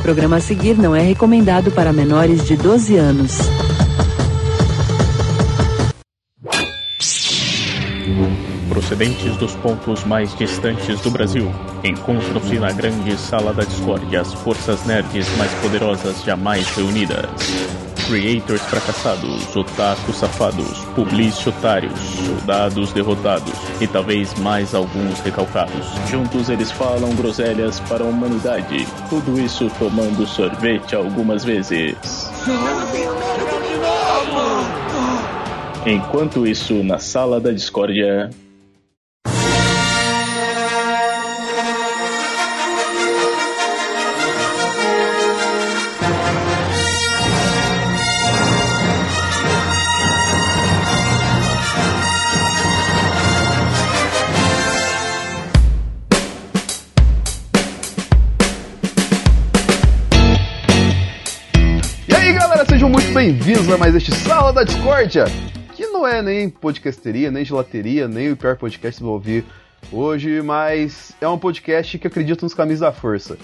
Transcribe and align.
programa 0.00 0.36
a 0.36 0.40
seguir 0.40 0.76
não 0.76 0.94
é 0.96 1.00
recomendado 1.00 1.70
para 1.70 1.92
menores 1.92 2.44
de 2.44 2.56
12 2.56 2.96
anos. 2.96 3.38
Procedentes 8.68 9.36
dos 9.36 9.54
pontos 9.56 10.04
mais 10.04 10.34
distantes 10.34 11.00
do 11.00 11.10
Brasil, 11.10 11.52
encontram-se 11.84 12.58
na 12.58 12.72
grande 12.72 13.16
sala 13.16 13.52
da 13.52 13.62
discórdia 13.62 14.22
as 14.22 14.32
forças 14.32 14.84
nerds 14.86 15.26
mais 15.36 15.52
poderosas 15.54 16.24
jamais 16.24 16.66
reunidas. 16.74 17.89
Creators 18.10 18.62
fracassados, 18.62 19.54
otakus 19.54 20.16
safados, 20.16 20.78
publici 20.96 21.48
otários, 21.48 21.96
soldados 22.26 22.92
derrotados 22.92 23.52
e 23.80 23.86
talvez 23.86 24.34
mais 24.40 24.74
alguns 24.74 25.20
recalcados. 25.20 25.86
Juntos 26.10 26.48
eles 26.48 26.72
falam 26.72 27.14
groselhas 27.14 27.78
para 27.78 28.02
a 28.02 28.08
humanidade. 28.08 28.84
Tudo 29.08 29.38
isso 29.38 29.70
tomando 29.78 30.26
sorvete 30.26 30.96
algumas 30.96 31.44
vezes. 31.44 31.94
Enquanto 35.86 36.44
isso, 36.44 36.82
na 36.82 36.98
sala 36.98 37.40
da 37.40 37.52
discórdia. 37.52 38.28
Bem-vindos 63.20 63.70
a 63.70 63.76
mais 63.76 63.94
este 63.94 64.14
Sala 64.14 64.50
da 64.50 64.64
Discórdia, 64.64 65.26
que 65.74 65.86
não 65.88 66.08
é 66.08 66.22
nem 66.22 66.48
podcasteria, 66.48 67.30
nem 67.30 67.44
gelateria, 67.44 68.08
nem 68.08 68.32
o 68.32 68.36
pior 68.36 68.56
podcast 68.56 68.98
que 68.98 69.06
eu 69.06 69.10
ouvir 69.10 69.44
hoje, 69.92 70.40
mas 70.40 71.12
é 71.20 71.28
um 71.28 71.36
podcast 71.36 71.98
que 71.98 72.06
acredita 72.06 72.46
nos 72.46 72.54
caminhos 72.54 72.80
da 72.80 72.90
força. 72.90 73.36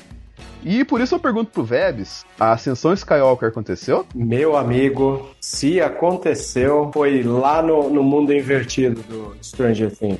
E 0.64 0.83
por 0.83 1.02
isso 1.02 1.14
eu 1.14 1.18
pergunto 1.18 1.50
pro 1.50 1.62
Vebs, 1.62 2.24
a 2.41 2.52
ascensão 2.52 2.94
Skywalker 2.94 3.50
aconteceu? 3.50 4.06
Meu 4.14 4.56
amigo, 4.56 5.28
se 5.42 5.78
aconteceu, 5.78 6.90
foi 6.94 7.22
lá 7.22 7.61
no, 7.61 7.90
no 7.90 8.02
mundo 8.02 8.33
invertido 8.33 9.02
do 9.02 9.36
Stranger 9.42 9.94
Things. 9.94 10.18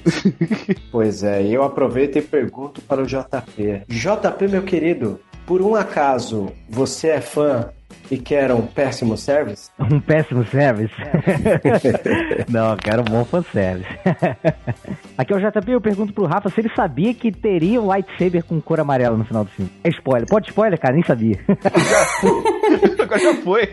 pois 0.92 1.22
é, 1.22 1.42
e 1.42 1.54
eu 1.54 1.62
aproveito 1.62 2.16
e 2.16 2.20
pergunto 2.20 2.82
para 2.82 3.02
o 3.02 3.06
JP. 3.06 3.84
JP, 3.88 4.48
meu 4.50 4.64
querido, 4.64 5.18
por 5.46 5.62
um 5.62 5.74
acaso 5.74 6.52
você 6.68 7.08
é 7.08 7.20
fã 7.22 7.70
e 8.10 8.18
quer 8.18 8.52
um 8.52 8.62
péssimo 8.62 9.16
service? 9.16 9.70
Um 9.78 10.00
péssimo 10.00 10.44
service? 10.46 10.92
Não, 12.50 12.72
eu 12.72 12.76
quero 12.76 13.02
um 13.02 13.04
bom 13.04 13.24
fanservice. 13.24 13.88
Aqui 15.16 15.32
é 15.32 15.36
o 15.36 15.38
JP, 15.38 15.70
eu 15.70 15.80
pergunto 15.80 16.12
pro 16.12 16.26
Rafa 16.26 16.48
se 16.50 16.60
ele 16.60 16.70
sabia 16.74 17.14
que 17.14 17.30
teria 17.30 17.80
um 17.80 17.86
lightsaber 17.86 18.44
com 18.44 18.60
cor 18.60 18.80
amarela 18.80 19.16
no 19.16 19.24
final 19.24 19.44
do 19.44 19.50
filme. 19.50 19.70
É 19.84 19.88
spoiler. 19.90 20.26
Pode 20.28 20.48
spoiler, 20.48 20.78
cara? 20.78 20.94
Nem 20.94 21.04
sabia. 21.04 21.38
Agora 22.98 23.20
já 23.20 23.34
foi. 23.34 23.68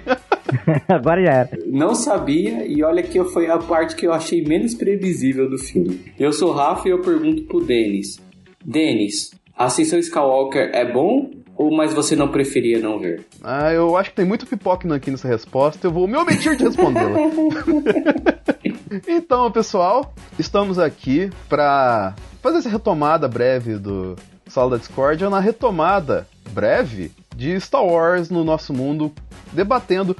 Agora 0.87 1.23
já 1.23 1.31
era. 1.31 1.49
Não 1.65 1.95
sabia, 1.95 2.65
e 2.65 2.83
olha 2.83 3.01
que 3.01 3.23
foi 3.25 3.49
a 3.49 3.57
parte 3.57 3.95
que 3.95 4.05
eu 4.05 4.13
achei 4.13 4.43
menos 4.43 4.75
previsível 4.75 5.49
do 5.49 5.57
filme. 5.57 6.13
Eu 6.19 6.31
sou 6.31 6.51
o 6.51 6.53
Rafa 6.53 6.87
e 6.87 6.91
eu 6.91 7.01
pergunto 7.01 7.43
pro 7.43 7.65
Denis. 7.65 8.19
Denis, 8.63 9.31
Ascensão 9.57 9.99
Skywalker 9.99 10.69
é 10.73 10.89
bom 10.91 11.29
ou 11.55 11.75
mais 11.75 11.93
você 11.93 12.15
não 12.15 12.27
preferia 12.27 12.79
não 12.79 12.99
ver? 12.99 13.25
Ah, 13.43 13.71
eu 13.71 13.95
acho 13.95 14.09
que 14.09 14.15
tem 14.15 14.25
muito 14.25 14.45
pipoca 14.45 14.93
aqui 14.93 15.11
nessa 15.11 15.27
resposta, 15.27 15.85
eu 15.87 15.91
vou 15.91 16.07
me 16.07 16.17
omitir 16.17 16.55
de 16.55 16.63
respondê-la. 16.63 17.19
então, 19.07 19.51
pessoal, 19.51 20.13
estamos 20.37 20.79
aqui 20.79 21.29
para 21.47 22.15
fazer 22.41 22.57
essa 22.57 22.69
retomada 22.69 23.27
breve 23.27 23.77
do 23.77 24.15
Sala 24.47 24.71
da 24.71 24.77
Discord, 24.77 25.23
na 25.25 25.39
retomada 25.39 26.27
breve 26.51 27.11
de 27.35 27.59
Star 27.59 27.85
Wars 27.85 28.29
no 28.29 28.43
nosso 28.43 28.73
mundo, 28.73 29.11
debatendo 29.51 30.15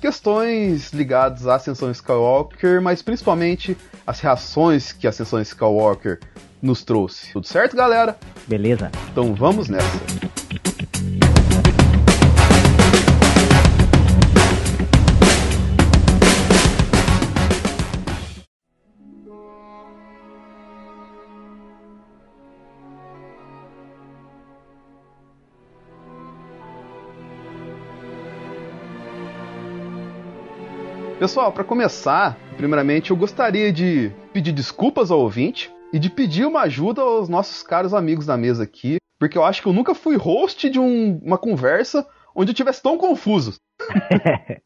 questões 0.00 0.92
ligadas 0.92 1.46
à 1.46 1.56
Ascensão 1.56 1.90
Skywalker, 1.90 2.80
mas 2.80 3.02
principalmente 3.02 3.76
as 4.06 4.20
reações 4.20 4.92
que 4.92 5.06
a 5.06 5.10
Ascensão 5.10 5.40
Skywalker 5.40 6.20
nos 6.62 6.82
trouxe. 6.82 7.32
Tudo 7.32 7.46
certo, 7.46 7.76
galera? 7.76 8.16
Beleza. 8.46 8.90
Então 9.10 9.34
vamos 9.34 9.68
nessa. 9.68 10.65
Pessoal, 31.26 31.50
para 31.50 31.64
começar, 31.64 32.38
primeiramente 32.56 33.10
eu 33.10 33.16
gostaria 33.16 33.72
de 33.72 34.12
pedir 34.32 34.52
desculpas 34.52 35.10
ao 35.10 35.18
ouvinte 35.18 35.72
e 35.92 35.98
de 35.98 36.08
pedir 36.08 36.46
uma 36.46 36.60
ajuda 36.60 37.02
aos 37.02 37.28
nossos 37.28 37.64
caros 37.64 37.92
amigos 37.92 38.26
da 38.26 38.36
mesa 38.36 38.62
aqui, 38.62 38.98
porque 39.18 39.36
eu 39.36 39.42
acho 39.42 39.60
que 39.60 39.66
eu 39.66 39.72
nunca 39.72 39.92
fui 39.92 40.14
host 40.14 40.70
de 40.70 40.78
um- 40.78 41.18
uma 41.24 41.36
conversa 41.36 42.06
onde 42.32 42.52
eu 42.52 42.54
tivesse 42.54 42.80
tão 42.80 42.96
confuso. 42.96 43.54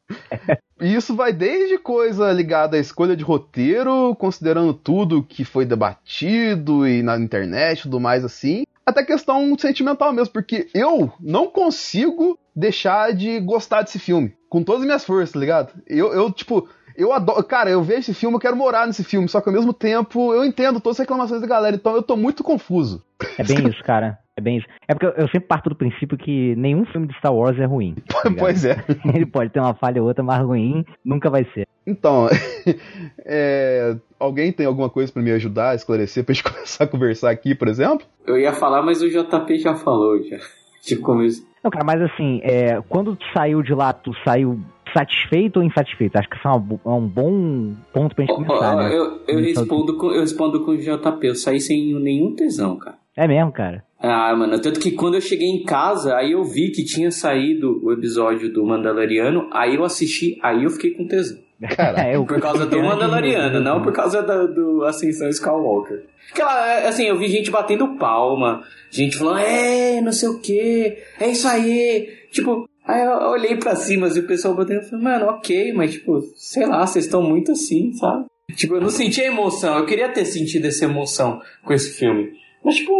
E 0.82 0.94
isso 0.94 1.14
vai 1.14 1.30
desde 1.32 1.76
coisa 1.78 2.32
ligada 2.32 2.76
à 2.76 2.80
escolha 2.80 3.14
de 3.14 3.22
roteiro, 3.22 4.14
considerando 4.16 4.72
tudo 4.72 5.22
que 5.22 5.44
foi 5.44 5.66
debatido 5.66 6.86
e 6.88 7.02
na 7.02 7.18
internet 7.18 7.80
e 7.80 7.82
tudo 7.82 8.00
mais 8.00 8.24
assim, 8.24 8.64
até 8.84 9.04
questão 9.04 9.54
sentimental 9.58 10.10
mesmo, 10.10 10.32
porque 10.32 10.68
eu 10.74 11.12
não 11.20 11.48
consigo 11.48 12.38
deixar 12.56 13.12
de 13.12 13.38
gostar 13.40 13.82
desse 13.82 13.98
filme. 13.98 14.34
Com 14.50 14.62
todas 14.62 14.82
as 14.82 14.86
minhas 14.86 15.04
forças, 15.04 15.32
tá 15.32 15.38
ligado? 15.38 15.72
Eu, 15.86 16.12
eu 16.12 16.30
tipo, 16.30 16.68
eu 16.96 17.12
adoro. 17.12 17.42
Cara, 17.44 17.70
eu 17.70 17.82
vejo 17.82 18.00
esse 18.00 18.14
filme, 18.14 18.36
eu 18.36 18.40
quero 18.40 18.56
morar 18.56 18.86
nesse 18.86 19.02
filme, 19.02 19.28
só 19.28 19.40
que 19.40 19.48
ao 19.48 19.54
mesmo 19.54 19.72
tempo 19.72 20.34
eu 20.34 20.44
entendo 20.44 20.80
todas 20.80 20.96
as 20.96 21.04
reclamações 21.04 21.40
da 21.40 21.46
galera, 21.46 21.76
então 21.76 21.94
eu 21.94 22.02
tô 22.02 22.16
muito 22.16 22.44
confuso. 22.44 23.02
É 23.38 23.44
bem 23.44 23.68
isso, 23.68 23.82
cara. 23.82 24.18
É 24.36 24.40
bem 24.40 24.56
isso. 24.56 24.66
É 24.88 24.94
porque 24.94 25.06
eu, 25.20 25.26
sempre 25.28 25.48
parto 25.48 25.68
do 25.68 25.76
princípio 25.76 26.16
que 26.16 26.54
nenhum 26.56 26.84
filme 26.86 27.06
de 27.06 27.14
Star 27.18 27.34
Wars 27.34 27.58
é 27.58 27.64
ruim. 27.64 27.94
tá 28.08 28.22
pois 28.36 28.64
é. 28.64 28.82
Ele 29.14 29.26
pode 29.26 29.50
ter 29.50 29.60
uma 29.60 29.74
falha 29.74 30.00
ou 30.00 30.08
outra, 30.08 30.24
mas 30.24 30.44
ruim 30.44 30.84
nunca 31.04 31.28
vai 31.30 31.44
ser. 31.52 31.68
Então, 31.86 32.28
é, 33.24 33.96
alguém 34.18 34.52
tem 34.52 34.66
alguma 34.66 34.88
coisa 34.88 35.12
pra 35.12 35.22
me 35.22 35.30
ajudar 35.32 35.70
a 35.70 35.74
esclarecer 35.74 36.24
pra 36.24 36.34
gente 36.34 36.44
começar 36.44 36.84
a 36.84 36.86
conversar 36.86 37.30
aqui, 37.30 37.54
por 37.54 37.68
exemplo? 37.68 38.06
Eu 38.26 38.38
ia 38.38 38.52
falar, 38.52 38.82
mas 38.82 39.02
o 39.02 39.08
JP 39.08 39.58
já 39.58 39.74
falou 39.74 40.22
já. 40.22 40.38
Tipo, 40.82 41.02
começo. 41.02 41.46
Não, 41.62 41.70
cara, 41.70 41.84
mas 41.84 42.00
assim, 42.02 42.40
é, 42.42 42.80
quando 42.88 43.14
tu 43.14 43.24
saiu 43.34 43.62
de 43.62 43.74
lá, 43.74 43.92
tu 43.92 44.12
saiu 44.24 44.58
satisfeito 44.92 45.58
ou 45.58 45.62
insatisfeito? 45.62 46.18
Acho 46.18 46.28
que 46.28 46.36
isso 46.36 46.48
é, 46.48 46.50
é 46.50 46.90
um 46.90 47.06
bom 47.06 47.74
ponto 47.92 48.14
pra 48.14 48.24
gente 48.24 48.34
começar, 48.34 48.76
né? 48.76 48.96
eu, 48.96 49.20
eu, 49.28 49.38
respondo 49.40 49.96
com, 49.96 50.10
eu 50.10 50.20
respondo 50.20 50.64
com 50.64 50.72
o 50.72 50.76
JP, 50.76 51.26
eu 51.26 51.34
saí 51.34 51.60
sem 51.60 51.94
nenhum 51.94 52.34
tesão, 52.34 52.76
cara. 52.76 52.98
É 53.16 53.26
mesmo, 53.28 53.52
cara. 53.52 53.84
Ah, 53.98 54.34
mano, 54.34 54.58
tanto 54.60 54.80
que 54.80 54.92
quando 54.92 55.14
eu 55.14 55.20
cheguei 55.20 55.48
em 55.48 55.62
casa, 55.62 56.16
aí 56.16 56.32
eu 56.32 56.42
vi 56.42 56.70
que 56.70 56.84
tinha 56.84 57.10
saído 57.10 57.78
o 57.84 57.92
episódio 57.92 58.50
do 58.50 58.64
Mandaloriano, 58.64 59.48
aí 59.52 59.74
eu 59.74 59.84
assisti, 59.84 60.38
aí 60.42 60.64
eu 60.64 60.70
fiquei 60.70 60.92
com 60.92 61.06
tesão. 61.06 61.38
Caraca. 61.76 62.02
É, 62.08 62.16
eu- 62.16 62.24
Por 62.24 62.40
causa 62.40 62.64
do 62.66 62.82
Mandaloriano, 62.82 63.60
não 63.60 63.82
por 63.82 63.92
causa 63.92 64.22
da, 64.22 64.46
do 64.46 64.84
Ascensão 64.84 65.28
Skywalker. 65.28 66.04
Aquela, 66.32 66.88
assim, 66.88 67.04
eu 67.04 67.18
vi 67.18 67.28
gente 67.28 67.50
batendo 67.50 67.96
palma, 67.96 68.62
gente 68.90 69.16
falando, 69.16 69.40
é, 69.40 70.00
não 70.00 70.12
sei 70.12 70.28
o 70.28 70.38
que, 70.40 70.96
é 71.18 71.28
isso 71.28 71.46
aí. 71.48 72.08
Tipo, 72.30 72.68
aí 72.86 73.02
eu 73.04 73.10
olhei 73.30 73.56
pra 73.56 73.74
cima 73.74 74.06
assim, 74.06 74.20
o 74.20 74.26
pessoal 74.26 74.54
batendo 74.54 74.80
e 74.82 74.84
falei, 74.88 75.04
mano, 75.04 75.26
ok, 75.26 75.72
mas 75.72 75.92
tipo, 75.92 76.20
sei 76.36 76.66
lá, 76.66 76.86
vocês 76.86 77.04
estão 77.04 77.22
muito 77.22 77.52
assim, 77.52 77.92
sabe? 77.94 78.24
Tipo, 78.54 78.76
eu 78.76 78.80
não 78.80 78.90
senti 78.90 79.20
a 79.20 79.26
emoção, 79.26 79.78
eu 79.78 79.86
queria 79.86 80.08
ter 80.08 80.24
sentido 80.24 80.66
essa 80.66 80.84
emoção 80.84 81.40
com 81.64 81.72
esse 81.72 81.90
filme. 81.98 82.32
Mas, 82.64 82.76
tipo, 82.76 82.92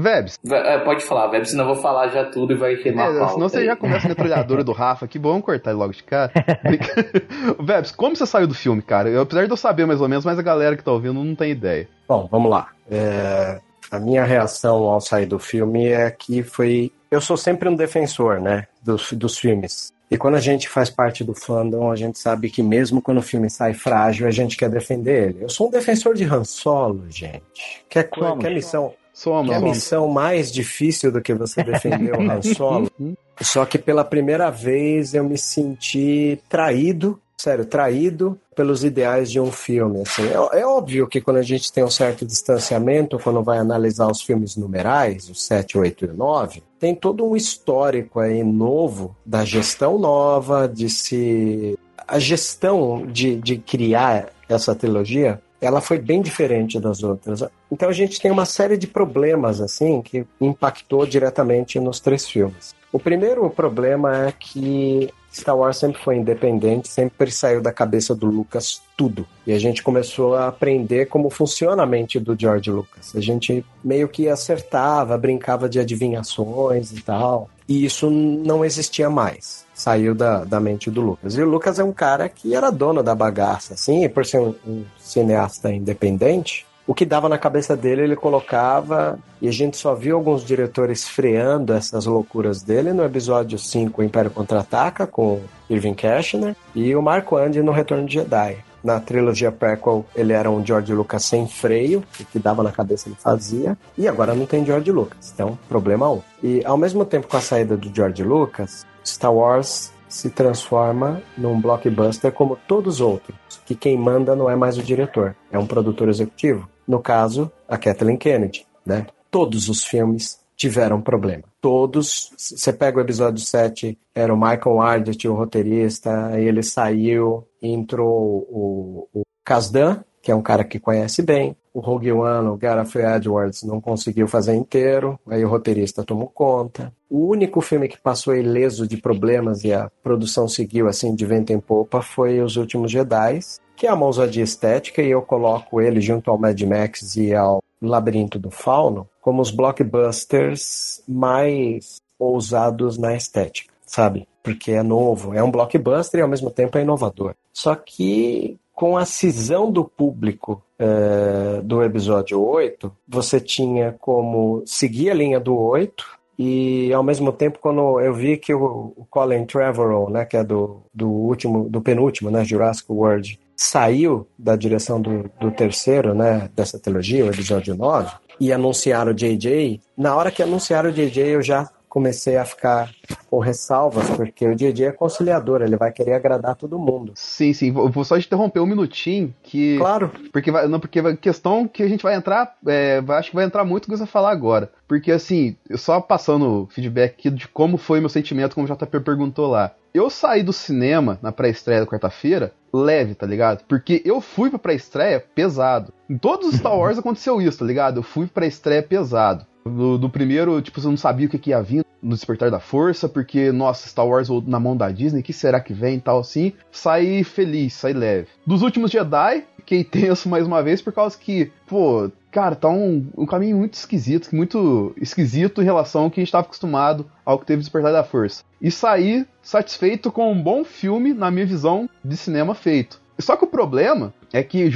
Vebs, 0.00 0.38
Ve- 0.44 0.54
é, 0.56 0.78
pode 0.78 1.04
falar, 1.04 1.30
Web, 1.30 1.48
senão 1.48 1.64
eu 1.68 1.74
vou 1.74 1.82
falar 1.82 2.08
já 2.08 2.24
tudo 2.24 2.52
e 2.52 2.56
vai 2.56 2.76
queimar 2.76 3.08
a 3.08 3.24
é, 3.24 3.28
senão 3.28 3.48
você 3.48 3.58
aí. 3.58 3.66
já 3.66 3.76
começa 3.76 4.06
a 4.06 4.08
metralhadora 4.08 4.62
do 4.62 4.72
Rafa 4.72 5.04
aqui, 5.06 5.18
bom, 5.18 5.30
vamos 5.30 5.44
cortar 5.44 5.70
ele 5.70 5.78
logo 5.80 5.92
de 5.92 6.02
cara. 6.02 6.32
Vebs, 7.60 7.90
como 7.92 8.14
você 8.16 8.26
saiu 8.26 8.46
do 8.46 8.54
filme, 8.54 8.82
cara? 8.82 9.08
Eu, 9.08 9.22
apesar 9.22 9.44
de 9.46 9.50
eu 9.50 9.56
saber 9.56 9.86
mais 9.86 10.00
ou 10.00 10.08
menos, 10.08 10.24
mas 10.24 10.38
a 10.38 10.42
galera 10.42 10.76
que 10.76 10.84
tá 10.84 10.92
ouvindo 10.92 11.14
não 11.22 11.34
tem 11.34 11.50
ideia. 11.52 11.88
Bom, 12.08 12.28
vamos 12.30 12.50
lá. 12.50 12.68
É, 12.90 13.60
a 13.90 13.98
minha 13.98 14.24
reação 14.24 14.84
ao 14.84 15.00
sair 15.00 15.26
do 15.26 15.38
filme 15.38 15.88
é 15.88 16.10
que 16.10 16.42
foi. 16.42 16.92
Eu 17.10 17.20
sou 17.20 17.36
sempre 17.36 17.68
um 17.68 17.74
defensor, 17.74 18.40
né? 18.40 18.66
Dos, 18.82 19.12
dos 19.12 19.38
filmes. 19.38 19.92
E 20.10 20.16
quando 20.16 20.36
a 20.36 20.40
gente 20.40 20.68
faz 20.68 20.88
parte 20.88 21.22
do 21.22 21.34
fandom, 21.34 21.90
a 21.90 21.96
gente 21.96 22.18
sabe 22.18 22.48
que 22.48 22.62
mesmo 22.62 23.02
quando 23.02 23.18
o 23.18 23.22
filme 23.22 23.50
sai 23.50 23.74
frágil, 23.74 24.26
a 24.26 24.30
gente 24.30 24.56
quer 24.56 24.70
defender 24.70 25.28
ele. 25.30 25.44
Eu 25.44 25.50
sou 25.50 25.68
um 25.68 25.70
defensor 25.70 26.14
de 26.14 26.24
Han 26.24 26.44
Solo, 26.44 27.04
gente. 27.10 27.42
Quer, 27.90 28.08
Somos. 28.14 28.42
quer 28.42 28.50
missão. 28.54 28.94
Soma, 29.18 29.48
Que 29.48 29.54
é 29.54 29.56
a 29.56 29.60
missão 29.60 30.06
mais 30.06 30.52
difícil 30.52 31.10
do 31.10 31.20
que 31.20 31.34
você 31.34 31.64
defender 31.64 32.16
o 32.16 32.30
Han 32.30 32.40
Solo. 32.40 32.88
Só 33.40 33.66
que 33.66 33.76
pela 33.76 34.04
primeira 34.04 34.48
vez 34.48 35.12
eu 35.12 35.24
me 35.24 35.36
senti 35.36 36.40
traído, 36.48 37.20
sério, 37.36 37.64
traído 37.64 38.38
pelos 38.54 38.84
ideais 38.84 39.28
de 39.28 39.40
um 39.40 39.50
filme. 39.50 40.02
assim. 40.02 40.22
É, 40.22 40.60
é 40.60 40.66
óbvio 40.66 41.08
que 41.08 41.20
quando 41.20 41.38
a 41.38 41.42
gente 41.42 41.72
tem 41.72 41.82
um 41.82 41.90
certo 41.90 42.24
distanciamento, 42.24 43.18
quando 43.18 43.42
vai 43.42 43.58
analisar 43.58 44.08
os 44.08 44.22
filmes 44.22 44.56
numerais, 44.56 45.28
os 45.28 45.44
7, 45.44 45.76
8 45.78 46.04
e 46.04 46.08
9, 46.08 46.62
tem 46.78 46.94
todo 46.94 47.24
um 47.24 47.34
histórico 47.34 48.20
aí 48.20 48.44
novo 48.44 49.16
da 49.26 49.44
gestão 49.44 49.98
nova, 49.98 50.68
de 50.68 50.88
se. 50.88 51.76
A 52.06 52.20
gestão 52.20 53.04
de, 53.04 53.34
de 53.34 53.58
criar 53.58 54.28
essa 54.48 54.74
trilogia 54.76 55.40
ela 55.60 55.80
foi 55.80 55.98
bem 55.98 56.22
diferente 56.22 56.78
das 56.78 57.02
outras. 57.02 57.42
Então 57.70 57.88
a 57.88 57.92
gente 57.92 58.20
tem 58.20 58.30
uma 58.30 58.44
série 58.44 58.76
de 58.76 58.86
problemas 58.86 59.60
assim 59.60 60.00
que 60.02 60.24
impactou 60.40 61.06
diretamente 61.06 61.80
nos 61.80 62.00
três 62.00 62.28
filmes. 62.28 62.74
O 62.92 62.98
primeiro 62.98 63.48
problema 63.50 64.28
é 64.28 64.32
que 64.32 65.12
Star 65.32 65.56
Wars 65.56 65.76
sempre 65.76 66.00
foi 66.02 66.16
independente, 66.16 66.88
sempre 66.88 67.30
saiu 67.30 67.60
da 67.60 67.72
cabeça 67.72 68.14
do 68.14 68.26
Lucas 68.26 68.80
tudo. 68.96 69.26
E 69.46 69.52
a 69.52 69.58
gente 69.58 69.82
começou 69.82 70.34
a 70.34 70.48
aprender 70.48 71.06
como 71.06 71.28
funciona 71.28 71.82
a 71.82 71.86
mente 71.86 72.18
do 72.18 72.38
George 72.38 72.70
Lucas. 72.70 73.14
A 73.14 73.20
gente 73.20 73.64
meio 73.84 74.08
que 74.08 74.28
acertava, 74.28 75.18
brincava 75.18 75.68
de 75.68 75.78
adivinhações 75.78 76.92
e 76.92 77.02
tal. 77.02 77.50
E 77.68 77.84
isso 77.84 78.10
não 78.10 78.64
existia 78.64 79.10
mais. 79.10 79.67
Saiu 79.78 80.12
da, 80.12 80.42
da 80.44 80.58
mente 80.58 80.90
do 80.90 81.00
Lucas. 81.00 81.36
E 81.36 81.42
o 81.42 81.48
Lucas 81.48 81.78
é 81.78 81.84
um 81.84 81.92
cara 81.92 82.28
que 82.28 82.52
era 82.52 82.68
dono 82.68 83.00
da 83.00 83.14
bagaça, 83.14 83.74
assim, 83.74 84.02
e 84.02 84.08
por 84.08 84.26
ser 84.26 84.40
um, 84.40 84.52
um 84.66 84.84
cineasta 84.98 85.70
independente, 85.70 86.66
o 86.84 86.94
que 86.94 87.04
dava 87.04 87.28
na 87.28 87.38
cabeça 87.38 87.76
dele 87.76 88.02
ele 88.02 88.16
colocava, 88.16 89.18
e 89.40 89.46
a 89.46 89.52
gente 89.52 89.76
só 89.76 89.94
viu 89.94 90.16
alguns 90.16 90.42
diretores 90.42 91.06
freando 91.06 91.74
essas 91.74 92.06
loucuras 92.06 92.62
dele 92.62 92.92
no 92.92 93.04
episódio 93.04 93.58
5, 93.58 94.00
O 94.00 94.04
Império 94.04 94.30
Contra-Ataca, 94.30 95.06
com 95.06 95.40
Irving 95.70 95.94
Kershner, 95.94 96.56
e 96.74 96.96
o 96.96 97.02
Marco 97.02 97.36
Andy 97.36 97.62
no 97.62 97.72
Retorno 97.72 98.06
de 98.06 98.14
Jedi. 98.14 98.56
Na 98.82 98.98
trilogia 99.00 99.52
prequel, 99.52 100.06
ele 100.16 100.32
era 100.32 100.50
um 100.50 100.64
George 100.64 100.94
Lucas 100.94 101.24
sem 101.24 101.46
freio, 101.46 102.02
o 102.18 102.24
que 102.24 102.38
dava 102.38 102.62
na 102.62 102.72
cabeça 102.72 103.08
ele 103.08 103.16
fazia, 103.18 103.76
e 103.96 104.08
agora 104.08 104.34
não 104.34 104.46
tem 104.46 104.64
George 104.64 104.90
Lucas, 104.90 105.30
então, 105.34 105.58
problema 105.68 106.10
um. 106.10 106.22
E 106.42 106.64
ao 106.64 106.78
mesmo 106.78 107.04
tempo 107.04 107.28
com 107.28 107.36
a 107.36 107.40
saída 107.42 107.76
do 107.76 107.94
George 107.94 108.22
Lucas, 108.22 108.86
Star 109.08 109.32
Wars 109.32 109.92
se 110.08 110.30
transforma 110.30 111.22
num 111.36 111.60
blockbuster 111.60 112.32
como 112.32 112.56
todos 112.66 112.96
os 112.96 113.00
outros, 113.00 113.36
que 113.66 113.74
quem 113.74 113.96
manda 113.96 114.34
não 114.34 114.48
é 114.48 114.56
mais 114.56 114.78
o 114.78 114.82
diretor, 114.82 115.36
é 115.50 115.58
um 115.58 115.66
produtor 115.66 116.08
executivo. 116.08 116.68
No 116.86 117.00
caso, 117.00 117.52
a 117.68 117.76
Kathleen 117.76 118.16
Kennedy, 118.16 118.66
né? 118.84 119.06
Todos 119.30 119.68
os 119.68 119.84
filmes 119.84 120.40
tiveram 120.56 121.00
problema. 121.00 121.44
Todos. 121.60 122.32
Você 122.36 122.72
pega 122.72 122.98
o 122.98 123.00
episódio 123.00 123.44
7, 123.44 123.96
era 124.14 124.32
o 124.32 124.36
Michael 124.36 124.80
Arndt, 124.80 125.28
o 125.28 125.34
roteirista, 125.34 126.32
ele 126.38 126.62
saiu, 126.62 127.46
entrou 127.62 128.46
o, 128.50 129.08
o 129.12 129.22
Kasdan, 129.44 130.02
que 130.22 130.32
é 130.32 130.34
um 130.34 130.42
cara 130.42 130.64
que 130.64 130.80
conhece 130.80 131.22
bem. 131.22 131.56
O 131.78 131.80
Rogue 131.80 132.10
One, 132.10 132.48
o 132.48 132.56
Gareth 132.56 132.96
Edwards, 132.96 133.62
não 133.62 133.80
conseguiu 133.80 134.26
fazer 134.26 134.52
inteiro, 134.52 135.16
aí 135.28 135.44
o 135.44 135.48
roteirista 135.48 136.02
tomou 136.02 136.26
conta. 136.26 136.92
O 137.08 137.28
único 137.28 137.60
filme 137.60 137.86
que 137.86 137.96
passou 137.96 138.34
ileso 138.34 138.84
de 138.84 138.96
problemas 138.96 139.62
e 139.62 139.72
a 139.72 139.88
produção 140.02 140.48
seguiu 140.48 140.88
assim 140.88 141.14
de 141.14 141.24
vento 141.24 141.52
em 141.52 141.60
popa 141.60 142.02
foi 142.02 142.40
Os 142.40 142.56
Últimos 142.56 142.90
Jedi, 142.90 143.38
que 143.76 143.86
é 143.86 143.92
uma 143.92 144.06
ousadia 144.06 144.42
estética 144.42 145.00
e 145.00 145.08
eu 145.08 145.22
coloco 145.22 145.80
ele 145.80 146.00
junto 146.00 146.32
ao 146.32 146.36
Mad 146.36 146.60
Max 146.62 147.14
e 147.14 147.32
ao 147.32 147.62
Labirinto 147.80 148.40
do 148.40 148.50
Fauno 148.50 149.08
como 149.20 149.40
os 149.40 149.52
blockbusters 149.52 151.00
mais 151.06 152.00
ousados 152.18 152.98
na 152.98 153.14
estética, 153.14 153.72
sabe? 153.86 154.26
Porque 154.42 154.72
é 154.72 154.82
novo, 154.82 155.32
é 155.32 155.44
um 155.44 155.50
blockbuster 155.52 156.18
e 156.18 156.22
ao 156.24 156.28
mesmo 156.28 156.50
tempo 156.50 156.76
é 156.76 156.82
inovador. 156.82 157.36
Só 157.52 157.76
que 157.76 158.58
com 158.78 158.96
a 158.96 159.04
cisão 159.04 159.72
do 159.72 159.82
público 159.82 160.62
eh, 160.78 161.60
do 161.64 161.82
episódio 161.82 162.40
8, 162.40 162.92
você 163.08 163.40
tinha 163.40 163.96
como 164.00 164.62
seguir 164.64 165.10
a 165.10 165.14
linha 165.14 165.40
do 165.40 165.58
8 165.58 166.06
e 166.38 166.92
ao 166.92 167.02
mesmo 167.02 167.32
tempo 167.32 167.58
quando 167.60 167.98
eu 167.98 168.14
vi 168.14 168.36
que 168.36 168.54
o, 168.54 168.92
o 168.96 169.04
Colin 169.10 169.44
Trevorrow, 169.46 170.08
né, 170.08 170.24
que 170.24 170.36
é 170.36 170.44
do, 170.44 170.80
do 170.94 171.08
último, 171.08 171.68
do 171.68 171.80
penúltimo, 171.80 172.30
né, 172.30 172.44
Jurassic 172.44 172.86
World, 172.88 173.40
saiu 173.56 174.28
da 174.38 174.54
direção 174.54 175.00
do, 175.00 175.28
do 175.40 175.50
terceiro, 175.50 176.14
né, 176.14 176.48
dessa 176.54 176.78
trilogia, 176.78 177.24
o 177.24 177.30
episódio 177.30 177.74
9, 177.74 178.12
e 178.38 178.52
anunciaram 178.52 179.10
o 179.10 179.14
JJ, 179.14 179.80
na 179.96 180.14
hora 180.14 180.30
que 180.30 180.40
anunciaram 180.40 180.90
o 180.90 180.92
JJ 180.92 181.18
eu 181.24 181.42
já 181.42 181.68
comecei 181.88 182.36
a 182.36 182.44
ficar 182.44 182.90
com 183.30 183.38
ressalvas, 183.38 184.08
porque 184.10 184.46
o 184.46 184.54
JJ 184.54 184.86
é 184.86 184.92
conciliador, 184.92 185.62
ele 185.62 185.76
vai 185.76 185.92
querer 185.92 186.14
agradar 186.14 186.54
todo 186.56 186.78
mundo. 186.78 187.12
Sim, 187.14 187.52
sim. 187.52 187.70
Vou 187.72 188.04
só 188.04 188.18
te 188.18 188.26
interromper 188.26 188.60
um 188.60 188.66
minutinho, 188.66 189.34
que. 189.42 189.78
Claro, 189.78 190.10
Porque 190.32 190.50
vai, 190.50 190.66
não, 190.66 190.80
porque 190.80 191.16
questão 191.16 191.66
que 191.66 191.82
a 191.82 191.88
gente 191.88 192.02
vai 192.02 192.14
entrar, 192.14 192.56
é, 192.66 193.02
acho 193.08 193.30
que 193.30 193.36
vai 193.36 193.44
entrar 193.44 193.64
muito 193.64 193.84
que 193.84 193.90
você 193.90 194.04
vai 194.04 194.06
falar 194.06 194.30
agora. 194.30 194.70
Porque 194.86 195.12
assim, 195.12 195.56
só 195.76 196.00
passando 196.00 196.68
feedback 196.70 197.12
aqui 197.12 197.30
de 197.30 197.48
como 197.48 197.76
foi 197.76 198.00
meu 198.00 198.08
sentimento, 198.08 198.54
como 198.54 198.66
o 198.66 198.76
JP 198.76 199.00
perguntou 199.00 199.48
lá. 199.48 199.74
Eu 199.92 200.10
saí 200.10 200.42
do 200.42 200.52
cinema 200.52 201.18
na 201.22 201.32
pré-estreia 201.32 201.80
da 201.80 201.86
quarta-feira 201.86 202.52
leve, 202.72 203.14
tá 203.14 203.26
ligado? 203.26 203.64
Porque 203.66 204.02
eu 204.04 204.20
fui 204.20 204.50
pra 204.50 204.58
pré-estreia 204.58 205.24
pesado. 205.34 205.92
Em 206.08 206.18
todos 206.18 206.48
os 206.48 206.54
Star 206.56 206.76
Wars 206.76 206.98
aconteceu 206.98 207.40
isso, 207.40 207.58
tá 207.58 207.64
ligado? 207.64 207.98
Eu 207.98 208.02
fui 208.02 208.26
pra 208.26 208.46
estreia 208.46 208.82
pesado. 208.82 209.46
Do, 209.68 210.08
primeiro, 210.08 210.60
tipo, 210.62 210.80
você 210.80 210.88
não 210.88 210.96
sabia 210.96 211.26
o 211.26 211.30
que, 211.30 211.38
que 211.38 211.50
ia 211.50 211.62
vir 211.62 211.84
no 212.02 212.14
Despertar 212.14 212.50
da 212.50 212.60
Força, 212.60 213.08
porque, 213.08 213.50
nossa, 213.52 213.88
Star 213.88 214.06
Wars 214.06 214.28
na 214.46 214.60
mão 214.60 214.76
da 214.76 214.90
Disney, 214.90 215.22
que 215.22 215.32
será 215.32 215.60
que 215.60 215.72
vem 215.72 215.96
e 215.96 216.00
tal 216.00 216.20
assim. 216.20 216.52
Saí 216.70 217.24
feliz, 217.24 217.74
saí 217.74 217.92
leve. 217.92 218.28
Dos 218.46 218.62
últimos 218.62 218.90
Jedi, 218.90 219.44
fiquei 219.56 219.82
tenso 219.84 220.28
mais 220.28 220.46
uma 220.46 220.62
vez, 220.62 220.80
por 220.80 220.92
causa 220.92 221.18
que, 221.18 221.50
pô, 221.66 222.10
cara, 222.30 222.54
tá 222.54 222.68
um, 222.68 223.06
um 223.16 223.26
caminho 223.26 223.56
muito 223.56 223.74
esquisito, 223.74 224.34
muito 224.34 224.94
esquisito 225.00 225.60
em 225.60 225.64
relação 225.64 226.04
ao 226.04 226.10
que 226.10 226.20
a 226.20 226.24
gente 226.24 226.32
tava 226.32 226.46
acostumado 226.46 227.06
ao 227.24 227.38
que 227.38 227.46
teve 227.46 227.60
Despertar 227.60 227.92
da 227.92 228.04
Força. 228.04 228.42
E 228.60 228.70
saí 228.70 229.26
satisfeito 229.42 230.10
com 230.10 230.32
um 230.32 230.42
bom 230.42 230.64
filme, 230.64 231.12
na 231.12 231.30
minha 231.30 231.46
visão, 231.46 231.88
de 232.04 232.16
cinema 232.16 232.54
feito. 232.54 233.00
Só 233.18 233.36
que 233.36 233.44
o 233.44 233.48
problema 233.48 234.14
é 234.32 234.42
que, 234.42 234.70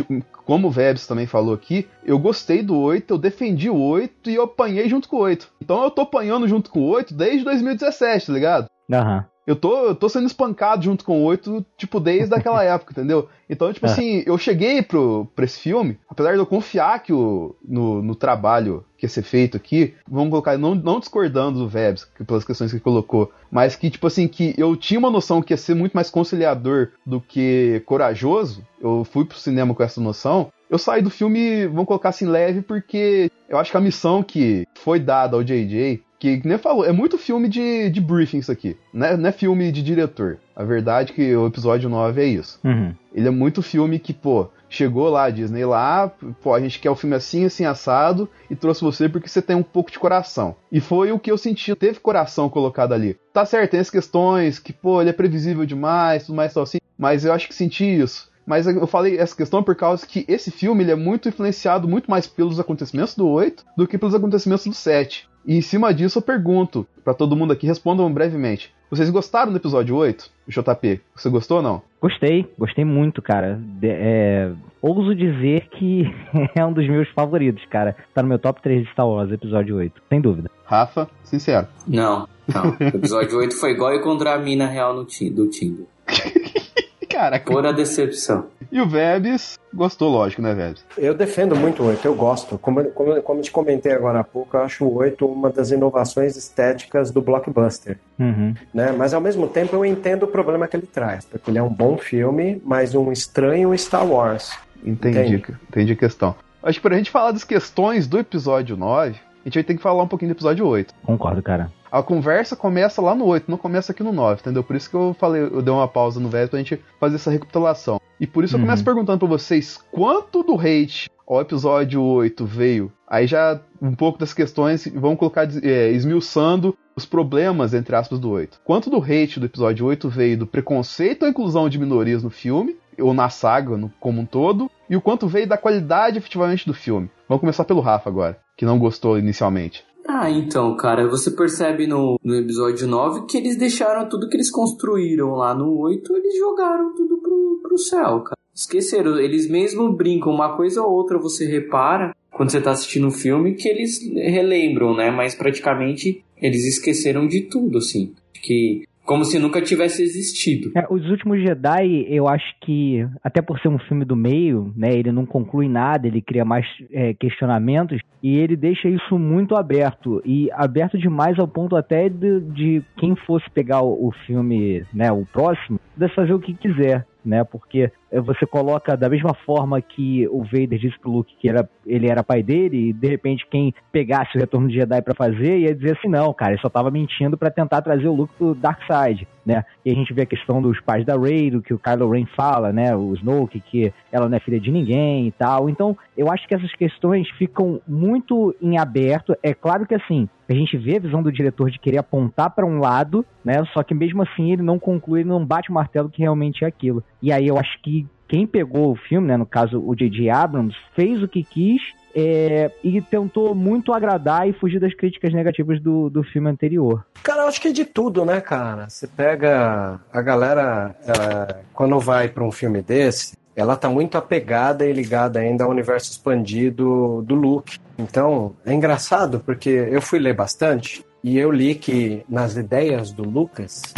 como 0.44 0.68
o 0.68 0.70
Vebs 0.70 1.06
também 1.06 1.26
falou 1.26 1.54
aqui, 1.54 1.88
eu 2.04 2.18
gostei 2.18 2.62
do 2.62 2.78
8, 2.78 3.14
eu 3.14 3.18
defendi 3.18 3.70
o 3.70 3.80
8 3.80 4.30
e 4.30 4.34
eu 4.34 4.42
apanhei 4.42 4.88
junto 4.88 5.08
com 5.08 5.16
o 5.16 5.20
8. 5.20 5.48
Então 5.60 5.82
eu 5.82 5.90
tô 5.90 6.02
apanhando 6.02 6.48
junto 6.48 6.70
com 6.70 6.80
o 6.80 6.88
8 6.88 7.14
desde 7.14 7.44
2017, 7.44 8.26
tá 8.26 8.32
ligado? 8.32 8.66
Aham. 8.92 9.26
Eu 9.46 9.56
tô, 9.56 9.86
eu 9.86 9.94
tô 9.94 10.08
sendo 10.08 10.26
espancado 10.26 10.84
junto 10.84 11.04
com 11.04 11.20
o 11.20 11.24
8, 11.24 11.64
tipo, 11.76 11.98
desde 11.98 12.34
aquela 12.34 12.62
época, 12.64 12.92
entendeu? 12.92 13.28
Então, 13.50 13.72
tipo 13.72 13.86
É. 13.86 13.90
assim, 13.90 14.22
eu 14.24 14.38
cheguei 14.38 14.82
pro, 14.82 15.26
pra 15.34 15.44
esse 15.44 15.58
filme, 15.58 15.98
apesar 16.08 16.32
de 16.32 16.38
eu 16.38 16.46
confiar 16.46 17.02
que 17.02 17.12
o, 17.12 17.54
no, 17.66 18.00
no 18.02 18.14
trabalho 18.14 18.84
que 18.96 19.04
ia 19.04 19.10
ser 19.10 19.22
feito 19.22 19.56
aqui, 19.56 19.94
vamos 20.08 20.30
colocar, 20.30 20.56
não, 20.56 20.74
não 20.76 21.00
discordando 21.00 21.58
do 21.58 21.68
Vebs, 21.68 22.04
que- 22.04 22.22
pelas 22.24 22.44
questões 22.44 22.70
que 22.70 22.76
ele 22.76 22.84
colocou, 22.84 23.32
mas 23.50 23.74
que, 23.74 23.90
tipo 23.90 24.06
assim, 24.06 24.28
que 24.28 24.54
eu 24.56 24.76
tinha 24.76 24.98
uma 25.00 25.10
noção 25.10 25.42
que 25.42 25.52
ia 25.52 25.56
ser 25.56 25.74
muito 25.74 25.92
mais 25.92 26.08
conciliador 26.08 26.90
do 27.04 27.20
que 27.20 27.82
corajoso, 27.84 28.64
eu 28.80 29.04
fui 29.04 29.24
pro 29.24 29.36
cinema 29.38 29.74
com 29.74 29.82
essa 29.82 30.00
noção, 30.00 30.48
eu 30.70 30.78
saí 30.78 31.02
do 31.02 31.10
filme, 31.10 31.66
vamos 31.66 31.86
colocar 31.86 32.08
assim, 32.10 32.26
leve, 32.26 32.62
porque 32.62 33.30
eu 33.48 33.58
acho 33.58 33.70
que 33.70 33.76
a 33.76 33.80
missão 33.80 34.22
que 34.22 34.66
foi 34.74 34.98
dada 34.98 35.36
ao 35.36 35.42
JJ, 35.44 36.00
que, 36.22 36.38
que 36.38 36.46
nem 36.46 36.56
falou, 36.56 36.84
é 36.84 36.92
muito 36.92 37.18
filme 37.18 37.48
de, 37.48 37.90
de 37.90 38.00
briefing 38.00 38.38
isso 38.38 38.52
aqui, 38.52 38.76
né? 38.94 39.16
não 39.16 39.28
é 39.28 39.32
filme 39.32 39.72
de 39.72 39.82
diretor. 39.82 40.38
A 40.54 40.62
verdade 40.62 41.10
é 41.10 41.14
que 41.16 41.34
o 41.34 41.48
episódio 41.48 41.90
9 41.90 42.22
é 42.22 42.26
isso. 42.26 42.60
Uhum. 42.62 42.94
Ele 43.12 43.26
é 43.26 43.30
muito 43.30 43.60
filme 43.60 43.98
que, 43.98 44.12
pô, 44.12 44.48
chegou 44.70 45.08
lá, 45.08 45.24
a 45.24 45.30
Disney 45.30 45.64
lá, 45.64 46.12
pô, 46.40 46.54
a 46.54 46.60
gente 46.60 46.78
quer 46.78 46.90
o 46.90 46.94
filme 46.94 47.16
assim, 47.16 47.44
assim, 47.44 47.64
assado, 47.64 48.30
e 48.48 48.54
trouxe 48.54 48.82
você 48.82 49.08
porque 49.08 49.28
você 49.28 49.42
tem 49.42 49.56
um 49.56 49.64
pouco 49.64 49.90
de 49.90 49.98
coração. 49.98 50.54
E 50.70 50.78
foi 50.78 51.10
o 51.10 51.18
que 51.18 51.28
eu 51.28 51.36
senti, 51.36 51.74
teve 51.74 51.98
coração 51.98 52.48
colocado 52.48 52.92
ali. 52.92 53.18
Tá 53.32 53.44
certo, 53.44 53.72
tem 53.72 53.80
as 53.80 53.90
questões 53.90 54.60
que, 54.60 54.72
pô, 54.72 55.00
ele 55.00 55.10
é 55.10 55.14
previsível 55.14 55.66
demais, 55.66 56.26
tudo 56.26 56.36
mais, 56.36 56.54
tal 56.54 56.62
assim, 56.62 56.78
mas 56.96 57.24
eu 57.24 57.32
acho 57.32 57.48
que 57.48 57.54
senti 57.54 57.84
isso. 57.84 58.30
Mas 58.46 58.66
eu 58.68 58.86
falei 58.86 59.18
essa 59.18 59.34
questão 59.34 59.60
por 59.60 59.74
causa 59.74 60.06
que 60.06 60.24
esse 60.28 60.52
filme 60.52 60.84
ele 60.84 60.92
é 60.92 60.96
muito 60.96 61.28
influenciado 61.28 61.88
muito 61.88 62.08
mais 62.08 62.28
pelos 62.28 62.60
acontecimentos 62.60 63.16
do 63.16 63.26
8 63.28 63.64
do 63.76 63.88
que 63.88 63.98
pelos 63.98 64.14
acontecimentos 64.14 64.66
do 64.66 64.74
7. 64.74 65.31
E 65.44 65.56
em 65.56 65.60
cima 65.60 65.92
disso 65.92 66.18
eu 66.18 66.22
pergunto 66.22 66.86
pra 67.04 67.14
todo 67.14 67.34
mundo 67.36 67.52
aqui, 67.52 67.66
respondam 67.66 68.12
brevemente. 68.12 68.72
Vocês 68.90 69.08
gostaram 69.10 69.50
do 69.50 69.56
episódio 69.58 69.96
8? 69.96 70.30
JP, 70.48 71.00
você 71.16 71.28
gostou 71.30 71.56
ou 71.58 71.62
não? 71.62 71.82
Gostei, 72.00 72.46
gostei 72.58 72.84
muito, 72.84 73.22
cara. 73.22 73.58
De- 73.80 73.88
é, 73.88 74.52
ouso 74.82 75.14
dizer 75.14 75.68
que 75.70 76.04
é 76.54 76.64
um 76.64 76.72
dos 76.72 76.86
meus 76.88 77.08
favoritos, 77.10 77.64
cara. 77.70 77.96
Tá 78.14 78.22
no 78.22 78.28
meu 78.28 78.38
top 78.38 78.60
3 78.62 78.84
de 78.84 78.92
Star 78.92 79.08
Wars, 79.08 79.32
episódio 79.32 79.76
8, 79.76 80.00
sem 80.08 80.20
dúvida. 80.20 80.50
Rafa, 80.64 81.08
sincero. 81.24 81.66
Não, 81.88 82.28
não. 82.46 82.70
O 82.70 82.82
episódio 82.96 83.38
8 83.38 83.54
foi 83.54 83.72
igual 83.72 83.94
encontrar 83.94 84.34
a 84.34 84.38
mina 84.38 84.66
real 84.66 84.94
no 84.94 85.04
ti- 85.04 85.30
do 85.30 85.48
Tinder. 85.48 85.86
Caraca. 87.08 87.50
Pura 87.52 87.72
decepção. 87.72 88.46
E 88.72 88.80
o 88.80 88.88
Vebs 88.88 89.58
gostou, 89.72 90.10
lógico, 90.10 90.40
né, 90.40 90.54
Vebs? 90.54 90.82
Eu 90.96 91.12
defendo 91.12 91.54
muito 91.54 91.82
o 91.82 91.88
8, 91.88 92.06
eu 92.06 92.14
gosto. 92.14 92.56
Como, 92.56 92.82
como, 92.92 93.20
como 93.20 93.42
te 93.42 93.50
comentei 93.50 93.92
agora 93.92 94.20
há 94.20 94.24
pouco, 94.24 94.56
eu 94.56 94.62
acho 94.62 94.86
o 94.86 94.94
8 94.94 95.26
uma 95.26 95.50
das 95.50 95.70
inovações 95.70 96.36
estéticas 96.38 97.10
do 97.10 97.20
blockbuster. 97.20 97.98
Uhum. 98.18 98.54
Né? 98.72 98.90
Mas 98.96 99.12
ao 99.12 99.20
mesmo 99.20 99.46
tempo 99.46 99.76
eu 99.76 99.84
entendo 99.84 100.22
o 100.22 100.26
problema 100.26 100.66
que 100.66 100.74
ele 100.74 100.86
traz, 100.86 101.26
porque 101.26 101.50
ele 101.50 101.58
é 101.58 101.62
um 101.62 101.68
bom 101.68 101.98
filme, 101.98 102.62
mas 102.64 102.94
um 102.94 103.12
estranho 103.12 103.76
Star 103.76 104.06
Wars. 104.06 104.58
Entendi, 104.82 105.18
Entende? 105.18 105.58
entendi 105.68 105.92
a 105.92 105.96
questão. 105.96 106.34
Acho 106.62 106.80
que 106.80 106.88
pra 106.88 106.96
gente 106.96 107.10
falar 107.10 107.32
das 107.32 107.44
questões 107.44 108.06
do 108.06 108.18
episódio 108.18 108.74
9, 108.74 109.10
a 109.10 109.44
gente 109.44 109.54
vai 109.54 109.64
ter 109.64 109.74
que 109.74 109.82
falar 109.82 110.02
um 110.02 110.08
pouquinho 110.08 110.30
do 110.30 110.36
episódio 110.36 110.66
8. 110.66 110.94
Concordo, 111.04 111.42
cara. 111.42 111.70
A 111.90 112.02
conversa 112.02 112.56
começa 112.56 113.02
lá 113.02 113.14
no 113.14 113.26
8, 113.26 113.50
não 113.50 113.58
começa 113.58 113.92
aqui 113.92 114.02
no 114.02 114.12
9, 114.12 114.40
entendeu? 114.40 114.64
Por 114.64 114.74
isso 114.74 114.88
que 114.88 114.96
eu 114.96 115.14
falei, 115.20 115.42
eu 115.42 115.60
dei 115.60 115.74
uma 115.74 115.86
pausa 115.86 116.18
no 116.18 116.30
velho 116.30 116.48
pra 116.48 116.58
gente 116.58 116.80
fazer 116.98 117.16
essa 117.16 117.30
recapitulação. 117.30 118.00
E 118.22 118.26
por 118.26 118.44
isso 118.44 118.54
eu 118.54 118.60
Uhum. 118.60 118.66
começo 118.66 118.84
perguntando 118.84 119.18
pra 119.18 119.26
vocês 119.26 119.80
quanto 119.90 120.44
do 120.44 120.54
hate 120.54 121.10
ao 121.26 121.40
episódio 121.40 122.00
8 122.00 122.46
veio. 122.46 122.92
Aí 123.08 123.26
já 123.26 123.60
um 123.80 123.96
pouco 123.96 124.16
das 124.16 124.32
questões, 124.32 124.86
vamos 124.94 125.18
colocar 125.18 125.48
é, 125.60 125.90
esmiuçando 125.90 126.78
os 126.94 127.04
problemas, 127.04 127.74
entre 127.74 127.96
aspas, 127.96 128.20
do 128.20 128.30
8. 128.30 128.60
Quanto 128.64 128.88
do 128.88 128.98
hate 129.02 129.40
do 129.40 129.46
episódio 129.46 129.84
8 129.86 130.08
veio 130.08 130.38
do 130.38 130.46
preconceito 130.46 131.24
à 131.24 131.28
inclusão 131.28 131.68
de 131.68 131.80
minorias 131.80 132.22
no 132.22 132.30
filme, 132.30 132.76
ou 132.96 133.12
na 133.12 133.28
saga 133.28 133.76
no, 133.76 133.90
como 133.98 134.20
um 134.20 134.26
todo, 134.26 134.70
e 134.88 134.94
o 134.94 135.00
quanto 135.00 135.26
veio 135.26 135.48
da 135.48 135.56
qualidade 135.58 136.18
efetivamente 136.18 136.64
do 136.64 136.74
filme. 136.74 137.10
Vamos 137.28 137.40
começar 137.40 137.64
pelo 137.64 137.80
Rafa 137.80 138.08
agora, 138.08 138.38
que 138.56 138.64
não 138.64 138.78
gostou 138.78 139.18
inicialmente. 139.18 139.84
Ah, 140.06 140.30
então, 140.30 140.76
cara, 140.76 141.08
você 141.08 141.30
percebe 141.30 141.86
no, 141.86 142.18
no 142.22 142.34
episódio 142.34 142.86
9 142.86 143.26
que 143.26 143.36
eles 143.36 143.56
deixaram 143.56 144.08
tudo 144.08 144.28
que 144.28 144.36
eles 144.36 144.50
construíram 144.50 145.32
lá 145.32 145.54
no 145.54 145.78
8, 145.78 146.16
eles 146.16 146.36
jogaram 146.38 146.94
tudo 146.94 147.18
pro, 147.18 147.60
pro 147.62 147.78
céu, 147.78 148.20
cara. 148.20 148.36
Esqueceram, 148.54 149.18
eles 149.18 149.48
mesmo 149.48 149.92
brincam, 149.92 150.32
uma 150.32 150.56
coisa 150.56 150.82
ou 150.82 150.92
outra 150.92 151.18
você 151.18 151.46
repara 151.46 152.14
quando 152.30 152.50
você 152.50 152.60
tá 152.60 152.72
assistindo 152.72 153.06
um 153.06 153.10
filme 153.10 153.54
que 153.54 153.68
eles 153.68 154.00
relembram, 154.14 154.94
né? 154.94 155.10
Mas 155.10 155.34
praticamente 155.34 156.24
eles 156.36 156.64
esqueceram 156.64 157.26
de 157.26 157.42
tudo, 157.42 157.78
assim. 157.78 158.14
Que 158.42 158.82
como 159.04 159.24
se 159.24 159.38
nunca 159.38 159.60
tivesse 159.60 160.02
existido. 160.02 160.70
É, 160.76 160.86
os 160.88 161.04
últimos 161.10 161.40
Jedi, 161.40 162.06
eu 162.08 162.28
acho 162.28 162.54
que, 162.60 163.06
até 163.22 163.42
por 163.42 163.58
ser 163.60 163.68
um 163.68 163.78
filme 163.78 164.04
do 164.04 164.16
meio, 164.16 164.72
né, 164.76 164.92
ele 164.92 165.10
não 165.10 165.26
conclui 165.26 165.68
nada, 165.68 166.06
ele 166.06 166.22
cria 166.22 166.44
mais 166.44 166.66
é, 166.92 167.12
questionamentos 167.14 168.00
e 168.22 168.36
ele 168.36 168.56
deixa 168.56 168.88
isso 168.88 169.18
muito 169.18 169.56
aberto 169.56 170.22
e 170.24 170.48
aberto 170.52 170.96
demais 170.96 171.38
ao 171.38 171.48
ponto 171.48 171.74
até 171.76 172.08
de, 172.08 172.40
de 172.40 172.82
quem 172.96 173.16
fosse 173.16 173.48
pegar 173.50 173.82
o, 173.82 174.08
o 174.08 174.12
filme, 174.26 174.84
né, 174.94 175.10
o 175.10 175.26
próximo, 175.26 175.80
pudesse 175.94 176.14
fazer 176.14 176.32
o 176.32 176.40
que 176.40 176.54
quiser. 176.54 177.06
Né, 177.24 177.44
porque 177.44 177.88
você 178.20 178.46
coloca 178.46 178.96
da 178.96 179.08
mesma 179.08 179.34
forma 179.46 179.80
que 179.80 180.28
o 180.28 180.42
Vader 180.42 180.78
disse 180.78 180.98
pro 180.98 181.10
Luke 181.10 181.34
que 181.38 181.48
era, 181.48 181.68
ele 181.86 182.08
era 182.08 182.22
pai 182.22 182.42
dele, 182.42 182.90
e 182.90 182.92
de 182.92 183.08
repente 183.08 183.46
quem 183.50 183.74
pegasse 183.90 184.36
o 184.36 184.40
retorno 184.40 184.68
de 184.68 184.74
Jedi 184.74 185.00
pra 185.02 185.14
fazer 185.14 185.58
ia 185.58 185.74
dizer 185.74 185.96
assim: 185.96 186.08
não, 186.08 186.32
cara, 186.32 186.52
ele 186.52 186.60
só 186.60 186.68
tava 186.68 186.90
mentindo 186.90 187.38
pra 187.38 187.50
tentar 187.50 187.80
trazer 187.82 188.08
o 188.08 188.14
Luke 188.14 188.34
pro 188.36 188.54
Dark 188.54 188.80
Side, 188.82 189.26
né? 189.44 189.64
E 189.84 189.90
a 189.90 189.94
gente 189.94 190.12
vê 190.12 190.22
a 190.22 190.26
questão 190.26 190.60
dos 190.60 190.80
pais 190.80 191.04
da 191.04 191.16
Rey, 191.16 191.50
do 191.50 191.62
que 191.62 191.72
o 191.72 191.78
Kylo 191.78 192.10
Ren 192.10 192.26
fala, 192.36 192.72
né? 192.72 192.94
O 192.94 193.14
Snoke, 193.14 193.60
que 193.60 193.92
ela 194.10 194.28
não 194.28 194.36
é 194.36 194.40
filha 194.40 194.60
de 194.60 194.70
ninguém 194.70 195.26
e 195.26 195.32
tal. 195.32 195.68
Então, 195.68 195.96
eu 196.16 196.30
acho 196.30 196.46
que 196.46 196.54
essas 196.54 196.72
questões 196.74 197.28
ficam 197.30 197.80
muito 197.86 198.54
em 198.60 198.78
aberto. 198.78 199.36
É 199.42 199.54
claro 199.54 199.86
que 199.86 199.94
assim, 199.94 200.28
a 200.48 200.54
gente 200.54 200.76
vê 200.76 200.96
a 200.96 201.00
visão 201.00 201.22
do 201.22 201.32
diretor 201.32 201.70
de 201.70 201.78
querer 201.78 201.98
apontar 201.98 202.50
para 202.50 202.66
um 202.66 202.78
lado, 202.78 203.24
né? 203.44 203.54
Só 203.72 203.82
que 203.82 203.94
mesmo 203.94 204.22
assim 204.22 204.52
ele 204.52 204.62
não 204.62 204.78
conclui, 204.78 205.20
ele 205.20 205.28
não 205.28 205.44
bate 205.44 205.70
o 205.70 205.74
martelo 205.74 206.10
que 206.10 206.22
realmente 206.22 206.64
é 206.64 206.68
aquilo. 206.68 207.02
E 207.20 207.32
aí 207.32 207.46
eu 207.46 207.58
acho 207.58 207.80
que 207.82 208.01
quem 208.32 208.46
pegou 208.46 208.90
o 208.90 208.96
filme, 208.96 209.28
né, 209.28 209.36
no 209.36 209.44
caso 209.44 209.78
o 209.78 209.94
J.J. 209.94 210.30
Abrams, 210.30 210.74
fez 210.96 211.22
o 211.22 211.28
que 211.28 211.44
quis 211.44 211.82
é, 212.14 212.72
e 212.82 212.98
tentou 213.02 213.54
muito 213.54 213.92
agradar 213.92 214.48
e 214.48 214.54
fugir 214.54 214.80
das 214.80 214.94
críticas 214.94 215.34
negativas 215.34 215.78
do, 215.82 216.08
do 216.08 216.24
filme 216.24 216.48
anterior. 216.48 217.04
Cara, 217.22 217.42
eu 217.42 217.48
acho 217.48 217.60
que 217.60 217.68
é 217.68 217.72
de 217.72 217.84
tudo, 217.84 218.24
né, 218.24 218.40
cara? 218.40 218.88
Você 218.88 219.06
pega 219.06 220.00
a 220.10 220.22
galera, 220.22 220.96
é, 221.06 221.56
quando 221.74 222.00
vai 222.00 222.26
pra 222.26 222.42
um 222.42 222.50
filme 222.50 222.80
desse, 222.80 223.36
ela 223.54 223.76
tá 223.76 223.90
muito 223.90 224.16
apegada 224.16 224.86
e 224.86 224.92
ligada 224.94 225.38
ainda 225.38 225.64
ao 225.64 225.70
universo 225.70 226.10
expandido 226.12 227.20
do 227.26 227.34
Luke. 227.34 227.78
Então, 227.98 228.56
é 228.64 228.72
engraçado 228.72 229.40
porque 229.40 229.68
eu 229.68 230.00
fui 230.00 230.18
ler 230.18 230.34
bastante 230.34 231.04
e 231.22 231.38
eu 231.38 231.52
li 231.52 231.74
que 231.74 232.24
nas 232.26 232.56
ideias 232.56 233.12
do 233.12 233.28
Lucas, 233.28 233.92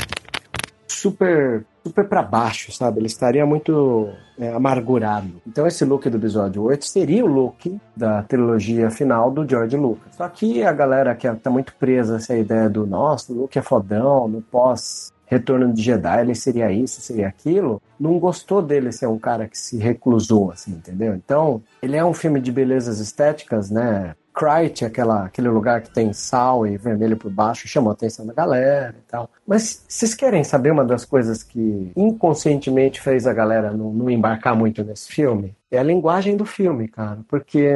super 0.88 1.64
super 1.84 2.08
para 2.08 2.22
baixo, 2.22 2.72
sabe? 2.72 2.98
Ele 2.98 3.06
estaria 3.06 3.44
muito 3.44 4.08
é, 4.38 4.52
amargurado. 4.52 5.42
Então 5.46 5.66
esse 5.66 5.84
look 5.84 6.08
do 6.08 6.16
episódio 6.16 6.62
8 6.62 6.84
seria 6.84 7.24
o 7.24 7.28
look 7.28 7.78
da 7.94 8.22
trilogia 8.22 8.90
final 8.90 9.30
do 9.30 9.48
George 9.48 9.76
Lucas. 9.76 10.16
Só 10.16 10.28
que 10.28 10.62
a 10.62 10.72
galera 10.72 11.14
que 11.14 11.30
tá 11.34 11.50
muito 11.50 11.74
presa 11.76 12.16
essa 12.16 12.36
ideia 12.36 12.68
do 12.68 12.86
nossa, 12.86 13.32
o 13.32 13.48
é 13.54 13.62
fodão, 13.62 14.26
no 14.26 14.40
pós 14.40 15.12
Retorno 15.26 15.72
de 15.72 15.82
Jedi, 15.82 16.20
ele 16.20 16.34
seria 16.34 16.70
isso, 16.70 17.00
seria 17.00 17.28
aquilo, 17.28 17.80
não 17.98 18.18
gostou 18.18 18.60
dele 18.60 18.92
ser 18.92 19.06
um 19.06 19.18
cara 19.18 19.48
que 19.48 19.58
se 19.58 19.78
reclusou, 19.78 20.50
assim, 20.50 20.72
entendeu? 20.72 21.14
Então, 21.14 21.62
ele 21.82 21.96
é 21.96 22.04
um 22.04 22.12
filme 22.12 22.40
de 22.40 22.52
belezas 22.52 23.00
estéticas, 23.00 23.70
né? 23.70 24.14
Crite, 24.34 24.84
aquela, 24.84 25.26
aquele 25.26 25.48
lugar 25.48 25.80
que 25.80 25.90
tem 25.90 26.12
sal 26.12 26.66
e 26.66 26.76
vermelho 26.76 27.16
por 27.16 27.30
baixo, 27.30 27.68
chamou 27.68 27.90
a 27.90 27.92
atenção 27.92 28.26
da 28.26 28.34
galera 28.34 28.96
e 28.98 29.10
tal. 29.10 29.30
Mas 29.46 29.84
vocês 29.86 30.12
querem 30.12 30.42
saber 30.42 30.72
uma 30.72 30.84
das 30.84 31.04
coisas 31.04 31.44
que 31.44 31.92
inconscientemente 31.96 33.00
fez 33.00 33.26
a 33.26 33.32
galera 33.32 33.72
não, 33.72 33.92
não 33.92 34.10
embarcar 34.10 34.56
muito 34.56 34.82
nesse 34.82 35.08
filme? 35.08 35.54
É 35.70 35.78
a 35.78 35.82
linguagem 35.84 36.36
do 36.36 36.44
filme, 36.44 36.88
cara. 36.88 37.20
Porque 37.28 37.70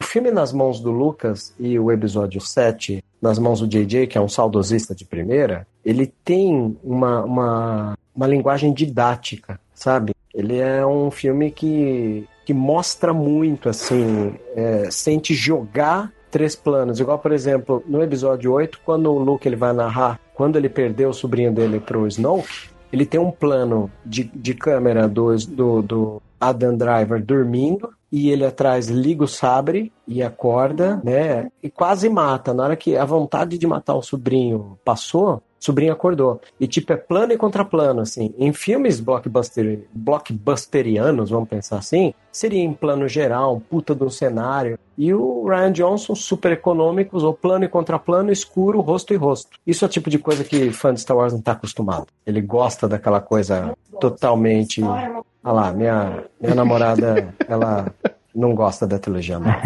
o 0.00 0.04
filme 0.04 0.30
nas 0.30 0.52
mãos 0.52 0.80
do 0.80 0.90
Lucas 0.90 1.54
e 1.58 1.78
o 1.78 1.92
episódio 1.92 2.40
7 2.40 3.02
nas 3.22 3.38
mãos 3.38 3.60
do 3.60 3.68
JJ, 3.68 4.06
que 4.08 4.18
é 4.18 4.20
um 4.20 4.28
saudosista 4.28 4.94
de 4.94 5.04
primeira, 5.04 5.66
ele 5.84 6.12
tem 6.24 6.76
uma, 6.82 7.24
uma, 7.24 7.98
uma 8.14 8.26
linguagem 8.26 8.72
didática, 8.72 9.58
sabe? 9.72 10.14
Ele 10.34 10.58
é 10.58 10.84
um 10.84 11.10
filme 11.10 11.50
que, 11.50 12.28
que 12.46 12.54
mostra 12.54 13.12
muito, 13.12 13.68
assim, 13.68 14.36
é, 14.54 14.88
sente 14.88 15.34
jogar 15.34 16.12
três 16.30 16.54
planos. 16.54 17.00
Igual, 17.00 17.18
por 17.18 17.32
exemplo, 17.32 17.82
no 17.86 18.00
episódio 18.00 18.52
8, 18.52 18.80
quando 18.84 19.12
o 19.12 19.18
Luke 19.18 19.46
ele 19.46 19.56
vai 19.56 19.72
narrar 19.72 20.20
quando 20.32 20.56
ele 20.56 20.68
perdeu 20.68 21.08
o 21.08 21.14
sobrinho 21.14 21.52
dele 21.52 21.80
pro 21.80 22.06
Snoke, 22.06 22.68
ele 22.92 23.04
tem 23.04 23.18
um 23.18 23.32
plano 23.32 23.90
de, 24.04 24.24
de 24.24 24.54
câmera 24.54 25.08
do, 25.08 25.34
do, 25.36 25.82
do 25.82 26.22
Adam 26.40 26.76
Driver 26.76 27.20
dormindo 27.20 27.90
e 28.12 28.30
ele 28.30 28.44
atrás 28.44 28.86
liga 28.86 29.24
o 29.24 29.28
sabre 29.28 29.92
e 30.06 30.22
acorda, 30.22 31.00
né? 31.02 31.50
E 31.60 31.68
quase 31.68 32.08
mata. 32.08 32.54
Na 32.54 32.62
hora 32.62 32.76
que 32.76 32.96
a 32.96 33.04
vontade 33.04 33.58
de 33.58 33.66
matar 33.66 33.94
o 33.96 34.02
sobrinho 34.02 34.78
passou, 34.84 35.42
sobrinho 35.58 35.92
acordou. 35.92 36.40
E 36.60 36.66
tipo, 36.66 36.92
é 36.92 36.96
plano 36.96 37.32
e 37.32 37.36
contraplano, 37.36 38.00
assim. 38.00 38.34
Em 38.38 38.52
filmes 38.52 39.00
blockbuster, 39.00 39.80
blockbusterianos, 39.92 41.30
vamos 41.30 41.48
pensar 41.48 41.78
assim, 41.78 42.14
seria 42.30 42.62
em 42.62 42.72
plano 42.72 43.08
geral, 43.08 43.56
um 43.56 43.60
puta 43.60 43.94
de 43.94 44.04
um 44.04 44.10
cenário. 44.10 44.78
E 44.96 45.12
o 45.12 45.46
Ryan 45.46 45.72
Johnson, 45.72 46.14
super 46.14 46.52
econômico, 46.52 47.16
usou 47.16 47.34
plano 47.34 47.64
e 47.64 47.68
contraplano, 47.68 48.32
escuro, 48.32 48.80
rosto 48.80 49.12
e 49.12 49.16
rosto. 49.16 49.50
Isso 49.66 49.84
é 49.84 49.88
o 49.88 49.90
tipo 49.90 50.08
de 50.10 50.18
coisa 50.18 50.44
que 50.44 50.70
fã 50.70 50.92
de 50.92 51.00
Star 51.00 51.16
Wars 51.16 51.32
não 51.32 51.40
tá 51.40 51.52
acostumado. 51.52 52.06
Ele 52.26 52.40
gosta 52.40 52.88
daquela 52.88 53.20
coisa 53.20 53.76
totalmente. 54.00 54.82
Olha 54.82 55.22
lá, 55.44 55.72
minha, 55.72 56.24
minha 56.40 56.54
namorada, 56.54 57.34
ela 57.48 57.92
não 58.36 58.54
gosta 58.54 58.86
da 58.86 58.98
trilogia 58.98 59.38
nova. 59.38 59.58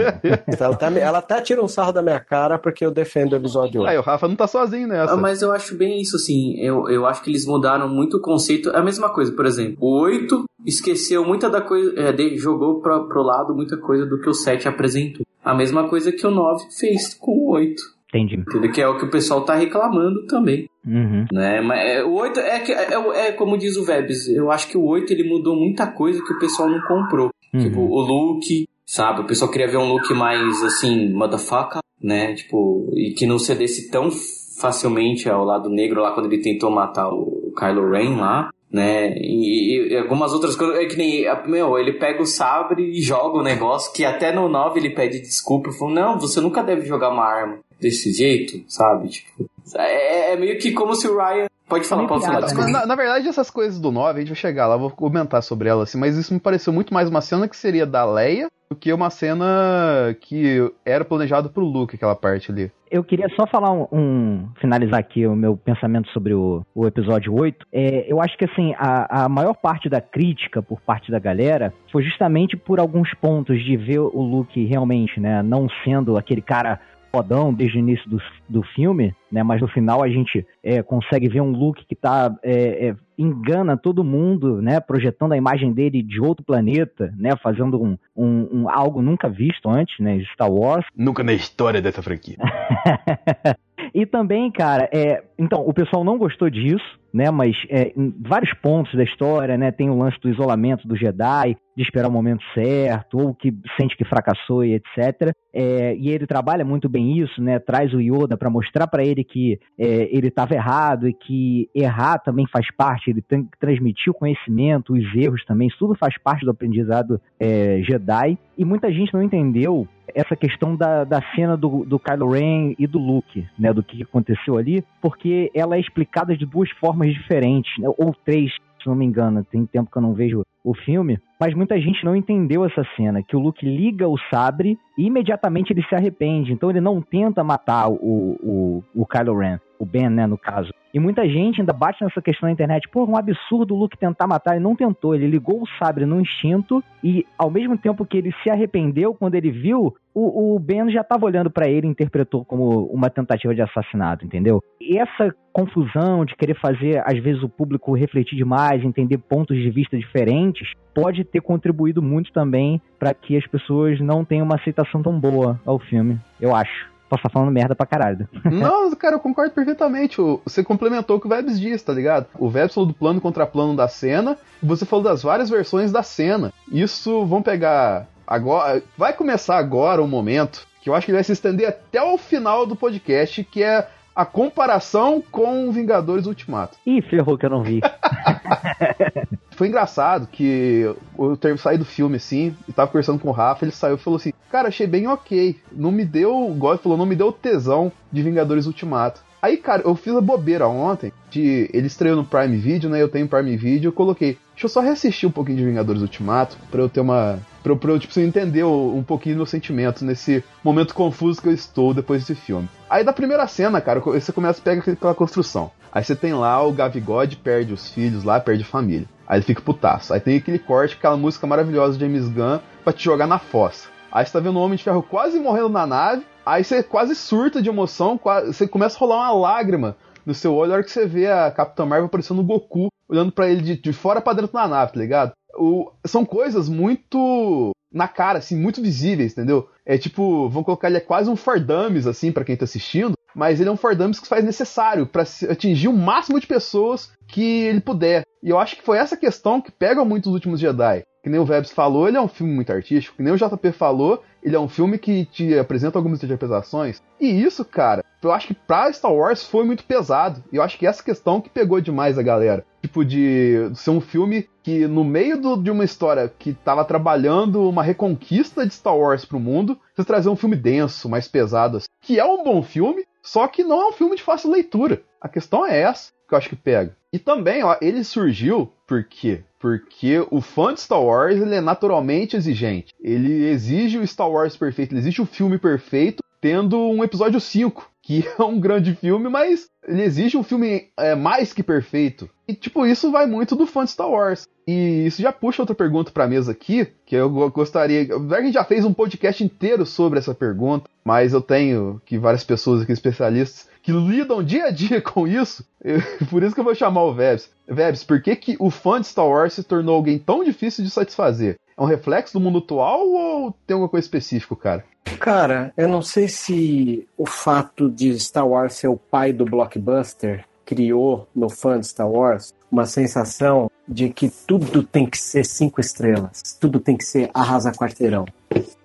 ela, 0.58 0.76
tá, 0.76 0.90
ela 0.90 1.18
até 1.18 1.40
tira 1.42 1.62
um 1.62 1.68
sarro 1.68 1.92
da 1.92 2.02
minha 2.02 2.18
cara 2.18 2.58
porque 2.58 2.84
eu 2.84 2.90
defendo 2.90 3.34
o 3.34 3.36
episódio 3.36 3.82
8. 3.82 3.90
Aí, 3.90 3.98
o 3.98 4.02
Rafa 4.02 4.26
não 4.26 4.34
tá 4.34 4.46
sozinho 4.46 4.88
nessa. 4.88 5.12
Ah, 5.12 5.16
mas 5.16 5.42
eu 5.42 5.52
acho 5.52 5.76
bem 5.76 6.00
isso, 6.00 6.16
assim. 6.16 6.58
Eu, 6.58 6.88
eu 6.88 7.06
acho 7.06 7.22
que 7.22 7.30
eles 7.30 7.46
mudaram 7.46 7.88
muito 7.88 8.16
o 8.16 8.20
conceito. 8.20 8.70
É 8.70 8.78
a 8.78 8.82
mesma 8.82 9.10
coisa, 9.10 9.30
por 9.32 9.44
exemplo, 9.44 9.76
o 9.80 10.00
8 10.00 10.44
esqueceu 10.64 11.24
muita 11.24 11.50
da 11.50 11.60
coisa, 11.60 11.92
é, 12.00 12.12
de, 12.12 12.38
jogou 12.38 12.80
pra, 12.80 13.00
pro 13.00 13.22
lado 13.22 13.54
muita 13.54 13.76
coisa 13.76 14.06
do 14.06 14.18
que 14.18 14.28
o 14.28 14.34
7 14.34 14.66
apresentou. 14.66 15.26
A 15.44 15.54
mesma 15.54 15.88
coisa 15.88 16.10
que 16.10 16.26
o 16.26 16.30
9 16.30 16.64
fez 16.78 17.12
com 17.14 17.32
o 17.32 17.50
8. 17.52 17.94
Entendi. 18.08 18.36
Entendeu? 18.36 18.70
Que 18.70 18.80
é 18.80 18.88
o 18.88 18.96
que 18.96 19.04
o 19.04 19.10
pessoal 19.10 19.44
tá 19.44 19.54
reclamando 19.54 20.24
também. 20.26 20.68
Uhum. 20.86 21.26
Né? 21.32 21.60
Mas 21.60 21.80
é, 21.80 22.04
o 22.04 22.14
8 22.14 22.40
é, 22.40 22.60
que, 22.60 22.72
é, 22.72 23.26
é, 23.26 23.32
como 23.32 23.58
diz 23.58 23.76
o 23.76 23.84
Vebs, 23.84 24.28
eu 24.28 24.50
acho 24.50 24.68
que 24.68 24.78
o 24.78 24.84
8 24.84 25.12
ele 25.12 25.28
mudou 25.28 25.56
muita 25.56 25.86
coisa 25.88 26.22
que 26.24 26.32
o 26.32 26.38
pessoal 26.38 26.70
não 26.70 26.80
comprou. 26.82 27.30
Uhum. 27.54 27.60
Tipo, 27.60 27.80
o 27.80 28.00
look, 28.00 28.68
sabe? 28.84 29.20
O 29.20 29.26
pessoal 29.26 29.50
queria 29.50 29.68
ver 29.68 29.76
um 29.76 29.88
look 29.88 30.12
mais 30.12 30.62
assim, 30.64 31.12
motherfucker, 31.12 31.80
né? 32.02 32.34
Tipo, 32.34 32.90
e 32.94 33.14
que 33.14 33.26
não 33.26 33.38
cedesse 33.38 33.90
tão 33.90 34.10
facilmente 34.58 35.28
ao 35.28 35.44
lado 35.44 35.70
negro 35.70 36.00
lá 36.00 36.12
quando 36.12 36.32
ele 36.32 36.42
tentou 36.42 36.70
matar 36.70 37.08
o 37.08 37.52
Kylo 37.56 37.90
Ren 37.90 38.16
lá. 38.16 38.50
Né? 38.72 39.14
E, 39.18 39.92
e, 39.92 39.96
algumas 39.96 40.32
outras 40.32 40.56
coisas. 40.56 40.76
É 40.76 40.86
que 40.86 40.96
nem. 40.96 41.24
Meu, 41.46 41.78
ele 41.78 41.92
pega 41.92 42.20
o 42.20 42.26
sabre 42.26 42.82
e 42.82 43.00
joga 43.00 43.38
o 43.38 43.42
negócio. 43.42 43.92
Que 43.92 44.04
até 44.04 44.32
no 44.32 44.48
9 44.48 44.80
ele 44.80 44.90
pede 44.90 45.20
desculpa. 45.20 45.70
Falou: 45.70 45.94
Não, 45.94 46.18
você 46.18 46.40
nunca 46.40 46.60
deve 46.60 46.84
jogar 46.84 47.10
uma 47.10 47.24
arma 47.24 47.60
desse 47.80 48.12
jeito, 48.12 48.64
sabe? 48.66 49.10
Tipo, 49.10 49.48
é, 49.76 50.32
é 50.32 50.36
meio 50.36 50.58
que 50.58 50.72
como 50.72 50.94
se 50.96 51.06
o 51.06 51.16
Ryan 51.16 51.46
Pode 51.68 51.86
falar, 51.88 52.06
pode 52.06 52.24
falar, 52.26 52.40
desculpa. 52.42 52.68
Na, 52.70 52.86
na 52.86 52.94
verdade, 52.94 53.26
essas 53.26 53.50
coisas 53.50 53.80
do 53.80 53.90
9, 53.90 54.10
a 54.18 54.20
gente 54.20 54.28
vai 54.28 54.36
chegar 54.36 54.66
lá, 54.66 54.76
vou 54.76 54.90
comentar 54.90 55.42
sobre 55.42 55.68
ela, 55.68 55.84
assim, 55.84 55.98
mas 55.98 56.16
isso 56.16 56.32
me 56.34 56.38
pareceu 56.40 56.72
muito 56.72 56.92
mais 56.92 57.08
uma 57.08 57.20
cena 57.20 57.48
que 57.48 57.56
seria 57.56 57.86
da 57.86 58.04
Leia 58.04 58.48
do 58.70 58.76
que 58.76 58.92
uma 58.92 59.10
cena 59.10 60.14
que 60.20 60.70
era 60.84 61.04
planejado 61.04 61.50
pro 61.50 61.64
Luke, 61.64 61.96
aquela 61.96 62.14
parte 62.16 62.50
ali. 62.50 62.70
Eu 62.90 63.02
queria 63.02 63.28
só 63.34 63.46
falar 63.46 63.72
um, 63.72 63.86
um- 63.92 64.48
finalizar 64.60 65.00
aqui 65.00 65.26
o 65.26 65.34
meu 65.34 65.56
pensamento 65.56 66.08
sobre 66.10 66.32
o, 66.32 66.62
o 66.74 66.86
episódio 66.86 67.34
8. 67.34 67.66
É, 67.72 68.10
eu 68.10 68.20
acho 68.22 68.36
que 68.38 68.44
assim, 68.44 68.72
a, 68.78 69.24
a 69.24 69.28
maior 69.28 69.54
parte 69.54 69.88
da 69.88 70.00
crítica 70.00 70.62
por 70.62 70.80
parte 70.80 71.10
da 71.10 71.18
galera 71.18 71.72
foi 71.90 72.02
justamente 72.02 72.56
por 72.56 72.78
alguns 72.78 73.12
pontos 73.14 73.62
de 73.64 73.76
ver 73.76 73.98
o 73.98 74.22
Luke 74.22 74.64
realmente, 74.64 75.18
né, 75.18 75.42
não 75.42 75.66
sendo 75.84 76.16
aquele 76.16 76.40
cara 76.42 76.78
fodão 77.14 77.52
desde 77.54 77.78
o 77.78 77.80
início 77.80 78.08
do, 78.10 78.18
do 78.48 78.62
filme, 78.74 79.14
né, 79.30 79.42
mas 79.42 79.60
no 79.60 79.68
final 79.68 80.02
a 80.02 80.08
gente 80.08 80.46
é, 80.62 80.82
consegue 80.82 81.28
ver 81.28 81.40
um 81.40 81.50
Luke 81.52 81.84
que 81.86 81.94
tá 81.94 82.34
é, 82.42 82.88
é, 82.88 82.96
engana 83.16 83.76
todo 83.76 84.02
mundo, 84.02 84.60
né, 84.60 84.80
projetando 84.80 85.32
a 85.32 85.36
imagem 85.36 85.72
dele 85.72 86.02
de 86.02 86.20
outro 86.20 86.44
planeta, 86.44 87.12
né, 87.16 87.30
fazendo 87.42 87.80
um, 87.82 87.96
um- 88.16 88.48
um 88.62 88.68
algo 88.70 89.00
nunca 89.00 89.28
visto 89.28 89.68
antes, 89.68 89.98
né, 90.00 90.20
Star 90.32 90.50
Wars. 90.50 90.84
Nunca 90.96 91.22
na 91.22 91.32
história 91.32 91.80
dessa 91.80 92.02
franquia. 92.02 92.36
e 93.94 94.04
também, 94.04 94.50
cara, 94.50 94.88
é, 94.92 95.22
então, 95.38 95.60
o 95.60 95.72
pessoal 95.72 96.02
não 96.02 96.18
gostou 96.18 96.50
disso, 96.50 96.98
né? 97.12 97.30
Mas 97.30 97.54
é, 97.70 97.92
em 97.96 98.12
vários 98.26 98.52
pontos 98.54 98.92
da 98.92 99.04
história, 99.04 99.56
né? 99.56 99.70
Tem 99.70 99.88
o 99.88 99.96
lance 99.96 100.18
do 100.20 100.28
isolamento 100.28 100.88
do 100.88 100.96
Jedi, 100.96 101.56
de 101.76 101.82
esperar 101.84 102.08
o 102.08 102.12
momento 102.12 102.42
certo, 102.52 103.16
ou 103.18 103.32
que 103.32 103.54
sente 103.78 103.96
que 103.96 104.04
fracassou 104.04 104.64
e 104.64 104.74
etc. 104.74 105.32
É, 105.52 105.94
e 105.94 106.10
ele 106.10 106.26
trabalha 106.26 106.64
muito 106.64 106.88
bem 106.88 107.20
isso, 107.20 107.40
né? 107.40 107.60
Traz 107.60 107.94
o 107.94 108.00
Yoda 108.00 108.36
para 108.36 108.50
mostrar 108.50 108.88
para 108.88 109.04
ele 109.04 109.22
que 109.22 109.60
é, 109.78 110.08
ele 110.10 110.26
estava 110.26 110.54
errado 110.54 111.08
e 111.08 111.14
que 111.14 111.70
errar 111.72 112.18
também 112.18 112.46
faz 112.48 112.66
parte. 112.76 113.10
Ele 113.10 113.22
tem 113.22 113.44
que 113.44 113.58
transmitir 113.60 114.10
o 114.10 114.14
conhecimento, 114.14 114.94
os 114.94 115.14
erros 115.14 115.44
também, 115.44 115.68
isso 115.68 115.78
tudo 115.78 115.94
faz 115.94 116.18
parte 116.18 116.44
do 116.44 116.50
aprendizado 116.50 117.20
é, 117.38 117.80
Jedi. 117.84 118.36
E 118.58 118.64
muita 118.64 118.92
gente 118.92 119.14
não 119.14 119.22
entendeu 119.22 119.86
essa 120.14 120.36
questão 120.36 120.76
da, 120.76 121.04
da 121.04 121.22
cena 121.34 121.56
do, 121.56 121.84
do 121.84 121.98
Kylo 121.98 122.30
Ren 122.30 122.74
e 122.78 122.86
do 122.86 122.98
Luke, 122.98 123.46
né, 123.58 123.72
do 123.72 123.82
que 123.82 124.02
aconteceu 124.02 124.56
ali, 124.56 124.84
porque 125.00 125.50
ela 125.54 125.76
é 125.76 125.80
explicada 125.80 126.36
de 126.36 126.44
duas 126.44 126.70
formas 126.72 127.12
diferentes, 127.12 127.72
né, 127.78 127.88
ou 127.96 128.14
três, 128.24 128.52
se 128.80 128.86
não 128.86 128.94
me 128.94 129.04
engano, 129.04 129.44
tem 129.44 129.64
tempo 129.66 129.90
que 129.90 129.96
eu 129.96 130.02
não 130.02 130.14
vejo 130.14 130.42
o 130.62 130.74
filme, 130.74 131.18
mas 131.38 131.54
muita 131.54 131.78
gente 131.78 132.04
não 132.04 132.16
entendeu 132.16 132.64
essa 132.64 132.84
cena, 132.96 133.22
que 133.22 133.36
o 133.36 133.40
Luke 133.40 133.64
liga 133.64 134.08
o 134.08 134.18
sabre 134.30 134.78
e 134.96 135.06
imediatamente 135.06 135.72
ele 135.72 135.84
se 135.84 135.94
arrepende, 135.94 136.52
então 136.52 136.70
ele 136.70 136.80
não 136.80 137.02
tenta 137.02 137.44
matar 137.44 137.88
o, 137.88 137.94
o, 138.42 138.84
o 138.94 139.06
Kylo 139.06 139.38
Ren, 139.38 139.58
o 139.84 139.86
Ben, 139.86 140.08
né, 140.08 140.26
no 140.26 140.36
caso. 140.36 140.72
E 140.92 141.00
muita 141.00 141.28
gente 141.28 141.60
ainda 141.60 141.72
bate 141.72 142.02
nessa 142.04 142.22
questão 142.22 142.46
na 142.46 142.52
internet, 142.52 142.88
pô, 142.88 143.04
um 143.04 143.16
absurdo 143.16 143.74
o 143.74 143.78
Luke 143.78 143.98
tentar 143.98 144.28
matar, 144.28 144.54
ele 144.54 144.62
não 144.62 144.76
tentou, 144.76 145.14
ele 145.14 145.26
ligou 145.26 145.62
o 145.62 145.68
sabre 145.78 146.06
no 146.06 146.20
instinto 146.20 146.82
e 147.02 147.26
ao 147.36 147.50
mesmo 147.50 147.76
tempo 147.76 148.06
que 148.06 148.16
ele 148.16 148.32
se 148.42 148.48
arrependeu 148.48 149.12
quando 149.12 149.34
ele 149.34 149.50
viu, 149.50 149.92
o, 150.14 150.54
o 150.54 150.58
Ben 150.60 150.88
já 150.90 151.00
estava 151.00 151.26
olhando 151.26 151.50
para 151.50 151.68
ele 151.68 151.88
e 151.88 151.90
interpretou 151.90 152.44
como 152.44 152.84
uma 152.86 153.10
tentativa 153.10 153.52
de 153.52 153.60
assassinato, 153.60 154.24
entendeu? 154.24 154.62
E 154.80 154.96
essa 154.96 155.34
confusão 155.52 156.24
de 156.24 156.36
querer 156.36 156.54
fazer, 156.54 157.02
às 157.04 157.18
vezes, 157.18 157.42
o 157.42 157.48
público 157.48 157.96
refletir 157.96 158.36
demais, 158.36 158.84
entender 158.84 159.18
pontos 159.18 159.56
de 159.56 159.70
vista 159.70 159.98
diferentes, 159.98 160.70
pode 160.94 161.24
ter 161.24 161.40
contribuído 161.40 162.00
muito 162.00 162.32
também 162.32 162.80
para 163.00 163.12
que 163.12 163.36
as 163.36 163.46
pessoas 163.48 164.00
não 164.00 164.24
tenham 164.24 164.46
uma 164.46 164.54
aceitação 164.54 165.02
tão 165.02 165.18
boa 165.18 165.60
ao 165.66 165.80
filme, 165.80 166.20
eu 166.40 166.54
acho. 166.54 166.93
Posso 167.14 167.26
estar 167.26 167.30
falando 167.30 167.52
merda 167.52 167.74
pra 167.74 167.86
caralho. 167.86 168.28
Não, 168.44 168.90
cara, 168.96 169.14
eu 169.16 169.20
concordo 169.20 169.52
perfeitamente. 169.54 170.20
O- 170.20 170.40
Você 170.44 170.64
complementou 170.64 171.16
o 171.16 171.20
que 171.20 171.26
o 171.26 171.30
Vebs 171.30 171.60
disse, 171.60 171.84
tá 171.84 171.92
ligado? 171.92 172.26
O 172.38 172.48
Vebs 172.50 172.74
falou 172.74 172.88
do 172.88 172.94
plano 172.94 173.20
contra 173.20 173.46
plano 173.46 173.76
da 173.76 173.86
cena, 173.88 174.36
você 174.62 174.84
falou 174.84 175.04
das 175.04 175.22
várias 175.22 175.48
versões 175.48 175.92
da 175.92 176.02
cena. 176.02 176.52
Isso, 176.72 177.24
vamos 177.26 177.44
pegar 177.44 178.06
agora. 178.26 178.82
Vai 178.98 179.12
começar 179.12 179.56
agora 179.58 180.02
um 180.02 180.08
momento 180.08 180.66
que 180.82 180.90
eu 180.90 180.94
acho 180.94 181.06
que 181.06 181.12
vai 181.12 181.22
se 181.24 181.32
estender 181.32 181.68
até 181.68 182.02
o 182.02 182.18
final 182.18 182.66
do 182.66 182.74
podcast, 182.76 183.42
que 183.44 183.62
é 183.62 183.86
a 184.14 184.24
comparação 184.24 185.22
com 185.30 185.70
Vingadores 185.72 186.26
Ultimato. 186.26 186.76
Ih, 186.86 187.00
ferrou 187.02 187.36
que 187.38 187.46
eu 187.46 187.50
não 187.50 187.62
vi. 187.62 187.80
Foi 189.54 189.68
engraçado 189.68 190.26
que 190.30 190.92
eu 191.18 191.36
ter- 191.36 191.58
saí 191.58 191.78
do 191.78 191.84
filme 191.84 192.16
assim, 192.16 192.54
e 192.68 192.72
tava 192.72 192.90
conversando 192.90 193.18
com 193.18 193.28
o 193.28 193.32
Rafa, 193.32 193.64
ele 193.64 193.72
saiu 193.72 193.94
e 193.94 193.98
falou 193.98 194.16
assim: 194.16 194.32
Cara, 194.50 194.68
achei 194.68 194.86
bem 194.86 195.06
ok. 195.06 195.58
Não 195.72 195.90
me 195.92 196.04
deu, 196.04 196.50
igual 196.54 196.74
ele 196.74 196.82
falou, 196.82 196.98
não 196.98 197.06
me 197.06 197.16
deu 197.16 197.30
tesão 197.32 197.90
de 198.12 198.22
Vingadores 198.22 198.66
Ultimato. 198.66 199.20
Aí, 199.40 199.56
cara, 199.58 199.82
eu 199.84 199.94
fiz 199.94 200.14
a 200.14 200.20
bobeira 200.22 200.66
ontem, 200.66 201.12
de 201.30 201.68
ele 201.72 201.86
estreou 201.86 202.16
no 202.16 202.24
Prime 202.24 202.56
Video, 202.56 202.88
né? 202.88 203.02
Eu 203.02 203.08
tenho 203.08 203.28
Prime 203.28 203.56
Video, 203.56 203.88
eu 203.88 203.92
coloquei, 203.92 204.38
deixa 204.54 204.64
eu 204.64 204.70
só 204.70 204.80
reassistir 204.80 205.28
um 205.28 205.32
pouquinho 205.32 205.58
de 205.58 205.64
Vingadores 205.66 206.00
Ultimato, 206.02 206.56
pra 206.70 206.80
eu 206.80 206.88
ter 206.88 207.00
uma. 207.00 207.38
Pra 207.64 207.72
eu, 207.72 207.76
pra 207.76 207.98
tipo, 207.98 208.20
entender 208.20 208.62
um 208.62 209.02
pouquinho 209.02 209.36
meus 209.36 209.48
sentimentos 209.50 210.02
nesse 210.02 210.44
momento 210.62 210.94
confuso 210.94 211.40
que 211.42 211.48
eu 211.48 211.52
estou 211.52 211.92
depois 211.94 212.20
desse 212.24 212.40
filme. 212.40 212.68
Aí 212.88 213.02
da 213.02 213.12
primeira 213.12 213.46
cena, 213.48 213.80
cara, 213.80 213.98
você 214.00 214.30
começa 214.30 214.60
a 214.60 214.62
pegar 214.62 214.92
aquela 214.92 215.14
construção. 215.14 215.70
Aí 215.90 216.04
você 216.04 216.14
tem 216.14 216.34
lá 216.34 216.62
o 216.62 216.72
Gavigode 216.72 217.36
perde 217.36 217.72
os 217.72 217.88
filhos 217.88 218.22
lá, 218.22 218.38
perde 218.38 218.62
a 218.62 218.66
família. 218.66 219.08
Aí 219.26 219.38
ele 219.38 219.46
fica 219.46 219.62
putaço. 219.62 220.12
Aí 220.12 220.20
tem 220.20 220.36
aquele 220.36 220.58
corte, 220.58 220.94
aquela 220.96 221.16
música 221.16 221.46
maravilhosa 221.46 221.96
de 221.96 222.04
James 222.04 222.28
Gunn 222.28 222.58
pra 222.84 222.92
te 222.92 223.02
jogar 223.02 223.26
na 223.26 223.38
fossa. 223.38 223.88
Aí 224.12 224.24
você 224.26 224.32
tá 224.32 224.40
vendo 224.40 224.56
o 224.58 224.62
Homem 224.62 224.76
de 224.76 224.84
Ferro 224.84 225.02
quase 225.02 225.40
morrendo 225.40 225.70
na 225.70 225.86
nave. 225.86 226.26
Aí 226.44 226.62
você 226.62 226.82
quase 226.82 227.14
surta 227.14 227.62
de 227.62 227.70
emoção, 227.70 228.18
quase- 228.18 228.52
você 228.52 228.68
começa 228.68 228.96
a 228.96 229.00
rolar 229.00 229.16
uma 229.32 229.40
lágrima 229.48 229.96
no 230.26 230.34
seu 230.34 230.54
olho 230.54 230.68
na 230.70 230.74
hora 230.76 230.84
que 230.84 230.90
você 230.90 231.06
vê 231.06 231.26
a 231.30 231.50
Capitã 231.50 231.84
Marvel 231.84 232.06
aparecendo 232.06 232.38
no 232.38 232.44
Goku, 232.44 232.88
olhando 233.08 233.32
pra 233.32 233.48
ele 233.48 233.62
de, 233.62 233.76
de 233.76 233.92
fora 233.92 234.20
pra 234.20 234.32
dentro 234.32 234.52
da 234.52 234.66
nave, 234.68 234.92
tá 234.92 235.00
ligado? 235.00 235.32
O- 235.56 235.90
são 236.06 236.24
coisas 236.24 236.68
muito 236.68 237.70
na 237.92 238.08
cara, 238.08 238.38
assim, 238.38 238.56
muito 238.56 238.82
visíveis, 238.82 239.32
entendeu? 239.32 239.68
É 239.86 239.96
tipo, 239.96 240.48
vamos 240.48 240.64
colocar 240.64 240.88
ele 240.88 240.96
é 240.96 241.00
quase 241.00 241.30
um 241.30 241.36
Fardames, 241.36 242.06
assim, 242.06 242.32
pra 242.32 242.44
quem 242.44 242.56
tá 242.56 242.64
assistindo, 242.64 243.14
mas 243.36 243.60
ele 243.60 243.68
é 243.68 243.72
um 243.72 243.76
Fardames 243.76 244.18
que 244.18 244.26
faz 244.26 244.44
necessário 244.44 245.08
se- 245.26 245.46
atingir 245.48 245.88
o 245.88 245.92
máximo 245.92 246.40
de 246.40 246.46
pessoas 246.46 247.12
que 247.28 247.42
ele 247.64 247.80
puder. 247.80 248.24
E 248.42 248.50
eu 248.50 248.58
acho 248.58 248.76
que 248.76 248.82
foi 248.82 248.98
essa 248.98 249.16
questão 249.16 249.60
que 249.60 249.70
pega 249.70 250.04
muito 250.04 250.26
os 250.26 250.34
últimos 250.34 250.58
Jedi. 250.58 251.04
Que 251.24 251.30
nem 251.30 251.40
o 251.40 251.44
Vebs 251.46 251.72
falou, 251.72 252.06
ele 252.06 252.18
é 252.18 252.20
um 252.20 252.28
filme 252.28 252.52
muito 252.52 252.70
artístico. 252.70 253.16
Que 253.16 253.22
nem 253.22 253.32
o 253.32 253.36
JP 253.38 253.72
falou, 253.72 254.22
ele 254.42 254.54
é 254.54 254.60
um 254.60 254.68
filme 254.68 254.98
que 254.98 255.24
te 255.24 255.58
apresenta 255.58 255.98
algumas 255.98 256.22
interpretações. 256.22 257.02
E 257.18 257.26
isso, 257.42 257.64
cara, 257.64 258.04
eu 258.22 258.30
acho 258.30 258.48
que 258.48 258.54
pra 258.54 258.92
Star 258.92 259.10
Wars 259.12 259.42
foi 259.42 259.64
muito 259.64 259.84
pesado. 259.84 260.44
E 260.52 260.56
eu 260.56 260.62
acho 260.62 260.78
que 260.78 260.86
essa 260.86 261.02
questão 261.02 261.40
que 261.40 261.48
pegou 261.48 261.80
demais 261.80 262.18
a 262.18 262.22
galera. 262.22 262.62
Tipo, 262.82 263.02
de 263.02 263.70
ser 263.74 263.88
um 263.90 264.02
filme 264.02 264.46
que, 264.62 264.86
no 264.86 265.02
meio 265.02 265.40
do- 265.40 265.56
de 265.56 265.70
uma 265.70 265.84
história 265.84 266.30
que 266.38 266.52
tava 266.52 266.84
trabalhando 266.84 267.66
uma 267.70 267.82
reconquista 267.82 268.66
de 268.66 268.74
Star 268.74 268.94
Wars 268.96 269.24
pro 269.24 269.40
mundo, 269.40 269.78
você 269.96 270.04
trazer 270.04 270.28
um 270.28 270.36
filme 270.36 270.56
denso, 270.56 271.08
mais 271.08 271.26
pesado, 271.26 271.78
assim, 271.78 271.86
que 272.02 272.20
é 272.20 272.24
um 272.26 272.44
bom 272.44 272.62
filme, 272.62 273.02
só 273.22 273.48
que 273.48 273.64
não 273.64 273.80
é 273.80 273.86
um 273.88 273.92
filme 273.92 274.14
de 274.16 274.22
fácil 274.22 274.50
leitura. 274.50 275.00
A 275.18 275.28
questão 275.28 275.64
é 275.64 275.80
essa 275.80 276.12
que 276.28 276.34
eu 276.34 276.38
acho 276.38 276.48
que 276.48 276.56
pega. 276.56 276.96
E 277.12 277.18
também, 277.18 277.62
ó, 277.62 277.76
ele 277.80 278.02
surgiu 278.04 278.72
por 278.86 279.04
quê? 279.04 279.40
Porque 279.58 280.24
o 280.30 280.40
fã 280.40 280.74
de 280.74 280.80
Star 280.80 281.02
Wars 281.02 281.40
ele 281.40 281.54
é 281.54 281.60
naturalmente 281.60 282.36
exigente. 282.36 282.92
Ele 283.00 283.46
exige 283.46 283.98
o 283.98 284.06
Star 284.06 284.30
Wars 284.30 284.56
perfeito, 284.56 284.92
ele 284.92 285.00
exige 285.00 285.22
o 285.22 285.26
filme 285.26 285.58
perfeito, 285.58 286.22
tendo 286.40 286.78
um 286.78 287.02
episódio 287.02 287.40
5, 287.40 287.90
que 288.02 288.24
é 288.38 288.42
um 288.42 288.60
grande 288.60 288.94
filme, 288.94 289.28
mas 289.28 289.66
ele 289.86 290.02
exige 290.02 290.36
um 290.36 290.42
filme 290.42 290.88
é, 290.98 291.14
mais 291.14 291.52
que 291.52 291.62
perfeito. 291.62 292.28
E, 292.46 292.52
tipo, 292.54 292.84
isso 292.84 293.10
vai 293.10 293.26
muito 293.26 293.56
do 293.56 293.66
fã 293.66 293.84
de 293.84 293.92
Star 293.92 294.10
Wars. 294.10 294.46
E 294.66 295.06
isso 295.06 295.22
já 295.22 295.30
puxa 295.32 295.62
outra 295.62 295.74
pergunta 295.74 296.10
pra 296.10 296.26
mesa 296.26 296.52
aqui, 296.52 296.86
que 297.06 297.14
eu 297.14 297.30
go- 297.30 297.50
gostaria. 297.50 298.06
A 298.14 298.42
gente 298.42 298.54
já 298.54 298.64
fez 298.64 298.84
um 298.84 298.92
podcast 298.92 299.42
inteiro 299.44 299.86
sobre 299.86 300.18
essa 300.18 300.34
pergunta, 300.34 300.88
mas 301.04 301.32
eu 301.32 301.40
tenho 301.40 302.00
que 302.04 302.18
várias 302.18 302.44
pessoas 302.44 302.82
aqui, 302.82 302.92
especialistas, 302.92 303.68
que 303.84 303.92
lidam 303.92 304.42
dia 304.42 304.64
a 304.64 304.70
dia 304.72 305.00
com 305.04 305.28
isso. 305.28 305.64
eu- 305.84 306.00
por 306.30 306.42
isso 306.42 306.54
que 306.54 306.60
eu 306.60 306.64
vou 306.64 306.74
chamar 306.74 307.02
o 307.04 307.14
Vebs. 307.14 307.48
Vebs, 307.68 308.02
por 308.02 308.20
que, 308.20 308.34
que 308.34 308.56
o 308.58 308.70
fã 308.70 309.00
de 309.00 309.06
Star 309.06 309.28
Wars 309.28 309.52
se 309.52 309.62
tornou 309.62 309.94
alguém 309.94 310.18
tão 310.18 310.42
difícil 310.42 310.82
de 310.82 310.90
satisfazer? 310.90 311.56
É 311.76 311.82
um 311.82 311.86
reflexo 311.86 312.32
do 312.32 312.40
mundo 312.40 312.58
atual 312.58 313.06
ou 313.06 313.54
tem 313.66 313.74
alguma 313.74 313.88
coisa 313.88 314.04
específica, 314.04 314.56
cara? 314.56 314.84
Cara, 315.20 315.72
eu 315.76 315.86
não 315.88 316.00
sei 316.02 316.28
se 316.28 317.06
o 317.16 317.26
fato 317.26 317.90
de 317.90 318.18
Star 318.18 318.48
Wars 318.48 318.74
ser 318.74 318.88
o 318.88 318.96
pai 318.96 319.32
do 319.32 319.44
blockbuster 319.44 320.44
criou 320.64 321.28
no 321.34 321.50
fã 321.50 321.78
de 321.78 321.86
Star 321.86 322.08
Wars 322.10 322.52
uma 322.72 322.86
sensação 322.86 323.70
de 323.86 324.08
que 324.08 324.30
tudo 324.46 324.82
tem 324.82 325.04
que 325.06 325.18
ser 325.18 325.44
cinco 325.44 325.80
estrelas, 325.80 326.40
tudo 326.58 326.80
tem 326.80 326.96
que 326.96 327.04
ser 327.04 327.30
arrasa 327.34 327.70
quarteirão. 327.70 328.24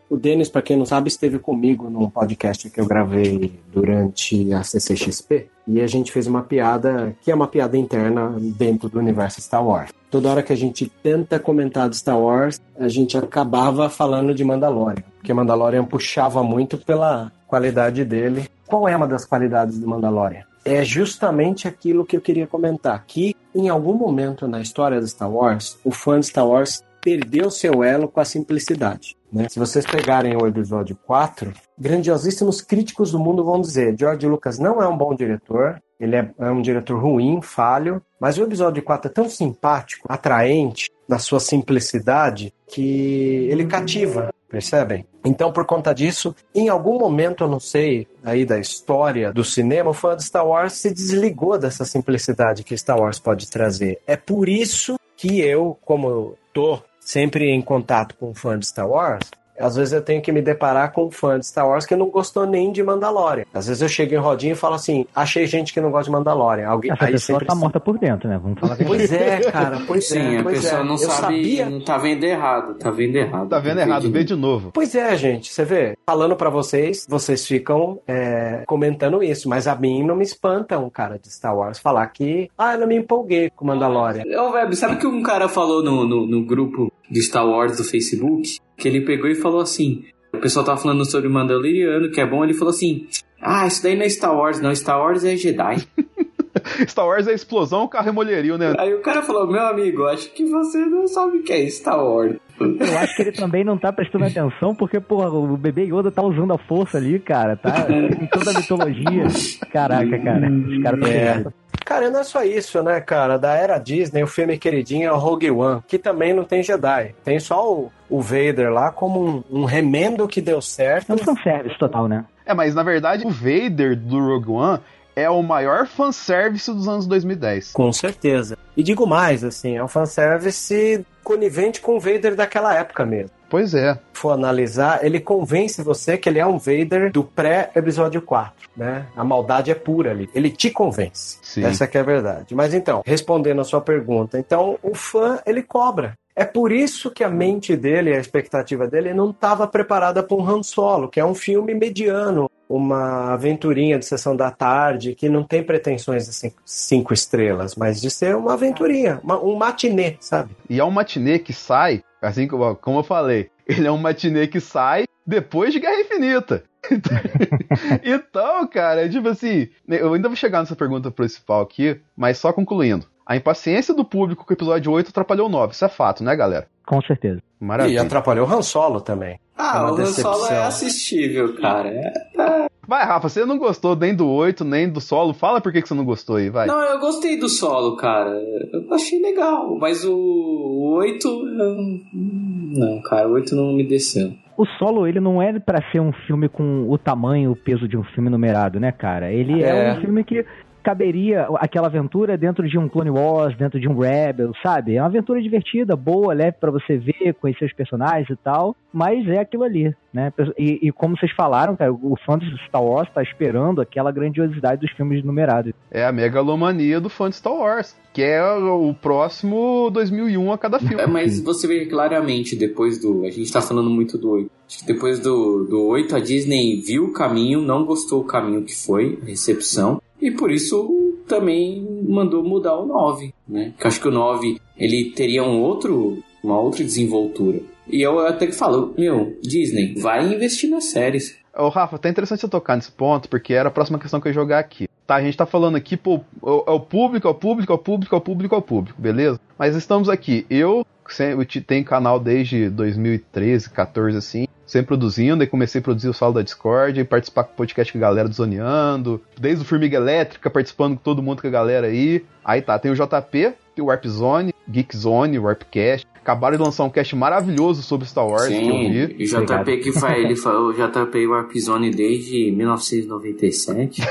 O 0.10 0.17
Denis, 0.17 0.50
para 0.50 0.63
quem 0.63 0.76
não 0.76 0.86
sabe, 0.86 1.08
esteve 1.08 1.38
comigo 1.38 1.89
num 1.89 2.10
podcast 2.10 2.67
que 2.69 2.82
eu 2.82 2.88
gravei 2.88 3.54
durante 3.72 4.52
a 4.52 4.63
CCXP 4.63 5.48
e 5.67 5.80
a 5.80 5.86
gente 5.86 6.12
fez 6.12 6.26
uma 6.26 6.41
piada 6.41 7.15
que 7.22 7.30
é 7.30 7.36
uma 7.36 7.48
piada 7.48 7.78
interna 7.78 8.36
dentro 8.58 8.89
do 8.89 8.98
universo 8.98 9.39
Star 9.39 9.63
Wars. 9.63 9.91
Toda 10.10 10.30
hora 10.30 10.41
que 10.41 10.52
a 10.52 10.58
gente 10.58 10.91
tenta 11.04 11.39
comentar 11.39 11.88
de 11.88 11.98
Star 11.98 12.19
Wars, 12.19 12.60
a 12.80 12.88
gente 12.88 13.15
acabava 13.15 13.88
falando 13.88 14.34
de 14.34 14.43
Mandalorian, 14.43 15.04
porque 15.17 15.32
Mandalorian 15.32 15.86
puxava 15.86 16.43
muito 16.43 16.80
pela 16.80 17.32
qualidade 17.48 18.04
dele. 18.04 18.50
Qual 18.65 18.88
é 18.88 18.95
uma 18.95 19.08
das 19.08 19.26
qualidades 19.26 19.78
do 19.80 19.88
Mandalorian? 19.88 20.50
é 20.65 20.84
justamente 20.84 21.67
aquilo 21.67 22.06
que 22.06 22.15
eu 22.15 22.22
queria 22.22 22.45
comentar. 22.45 23.04
Que 23.08 23.36
em 23.56 23.69
algum 23.69 23.93
momento 23.93 24.48
na 24.48 24.62
história 24.62 25.00
do 25.00 25.08
Star 25.08 25.32
Wars, 25.32 25.78
o 25.84 25.91
fã 25.91 26.19
de 26.19 26.28
Star 26.28 26.48
Wars 26.48 26.84
perdeu 27.02 27.50
seu 27.50 27.84
elo 27.84 28.08
com 28.08 28.19
a 28.19 28.26
simplicidade. 28.26 29.15
Né? 29.32 29.48
Se 29.50 29.60
vocês 29.60 29.86
pegarem 29.86 30.36
o 30.36 30.48
episódio 30.48 30.98
4, 31.06 31.54
grandiosíssimos 31.78 32.62
críticos 32.62 33.12
do 33.12 33.20
mundo 33.20 33.44
vão 33.44 33.62
dizer: 33.62 33.96
George 33.98 34.28
Lucas 34.28 34.58
não 34.58 34.82
é 34.82 34.88
um 34.88 34.98
bom 34.98 35.13
diretor, 35.13 35.82
ele 36.00 36.15
é, 36.15 36.32
é 36.39 36.50
um 36.50 36.62
diretor 36.62 37.00
ruim, 37.00 37.42
falho, 37.42 38.02
mas 38.20 38.38
o 38.38 38.44
episódio 38.44 38.82
4 38.82 39.10
é 39.10 39.13
tão 39.13 39.30
simpático, 39.30 40.08
atraente, 40.10 40.89
na 41.08 41.20
sua 41.20 41.39
simplicidade, 41.39 42.54
que 42.68 43.48
ele 43.50 43.65
cativa, 43.65 44.34
percebem? 44.50 45.06
Então, 45.26 45.52
por 45.52 45.65
conta 45.65 45.94
disso, 45.94 46.34
em 46.56 46.70
algum 46.70 46.98
momento, 46.98 47.44
eu 47.44 47.48
não 47.48 47.60
sei, 47.60 48.08
aí 48.24 48.46
da 48.46 48.58
história 48.58 49.34
do 49.34 49.44
cinema, 49.44 49.89
o 49.89 49.94
fã 49.94 50.15
de 50.15 50.24
Star 50.24 50.48
Wars 50.48 50.74
se 50.74 50.92
desligou 50.92 51.58
dessa 51.58 51.84
simplicidade 51.84 52.63
que 52.63 52.78
Star 52.78 53.00
Wars 53.00 53.20
pode 53.20 53.50
trazer. 53.50 54.00
É 54.08 54.15
por 54.15 54.48
isso 54.48 54.98
que 55.18 55.42
eu, 55.42 55.78
como 55.84 56.38
tô 56.54 56.80
sempre 57.10 57.50
em 57.50 57.60
contato 57.60 58.15
com 58.17 58.30
um 58.30 58.36
fã 58.36 58.60
de 58.60 58.67
Star 58.67 58.88
Wars, 58.88 59.32
às 59.60 59.76
vezes 59.76 59.93
eu 59.93 60.02
tenho 60.02 60.22
que 60.22 60.32
me 60.32 60.41
deparar 60.41 60.91
com 60.91 61.06
um 61.06 61.12
fã 61.12 61.39
de 61.39 61.45
Star 61.45 61.67
Wars 61.67 61.86
que 61.86 61.95
não 61.95 62.10
gostou 62.10 62.45
nem 62.45 62.72
de 62.72 62.82
Mandalorian. 62.84 63.45
Às 63.54 63.67
vezes 63.67 63.82
eu 63.82 63.89
chego 63.89 64.13
em 64.13 64.17
rodinha 64.17 64.54
e 64.54 64.56
falo 64.56 64.76
assim, 64.76 65.06
achei 65.15 65.45
gente 65.45 65.74
que 65.74 65.82
não 65.82 65.91
gosta 65.91 66.06
de 66.06 66.12
Mandalorian. 66.12 66.67
Alguém, 66.67 66.91
Essa 66.91 67.06
aí 67.06 67.12
pessoa 67.13 67.36
sempre 67.36 67.48
tá 67.48 67.54
assim, 67.54 67.62
morta 67.62 67.80
por 67.80 67.98
dentro, 67.98 68.30
né? 68.30 68.39
Vamos 68.41 68.60
falar. 68.60 68.78
Pois 68.78 69.12
é, 69.12 69.41
cara, 69.52 69.82
pois 69.88 70.08
Sim, 70.08 70.36
é. 70.36 70.38
a 70.39 70.43
pois 70.43 70.62
pessoa 70.62 70.82
é. 70.82 70.84
não 70.84 70.91
eu 70.91 70.98
sabe, 70.98 71.19
Sabia... 71.19 71.69
não 71.69 71.82
tá 71.82 71.98
vendo 71.98 72.24
errado, 72.24 72.74
tá 72.76 72.91
vendo 72.91 73.15
errado. 73.15 73.50
Tá 73.50 73.60
vendo 73.60 73.80
errado, 73.80 74.12
vê 74.12 74.24
de 74.24 74.36
novo. 74.36 74.72
Pois 74.74 74.95
é, 74.95 75.15
gente, 75.17 75.52
você 75.52 75.65
vê, 75.65 75.98
falando 76.06 76.36
pra 76.36 76.50
vocês, 76.50 77.06
vocês 77.08 77.45
ficam 77.45 78.00
é, 78.08 78.63
comentando 78.65 79.22
isso, 79.22 79.50
mas 79.50 79.67
a 79.67 79.76
mim 79.76 80.04
não 80.04 80.15
me 80.15 80.24
espanta 80.24 80.78
um 80.80 80.89
cara 80.89 81.19
de 81.19 81.30
Star 81.32 81.56
Wars 81.56 81.80
falar 81.80 82.06
que, 82.08 82.50
ah, 82.58 82.74
eu 82.74 82.80
não 82.80 82.88
me 82.88 82.95
empolguei 82.95 83.50
com 83.50 83.65
Mandalorian. 83.65 84.24
Ô, 84.41 84.52
Web, 84.52 84.76
sabe 84.76 84.98
que 84.98 85.08
um 85.08 85.22
cara 85.22 85.48
falou 85.48 85.84
no, 85.84 86.08
no, 86.08 86.26
no 86.26 86.45
grupo 86.45 86.91
de 87.10 87.22
Star 87.22 87.45
Wars 87.45 87.78
do 87.78 87.84
Facebook? 87.84 88.60
Que 88.80 88.88
ele 88.88 89.02
pegou 89.02 89.30
e 89.30 89.36
falou 89.36 89.62
assim: 89.62 90.06
o 90.34 90.39
pessoal 90.39 90.65
tava 90.65 90.82
falando 90.82 91.06
sobre 91.06 91.28
o 91.28 91.32
Mandaloriano, 91.32 92.10
que 92.12 92.22
é 92.22 92.26
bom, 92.26 92.44
ele 92.44 92.54
falou 92.54 92.74
assim: 92.74 93.08
Ah, 93.42 93.68
isso 93.68 93.84
daí 93.84 93.96
não 93.96 94.04
é 94.04 94.10
Star 94.10 94.36
Wars, 94.36 94.62
não, 94.62 94.74
Star 94.74 95.00
Wars 95.00 95.24
é 95.24 95.36
Jedi. 95.36 95.86
Star 96.88 97.06
Wars 97.06 97.28
é 97.28 97.34
explosão, 97.34 97.88
carro 97.88 98.10
e 98.10 98.12
molherio, 98.12 98.58
né? 98.58 98.74
Aí 98.78 98.93
o 98.93 99.02
cara 99.02 99.22
falou: 99.22 99.48
Meu 99.48 99.62
amigo, 99.62 100.06
acho 100.06 100.32
que 100.32 100.45
você 100.45 100.80
não 100.86 101.08
sabe 101.08 101.38
o 101.38 101.43
que 101.43 101.54
é 101.54 101.67
Star 101.69 102.04
Wars. 102.04 102.38
Eu 102.60 102.98
acho 102.98 103.15
que 103.15 103.22
ele 103.22 103.32
também 103.32 103.63
não 103.63 103.78
tá 103.78 103.91
prestando 103.91 104.26
atenção, 104.26 104.76
porque, 104.76 105.00
porra, 105.00 105.30
o 105.30 105.56
bebê 105.56 105.84
Yoda 105.84 106.12
tá 106.12 106.22
usando 106.22 106.54
a 106.54 106.58
força 106.58 106.98
ali, 106.98 107.17
cara, 107.17 107.56
tá? 107.56 107.88
Em 107.89 108.28
toda 108.28 108.52
a 108.52 108.54
mitologia. 108.54 109.24
Caraca, 109.72 110.19
cara. 110.19 110.52
Os 110.52 110.84
caras 110.84 111.10
É. 111.10 111.45
Cara, 111.86 112.12
não 112.12 112.19
é 112.19 112.24
só 112.24 112.43
isso, 112.43 112.84
né, 112.84 113.00
cara? 113.02 113.38
Da 113.38 113.56
era 113.56 113.80
Disney, 113.80 114.22
o 114.22 114.28
filme 114.28 114.58
queridinho 114.58 115.08
é 115.08 115.12
o 115.12 115.17
Rogue 115.17 115.50
One, 115.50 115.82
que 115.88 115.98
também 115.98 116.34
não 116.34 116.43
tem 116.43 116.62
Jedi. 116.62 117.15
Tem 117.24 117.39
só 117.39 117.67
o, 117.67 117.91
o 118.08 118.22
Vader 118.22 118.72
lá 118.72 118.91
como 118.91 119.43
um, 119.50 119.62
um 119.62 119.65
remendo 119.65 120.28
que 120.28 120.39
deu 120.39 120.62
certo. 120.62 121.12
É 121.12 121.15
um 121.15 121.17
fanservice 121.17 121.80
total, 121.80 122.08
né? 122.08 122.26
É, 122.45 122.54
mas 122.54 122.76
na 122.76 122.84
verdade 122.84 123.26
o 123.26 123.30
Vader 123.30 123.95
do 123.95 124.19
Rogue 124.19 124.52
One 124.52 124.80
é 125.19 125.29
o 125.29 125.41
maior 125.41 125.88
fanservice 125.88 126.71
dos 126.71 126.88
anos 126.88 127.05
2010. 127.08 127.71
Com 127.71 127.91
certeza. 127.91 128.58
E 128.75 128.84
digo 128.84 129.05
mais, 129.05 129.43
assim, 129.43 129.77
é 129.77 129.84
um 129.84 129.88
fanservice 129.88 131.05
conivente 131.23 131.82
com 131.82 131.97
o 131.97 131.99
Vader 131.99 132.36
daquela 132.36 132.73
época 132.73 133.05
mesmo. 133.05 133.32
Pois 133.49 133.73
é. 133.73 133.95
Se 133.95 133.99
for 134.13 134.32
analisar, 134.32 135.03
ele 135.03 135.19
convence 135.19 135.82
você 135.82 136.17
que 136.17 136.29
ele 136.29 136.39
é 136.39 136.45
um 136.45 136.58
Vader 136.58 137.12
do 137.12 137.23
pré-episódio 137.23 138.21
4, 138.21 138.69
né? 138.77 139.08
A 139.15 139.23
maldade 139.23 139.71
é 139.71 139.75
pura 139.75 140.12
ali. 140.12 140.29
Ele 140.36 140.51
te 140.51 140.69
convence. 140.69 141.39
Sim. 141.41 141.63
Essa 141.65 141.88
que 141.88 141.97
é 141.97 142.01
a 142.01 142.03
verdade. 142.03 142.53
Mas 142.53 142.73
então, 142.73 143.01
respondendo 143.05 143.60
a 143.60 143.63
sua 143.63 143.82
pergunta, 143.82 144.38
então 144.38 144.77
o 144.84 144.93
fã, 144.93 145.39
ele 145.45 145.63
cobra. 145.63 146.13
É 146.36 146.45
por 146.45 146.71
isso 146.71 147.12
que 147.12 147.23
a 147.23 147.29
mente 147.29 147.75
dele, 147.75 148.15
a 148.15 148.19
expectativa 148.19 148.88
dele, 148.88 149.13
não 149.13 149.32
estava 149.32 149.67
preparada 149.67 150.23
para 150.23 150.38
um 150.38 150.47
Han 150.47 150.63
Solo, 150.63 151.10
que 151.10 151.19
é 151.19 151.25
um 151.25 151.36
filme 151.36 151.73
mediano, 151.73 152.49
uma 152.69 153.34
aventurinha 153.34 153.97
de 153.97 154.05
sessão 154.05 154.36
da 154.36 154.51
tarde, 154.51 155.15
que 155.15 155.27
não 155.27 155.43
tem 155.43 155.63
pretensões 155.63 156.27
de 156.27 156.34
cinco, 156.34 156.62
cinco 156.63 157.13
estrelas, 157.13 157.75
mas 157.75 157.99
de 157.99 158.12
ser 158.12 158.36
uma 158.36 158.53
aventurinha, 158.53 159.19
uma- 159.23 159.43
um 159.43 159.55
matinê, 159.55 160.15
sabe? 160.19 160.55
E 160.69 160.79
é 160.79 160.86
um 160.86 160.91
matinê 160.91 161.39
que 161.39 161.51
sai, 161.51 162.03
assim 162.21 162.47
como, 162.47 162.75
como 162.75 162.99
eu 162.99 163.03
falei, 163.03 163.49
ele 163.67 163.88
é 163.88 163.91
um 163.91 163.97
matinê 163.97 164.45
que 164.47 164.60
sai 164.60 165.05
depois 165.25 165.73
de 165.73 165.79
Guerra 165.79 165.99
Infinita. 166.01 166.63
então, 168.03 168.67
cara, 168.67 169.05
é 169.05 169.10
tipo 169.10 169.27
assim, 169.27 169.67
eu 169.88 170.13
ainda 170.13 170.29
vou 170.29 170.36
chegar 170.36 170.60
nessa 170.60 170.75
pergunta 170.75 171.12
principal 171.12 171.62
aqui, 171.62 171.99
mas 172.15 172.38
só 172.38 172.53
concluindo. 172.53 173.05
A 173.25 173.36
impaciência 173.36 173.93
do 173.93 174.03
público 174.05 174.45
com 174.45 174.51
o 174.51 174.55
episódio 174.55 174.91
8 174.91 175.10
atrapalhou 175.10 175.47
o 175.47 175.51
9, 175.51 175.73
isso 175.73 175.86
é 175.86 175.89
fato, 175.89 176.23
né, 176.23 176.36
galera? 176.36 176.67
Com 176.86 176.99
certeza. 177.01 177.41
E 177.62 177.65
Maravilha. 177.65 178.02
atrapalhou 178.04 178.48
o 178.48 178.52
Han 178.54 178.62
Solo 178.62 179.02
também. 179.02 179.38
Ah, 179.58 179.82
Uma 179.84 179.91
o 179.91 179.95
Han 180.02 180.06
Solo 180.06 180.36
é 180.36 180.39
decepção. 180.39 180.63
assistível, 180.67 181.56
cara. 181.56 181.89
É- 181.89 182.69
Vai, 182.88 183.06
Rafa, 183.06 183.30
você 183.30 183.45
não 183.45 183.58
gostou 183.60 183.95
nem 183.95 184.15
do 184.15 184.28
8, 184.28 184.65
nem 184.65 184.89
do 184.89 185.00
solo. 185.00 185.32
Fala 185.32 185.62
por 185.62 185.72
que, 185.72 185.80
que 185.80 185.88
você 185.88 185.93
não 185.93 186.04
gostou 186.06 186.38
aí, 186.38 186.50
vai. 186.50 186.65
Não, 186.65 186.82
eu 186.82 187.00
gostei 187.00 187.38
do 187.39 187.48
solo, 187.48 187.95
cara. 187.98 188.32
Eu 188.74 188.91
achei 188.91 189.22
legal, 189.22 189.78
mas 189.78 190.04
o, 190.04 190.12
o 190.15 190.93
8. 190.95 191.28
eu- 191.28 192.00
Não, 192.13 193.02
cara, 193.04 193.28
o 193.28 193.34
8 193.34 193.56
não 193.56 193.74
me 193.74 193.84
desceu. 193.84 194.32
O 194.58 194.65
solo, 194.80 195.06
ele 195.08 195.19
não 195.19 195.39
é 195.41 195.58
pra 195.60 195.82
ser 195.91 196.00
um 196.02 196.12
filme 196.26 196.50
com 196.50 196.89
o 196.89 196.98
tamanho, 196.98 197.52
o 197.52 197.56
peso 197.56 197.88
de 197.88 197.95
um 197.95 198.04
filme 198.04 198.30
numerado, 198.30 198.80
né, 198.80 198.91
cara? 198.91 199.32
Ele 199.32 199.62
é, 199.63 199.89
É. 199.89 199.93
um 199.93 200.02
filme 200.02 200.24
que 200.24 200.43
caberia 200.84 201.48
aquela 201.56 201.88
aventura 201.88 202.38
dentro 202.38 202.68
de 202.68 202.78
um 202.78 202.88
Clone 202.88 203.10
Wars, 203.10 203.58
dentro 203.58 203.80
de 203.80 203.88
um 203.88 203.98
Rebel, 203.98 204.52
sabe? 204.63 204.96
É 204.96 205.02
uma 205.02 205.08
aventura 205.08 205.42
divertida, 205.42 205.96
boa, 205.96 206.34
leve 206.34 206.58
pra 206.60 206.72
você 206.72 206.98
ver, 206.98 207.34
conhecer 207.39 207.65
os 207.65 207.74
personagens 207.74 208.30
e 208.30 208.36
tal, 208.36 208.76
mas 208.92 209.28
é 209.28 209.39
aquilo 209.39 209.63
ali, 209.63 209.94
né? 210.13 210.32
E, 210.58 210.88
e 210.88 210.92
como 210.92 211.18
vocês 211.18 211.32
falaram, 211.34 211.76
cara, 211.76 211.92
o 211.94 212.15
fã 212.26 212.38
de 212.38 212.46
Star 212.68 212.84
Wars 212.84 213.10
tá 213.13 213.22
esperando 213.22 213.82
aquela 213.82 214.12
grandiosidade 214.12 214.82
dos 214.82 214.92
filmes 214.92 215.24
numerados. 215.24 215.74
É 215.92 216.06
a 216.06 216.12
megalomania 216.12 217.00
do 217.00 217.10
fã 217.10 217.30
de 217.30 217.36
Star 217.36 217.54
Wars, 217.54 217.96
que 218.13 218.24
é 218.24 218.44
o 218.44 218.94
próximo 218.94 219.89
2001 219.92 220.52
a 220.52 220.58
cada 220.58 220.80
filme. 220.80 221.02
É, 221.02 221.08
mas 221.08 221.39
você 221.42 221.68
vê 221.68 221.86
claramente 221.86 222.56
depois 222.56 223.00
do. 223.00 223.26
A 223.26 223.32
gente 223.32 223.52
tá 223.52 223.62
falando 223.62 223.89
muito 223.89 224.18
do 224.18 224.32
8. 224.32 224.52
Acho 224.68 224.80
que 224.80 224.86
depois 224.86 225.20
do, 225.20 225.65
do 225.65 225.88
8, 225.88 226.15
a 226.15 226.20
Disney 226.20 226.82
viu 226.82 227.06
o 227.06 227.13
caminho, 227.13 227.62
não 227.62 227.86
gostou 227.86 228.22
do 228.22 228.28
caminho 228.28 228.63
que 228.63 228.76
foi, 228.76 229.18
a 229.22 229.26
recepção, 229.26 230.00
e 230.21 230.32
por 230.32 230.51
isso 230.51 231.15
também 231.27 231.86
mandou 232.08 232.43
mudar 232.43 232.77
o 232.77 232.86
9, 232.86 233.34
né? 233.47 233.73
Eu 233.79 233.88
acho 233.88 233.99
que 234.01 234.08
o 234.08 234.12
9 234.12 234.60
ele 234.77 235.12
teria 235.15 235.43
um 235.43 235.62
outro, 235.62 236.21
uma 236.43 236.60
outra 236.60 236.84
desenvoltura. 236.84 237.60
E 237.88 238.01
eu 238.01 238.19
até 238.19 238.45
que 238.45 238.51
falo, 238.53 238.93
meu, 238.97 239.38
Disney, 239.41 239.95
vai 239.95 240.25
investir 240.34 240.69
nas 240.69 240.86
séries. 240.86 241.38
Ô, 241.58 241.69
Rafa, 241.69 241.97
tá 241.97 242.08
interessante 242.10 242.41
você 242.41 242.47
tocar 242.47 242.75
nesse 242.75 242.91
ponto, 242.91 243.27
porque 243.27 243.53
era 243.53 243.69
a 243.69 243.71
próxima 243.71 243.97
questão 243.99 244.21
que 244.21 244.27
eu 244.27 244.29
ia 244.29 244.34
jogar 244.36 244.60
aqui. 244.60 244.88
Tá, 245.08 245.15
a 245.15 245.23
gente 245.23 245.36
tá 245.36 245.45
falando 245.45 245.75
aqui, 245.75 245.97
pô, 245.97 246.21
é 246.45 246.71
o 246.71 246.79
público, 246.79 247.27
é 247.27 247.32
o 247.32 247.34
público, 247.34 247.71
é 247.71 247.75
o 247.75 247.79
público, 247.79 248.13
é 248.13 248.17
o 248.17 248.21
público, 248.21 248.53
é 248.55 248.58
o 248.58 248.62
público, 248.62 249.01
beleza? 249.01 249.39
Mas 249.58 249.75
estamos 249.75 250.08
aqui. 250.08 250.45
Eu, 250.51 250.86
eu 251.19 251.45
te- 251.45 251.62
tenho 251.62 251.84
canal 251.84 252.19
desde 252.19 252.69
2013, 252.69 253.71
14, 253.71 254.17
assim, 254.17 254.47
sempre 254.69 254.88
produzindo, 254.88 255.41
aí 255.41 255.47
comecei 255.47 255.79
a 255.79 255.84
produzir 255.84 256.10
o 256.10 256.13
Sala 256.13 256.36
da 256.36 256.41
Discord, 256.41 256.99
e 256.99 257.03
participar 257.03 257.43
com 257.43 257.53
o 257.53 257.55
podcast 257.55 257.91
com 257.91 257.97
a 257.97 258.01
galera 258.01 258.29
do 258.29 258.36
Zoneando, 258.36 259.21
desde 259.38 259.63
o 259.63 259.65
Formiga 259.65 259.97
Elétrica, 259.97 260.49
participando 260.49 260.95
com 260.95 261.03
todo 261.03 261.23
mundo 261.23 261.41
com 261.41 261.47
a 261.47 261.51
galera 261.51 261.88
aí. 261.88 262.23
Aí 262.45 262.62
tá, 262.62 262.77
tem 262.77 262.91
o 262.91 262.95
JP, 262.95 263.53
tem 263.75 263.84
o 263.84 263.86
Warp 263.86 264.05
Zone, 264.05 264.53
Geek 264.69 264.95
Zone, 264.95 265.39
Warpcast. 265.39 266.08
Acabaram 266.21 266.58
de 266.58 266.63
lançar 266.63 266.84
um 266.84 266.89
cast 266.89 267.15
maravilhoso 267.15 267.82
sobre 267.82 268.08
Star 268.08 268.27
Wars 268.27 268.47
que 268.47 268.53
eu 268.53 268.60
Sim, 268.60 268.91
vi. 268.91 269.15
e 269.19 269.23
o 269.23 269.45
JP 269.45 269.77
que 269.77 269.91
faz, 269.93 270.17
ele 270.17 270.36
falou 270.36 270.69
o 270.69 270.73
JP 270.73 271.27
Warp 271.27 271.55
Zone 271.58 271.91
desde 271.91 272.51
1997. 272.51 274.01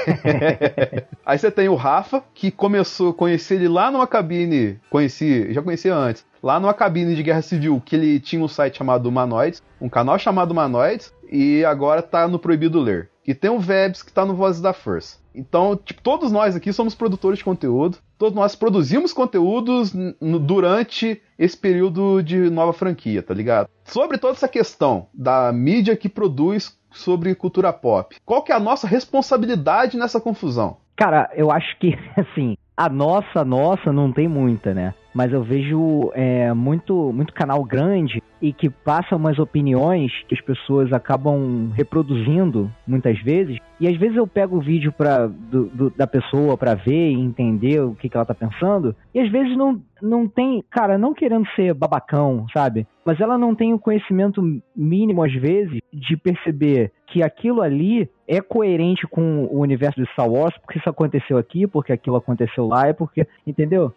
Aí 1.24 1.38
você 1.38 1.50
tem 1.50 1.68
o 1.68 1.74
Rafa, 1.74 2.22
que 2.34 2.50
começou, 2.50 3.12
conheci 3.12 3.54
ele 3.54 3.68
lá 3.68 3.90
numa 3.90 4.06
cabine, 4.06 4.78
conheci, 4.90 5.52
já 5.52 5.62
conhecia 5.62 5.94
antes, 5.94 6.24
lá 6.42 6.58
numa 6.58 6.74
cabine 6.74 7.14
de 7.14 7.22
Guerra 7.22 7.42
Civil, 7.42 7.82
que 7.84 7.94
ele 7.96 8.18
tinha 8.20 8.42
um 8.42 8.48
site 8.48 8.78
chamado 8.78 9.06
Humanoids, 9.08 9.62
um 9.80 9.88
canal 9.88 10.18
chamado 10.18 10.50
Humanoids, 10.50 11.12
e 11.30 11.64
agora 11.64 12.00
tá 12.02 12.26
no 12.26 12.38
Proibido 12.38 12.80
Ler. 12.80 13.10
E 13.28 13.34
tem 13.34 13.50
o 13.50 13.58
Vebs, 13.58 14.02
que 14.02 14.10
tá 14.10 14.24
no 14.24 14.32
Vozes 14.32 14.62
da 14.62 14.72
Força. 14.72 15.18
Então, 15.34 15.76
tipo, 15.76 16.00
todos 16.00 16.32
nós 16.32 16.56
aqui 16.56 16.72
somos 16.72 16.94
produtores 16.94 17.40
de 17.40 17.44
conteúdo, 17.44 17.98
todos 18.16 18.34
nós 18.34 18.56
produzimos 18.56 19.12
conteúdos 19.12 19.92
durante 20.40 21.20
esse 21.38 21.54
período 21.54 22.22
de 22.22 22.48
nova 22.48 22.72
franquia, 22.72 23.22
tá 23.22 23.34
ligado? 23.34 23.68
Sobre 23.84 24.16
toda 24.16 24.32
essa 24.32 24.48
questão 24.48 25.08
da 25.12 25.52
mídia 25.52 25.94
que 25.94 26.08
produz 26.08 26.74
sobre 26.90 27.34
cultura 27.34 27.70
pop, 27.70 28.16
qual 28.24 28.42
que 28.42 28.50
é 28.50 28.54
a 28.54 28.60
nossa 28.60 28.88
responsabilidade 28.88 29.98
nessa 29.98 30.18
confusão? 30.18 30.78
Cara, 30.96 31.30
eu 31.34 31.52
acho 31.52 31.78
que, 31.78 31.98
assim, 32.16 32.56
a 32.74 32.88
nossa, 32.88 33.44
nossa, 33.44 33.92
não 33.92 34.10
tem 34.10 34.26
muita, 34.26 34.72
né? 34.72 34.94
Mas 35.12 35.32
eu 35.34 35.42
vejo 35.42 36.12
é, 36.14 36.54
muito, 36.54 37.12
muito 37.12 37.34
canal 37.34 37.62
grande 37.62 38.22
e 38.40 38.52
que 38.52 38.70
passa 38.70 39.16
umas 39.16 39.38
opiniões 39.38 40.12
que 40.28 40.34
as 40.34 40.40
pessoas 40.40 40.92
acabam 40.92 41.70
reproduzindo 41.74 42.70
muitas 42.86 43.18
vezes. 43.20 43.58
E 43.80 43.86
às 43.86 43.96
vezes 43.96 44.16
eu 44.16 44.26
pego 44.26 44.56
o 44.56 44.60
vídeo 44.60 44.92
pra, 44.92 45.26
do, 45.26 45.66
do, 45.66 45.90
da 45.90 46.06
pessoa 46.06 46.56
para 46.56 46.74
ver 46.74 47.10
e 47.10 47.20
entender 47.20 47.80
o 47.80 47.94
que, 47.94 48.08
que 48.08 48.16
ela 48.16 48.26
tá 48.26 48.34
pensando, 48.34 48.94
e 49.14 49.20
às 49.20 49.30
vezes 49.30 49.56
não, 49.56 49.80
não 50.02 50.28
tem, 50.28 50.62
cara, 50.70 50.98
não 50.98 51.14
querendo 51.14 51.46
ser 51.54 51.74
babacão, 51.74 52.46
sabe? 52.52 52.86
Mas 53.04 53.20
ela 53.20 53.38
não 53.38 53.54
tem 53.54 53.72
o 53.72 53.78
conhecimento 53.78 54.42
mínimo, 54.76 55.24
às 55.24 55.32
vezes, 55.32 55.80
de 55.92 56.16
perceber 56.16 56.92
que 57.06 57.22
aquilo 57.22 57.62
ali 57.62 58.08
é 58.26 58.40
coerente 58.40 59.06
com 59.06 59.44
o 59.46 59.60
universo 59.60 59.98
de 59.98 60.10
Star 60.12 60.28
Wars, 60.28 60.54
porque 60.58 60.78
isso 60.78 60.90
aconteceu 60.90 61.38
aqui, 61.38 61.66
porque 61.66 61.92
aquilo 61.92 62.16
aconteceu 62.16 62.66
lá, 62.66 62.86
é 62.86 62.92
porque. 62.92 63.26
Entendeu? 63.46 63.94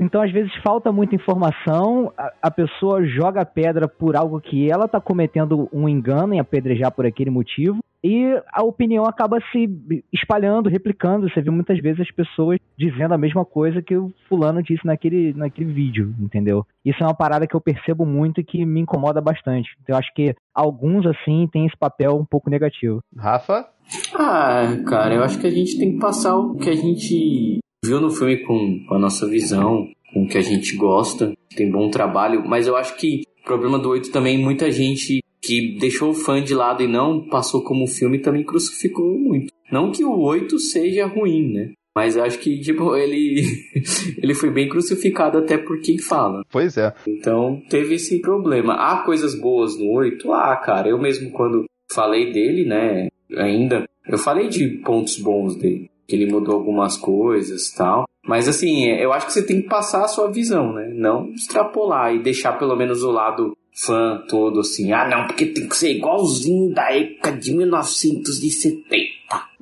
Então, 0.00 0.22
às 0.22 0.32
vezes, 0.32 0.50
falta 0.62 0.90
muita 0.90 1.14
informação, 1.14 2.10
a, 2.16 2.32
a 2.42 2.50
pessoa 2.50 3.04
joga 3.04 3.44
pedra 3.44 3.83
por 3.88 4.16
algo 4.16 4.40
que 4.40 4.70
ela 4.70 4.88
tá 4.88 5.00
cometendo 5.00 5.68
um 5.72 5.88
engano 5.88 6.34
em 6.34 6.40
apedrejar 6.40 6.90
por 6.90 7.06
aquele 7.06 7.30
motivo, 7.30 7.78
e 8.04 8.38
a 8.52 8.62
opinião 8.62 9.06
acaba 9.06 9.38
se 9.50 9.66
espalhando, 10.12 10.68
replicando. 10.68 11.26
Você 11.26 11.40
vê 11.40 11.50
muitas 11.50 11.80
vezes 11.80 12.02
as 12.02 12.10
pessoas 12.10 12.60
dizendo 12.76 13.14
a 13.14 13.18
mesma 13.18 13.46
coisa 13.46 13.80
que 13.80 13.96
o 13.96 14.12
fulano 14.28 14.62
disse 14.62 14.84
naquele, 14.84 15.32
naquele 15.32 15.72
vídeo, 15.72 16.14
entendeu? 16.20 16.66
Isso 16.84 17.02
é 17.02 17.06
uma 17.06 17.16
parada 17.16 17.46
que 17.46 17.56
eu 17.56 17.62
percebo 17.62 18.04
muito 18.04 18.42
e 18.42 18.44
que 18.44 18.66
me 18.66 18.80
incomoda 18.80 19.22
bastante. 19.22 19.70
Então, 19.82 19.94
eu 19.94 19.98
acho 19.98 20.12
que 20.12 20.34
alguns, 20.54 21.06
assim, 21.06 21.48
têm 21.50 21.64
esse 21.64 21.78
papel 21.78 22.14
um 22.14 22.26
pouco 22.26 22.50
negativo. 22.50 23.00
Rafa? 23.16 23.66
Ah, 24.14 24.64
cara, 24.86 25.14
eu 25.14 25.22
acho 25.22 25.40
que 25.40 25.46
a 25.46 25.50
gente 25.50 25.78
tem 25.78 25.92
que 25.92 25.98
passar 25.98 26.36
o 26.36 26.56
que 26.56 26.68
a 26.68 26.76
gente 26.76 27.58
viu 27.82 28.02
no 28.02 28.10
filme 28.10 28.36
com, 28.44 28.84
com 28.86 28.94
a 28.96 28.98
nossa 28.98 29.26
visão, 29.26 29.88
com 30.12 30.24
o 30.24 30.28
que 30.28 30.36
a 30.36 30.42
gente 30.42 30.76
gosta, 30.76 31.32
tem 31.56 31.70
bom 31.70 31.88
trabalho, 31.88 32.46
mas 32.46 32.66
eu 32.66 32.76
acho 32.76 32.96
que 32.98 33.22
problema 33.44 33.78
do 33.78 33.90
8 33.90 34.10
também, 34.10 34.38
muita 34.38 34.70
gente 34.70 35.22
que 35.42 35.76
deixou 35.78 36.10
o 36.10 36.14
fã 36.14 36.42
de 36.42 36.54
lado 36.54 36.82
e 36.82 36.88
não 36.88 37.28
passou 37.28 37.62
como 37.62 37.86
filme 37.86 38.18
também 38.18 38.42
crucificou 38.42 39.18
muito. 39.18 39.52
Não 39.70 39.92
que 39.92 40.04
o 40.04 40.18
8 40.18 40.58
seja 40.58 41.06
ruim, 41.06 41.52
né? 41.52 41.72
Mas 41.94 42.16
acho 42.16 42.38
que, 42.40 42.58
tipo, 42.60 42.94
ele, 42.96 43.42
ele 44.18 44.34
foi 44.34 44.50
bem 44.50 44.68
crucificado 44.68 45.38
até 45.38 45.56
por 45.56 45.80
quem 45.80 45.98
fala. 45.98 46.42
Pois 46.50 46.76
é. 46.76 46.92
Então, 47.06 47.62
teve 47.68 47.94
esse 47.94 48.20
problema. 48.20 48.74
Há 48.74 49.04
coisas 49.04 49.38
boas 49.38 49.78
no 49.78 49.92
8? 49.92 50.32
Ah, 50.32 50.56
cara, 50.56 50.88
eu 50.88 50.98
mesmo 50.98 51.30
quando 51.30 51.64
falei 51.92 52.32
dele, 52.32 52.64
né, 52.64 53.08
ainda, 53.36 53.88
eu 54.08 54.18
falei 54.18 54.48
de 54.48 54.66
pontos 54.84 55.18
bons 55.18 55.56
dele. 55.56 55.90
Que 56.08 56.16
ele 56.16 56.30
mudou 56.30 56.54
algumas 56.54 56.96
coisas 56.96 57.70
tal. 57.72 58.04
Mas 58.26 58.48
assim, 58.48 58.86
eu 58.86 59.12
acho 59.12 59.26
que 59.26 59.32
você 59.32 59.44
tem 59.44 59.62
que 59.62 59.68
passar 59.68 60.04
a 60.04 60.08
sua 60.08 60.30
visão, 60.30 60.72
né? 60.72 60.90
Não 60.94 61.30
extrapolar 61.32 62.14
e 62.14 62.22
deixar 62.22 62.54
pelo 62.54 62.74
menos 62.74 63.02
o 63.02 63.10
lado 63.10 63.56
fã 63.74 64.22
todo 64.28 64.60
assim, 64.60 64.92
ah 64.92 65.06
não, 65.08 65.26
porque 65.26 65.46
tem 65.46 65.68
que 65.68 65.76
ser 65.76 65.90
igualzinho 65.96 66.72
da 66.72 66.92
época 66.92 67.32
de 67.32 67.52
1970. 67.54 68.84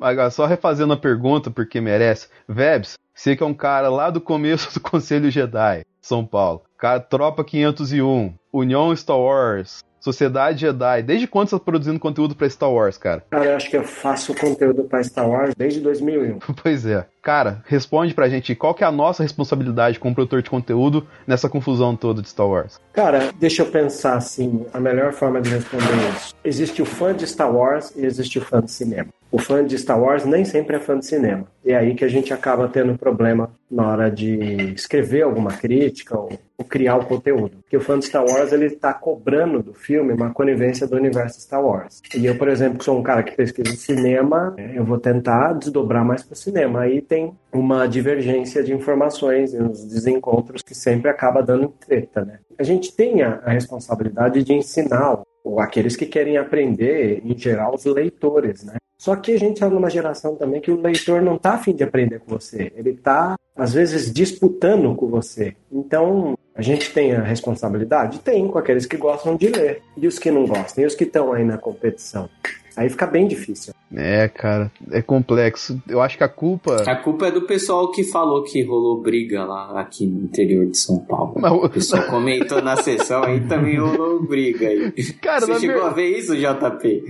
Agora, 0.00 0.30
só 0.30 0.44
refazendo 0.44 0.92
a 0.92 0.96
pergunta, 0.96 1.50
porque 1.50 1.80
merece. 1.80 2.28
Vebs, 2.46 2.98
você 3.14 3.34
que 3.34 3.42
é 3.42 3.46
um 3.46 3.54
cara 3.54 3.88
lá 3.88 4.10
do 4.10 4.20
começo 4.20 4.74
do 4.74 4.80
Conselho 4.82 5.30
Jedi, 5.30 5.84
São 6.00 6.26
Paulo. 6.26 6.62
Cara, 6.76 7.00
Tropa 7.00 7.44
501, 7.44 8.34
União 8.52 8.94
Star 8.94 9.18
Wars, 9.18 9.82
Sociedade 10.00 10.62
Jedi. 10.62 11.02
Desde 11.04 11.28
quando 11.28 11.48
você 11.48 11.54
está 11.54 11.64
produzindo 11.64 12.00
conteúdo 12.00 12.34
para 12.34 12.50
Star 12.50 12.72
Wars, 12.72 12.98
cara? 12.98 13.24
Cara, 13.30 13.44
eu 13.44 13.56
acho 13.56 13.70
que 13.70 13.76
eu 13.76 13.84
faço 13.84 14.34
conteúdo 14.34 14.82
para 14.82 15.02
Star 15.04 15.28
Wars 15.28 15.54
desde 15.56 15.80
2001. 15.80 16.40
pois 16.60 16.84
é. 16.84 17.06
Cara, 17.22 17.62
responde 17.66 18.14
pra 18.14 18.28
gente 18.28 18.52
qual 18.56 18.74
que 18.74 18.82
é 18.82 18.86
a 18.86 18.90
nossa 18.90 19.22
responsabilidade 19.22 20.00
como 20.00 20.12
produtor 20.12 20.42
de 20.42 20.50
conteúdo 20.50 21.06
nessa 21.24 21.48
confusão 21.48 21.94
toda 21.94 22.20
de 22.20 22.28
Star 22.28 22.48
Wars. 22.48 22.80
Cara, 22.92 23.30
deixa 23.38 23.62
eu 23.62 23.66
pensar 23.66 24.16
assim, 24.16 24.66
a 24.74 24.80
melhor 24.80 25.12
forma 25.12 25.40
de 25.40 25.48
responder 25.48 25.86
isso. 26.16 26.34
Existe 26.44 26.82
o 26.82 26.84
fã 26.84 27.14
de 27.14 27.24
Star 27.24 27.54
Wars 27.54 27.92
e 27.94 28.04
existe 28.04 28.40
o 28.40 28.42
fã 28.42 28.60
de 28.60 28.72
cinema. 28.72 29.08
O 29.32 29.38
fã 29.38 29.64
de 29.64 29.78
Star 29.78 29.98
Wars 29.98 30.26
nem 30.26 30.44
sempre 30.44 30.76
é 30.76 30.78
fã 30.78 30.98
de 30.98 31.06
cinema. 31.06 31.46
E 31.64 31.72
é 31.72 31.76
aí 31.76 31.94
que 31.94 32.04
a 32.04 32.08
gente 32.08 32.34
acaba 32.34 32.68
tendo 32.68 32.98
problema 32.98 33.50
na 33.70 33.88
hora 33.88 34.10
de 34.10 34.74
escrever 34.74 35.22
alguma 35.22 35.52
crítica 35.52 36.18
ou, 36.18 36.38
ou 36.58 36.64
criar 36.66 36.96
o 36.96 37.06
conteúdo. 37.06 37.56
Porque 37.62 37.76
o 37.78 37.80
fã 37.80 37.98
de 37.98 38.04
Star 38.04 38.22
Wars 38.22 38.52
ele 38.52 38.66
está 38.66 38.92
cobrando 38.92 39.62
do 39.62 39.72
filme 39.72 40.12
uma 40.12 40.34
conivência 40.34 40.86
do 40.86 40.96
universo 40.96 41.40
Star 41.40 41.64
Wars. 41.64 42.02
E 42.14 42.26
eu, 42.26 42.36
por 42.36 42.46
exemplo, 42.46 42.78
que 42.78 42.84
sou 42.84 42.98
um 42.98 43.02
cara 43.02 43.22
que 43.22 43.34
pesquisa 43.34 43.74
cinema, 43.74 44.54
eu 44.74 44.84
vou 44.84 44.98
tentar 44.98 45.54
desdobrar 45.54 46.04
mais 46.04 46.22
para 46.22 46.36
cinema. 46.36 46.80
Aí 46.80 47.00
tem 47.12 47.36
uma 47.52 47.86
divergência 47.86 48.64
de 48.64 48.72
informações 48.72 49.52
e 49.52 49.58
uns 49.58 49.84
desencontros 49.84 50.62
que 50.62 50.74
sempre 50.74 51.10
acaba 51.10 51.42
dando 51.42 51.68
treta, 51.68 52.24
né? 52.24 52.38
A 52.58 52.62
gente 52.62 52.96
tem 52.96 53.20
a, 53.20 53.38
responsabilidade 53.48 54.42
de 54.42 54.54
ensinar 54.54 55.20
ou 55.44 55.60
aqueles 55.60 55.94
que 55.94 56.06
querem 56.06 56.38
aprender, 56.38 57.20
em 57.22 57.36
geral, 57.36 57.74
os 57.74 57.84
leitores, 57.84 58.64
né? 58.64 58.76
Só 58.96 59.14
que 59.14 59.32
a 59.32 59.38
gente 59.38 59.54
está 59.54 59.68
numa 59.68 59.90
geração 59.90 60.36
também 60.36 60.62
que 60.62 60.70
o 60.70 60.80
leitor 60.80 61.20
não 61.20 61.34
está 61.34 61.52
afim 61.52 61.74
de 61.74 61.84
aprender 61.84 62.18
com 62.20 62.30
você. 62.30 62.72
Ele 62.74 62.90
está, 62.90 63.34
às 63.54 63.74
vezes, 63.74 64.10
disputando 64.10 64.94
com 64.94 65.08
você. 65.08 65.54
Então, 65.70 66.34
a 66.54 66.62
gente 66.62 66.94
tem 66.94 67.12
a 67.12 67.20
responsabilidade? 67.20 68.20
Tem, 68.20 68.48
com 68.48 68.56
aqueles 68.56 68.86
que 68.86 68.96
gostam 68.96 69.36
de 69.36 69.48
ler. 69.48 69.82
E 69.98 70.06
os 70.06 70.18
que 70.18 70.30
não 70.30 70.46
gostam? 70.46 70.82
E 70.82 70.86
os 70.86 70.94
que 70.94 71.04
estão 71.04 71.30
aí 71.30 71.44
na 71.44 71.58
competição? 71.58 72.30
Aí 72.76 72.88
fica 72.88 73.06
bem 73.06 73.26
difícil. 73.26 73.74
É, 73.94 74.28
cara, 74.28 74.70
é 74.90 75.02
complexo. 75.02 75.80
Eu 75.88 76.00
acho 76.00 76.16
que 76.16 76.24
a 76.24 76.28
culpa. 76.28 76.82
A 76.86 76.96
culpa 76.96 77.26
é 77.26 77.30
do 77.30 77.42
pessoal 77.42 77.90
que 77.90 78.04
falou 78.04 78.42
que 78.42 78.62
rolou 78.62 79.00
briga 79.00 79.44
lá 79.44 79.80
aqui 79.80 80.06
no 80.06 80.24
interior 80.24 80.66
de 80.66 80.76
São 80.78 80.98
Paulo. 80.98 81.34
Mas... 81.36 81.52
O 81.52 81.68
pessoal 81.68 82.04
comentou 82.04 82.62
na 82.62 82.76
sessão 82.76 83.22
aí 83.24 83.40
também 83.46 83.78
rolou 83.78 84.22
briga 84.26 84.66
aí. 84.68 84.92
Cara, 85.20 85.46
Você 85.46 85.60
chegou 85.60 85.82
ver... 85.82 85.86
a 85.86 85.90
ver 85.90 86.18
isso, 86.18 86.34
JP? 86.36 87.04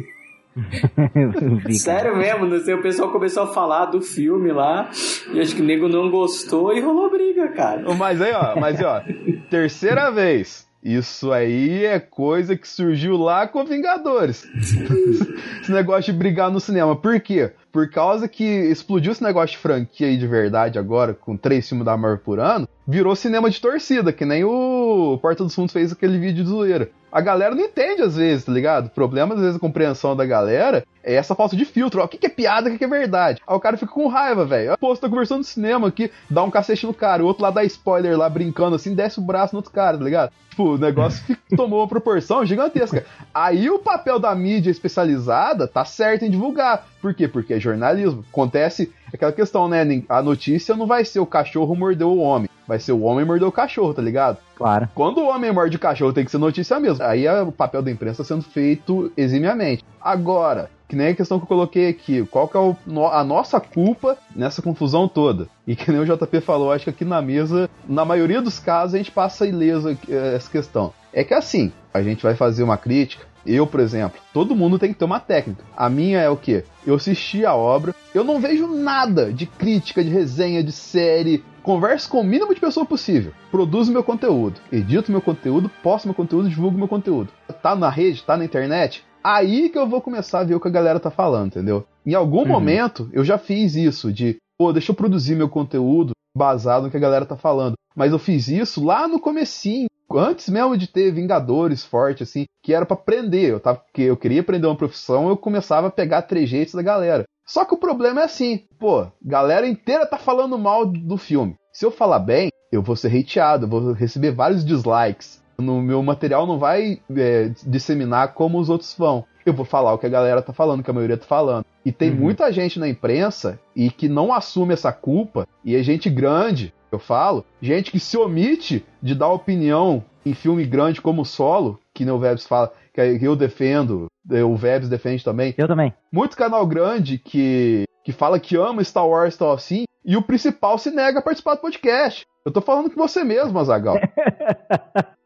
Sério 1.70 2.16
mesmo, 2.16 2.46
não 2.46 2.60
sei, 2.60 2.74
o 2.74 2.82
pessoal 2.82 3.10
começou 3.10 3.44
a 3.44 3.46
falar 3.46 3.86
do 3.86 4.02
filme 4.02 4.52
lá 4.52 4.90
e 5.32 5.40
acho 5.40 5.56
que 5.56 5.62
o 5.62 5.64
nego 5.64 5.88
não 5.88 6.10
gostou 6.10 6.76
e 6.76 6.80
rolou 6.80 7.10
briga, 7.10 7.48
cara. 7.48 7.94
Mas 7.94 8.20
aí, 8.20 8.32
ó, 8.32 8.54
mas 8.60 8.78
aí, 8.78 8.84
ó, 8.84 9.00
terceira 9.48 10.10
vez. 10.10 10.66
Isso 10.82 11.30
aí 11.30 11.84
é 11.84 12.00
coisa 12.00 12.56
que 12.56 12.66
surgiu 12.66 13.16
lá 13.16 13.46
com 13.46 13.64
Vingadores. 13.64 14.44
esse 15.62 15.70
negócio 15.70 16.12
de 16.12 16.18
brigar 16.18 16.50
no 16.50 16.58
cinema. 16.58 16.96
Por 16.96 17.20
quê? 17.20 17.52
Por 17.70 17.88
causa 17.88 18.26
que 18.26 18.44
explodiu 18.44 19.12
esse 19.12 19.22
negócio 19.22 19.56
de 19.56 19.62
franquia 19.62 20.08
aí 20.08 20.16
de 20.16 20.26
verdade 20.26 20.78
agora, 20.78 21.14
com 21.14 21.36
três 21.36 21.68
filmes 21.68 21.84
da 21.84 21.96
Marvel 21.96 22.18
por 22.18 22.40
ano, 22.40 22.68
virou 22.86 23.14
cinema 23.14 23.48
de 23.48 23.60
torcida, 23.60 24.12
que 24.12 24.24
nem 24.24 24.42
o 24.44 25.18
Porta 25.22 25.44
dos 25.44 25.54
Fundos 25.54 25.72
fez 25.72 25.92
aquele 25.92 26.18
vídeo 26.18 26.42
de 26.42 26.50
zoeira 26.50 26.90
a 27.12 27.20
galera 27.20 27.54
não 27.54 27.62
entende 27.62 28.00
às 28.00 28.16
vezes, 28.16 28.46
tá 28.46 28.52
ligado? 28.52 28.86
O 28.86 28.90
problema, 28.90 29.34
às 29.34 29.40
vezes, 29.40 29.56
a 29.56 29.60
compreensão 29.60 30.16
da 30.16 30.24
galera 30.24 30.82
é 31.04 31.14
essa 31.14 31.34
falta 31.34 31.54
de 31.54 31.66
filtro. 31.66 32.00
Ó, 32.00 32.04
o 32.04 32.08
que, 32.08 32.16
que 32.16 32.26
é 32.26 32.30
piada, 32.30 32.68
o 32.68 32.72
que, 32.72 32.78
que 32.78 32.84
é 32.84 32.88
verdade? 32.88 33.42
Aí 33.46 33.54
o 33.54 33.60
cara 33.60 33.76
fica 33.76 33.92
com 33.92 34.08
raiva, 34.08 34.46
velho. 34.46 34.78
Pô, 34.78 34.94
você 34.94 35.02
tá 35.02 35.10
conversando 35.10 35.38
no 35.38 35.44
cinema 35.44 35.88
aqui, 35.88 36.10
dá 36.30 36.42
um 36.42 36.50
cacete 36.50 36.86
no 36.86 36.94
cara, 36.94 37.22
o 37.22 37.26
outro 37.26 37.42
lá 37.42 37.50
dá 37.50 37.62
spoiler 37.64 38.16
lá, 38.16 38.30
brincando 38.30 38.76
assim, 38.76 38.94
desce 38.94 39.18
o 39.18 39.22
braço 39.22 39.54
no 39.54 39.58
outro 39.58 39.72
cara, 39.72 39.98
tá 39.98 40.04
ligado? 40.04 40.32
Tipo, 40.48 40.74
o 40.74 40.78
negócio 40.78 41.22
tomou 41.54 41.80
uma 41.80 41.88
proporção 41.88 42.46
gigantesca. 42.46 43.04
Aí 43.34 43.68
o 43.68 43.78
papel 43.78 44.18
da 44.18 44.34
mídia 44.34 44.70
especializada 44.70 45.68
tá 45.68 45.84
certo 45.84 46.24
em 46.24 46.30
divulgar. 46.30 46.86
Por 47.00 47.12
quê? 47.12 47.28
Porque 47.28 47.54
é 47.54 47.60
jornalismo. 47.60 48.24
Acontece 48.30 48.90
aquela 49.12 49.32
questão, 49.32 49.68
né? 49.68 49.82
A 50.08 50.22
notícia 50.22 50.76
não 50.76 50.86
vai 50.86 51.04
ser 51.04 51.20
o 51.20 51.26
cachorro 51.26 51.74
mordeu 51.74 52.10
o 52.10 52.18
homem. 52.18 52.48
Vai 52.66 52.78
ser 52.78 52.92
o 52.92 53.02
homem 53.02 53.24
mordeu 53.24 53.48
o 53.48 53.52
cachorro, 53.52 53.92
tá 53.92 54.00
ligado? 54.02 54.38
Claro. 54.56 54.88
Quando 54.94 55.18
o 55.18 55.28
homem 55.28 55.52
morde 55.52 55.76
o 55.76 55.80
cachorro, 55.80 56.12
tem 56.12 56.24
que 56.24 56.30
ser 56.30 56.38
notícia 56.38 56.78
mesmo. 56.78 57.04
Aí 57.04 57.26
é 57.26 57.42
o 57.42 57.50
papel 57.50 57.82
da 57.82 57.90
imprensa 57.90 58.22
sendo 58.22 58.42
feito 58.42 59.12
eximiamente. 59.16 59.84
Agora, 60.00 60.70
que 60.88 60.96
nem 60.96 61.08
a 61.08 61.14
questão 61.14 61.38
que 61.38 61.44
eu 61.44 61.48
coloquei 61.48 61.88
aqui, 61.88 62.24
qual 62.26 62.46
que 62.46 62.56
é 62.56 62.60
o, 62.60 62.76
a 63.06 63.24
nossa 63.24 63.58
culpa 63.58 64.16
nessa 64.36 64.62
confusão 64.62 65.08
toda? 65.08 65.48
E 65.66 65.74
que 65.74 65.90
nem 65.90 66.00
o 66.00 66.04
JP 66.04 66.40
falou, 66.40 66.70
acho 66.70 66.84
que 66.84 66.90
aqui 66.90 67.04
na 67.04 67.22
mesa, 67.22 67.68
na 67.88 68.04
maioria 68.04 68.42
dos 68.42 68.58
casos, 68.58 68.94
a 68.94 68.98
gente 68.98 69.10
passa 69.10 69.46
ileso 69.46 69.96
eh, 70.08 70.34
essa 70.36 70.50
questão. 70.50 70.92
É 71.12 71.24
que 71.24 71.34
assim, 71.34 71.72
a 71.92 72.02
gente 72.02 72.22
vai 72.22 72.34
fazer 72.34 72.62
uma 72.62 72.76
crítica, 72.76 73.26
eu, 73.46 73.66
por 73.66 73.80
exemplo, 73.80 74.20
todo 74.32 74.56
mundo 74.56 74.78
tem 74.78 74.92
que 74.92 74.98
ter 74.98 75.04
uma 75.04 75.20
técnica. 75.20 75.64
A 75.76 75.88
minha 75.88 76.20
é 76.20 76.28
o 76.28 76.36
quê? 76.36 76.64
Eu 76.86 76.94
assisti 76.94 77.44
a 77.44 77.54
obra, 77.54 77.94
eu 78.14 78.24
não 78.24 78.40
vejo 78.40 78.66
nada 78.66 79.32
de 79.32 79.46
crítica, 79.46 80.02
de 80.02 80.10
resenha, 80.10 80.62
de 80.62 80.72
série, 80.72 81.44
Converso 81.62 82.08
com 82.08 82.20
o 82.20 82.24
mínimo 82.24 82.52
de 82.52 82.60
pessoa 82.60 82.84
possível. 82.84 83.32
Produzo 83.48 83.92
meu 83.92 84.02
conteúdo, 84.02 84.60
edito 84.72 85.12
meu 85.12 85.20
conteúdo, 85.20 85.70
posto 85.80 86.06
meu 86.06 86.14
conteúdo, 86.14 86.48
divulgo 86.48 86.76
meu 86.76 86.88
conteúdo. 86.88 87.28
Tá 87.62 87.76
na 87.76 87.88
rede, 87.88 88.24
tá 88.24 88.36
na 88.36 88.44
internet? 88.44 89.04
Aí 89.22 89.68
que 89.68 89.78
eu 89.78 89.86
vou 89.86 90.00
começar 90.00 90.40
a 90.40 90.44
ver 90.44 90.56
o 90.56 90.60
que 90.60 90.66
a 90.66 90.72
galera 90.72 90.98
tá 90.98 91.08
falando, 91.08 91.46
entendeu? 91.46 91.86
Em 92.04 92.14
algum 92.14 92.40
uhum. 92.40 92.48
momento 92.48 93.08
eu 93.12 93.24
já 93.24 93.38
fiz 93.38 93.76
isso 93.76 94.12
de, 94.12 94.38
pô, 94.62 94.72
deixa 94.72 94.92
eu 94.92 94.96
produzir 94.96 95.34
meu 95.34 95.48
conteúdo 95.48 96.12
baseado 96.36 96.84
no 96.84 96.90
que 96.90 96.96
a 96.96 97.00
galera 97.00 97.26
tá 97.26 97.36
falando. 97.36 97.74
Mas 97.96 98.12
eu 98.12 98.18
fiz 98.18 98.46
isso 98.46 98.84
lá 98.84 99.08
no 99.08 99.18
comecinho, 99.18 99.88
antes 100.14 100.48
mesmo 100.48 100.76
de 100.76 100.86
ter 100.86 101.10
Vingadores 101.10 101.84
forte, 101.84 102.22
assim, 102.22 102.44
que 102.62 102.72
era 102.72 102.86
para 102.86 102.94
aprender. 102.94 103.50
Eu 103.50 103.58
tava, 103.58 103.82
que 103.92 104.02
eu 104.02 104.16
queria 104.16 104.40
aprender 104.40 104.68
uma 104.68 104.76
profissão, 104.76 105.28
eu 105.28 105.36
começava 105.36 105.88
a 105.88 105.90
pegar 105.90 106.22
trejeitos 106.22 106.74
da 106.74 106.82
galera. 106.82 107.24
Só 107.44 107.64
que 107.64 107.74
o 107.74 107.78
problema 107.78 108.20
é 108.20 108.24
assim, 108.24 108.62
pô, 108.78 109.04
galera 109.20 109.66
inteira 109.66 110.06
tá 110.06 110.16
falando 110.16 110.56
mal 110.56 110.86
do 110.86 111.16
filme. 111.16 111.56
Se 111.72 111.84
eu 111.84 111.90
falar 111.90 112.20
bem, 112.20 112.48
eu 112.70 112.82
vou 112.82 112.94
ser 112.94 113.08
hateado, 113.08 113.66
vou 113.66 113.92
receber 113.92 114.30
vários 114.30 114.64
dislikes. 114.64 115.42
no 115.58 115.82
meu 115.82 116.00
material 116.04 116.46
não 116.46 116.56
vai 116.56 117.00
é, 117.16 117.50
disseminar 117.66 118.34
como 118.34 118.60
os 118.60 118.68
outros 118.68 118.94
vão. 118.96 119.24
Eu 119.44 119.52
vou 119.52 119.64
falar 119.64 119.92
o 119.92 119.98
que 119.98 120.06
a 120.06 120.10
galera 120.10 120.40
tá 120.42 120.52
falando, 120.52 120.82
que 120.82 120.90
a 120.90 120.94
maioria 120.94 121.16
tá 121.16 121.26
falando. 121.26 121.64
E 121.84 121.90
tem 121.92 122.10
Uhum. 122.10 122.16
muita 122.16 122.52
gente 122.52 122.78
na 122.78 122.88
imprensa 122.88 123.58
e 123.74 123.90
que 123.90 124.08
não 124.08 124.32
assume 124.32 124.72
essa 124.74 124.92
culpa, 124.92 125.46
e 125.64 125.74
é 125.76 125.82
gente 125.82 126.08
grande, 126.08 126.72
eu 126.90 126.98
falo, 126.98 127.44
gente 127.60 127.90
que 127.90 127.98
se 127.98 128.16
omite 128.16 128.84
de 129.02 129.14
dar 129.14 129.28
opinião 129.28 130.04
em 130.24 130.34
filme 130.34 130.64
grande 130.64 131.00
como 131.00 131.24
Solo, 131.24 131.80
que 131.92 132.04
nem 132.04 132.14
o 132.14 132.18
Vebs 132.18 132.46
fala, 132.46 132.72
que 132.94 133.18
eu 133.22 133.34
defendo, 133.34 134.06
o 134.30 134.54
Vebs 134.56 134.88
defende 134.88 135.24
também. 135.24 135.54
Eu 135.58 135.66
também. 135.66 135.92
Muito 136.12 136.36
canal 136.36 136.64
grande 136.66 137.18
que, 137.18 137.84
que 138.04 138.12
fala 138.12 138.38
que 138.38 138.56
ama 138.56 138.84
Star 138.84 139.08
Wars 139.08 139.34
e 139.34 139.38
tal 139.38 139.52
assim, 139.52 139.84
e 140.04 140.16
o 140.16 140.22
principal 140.22 140.78
se 140.78 140.90
nega 140.90 141.18
a 141.18 141.22
participar 141.22 141.54
do 141.54 141.60
podcast. 141.60 142.26
Eu 142.44 142.52
tô 142.52 142.60
falando 142.60 142.90
com 142.90 142.96
você 142.96 143.22
mesmo, 143.22 143.58
Azagal. 143.58 143.96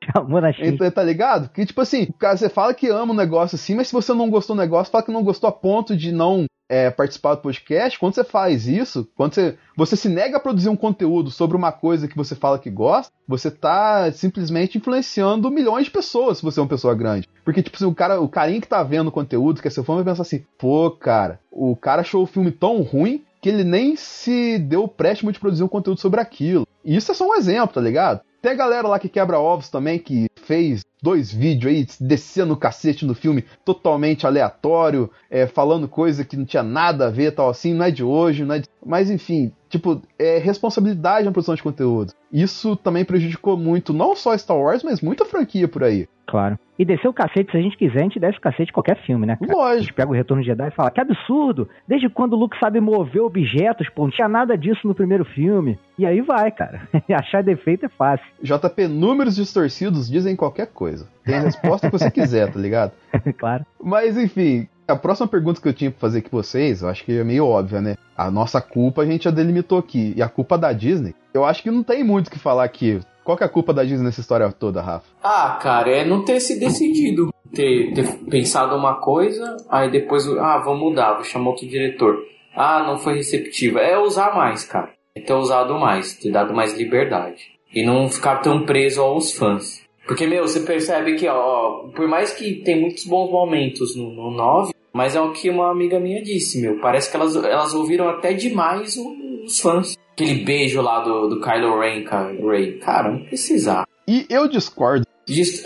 Então, 0.65 0.91
tá 0.91 1.03
ligado? 1.03 1.49
Que, 1.49 1.67
tipo 1.67 1.81
assim, 1.81 2.07
cara, 2.19 2.37
você 2.37 2.49
fala 2.49 2.75
que 2.75 2.89
ama 2.89 3.12
um 3.12 3.17
negócio 3.17 3.57
assim, 3.57 3.75
mas 3.75 3.89
se 3.89 3.93
você 3.93 4.12
não 4.15 4.31
gostou 4.31 4.55
do 4.55 4.62
negócio, 4.62 4.91
fala 4.91 5.05
que 5.05 5.11
não 5.11 5.25
gostou 5.25 5.49
a 5.49 5.53
ponto 5.53 5.97
de 5.97 6.12
não 6.12 6.47
é, 6.69 6.91
participar 6.91 7.35
do 7.35 7.43
podcast. 7.43 7.99
Quando 7.99 8.15
você 8.15 8.25
faz 8.25 8.67
isso, 8.67 9.09
quando 9.17 9.35
você, 9.35 9.59
você 9.77 9.97
se 9.97 10.09
nega 10.09 10.37
a 10.37 10.41
produzir 10.41 10.69
um 10.69 10.77
conteúdo 10.77 11.31
sobre 11.31 11.57
uma 11.57 11.73
coisa 11.73 12.09
que 12.09 12.17
você 12.17 12.35
fala 12.35 12.59
que 12.59 12.71
gosta, 12.71 13.12
você 13.27 13.51
tá 13.51 14.11
simplesmente 14.12 14.79
influenciando 14.79 15.51
milhões 15.51 15.87
de 15.87 15.91
pessoas 15.91 16.39
se 16.39 16.45
você 16.45 16.61
é 16.61 16.62
uma 16.62 16.69
pessoa 16.69 16.95
grande. 16.95 17.29
Porque, 17.45 17.62
tipo 17.62 17.77
assim, 17.77 17.87
o, 17.87 17.95
cara, 17.95 18.21
o 18.21 18.29
carinha 18.29 18.61
que 18.61 18.69
tá 18.69 18.83
vendo 18.83 19.09
o 19.09 19.12
conteúdo, 19.12 19.61
que 19.61 19.69
é 19.69 19.71
seu 19.71 19.85
fã, 19.85 19.95
vai 19.95 20.05
pensar 20.05 20.23
assim, 20.23 20.45
pô, 20.59 20.91
cara, 20.91 21.41
o 21.51 21.77
cara 21.77 22.03
achou 22.03 22.23
o 22.23 22.27
filme 22.27 22.51
tão 22.51 22.83
ruim 22.83 23.25
que 23.40 23.49
ele 23.49 23.64
nem 23.64 23.96
se 23.96 24.59
deu 24.59 24.85
o 24.85 24.88
préstimo 24.88 25.33
de 25.33 25.40
produzir 25.40 25.62
um 25.62 25.68
conteúdo 25.68 26.01
sobre 26.01 26.20
aquilo. 26.20 26.66
E 26.85 26.96
isso 26.96 27.11
é 27.11 27.14
só 27.14 27.29
um 27.29 27.35
exemplo, 27.35 27.75
tá 27.75 27.81
ligado? 27.81 28.20
Tem 28.40 28.53
a 28.53 28.57
galera 28.57 28.87
lá 28.87 28.99
que 28.99 29.09
quebra 29.09 29.40
ovos 29.40 29.68
também, 29.68 29.99
que 29.99 30.27
fez 30.37 30.83
dois 31.03 31.33
vídeos 31.33 31.72
aí, 31.72 31.87
descendo 32.01 32.55
o 32.55 32.57
cacete 32.57 33.05
no 33.05 33.14
filme, 33.14 33.44
totalmente 33.64 34.27
aleatório, 34.27 35.11
é, 35.31 35.46
falando 35.46 35.88
coisa 35.88 36.25
que 36.25 36.37
não 36.37 36.44
tinha 36.44 36.62
nada 36.62 37.07
a 37.07 37.11
ver, 37.11 37.33
tal 37.33 37.49
assim, 37.49 37.75
não 37.75 37.85
é 37.85 37.90
de 37.90 38.05
hoje, 38.05 38.44
não 38.44 38.55
é 38.55 38.61
de... 38.61 38.68
Mas 38.87 39.11
enfim, 39.11 39.53
tipo, 39.68 40.01
é 40.18 40.38
responsabilidade 40.38 41.25
na 41.25 41.33
produção 41.33 41.55
de 41.55 41.62
conteúdo. 41.62 42.12
Isso 42.33 42.77
também 42.77 43.05
prejudicou 43.05 43.57
muito, 43.57 43.92
não 43.92 44.14
só 44.14 44.37
Star 44.37 44.57
Wars, 44.57 44.83
mas 44.83 45.01
muita 45.01 45.25
franquia 45.25 45.66
por 45.66 45.83
aí. 45.83 46.09
Claro. 46.27 46.59
E 46.79 46.85
descer 46.85 47.09
o 47.09 47.12
cacete, 47.12 47.51
se 47.51 47.57
a 47.57 47.61
gente 47.61 47.77
quiser, 47.77 48.01
a 48.01 48.03
gente 48.03 48.18
desce 48.18 48.37
o 48.37 48.40
cacete 48.40 48.66
de 48.66 48.72
qualquer 48.72 49.01
filme, 49.07 49.27
né? 49.27 49.37
cara? 49.37 49.53
A 49.53 49.57
Lógico. 49.57 49.83
gente 49.83 49.94
pega 49.94 50.11
o 50.11 50.14
Retorno 50.14 50.42
de 50.42 50.49
Jedi 50.49 50.68
e 50.68 50.72
fala, 50.72 50.90
que 50.90 51.01
absurdo! 51.01 51.68
Desde 51.88 52.09
quando 52.09 52.35
o 52.35 52.37
Luke 52.37 52.59
sabe 52.59 52.81
mover 52.81 53.22
objetos, 53.22 53.88
pô, 53.90 54.05
não 54.05 54.11
tinha 54.11 54.29
nada 54.29 54.59
disso 54.59 54.87
no 54.87 54.94
primeiro 54.94 55.25
filme. 55.25 55.79
E 55.99 56.05
aí 56.05 56.20
vai, 56.20 56.51
cara. 56.51 56.87
Achar 57.14 57.42
defeito 57.42 57.87
é 57.87 57.88
fácil. 57.88 58.27
JP, 58.42 58.88
números 58.88 59.37
distorcidos 59.37 60.11
dizem 60.11 60.37
qualquer 60.37 60.66
coisa. 60.66 61.09
Tem 61.25 61.37
a 61.37 61.40
resposta 61.40 61.88
que 61.88 61.99
você 61.99 62.11
quiser, 62.11 62.53
tá 62.53 62.59
ligado? 62.59 62.92
claro. 63.38 63.64
Mas 63.83 64.18
enfim, 64.18 64.68
a 64.88 64.96
próxima 64.96 65.27
pergunta 65.27 65.61
que 65.61 65.68
eu 65.68 65.72
tinha 65.72 65.90
pra 65.90 66.01
fazer 66.01 66.22
com 66.22 66.31
vocês, 66.31 66.83
eu 66.83 66.88
acho 66.88 67.05
que 67.05 67.18
é 67.18 67.25
meio 67.25 67.46
óbvia, 67.46 67.81
né? 67.81 67.96
A 68.16 68.31
nossa 68.31 68.61
culpa 68.61 69.03
a 69.03 69.07
gente 69.07 69.25
já 69.25 69.31
delimitou 69.31 69.79
aqui. 69.79 70.14
E 70.16 70.22
a 70.22 70.29
culpa 70.29 70.57
da 70.57 70.72
Disney, 70.72 71.14
eu 71.35 71.44
acho 71.44 71.62
que 71.62 71.70
não 71.70 71.83
tem 71.83 72.05
muito 72.05 72.29
o 72.29 72.31
que 72.31 72.38
falar 72.38 72.64
aqui. 72.64 73.01
Qual 73.25 73.37
que 73.37 73.42
é 73.42 73.46
a 73.46 73.51
culpa 73.51 73.75
da 73.75 73.83
Disney 73.83 74.05
nessa 74.05 74.20
história 74.20 74.51
toda, 74.53 74.81
Rafa? 74.81 75.07
Ah, 75.22 75.59
cara, 75.61 75.90
é 75.90 76.05
não 76.05 76.25
ter 76.25 76.40
se 76.40 76.61
decidido. 76.61 77.31
Ter, 77.53 77.92
ter 77.94 78.07
pensado 78.29 78.77
uma 78.77 79.01
coisa, 79.01 79.57
aí 79.68 79.90
depois, 79.90 80.29
ah, 80.29 80.59
vou 80.59 80.77
mudar, 80.77 81.14
vou 81.14 81.25
chamar 81.25 81.51
outro 81.51 81.66
diretor. 81.66 82.18
Ah, 82.55 82.85
não 82.87 82.99
foi 82.99 83.16
receptiva. 83.16 83.81
É 83.81 83.99
usar 83.99 84.35
mais, 84.35 84.64
cara. 84.64 84.90
É 85.14 85.20
ter 85.20 85.33
usado 85.33 85.75
mais, 85.75 86.14
ter 86.14 86.31
dado 86.31 86.55
mais 86.55 86.77
liberdade. 86.77 87.57
E 87.75 87.85
não 87.85 88.09
ficar 88.09 88.37
tão 88.37 88.64
preso 88.64 89.01
aos 89.03 89.33
fãs. 89.33 89.85
Porque, 90.07 90.27
meu, 90.27 90.46
você 90.46 90.61
percebe 90.61 91.16
que, 91.16 91.27
ó, 91.27 91.88
por 91.94 92.07
mais 92.07 92.33
que 92.33 92.57
tem 92.62 92.81
muitos 92.81 93.05
bons 93.05 93.31
momentos 93.31 93.96
no, 93.96 94.12
no 94.12 94.31
9, 94.31 94.72
mas 94.96 95.14
é 95.14 95.20
o 95.20 95.30
que 95.30 95.50
uma 95.50 95.70
amiga 95.70 96.00
minha 96.00 96.22
disse, 96.22 96.59
meu. 96.59 96.80
Parece 96.80 97.11
que 97.11 97.16
elas, 97.16 97.37
elas 97.37 97.74
ouviram 97.74 98.09
até 98.09 98.32
demais 98.32 98.96
os 99.44 99.61
fãs. 99.61 99.94
Aquele 100.14 100.42
beijo 100.42 100.80
lá 100.80 101.00
do, 101.00 101.28
do 101.28 101.40
Kylo 101.42 101.78
Ren, 101.78 102.02
cara. 102.04 102.35
Ray. 102.42 102.78
Cara, 102.78 103.12
não 103.12 103.22
precisava. 103.24 103.87
E 104.09 104.24
eu 104.30 104.48
discordo. 104.48 105.04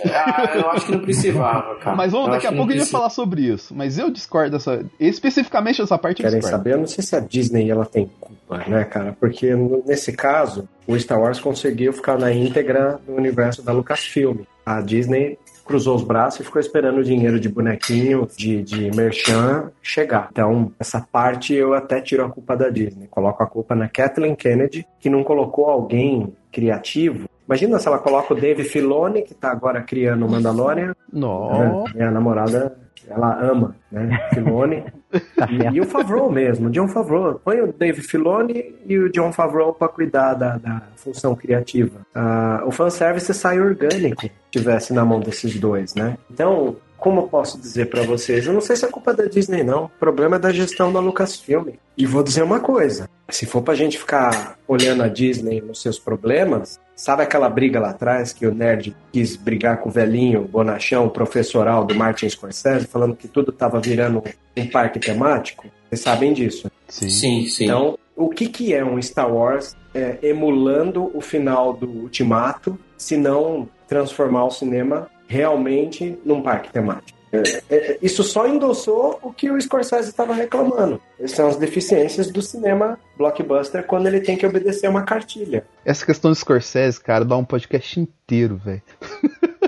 Ah, 0.07 0.53
eu 0.57 0.71
acho 0.71 0.87
que 0.87 0.93
não 0.93 1.01
precisava, 1.01 1.77
cara. 1.77 1.95
mas 1.95 2.11
vamos, 2.11 2.29
Eu 2.29 2.33
daqui 2.33 2.47
a 2.47 2.51
pouco 2.51 2.65
a 2.73 2.75
não 2.75 2.81
gente 2.81 2.91
vai 2.91 3.01
falar 3.01 3.11
sobre 3.11 3.43
isso. 3.43 3.75
Mas 3.75 3.99
eu 3.99 4.11
discordo 4.11 4.53
dessa. 4.53 4.85
Especificamente 4.99 5.81
dessa 5.81 5.97
parte 5.99 6.23
eu 6.23 6.25
Querem 6.25 6.41
discordo. 6.41 6.65
saber? 6.65 6.75
Eu 6.75 6.79
não 6.79 6.87
sei 6.87 7.05
se 7.05 7.15
a 7.15 7.21
Disney 7.21 7.71
ela 7.71 7.85
tem 7.87 8.11
culpa, 8.19 8.59
né, 8.67 8.85
cara? 8.85 9.17
Porque 9.21 9.55
nesse 9.87 10.13
caso, 10.13 10.69
o 10.89 10.99
Star 10.99 11.21
Wars 11.21 11.39
conseguiu 11.39 11.93
ficar 11.93 12.19
na 12.19 12.33
íntegra 12.33 12.99
do 13.07 13.15
universo 13.15 13.63
da 13.63 13.71
Lucasfilm. 13.73 14.39
A 14.65 14.81
Disney 14.81 15.39
cruzou 15.71 15.95
os 15.95 16.03
braços 16.03 16.41
e 16.41 16.45
ficou 16.45 16.59
esperando 16.59 16.99
o 16.99 17.05
dinheiro 17.05 17.39
de 17.39 17.49
bonequinho, 17.49 18.27
de, 18.37 18.61
de 18.61 18.91
merchan 18.91 19.71
chegar. 19.81 20.29
Então, 20.33 20.73
essa 20.81 21.01
parte 21.01 21.55
eu 21.55 21.75
até 21.75 22.01
tiro 22.01 22.25
a 22.25 22.29
culpa 22.29 22.57
da 22.57 22.69
Disney. 22.69 23.07
Coloco 23.07 23.41
a 23.41 23.47
culpa 23.47 23.77
na 23.77 23.89
Kathleen 23.89 24.35
Kennedy, 24.35 24.85
que 24.99 25.09
não 25.09 25.23
colocou 25.23 25.67
alguém 25.67 26.33
criativo. 26.51 27.29
Imagina 27.47 27.79
se 27.79 27.87
ela 27.87 28.01
coloca 28.01 28.35
o 28.35 28.37
Dave 28.37 28.65
Filoni, 28.65 29.23
que 29.23 29.33
tá 29.33 29.53
agora 29.53 29.81
criando 29.81 30.27
o 30.27 30.29
Mandalorian, 30.29 30.93
Nossa. 31.13 31.59
né? 31.59 31.85
Minha 31.95 32.11
namorada, 32.11 32.77
ela 33.11 33.39
ama, 33.43 33.75
né? 33.91 34.29
Filoni. 34.33 34.85
Tá 35.37 35.49
e, 35.51 35.75
e 35.75 35.81
o 35.81 35.85
Favreau 35.85 36.31
mesmo, 36.31 36.71
John 36.71 36.87
Favreau. 36.87 37.41
Põe 37.45 37.61
o 37.61 37.73
Dave 37.73 38.01
Filoni 38.01 38.77
e 38.87 38.97
o 38.97 39.11
John 39.11 39.33
Favreau 39.33 39.75
para 39.75 39.89
cuidar 39.89 40.35
da, 40.35 40.57
da 40.57 40.83
função 40.95 41.35
criativa. 41.35 42.07
Ah, 42.15 42.63
o 42.65 42.71
fanservice 42.71 43.35
sai 43.35 43.59
orgânico 43.59 44.23
se 44.23 44.31
tivesse 44.53 44.93
na 44.93 45.05
mão 45.05 45.19
desses 45.19 45.59
dois, 45.59 45.97
né? 45.97 46.17
Então, 46.31 46.77
como 46.97 47.23
eu 47.23 47.27
posso 47.27 47.59
dizer 47.59 47.87
para 47.87 48.03
vocês? 48.03 48.47
Eu 48.47 48.53
não 48.53 48.61
sei 48.61 48.77
se 48.77 48.85
é 48.85 48.89
culpa 48.89 49.13
da 49.13 49.25
Disney, 49.25 49.65
não. 49.65 49.87
O 49.87 49.89
problema 49.89 50.37
é 50.37 50.39
da 50.39 50.53
gestão 50.53 50.93
da 50.93 51.01
Lucasfilm. 51.01 51.71
E 51.97 52.07
vou 52.07 52.23
dizer 52.23 52.43
uma 52.45 52.61
coisa: 52.61 53.09
se 53.29 53.47
for 53.47 53.63
pra 53.63 53.75
gente 53.75 53.99
ficar 53.99 54.59
olhando 54.69 55.03
a 55.03 55.09
Disney 55.09 55.61
nos 55.61 55.83
seus 55.83 55.99
problemas, 55.99 56.79
sabe 57.01 57.23
aquela 57.23 57.49
briga 57.49 57.81
lá 57.81 57.91
atrás 57.91 58.31
que 58.31 58.47
o 58.47 58.55
nerd 58.55 58.95
quis 59.11 59.35
brigar 59.35 59.79
com 59.79 59.89
o 59.89 59.93
velhinho 59.93 60.43
bonachão 60.43 61.09
professoral 61.09 61.83
do 61.83 61.95
Martin 61.95 62.29
Scorsese, 62.29 62.87
falando 62.87 63.17
que 63.17 63.27
tudo 63.27 63.51
tava 63.51 63.81
virando 63.81 64.23
um 64.55 64.67
parque 64.67 65.01
temático? 65.01 65.67
Vocês 65.89 66.03
sabem 66.03 66.35
disso. 66.35 66.71
Sim. 66.87 67.09
Sim, 67.09 67.47
sim. 67.47 67.65
Então, 67.65 67.99
o 68.15 68.29
que, 68.29 68.47
que 68.47 68.75
é 68.75 68.85
um 68.85 69.01
Star 69.01 69.33
Wars 69.33 69.75
é, 69.95 70.19
emulando 70.23 71.11
o 71.17 71.23
final 71.23 71.73
do 71.73 71.89
Ultimato, 71.89 72.79
se 72.99 73.17
não 73.17 73.67
transformar 73.89 74.45
o 74.45 74.51
cinema 74.51 75.09
realmente 75.27 76.19
num 76.23 76.43
parque 76.43 76.71
temático? 76.71 77.19
É, 77.33 77.63
é, 77.71 77.99
isso 78.03 78.25
só 78.25 78.47
endossou 78.49 79.19
o 79.23 79.33
que 79.33 79.51
o 79.51 79.61
Scorsese 79.61 80.09
estava 80.09 80.35
reclamando. 80.35 81.01
Essas 81.19 81.37
são 81.37 81.49
as 81.49 81.57
deficiências 81.57 82.31
do 82.31 82.43
cinema 82.43 82.99
blockbuster 83.17 83.85
quando 83.87 84.07
ele 84.09 84.21
tem 84.21 84.37
que 84.37 84.45
obedecer 84.47 84.89
uma 84.89 85.03
cartilha. 85.03 85.65
Essa 85.85 86.05
questão 86.05 86.31
do 86.31 86.35
Scorsese, 86.35 87.01
cara, 87.01 87.25
dá 87.25 87.37
um 87.37 87.45
podcast 87.45 88.01
inteiro, 88.01 88.57
velho. 88.57 88.83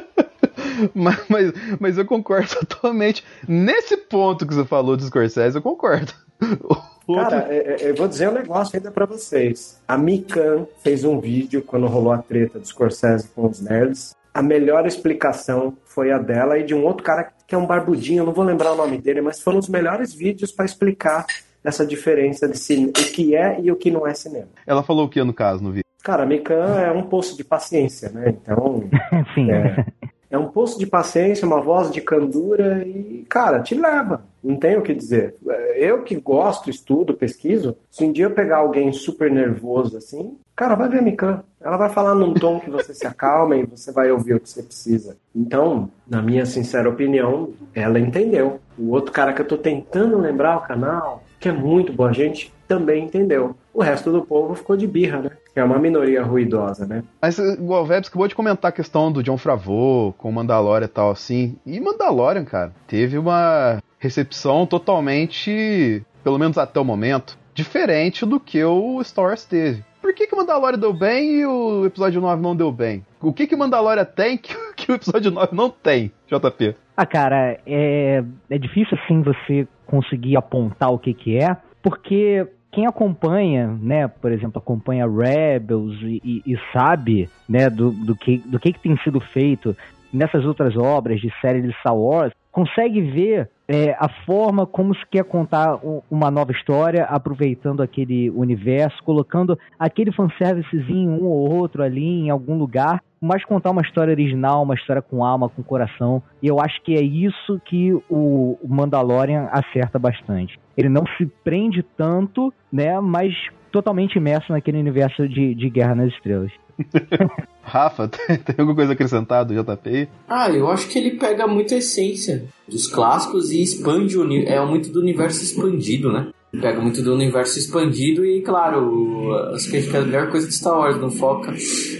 mas, 0.95 1.21
mas, 1.29 1.53
mas 1.79 1.99
eu 1.99 2.05
concordo 2.05 2.49
totalmente. 2.67 3.25
Nesse 3.47 3.97
ponto 3.97 4.47
que 4.47 4.55
você 4.55 4.65
falou 4.65 4.97
do 4.97 5.05
Scorsese, 5.05 5.57
eu 5.57 5.63
concordo. 5.63 6.13
Cara, 7.07 7.47
é- 7.51 7.83
é- 7.83 7.91
eu 7.91 7.95
vou 7.97 8.07
dizer 8.07 8.29
um 8.29 8.33
negócio 8.33 8.77
ainda 8.77 8.91
pra 8.91 9.05
vocês. 9.07 9.81
A 9.87 9.99
Mikan 9.99 10.67
fez 10.83 11.05
um 11.05 11.21
vídeo 11.21 11.63
quando 11.63 11.87
rolou 11.87 12.13
a 12.13 12.19
treta 12.19 12.59
do 12.59 12.67
Scorsese 12.67 13.29
com 13.35 13.49
os 13.49 13.61
nerds. 13.61 14.15
A 14.35 14.43
melhor 14.43 14.87
explicação 14.87 15.77
foi 15.85 16.11
a 16.11 16.19
dela 16.19 16.59
e 16.59 16.65
de 16.65 16.75
um 16.75 16.85
outro 16.85 17.05
cara 17.05 17.31
que 17.47 17.55
é 17.55 17.59
um 17.59 17.67
barbudinho, 17.67 18.23
eu 18.23 18.27
não 18.27 18.33
vou 18.33 18.45
lembrar 18.45 18.73
o 18.73 18.77
nome 18.77 18.97
dele, 18.99 19.21
mas 19.21 19.41
foram 19.43 19.59
os 19.59 19.69
melhores 19.69 20.15
vídeos 20.15 20.51
pra 20.51 20.65
explicar 20.65 21.27
essa 21.63 21.87
diferença 21.87 22.49
de 22.49 22.57
cine- 22.59 22.89
o 22.89 22.93
que 22.93 23.37
é 23.37 23.61
e 23.61 23.71
o 23.71 23.77
que 23.77 23.91
não 23.91 24.07
é 24.07 24.15
cinema. 24.15 24.49
Ela 24.67 24.83
falou 24.83 25.05
o 25.05 25.09
que 25.09 25.23
no 25.23 25.35
caso 25.35 25.63
no 25.63 25.71
vídeo? 25.71 25.85
Cara, 26.03 26.23
a 26.25 26.27
Mikan 26.27 26.81
é 26.81 26.91
um 26.91 27.03
poço 27.05 27.37
de 27.37 27.45
paciência, 27.45 28.11
né? 28.11 28.31
Então, 28.31 28.85
Sim. 29.35 29.51
é, 29.53 29.87
é 30.33 30.39
um 30.39 30.49
poço 30.49 30.79
de 30.79 30.87
paciência, 30.87 31.47
uma 31.47 31.61
voz 31.61 31.91
de 31.91 32.01
candura 32.01 32.83
e, 32.87 33.23
cara, 33.29 33.61
te 33.61 33.75
leva. 33.75 34.25
Não 34.43 34.57
tem 34.57 34.79
o 34.79 34.83
que 34.83 34.95
dizer. 34.95 35.37
Eu 35.77 36.03
que 36.03 36.17
gosto, 36.17 36.71
estudo, 36.71 37.13
pesquiso, 37.13 37.77
se 37.91 38.03
um 38.03 38.11
dia 38.11 38.25
eu 38.25 38.31
pegar 38.31 38.57
alguém 38.57 38.91
super 38.93 39.31
nervoso 39.31 39.95
assim, 39.99 40.39
cara, 40.57 40.75
vai 40.75 40.89
ver 40.89 41.01
a 41.01 41.03
Mikan. 41.03 41.45
Ela 41.61 41.77
vai 41.77 41.91
falar 41.91 42.15
num 42.15 42.33
tom 42.33 42.59
que 42.59 42.71
você 42.71 42.95
se 42.95 43.07
acalma 43.07 43.57
e 43.57 43.67
você 43.67 43.93
vai 43.93 44.11
ouvir 44.11 44.35
o 44.35 44.41
que 44.41 44.49
você 44.49 44.63
precisa. 44.63 45.19
Então, 45.37 45.91
na 46.09 46.23
minha 46.23 46.47
sincera 46.47 46.89
opinião, 46.89 47.51
ela 47.75 48.01
entendeu. 48.01 48.59
O 48.79 48.91
outro 48.91 49.13
cara 49.13 49.35
que 49.35 49.43
eu 49.43 49.47
tô 49.47 49.59
tentando 49.59 50.17
lembrar 50.17 50.57
o 50.57 50.63
canal, 50.63 51.22
que 51.43 51.49
é 51.49 51.53
muito 51.53 51.93
boa 51.93 52.13
gente, 52.13 52.53
também 52.69 53.05
entendeu. 53.05 53.57
O 53.75 53.83
resto 53.83 54.13
do 54.13 54.23
povo 54.23 54.55
ficou 54.55 54.77
de 54.77 54.87
birra, 54.87 55.19
né? 55.23 55.31
Que 55.53 55.59
é 55.59 55.65
uma 55.65 55.77
minoria 55.79 56.23
ruidosa, 56.23 56.87
né? 56.87 57.03
Mas 57.21 57.37
igual 57.37 57.83
o 57.83 57.87
Vebs 57.87 58.09
acabou 58.09 58.29
de 58.29 58.35
comentar 58.35 58.69
a 58.69 58.73
questão 58.73 59.11
do 59.11 59.25
John 59.25 59.37
Favreau 59.37 60.15
com 60.17 60.31
Mandalorian 60.31 60.87
e 60.87 60.89
tal, 60.89 61.11
assim. 61.11 61.57
E 61.67 61.81
Mandalorian, 61.81 62.45
cara, 62.45 62.73
teve 62.87 63.19
uma 63.19 63.83
recepção 63.99 64.65
totalmente, 64.67 66.05
pelo 66.23 66.39
menos 66.39 66.57
até 66.57 66.79
o 66.79 66.85
momento, 66.85 67.37
diferente 67.53 68.25
do 68.25 68.39
que 68.39 68.63
o 68.63 69.03
Star 69.03 69.25
Wars 69.25 69.45
teve. 69.45 69.85
Por 70.01 70.15
que 70.15 70.27
que 70.27 70.37
Mandalorian 70.37 70.79
deu 70.79 70.93
bem 70.93 71.41
e 71.41 71.47
o 71.47 71.87
episódio 71.87 72.21
9 72.21 72.41
não 72.41 72.55
deu 72.55 72.71
bem? 72.71 73.05
O 73.21 73.33
que 73.33 73.47
que 73.47 73.57
Mandalorian 73.57 74.05
tem 74.05 74.39
que, 74.39 74.55
que 74.77 74.93
o 74.93 74.95
episódio 74.95 75.31
9 75.33 75.55
não 75.55 75.69
tem, 75.69 76.13
JP? 76.29 76.77
Ah, 76.97 77.07
cara, 77.07 77.59
é, 77.67 78.23
é 78.51 78.59
difícil 78.59 78.99
assim 79.03 79.23
você 79.23 79.67
conseguir 79.87 80.37
apontar 80.37 80.91
o 80.91 80.99
que 80.99 81.15
que 81.15 81.39
é, 81.39 81.57
porque 81.83 82.47
quem 82.71 82.87
acompanha, 82.87 83.67
né, 83.81 84.09
por 84.09 84.33
exemplo, 84.33 84.59
acompanha 84.59 85.07
Rebels 85.07 86.01
e, 86.03 86.21
e, 86.25 86.53
e 86.53 86.59
sabe, 86.73 87.29
né, 87.49 87.69
do, 87.69 87.91
do, 87.91 88.17
que, 88.17 88.39
do 88.39 88.59
que, 88.59 88.73
que 88.73 88.81
tem 88.81 88.97
sido 88.99 89.21
feito 89.21 89.77
nessas 90.13 90.45
outras 90.45 90.77
obras 90.77 91.21
de 91.21 91.31
série 91.41 91.63
de 91.63 91.73
Star 91.81 91.97
Wars, 91.97 92.33
consegue 92.53 93.01
ver 93.01 93.49
é, 93.67 93.97
a 93.99 94.09
forma 94.27 94.67
como 94.67 94.95
se 94.95 95.05
quer 95.11 95.25
contar 95.25 95.81
uma 96.11 96.31
nova 96.31 96.53
história, 96.53 97.05
aproveitando 97.05 97.83
aquele 97.83 98.29
universo, 98.31 99.03
colocando 99.03 99.59
aquele 99.79 100.13
fanservicezinho 100.13 101.11
um 101.11 101.25
ou 101.25 101.51
outro 101.51 101.83
ali 101.83 102.05
em 102.05 102.31
algum 102.31 102.59
lugar, 102.59 103.03
mas 103.19 103.45
contar 103.45 103.71
uma 103.71 103.81
história 103.81 104.13
original, 104.13 104.63
uma 104.63 104.75
história 104.75 105.01
com 105.01 105.25
alma, 105.25 105.49
com 105.49 105.63
coração. 105.63 106.23
E 106.43 106.47
eu 106.47 106.61
acho 106.61 106.83
que 106.83 106.95
é 106.95 107.01
isso 107.01 107.61
que 107.65 107.95
o 108.11 108.59
Mandalorian 108.69 109.49
acerta 109.51 109.99
bastante. 109.99 110.61
Ele 110.77 110.89
não 110.89 111.05
se 111.17 111.25
prende 111.43 111.83
tanto, 111.97 112.53
né, 112.71 113.01
mas 113.01 113.33
totalmente 113.71 114.17
imerso 114.17 114.53
naquele 114.53 114.79
universo 114.79 115.27
de, 115.27 115.55
de 115.55 115.71
Guerra 115.71 115.95
nas 115.95 116.13
Estrelas. 116.13 116.53
Rafa, 117.63 118.09
tem, 118.09 118.39
alguma 118.59 118.75
coisa 118.75 118.93
acrescentada, 118.93 119.55
JP? 119.55 120.09
Ah, 120.29 120.51
eu 120.51 120.69
acho 120.71 120.89
que 120.89 120.99
ele 120.99 121.13
pega 121.13 121.47
muita 121.47 121.77
essência 121.77 122.45
dos 122.69 122.87
clássicos 122.87 123.51
e 123.51 123.63
expande 123.63 124.19
o 124.19 124.33
é 124.33 124.65
muito 124.65 124.91
do 124.91 125.01
universo 125.01 125.43
expandido, 125.43 126.13
né? 126.13 126.29
Pega 126.61 126.81
muito 126.81 127.01
do 127.03 127.15
universo 127.15 127.59
expandido 127.59 128.27
e, 128.27 128.43
claro, 128.43 129.33
acho 129.55 129.71
que 129.71 129.97
a 129.97 130.03
melhor 130.03 130.31
coisa 130.31 130.47
de 130.47 130.53
Star 130.53 130.79
Wars, 130.79 131.01
não 131.01 131.11
foca 131.11 131.55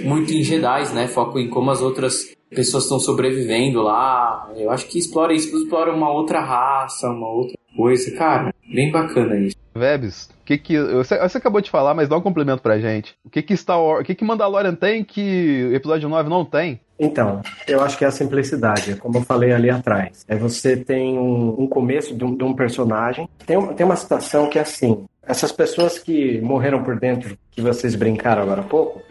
muito 0.05 0.33
em 0.33 0.43
Jedi, 0.43 0.93
né? 0.93 1.09
Foca 1.09 1.41
em 1.41 1.49
como 1.49 1.71
as 1.71 1.81
outras 1.81 2.27
pessoas 2.55 2.85
estão 2.85 3.01
sobrevivendo 3.01 3.83
lá. 3.83 4.51
Eu 4.57 4.71
acho 4.71 4.87
que 4.87 4.99
explora 4.99 5.33
isso, 5.33 5.57
explora 5.57 5.93
uma 5.93 6.11
outra 6.11 6.41
raça, 6.41 7.09
uma 7.09 7.29
outra 7.29 7.57
coisa. 7.77 8.11
Cara, 8.13 8.55
bem 8.73 8.91
bacana 8.91 9.37
isso. 9.37 9.57
Vebs, 9.75 10.29
o 10.43 10.45
que 10.45 10.59
que. 10.59 10.79
Você, 10.79 11.19
você, 11.19 11.39
acabou 11.39 11.61
de 11.61 11.71
falar, 11.71 11.95
mas 11.95 12.09
dá 12.09 12.17
um 12.17 12.21
complemento 12.21 12.63
pra 12.63 12.79
gente. 12.79 13.15
O 13.25 13.31
que 13.31 13.43
que 13.43 13.57
Star 13.57 13.83
Wars. 13.83 14.03
O 14.03 14.05
que 14.05 14.15
que 14.15 14.25
Mandalorian 14.25 14.75
tem 14.75 15.03
que 15.03 15.69
o 15.71 15.75
episódio 15.75 16.09
9 16.09 16.29
não 16.29 16.45
tem? 16.45 16.81
Então, 16.99 17.41
eu 17.67 17.81
acho 17.83 17.99
que 17.99 18.05
é 18.05 18.09
a 18.09 18.13
simplicidade, 18.13 18.95
como 18.97 19.19
eu 19.19 19.23
falei 19.23 19.53
ali 19.53 19.71
atrás. 19.71 20.25
É 20.29 20.37
você 20.37 20.77
tem 20.77 21.19
um, 21.19 21.63
um 21.63 21.67
começo 21.67 22.15
de 22.15 22.25
um, 22.25 22.37
de 22.37 22.45
um 22.45 22.55
personagem. 22.55 23.29
Tem, 23.45 23.61
tem 23.75 23.85
uma 23.85 23.97
situação 23.97 24.49
que 24.49 24.59
é 24.59 24.63
assim: 24.63 25.05
essas 25.27 25.53
pessoas 25.53 25.99
que 25.99 26.41
morreram 26.41 26.83
por 26.83 26.99
dentro, 26.99 27.37
que 27.51 27.61
vocês 27.61 27.95
brincaram 27.95 28.43
agora 28.43 28.61
há 28.61 28.65
pouco, 28.65 29.03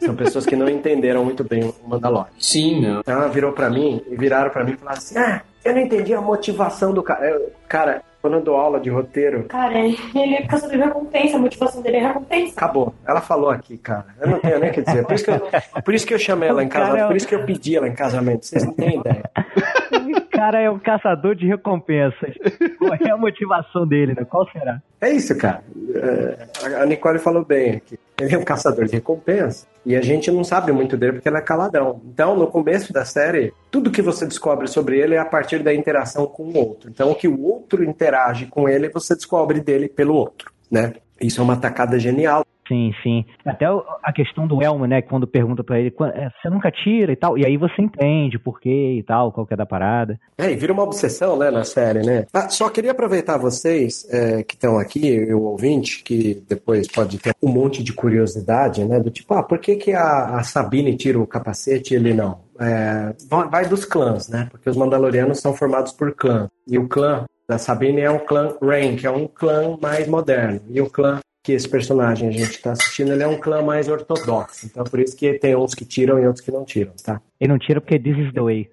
são 0.00 0.14
pessoas 0.14 0.44
que 0.44 0.56
não 0.56 0.68
entenderam 0.68 1.24
muito 1.24 1.42
bem 1.42 1.64
o 1.64 1.74
Mandalorian. 1.86 2.30
Sim, 2.38 2.80
meu. 2.80 3.00
Então 3.00 3.14
ela 3.14 3.28
virou 3.28 3.52
para 3.52 3.70
mim 3.70 4.02
e 4.10 4.16
viraram 4.16 4.50
para 4.50 4.64
mim 4.64 4.72
e 4.72 4.76
falaram 4.76 4.98
assim: 4.98 5.18
ah, 5.18 5.42
eu 5.64 5.74
não 5.74 5.80
entendi 5.80 6.12
a 6.14 6.20
motivação 6.20 6.92
do 6.92 7.02
cara. 7.02 7.26
Eu, 7.28 7.52
cara, 7.66 8.02
quando 8.20 8.34
eu 8.34 8.42
dou 8.42 8.56
aula 8.56 8.80
de 8.80 8.90
roteiro. 8.90 9.44
Cara, 9.44 9.78
ele 9.78 10.34
é 10.34 10.42
caçador 10.42 10.76
de 10.76 10.82
recompensa, 10.82 11.36
a 11.36 11.40
motivação 11.40 11.82
dele 11.82 11.98
é 11.98 12.06
recompensa. 12.08 12.52
Acabou. 12.56 12.94
Ela 13.06 13.20
falou 13.20 13.50
aqui, 13.50 13.78
cara. 13.78 14.06
Eu 14.20 14.28
não 14.28 14.40
tenho 14.40 14.58
nem 14.58 14.70
o 14.70 14.72
que 14.72 14.82
dizer. 14.82 15.04
Por 15.04 15.14
isso 15.14 15.24
que 15.24 15.30
eu, 15.30 15.82
por 15.82 15.94
isso 15.94 16.06
que 16.06 16.14
eu 16.14 16.18
chamei 16.18 16.48
ela 16.48 16.62
em 16.62 16.68
casamento, 16.68 17.06
por 17.06 17.16
isso 17.16 17.28
que 17.28 17.34
eu 17.34 17.44
pedi 17.44 17.76
ela 17.76 17.88
em 17.88 17.94
casamento. 17.94 18.44
Vocês 18.44 18.64
não 18.64 18.74
têm 18.74 18.98
ideia. 18.98 19.30
Cara 20.38 20.60
é 20.60 20.70
um 20.70 20.78
caçador 20.78 21.34
de 21.34 21.48
recompensas. 21.48 22.32
Qual 22.78 22.94
é 22.94 23.10
a 23.10 23.16
motivação 23.16 23.84
dele, 23.84 24.14
né? 24.14 24.24
Qual 24.24 24.48
será? 24.52 24.80
É 25.00 25.10
isso, 25.10 25.36
cara. 25.36 25.64
É, 25.92 26.76
a 26.80 26.86
Nicole 26.86 27.18
falou 27.18 27.44
bem 27.44 27.72
aqui. 27.72 27.98
Ele 28.20 28.36
é 28.36 28.38
um 28.38 28.44
caçador 28.44 28.84
de 28.84 28.92
recompensa 28.92 29.66
e 29.84 29.96
a 29.96 30.00
gente 30.00 30.30
não 30.30 30.44
sabe 30.44 30.70
muito 30.70 30.96
dele 30.96 31.14
porque 31.14 31.28
ele 31.28 31.38
é 31.38 31.40
caladão. 31.40 32.00
Então, 32.04 32.36
no 32.36 32.46
começo 32.46 32.92
da 32.92 33.04
série, 33.04 33.52
tudo 33.68 33.90
que 33.90 34.00
você 34.00 34.26
descobre 34.26 34.68
sobre 34.68 35.00
ele 35.00 35.16
é 35.16 35.18
a 35.18 35.24
partir 35.24 35.58
da 35.58 35.74
interação 35.74 36.24
com 36.24 36.44
o 36.44 36.56
outro. 36.56 36.88
Então, 36.88 37.10
o 37.10 37.16
que 37.16 37.26
o 37.26 37.42
outro 37.42 37.82
interage 37.82 38.46
com 38.46 38.68
ele, 38.68 38.88
você 38.90 39.16
descobre 39.16 39.60
dele 39.60 39.88
pelo 39.88 40.14
outro, 40.14 40.52
né? 40.70 40.94
Isso 41.20 41.40
é 41.40 41.44
uma 41.44 41.56
tacada 41.56 41.98
genial. 41.98 42.46
Sim, 42.68 42.92
sim. 43.02 43.24
Até 43.44 43.64
a 43.66 44.12
questão 44.12 44.46
do 44.46 44.62
Elmo, 44.62 44.86
né? 44.86 45.00
Quando 45.00 45.26
pergunta 45.26 45.64
para 45.64 45.80
ele, 45.80 45.92
é, 46.14 46.28
você 46.30 46.50
nunca 46.50 46.70
tira 46.70 47.10
e 47.10 47.16
tal. 47.16 47.38
E 47.38 47.44
aí 47.44 47.56
você 47.56 47.80
entende 47.80 48.38
por 48.38 48.60
quê 48.60 48.96
e 48.98 49.02
tal, 49.02 49.32
qual 49.32 49.46
que 49.46 49.54
é 49.54 49.56
da 49.56 49.66
parada. 49.66 50.20
É, 50.36 50.52
e 50.52 50.56
vira 50.56 50.72
uma 50.72 50.82
obsessão, 50.82 51.36
né, 51.38 51.50
na 51.50 51.64
série, 51.64 52.04
né? 52.04 52.26
Ah, 52.32 52.48
só 52.48 52.68
queria 52.68 52.90
aproveitar 52.90 53.38
vocês 53.38 54.06
é, 54.10 54.42
que 54.42 54.54
estão 54.54 54.78
aqui, 54.78 55.32
o 55.32 55.42
ouvinte, 55.42 56.02
que 56.04 56.42
depois 56.46 56.86
pode 56.86 57.18
ter 57.18 57.34
um 57.42 57.48
monte 57.48 57.82
de 57.82 57.92
curiosidade, 57.92 58.84
né? 58.84 59.00
Do 59.00 59.10
tipo, 59.10 59.32
ah, 59.34 59.42
por 59.42 59.58
que, 59.58 59.76
que 59.76 59.92
a, 59.92 60.36
a 60.36 60.42
Sabine 60.42 60.96
tira 60.96 61.18
o 61.18 61.26
capacete 61.26 61.94
e 61.94 61.96
ele 61.96 62.12
não? 62.12 62.40
É, 62.60 63.14
vai 63.50 63.66
dos 63.66 63.84
clãs, 63.84 64.28
né? 64.28 64.48
Porque 64.50 64.68
os 64.68 64.76
Mandalorianos 64.76 65.40
são 65.40 65.54
formados 65.54 65.92
por 65.92 66.14
clã. 66.14 66.48
E 66.66 66.78
o 66.78 66.86
clã 66.88 67.24
da 67.48 67.56
Sabine 67.56 68.02
é 68.02 68.10
um 68.10 68.18
clã 68.18 68.54
Rain, 68.60 68.96
que 68.96 69.06
é 69.06 69.10
um 69.10 69.26
clã 69.26 69.78
mais 69.80 70.06
moderno. 70.06 70.60
E 70.68 70.80
o 70.82 70.90
clã 70.90 71.18
que 71.48 71.52
esse 71.54 71.66
personagem 71.66 72.28
a 72.28 72.30
gente 72.30 72.50
está 72.50 72.72
assistindo, 72.72 73.10
ele 73.10 73.22
é 73.22 73.26
um 73.26 73.38
clã 73.38 73.62
mais 73.62 73.88
ortodoxo. 73.88 74.66
Então, 74.66 74.84
por 74.84 75.00
isso 75.00 75.16
que 75.16 75.32
tem 75.32 75.56
uns 75.56 75.74
que 75.74 75.82
tiram 75.82 76.18
e 76.18 76.26
outros 76.26 76.44
que 76.44 76.52
não 76.52 76.62
tiram, 76.62 76.92
tá? 77.02 77.22
Ele 77.40 77.52
não 77.52 77.58
tira 77.58 77.80
porque 77.80 77.98
this 77.98 78.18
is 78.18 78.32
the 78.32 78.40
way. 78.40 78.68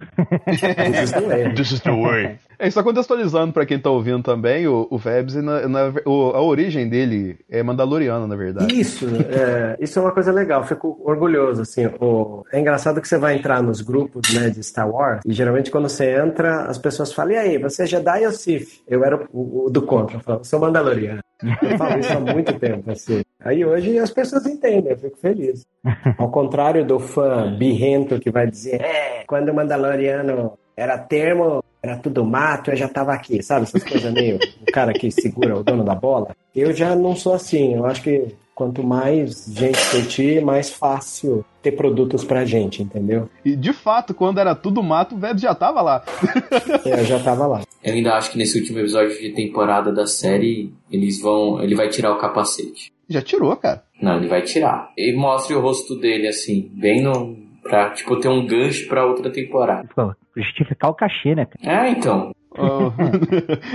this 0.45 1.03
is 1.03 1.11
the 1.11 1.21
way. 1.21 1.53
This 1.53 1.71
is 1.71 1.81
the 1.81 1.91
way. 1.91 2.39
É, 2.57 2.69
só 2.71 2.81
contextualizando 2.81 3.53
para 3.53 3.65
quem 3.65 3.77
tá 3.77 3.89
ouvindo 3.89 4.23
também, 4.23 4.67
o, 4.67 4.87
o 4.89 4.97
Vebs, 4.97 5.35
na, 5.35 5.67
na, 5.67 5.93
o, 6.05 6.31
a 6.31 6.41
origem 6.41 6.87
dele 6.87 7.37
é 7.49 7.61
mandaloriana, 7.61 8.25
na 8.27 8.35
verdade. 8.35 8.73
Isso, 8.79 9.05
é, 9.29 9.77
isso 9.79 9.99
é 9.99 10.01
uma 10.01 10.11
coisa 10.11 10.31
legal, 10.31 10.63
fico 10.63 10.99
orgulhoso, 11.03 11.61
assim. 11.61 11.85
O, 11.99 12.43
é 12.51 12.59
engraçado 12.59 13.01
que 13.01 13.07
você 13.07 13.17
vai 13.17 13.35
entrar 13.35 13.61
nos 13.61 13.81
grupos, 13.81 14.33
né, 14.33 14.49
de 14.49 14.63
Star 14.63 14.89
Wars, 14.89 15.21
e 15.25 15.33
geralmente 15.33 15.69
quando 15.69 15.89
você 15.89 16.15
entra, 16.15 16.61
as 16.65 16.77
pessoas 16.77 17.11
falam, 17.13 17.33
e 17.33 17.37
aí, 17.37 17.57
você 17.57 17.83
é 17.83 17.87
Jedi 17.87 18.25
ou 18.25 18.31
Sith? 18.31 18.81
Eu 18.87 19.03
era 19.03 19.27
o, 19.31 19.65
o 19.65 19.69
do 19.69 19.81
contra, 19.81 20.17
eu 20.17 20.21
falo, 20.21 20.43
sou 20.43 20.59
mandaloriano. 20.59 21.19
Eu 21.61 21.77
falo 21.77 21.99
isso 21.99 22.13
há 22.13 22.19
muito 22.19 22.53
tempo, 22.57 22.89
assim. 22.89 23.21
Aí 23.45 23.63
hoje 23.63 23.99
as 23.99 24.09
pessoas 24.09 24.43
entendem, 24.47 24.91
eu 24.91 24.97
fico 24.97 25.17
feliz. 25.17 25.63
Ao 26.17 26.31
contrário 26.31 26.83
do 26.83 26.99
fã 26.99 27.55
birrento 27.55 28.19
que 28.19 28.31
vai 28.31 28.47
dizer, 28.47 28.81
é, 28.81 29.23
quando 29.27 29.49
o 29.49 29.53
Mandaloriano 29.53 30.57
era 30.75 30.97
termo, 30.97 31.63
era 31.81 31.95
tudo 31.95 32.25
mato, 32.25 32.71
eu 32.71 32.75
já 32.75 32.89
tava 32.89 33.13
aqui, 33.13 33.43
sabe? 33.43 33.63
Essas 33.63 33.83
coisas 33.83 34.11
meio, 34.11 34.39
o 34.67 34.71
cara 34.71 34.91
que 34.93 35.11
segura 35.11 35.55
o 35.55 35.63
dono 35.63 35.83
da 35.83 35.93
bola. 35.93 36.35
Eu 36.55 36.73
já 36.73 36.95
não 36.95 37.15
sou 37.15 37.35
assim, 37.35 37.75
eu 37.75 37.85
acho 37.85 38.01
que 38.01 38.35
quanto 38.55 38.81
mais 38.81 39.45
gente 39.45 39.77
curtir, 39.91 40.43
mais 40.43 40.71
fácil 40.71 41.45
ter 41.61 41.73
produtos 41.73 42.23
pra 42.23 42.45
gente, 42.45 42.81
entendeu? 42.81 43.29
E 43.43 43.55
de 43.55 43.73
fato, 43.73 44.13
quando 44.13 44.39
era 44.39 44.55
tudo 44.55 44.81
mato, 44.81 45.13
o 45.13 45.19
Vebs 45.19 45.41
já 45.41 45.53
tava 45.53 45.81
lá. 45.83 46.03
é, 46.83 47.01
eu 47.01 47.05
já 47.05 47.19
tava 47.19 47.45
lá. 47.45 47.61
Eu 47.83 47.93
ainda 47.93 48.13
acho 48.13 48.31
que 48.31 48.37
nesse 48.39 48.57
último 48.57 48.79
episódio 48.79 49.19
de 49.19 49.29
temporada 49.33 49.91
da 49.91 50.07
série, 50.07 50.73
eles 50.89 51.21
vão. 51.21 51.61
Ele 51.61 51.75
vai 51.75 51.89
tirar 51.89 52.11
o 52.11 52.17
capacete. 52.17 52.94
Já 53.09 53.21
tirou, 53.21 53.55
cara. 53.55 53.83
Não, 54.01 54.17
ele 54.17 54.27
vai 54.27 54.41
tirar. 54.41 54.91
E 54.97 55.13
mostre 55.13 55.55
o 55.55 55.61
rosto 55.61 55.95
dele 55.99 56.27
assim, 56.27 56.69
bem 56.73 57.01
no. 57.01 57.45
Pra, 57.63 57.89
tipo, 57.91 58.19
ter 58.19 58.27
um 58.27 58.45
gancho 58.45 58.87
pra 58.87 59.05
outra 59.05 59.31
temporada. 59.31 59.89
Pô, 59.95 60.13
justificar 60.37 60.91
o 60.91 60.93
cachê, 60.93 61.33
né? 61.33 61.47
É, 61.63 61.89
então. 61.89 62.31
Oh. 62.57 62.91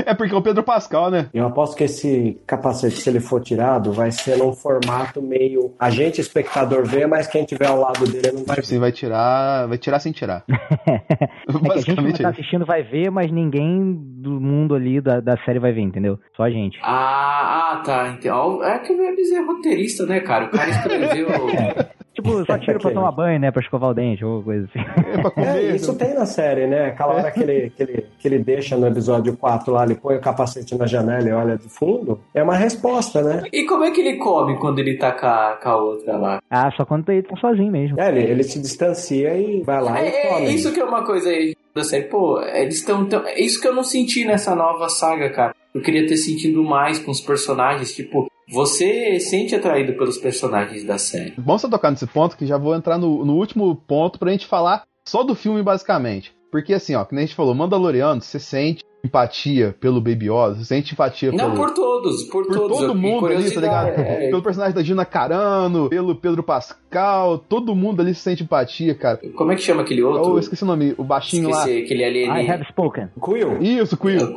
é 0.06 0.14
porque 0.14 0.34
é 0.34 0.36
o 0.36 0.42
Pedro 0.42 0.62
Pascal, 0.62 1.10
né? 1.10 1.28
Eu 1.32 1.46
aposto 1.46 1.76
que 1.76 1.84
esse 1.84 2.40
capacete, 2.46 2.96
se 2.96 3.08
ele 3.08 3.20
for 3.20 3.40
tirado, 3.40 3.92
vai 3.92 4.10
ser 4.10 4.36
num 4.38 4.52
formato 4.52 5.22
meio. 5.22 5.74
A 5.78 5.90
gente, 5.90 6.20
espectador, 6.20 6.84
vê, 6.86 7.06
mas 7.06 7.26
quem 7.26 7.44
tiver 7.44 7.66
ao 7.66 7.78
lado 7.78 8.04
dele 8.06 8.32
não 8.32 8.44
vai. 8.44 8.56
Tipo 8.56 8.60
assim, 8.60 8.78
vai 8.78 8.92
tirar. 8.92 9.66
Vai 9.66 9.78
tirar 9.78 10.00
sem 10.00 10.12
tirar. 10.12 10.44
é 10.48 11.82
que 11.82 11.90
a 11.90 11.94
gente 11.94 12.12
que 12.12 12.22
tá 12.22 12.30
assistindo 12.30 12.64
vai 12.64 12.82
ver, 12.82 13.10
mas 13.10 13.30
ninguém 13.30 13.94
do 13.94 14.40
mundo 14.40 14.74
ali 14.74 15.00
da, 15.00 15.20
da 15.20 15.36
série 15.44 15.58
vai 15.58 15.72
ver, 15.72 15.82
entendeu? 15.82 16.18
Só 16.36 16.44
a 16.44 16.50
gente. 16.50 16.78
Ah, 16.82 17.72
ah 17.74 17.82
tá. 17.84 18.08
Então, 18.18 18.62
é 18.64 18.78
que 18.78 18.92
o 18.92 18.98
Webs 18.98 19.30
é 19.32 19.40
roteirista, 19.40 20.06
né, 20.06 20.20
cara? 20.20 20.46
O 20.46 20.50
cara 20.50 20.70
escreveu. 20.70 21.28
Tipo, 22.22 22.44
só 22.44 22.58
tira 22.58 22.78
pra 22.78 22.90
tomar 22.92 23.12
banho, 23.12 23.40
né? 23.40 23.50
Pra 23.50 23.62
escovar 23.62 23.90
o 23.90 23.94
dente 23.94 24.24
ou 24.24 24.42
coisa 24.42 24.68
assim. 24.68 24.80
É, 25.36 25.42
é, 25.42 25.76
isso 25.76 25.94
tem 25.96 26.14
na 26.14 26.26
série, 26.26 26.66
né? 26.66 26.86
Aquela 26.86 27.14
hora 27.14 27.30
que 27.30 27.40
ele, 27.40 27.70
que, 27.70 27.82
ele, 27.82 28.06
que 28.18 28.28
ele 28.28 28.38
deixa 28.38 28.76
no 28.76 28.86
episódio 28.86 29.36
4 29.36 29.72
lá, 29.72 29.84
ele 29.84 29.94
põe 29.94 30.16
o 30.16 30.20
capacete 30.20 30.74
na 30.76 30.86
janela 30.86 31.28
e 31.28 31.32
olha 31.32 31.56
de 31.56 31.68
fundo. 31.68 32.20
É 32.34 32.42
uma 32.42 32.56
resposta, 32.56 33.22
né? 33.22 33.42
E 33.52 33.64
como 33.64 33.84
é 33.84 33.90
que 33.90 34.00
ele 34.00 34.16
come 34.16 34.58
quando 34.58 34.78
ele 34.78 34.96
tá 34.96 35.12
com 35.12 35.26
a, 35.26 35.58
com 35.62 35.68
a 35.68 35.76
outra 35.76 36.16
lá? 36.16 36.42
Ah, 36.50 36.70
só 36.76 36.84
quando 36.84 37.08
ele 37.10 37.22
tá 37.22 37.36
sozinho 37.36 37.72
mesmo. 37.72 38.00
É, 38.00 38.08
ele, 38.08 38.20
ele 38.20 38.42
se 38.42 38.60
distancia 38.60 39.34
e 39.36 39.62
vai 39.62 39.82
lá 39.82 40.00
é, 40.00 40.08
e 40.08 40.28
come. 40.28 40.46
É 40.46 40.50
isso 40.50 40.72
que 40.72 40.80
é 40.80 40.84
uma 40.84 41.04
coisa 41.04 41.28
aí 41.28 41.56
da 41.74 41.84
série. 41.84 42.04
Pô, 42.04 42.40
eles 42.42 42.76
estão. 42.76 43.08
É 43.26 43.40
isso 43.40 43.60
que 43.60 43.68
eu 43.68 43.74
não 43.74 43.84
senti 43.84 44.24
nessa 44.24 44.54
nova 44.54 44.88
saga, 44.88 45.30
cara. 45.30 45.54
Eu 45.74 45.80
queria 45.80 46.06
ter 46.06 46.16
sentido 46.16 46.62
mais 46.64 46.98
com 46.98 47.10
os 47.10 47.20
personagens, 47.20 47.92
tipo, 47.94 48.29
você 48.50 49.20
sente 49.20 49.54
atraído 49.54 49.94
pelos 49.94 50.18
personagens 50.18 50.84
da 50.84 50.98
série. 50.98 51.34
Bom 51.38 51.58
você 51.58 51.68
tocar 51.68 51.90
nesse 51.90 52.06
ponto, 52.06 52.36
que 52.36 52.46
já 52.46 52.58
vou 52.58 52.74
entrar 52.74 52.98
no, 52.98 53.24
no 53.24 53.34
último 53.34 53.74
ponto 53.74 54.18
pra 54.18 54.32
gente 54.32 54.46
falar 54.46 54.84
só 55.06 55.22
do 55.22 55.34
filme, 55.34 55.62
basicamente. 55.62 56.34
Porque 56.50 56.74
assim, 56.74 56.94
ó, 56.94 57.04
que 57.04 57.14
nem 57.14 57.24
a 57.24 57.26
gente 57.26 57.36
falou, 57.36 57.54
Mandaloriano, 57.54 58.20
você 58.20 58.38
sente 58.38 58.84
empatia 59.02 59.74
pelo 59.80 59.98
Baby 59.98 60.26
Yoda, 60.30 60.56
você 60.56 60.64
sente 60.66 60.92
empatia 60.92 61.32
Não, 61.32 61.52
pelo... 61.52 61.54
por 61.56 61.70
todos, 61.72 62.22
por, 62.24 62.44
por 62.46 62.54
todos. 62.54 62.78
todo 62.80 62.94
mundo 62.94 63.26
ali, 63.28 63.50
tá 63.50 63.58
ligado? 63.60 63.94
curiosidade, 63.94 64.24
é. 64.24 64.28
Pelo 64.28 64.42
personagem 64.42 64.74
da 64.74 64.82
Gina 64.82 65.06
Carano, 65.06 65.88
pelo 65.88 66.14
Pedro 66.14 66.42
Pascal, 66.42 67.38
todo 67.38 67.74
mundo 67.74 68.02
ali 68.02 68.14
se 68.14 68.20
sente 68.20 68.42
empatia, 68.42 68.94
cara. 68.94 69.18
Como 69.34 69.52
é 69.52 69.56
que 69.56 69.62
chama 69.62 69.80
aquele 69.82 70.02
Oh, 70.02 70.10
outro? 70.10 70.32
eu 70.32 70.38
esqueci 70.38 70.62
o 70.64 70.66
nome, 70.66 70.94
o 70.98 71.04
baixinho 71.04 71.48
Esqueci, 71.48 71.78
aquele 71.82 72.02
I 72.02 72.06
alienígena. 72.06 72.54
have 72.54 72.64
spoken. 72.68 73.08
Quill. 73.22 73.52
lá. 73.54 73.58
Isso, 73.60 73.96
Quill. 73.96 74.34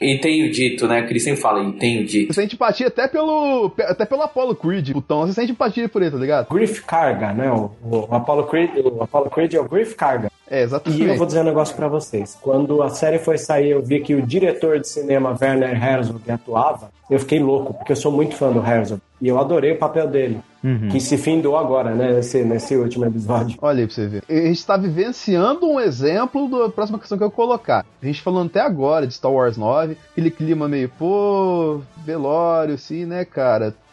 E 0.00 0.18
tenho 0.18 0.50
dito, 0.52 0.86
né? 0.86 1.02
Que 1.02 1.12
ele 1.12 1.20
sempre 1.20 1.40
fala, 1.40 1.62
e 1.62 1.72
tenho 1.72 2.04
dito. 2.04 2.34
Você 2.34 2.42
sente 2.42 2.54
empatia 2.54 2.88
até 2.88 3.08
pelo, 3.08 3.72
até 3.78 4.04
pelo 4.04 4.22
Apollo 4.22 4.54
Creed, 4.56 4.92
putão. 4.92 5.26
Você 5.26 5.32
sente 5.32 5.52
empatia 5.52 5.88
por 5.88 6.02
ele, 6.02 6.10
tá 6.10 6.18
ligado? 6.18 6.48
Griff 6.52 6.82
Carga, 6.82 7.32
né? 7.32 7.50
O, 7.50 7.70
o 7.82 8.14
Apollo 8.14 8.44
Creed, 8.44 8.70
o 8.84 9.02
Apollo 9.02 9.30
Creed 9.30 9.54
é 9.54 9.60
o 9.60 9.64
Griff 9.68 9.94
Carga. 9.94 10.30
É, 10.52 10.60
E 10.60 10.62
exatamente. 10.64 11.02
eu 11.02 11.16
vou 11.16 11.26
dizer 11.26 11.40
um 11.40 11.44
negócio 11.44 11.74
pra 11.74 11.88
vocês. 11.88 12.36
Quando 12.42 12.82
a 12.82 12.90
série 12.90 13.18
foi 13.18 13.38
sair, 13.38 13.70
eu 13.70 13.82
vi 13.82 14.00
que 14.00 14.14
o 14.14 14.20
diretor 14.20 14.78
de 14.78 14.86
cinema 14.86 15.34
Werner 15.40 15.82
Herzog 15.82 16.30
atuava. 16.30 16.90
Eu 17.10 17.18
fiquei 17.18 17.38
louco, 17.40 17.72
porque 17.72 17.92
eu 17.92 17.96
sou 17.96 18.12
muito 18.12 18.36
fã 18.36 18.52
do 18.52 18.60
Herzog. 18.64 19.00
E 19.22 19.28
eu 19.28 19.38
adorei 19.38 19.72
o 19.72 19.78
papel 19.78 20.08
dele, 20.08 20.40
Uhum. 20.64 20.88
que 20.90 21.00
se 21.00 21.16
findou 21.18 21.56
agora, 21.56 21.92
né? 21.94 22.12
Nesse, 22.14 22.42
nesse 22.44 22.76
último 22.76 23.04
episódio. 23.04 23.56
Olha 23.62 23.80
aí 23.80 23.86
pra 23.86 23.94
você 23.94 24.06
ver. 24.06 24.22
A 24.28 24.32
gente 24.46 24.64
tá 24.66 24.76
vivenciando 24.76 25.66
um 25.66 25.80
exemplo 25.80 26.48
da 26.48 26.68
próxima 26.68 26.98
questão 27.00 27.18
que 27.18 27.24
eu 27.24 27.28
vou 27.28 27.36
colocar. 27.36 27.84
A 28.00 28.06
gente 28.06 28.20
falando 28.22 28.46
até 28.46 28.60
agora 28.60 29.06
de 29.06 29.14
Star 29.14 29.32
Wars 29.32 29.56
9, 29.56 29.96
aquele 30.12 30.30
clima 30.30 30.68
meio, 30.68 30.88
pô, 30.88 31.80
velório, 32.04 32.74
assim, 32.74 33.04
né, 33.04 33.24
cara? 33.24 33.74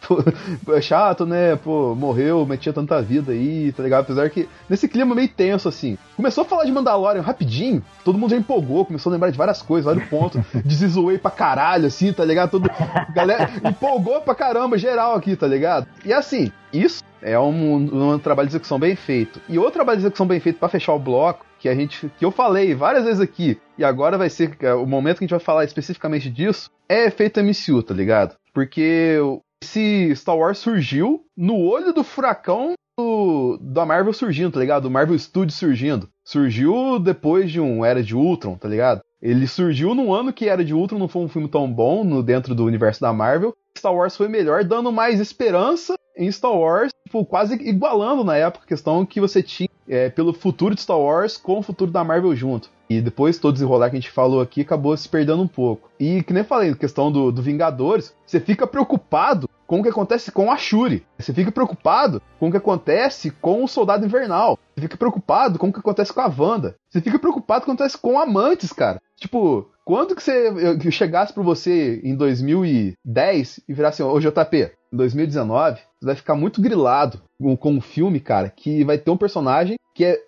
Pô, 0.64 0.74
é 0.74 0.80
chato, 0.80 1.26
né? 1.26 1.56
Pô, 1.56 1.94
morreu, 1.94 2.46
metia 2.46 2.72
tanta 2.72 3.02
vida 3.02 3.32
aí, 3.32 3.70
tá 3.70 3.82
ligado? 3.82 4.00
Apesar 4.00 4.30
que 4.30 4.48
nesse 4.66 4.88
clima 4.88 5.14
meio 5.14 5.28
tenso, 5.28 5.68
assim. 5.68 5.98
Começou 6.16 6.40
a 6.42 6.46
falar 6.46 6.64
de 6.64 6.72
Mandalorian 6.72 7.20
rapidinho, 7.20 7.84
todo 8.02 8.16
mundo 8.16 8.30
já 8.30 8.36
empolgou, 8.38 8.86
começou 8.86 9.10
a 9.10 9.12
lembrar 9.12 9.28
de 9.30 9.36
várias 9.36 9.60
coisas, 9.60 9.86
olha 9.86 10.02
o 10.02 10.08
ponto. 10.08 10.42
Desenzoei 10.64 11.18
pra 11.18 11.30
caralho, 11.30 11.86
assim, 11.86 12.14
tá 12.14 12.24
ligado? 12.24 12.50
Todo, 12.52 12.70
galera 13.14 13.50
empolgou 13.62 14.22
pra 14.22 14.34
caramba, 14.34 14.78
geral 14.78 15.14
aqui, 15.20 15.36
tá 15.36 15.46
ligado? 15.46 15.86
E 16.04 16.12
assim, 16.12 16.50
isso 16.72 17.02
é 17.22 17.38
um, 17.38 18.12
um 18.12 18.18
trabalho 18.18 18.48
de 18.48 18.52
execução 18.52 18.78
bem 18.78 18.96
feito. 18.96 19.40
E 19.48 19.58
outro 19.58 19.74
trabalho 19.74 19.98
de 19.98 20.04
execução 20.04 20.26
bem 20.26 20.40
feito 20.40 20.58
pra 20.58 20.68
fechar 20.68 20.94
o 20.94 20.98
bloco, 20.98 21.46
que 21.58 21.68
a 21.68 21.74
gente 21.74 22.10
que 22.18 22.24
eu 22.24 22.30
falei 22.30 22.74
várias 22.74 23.04
vezes 23.04 23.20
aqui, 23.20 23.58
e 23.76 23.84
agora 23.84 24.18
vai 24.18 24.30
ser 24.30 24.56
é, 24.60 24.74
o 24.74 24.86
momento 24.86 25.18
que 25.18 25.24
a 25.24 25.26
gente 25.26 25.36
vai 25.36 25.40
falar 25.40 25.64
especificamente 25.64 26.30
disso, 26.30 26.70
é 26.88 27.06
efeito 27.06 27.40
MCU, 27.40 27.82
tá 27.82 27.94
ligado? 27.94 28.34
Porque 28.52 29.18
esse 29.62 30.14
Star 30.16 30.36
Wars 30.36 30.58
surgiu 30.58 31.22
no 31.36 31.56
olho 31.56 31.92
do 31.92 32.02
furacão 32.02 32.74
do, 32.98 33.58
da 33.60 33.86
Marvel 33.86 34.12
surgindo, 34.12 34.52
tá 34.52 34.60
ligado? 34.60 34.84
Do 34.84 34.90
Marvel 34.90 35.18
Studios 35.18 35.58
surgindo. 35.58 36.08
Surgiu 36.24 36.98
depois 36.98 37.50
de 37.50 37.60
um 37.60 37.84
Era 37.84 38.02
de 38.02 38.16
Ultron, 38.16 38.56
tá 38.56 38.68
ligado? 38.68 39.02
Ele 39.20 39.46
surgiu 39.46 39.94
num 39.94 40.12
ano 40.12 40.32
que 40.32 40.48
Era 40.48 40.64
de 40.64 40.72
Ultron 40.72 40.98
não 40.98 41.08
foi 41.08 41.22
um 41.22 41.28
filme 41.28 41.48
tão 41.48 41.70
bom 41.70 42.04
no 42.04 42.22
dentro 42.22 42.54
do 42.54 42.64
universo 42.64 43.00
da 43.00 43.12
Marvel. 43.12 43.54
Star 43.78 43.94
Wars 43.94 44.16
foi 44.16 44.28
melhor, 44.28 44.64
dando 44.64 44.92
mais 44.92 45.20
esperança 45.20 45.94
em 46.16 46.30
Star 46.30 46.52
Wars, 46.52 46.90
tipo, 47.06 47.24
quase 47.24 47.54
igualando 47.54 48.24
na 48.24 48.36
época 48.36 48.64
a 48.64 48.68
questão 48.68 49.06
que 49.06 49.20
você 49.20 49.42
tinha 49.42 49.68
é, 49.88 50.08
pelo 50.08 50.32
futuro 50.32 50.74
de 50.74 50.82
Star 50.82 50.98
Wars 50.98 51.36
com 51.36 51.58
o 51.58 51.62
futuro 51.62 51.90
da 51.90 52.04
Marvel 52.04 52.34
junto. 52.36 52.70
E 52.88 53.00
depois 53.00 53.38
todo 53.38 53.52
desenrolar 53.52 53.88
que 53.88 53.96
a 53.96 54.00
gente 54.00 54.10
falou 54.10 54.40
aqui 54.40 54.62
acabou 54.62 54.96
se 54.96 55.08
perdendo 55.08 55.42
um 55.42 55.48
pouco. 55.48 55.90
E 55.98 56.22
que 56.22 56.32
nem 56.32 56.42
falei, 56.42 56.74
questão 56.74 57.10
do, 57.10 57.30
do 57.30 57.40
Vingadores, 57.40 58.12
você 58.26 58.40
fica 58.40 58.66
preocupado 58.66 59.48
com 59.64 59.78
o 59.78 59.82
que 59.84 59.88
acontece 59.88 60.32
com 60.32 60.50
a 60.50 60.56
Shuri. 60.56 61.06
Você 61.16 61.32
fica 61.32 61.52
preocupado 61.52 62.20
com 62.40 62.48
o 62.48 62.50
que 62.50 62.56
acontece 62.56 63.30
com 63.30 63.62
o 63.62 63.68
Soldado 63.68 64.04
Invernal. 64.04 64.58
Você 64.74 64.82
fica 64.82 64.96
preocupado 64.96 65.56
com 65.56 65.68
o 65.68 65.72
que 65.72 65.78
acontece 65.78 66.12
com 66.12 66.20
a 66.20 66.26
Wanda. 66.36 66.74
Você 66.88 67.00
fica 67.00 67.20
preocupado 67.20 67.64
com 67.64 67.70
o 67.70 67.76
que 67.76 67.82
acontece 67.82 67.96
com 67.96 68.18
Amantes, 68.18 68.72
cara. 68.72 69.00
Tipo, 69.16 69.70
quando 69.90 70.14
que 70.14 70.22
você 70.22 70.48
eu- 70.48 70.78
que 70.78 70.88
chegasse 70.92 71.32
pra 71.32 71.42
você 71.42 72.00
em 72.04 72.14
2010 72.14 73.58
e 73.68 73.74
virasse 73.74 74.00
assim, 74.04 74.12
ô 74.12 74.20
JP, 74.20 74.70
2019, 74.92 75.80
você 76.00 76.06
vai 76.06 76.14
ficar 76.14 76.34
muito 76.34 76.60
grilado 76.60 77.20
com, 77.38 77.56
com 77.56 77.72
um 77.72 77.80
filme, 77.80 78.20
cara, 78.20 78.48
que 78.48 78.84
vai 78.84 78.98
ter 78.98 79.10
um 79.10 79.16
personagem 79.16 79.76
que 79.92 80.04
é, 80.04 80.18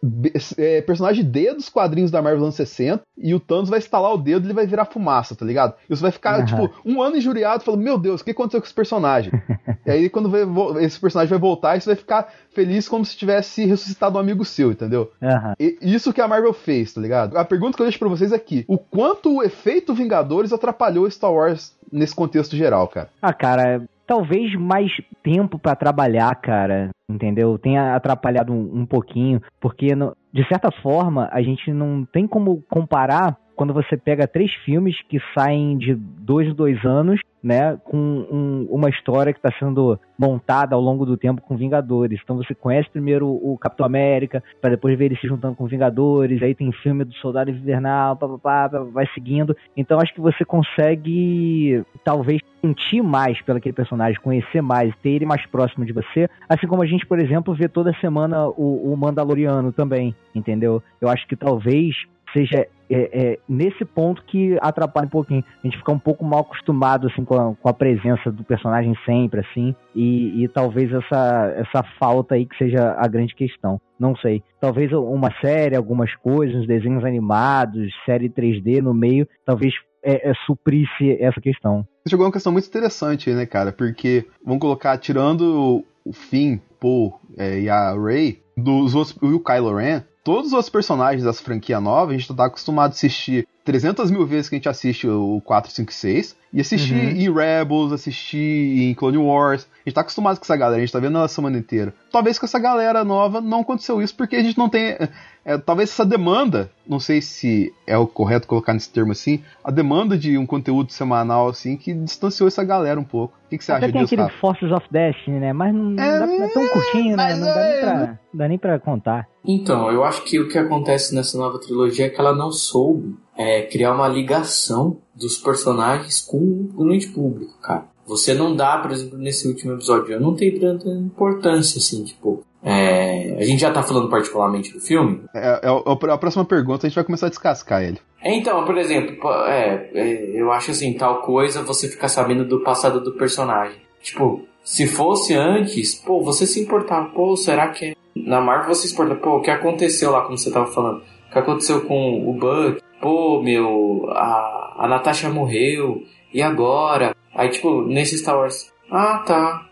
é 0.59 0.83
personagem 0.83 1.25
D 1.25 1.55
dos 1.55 1.69
quadrinhos 1.69 2.11
da 2.11 2.21
Marvel 2.21 2.43
anos 2.43 2.57
60 2.57 3.03
e 3.17 3.33
o 3.33 3.41
Thanos 3.41 3.71
vai 3.71 3.79
estalar 3.79 4.13
o 4.13 4.19
dedo 4.19 4.45
e 4.45 4.47
ele 4.49 4.55
vai 4.55 4.67
virar 4.67 4.85
fumaça, 4.87 5.37
tá 5.37 5.47
ligado? 5.47 5.75
E 5.89 5.97
você 5.97 6.03
vai 6.03 6.11
ficar, 6.11 6.35
Aham. 6.41 6.45
tipo, 6.45 6.75
um 6.85 7.01
ano 7.01 7.17
injuriado 7.17 7.63
falando, 7.65 7.81
meu 7.83 7.97
Deus, 7.97 8.21
o 8.21 8.25
que 8.25 8.33
aconteceu 8.33 8.61
com 8.61 8.67
esse 8.67 8.75
personagem? 8.75 9.33
e 9.87 9.91
aí 9.91 10.11
quando 10.11 10.29
vai 10.29 10.43
esse 10.85 10.99
personagem 11.01 11.31
vai 11.31 11.39
voltar, 11.39 11.81
você 11.81 11.87
vai 11.87 11.97
ficar 11.97 12.29
feliz 12.51 12.89
como 12.89 13.05
se 13.05 13.17
tivesse 13.17 13.65
ressuscitado 13.65 14.17
um 14.19 14.21
amigo 14.21 14.45
seu, 14.45 14.73
entendeu? 14.73 15.11
Aham. 15.23 15.55
E- 15.59 15.79
Isso 15.81 16.13
que 16.13 16.21
a 16.21 16.29
Marvel 16.29 16.53
fez, 16.53 16.93
tá 16.93 17.01
ligado? 17.01 17.39
A 17.39 17.45
pergunta 17.45 17.77
que 17.77 17.83
eu 17.83 17.87
deixo 17.87 17.99
pra 18.01 18.09
vocês 18.09 18.33
é 18.33 18.37
aqui: 18.37 18.65
o 18.69 18.77
quanto 18.77 19.37
o 19.37 19.43
efeito 19.43 19.95
Vingadores 19.95 20.53
atrapalhou 20.53 21.09
Star 21.11 21.33
Wars 21.33 21.73
nesse 21.91 22.15
contexto 22.15 22.57
geral, 22.57 22.89
cara? 22.89 23.09
Ah, 23.23 23.33
cara, 23.33 23.87
talvez 24.13 24.55
mais 24.57 24.93
tempo 25.23 25.59
pra 25.59 25.75
trabalhar, 25.75 26.35
cara, 26.35 26.91
entendeu? 27.09 27.59
Tenha 27.59 27.95
atrapalhado 27.97 28.53
um, 28.53 28.81
um 28.83 28.85
pouquinho, 28.87 29.41
porque 29.59 29.95
no- 29.97 30.15
de 30.31 30.47
certa 30.49 30.71
forma 30.83 31.31
a 31.33 31.41
gente 31.41 31.73
não 31.73 32.05
tem 32.05 32.27
como 32.27 32.63
comparar 32.71 33.39
quando 33.63 33.75
você 33.75 33.97
pega 33.97 34.27
três 34.27 34.53
filmes 34.65 35.01
que 35.09 35.21
saem 35.33 35.79
de 35.79 35.95
dois 35.95 36.49
em 36.49 36.53
dois 36.53 36.85
anos, 36.85 37.21
né, 37.41 37.79
com 37.85 37.97
um- 37.97 38.67
uma 38.69 38.89
história 38.91 39.33
que 39.33 39.39
está 39.39 39.53
sendo 39.57 39.97
montada 40.19 40.75
ao 40.75 40.81
longo 40.81 41.07
do 41.07 41.17
tempo 41.17 41.41
com 41.41 41.57
Vingadores. 41.57 42.19
Então 42.25 42.37
você 42.37 42.57
conhece 42.57 42.91
primeiro 42.91 43.29
o 43.29 43.57
Capitão 43.57 43.87
América, 43.87 44.43
para 44.61 44.71
depois 44.71 44.99
ver 44.99 45.05
ele 45.05 45.17
se 45.17 45.29
juntando 45.29 45.55
com 45.55 45.67
Vingadores, 45.67 46.43
aí 46.43 46.57
tem 46.57 46.73
filme 46.73 47.05
do 47.05 47.15
Soldado 47.15 47.51
Invernal, 47.53 48.17
pá, 48.17 48.27
pá, 48.29 48.69
pá, 48.69 48.79
vai 48.93 49.07
seguindo. 49.15 49.57
Então 49.77 50.01
acho 50.01 50.13
que 50.13 50.21
você 50.21 50.45
consegue 50.45 51.85
talvez 52.05 52.41
sentir 52.61 53.01
mais 53.01 53.41
pelo 53.43 53.59
aquele 53.59 53.75
personagem, 53.75 54.21
conhecer 54.21 54.61
mais, 54.61 54.93
ter 54.97 55.11
ele 55.11 55.27
mais 55.27 55.47
próximo 55.47 55.85
de 55.85 55.93
você, 55.93 56.29
assim 56.49 56.67
como 56.67 56.83
a 56.83 56.87
gente, 56.87 57.07
por 57.07 57.21
exemplo, 57.21 57.55
vê 57.55 57.69
toda 57.69 57.95
semana 58.01 58.49
o, 58.49 58.93
o 58.93 58.97
Mandaloriano 58.97 59.73
também, 59.73 60.17
entendeu? 60.35 60.83
Eu 61.01 61.09
acho 61.09 61.29
que 61.29 61.37
talvez 61.37 61.95
seja 62.33 62.67
é, 62.91 63.11
é, 63.13 63.39
nesse 63.49 63.85
ponto 63.85 64.23
que 64.25 64.59
atrapalha 64.61 65.07
um 65.07 65.11
pouquinho. 65.11 65.45
A 65.63 65.67
gente 65.67 65.79
fica 65.79 65.93
um 65.93 65.99
pouco 65.99 66.25
mal 66.25 66.41
acostumado 66.41 67.07
assim 67.09 67.25
com 67.25 67.35
a, 67.35 67.55
com 67.55 67.69
a 67.69 67.73
presença 67.73 68.31
do 68.31 68.45
personagem 68.45 68.95
sempre, 69.07 69.41
assim, 69.41 69.75
e, 69.95 70.45
e 70.45 70.49
talvez 70.49 70.93
essa, 70.93 71.55
essa 71.57 71.83
falta 71.99 72.35
aí 72.35 72.45
que 72.45 72.57
seja 72.57 72.95
a 72.99 73.09
grande 73.09 73.35
questão. 73.35 73.81
Não 73.99 74.15
sei. 74.17 74.43
Talvez 74.61 74.93
uma 74.93 75.33
série, 75.41 75.77
algumas 75.77 76.15
coisas, 76.17 76.55
uns 76.57 76.67
desenhos 76.67 77.05
animados, 77.05 77.91
série 78.05 78.29
3D 78.29 78.83
no 78.83 78.93
meio, 78.93 79.27
talvez 79.45 79.73
é, 80.03 80.31
é, 80.31 80.35
suprisse 80.47 81.17
essa 81.19 81.41
questão. 81.41 81.87
Você 82.05 82.11
chegou 82.11 82.25
a 82.25 82.27
uma 82.27 82.33
questão 82.33 82.53
muito 82.53 82.67
interessante 82.67 83.31
aí, 83.31 83.37
né, 83.37 83.47
cara? 83.47 83.73
Porque, 83.73 84.27
vamos 84.45 84.61
colocar, 84.61 84.99
tirando 84.99 85.85
o 86.05 86.13
Finn, 86.13 86.59
Paul 86.81 87.19
é, 87.39 87.61
e 87.61 87.71
a 87.71 87.95
Rey, 87.95 88.43
dos 88.57 88.93
e 89.23 89.27
o 89.27 89.41
Kylo 89.41 89.77
Ren, 89.77 90.03
todos 90.25 90.53
os 90.53 90.69
personagens 90.69 91.25
dessa 91.25 91.43
franquia 91.43 91.81
nova, 91.81 92.13
a 92.13 92.17
gente 92.17 92.33
tá 92.35 92.47
acostumado 92.47 92.91
a 92.91 92.95
assistir 92.95 93.47
300 93.65 94.11
mil 94.11 94.27
vezes 94.27 94.49
que 94.49 94.55
a 94.57 94.59
gente 94.59 94.69
assiste 94.69 95.07
o 95.09 95.41
4, 95.45 95.71
5 95.71 95.93
6, 95.93 96.37
e 96.53 96.61
assistir 96.61 96.95
Uhum. 96.95 97.11
em 97.11 97.33
Rebels, 97.33 97.93
assistir 97.93 98.39
em 98.83 98.93
Clone 98.95 99.17
Wars. 99.19 99.67
A 99.85 99.89
gente 99.89 99.95
tá 99.95 100.01
acostumado 100.03 100.37
com 100.39 100.45
essa 100.45 100.57
galera, 100.57 100.79
a 100.79 100.81
gente 100.85 100.93
tá 100.93 100.99
vendo 100.99 101.17
ela 101.17 101.25
a 101.25 101.29
semana 101.29 101.57
inteira. 101.57 101.95
Talvez 102.11 102.39
com 102.39 102.45
essa 102.45 102.59
galera 102.59 103.05
nova 103.05 103.41
não 103.41 103.61
aconteceu 103.61 104.03
isso, 104.03 104.15
porque 104.15 104.37
a 104.37 104.43
gente 104.43 104.59
não 104.59 104.69
tem. 104.69 104.97
é, 105.45 105.57
talvez 105.59 105.89
essa 105.91 106.05
demanda, 106.05 106.71
não 106.87 107.01
sei 107.01 107.23
se 107.23 107.73
é 107.87 107.97
o 107.97 108.07
correto 108.07 108.47
colocar 108.47 108.75
nesse 108.75 108.91
termo 108.93 109.13
assim, 109.13 109.43
a 109.65 109.71
demanda 109.71 110.19
de 110.19 110.37
um 110.37 110.45
conteúdo 110.45 110.93
semanal 110.93 111.49
assim 111.49 111.77
que 111.77 111.95
distanciou 111.95 112.49
essa 112.49 112.63
galera 112.63 113.01
um 113.01 113.05
pouco. 113.05 113.35
O 113.47 113.49
que, 113.49 113.57
que 113.59 113.65
você 113.65 113.73
Até 113.73 113.87
acha 113.87 113.93
tem 113.93 114.03
disso, 114.03 114.15
aquele? 114.15 114.39
Forces 114.41 114.71
of 114.73 114.87
Destiny, 114.91 115.41
né? 115.41 115.53
Mas 115.55 115.75
não, 115.75 115.93
É, 115.93 116.19
dá, 116.19 116.27
não 116.27 116.43
é 116.45 116.49
tão 116.49 116.69
curtinho, 116.69 117.17
né? 117.17 117.35
Não 117.37 117.47
dá 117.47 117.55
nem, 117.55 117.73
é, 117.73 117.81
pra, 117.81 117.97
não 118.07 118.19
dá 118.35 118.49
nem 118.49 118.59
pra 118.59 118.79
contar. 118.79 119.27
Então, 119.45 119.91
eu 119.91 120.05
acho 120.05 120.23
que 120.25 120.39
o 120.39 120.49
que 120.49 120.57
acontece 120.59 121.15
nessa 121.15 121.37
nova 121.39 121.59
trilogia 121.59 122.07
é 122.07 122.09
que 122.11 122.21
ela 122.21 122.35
não 122.35 122.53
soube 122.53 123.17
é, 123.43 123.63
criar 123.63 123.93
uma 123.95 124.09
ligação 124.09 124.97
dos 125.15 125.37
personagens 125.37 126.21
com 126.21 126.39
o 126.77 126.85
grande 126.85 127.09
público, 127.09 127.55
cara. 127.61 127.85
Você 128.07 128.35
não 128.35 128.55
dá, 128.57 128.79
por 128.79 128.91
exemplo, 128.91 129.17
nesse 129.19 129.47
último 129.47 129.73
episódio, 129.75 130.13
eu 130.15 130.21
não 130.21 130.35
tenho 130.35 130.59
tanta 130.61 130.89
importância, 130.89 131.79
assim, 131.79 132.05
tipo. 132.05 132.43
é, 132.65 133.37
a 133.41 133.45
gente 133.45 133.61
já 133.61 133.73
tá 133.73 133.83
falando 133.83 134.09
particularmente 134.09 134.73
do 134.73 134.81
filme. 134.81 135.23
É, 135.35 135.61
é 135.67 135.71
o- 135.71 135.83
a 136.11 136.17
próxima 136.19 136.45
pergunta, 136.45 136.87
a 136.87 136.89
gente 136.89 136.95
vai 136.95 137.05
começar 137.05 137.27
a 137.27 137.31
descascar 137.31 137.83
ele. 137.83 137.99
Então, 138.25 138.65
por 138.65 138.79
exemplo, 138.79 139.17
é, 139.47 139.91
é, 139.95 140.31
eu 140.41 140.53
acho 140.53 140.71
assim, 140.71 140.93
tal 140.95 141.23
coisa 141.23 141.63
você 141.63 141.89
ficar 141.89 142.07
sabendo 142.09 142.45
do 142.45 142.61
passado 142.63 143.01
do 143.01 143.13
personagem. 143.13 143.81
Tipo, 144.01 144.43
se 144.63 144.87
fosse 144.87 145.35
antes, 145.35 145.95
pô, 145.97 146.23
você 146.23 146.47
se 146.47 146.61
importava, 146.61 147.07
pô, 147.11 147.37
será 147.37 147.69
que 147.69 147.85
é? 147.87 147.95
Na 148.15 148.41
Marvel 148.41 148.75
você 148.75 148.87
se 148.87 148.95
importa, 148.95 149.15
pô, 149.17 149.39
o 149.39 149.41
que 149.43 149.51
aconteceu 149.51 150.13
lá, 150.13 150.23
como 150.23 150.37
você 150.39 150.51
tava 150.53 150.67
falando? 150.67 150.99
O 151.29 151.33
que 151.33 151.39
aconteceu 151.39 151.81
com 151.81 152.29
o 152.29 152.33
Buck? 152.35 152.81
Pô, 153.03 153.43
meu, 153.43 154.07
a, 154.11 154.77
a 154.79 154.87
Natasha 154.89 155.29
morreu, 155.29 156.05
e 156.33 156.41
agora? 156.41 157.17
Aí, 157.35 157.49
tipo, 157.49 157.83
nesse 157.83 158.17
Star 158.17 158.39
Wars, 158.39 158.73
ah, 158.91 159.19
tá, 159.27 159.67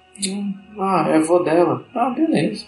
ah, 0.79 1.07
é 1.09 1.17
avó 1.17 1.39
dela, 1.39 1.85
ah, 1.95 2.11
beleza, 2.11 2.67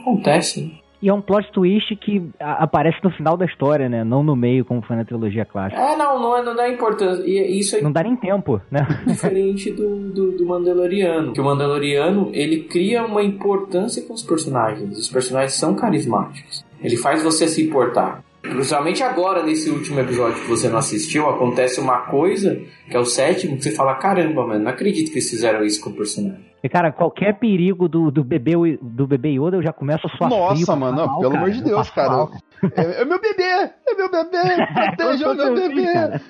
acontece, 0.00 0.62
né? 0.62 0.70
E 1.02 1.08
é 1.08 1.14
um 1.14 1.22
plot 1.22 1.50
twist 1.50 1.96
que 1.96 2.22
aparece 2.38 2.98
no 3.02 3.10
final 3.10 3.34
da 3.34 3.46
história, 3.46 3.88
né? 3.88 4.04
Não 4.04 4.22
no 4.22 4.36
meio, 4.36 4.66
como 4.66 4.82
foi 4.82 4.96
na 4.96 5.04
trilogia 5.04 5.46
clássica. 5.46 5.80
É, 5.80 5.96
não, 5.96 6.20
não, 6.20 6.36
é- 6.36 6.42
não 6.42 6.54
dá 6.54 6.68
importância. 6.68 7.24
E 7.24 7.58
isso 7.58 7.74
é 7.74 7.80
Não 7.80 7.90
dá 7.90 8.02
nem 8.02 8.14
tempo, 8.14 8.60
né? 8.70 8.86
diferente 9.06 9.72
do, 9.72 10.10
do, 10.10 10.32
do 10.32 10.44
Mandaloriano. 10.46 11.32
Que 11.32 11.40
o 11.40 11.44
Mandaloriano, 11.44 12.28
ele 12.34 12.64
cria 12.64 13.02
uma 13.02 13.22
importância 13.22 14.02
com 14.06 14.12
os 14.12 14.22
personagens. 14.22 14.98
Os 14.98 15.08
personagens 15.08 15.54
são 15.54 15.74
carismáticos. 15.74 16.62
Ele 16.82 16.98
faz 16.98 17.22
você 17.22 17.48
se 17.48 17.64
importar. 17.66 18.22
Principalmente 18.42 19.02
agora, 19.02 19.42
nesse 19.42 19.70
último 19.70 20.00
episódio 20.00 20.42
que 20.42 20.48
você 20.48 20.68
não 20.68 20.78
assistiu, 20.78 21.28
acontece 21.28 21.80
uma 21.80 21.98
coisa, 22.06 22.60
que 22.88 22.96
é 22.96 22.98
o 22.98 23.04
sétimo, 23.04 23.56
que 23.56 23.64
você 23.64 23.70
fala, 23.70 23.94
caramba, 23.96 24.46
mano, 24.46 24.64
não 24.64 24.70
acredito 24.70 25.08
que 25.08 25.18
eles 25.18 25.28
fizeram 25.28 25.62
isso 25.62 25.80
com 25.82 25.90
o 25.90 25.94
personagem. 25.94 26.50
E, 26.62 26.68
cara, 26.68 26.92
qualquer 26.92 27.38
perigo 27.38 27.88
do, 27.88 28.10
do, 28.10 28.22
bebê, 28.22 28.52
do 28.80 29.06
bebê 29.06 29.30
Yoda, 29.30 29.56
eu 29.56 29.62
já 29.62 29.72
começo 29.72 30.06
a 30.06 30.10
suar 30.10 30.30
frio, 30.30 30.40
Nossa, 30.40 30.60
passar 30.60 30.76
mano, 30.76 30.96
não, 30.96 31.06
mal, 31.06 31.20
pelo 31.20 31.32
cara. 31.32 31.44
amor 31.44 31.52
de 31.52 31.58
Eu 31.60 31.64
Deus, 31.64 31.90
cara. 31.90 32.08
mal. 32.10 32.30
É, 32.76 33.02
é 33.02 33.04
meu 33.04 33.20
bebê! 33.20 33.42
É 33.42 33.94
meu 33.96 34.10
bebê! 34.10 34.66
Proteja 34.96 35.30
o 35.30 35.34
meu 35.34 35.46
Eu 35.46 35.54
tô 35.54 35.60
assim, 35.60 35.74
bebê! 35.74 35.92
cara. 35.92 36.22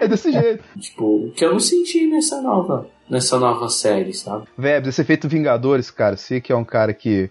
É 0.00 0.08
desse 0.08 0.32
jeito. 0.32 0.64
Tipo, 0.78 1.30
que 1.34 1.44
eu 1.44 1.52
não 1.52 1.60
senti 1.60 2.06
nessa 2.06 2.40
nova, 2.40 2.88
nessa 3.08 3.38
nova 3.38 3.68
série, 3.68 4.12
sabe? 4.12 4.46
Vebs, 4.56 4.88
esse 4.88 5.00
efeito 5.02 5.28
Vingadores, 5.28 5.90
cara, 5.90 6.16
você 6.16 6.40
que 6.40 6.52
é 6.52 6.56
um 6.56 6.64
cara 6.64 6.92
que 6.94 7.30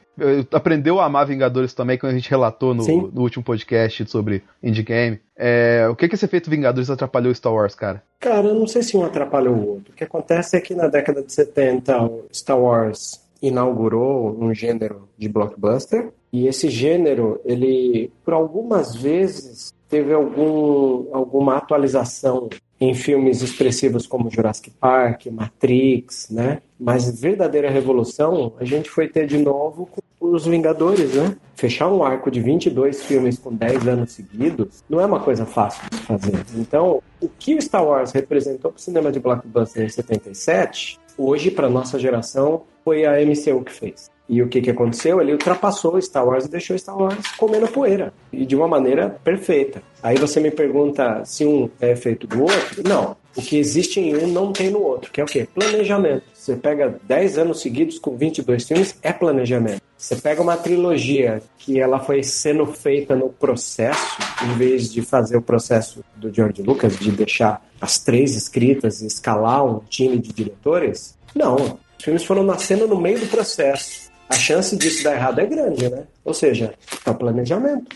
aprendeu 0.52 1.00
a 1.00 1.06
amar 1.06 1.26
Vingadores 1.26 1.74
também, 1.74 1.98
quando 1.98 2.12
a 2.12 2.16
gente 2.16 2.30
relatou 2.30 2.74
no, 2.74 2.86
no 3.12 3.22
último 3.22 3.44
podcast 3.44 4.08
sobre 4.10 4.44
Indie 4.62 4.84
Game. 4.84 5.20
É, 5.36 5.88
o 5.90 5.96
que 5.96 6.08
que 6.08 6.16
esse 6.16 6.26
efeito 6.26 6.50
Vingadores 6.50 6.90
atrapalhou 6.90 7.34
Star 7.34 7.54
Wars, 7.54 7.74
cara? 7.76 8.04
Cara, 8.20 8.48
eu 8.48 8.56
não 8.56 8.68
sei 8.68 8.84
se 8.84 8.96
um 8.96 9.04
atrapalhou 9.04 9.56
o 9.56 9.70
outro. 9.70 9.92
O 9.92 9.96
que 9.96 10.04
acontece 10.04 10.56
é 10.56 10.62
que 10.62 10.76
na 10.76 10.88
década 10.88 11.24
de 11.24 11.34
70 11.34 12.04
o 12.04 12.26
Star 12.32 12.60
Wars 12.60 13.23
inaugurou 13.44 14.36
um 14.40 14.54
gênero 14.54 15.10
de 15.18 15.28
blockbuster 15.28 16.14
e 16.32 16.48
esse 16.48 16.70
gênero, 16.70 17.42
ele 17.44 18.10
por 18.24 18.34
algumas 18.34 18.96
vezes 18.96 19.74
teve 19.90 20.14
algum, 20.14 21.14
alguma 21.14 21.58
atualização 21.58 22.50
em 22.80 22.94
filmes 22.96 23.42
expressivos 23.42 24.08
como 24.08 24.32
Jurassic 24.32 24.72
Park, 24.72 25.28
Matrix, 25.28 26.30
né? 26.32 26.62
Mas 26.80 27.20
verdadeira 27.20 27.70
revolução 27.70 28.54
a 28.58 28.66
gente 28.66 28.90
foi 28.90 29.08
ter 29.08 29.28
de 29.28 29.38
novo 29.38 29.88
com 29.88 30.02
os 30.20 30.46
Vingadores, 30.46 31.14
né? 31.14 31.36
Fechar 31.54 31.92
um 31.92 32.02
arco 32.02 32.32
de 32.32 32.42
22 32.42 33.04
filmes 33.04 33.38
com 33.38 33.54
10 33.54 33.88
anos 33.88 34.14
seguidos 34.14 34.84
não 34.90 35.00
é 35.02 35.06
uma 35.06 35.20
coisa 35.20 35.46
fácil 35.46 35.84
de 35.92 35.98
fazer. 35.98 36.46
Então, 36.56 37.02
o 37.22 37.28
que 37.28 37.56
o 37.56 37.62
Star 37.62 37.86
Wars 37.86 38.12
representou 38.12 38.72
para 38.72 38.80
o 38.80 38.82
cinema 38.82 39.12
de 39.12 39.20
blockbuster 39.20 39.84
em 39.84 39.90
77, 39.90 41.00
hoje 41.18 41.52
para 41.52 41.70
nossa 41.70 42.00
geração 42.00 42.64
foi 42.84 43.06
a 43.06 43.14
MCU 43.26 43.64
que 43.64 43.72
fez. 43.72 44.13
E 44.28 44.42
o 44.42 44.48
que, 44.48 44.62
que 44.62 44.70
aconteceu? 44.70 45.22
Ele 45.22 45.34
ultrapassou 45.34 46.02
Star 46.02 46.26
Wars 46.26 46.46
e 46.46 46.50
deixou 46.50 46.78
Star 46.78 46.98
Wars 46.98 47.28
comendo 47.38 47.68
poeira. 47.68 48.14
E 48.32 48.46
de 48.46 48.56
uma 48.56 48.68
maneira 48.68 49.10
perfeita. 49.24 49.84
Aí 50.02 50.18
você 50.18 50.40
me 50.40 50.50
pergunta 50.50 51.24
se 51.26 51.46
um 51.46 51.70
é 51.80 51.96
feito 51.96 52.26
do 52.26 52.42
outro. 52.42 52.84
Não. 52.88 53.18
O 53.36 53.42
que 53.42 53.58
existe 53.58 54.00
em 54.00 54.16
um 54.16 54.28
não 54.28 54.54
tem 54.54 54.70
no 54.70 54.82
outro. 54.82 55.12
Que 55.12 55.20
é 55.20 55.24
o 55.24 55.28
quê? 55.28 55.48
Planejamento. 55.54 56.24
Você 56.34 56.56
pega 56.56 57.00
10 57.04 57.38
anos 57.38 57.62
seguidos 57.62 57.98
com 57.98 58.16
22 58.16 58.68
filmes, 58.68 58.96
é 59.02 59.12
planejamento. 59.12 59.82
Você 59.98 60.18
pega 60.18 60.42
uma 60.42 60.58
trilogia 60.58 61.42
que 61.58 61.80
ela 61.80 62.00
foi 62.00 62.22
sendo 62.22 62.66
feita 62.66 63.16
no 63.16 63.30
processo, 63.30 64.18
em 64.44 64.58
vez 64.58 64.92
de 64.92 65.02
fazer 65.02 65.38
o 65.38 65.42
processo 65.42 66.04
do 66.18 66.34
George 66.34 66.62
Lucas, 66.62 66.98
de 67.00 67.12
deixar 67.12 67.66
as 67.80 67.98
três 68.00 68.36
escritas 68.36 69.02
e 69.02 69.08
escalar 69.08 69.66
um 69.66 69.80
time 69.80 70.18
de 70.18 70.34
diretores. 70.34 71.18
Não. 71.34 71.56
Os 71.98 72.04
filmes 72.04 72.26
foram 72.26 72.44
nascendo 72.44 72.86
no 72.86 73.00
meio 73.00 73.18
do 73.18 73.28
processo. 73.28 74.03
A 74.34 74.36
chance 74.36 74.76
disso 74.76 75.04
dar 75.04 75.14
errado 75.14 75.40
é 75.40 75.46
grande, 75.46 75.88
né? 75.90 76.04
Ou 76.26 76.34
seja, 76.34 76.74
é 77.06 77.10
o 77.10 77.14
planejamento. 77.16 77.96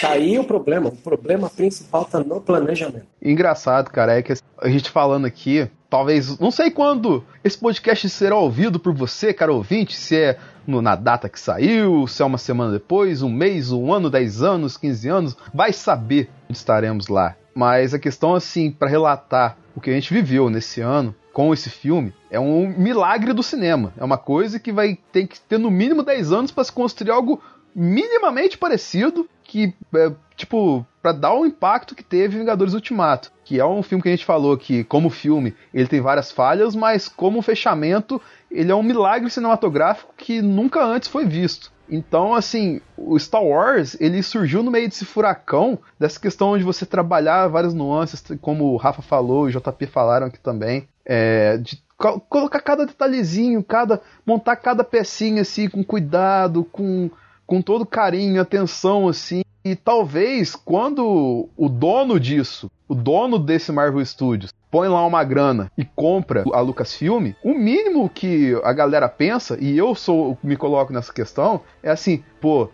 Tá 0.00 0.10
aí 0.10 0.38
o 0.38 0.44
problema. 0.44 0.90
O 0.90 0.96
problema 0.96 1.48
principal 1.48 2.04
tá 2.04 2.20
no 2.20 2.38
planejamento. 2.40 3.06
Engraçado, 3.22 3.90
cara, 3.90 4.18
é 4.18 4.22
que 4.22 4.34
a 4.60 4.68
gente 4.68 4.90
falando 4.90 5.24
aqui, 5.24 5.66
talvez, 5.88 6.38
não 6.38 6.50
sei 6.50 6.70
quando 6.70 7.24
esse 7.42 7.56
podcast 7.56 8.08
será 8.10 8.36
ouvido 8.36 8.78
por 8.78 8.92
você, 8.92 9.32
cara 9.32 9.52
ouvinte, 9.54 9.96
se 9.96 10.16
é 10.16 10.38
no- 10.66 10.82
na 10.82 10.94
data 10.96 11.28
que 11.30 11.40
saiu, 11.40 12.06
se 12.06 12.20
é 12.20 12.24
uma 12.26 12.36
semana 12.38 12.72
depois, 12.72 13.22
um 13.22 13.30
mês, 13.30 13.72
um 13.72 13.90
ano, 13.92 14.10
10 14.10 14.42
anos, 14.42 14.76
15 14.76 15.08
anos, 15.08 15.36
vai 15.54 15.72
saber 15.72 16.28
onde 16.48 16.58
estaremos 16.58 17.08
lá. 17.08 17.36
Mas 17.54 17.94
a 17.94 17.98
questão, 17.98 18.34
assim, 18.34 18.70
para 18.70 18.88
relatar 18.90 19.56
o 19.74 19.80
que 19.80 19.88
a 19.88 19.94
gente 19.94 20.12
viveu 20.12 20.50
nesse 20.50 20.80
ano 20.82 21.14
com 21.34 21.52
esse 21.52 21.68
filme, 21.68 22.14
é 22.30 22.38
um 22.38 22.68
milagre 22.68 23.32
do 23.32 23.42
cinema. 23.42 23.92
É 23.98 24.04
uma 24.04 24.16
coisa 24.16 24.60
que 24.60 24.72
vai 24.72 24.96
ter 25.12 25.26
que 25.26 25.38
ter 25.40 25.58
no 25.58 25.68
mínimo 25.68 26.04
10 26.04 26.32
anos 26.32 26.50
para 26.52 26.62
se 26.62 26.70
construir 26.70 27.10
algo 27.10 27.42
minimamente 27.74 28.56
parecido 28.56 29.28
que, 29.42 29.74
é, 29.96 30.12
tipo, 30.36 30.86
pra 31.02 31.10
dar 31.10 31.34
o 31.34 31.44
impacto 31.44 31.96
que 31.96 32.04
teve 32.04 32.38
Vingadores 32.38 32.72
Ultimato. 32.72 33.32
Que 33.44 33.58
é 33.58 33.66
um 33.66 33.82
filme 33.82 34.00
que 34.00 34.08
a 34.08 34.12
gente 34.12 34.24
falou 34.24 34.56
que, 34.56 34.84
como 34.84 35.10
filme, 35.10 35.56
ele 35.74 35.88
tem 35.88 36.00
várias 36.00 36.30
falhas, 36.30 36.76
mas 36.76 37.08
como 37.08 37.42
fechamento, 37.42 38.22
ele 38.48 38.70
é 38.70 38.74
um 38.74 38.82
milagre 38.82 39.28
cinematográfico 39.28 40.14
que 40.16 40.40
nunca 40.40 40.84
antes 40.84 41.08
foi 41.08 41.26
visto. 41.26 41.72
Então, 41.90 42.32
assim, 42.32 42.80
o 42.96 43.18
Star 43.18 43.44
Wars, 43.44 43.96
ele 44.00 44.22
surgiu 44.22 44.62
no 44.62 44.70
meio 44.70 44.88
desse 44.88 45.04
furacão, 45.04 45.78
dessa 45.98 46.18
questão 46.18 46.56
de 46.56 46.64
você 46.64 46.86
trabalhar 46.86 47.48
várias 47.48 47.74
nuances, 47.74 48.24
como 48.40 48.72
o 48.72 48.76
Rafa 48.76 49.02
falou 49.02 49.50
e 49.50 49.54
o 49.54 49.60
JP 49.60 49.86
falaram 49.86 50.28
aqui 50.28 50.38
também, 50.38 50.88
é, 51.06 51.56
de 51.58 51.82
co- 51.96 52.20
colocar 52.20 52.60
cada 52.60 52.86
detalhezinho, 52.86 53.62
cada 53.62 54.00
montar 54.26 54.56
cada 54.56 54.82
pecinha 54.84 55.42
assim 55.42 55.68
com 55.68 55.82
cuidado, 55.84 56.64
com 56.64 57.10
com 57.46 57.60
todo 57.60 57.84
carinho, 57.84 58.40
atenção, 58.40 59.06
assim. 59.06 59.42
E 59.62 59.76
talvez 59.76 60.56
quando 60.56 61.48
o 61.56 61.68
dono 61.68 62.18
disso, 62.18 62.70
o 62.88 62.94
dono 62.94 63.38
desse 63.38 63.70
Marvel 63.70 64.04
Studios, 64.04 64.50
põe 64.70 64.88
lá 64.88 65.06
uma 65.06 65.22
grana 65.22 65.70
e 65.76 65.84
compra 65.84 66.42
a 66.52 66.60
Lucasfilm, 66.60 67.32
o 67.44 67.54
mínimo 67.54 68.08
que 68.08 68.58
a 68.64 68.72
galera 68.72 69.08
pensa, 69.08 69.56
e 69.60 69.76
eu 69.76 69.94
sou 69.94 70.38
me 70.42 70.56
coloco 70.56 70.92
nessa 70.92 71.12
questão, 71.12 71.60
é 71.82 71.90
assim, 71.90 72.24
pô, 72.40 72.68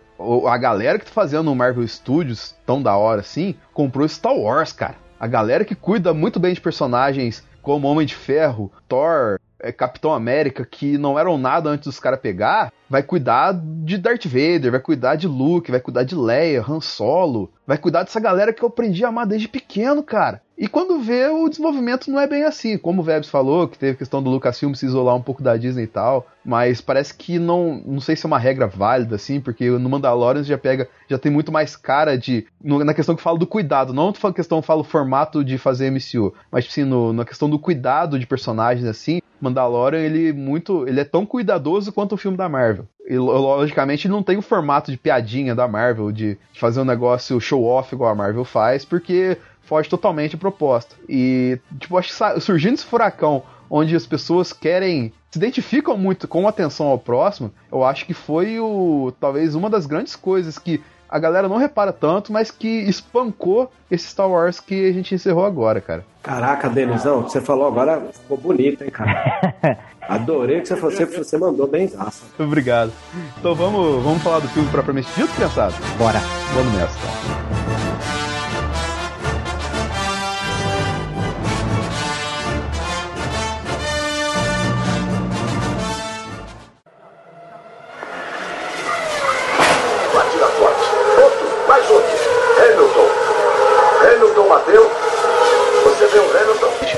a 0.47 0.57
galera 0.57 0.97
que 0.97 1.05
tá 1.05 1.11
fazendo 1.11 1.51
o 1.51 1.55
Marvel 1.55 1.87
Studios 1.87 2.55
tão 2.65 2.81
da 2.81 2.95
hora 2.95 3.21
assim, 3.21 3.55
comprou 3.73 4.07
Star 4.07 4.35
Wars, 4.35 4.71
cara. 4.71 4.95
A 5.19 5.27
galera 5.27 5.63
que 5.63 5.75
cuida 5.75 6.13
muito 6.13 6.39
bem 6.39 6.53
de 6.53 6.61
personagens 6.61 7.43
como 7.61 7.87
Homem 7.87 8.05
de 8.05 8.15
Ferro, 8.15 8.71
Thor, 8.87 9.39
é, 9.59 9.71
Capitão 9.71 10.11
América, 10.13 10.65
que 10.65 10.97
não 10.97 11.17
eram 11.17 11.37
nada 11.37 11.69
antes 11.69 11.85
dos 11.85 11.99
caras 11.99 12.19
pegar, 12.19 12.73
vai 12.89 13.03
cuidar 13.03 13.53
de 13.53 13.97
Darth 13.97 14.25
Vader, 14.25 14.71
vai 14.71 14.79
cuidar 14.79 15.15
de 15.15 15.27
Luke, 15.27 15.71
vai 15.71 15.79
cuidar 15.79 16.03
de 16.03 16.15
Leia, 16.15 16.65
Han 16.67 16.81
Solo, 16.81 17.51
vai 17.65 17.77
cuidar 17.77 18.03
dessa 18.03 18.19
galera 18.19 18.51
que 18.51 18.63
eu 18.63 18.67
aprendi 18.67 19.05
a 19.05 19.09
amar 19.09 19.27
desde 19.27 19.47
pequeno, 19.47 20.03
cara. 20.03 20.41
E 20.61 20.67
quando 20.67 20.99
vê, 20.99 21.27
o 21.27 21.49
desenvolvimento 21.49 22.11
não 22.11 22.19
é 22.19 22.27
bem 22.27 22.43
assim. 22.43 22.77
Como 22.77 23.01
o 23.01 23.03
Vebs 23.03 23.27
falou, 23.27 23.67
que 23.67 23.79
teve 23.79 23.93
a 23.93 23.95
questão 23.95 24.21
do 24.21 24.29
Lucasfilm 24.29 24.75
se 24.75 24.85
isolar 24.85 25.15
um 25.15 25.21
pouco 25.21 25.41
da 25.41 25.57
Disney 25.57 25.85
e 25.85 25.87
tal, 25.87 26.27
mas 26.45 26.79
parece 26.79 27.15
que 27.15 27.39
não, 27.39 27.81
não 27.83 27.99
sei 27.99 28.15
se 28.15 28.25
é 28.25 28.27
uma 28.27 28.37
regra 28.37 28.67
válida, 28.67 29.15
assim, 29.15 29.41
porque 29.41 29.67
no 29.71 29.89
Mandalorian 29.89 30.43
já 30.43 30.59
pega, 30.59 30.87
já 31.09 31.17
tem 31.17 31.31
muito 31.31 31.51
mais 31.51 31.75
cara 31.75 32.15
de, 32.15 32.45
no- 32.63 32.83
na 32.83 32.93
questão 32.93 33.15
que 33.15 33.23
fala 33.23 33.39
do 33.39 33.47
cuidado, 33.47 33.91
não 33.91 34.13
na 34.23 34.33
questão 34.33 34.61
que 34.61 34.67
fala 34.67 34.81
o 34.81 34.83
formato 34.83 35.43
de 35.43 35.57
fazer 35.57 35.87
MCU, 35.89 36.31
mas 36.51 36.67
assim, 36.67 36.83
no, 36.83 37.11
na 37.11 37.25
questão 37.25 37.49
do 37.49 37.57
cuidado 37.57 38.19
de 38.19 38.27
personagens, 38.27 38.85
assim, 38.87 39.19
Mandalorian, 39.41 39.99
ele 39.99 40.31
muito, 40.31 40.87
ele 40.87 40.99
é 40.99 41.03
tão 41.03 41.25
cuidadoso 41.25 41.91
quanto 41.91 42.13
o 42.13 42.17
filme 42.17 42.37
da 42.37 42.47
Marvel. 42.47 42.85
E 43.07 43.17
lo- 43.17 43.35
logicamente 43.35 44.05
ele 44.05 44.13
não 44.13 44.21
tem 44.21 44.37
o 44.37 44.41
formato 44.43 44.91
de 44.91 44.97
piadinha 44.97 45.55
da 45.55 45.67
Marvel, 45.67 46.11
de 46.11 46.37
fazer 46.53 46.81
um 46.81 46.85
negócio 46.85 47.41
show-off 47.41 47.93
igual 47.95 48.11
a 48.11 48.15
Marvel 48.15 48.45
faz, 48.45 48.85
porque 48.85 49.37
foge 49.61 49.89
totalmente 49.89 50.35
a 50.35 50.39
proposta. 50.39 50.95
E, 51.07 51.59
tipo, 51.79 51.97
acho 51.97 52.09
que 52.13 52.41
surgindo 52.41 52.73
esse 52.73 52.85
furacão 52.85 53.43
onde 53.69 53.95
as 53.95 54.05
pessoas 54.05 54.51
querem. 54.51 55.13
se 55.29 55.39
identificam 55.39 55.97
muito 55.97 56.27
com 56.27 56.47
atenção 56.47 56.87
ao 56.87 56.99
próximo, 56.99 57.51
eu 57.71 57.83
acho 57.83 58.05
que 58.05 58.13
foi 58.13 58.59
o. 58.59 59.13
talvez 59.19 59.55
uma 59.55 59.69
das 59.69 59.85
grandes 59.85 60.15
coisas 60.15 60.57
que 60.59 60.81
a 61.11 61.19
galera 61.19 61.49
não 61.49 61.57
repara 61.57 61.91
tanto, 61.91 62.31
mas 62.31 62.49
que 62.49 62.67
espancou 62.67 63.69
esse 63.89 64.07
Star 64.07 64.29
Wars 64.29 64.61
que 64.61 64.89
a 64.89 64.93
gente 64.93 65.13
encerrou 65.13 65.45
agora, 65.45 65.81
cara. 65.81 66.05
Caraca, 66.23 66.69
Denizão, 66.69 67.19
o 67.19 67.23
que 67.25 67.31
você 67.31 67.41
falou 67.41 67.67
agora 67.67 68.01
ficou 68.13 68.37
bonito, 68.37 68.83
hein, 68.83 68.89
cara? 68.89 69.53
Adorei 70.07 70.59
o 70.59 70.61
que 70.61 70.67
você 70.67 70.75
falou. 70.77 70.95
Você, 70.95 71.05
você 71.05 71.37
mandou 71.37 71.67
bem 71.67 71.87
zaço. 71.87 72.23
Obrigado. 72.39 72.91
Então 73.39 73.53
vamos, 73.53 74.01
vamos 74.03 74.23
falar 74.23 74.39
do 74.39 74.47
filme 74.49 74.69
propriamente 74.69 75.09
dito, 75.15 75.33
criançada? 75.35 75.73
Bora. 75.97 76.19
Vamos 76.53 76.73
nessa. 76.73 76.97
então. 76.97 77.60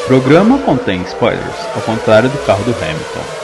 programa 0.06 0.60
contém 0.60 1.02
spoilers, 1.04 1.68
ao 1.76 1.82
contrário 1.82 2.30
do 2.30 2.38
carro 2.46 2.64
do 2.66 2.72
Hamilton. 2.72 3.44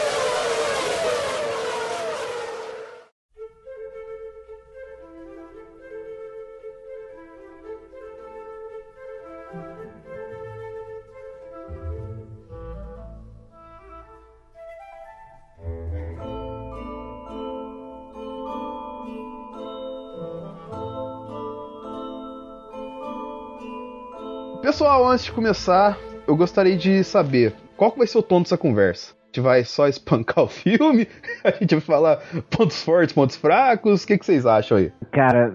Pessoal, 24.62 25.07
antes 25.07 25.26
de 25.26 25.32
começar, 25.32 25.97
eu 26.30 26.36
gostaria 26.38 26.77
de 26.77 27.03
saber 27.03 27.55
qual 27.75 27.91
vai 27.97 28.05
ser 28.05 28.19
o 28.19 28.21
tom 28.21 28.39
dessa 28.41 28.55
conversa. 28.55 29.13
A 29.13 29.25
gente 29.30 29.41
vai 29.41 29.63
só 29.63 29.88
espancar 29.88 30.43
o 30.45 30.47
filme? 30.47 31.07
A 31.43 31.51
gente 31.51 31.73
vai 31.75 31.82
falar 31.82 32.17
pontos 32.51 32.84
fortes, 32.84 33.13
pontos 33.13 33.36
fracos? 33.36 34.03
O 34.03 34.07
que, 34.07 34.17
que 34.17 34.25
vocês 34.25 34.45
acham 34.45 34.77
aí? 34.77 34.91
Cara, 35.11 35.49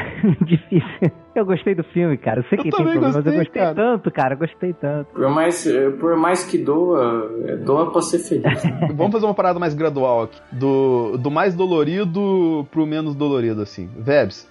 difícil. 0.46 1.12
Eu 1.34 1.44
gostei 1.44 1.74
do 1.74 1.84
filme, 1.84 2.16
cara. 2.16 2.40
Eu 2.40 2.44
sei 2.44 2.58
Eu 2.58 2.62
que 2.62 2.70
tem 2.70 2.78
também 2.78 2.92
problema, 2.92 3.06
mas 3.08 3.16
eu 3.16 3.22
gostei, 3.22 3.44
gostei 3.44 3.62
cara. 3.62 3.74
tanto, 3.74 4.10
cara. 4.10 4.34
Eu 4.34 4.38
gostei 4.38 4.72
tanto. 4.72 5.06
Por 5.12 5.28
mais, 5.28 5.68
por 6.00 6.16
mais 6.16 6.44
que 6.44 6.56
doa, 6.56 7.30
é, 7.46 7.56
doa 7.56 7.90
pra 7.92 8.00
ser 8.00 8.18
feliz. 8.20 8.62
Vamos 8.94 9.12
fazer 9.12 9.26
uma 9.26 9.34
parada 9.34 9.58
mais 9.58 9.74
gradual 9.74 10.22
aqui. 10.22 10.40
Do, 10.52 11.18
do 11.18 11.30
mais 11.30 11.54
dolorido 11.54 12.66
pro 12.70 12.86
menos 12.86 13.14
dolorido, 13.14 13.60
assim. 13.60 13.90
Vebs. 13.98 14.48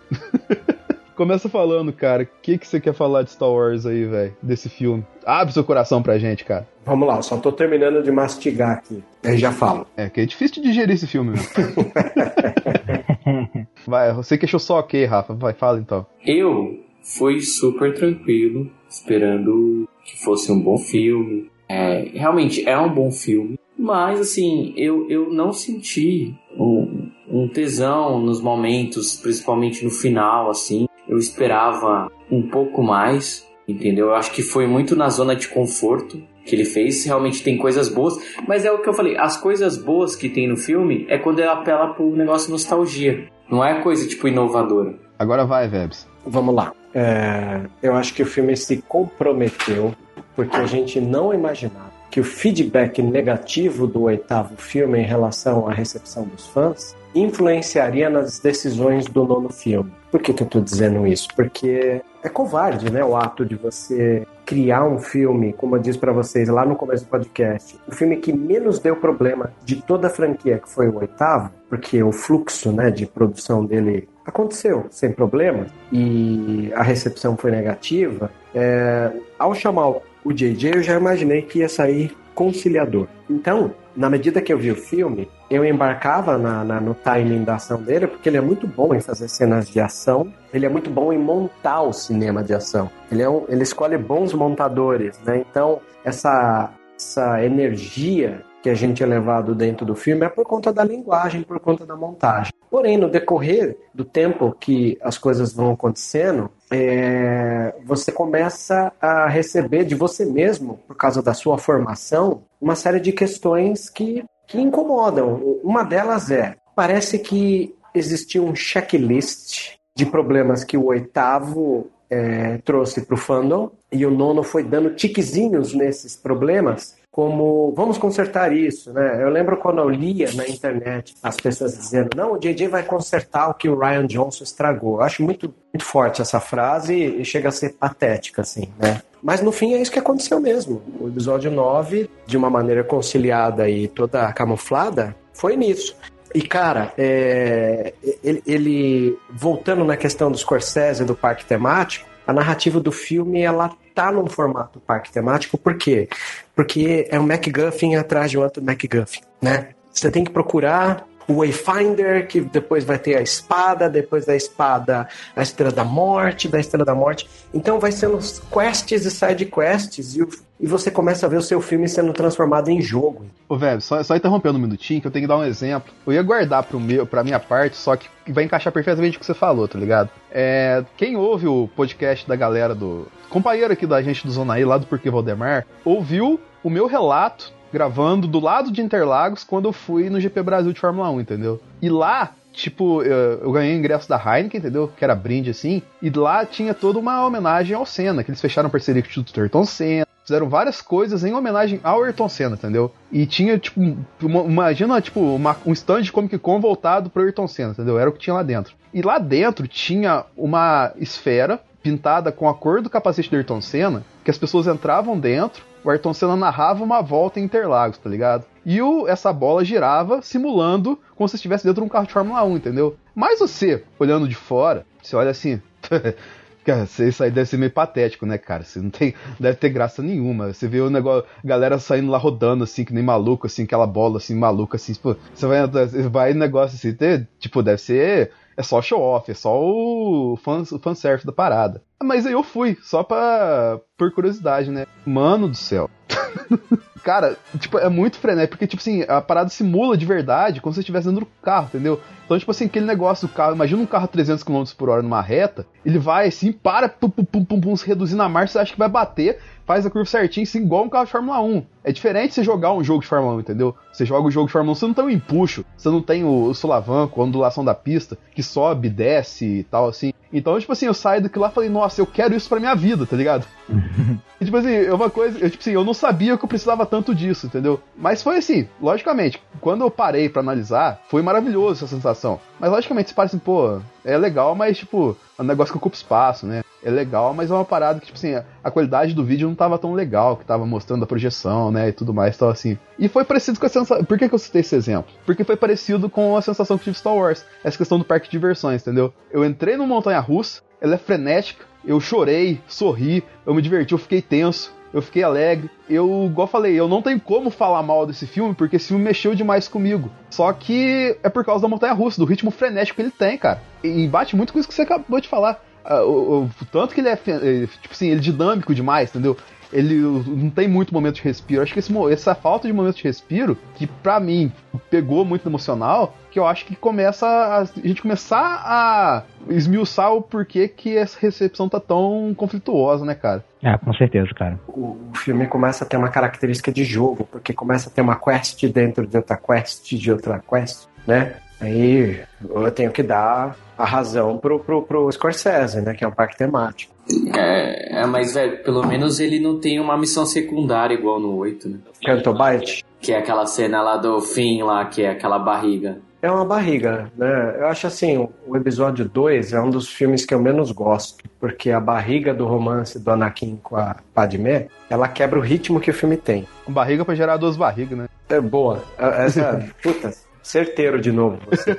Começa 1.16 1.47
falando, 1.47 1.93
cara. 1.93 2.24
O 2.24 2.28
que, 2.41 2.57
que 2.57 2.68
você 2.68 2.80
quer 2.80 2.93
falar 2.93 3.24
de 3.24 3.32
Star 3.32 3.49
Wars 3.49 3.86
aí, 3.86 4.05
velho? 4.05 4.36
Desse 4.41 4.70
filme. 4.70 5.05
Abre 5.26 5.53
seu 5.53 5.64
coração 5.64 6.01
pra 6.01 6.18
gente, 6.18 6.43
cara. 6.43 6.68
Vamos 6.86 7.07
lá, 7.07 7.22
só 7.22 7.38
tô 7.38 7.51
terminando 7.51 8.03
de 8.03 8.11
mastigar 8.11 8.78
aqui. 8.78 9.03
Aí 9.24 9.38
já 9.38 9.51
falo. 9.51 9.88
É, 9.95 10.09
que 10.09 10.22
é 10.22 10.26
difícil 10.26 10.61
de 10.61 10.70
digerir 10.70 10.95
esse 10.95 11.07
filme, 11.07 11.32
mesmo. 11.32 11.47
Vai, 13.88 14.14
você 14.14 14.38
que 14.38 14.45
achou 14.45 14.59
só 14.59 14.80
ok, 14.80 15.05
Rafa. 15.05 15.34
Vai, 15.34 15.53
fala 15.53 15.80
então. 15.80 16.05
Eu 16.26 16.80
fui 17.01 17.41
super 17.41 17.93
tranquilo, 17.93 18.70
esperando 18.89 19.88
que 20.03 20.22
fosse 20.24 20.51
um 20.51 20.59
bom 20.59 20.78
filme. 20.78 21.49
É, 21.70 22.09
realmente 22.14 22.68
é 22.68 22.78
um 22.78 22.93
bom 22.93 23.11
filme, 23.11 23.57
mas 23.78 24.20
assim, 24.20 24.74
eu, 24.78 25.09
eu 25.09 25.34
não 25.34 25.51
senti 25.51 26.34
um, 26.57 27.09
um 27.28 27.47
tesão 27.47 28.20
nos 28.20 28.41
momentos, 28.41 29.16
principalmente 29.16 29.84
no 29.84 29.89
final, 29.89 30.49
assim. 30.49 30.88
Eu 31.08 31.18
esperava 31.18 32.12
um 32.32 32.41
pouco 32.41 32.82
mais, 32.82 33.47
entendeu? 33.68 34.08
Eu 34.08 34.16
acho 34.16 34.32
que 34.32 34.41
foi 34.41 34.68
muito 34.68 34.95
na 34.95 35.10
zona 35.10 35.36
de 35.36 35.47
conforto 35.47 36.22
que 36.45 36.56
ele 36.56 36.66
fez. 36.66 37.06
Realmente 37.06 37.43
tem 37.43 37.58
coisas 37.58 37.89
boas, 37.89 38.16
mas 38.47 38.66
é 38.66 38.72
o 38.72 38.82
que 38.82 38.89
eu 38.89 38.93
falei, 38.93 39.18
as 39.18 39.38
coisas 39.38 39.78
boas 39.78 40.16
que 40.16 40.30
tem 40.30 40.47
no 40.47 40.58
filme 40.58 41.06
é 41.10 41.18
quando 41.18 41.39
ele 41.39 41.47
apela 41.47 41.93
pro 41.93 42.16
negócio 42.16 42.51
nostalgia. 42.51 43.28
Não 43.49 43.64
é 43.64 43.82
coisa 43.82 44.08
tipo 44.08 44.28
inovadora. 44.28 44.95
Agora 45.20 45.45
vai, 45.45 45.68
Vebs. 45.68 46.08
Vamos 46.26 46.56
lá. 46.56 46.74
É, 46.93 47.62
eu 47.82 47.95
acho 47.95 48.14
que 48.14 48.22
o 48.22 48.26
filme 48.26 48.56
se 48.56 48.78
comprometeu 48.82 49.93
porque 50.36 50.56
a 50.58 50.66
gente 50.66 50.99
não 50.99 51.34
imaginava 51.34 51.91
que 52.10 52.20
o 52.20 52.24
feedback 52.24 53.01
negativo 53.01 53.88
do 53.88 54.04
oitavo 54.04 54.56
filme 54.56 54.99
em 54.99 55.04
relação 55.04 55.68
à 55.68 55.74
recepção 55.74 56.26
dos 56.26 56.47
fãs 56.47 56.95
influenciaria 57.16 58.09
nas 58.09 58.39
decisões 58.39 59.05
do 59.05 59.26
nono 59.26 59.49
filme. 59.49 59.91
Por 60.11 60.22
que, 60.22 60.34
que 60.34 60.43
eu 60.43 60.45
estou 60.45 60.61
dizendo 60.61 61.07
isso? 61.07 61.28
Porque 61.36 62.01
é 62.24 62.30
covarde, 62.30 62.91
né, 62.91 63.03
o 63.03 63.16
ato 63.16 63.45
de 63.45 63.55
você 63.55 64.26
criar 64.45 64.86
um 64.86 64.99
filme, 64.99 65.53
como 65.53 65.76
eu 65.76 65.80
disse 65.80 65.97
para 65.97 66.11
vocês 66.11 66.49
lá 66.49 66.66
no 66.66 66.76
começo 66.76 67.05
do 67.05 67.09
podcast, 67.09 67.78
o 67.88 67.93
filme 67.93 68.18
que 68.18 68.32
menos 68.32 68.80
deu 68.80 68.95
problema 68.95 69.51
de 69.64 69.82
toda 69.82 70.07
a 70.07 70.09
franquia, 70.09 70.59
que 70.59 70.70
foi 70.70 70.88
o 70.88 70.97
oitavo, 70.97 71.51
porque 71.70 72.01
o 72.03 72.11
fluxo, 72.11 72.72
né, 72.72 72.91
de 72.91 73.05
produção 73.05 73.66
dele 73.66 74.07
aconteceu 74.26 74.86
sem 74.89 75.11
problema 75.11 75.68
e 75.91 76.72
a 76.76 76.84
recepção 76.84 77.36
foi 77.36 77.51
negativa. 77.51 78.32
É, 78.53 79.11
ao 79.38 79.53
chamar 79.53 79.89
o 80.24 80.32
JJ, 80.32 80.76
eu 80.76 80.84
já 80.84 80.95
imaginei 80.97 81.41
que 81.41 81.59
ia 81.59 81.70
sair 81.70 82.16
conciliador. 82.34 83.07
Então, 83.30 83.74
na 83.95 84.09
medida 84.09 84.41
que 84.41 84.51
eu 84.51 84.57
vi 84.57 84.71
o 84.71 84.75
filme, 84.75 85.29
eu 85.49 85.63
embarcava 85.63 86.37
na, 86.37 86.63
na- 86.63 86.81
no 86.81 86.93
timing 86.95 87.43
da 87.43 87.55
ação 87.55 87.81
dele, 87.81 88.07
porque 88.07 88.27
ele 88.29 88.37
é 88.37 88.41
muito 88.41 88.65
bom 88.67 88.93
em 88.95 88.99
fazer 88.99 89.27
cenas 89.27 89.67
de 89.69 89.79
ação, 89.79 90.33
ele 90.53 90.65
é 90.65 90.69
muito 90.69 90.89
bom 90.89 91.13
em 91.13 91.17
montar 91.17 91.81
o 91.81 91.93
cinema 91.93 92.43
de 92.43 92.53
ação. 92.53 92.89
Ele, 93.11 93.21
é 93.21 93.29
um- 93.29 93.45
ele 93.47 93.63
escolhe 93.63 93.97
bons 93.97 94.33
montadores, 94.33 95.19
né? 95.25 95.37
Então, 95.49 95.79
essa, 96.03 96.71
essa 96.97 97.43
energia 97.43 98.41
que 98.61 98.69
a 98.69 98.73
gente 98.73 99.03
é 99.03 99.05
levado 99.05 99.53
dentro 99.53 99.85
do 99.85 99.93
filme 99.93 100.25
é 100.25 100.29
por 100.29 100.45
conta 100.45 100.71
da 100.71 100.83
linguagem, 100.85 101.43
por 101.43 101.59
conta 101.59 101.85
da 101.85 101.95
montagem. 101.97 102.53
Porém, 102.71 102.97
no 102.97 103.09
decorrer 103.09 103.77
do 103.93 104.05
tempo 104.05 104.55
que 104.57 104.97
as 105.01 105.17
coisas 105.17 105.53
vão 105.53 105.73
acontecendo, 105.73 106.49
é, 106.74 107.76
você 107.86 108.11
começa 108.11 108.91
a 108.99 109.28
receber 109.28 109.86
de 109.86 109.95
você 109.95 110.26
mesmo, 110.26 110.80
por 110.88 110.95
causa 110.95 111.21
da 111.21 111.34
sua 111.34 111.57
formação, 111.57 112.43
uma 112.59 112.76
série 112.76 112.99
de 112.99 113.11
questões 113.11 113.89
que, 113.89 114.24
que 114.47 114.59
incomodam. 114.59 115.59
Uma 115.63 115.84
delas 115.84 116.32
é: 116.32 116.55
parece 116.76 117.19
que 117.19 117.76
existia 117.93 118.41
um 118.41 118.55
checklist 118.55 119.76
de 119.95 120.05
problemas 120.05 120.63
que 120.63 120.76
o 120.76 120.86
oitavo 120.86 121.88
é, 122.09 122.57
trouxe 122.59 123.01
para 123.01 123.13
o 123.13 123.17
fandom 123.17 123.71
e 123.91 124.05
o 124.05 124.11
nono 124.11 124.43
foi 124.43 124.63
dando 124.63 124.95
tiquezinhos 124.95 125.74
nesses 125.74 126.15
problemas 126.15 126.95
como 127.14 127.72
vamos 127.78 127.99
consertar 127.99 128.51
isso, 128.51 128.91
né? 128.91 129.22
Eu 129.22 129.30
lembro 129.30 129.55
quando 129.57 129.78
eu 129.78 129.88
lia 129.88 130.32
na 130.34 130.47
internet 130.47 131.14
as 131.22 131.38
pessoas 131.38 131.78
dizendo 131.78 132.09
não, 132.18 132.34
o 132.34 132.39
JJ 132.39 132.68
vai 132.68 132.82
consertar 132.82 133.49
o 133.49 133.53
que 133.53 133.70
o 133.70 133.78
Ryan 133.78 134.07
Johnson 134.07 134.43
estragou. 134.43 134.95
Eu 134.95 135.03
acho 135.03 135.22
muito, 135.22 135.53
muito 135.72 135.86
forte 135.86 136.24
essa 136.24 136.39
frase 136.39 136.95
e 136.95 137.24
chega 137.24 137.49
a 137.49 137.51
ser 137.51 137.74
patética, 137.74 138.41
assim, 138.41 138.68
né? 138.80 138.99
Mas 139.22 139.41
no 139.41 139.51
fim 139.51 139.76
é 139.76 139.78
isso 139.82 139.91
que 139.91 139.99
aconteceu 139.99 140.39
mesmo. 140.39 140.82
O 140.99 141.07
episódio 141.07 141.51
9, 141.51 142.09
de 142.26 142.36
uma 142.36 142.49
maneira 142.49 142.84
conciliada 142.84 143.70
e 143.70 143.88
toda 143.88 144.34
camuflada, 144.34 145.16
foi 145.34 145.55
nisso. 145.55 145.95
E, 146.34 146.41
cara, 146.41 146.93
é, 146.97 147.93
ele, 148.24 148.41
ele- 148.47 149.18
voltando 149.30 149.86
na 149.86 149.95
questão 149.95 150.32
do 150.32 150.38
Scorsese 150.38 151.03
e 151.03 151.05
do 151.05 151.14
parque 151.16 151.45
temático, 151.45 152.09
a 152.26 152.34
narrativa 152.34 152.80
do 152.80 152.91
filme, 152.91 153.41
ela 153.41 153.71
tá 153.93 154.11
num 154.11 154.28
formato 154.28 154.80
parque 154.80 155.11
temático, 155.11 155.57
por 155.57 155.78
quê? 155.78 156.07
Porque 156.55 157.07
é 157.09 157.19
um 157.19 157.24
MacGuffin 157.26 157.95
atrás 157.95 158.32
de 158.32 158.38
outro 158.38 158.63
MacGuffin, 158.63 159.21
né? 159.41 159.69
Você 159.91 160.09
tem 160.09 160.24
que 160.24 160.32
procurar 160.32 161.05
o 161.28 161.36
Wayfinder, 161.36 162.28
que 162.28 162.41
depois 162.41 162.84
vai 162.84 162.97
ter 162.99 163.17
a 163.17 163.21
espada, 163.21 163.89
depois 163.89 164.26
da 164.26 164.36
espada 164.36 165.07
a 165.36 165.41
Estrela 165.41 165.71
da 165.71 165.84
Morte, 165.84 166.47
da 166.47 166.59
Estrela 166.59 166.86
da 166.86 166.93
Morte. 166.95 167.30
Então 167.53 167.80
vai 167.80 167.91
sendo 167.91 168.19
quests 168.51 169.05
e 169.05 169.11
side 169.11 169.45
quests, 169.45 170.15
e, 170.15 170.24
o- 170.24 170.30
e 170.59 170.67
você 170.67 170.89
começa 170.91 171.26
a 171.26 171.30
ver 171.30 171.38
o 171.38 171.41
seu 171.41 171.61
filme 171.61 171.88
sendo 171.89 172.13
transformado 172.13 172.69
em 172.69 172.82
jogo. 172.82 173.26
Ô, 173.49 173.57
velho, 173.57 173.82
só, 173.82 174.01
só 174.03 174.15
interrompendo 174.15 174.57
um 174.57 174.61
minutinho, 174.61 175.01
que 175.01 175.07
eu 175.07 175.11
tenho 175.11 175.24
que 175.24 175.28
dar 175.28 175.38
um 175.38 175.43
exemplo. 175.43 175.93
Eu 176.05 176.13
ia 176.13 176.24
guardar 176.24 176.63
pro 176.63 176.80
meu, 176.80 177.05
pra 177.05 177.24
minha 177.24 177.39
parte, 177.39 177.76
só 177.78 177.95
que 177.95 178.07
vai 178.30 178.43
encaixar 178.45 178.71
perfeitamente 178.74 179.17
o 179.17 179.19
que 179.19 179.26
você 179.26 179.34
falou, 179.34 179.67
tá 179.67 179.78
ligado? 179.78 180.09
É, 180.32 180.84
quem 180.97 181.15
ouve 181.15 181.47
o 181.47 181.69
podcast 181.76 182.28
da 182.28 182.36
galera 182.36 182.74
do. 182.74 183.07
Companheiro 183.30 183.74
aqui 183.74 183.86
da 183.88 184.01
gente 184.01 184.26
do 184.26 184.32
Zonaí, 184.32 184.63
lá 184.63 184.78
do 184.78 184.86
Porquê 184.86 185.09
Valdemar, 185.09 185.65
ouviu 185.84 186.39
o 186.63 186.69
meu 186.69 186.86
relato 186.88 187.51
gravando 187.74 188.28
do 188.28 188.39
lado 188.39 188.71
de 188.71 188.82
Interlagos 188.82 189.43
quando 189.43 189.67
eu 189.67 189.74
fui 189.74 190.09
no 190.09 190.19
GP 190.21 190.41
Brasil 190.43 190.71
de 190.71 190.80
Fórmula 190.80 191.09
1, 191.09 191.21
entendeu? 191.21 191.59
E 191.82 191.89
lá. 191.89 192.32
Tipo, 192.55 193.01
eu 193.01 193.39
eu 193.39 193.51
ganhei 193.51 193.76
ingresso 193.76 194.07
da 194.07 194.15
Heineken, 194.15 194.59
entendeu? 194.59 194.91
Que 194.95 195.03
era 195.03 195.15
brinde 195.15 195.49
assim. 195.49 195.82
E 195.99 196.11
lá 196.11 196.45
tinha 196.45 196.71
toda 196.71 196.99
uma 196.99 197.26
homenagem 197.26 197.76
ao 197.76 197.84
Senna, 197.84 198.24
que 198.24 198.30
eles 198.30 198.39
fecharam 198.39 198.69
parceria 198.69 199.01
com 199.01 199.07
o 199.07 199.09
Instituto 199.09 199.41
Ayrton 199.41 199.65
Senna. 199.65 200.05
Fizeram 200.24 200.47
várias 200.47 200.80
coisas 200.80 201.24
em 201.26 201.34
homenagem 201.34 201.80
ao 201.84 202.03
Ayrton 202.03 202.30
Senna, 202.30 202.53
entendeu? 202.53 202.93
E 203.11 203.26
tinha, 203.26 203.57
tipo, 203.57 203.82
uma- 204.21 204.43
imagina, 204.43 205.01
tipo, 205.01 205.19
uma- 205.19 205.57
um 205.65 205.74
stand 205.74 206.03
de 206.03 206.11
Comic 206.11 206.38
Con 206.38 206.59
voltado 206.61 207.09
pro 207.09 207.24
Ayrton 207.24 207.47
Senna, 207.47 207.71
entendeu? 207.71 207.97
Era 207.97 208.11
o 208.11 208.13
que 208.13 208.19
tinha 208.19 208.36
lá 208.36 208.43
dentro. 208.43 208.76
E 208.93 209.01
lá 209.01 209.17
dentro 209.17 209.67
tinha 209.67 210.24
uma 210.38 210.91
esfera 210.97 211.59
pintada 211.82 212.32
com 212.32 212.47
a 212.47 212.53
cor 212.53 212.84
do 212.84 212.89
capacete 212.89 213.32
do 213.32 213.36
Ayrton 213.36 213.61
Senna, 213.61 214.03
que 214.24 214.30
as 214.30 214.38
pessoas 214.38 214.67
entravam 214.67 215.17
dentro, 215.19 215.63
o 215.84 215.89
Ayrton 215.89 216.13
Senna 216.13 216.36
narrava 216.36 216.84
uma 216.84 217.01
volta 217.01 217.39
em 217.39 217.43
Interlagos, 217.43 217.97
tá 217.97 218.09
ligado? 218.09 218.45
E 218.65 218.81
o, 218.81 219.07
essa 219.07 219.34
bola 219.34 219.65
girava, 219.65 220.21
simulando 220.21 220.99
como 221.15 221.27
se 221.27 221.36
estivesse 221.36 221.65
dentro 221.65 221.81
de 221.81 221.88
um 221.88 221.89
carro 221.89 222.07
de 222.07 222.13
Fórmula 222.13 222.43
1, 222.43 222.57
entendeu? 222.57 222.95
Mas 223.13 223.39
você, 223.39 223.84
olhando 223.99 224.27
de 224.27 224.36
fora, 224.36 224.86
você 225.01 225.15
olha 225.15 225.31
assim. 225.31 225.61
Cara, 226.64 226.84
isso 226.84 227.24
aí 227.24 227.30
deve 227.30 227.49
ser 227.49 227.57
meio 227.57 227.72
patético, 227.72 228.26
né, 228.26 228.38
cara? 228.38 228.64
Você 228.64 228.80
não 228.80 228.89
tem, 228.89 229.14
deve 229.39 229.57
ter 229.57 229.70
graça 229.70 230.01
nenhuma. 230.01 230.53
Você 230.53 230.68
vê 230.68 230.80
o 230.80 230.89
negócio, 230.89 231.28
galera 231.43 231.78
saindo 231.78 232.09
lá 232.09 232.18
rodando 232.18 232.64
assim, 232.64 232.86
que 232.86 232.93
nem 232.93 233.03
maluco, 233.03 233.47
assim, 233.47 233.64
aquela 233.64 233.86
bola 233.86 234.18
assim, 234.18 234.36
maluca, 234.36 234.78
assim, 234.78 234.93
tipo, 234.93 235.16
você 235.34 235.45
vai, 235.45 235.68
vai 236.09 236.34
negócio 236.34 236.76
assim, 236.76 236.93
ter, 236.93 237.28
tipo, 237.39 237.61
deve 237.61 237.80
ser. 237.80 238.32
É 238.55 238.61
só 238.61 238.82
show 238.82 239.01
off, 239.01 239.30
é 239.32 239.34
só 239.34 239.59
o, 239.59 240.38
fan, 240.38 240.61
o 240.61 240.80
fanservice 240.80 241.26
da 241.26 241.34
parada. 241.34 241.84
Mas 242.01 242.26
aí 242.26 242.34
eu 242.34 242.43
fui, 242.43 242.78
só 242.84 243.03
pra. 243.03 243.80
por 243.97 244.11
curiosidade, 244.11 244.70
né? 244.70 244.86
Mano 245.05 245.49
do 245.49 245.57
céu. 245.57 245.89
Cara, 247.04 247.38
tipo, 247.60 247.78
é 247.78 247.89
muito 247.89 248.18
frenético, 248.18 248.51
porque, 248.51 248.66
tipo 248.66 248.82
assim, 248.82 249.04
a 249.10 249.22
parada 249.22 249.49
simula 249.49 249.97
de 249.97 250.06
verdade 250.06 250.62
como 250.62 250.72
se 250.72 250.78
você 250.78 250.82
estivesse 250.82 251.08
dentro 251.08 251.26
do 251.26 251.32
carro, 251.41 251.66
entendeu? 251.66 251.99
Então, 252.24 252.39
tipo 252.39 252.49
assim, 252.49 252.66
aquele 252.66 252.86
negócio 252.86 253.28
do 253.28 253.34
carro, 253.34 253.54
imagina 253.54 253.82
um 253.82 253.86
carro 253.86 254.06
a 254.06 254.08
300 254.08 254.41
km 254.41 254.64
por 254.78 254.88
hora 254.88 255.01
numa 255.01 255.22
reta, 255.22 255.68
ele 255.86 255.99
vai 255.99 256.28
assim, 256.28 256.54
para, 256.54 256.88
pum, 256.88 257.10
pum, 257.10 257.26
pum, 257.26 257.43
pum, 257.43 257.60
pum, 257.60 257.76
se 257.76 257.86
reduzindo 257.86 258.24
a 258.24 258.30
marcha, 258.30 258.54
você 258.54 258.60
acha 258.60 258.72
que 258.72 258.80
vai 258.80 258.88
bater, 258.88 259.38
faz 259.66 259.86
a 259.86 259.89
curva 259.89 260.10
certinho, 260.10 260.45
assim, 260.45 260.60
igual 260.60 260.86
um 260.86 260.89
carro 260.89 261.06
de 261.06 261.12
Fórmula 261.12 261.41
1. 261.41 261.66
É 261.84 261.91
diferente 261.91 262.34
você 262.34 262.43
jogar 262.43 262.74
um 262.74 262.84
jogo 262.84 263.01
de 263.01 263.08
Fórmula 263.08 263.36
1, 263.36 263.39
entendeu? 263.41 263.76
Você 263.91 264.06
joga 264.06 264.28
o 264.28 264.32
jogo 264.32 264.47
de 264.47 264.54
Fórmula 264.54 264.72
1, 264.72 264.76
você 264.76 264.88
não 264.88 264.93
tem 264.93 265.06
o 265.06 265.10
empuxo, 265.10 265.66
você 265.76 265.89
não 265.89 266.01
tem 266.01 266.24
o, 266.24 266.45
o 266.45 266.54
solavanco, 266.54 267.20
a 267.20 267.26
ondulação 267.26 267.66
da 267.66 267.76
pista, 267.76 268.18
que 268.34 268.41
sobe, 268.41 268.89
desce 268.89 269.45
e 269.45 269.64
tal, 269.66 269.89
assim. 269.89 270.14
Então, 270.34 270.59
tipo 270.59 270.73
assim, 270.73 270.88
eu 270.88 270.93
saio 270.95 271.21
daquilo 271.21 271.43
lá 271.43 271.49
e 271.49 271.53
falei, 271.53 271.69
nossa, 271.69 272.01
eu 272.01 272.07
quero 272.07 272.36
isso 272.36 272.49
pra 272.49 272.59
minha 272.59 272.73
vida, 272.73 273.05
tá 273.05 273.15
ligado? 273.15 273.45
e, 274.41 274.45
tipo 274.45 274.57
assim, 274.57 274.73
é 274.73 274.93
uma 274.93 275.09
coisa, 275.09 275.38
eu, 275.38 275.49
tipo 275.49 275.61
assim, 275.61 275.73
eu 275.73 275.84
não 275.84 275.93
sabia 275.93 276.36
que 276.36 276.43
eu 276.43 276.49
precisava 276.49 276.88
tanto 276.88 277.13
disso, 277.13 277.45
entendeu? 277.45 277.79
Mas 277.95 278.23
foi 278.23 278.38
assim, 278.38 278.67
logicamente, 278.81 279.39
quando 279.61 279.81
eu 279.81 279.91
parei 279.91 280.27
para 280.27 280.41
analisar, 280.41 280.99
foi 281.07 281.21
maravilhoso 281.21 281.86
essa 281.86 281.95
sensação. 281.95 282.39
Mas 282.59 282.71
logicamente, 282.71 283.09
você 283.09 283.15
para 283.15 283.25
assim, 283.25 283.38
pô, 283.38 283.79
é 284.03 284.17
legal, 284.17 284.55
mas 284.55 284.77
tipo, 284.77 285.15
é 285.38 285.41
um 285.41 285.45
negócio 285.45 285.71
que 285.71 285.77
ocupa 285.77 285.95
espaço, 285.95 286.47
né? 286.47 286.63
É 286.84 286.91
legal, 286.91 287.34
mas 287.34 287.49
é 287.49 287.53
uma 287.53 287.63
parada 287.63 287.99
que, 287.99 288.07
tipo 288.07 288.17
assim, 288.17 288.36
a 288.63 288.71
qualidade 288.71 289.13
do 289.13 289.23
vídeo 289.23 289.47
não 289.47 289.55
tava 289.55 289.77
tão 289.77 289.93
legal, 289.93 290.36
que 290.36 290.45
tava 290.45 290.65
mostrando 290.65 291.03
a 291.03 291.07
projeção, 291.07 291.71
né, 291.71 291.89
e 291.89 291.91
tudo 291.93 292.13
mais, 292.13 292.38
tal 292.38 292.49
assim. 292.49 292.77
E 292.99 293.07
foi 293.07 293.23
parecido 293.23 293.59
com 293.59 293.65
a 293.65 293.69
sensação. 293.69 294.03
Por 294.03 294.17
que, 294.17 294.27
que 294.27 294.36
eu 294.36 294.39
citei 294.39 294.61
esse 294.61 294.75
exemplo? 294.75 295.11
Porque 295.25 295.43
foi 295.43 295.55
parecido 295.55 296.09
com 296.09 296.36
a 296.36 296.41
sensação 296.41 296.77
que 296.77 296.84
tive 296.84 296.97
Star 296.97 297.15
Wars, 297.15 297.45
essa 297.63 297.77
questão 297.77 297.97
do 297.97 298.05
parque 298.05 298.27
de 298.27 298.31
diversões, 298.31 298.81
entendeu? 298.81 299.13
Eu 299.31 299.45
entrei 299.45 299.77
numa 299.77 299.88
montanha 299.88 300.19
russa, 300.19 300.61
ela 300.81 300.95
é 300.95 300.97
frenética, 300.97 301.65
eu 301.86 301.99
chorei, 301.99 302.61
sorri, 302.67 303.23
eu 303.45 303.53
me 303.53 303.61
diverti, 303.61 303.93
eu 303.93 303.97
fiquei 303.97 304.21
tenso, 304.21 304.73
eu 304.93 305.01
fiquei 305.01 305.23
alegre. 305.23 305.69
Eu, 305.89 306.27
igual 306.29 306.47
falei, 306.47 306.79
eu 306.79 306.88
não 306.88 307.01
tenho 307.01 307.19
como 307.19 307.49
falar 307.49 307.81
mal 307.81 308.05
desse 308.05 308.27
filme, 308.27 308.53
porque 308.53 308.75
esse 308.75 308.89
filme 308.89 309.03
mexeu 309.03 309.34
demais 309.34 309.67
comigo. 309.67 310.11
Só 310.29 310.51
que 310.53 311.17
é 311.23 311.29
por 311.29 311.43
causa 311.43 311.63
da 311.63 311.67
montanha 311.67 311.93
russa, 311.93 312.19
do 312.19 312.25
ritmo 312.25 312.51
frenético 312.51 312.97
que 312.97 313.01
ele 313.01 313.11
tem, 313.11 313.38
cara. 313.38 313.61
E 313.84 314.07
bate 314.07 314.36
muito 314.36 314.53
com 314.53 314.59
isso 314.59 314.67
que 314.67 314.73
você 314.73 314.84
acabou 314.84 315.19
de 315.19 315.27
falar. 315.27 315.61
Uh, 315.86 316.03
o, 316.03 316.43
o, 316.43 316.49
tanto 316.71 316.93
que 316.93 317.01
ele 317.01 317.09
é, 317.09 317.15
tipo 317.15 317.91
assim, 317.91 318.07
ele 318.07 318.19
é 318.19 318.23
dinâmico 318.23 318.73
demais, 318.73 319.09
entendeu? 319.09 319.38
Ele 319.71 319.95
não 319.95 320.51
tem 320.51 320.67
muito 320.67 320.93
momento 320.93 321.15
de 321.15 321.23
respiro. 321.23 321.63
Acho 321.63 321.73
que 321.73 321.79
esse, 321.79 321.91
essa 322.11 322.36
falta 322.36 322.67
de 322.67 322.73
momento 322.73 322.97
de 322.97 323.03
respiro, 323.03 323.57
que 323.73 323.88
pra 323.88 324.19
mim 324.19 324.51
pegou 324.89 325.25
muito 325.25 325.49
emocional, 325.49 326.15
que 326.29 326.38
eu 326.38 326.45
acho 326.45 326.65
que 326.65 326.75
começa 326.75 327.25
a, 327.25 327.61
a 327.61 327.65
gente 327.65 328.01
começar 328.01 328.61
a 328.63 329.23
esmiuçar 329.49 330.13
o 330.13 330.21
porquê 330.21 330.67
que 330.67 330.95
essa 330.95 331.17
recepção 331.19 331.67
tá 331.67 331.79
tão 331.79 332.34
conflituosa, 332.38 333.03
né, 333.03 333.15
cara? 333.15 333.43
É, 333.63 333.75
com 333.77 333.91
certeza, 333.93 334.29
cara. 334.36 334.59
O, 334.67 334.97
o 335.11 335.17
filme 335.17 335.47
começa 335.47 335.84
a 335.84 335.88
ter 335.88 335.97
uma 335.97 336.09
característica 336.09 336.71
de 336.71 336.84
jogo, 336.84 337.27
porque 337.31 337.51
começa 337.51 337.89
a 337.89 337.91
ter 337.91 338.01
uma 338.01 338.15
quest 338.15 338.63
dentro 338.67 339.07
de 339.07 339.17
outra 339.17 339.38
quest 339.38 339.95
de 339.95 340.11
outra 340.11 340.39
quest, 340.47 340.88
né? 341.07 341.38
Aí 341.60 342.22
eu 342.49 342.72
tenho 342.72 342.91
que 342.91 343.04
dar 343.04 343.56
a 343.78 343.86
razão 343.86 344.38
pro, 344.38 344.60
pro, 344.60 344.82
pro 344.82 345.12
Scorsese, 345.12 345.82
né? 345.82 345.93
Que 345.93 346.04
é 346.04 346.08
um 346.08 346.12
parque 346.12 346.38
temático. 346.38 346.93
É, 347.36 348.01
é, 348.01 348.06
mas, 348.06 348.34
velho, 348.34 348.64
pelo 348.64 348.86
menos 348.86 349.20
ele 349.20 349.39
não 349.39 349.60
tem 349.60 349.80
uma 349.80 349.97
missão 349.97 350.26
secundária 350.26 350.93
igual 350.93 351.20
no 351.20 351.36
8, 351.36 351.70
né? 351.70 351.78
Canto 352.06 352.34
Bite? 352.34 352.84
Que 353.01 353.12
é 353.12 353.18
aquela 353.18 353.45
cena 353.45 353.82
lá 353.82 353.97
do 353.97 354.22
fim 354.22 354.62
lá, 354.64 354.86
que 354.86 355.01
é 355.01 355.10
aquela 355.10 355.38
barriga. 355.38 355.99
É 356.22 356.32
uma 356.32 356.45
barriga, 356.45 357.12
né? 357.18 357.58
Eu 357.60 357.68
acho 357.68 357.86
assim, 357.86 358.30
o 358.47 358.56
episódio 358.56 359.04
2 359.04 359.51
é 359.51 359.62
um 359.62 359.70
dos 359.70 359.89
filmes 359.89 360.26
que 360.26 360.34
eu 360.34 360.39
menos 360.39 360.72
gosto, 360.72 361.22
porque 361.38 361.70
a 361.70 361.82
barriga 361.82 362.34
do 362.34 362.45
romance 362.45 362.97
do 362.97 363.12
Anakin 363.12 363.60
com 363.62 363.76
a 363.76 363.97
Padmé, 364.14 364.68
ela 364.89 365.10
quebra 365.10 365.38
o 365.38 365.41
ritmo 365.41 365.82
que 365.82 365.91
o 365.91 365.93
filme 365.93 366.16
tem. 366.16 366.47
Com 366.64 366.72
barriga 366.72 367.04
pra 367.04 367.14
gerar 367.14 367.36
duas 367.36 367.58
barrigas, 367.58 367.97
né? 367.97 368.08
É 368.30 368.39
boa. 368.39 368.82
Essa, 368.97 369.68
puta, 369.84 370.14
certeiro 370.43 371.01
de 371.01 371.11
novo 371.11 371.39
você. 371.49 371.71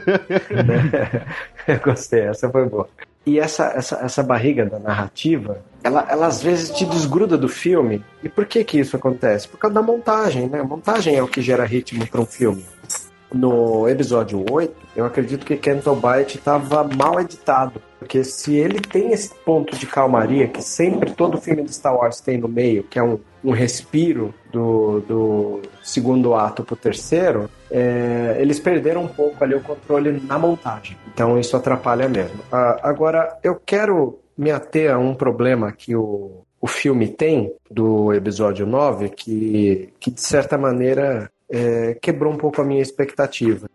eu 1.69 1.79
gostei, 1.85 2.23
essa 2.23 2.51
foi 2.51 2.67
boa. 2.67 2.89
E 3.27 3.39
essa, 3.39 3.67
essa, 3.75 3.97
essa 4.05 4.23
barriga 4.23 4.67
da 4.67 4.79
narrativa, 4.79 5.63
ela, 5.83 6.07
ela 6.11 6.27
às 6.27 6.43
vezes 6.43 6.71
te 6.71 6.85
desgruda 6.85 7.39
do 7.39 7.49
filme. 7.49 8.05
E 8.23 8.29
por 8.29 8.45
que 8.45 8.63
que 8.65 8.79
isso 8.79 8.97
acontece? 8.97 9.49
Por 9.49 9.59
causa 9.59 9.75
da 9.75 9.83
montagem, 9.83 10.47
né? 10.49 10.61
A 10.61 10.65
montagem 10.65 11.17
é 11.17 11.23
o 11.23 11.29
que 11.29 11.41
gera 11.41 11.65
ritmo 11.65 12.07
para 12.07 12.21
um 12.21 12.27
filme 12.27 12.65
no 13.35 13.89
episódio 13.89 14.45
8, 14.49 14.73
eu 14.97 15.05
acredito 15.05 15.45
que 15.45 15.57
Kenton 15.57 15.97
Byte 15.97 16.39
estava 16.39 16.85
mal 16.85 17.21
editado. 17.21 17.83
Porque 17.99 18.23
se 18.23 18.55
ele 18.55 18.81
tem 18.81 19.13
esse 19.13 19.35
ponto 19.35 19.77
de 19.77 19.87
calmaria 19.87 20.47
que 20.47 20.63
sempre 20.63 21.11
todo 21.13 21.41
filme 21.41 21.63
de 21.63 21.75
Star 21.75 21.97
Wars 21.97 22.21
tem 22.21 22.39
no 22.39 22.49
meio, 22.49 22.85
que 22.85 22.99
é 22.99 23.03
um, 23.03 23.19
um 23.43 23.51
respiro 23.51 24.33
do, 24.53 25.01
do 25.01 25.63
segundo 25.83 26.35
ato 26.35 26.63
pro 26.63 26.77
terceiro, 26.77 27.51
é, 27.77 28.37
eles 28.39 28.61
perderam 28.61 29.03
um 29.03 29.09
pouco 29.09 29.43
ali 29.43 29.57
o 29.57 29.61
controle 29.61 30.23
na 30.25 30.39
montagem. 30.39 30.97
Então 31.13 31.39
isso 31.41 31.57
atrapalha 31.57 32.09
mesmo. 32.09 32.39
Ah, 32.53 32.79
agora, 32.85 33.37
eu 33.43 33.57
quero 33.57 34.21
me 34.39 34.53
ater 34.53 34.95
a 34.95 34.99
um 34.99 35.13
problema 35.13 35.73
que 35.73 35.97
o, 35.97 36.45
o 36.61 36.69
filme 36.69 37.09
tem 37.09 37.53
do 37.69 38.13
episódio 38.13 38.65
9, 38.65 39.09
que, 39.09 39.93
que 39.99 40.13
de 40.13 40.21
certa 40.21 40.57
maneira 40.57 41.29
é, 41.51 41.99
quebrou 42.01 42.33
um 42.33 42.37
pouco 42.37 42.61
a 42.61 42.65
minha 42.65 42.81
expectativa. 42.81 43.69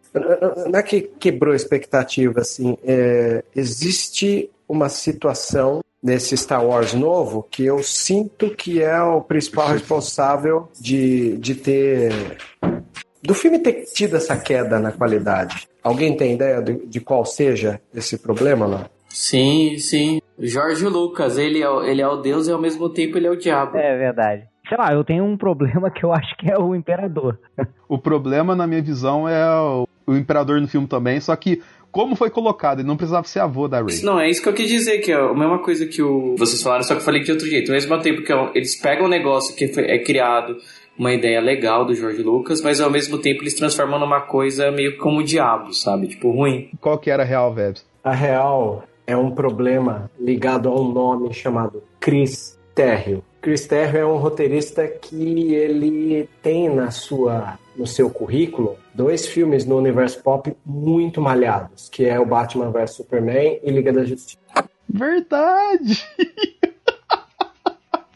Não 0.72 0.80
é 0.80 0.82
que 0.82 1.02
quebrou 1.02 1.52
a 1.52 1.58
expectativa, 1.58 2.40
assim, 2.40 2.78
é, 2.84 3.44
existe 3.54 4.50
uma 4.68 4.88
situação 4.88 5.82
nesse 6.02 6.36
Star 6.38 6.66
Wars 6.66 6.94
novo 6.94 7.46
que 7.50 7.66
eu 7.66 7.84
sinto 7.84 8.50
que 8.56 8.82
é 8.82 9.02
o 9.02 9.22
principal 9.22 9.68
responsável 9.68 10.70
de, 10.80 11.38
de 11.38 11.56
ter. 11.56 12.38
Do 13.22 13.34
filme 13.34 13.60
ter 13.60 13.84
tido 13.94 14.16
essa 14.16 14.38
queda 14.38 14.80
na 14.80 14.92
qualidade. 14.92 15.68
Alguém 15.84 16.16
tem 16.16 16.34
ideia 16.34 16.62
de, 16.62 16.86
de 16.86 17.00
qual 17.00 17.26
seja 17.26 17.80
esse 17.94 18.18
problema, 18.18 18.68
não? 18.68 18.86
Sim, 19.10 19.78
sim. 19.78 20.22
Jorge 20.38 20.86
Lucas, 20.86 21.38
ele 21.38 21.64
é, 21.64 21.90
ele 21.90 22.02
é 22.02 22.08
o 22.08 22.18
Deus 22.18 22.48
e 22.48 22.52
ao 22.52 22.62
mesmo 22.62 22.90
tempo 22.90 23.18
ele 23.18 23.28
é 23.28 23.32
o 23.32 23.36
diabo. 23.36 23.78
É 23.78 23.98
verdade 23.98 24.50
sei 24.70 24.78
lá, 24.78 24.94
eu 24.94 25.04
tenho 25.04 25.24
um 25.24 25.36
problema 25.36 25.90
que 25.90 26.06
eu 26.06 26.14
acho 26.14 26.38
que 26.38 26.50
é 26.50 26.58
o 26.58 26.76
imperador. 26.76 27.40
o 27.90 27.98
problema, 27.98 28.56
na 28.56 28.68
minha 28.68 28.82
visão, 28.82 29.28
é 29.28 29.44
o, 29.60 29.88
o 30.06 30.16
imperador 30.16 30.62
no 30.62 30.68
filme 30.68 30.88
também, 30.88 31.20
só 31.20 31.36
que 31.36 31.60
como 31.92 32.16
foi 32.16 32.30
colocado, 32.30 32.80
ele 32.80 32.88
não 32.88 32.96
precisava 32.96 33.26
ser 33.26 33.40
avô 33.40 33.68
da 33.68 33.82
Rey. 33.82 34.02
Não, 34.04 34.20
é 34.20 34.30
isso 34.30 34.44
que 34.44 34.48
eu 34.48 34.54
quis 34.54 34.68
dizer, 34.68 35.00
que 35.00 35.12
é 35.12 35.16
a 35.16 35.34
mesma 35.34 35.58
coisa 35.58 35.88
que 35.88 36.04
o, 36.04 36.36
vocês 36.38 36.62
falaram, 36.62 36.84
só 36.84 36.94
que 36.94 37.02
eu 37.02 37.06
falei 37.06 37.24
de 37.24 37.32
outro 37.32 37.48
jeito. 37.48 37.72
Ao 37.72 37.74
mesmo 37.74 38.00
tempo 38.00 38.22
que 38.22 38.32
é 38.32 38.52
eles 38.54 38.80
pegam 38.80 39.08
um 39.08 39.10
negócio 39.10 39.56
que 39.56 39.68
foi, 39.70 39.86
é 39.86 39.98
criado, 39.98 40.56
uma 41.00 41.14
ideia 41.14 41.40
legal 41.40 41.86
do 41.86 41.96
George 41.96 42.22
Lucas, 42.22 42.62
mas 42.62 42.82
ao 42.82 42.90
mesmo 42.90 43.18
tempo 43.18 43.42
eles 43.42 43.54
transformam 43.54 43.98
numa 43.98 44.20
coisa 44.20 44.70
meio 44.70 44.98
como 44.98 45.22
o 45.22 45.24
diabo, 45.24 45.74
sabe? 45.74 46.10
Tipo, 46.10 46.30
ruim. 46.30 46.70
Qual 46.82 47.00
que 47.00 47.10
era 47.10 47.24
a 47.24 47.26
real, 47.26 47.54
Vebs? 47.54 47.86
A 48.04 48.12
real 48.12 48.84
é 49.08 49.16
um 49.16 49.32
problema 49.32 50.12
ligado 50.20 50.68
a 50.68 50.76
um 50.76 50.92
nome 50.92 51.34
chamado 51.34 51.82
Chris 52.02 52.60
Terrio. 52.76 53.24
Chris 53.42 53.66
Terrio 53.66 54.00
é 54.02 54.06
um 54.06 54.18
roteirista 54.18 54.86
que 54.86 55.54
ele 55.54 56.30
tem 56.44 56.70
na 56.70 56.92
sua 56.92 57.58
no 57.78 57.88
seu 57.88 58.10
currículo 58.10 58.76
dois 58.94 59.26
filmes 59.26 59.66
no 59.66 59.78
universo 59.78 60.22
pop 60.22 60.54
muito 60.66 61.22
malhados, 61.22 61.88
que 61.88 62.06
é 62.06 62.20
o 62.20 62.26
Batman 62.26 62.72
vs 62.72 62.96
Superman 62.96 63.58
e 63.64 63.72
Liga 63.72 63.94
da 63.94 64.04
Justiça. 64.04 64.38
Verdade. 64.90 66.06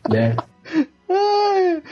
Né? 0.10 0.36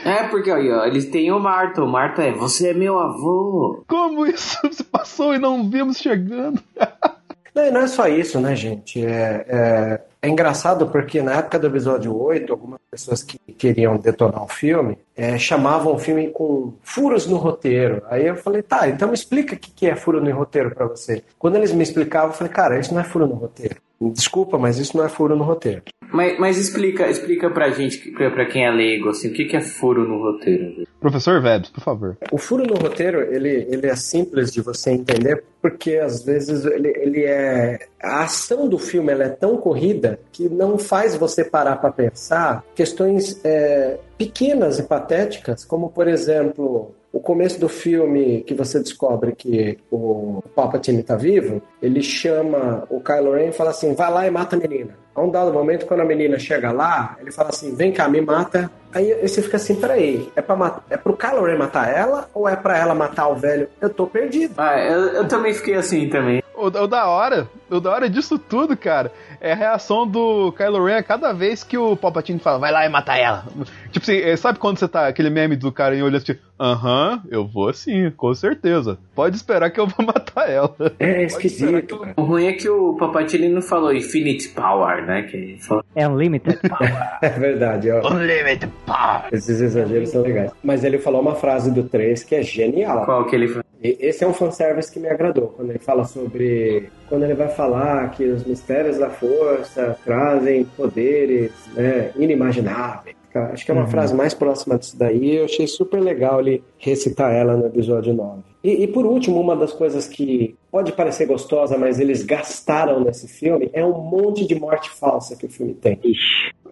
É, 0.04 0.24
porque 0.24 0.50
aí, 0.50 0.70
ó, 0.70 0.84
eles 0.84 1.06
têm 1.06 1.30
o 1.30 1.38
Marta. 1.38 1.82
O 1.82 1.88
Marta 1.88 2.22
é, 2.22 2.32
você 2.32 2.70
é 2.70 2.74
meu 2.74 2.98
avô. 2.98 3.84
Como 3.86 4.26
isso 4.26 4.58
se 4.72 4.84
passou 4.84 5.34
e 5.34 5.38
não 5.38 5.68
vimos 5.68 5.98
chegando? 5.98 6.60
Não, 7.54 7.70
não 7.70 7.80
é 7.82 7.86
só 7.86 8.08
isso, 8.08 8.40
né, 8.40 8.56
gente? 8.56 9.04
É, 9.04 9.44
é, 9.46 10.00
é, 10.22 10.28
engraçado 10.28 10.86
porque 10.88 11.20
na 11.20 11.34
época 11.34 11.58
do 11.58 11.66
episódio 11.66 12.16
8, 12.18 12.50
algumas 12.50 12.80
pessoas 12.90 13.22
que 13.22 13.38
queriam 13.52 13.98
detonar 13.98 14.42
o 14.42 14.48
filme 14.48 14.96
é, 15.14 15.36
chamavam 15.36 15.94
o 15.94 15.98
filme 15.98 16.30
com 16.30 16.72
furos 16.82 17.26
no 17.26 17.36
roteiro. 17.36 18.02
Aí 18.08 18.26
eu 18.26 18.36
falei, 18.36 18.62
tá, 18.62 18.88
então 18.88 19.08
me 19.08 19.14
explica 19.14 19.54
o 19.54 19.58
que 19.58 19.86
é 19.86 19.94
furo 19.94 20.18
no 20.18 20.34
roteiro 20.34 20.74
para 20.74 20.86
você. 20.86 21.22
Quando 21.38 21.56
eles 21.56 21.72
me 21.72 21.82
explicavam, 21.82 22.30
eu 22.30 22.34
falei, 22.34 22.52
cara, 22.52 22.78
isso 22.80 22.94
não 22.94 23.02
é 23.02 23.04
furo 23.04 23.26
no 23.26 23.34
roteiro. 23.34 23.76
Desculpa, 24.10 24.58
mas 24.58 24.78
isso 24.78 24.96
não 24.96 25.04
é 25.04 25.08
furo 25.08 25.36
no 25.36 25.44
roteiro. 25.44 25.82
Mas, 26.12 26.38
mas 26.38 26.58
explica, 26.58 27.08
explica 27.08 27.48
pra 27.50 27.70
gente, 27.70 28.10
pra 28.10 28.44
quem 28.44 28.66
é 28.66 28.70
leigo, 28.70 29.08
assim, 29.08 29.28
o 29.28 29.32
que 29.32 29.56
é 29.56 29.60
furo 29.62 30.06
no 30.06 30.18
roteiro? 30.22 30.86
Professor 31.00 31.40
Vebs, 31.40 31.70
por 31.70 31.82
favor. 31.82 32.18
O 32.30 32.36
furo 32.36 32.66
no 32.66 32.74
roteiro, 32.74 33.22
ele, 33.32 33.66
ele 33.70 33.86
é 33.86 33.96
simples 33.96 34.52
de 34.52 34.60
você 34.60 34.90
entender, 34.90 35.42
porque 35.60 35.96
às 35.96 36.22
vezes 36.22 36.66
ele, 36.66 36.88
ele 36.88 37.24
é... 37.24 37.78
A 38.02 38.24
ação 38.24 38.68
do 38.68 38.78
filme 38.78 39.10
ela 39.10 39.24
é 39.24 39.28
tão 39.30 39.56
corrida 39.56 40.20
que 40.30 40.48
não 40.48 40.76
faz 40.76 41.16
você 41.16 41.44
parar 41.44 41.76
para 41.76 41.90
pensar 41.90 42.62
questões 42.74 43.40
é, 43.44 43.98
pequenas 44.18 44.78
e 44.78 44.82
patéticas, 44.82 45.64
como, 45.64 45.88
por 45.88 46.08
exemplo, 46.08 46.94
o 47.12 47.20
começo 47.20 47.60
do 47.60 47.68
filme 47.68 48.42
que 48.42 48.54
você 48.54 48.80
descobre 48.80 49.32
que 49.32 49.78
o 49.90 50.42
Palpatine 50.54 51.00
está 51.00 51.14
vivo, 51.14 51.60
ele 51.80 52.02
chama 52.02 52.84
o 52.88 53.00
Kylo 53.00 53.34
Ren 53.34 53.48
e 53.48 53.52
fala 53.52 53.70
assim, 53.70 53.94
vai 53.94 54.10
lá 54.10 54.26
e 54.26 54.30
mata 54.30 54.56
a 54.56 54.58
menina. 54.58 54.96
A 55.14 55.20
um 55.20 55.30
dado 55.30 55.52
momento, 55.52 55.84
quando 55.84 56.00
a 56.00 56.06
menina 56.06 56.38
chega 56.38 56.72
lá, 56.72 57.16
ele 57.20 57.30
fala 57.30 57.50
assim, 57.50 57.74
vem 57.74 57.92
cá, 57.92 58.08
me 58.08 58.22
mata. 58.22 58.70
Aí 58.94 59.14
você 59.20 59.42
fica 59.42 59.58
assim, 59.58 59.74
peraí, 59.74 60.32
é, 60.34 60.40
pra 60.40 60.56
mat... 60.56 60.82
é 60.88 60.96
pro 60.96 61.14
Kylo 61.14 61.44
Ren 61.44 61.58
matar 61.58 61.94
ela 61.94 62.30
ou 62.32 62.48
é 62.48 62.56
pra 62.56 62.78
ela 62.78 62.94
matar 62.94 63.28
o 63.28 63.34
velho? 63.34 63.68
Eu 63.78 63.90
tô 63.90 64.06
perdido. 64.06 64.54
Ah, 64.56 64.78
eu, 64.78 65.00
eu 65.08 65.28
também 65.28 65.52
fiquei 65.52 65.74
assim 65.74 66.08
também. 66.08 66.42
O, 66.54 66.66
o, 66.66 66.86
da 66.86 67.08
hora, 67.08 67.48
o 67.70 67.80
da 67.80 67.90
hora 67.90 68.08
disso 68.08 68.38
tudo, 68.38 68.76
cara, 68.76 69.12
é 69.40 69.52
a 69.52 69.56
reação 69.56 70.06
do 70.06 70.52
Kylo 70.52 70.84
Ren 70.84 70.96
a 70.96 71.02
cada 71.02 71.32
vez 71.32 71.62
que 71.64 71.76
o 71.76 71.96
Palpatine 71.96 72.38
fala, 72.38 72.58
vai 72.58 72.72
lá 72.72 72.86
e 72.86 72.88
mata 72.88 73.16
ela. 73.16 73.44
Tipo 73.92 74.04
assim, 74.10 74.16
é, 74.18 74.36
sabe 74.36 74.58
quando 74.58 74.78
você 74.78 74.88
tá 74.88 75.06
aquele 75.06 75.30
meme 75.30 75.54
do 75.54 75.70
cara 75.70 75.94
em 75.94 76.02
olho 76.02 76.16
assim, 76.16 76.34
aham, 76.58 77.22
eu 77.30 77.46
vou 77.46 77.72
sim, 77.72 78.10
com 78.16 78.34
certeza. 78.34 78.98
Pode 79.14 79.36
esperar 79.36 79.70
que 79.70 79.78
eu 79.78 79.86
vou 79.86 80.04
matar 80.06 80.50
ela. 80.50 80.74
É 80.98 81.22
esquisito. 81.24 82.02
eu- 82.04 82.12
O 82.16 82.22
ruim 82.26 82.46
é 82.46 82.52
que 82.52 82.68
o 82.68 82.94
Papatini 82.96 83.48
não 83.48 83.62
falou 83.62 83.92
Infinite 83.94 84.48
Power, 84.50 85.04
né? 85.04 85.22
Que 85.22 85.36
ele 85.36 85.58
falou, 85.60 85.84
É 85.94 86.08
Unlimited 86.08 86.58
Power. 86.68 86.92
É 87.20 87.28
verdade, 87.28 87.90
ó. 87.90 88.00
Unlimited 88.12 88.72
power. 88.86 89.28
Esses 89.32 89.60
exageros 89.60 90.08
são 90.10 90.22
legais. 90.22 90.50
Mas 90.62 90.82
ele 90.84 90.98
falou 90.98 91.20
uma 91.20 91.34
frase 91.34 91.70
do 91.70 91.84
3 91.84 92.24
que 92.24 92.34
é 92.34 92.42
genial. 92.42 93.04
qual 93.04 93.26
que 93.26 93.36
ele 93.36 93.48
falou? 93.48 93.62
Esse 93.84 94.22
é 94.22 94.26
um 94.28 94.32
fanservice 94.32 94.92
que 94.92 95.00
me 95.00 95.08
agradou, 95.08 95.48
quando 95.48 95.70
ele 95.70 95.80
fala 95.80 96.04
sobre. 96.04 96.88
Quando 97.08 97.24
ele 97.24 97.34
vai 97.34 97.48
falar 97.48 98.08
que 98.12 98.24
os 98.24 98.44
mistérios 98.44 98.96
da 98.96 99.10
força 99.10 99.98
trazem 100.04 100.64
poderes 100.64 101.50
né, 101.74 102.12
inimagináveis. 102.16 103.16
Acho 103.38 103.64
que 103.64 103.70
é 103.70 103.74
uma 103.74 103.86
frase 103.86 104.14
mais 104.14 104.34
próxima 104.34 104.78
disso 104.78 104.98
daí. 104.98 105.36
Eu 105.36 105.44
achei 105.44 105.66
super 105.66 106.00
legal 106.00 106.40
ele 106.40 106.62
recitar 106.78 107.32
ela 107.32 107.56
no 107.56 107.66
episódio 107.66 108.12
9. 108.12 108.42
E, 108.62 108.84
e 108.84 108.86
por 108.86 109.04
último, 109.06 109.40
uma 109.40 109.56
das 109.56 109.72
coisas 109.72 110.06
que 110.06 110.54
pode 110.70 110.92
parecer 110.92 111.26
gostosa, 111.26 111.76
mas 111.76 111.98
eles 111.98 112.22
gastaram 112.22 113.00
nesse 113.00 113.26
filme 113.26 113.70
é 113.72 113.84
um 113.84 114.00
monte 114.00 114.46
de 114.46 114.54
morte 114.54 114.90
falsa 114.90 115.36
que 115.36 115.46
o 115.46 115.50
filme 115.50 115.74
tem. 115.74 115.98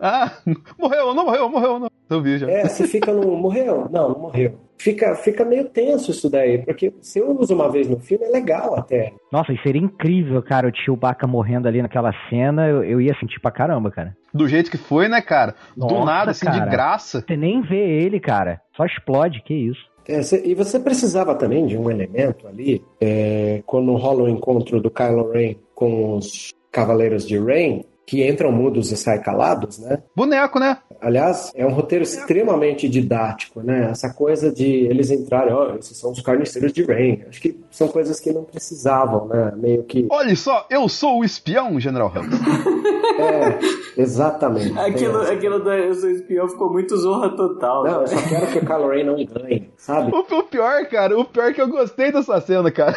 Ah, 0.00 0.32
morreu, 0.78 1.14
não 1.14 1.24
morreu, 1.24 1.48
morreu, 1.48 1.78
não. 1.78 1.90
Eu 2.08 2.22
vi 2.22 2.38
já. 2.38 2.50
É, 2.50 2.68
você 2.68 2.86
fica 2.86 3.12
no. 3.12 3.36
Morreu? 3.36 3.88
Não, 3.90 4.08
não 4.10 4.18
morreu. 4.18 4.54
Fica, 4.82 5.14
fica 5.14 5.44
meio 5.44 5.66
tenso 5.68 6.10
isso 6.10 6.30
daí, 6.30 6.56
porque 6.64 6.90
se 7.02 7.18
eu 7.18 7.38
uso 7.38 7.54
uma 7.54 7.70
vez 7.70 7.86
no 7.86 8.00
filme, 8.00 8.24
é 8.24 8.30
legal 8.30 8.74
até. 8.78 9.12
Nossa, 9.30 9.52
e 9.52 9.58
seria 9.62 9.82
incrível, 9.82 10.42
cara, 10.42 10.66
o 10.68 10.72
tio 10.72 10.96
Baca 10.96 11.26
morrendo 11.26 11.68
ali 11.68 11.82
naquela 11.82 12.10
cena. 12.30 12.66
Eu, 12.66 12.82
eu 12.82 12.98
ia 12.98 13.14
sentir 13.20 13.38
pra 13.40 13.50
caramba, 13.50 13.90
cara. 13.90 14.16
Do 14.32 14.48
jeito 14.48 14.70
que 14.70 14.78
foi, 14.78 15.06
né, 15.06 15.20
cara? 15.20 15.54
Do 15.76 15.86
Nossa, 15.86 16.04
nada, 16.06 16.30
assim, 16.30 16.46
cara. 16.46 16.60
de 16.64 16.70
graça. 16.70 17.20
Você 17.20 17.36
nem 17.36 17.60
vê 17.60 17.76
ele, 18.02 18.18
cara. 18.18 18.62
Só 18.74 18.86
explode, 18.86 19.42
que 19.44 19.52
isso. 19.52 19.80
É, 20.08 20.22
cê- 20.22 20.42
e 20.46 20.54
você 20.54 20.80
precisava 20.80 21.34
também 21.34 21.66
de 21.66 21.76
um 21.76 21.90
elemento 21.90 22.48
ali, 22.48 22.82
é, 22.98 23.62
quando 23.66 23.94
rola 23.96 24.22
o 24.22 24.28
encontro 24.30 24.80
do 24.80 24.90
Kylo 24.90 25.30
Ren 25.30 25.56
com 25.74 26.16
os 26.16 26.54
Cavaleiros 26.72 27.28
de 27.28 27.38
Rain, 27.38 27.84
que 28.06 28.26
entram 28.26 28.50
mudos 28.50 28.90
e 28.90 28.96
saem 28.96 29.20
calados, 29.22 29.78
né? 29.78 30.02
Boneco, 30.16 30.58
né? 30.58 30.78
Aliás, 31.00 31.50
é 31.54 31.64
um 31.66 31.70
roteiro 31.72 32.02
extremamente 32.02 32.88
didático, 32.88 33.60
né? 33.62 33.88
Essa 33.90 34.12
coisa 34.12 34.52
de 34.52 34.64
eles 34.64 35.10
entrarem, 35.10 35.52
ó, 35.52 35.74
esses 35.76 35.96
são 35.96 36.12
os 36.12 36.20
carniceiros 36.20 36.72
de 36.72 36.82
Rain. 36.82 37.22
Acho 37.28 37.40
que 37.40 37.58
são 37.70 37.88
coisas 37.88 38.20
que 38.20 38.32
não 38.32 38.44
precisavam, 38.44 39.26
né? 39.26 39.52
Meio 39.56 39.82
que. 39.84 40.06
Olha 40.10 40.36
só, 40.36 40.66
eu 40.70 40.88
sou 40.88 41.20
o 41.20 41.24
espião, 41.24 41.78
General 41.80 42.12
Helms. 42.14 42.38
É, 43.20 44.00
exatamente. 44.00 44.78
Aquilo, 44.78 45.20
essa- 45.22 45.32
aquilo 45.34 45.62
da 45.62 45.76
Eu 45.76 45.94
Sou 45.94 46.08
Espião 46.08 46.48
ficou 46.48 46.72
muito 46.72 46.96
zorra 46.96 47.28
total. 47.36 47.84
Não, 47.84 47.98
né? 47.98 48.04
eu 48.04 48.06
só 48.06 48.28
quero 48.28 48.46
que 48.46 48.58
o 48.60 48.66
Kylo 48.66 48.88
Ren 48.88 49.04
não 49.04 49.14
ganhe, 49.26 49.70
sabe? 49.76 50.10
O, 50.14 50.20
o 50.20 50.42
pior, 50.44 50.86
cara, 50.86 51.18
o 51.18 51.24
pior 51.26 51.50
é 51.50 51.52
que 51.52 51.60
eu 51.60 51.68
gostei 51.68 52.10
dessa 52.10 52.40
cena, 52.40 52.70
cara. 52.70 52.96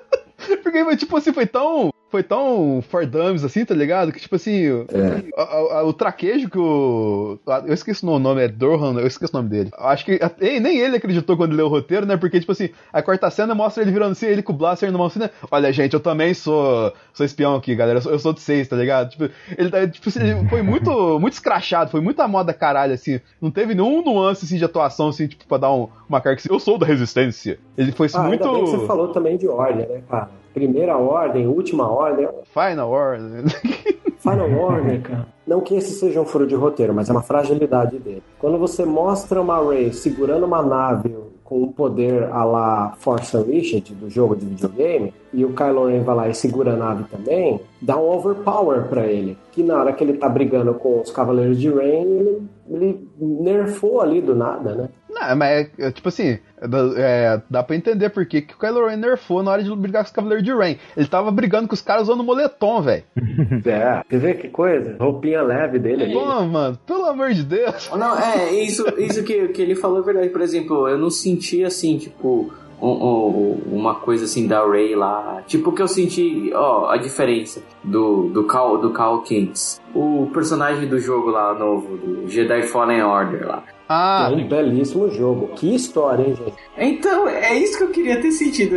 Porque, 0.62 0.96
tipo 0.96 1.16
assim, 1.18 1.34
foi 1.34 1.44
tão. 1.46 1.90
Foi 2.10 2.22
tão 2.22 2.82
for 2.88 3.04
dummies, 3.04 3.44
assim, 3.44 3.64
tá 3.66 3.74
ligado? 3.74 4.10
Que, 4.12 4.18
tipo 4.20 4.34
assim, 4.36 4.64
É. 4.66 5.22
a- 5.36 5.78
a- 5.80 5.84
o 5.84 5.92
traquejo 5.92 6.48
que 6.48 6.58
o. 6.58 7.38
Eu 7.66 7.74
esqueci 7.74 8.04
o 8.04 8.18
nome, 8.18 8.42
é 8.42 8.48
Dorhan, 8.48 8.98
eu 8.98 9.06
esqueci 9.06 9.30
o 9.32 9.36
nome 9.36 9.50
dele. 9.50 9.70
Acho 9.76 10.06
que 10.06 10.18
até- 10.22 10.58
nem 10.58 10.78
ele 10.78 10.96
acreditou 10.96 11.36
quando 11.36 11.54
leu 11.54 11.66
o 11.66 11.68
roteiro, 11.68 12.06
né? 12.06 12.16
Porque, 12.16 12.40
tipo 12.40 12.52
assim, 12.52 12.70
a 12.92 13.02
quarta 13.02 13.28
cena 13.30 13.54
mostra 13.54 13.82
ele 13.82 13.92
virando 13.92 14.12
assim, 14.12 14.24
ele 14.26 14.42
com 14.42 14.54
o 14.54 14.56
blaster 14.56 14.90
na 14.90 14.96
mão 14.96 15.06
assim, 15.08 15.18
né? 15.18 15.28
Olha, 15.50 15.70
gente, 15.70 15.92
eu 15.92 16.00
também 16.00 16.32
sou, 16.32 16.92
sou 17.12 17.26
espião 17.26 17.56
aqui, 17.56 17.74
galera. 17.74 17.98
Eu 17.98 18.02
sou, 18.02 18.12
eu 18.12 18.18
sou 18.18 18.32
de 18.32 18.40
seis, 18.40 18.66
tá 18.66 18.76
ligado? 18.76 19.10
Tipo, 19.10 19.28
ele, 19.58 19.70
tá- 19.70 19.86
tipo 19.86 20.08
assim, 20.08 20.20
ele 20.20 20.48
foi 20.48 20.62
muito, 20.62 21.18
muito 21.20 21.34
escrachado, 21.34 21.90
foi 21.90 22.00
muita 22.00 22.26
moda 22.26 22.54
caralho, 22.54 22.94
assim. 22.94 23.20
Não 23.40 23.50
teve 23.50 23.74
nenhum 23.74 24.02
nuance 24.02 24.46
assim, 24.46 24.56
de 24.56 24.64
atuação, 24.64 25.08
assim, 25.08 25.26
tipo, 25.26 25.46
pra 25.46 25.58
dar 25.58 25.72
um, 25.74 25.88
uma 26.08 26.22
carga 26.22 26.38
assim. 26.40 26.48
Eu 26.50 26.58
sou 26.58 26.78
da 26.78 26.86
resistência. 26.86 27.58
Ele 27.76 27.92
foi 27.92 28.06
assim, 28.06 28.16
Ah, 28.18 28.22
muito. 28.22 28.44
ainda 28.44 28.56
bem 28.56 28.64
que 28.64 28.70
você 28.78 28.86
falou 28.86 29.08
também 29.08 29.36
de 29.36 29.46
ordem, 29.46 29.86
né, 29.86 30.00
cara? 30.08 30.37
Primeira 30.52 30.96
ordem, 30.96 31.46
última 31.46 31.90
ordem, 31.90 32.28
Final 32.52 32.90
né? 33.18 33.44
Final 34.18 34.50
Order, 34.50 35.00
cara. 35.02 35.26
Não 35.46 35.60
que 35.60 35.74
esse 35.74 35.92
seja 35.92 36.20
um 36.20 36.26
furo 36.26 36.46
de 36.46 36.54
roteiro, 36.54 36.92
mas 36.92 37.08
é 37.08 37.12
uma 37.12 37.22
fragilidade 37.22 37.98
dele. 37.98 38.22
Quando 38.38 38.58
você 38.58 38.84
mostra 38.84 39.40
uma 39.40 39.58
Rey 39.62 39.92
segurando 39.92 40.44
uma 40.44 40.62
nave 40.62 41.16
com 41.44 41.62
um 41.62 41.72
poder 41.72 42.24
a 42.24 42.44
la 42.44 42.92
Force 42.98 43.34
Unleashed 43.34 43.94
do 43.94 44.10
jogo 44.10 44.36
de 44.36 44.44
videogame, 44.44 45.14
e 45.32 45.46
o 45.46 45.54
Kylo 45.54 45.86
Ren 45.86 46.02
vai 46.02 46.14
lá 46.14 46.28
e 46.28 46.34
segura 46.34 46.74
a 46.74 46.76
nave 46.76 47.04
também, 47.04 47.58
dá 47.80 47.96
um 47.96 48.10
overpower 48.10 48.86
pra 48.88 49.06
ele. 49.06 49.38
Que 49.52 49.62
na 49.62 49.78
hora 49.78 49.92
que 49.94 50.04
ele 50.04 50.14
tá 50.14 50.28
brigando 50.28 50.74
com 50.74 51.00
os 51.00 51.10
Cavaleiros 51.10 51.58
de 51.58 51.70
Rain, 51.70 52.02
ele, 52.06 52.48
ele 52.68 53.08
nerfou 53.18 54.02
ali 54.02 54.20
do 54.20 54.34
nada, 54.34 54.74
né? 54.74 54.88
Não, 55.20 55.36
mas 55.36 55.50
é, 55.50 55.70
é, 55.78 55.90
tipo 55.90 56.08
assim, 56.08 56.38
é, 56.60 56.68
dá- 56.68 56.92
é, 56.96 57.42
dá 57.50 57.62
pra 57.62 57.76
entender 57.76 58.08
por 58.10 58.24
que, 58.26 58.42
que 58.42 58.54
o 58.54 58.58
Kylo 58.58 58.86
Ren 58.86 58.96
nerfou 58.96 59.42
na 59.42 59.50
hora 59.50 59.62
de 59.62 59.74
brigar 59.76 60.02
com 60.02 60.08
os 60.08 60.12
Cavaleiros 60.14 60.44
de 60.44 60.52
Rain. 60.52 60.76
Ele 60.96 61.06
tava 61.06 61.30
brigando 61.30 61.66
com 61.68 61.74
os 61.74 61.80
caras 61.82 62.04
usando 62.04 62.22
moletom, 62.24 62.80
velho. 62.82 63.04
É, 63.66 64.02
você 64.08 64.18
vê 64.18 64.34
que 64.34 64.48
coisa? 64.48 64.96
Roupinha 64.98 65.42
leve 65.42 65.78
dele 65.78 66.04
ali. 66.04 66.12
Pô, 66.12 66.42
mano, 66.44 66.78
pelo 66.86 67.04
amor 67.06 67.32
de 67.32 67.42
Deus. 67.42 67.90
Não, 67.96 68.18
é, 68.18 68.52
isso, 68.54 68.84
isso 68.98 69.22
que, 69.24 69.48
que 69.48 69.60
ele 69.62 69.74
falou 69.74 70.00
é 70.00 70.02
verdade. 70.02 70.28
Por 70.30 70.40
exemplo, 70.40 70.88
eu 70.88 70.98
não 70.98 71.10
senti 71.10 71.62
assim, 71.64 71.98
tipo, 71.98 72.52
um- 72.80 72.86
um- 72.88 73.62
uma 73.72 73.94
coisa 73.96 74.24
assim 74.24 74.46
da 74.46 74.64
Ray 74.64 74.94
lá. 74.94 75.42
Tipo, 75.46 75.72
que 75.72 75.82
eu 75.82 75.88
senti, 75.88 76.50
ó, 76.54 76.88
a 76.90 76.96
diferença 76.96 77.60
do, 77.82 78.28
do 78.28 78.44
Cal, 78.44 78.78
do 78.78 78.90
Cal 78.90 79.22
Kings. 79.22 79.80
O 79.98 80.30
personagem 80.32 80.86
do 80.86 81.00
jogo 81.00 81.30
lá 81.30 81.52
novo, 81.54 81.96
do 81.96 82.28
Jedi 82.28 82.62
Fallen 82.62 83.02
Order 83.02 83.46
lá. 83.46 83.64
Ah, 83.88 84.28
É 84.30 84.34
um 84.34 84.46
belíssimo 84.46 85.10
jogo. 85.10 85.48
Que 85.56 85.74
história, 85.74 86.22
hein, 86.22 86.36
gente? 86.36 86.54
Então, 86.76 87.26
é 87.26 87.54
isso 87.58 87.78
que 87.78 87.84
eu 87.84 87.88
queria 87.88 88.20
ter 88.20 88.30
sentido 88.30 88.76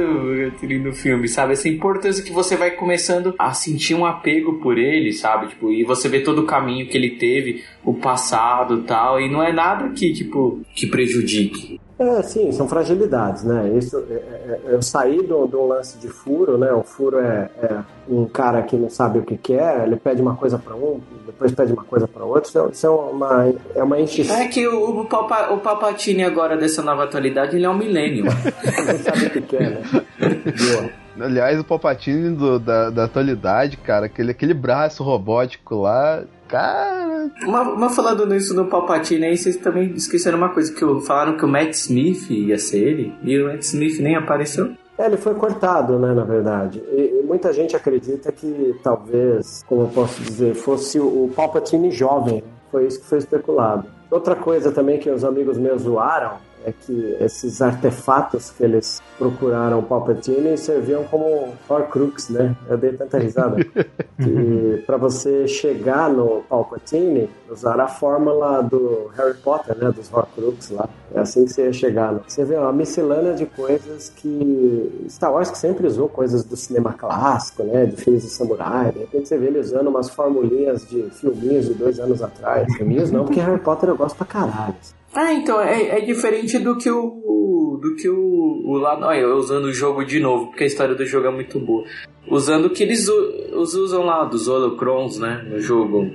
no 0.81 0.93
filme, 0.93 1.27
sabe? 1.27 1.53
Essa 1.53 1.67
importância 1.67 2.23
que 2.23 2.31
você 2.31 2.55
vai 2.55 2.71
começando 2.71 3.35
a 3.37 3.53
sentir 3.53 3.93
um 3.93 4.05
apego 4.05 4.53
por 4.59 4.77
ele, 4.77 5.11
sabe? 5.11 5.47
Tipo, 5.47 5.69
e 5.71 5.83
você 5.83 6.07
vê 6.07 6.21
todo 6.21 6.39
o 6.39 6.45
caminho 6.45 6.87
que 6.87 6.97
ele 6.97 7.11
teve, 7.11 7.63
o 7.83 7.93
passado 7.93 8.79
e 8.79 8.83
tal, 8.83 9.19
e 9.19 9.29
não 9.29 9.43
é 9.43 9.51
nada 9.51 9.89
que, 9.89 10.13
tipo, 10.13 10.61
que 10.73 10.87
prejudique. 10.87 11.79
É, 12.01 12.23
sim, 12.23 12.51
são 12.51 12.67
fragilidades, 12.67 13.43
né? 13.43 13.69
Isso, 13.77 14.03
é, 14.09 14.13
é, 14.13 14.59
é, 14.65 14.73
eu 14.73 14.81
saí 14.81 15.21
do, 15.21 15.45
do 15.45 15.67
lance 15.67 15.99
de 15.99 16.07
furo, 16.07 16.57
né? 16.57 16.71
O 16.73 16.81
furo 16.81 17.19
é, 17.19 17.47
é 17.61 17.77
um 18.09 18.25
cara 18.25 18.63
que 18.63 18.75
não 18.75 18.89
sabe 18.89 19.19
o 19.19 19.21
que 19.23 19.37
quer, 19.37 19.83
ele 19.85 19.97
pede 19.97 20.19
uma 20.19 20.35
coisa 20.35 20.57
para 20.57 20.75
um, 20.75 20.99
depois 21.27 21.51
pede 21.51 21.73
uma 21.73 21.83
coisa 21.83 22.07
para 22.07 22.25
outro. 22.25 22.49
Isso, 22.49 22.59
é- 22.59 22.69
isso 22.71 22.87
é 22.87 22.89
uma 22.89 23.53
é 23.75 23.83
uma. 23.83 23.99
É 23.99 24.47
que 24.47 24.67
o, 24.67 25.01
o, 25.01 25.05
Papa, 25.05 25.53
o 25.53 25.59
Papatini 25.59 26.23
agora 26.23 26.57
dessa 26.57 26.81
nova 26.81 27.03
atualidade, 27.03 27.55
ele 27.55 27.65
é 27.65 27.69
um 27.69 27.77
milênio. 27.77 28.25
Não 28.25 28.97
sabe 28.97 29.25
o 29.27 29.29
que 29.29 29.41
quer, 29.41 29.69
né? 29.69 29.81
Boa. 30.19 30.89
aliás, 31.27 31.59
o 31.59 31.63
Palpatine 31.63 32.35
do- 32.35 32.59
da, 32.59 32.89
da 32.89 33.03
atualidade, 33.03 33.77
cara, 33.77 34.07
aquele, 34.07 34.31
aquele 34.31 34.55
braço 34.55 35.03
robótico 35.03 35.75
lá, 35.75 36.23
cara. 36.51 37.31
mas, 37.47 37.79
mas 37.79 37.95
falando 37.95 38.25
nisso 38.27 38.53
no 38.53 38.65
Papatini 38.65 39.25
aí, 39.25 39.37
vocês 39.37 39.55
também 39.55 39.91
esqueceram 39.93 40.37
uma 40.37 40.49
coisa, 40.49 40.71
que 40.73 40.85
falaram 41.01 41.37
que 41.37 41.45
o 41.45 41.47
Matt 41.47 41.73
Smith 41.73 42.29
ia 42.29 42.57
ser 42.57 42.79
ele, 42.79 43.15
e 43.23 43.41
o 43.41 43.47
Matt 43.47 43.61
Smith 43.61 43.99
nem 43.99 44.15
apareceu. 44.15 44.73
É, 44.97 45.05
ele 45.05 45.17
foi 45.17 45.33
cortado, 45.33 45.97
né, 45.97 46.13
na 46.13 46.23
verdade. 46.23 46.83
E, 46.91 47.21
e 47.21 47.23
muita 47.25 47.51
gente 47.51 47.75
acredita 47.75 48.31
que 48.31 48.75
talvez, 48.83 49.63
como 49.65 49.83
eu 49.83 49.87
posso 49.87 50.21
dizer, 50.21 50.53
fosse 50.53 50.99
o, 50.99 51.25
o 51.25 51.31
Palpatine 51.35 51.89
jovem. 51.89 52.43
Foi 52.71 52.85
isso 52.85 52.99
que 52.99 53.05
foi 53.05 53.17
especulado. 53.17 53.85
Outra 54.09 54.35
coisa 54.35 54.71
também 54.71 54.99
que 54.99 55.09
os 55.09 55.23
amigos 55.23 55.57
meus 55.57 55.81
zoaram 55.81 56.37
é 56.65 56.71
que 56.71 57.17
esses 57.19 57.61
artefatos 57.61 58.51
que 58.51 58.63
eles 58.63 59.01
procuraram 59.17 59.83
Palpatine 59.83 60.57
serviam 60.57 61.03
como 61.03 61.53
Horcrux, 61.67 62.29
né? 62.29 62.55
Eu 62.69 62.77
dei 62.77 62.93
tanta 62.93 63.17
risada. 63.17 63.57
que 64.21 64.83
para 64.85 64.97
você 64.97 65.47
chegar 65.47 66.09
no 66.09 66.43
Palpatine, 66.49 67.29
usar 67.49 67.79
a 67.79 67.87
fórmula 67.87 68.61
do 68.61 69.11
Harry 69.17 69.37
Potter, 69.37 69.77
né? 69.77 69.91
Dos 69.91 70.11
Horcrux 70.11 70.69
lá. 70.69 70.89
É 71.13 71.19
assim 71.19 71.45
que 71.45 71.51
você 71.51 71.65
ia 71.65 71.73
chegar. 71.73 72.13
Né? 72.13 72.21
Você 72.27 72.45
vê 72.45 72.55
uma 72.55 72.71
miscelânea 72.71 73.33
de 73.33 73.45
coisas 73.45 74.09
que 74.09 75.05
Star 75.09 75.33
Wars 75.33 75.51
que 75.51 75.57
sempre 75.57 75.85
usou 75.85 76.07
coisas 76.07 76.43
do 76.43 76.55
cinema 76.55 76.93
clássico, 76.93 77.63
né? 77.63 77.85
De 77.85 77.97
filmes 77.97 78.23
de 78.23 78.29
samurai. 78.29 78.91
De 78.91 78.99
repente 78.99 79.27
você 79.27 79.37
vê 79.37 79.47
ele 79.47 79.59
usando 79.59 79.87
umas 79.87 80.09
formulinhas 80.09 80.87
de 80.87 81.09
filminhos 81.11 81.65
de 81.65 81.73
dois 81.73 81.99
anos 81.99 82.21
atrás. 82.21 82.73
Filminhos 82.75 83.11
não, 83.11 83.25
porque 83.25 83.39
Harry 83.39 83.59
Potter 83.59 83.89
eu 83.89 83.97
gosto 83.97 84.15
pra 84.15 84.25
caralho. 84.25 84.75
Ah, 85.13 85.33
então 85.33 85.61
é, 85.61 85.97
é 85.97 86.01
diferente 86.01 86.57
do 86.57 86.77
que 86.77 86.89
o. 86.89 87.79
do 87.81 87.95
que 87.95 88.09
o. 88.09 88.61
o 88.65 88.77
lá, 88.77 88.97
olha, 89.07 89.27
usando 89.35 89.65
o 89.65 89.73
jogo 89.73 90.05
de 90.05 90.19
novo, 90.19 90.47
porque 90.47 90.63
a 90.63 90.67
história 90.67 90.95
do 90.95 91.05
jogo 91.05 91.27
é 91.27 91.31
muito 91.31 91.59
boa. 91.59 91.83
Usando 92.27 92.65
o 92.65 92.69
que 92.69 92.83
eles 92.83 93.07
usam 93.09 94.03
lá, 94.03 94.23
dos 94.23 94.47
holocrons, 94.47 95.19
né? 95.19 95.45
No 95.49 95.59
jogo, 95.59 96.09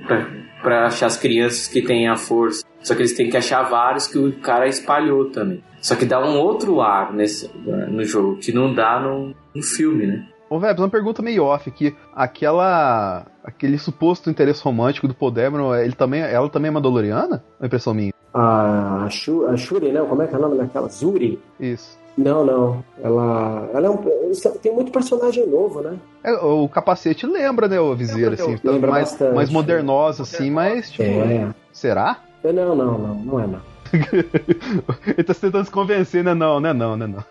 pra, 0.61 0.87
achar 0.87 1.05
as 1.05 1.17
crianças 1.17 1.67
que 1.67 1.81
têm 1.81 2.07
a 2.07 2.15
força. 2.15 2.65
Só 2.81 2.95
que 2.95 3.01
eles 3.01 3.13
têm 3.13 3.29
que 3.29 3.37
achar 3.37 3.63
vários 3.63 4.07
que 4.07 4.17
o 4.17 4.31
cara 4.39 4.67
espalhou 4.67 5.29
também. 5.29 5.61
Só 5.81 5.95
que 5.95 6.05
dá 6.05 6.19
um 6.19 6.39
outro 6.39 6.81
ar 6.81 7.13
nesse, 7.13 7.51
no 7.65 8.03
jogo, 8.03 8.37
que 8.37 8.51
não 8.51 8.73
dá 8.73 8.99
no, 8.99 9.35
no 9.53 9.61
filme, 9.61 10.07
né? 10.07 10.27
Ô, 10.49 10.59
Vebs, 10.59 10.79
uma 10.79 10.89
pergunta 10.89 11.21
meio 11.21 11.43
off 11.43 11.69
aqui. 11.69 11.95
Aquela. 12.15 13.27
aquele 13.43 13.77
suposto 13.77 14.29
interesse 14.29 14.63
romântico 14.63 15.07
do 15.07 15.13
Paul 15.13 15.33
ele 15.77 15.93
também, 15.93 16.21
ela 16.21 16.49
também 16.49 16.71
é? 16.71 16.73
Uma 16.73 17.41
impressão 17.61 17.93
minha. 17.93 18.13
A, 18.33 19.07
Shu, 19.09 19.45
a 19.47 19.55
Shuri, 19.57 19.91
não, 19.91 20.05
como 20.07 20.21
é 20.21 20.27
que 20.27 20.35
é 20.35 20.37
o 20.37 20.41
nome 20.41 20.57
daquela? 20.57 20.87
Zuri? 20.89 21.39
Isso. 21.59 21.97
Não, 22.17 22.43
não. 22.43 22.83
Ela, 23.01 23.69
ela 23.73 23.87
é 23.87 23.89
um, 23.89 23.97
tem 24.61 24.73
muito 24.73 24.91
personagem 24.91 25.45
novo, 25.47 25.81
né? 25.81 25.97
É, 26.23 26.33
o 26.33 26.67
capacete 26.67 27.25
lembra, 27.27 27.67
né, 27.67 27.79
o 27.79 27.93
viseiro, 27.95 28.31
Lembra, 28.31 28.45
assim, 28.45 28.59
lembra 28.63 28.91
mais, 28.91 29.09
bastante. 29.11 29.35
mais 29.35 29.49
modernoso, 29.49 30.23
assim, 30.23 30.49
mas, 30.49 30.89
tipo, 30.89 31.03
É. 31.03 31.53
será? 31.71 32.17
Não, 32.43 32.75
não, 32.75 32.97
não, 32.97 33.15
não 33.15 33.39
é 33.39 33.47
não. 33.47 33.61
Ele 35.07 35.23
tá 35.23 35.33
tentando 35.33 35.65
se 35.65 35.71
convencer, 35.71 36.23
né? 36.23 36.33
Não, 36.33 36.59
né? 36.59 36.73
Não, 36.73 36.97
né? 36.97 37.07
Não. 37.07 37.23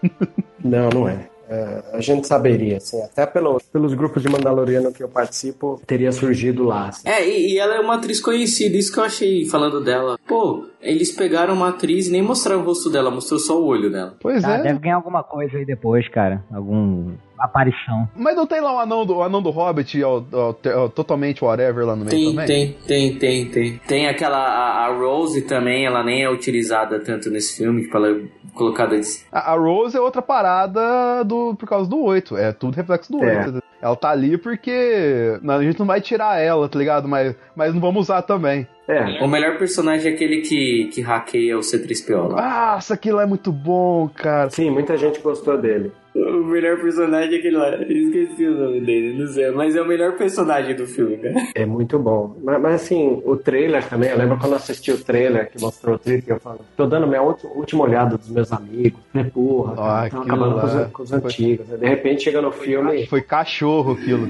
Não, 0.65 0.89
não 0.89 1.09
é. 1.09 1.29
É, 1.49 1.83
a 1.93 2.01
gente 2.01 2.27
saberia, 2.27 2.79
assim, 2.79 3.01
até 3.03 3.25
pelo, 3.25 3.61
pelos 3.73 3.95
grupos 3.95 4.23
de 4.23 4.29
Mandaloriano 4.29 4.93
que 4.93 5.03
eu 5.03 5.09
participo, 5.09 5.81
teria 5.87 6.11
surgido 6.11 6.65
lá. 6.65 6.89
assim. 6.89 7.09
É, 7.09 7.25
e, 7.27 7.53
e 7.55 7.59
ela 7.59 7.77
é 7.77 7.81
uma 7.81 7.95
atriz 7.95 8.21
conhecida, 8.21 8.77
isso 8.77 8.93
que 8.93 8.99
eu 8.99 9.05
achei 9.05 9.45
falando 9.47 9.83
dela. 9.83 10.19
Pô, 10.27 10.67
eles 10.81 11.13
pegaram 11.13 11.55
uma 11.55 11.69
atriz 11.69 12.09
e 12.09 12.11
nem 12.11 12.23
mostraram 12.23 12.61
o 12.63 12.65
rosto 12.65 12.91
dela, 12.91 13.11
mostrou 13.11 13.39
só 13.39 13.61
o 13.61 13.65
olho 13.67 13.91
dela. 13.91 14.15
Pois 14.21 14.43
Ah, 14.45 14.55
é. 14.57 14.63
deve 14.63 14.81
ganhar 14.81 14.97
alguma 14.97 15.23
coisa 15.23 15.57
aí 15.57 15.65
depois, 15.65 16.09
cara. 16.09 16.45
Algum 16.53 17.13
aparição. 17.39 18.09
Mas 18.17 18.35
não 18.37 18.47
tem 18.47 18.61
lá 18.61 18.75
o 18.75 18.79
anão 18.79 19.05
do, 19.07 19.17
o 19.17 19.23
anão 19.23 19.43
do 19.43 19.51
Hobbit, 19.51 20.03
ó, 20.03 20.23
ó, 20.33 20.53
te- 20.53 20.69
ó, 20.71 20.89
totalmente 20.89 21.45
whatever 21.45 21.85
lá 21.87 21.95
no 21.97 22.05
meio 22.05 22.11
Tem, 22.11 22.31
também? 22.31 22.47
tem, 22.47 22.73
tem, 22.87 23.19
tem, 23.19 23.47
tem. 23.51 23.79
Tem 23.87 24.07
aquela, 24.09 24.39
a, 24.39 24.87
a 24.87 24.95
Rose 24.95 25.43
também, 25.43 25.87
ela 25.87 26.03
nem 26.03 26.23
é 26.23 26.31
utilizada 26.31 26.99
tanto 27.01 27.31
nesse 27.31 27.57
filme, 27.59 27.83
tipo, 27.83 27.97
ela 27.97 28.11
é 28.11 28.21
colocada 28.55 28.99
de... 28.99 29.07
A, 29.31 29.53
a 29.53 29.57
Rose 29.57 29.97
é 29.97 30.01
outra 30.01 30.23
parada 30.23 31.23
do, 31.25 31.55
por 31.55 31.69
causa 31.69 31.89
do 31.89 32.01
8. 32.03 32.37
É 32.37 32.53
tudo 32.53 32.75
reflexo 32.75 33.13
do 33.13 33.23
É. 33.25 33.47
8. 33.47 33.63
Ela 33.83 33.95
tá 33.95 34.11
ali 34.11 34.39
porque 34.39 35.39
não, 35.43 35.55
a 35.57 35.63
gente 35.63 35.79
não 35.79 35.87
vai 35.87 36.01
tirar 36.01 36.41
ela, 36.41 36.67
tá 36.69 36.79
ligado? 36.79 37.07
Mas, 37.07 37.37
mas 37.55 37.75
não 37.75 37.81
vamos 37.81 38.05
usar 38.07 38.23
também. 38.23 38.67
É, 38.89 39.23
O 39.23 39.29
melhor 39.29 39.59
personagem 39.59 40.11
é 40.11 40.15
aquele 40.15 40.41
que, 40.41 40.89
que 40.93 41.03
hackeia 41.03 41.57
o 41.57 41.61
C3PO 41.61 42.33
lá. 42.33 42.73
Nossa, 42.75 42.95
aquilo 42.95 43.21
é 43.21 43.27
muito 43.27 43.53
bom, 43.53 44.09
cara. 44.09 44.49
sim, 44.51 44.71
muita 44.71 44.97
gente 44.97 45.21
gostou 45.21 45.59
dele. 45.59 45.93
O 46.17 46.45
melhor 46.45 46.81
personagem 46.81 47.35
é 47.35 47.39
aquele 47.39 47.57
lá, 47.57 47.69
eu 47.75 47.83
esqueci 48.09 48.47
o 48.47 48.55
nome 48.59 48.81
dele, 48.81 49.19
não 49.19 49.27
sei, 49.27 49.51
mas 49.51 49.77
é 49.77 49.83
o 49.83 49.87
melhor 49.87 50.13
personagem 50.17 50.75
do 50.75 50.87
filme, 50.87 51.17
cara. 51.19 51.35
É 51.55 51.67
muito 51.67 51.99
bom. 51.99 52.37
Mas, 52.43 52.61
mas, 52.61 52.75
assim, 52.75 53.21
o 53.25 53.37
trailer 53.37 53.85
também, 53.89 54.11
eu 54.11 54.17
lembro 54.19 54.39
quando 54.39 54.53
eu 54.53 54.57
assisti 54.57 54.91
o 54.93 54.99
trailer 55.05 55.51
que 55.51 55.61
mostrou 55.61 55.97
o 55.97 55.99
trip, 55.99 56.29
eu 56.29 56.41
falo, 56.41 56.61
tô 56.77 56.87
dando 56.87 57.07
minha 57.07 57.21
última 57.23 57.83
olhada 57.85 58.17
dos 58.17 58.29
meus 58.31 58.51
amigos. 58.53 58.99
Falei, 59.13 59.31
porra, 59.31 59.75
Ah, 59.77 60.09
tão 60.11 60.23
acabando 60.23 60.61
com 60.61 60.67
os, 60.67 60.93
com 60.93 61.03
os 61.03 61.09
foi- 61.11 61.19
antigos. 61.19 61.67
De 61.69 61.87
repente 61.87 62.25
chega 62.25 62.41
no 62.41 62.51
filme. 62.53 63.07
Foi 63.07 63.21
cachorro 63.21 63.93
aquilo. 63.93 64.27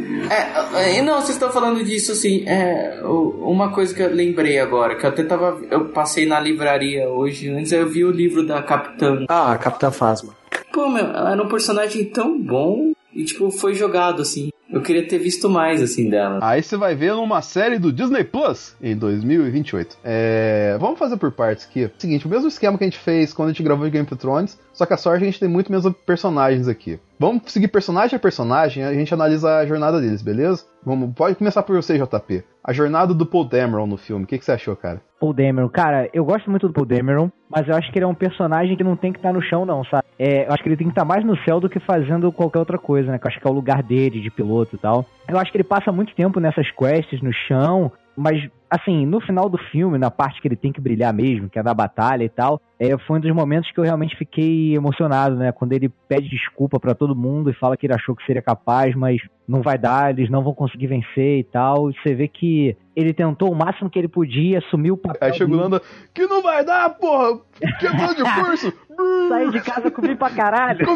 É, 0.76 1.02
não, 1.02 1.14
vocês 1.20 1.30
estão 1.30 1.50
falando 1.50 1.84
disso 1.84 2.12
assim. 2.12 2.44
É, 2.48 3.00
uma 3.04 3.70
coisa 3.72 3.94
que 3.94 4.02
eu 4.02 4.12
lembrei 4.12 4.58
agora, 4.58 4.96
que 4.96 5.04
eu 5.06 5.10
até 5.10 5.22
tava. 5.22 5.60
Eu 5.70 5.86
passei 5.86 6.26
na 6.26 6.40
livraria 6.40 7.08
hoje, 7.08 7.48
antes 7.50 7.70
eu 7.72 7.88
vi 7.88 8.04
o 8.04 8.10
livro 8.10 8.44
da 8.46 8.62
Capitã. 8.62 9.24
Ah, 9.28 9.56
Capitã 9.60 9.90
Fasma. 9.90 10.34
Pô, 10.72 10.88
meu, 10.88 11.04
ela 11.04 11.32
era 11.32 11.42
um 11.42 11.48
personagem 11.48 12.04
tão 12.04 12.40
bom 12.40 12.92
e, 13.12 13.24
tipo, 13.24 13.50
foi 13.50 13.74
jogado 13.74 14.22
assim. 14.22 14.50
Eu 14.70 14.82
queria 14.82 15.06
ter 15.06 15.18
visto 15.18 15.48
mais, 15.48 15.80
assim, 15.80 16.10
dela. 16.10 16.40
Aí 16.42 16.62
você 16.62 16.76
vai 16.76 16.94
ver 16.94 17.14
numa 17.14 17.40
série 17.40 17.78
do 17.78 17.92
Disney 17.92 18.24
Plus 18.24 18.74
em 18.82 18.96
2028. 18.96 19.96
É, 20.04 20.76
vamos 20.80 20.98
fazer 20.98 21.16
por 21.16 21.30
partes 21.30 21.66
aqui. 21.66 21.88
Seguinte, 21.96 22.26
o 22.26 22.28
mesmo 22.28 22.48
esquema 22.48 22.76
que 22.76 22.84
a 22.84 22.86
gente 22.86 22.98
fez 22.98 23.32
quando 23.32 23.50
a 23.50 23.52
gente 23.52 23.62
gravou 23.62 23.86
de 23.86 23.92
Game 23.92 24.06
of 24.06 24.16
Thrones, 24.16 24.58
só 24.72 24.84
que 24.84 24.92
a 24.92 24.96
sorte 24.96 25.22
é 25.22 25.28
a 25.28 25.30
gente 25.30 25.40
tem 25.40 25.48
muito 25.48 25.70
menos 25.70 25.90
personagens 26.04 26.66
aqui. 26.66 26.98
Vamos 27.18 27.50
seguir 27.50 27.68
personagem 27.68 28.14
a 28.14 28.20
personagem, 28.20 28.84
a 28.84 28.92
gente 28.92 29.12
analisa 29.14 29.56
a 29.56 29.66
jornada 29.66 29.98
deles, 30.00 30.20
beleza? 30.20 30.66
Vamos, 30.84 31.14
pode 31.14 31.34
começar 31.36 31.62
por 31.62 31.74
você, 31.74 31.96
JP. 31.96 32.44
A 32.62 32.74
jornada 32.74 33.14
do 33.14 33.24
Paul 33.24 33.44
Dameron 33.44 33.86
no 33.86 33.96
filme, 33.96 34.24
o 34.24 34.26
que, 34.26 34.38
que 34.38 34.44
você 34.44 34.52
achou, 34.52 34.76
cara? 34.76 35.00
Paul 35.18 35.32
Dameron, 35.32 35.68
cara, 35.70 36.10
eu 36.12 36.26
gosto 36.26 36.50
muito 36.50 36.68
do 36.68 36.74
Paul 36.74 36.84
Dameron, 36.84 37.30
mas 37.48 37.66
eu 37.66 37.74
acho 37.74 37.90
que 37.90 37.98
ele 37.98 38.04
é 38.04 38.08
um 38.08 38.14
personagem 38.14 38.76
que 38.76 38.84
não 38.84 38.96
tem 38.96 39.12
que 39.12 39.18
estar 39.18 39.32
no 39.32 39.40
chão, 39.40 39.64
não, 39.64 39.82
sabe? 39.84 40.04
É, 40.18 40.46
eu 40.46 40.52
acho 40.52 40.62
que 40.62 40.68
ele 40.68 40.76
tem 40.76 40.88
que 40.88 40.92
estar 40.92 41.06
mais 41.06 41.24
no 41.24 41.38
céu 41.38 41.58
do 41.58 41.70
que 41.70 41.80
fazendo 41.80 42.30
qualquer 42.30 42.58
outra 42.58 42.76
coisa, 42.76 43.10
né? 43.10 43.18
Que 43.18 43.26
eu 43.26 43.28
acho 43.30 43.40
que 43.40 43.46
é 43.46 43.50
o 43.50 43.54
lugar 43.54 43.82
dele, 43.82 44.20
de 44.20 44.30
piloto 44.30 44.76
e 44.76 44.78
tal. 44.78 45.06
Eu 45.26 45.38
acho 45.38 45.50
que 45.50 45.56
ele 45.56 45.64
passa 45.64 45.90
muito 45.90 46.14
tempo 46.14 46.38
nessas 46.38 46.70
quests 46.70 47.22
no 47.22 47.32
chão, 47.32 47.90
mas, 48.14 48.46
assim, 48.70 49.06
no 49.06 49.20
final 49.20 49.48
do 49.48 49.58
filme, 49.58 49.96
na 49.96 50.10
parte 50.10 50.40
que 50.40 50.48
ele 50.48 50.56
tem 50.56 50.72
que 50.72 50.80
brilhar 50.80 51.14
mesmo, 51.14 51.48
que 51.48 51.58
é 51.58 51.62
da 51.62 51.72
batalha 51.72 52.24
e 52.24 52.28
tal, 52.28 52.60
é, 52.78 52.96
foi 52.98 53.16
um 53.18 53.20
dos 53.20 53.32
momentos 53.32 53.70
que 53.70 53.80
eu 53.80 53.84
realmente 53.84 54.16
fiquei 54.16 54.74
emocionado, 54.74 55.34
né? 55.34 55.50
Quando 55.50 55.72
ele 55.72 55.88
pede 56.08 56.28
desculpa 56.28 56.78
pra 56.78 56.94
todo 56.94 57.16
mundo 57.16 57.50
e 57.50 57.54
fala 57.54 57.76
que 57.76 57.86
ele 57.86 57.94
achou 57.94 58.14
que 58.14 58.24
seria 58.26 58.42
capaz, 58.42 58.94
mas 58.94 59.20
não 59.48 59.62
vai 59.62 59.78
dar, 59.78 60.10
eles 60.10 60.28
não 60.28 60.42
vão 60.42 60.52
conseguir 60.52 60.88
vencer 60.88 61.38
e 61.38 61.44
tal. 61.44 61.90
E 61.90 61.94
você 61.94 62.14
vê 62.14 62.28
que 62.28 62.76
ele 62.94 63.14
tentou 63.14 63.50
o 63.50 63.54
máximo 63.54 63.88
que 63.88 63.98
ele 63.98 64.08
podia, 64.08 64.58
assumiu 64.58 64.94
o 64.94 64.98
papel. 64.98 65.32
Aí 65.32 65.38
dele. 65.38 65.54
Landa, 65.54 65.80
que 66.12 66.26
não 66.26 66.42
vai 66.42 66.64
dar, 66.64 66.90
porra! 66.90 67.40
Que 67.78 67.86
ano 67.86 68.14
de 68.14 68.22
curso! 68.22 68.72
Saí 69.28 69.50
de 69.50 69.60
casa, 69.60 69.90
comi 69.90 70.16
pra 70.16 70.30
caralho. 70.34 70.86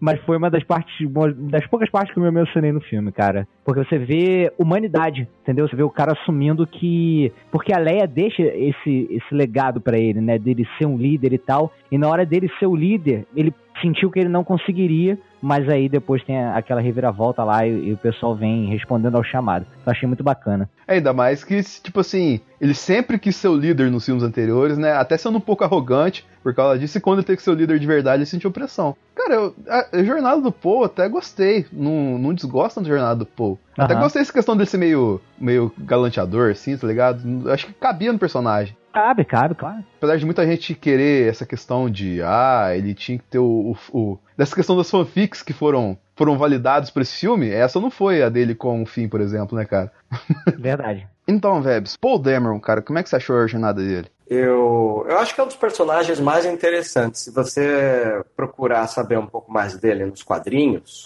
Mas 0.00 0.20
foi 0.22 0.38
uma 0.38 0.50
das 0.50 0.64
partes, 0.64 0.98
uma 1.00 1.30
das 1.32 1.66
poucas 1.66 1.90
partes 1.90 2.12
que 2.12 2.18
eu 2.18 2.22
me 2.22 2.28
emocionei 2.28 2.72
no 2.72 2.80
filme, 2.80 3.12
cara. 3.12 3.46
Porque 3.64 3.84
você 3.84 3.98
vê 3.98 4.52
humanidade, 4.58 5.28
entendeu? 5.42 5.68
Você 5.68 5.76
vê 5.76 5.82
o 5.82 5.90
cara 5.90 6.12
assumindo 6.12 6.66
que. 6.66 7.32
Porque 7.50 7.74
a 7.74 7.78
Leia 7.78 8.06
deixa 8.06 8.42
esse, 8.68 9.08
esse 9.10 9.34
legado 9.34 9.80
pra 9.80 9.98
ele, 9.98 10.20
né? 10.20 10.38
Dele 10.38 10.66
ser 10.78 10.86
um 10.86 10.96
líder 10.96 11.32
e 11.32 11.38
tal. 11.38 11.72
E 11.90 11.98
na 11.98 12.08
hora 12.08 12.24
dele 12.26 12.50
ser 12.58 12.66
o 12.66 12.76
líder, 12.76 13.26
ele 13.34 13.52
sentiu 13.80 14.10
que 14.10 14.18
ele 14.18 14.28
não 14.28 14.44
conseguiria. 14.44 15.18
Mas 15.46 15.68
aí 15.68 15.88
depois 15.88 16.24
tem 16.24 16.44
aquela 16.44 16.80
reviravolta 16.80 17.44
lá 17.44 17.64
e, 17.64 17.90
e 17.90 17.92
o 17.92 17.96
pessoal 17.96 18.34
vem 18.34 18.66
respondendo 18.66 19.14
ao 19.14 19.22
chamado. 19.22 19.64
Eu 19.86 19.92
achei 19.92 20.04
muito 20.04 20.24
bacana. 20.24 20.68
Ainda 20.88 21.12
mais 21.12 21.44
que, 21.44 21.62
tipo 21.62 22.00
assim, 22.00 22.40
ele 22.60 22.74
sempre 22.74 23.16
quis 23.16 23.36
ser 23.36 23.46
o 23.46 23.56
líder 23.56 23.88
nos 23.88 24.04
filmes 24.04 24.24
anteriores, 24.24 24.76
né? 24.76 24.94
Até 24.94 25.16
sendo 25.16 25.38
um 25.38 25.40
pouco 25.40 25.62
arrogante 25.62 26.26
por 26.42 26.52
causa 26.52 26.76
disso, 26.76 26.98
e 26.98 27.00
quando 27.00 27.18
ele 27.18 27.26
tem 27.26 27.36
que 27.36 27.42
ser 27.42 27.50
o 27.50 27.54
líder 27.54 27.78
de 27.78 27.86
verdade, 27.86 28.18
ele 28.18 28.26
sentiu 28.26 28.50
pressão. 28.50 28.96
Cara, 29.14 29.34
eu, 29.34 29.54
a, 29.68 29.98
a 29.98 30.02
jornada 30.02 30.40
do 30.40 30.50
Paul 30.50 30.82
até 30.82 31.08
gostei. 31.08 31.64
Não, 31.72 32.18
não 32.18 32.34
desgostam 32.34 32.82
da 32.82 32.88
jornada 32.88 33.14
do 33.14 33.26
Paul. 33.26 33.56
Até 33.78 33.94
Aham. 33.94 34.02
gostei 34.02 34.22
dessa 34.22 34.32
questão 34.32 34.56
dele 34.56 34.68
ser 34.68 34.78
meio, 34.78 35.20
meio 35.38 35.72
galanteador, 35.78 36.50
assim, 36.50 36.76
tá 36.76 36.88
ligado? 36.88 37.50
Acho 37.50 37.66
que 37.66 37.72
cabia 37.72 38.12
no 38.12 38.18
personagem. 38.18 38.76
Cabe, 38.96 39.26
cabe, 39.26 39.54
claro. 39.54 39.84
Apesar 39.98 40.16
de 40.16 40.24
muita 40.24 40.46
gente 40.46 40.74
querer 40.74 41.28
essa 41.28 41.44
questão 41.44 41.90
de, 41.90 42.22
ah, 42.22 42.70
ele 42.74 42.94
tinha 42.94 43.18
que 43.18 43.24
ter 43.24 43.38
o. 43.38 43.76
o, 43.92 43.98
o- 43.98 44.18
dessa 44.38 44.54
questão 44.56 44.74
das 44.74 44.90
fanfics 44.90 45.42
que 45.42 45.52
foram, 45.52 45.98
foram 46.16 46.38
validados 46.38 46.88
pra 46.88 47.02
esse 47.02 47.14
filme, 47.14 47.50
essa 47.50 47.78
não 47.78 47.90
foi 47.90 48.22
a 48.22 48.30
dele 48.30 48.54
com 48.54 48.82
o 48.82 48.86
fim, 48.86 49.06
por 49.06 49.20
exemplo, 49.20 49.54
né, 49.58 49.66
cara? 49.66 49.92
Verdade. 50.58 51.06
Então, 51.28 51.60
Vebs, 51.60 51.94
Paul 51.98 52.18
Dameron, 52.18 52.58
cara, 52.58 52.80
como 52.80 52.98
é 52.98 53.02
que 53.02 53.10
você 53.10 53.16
achou 53.16 53.36
a 53.36 53.46
jornada 53.46 53.82
dele? 53.82 54.08
Eu, 54.26 55.04
eu 55.08 55.18
acho 55.18 55.34
que 55.34 55.40
é 55.42 55.44
um 55.44 55.48
dos 55.48 55.56
personagens 55.56 56.18
mais 56.18 56.46
interessantes. 56.46 57.20
Se 57.20 57.30
você 57.30 58.22
procurar 58.34 58.86
saber 58.86 59.18
um 59.18 59.26
pouco 59.26 59.52
mais 59.52 59.76
dele 59.76 60.06
nos 60.06 60.22
quadrinhos, 60.22 61.04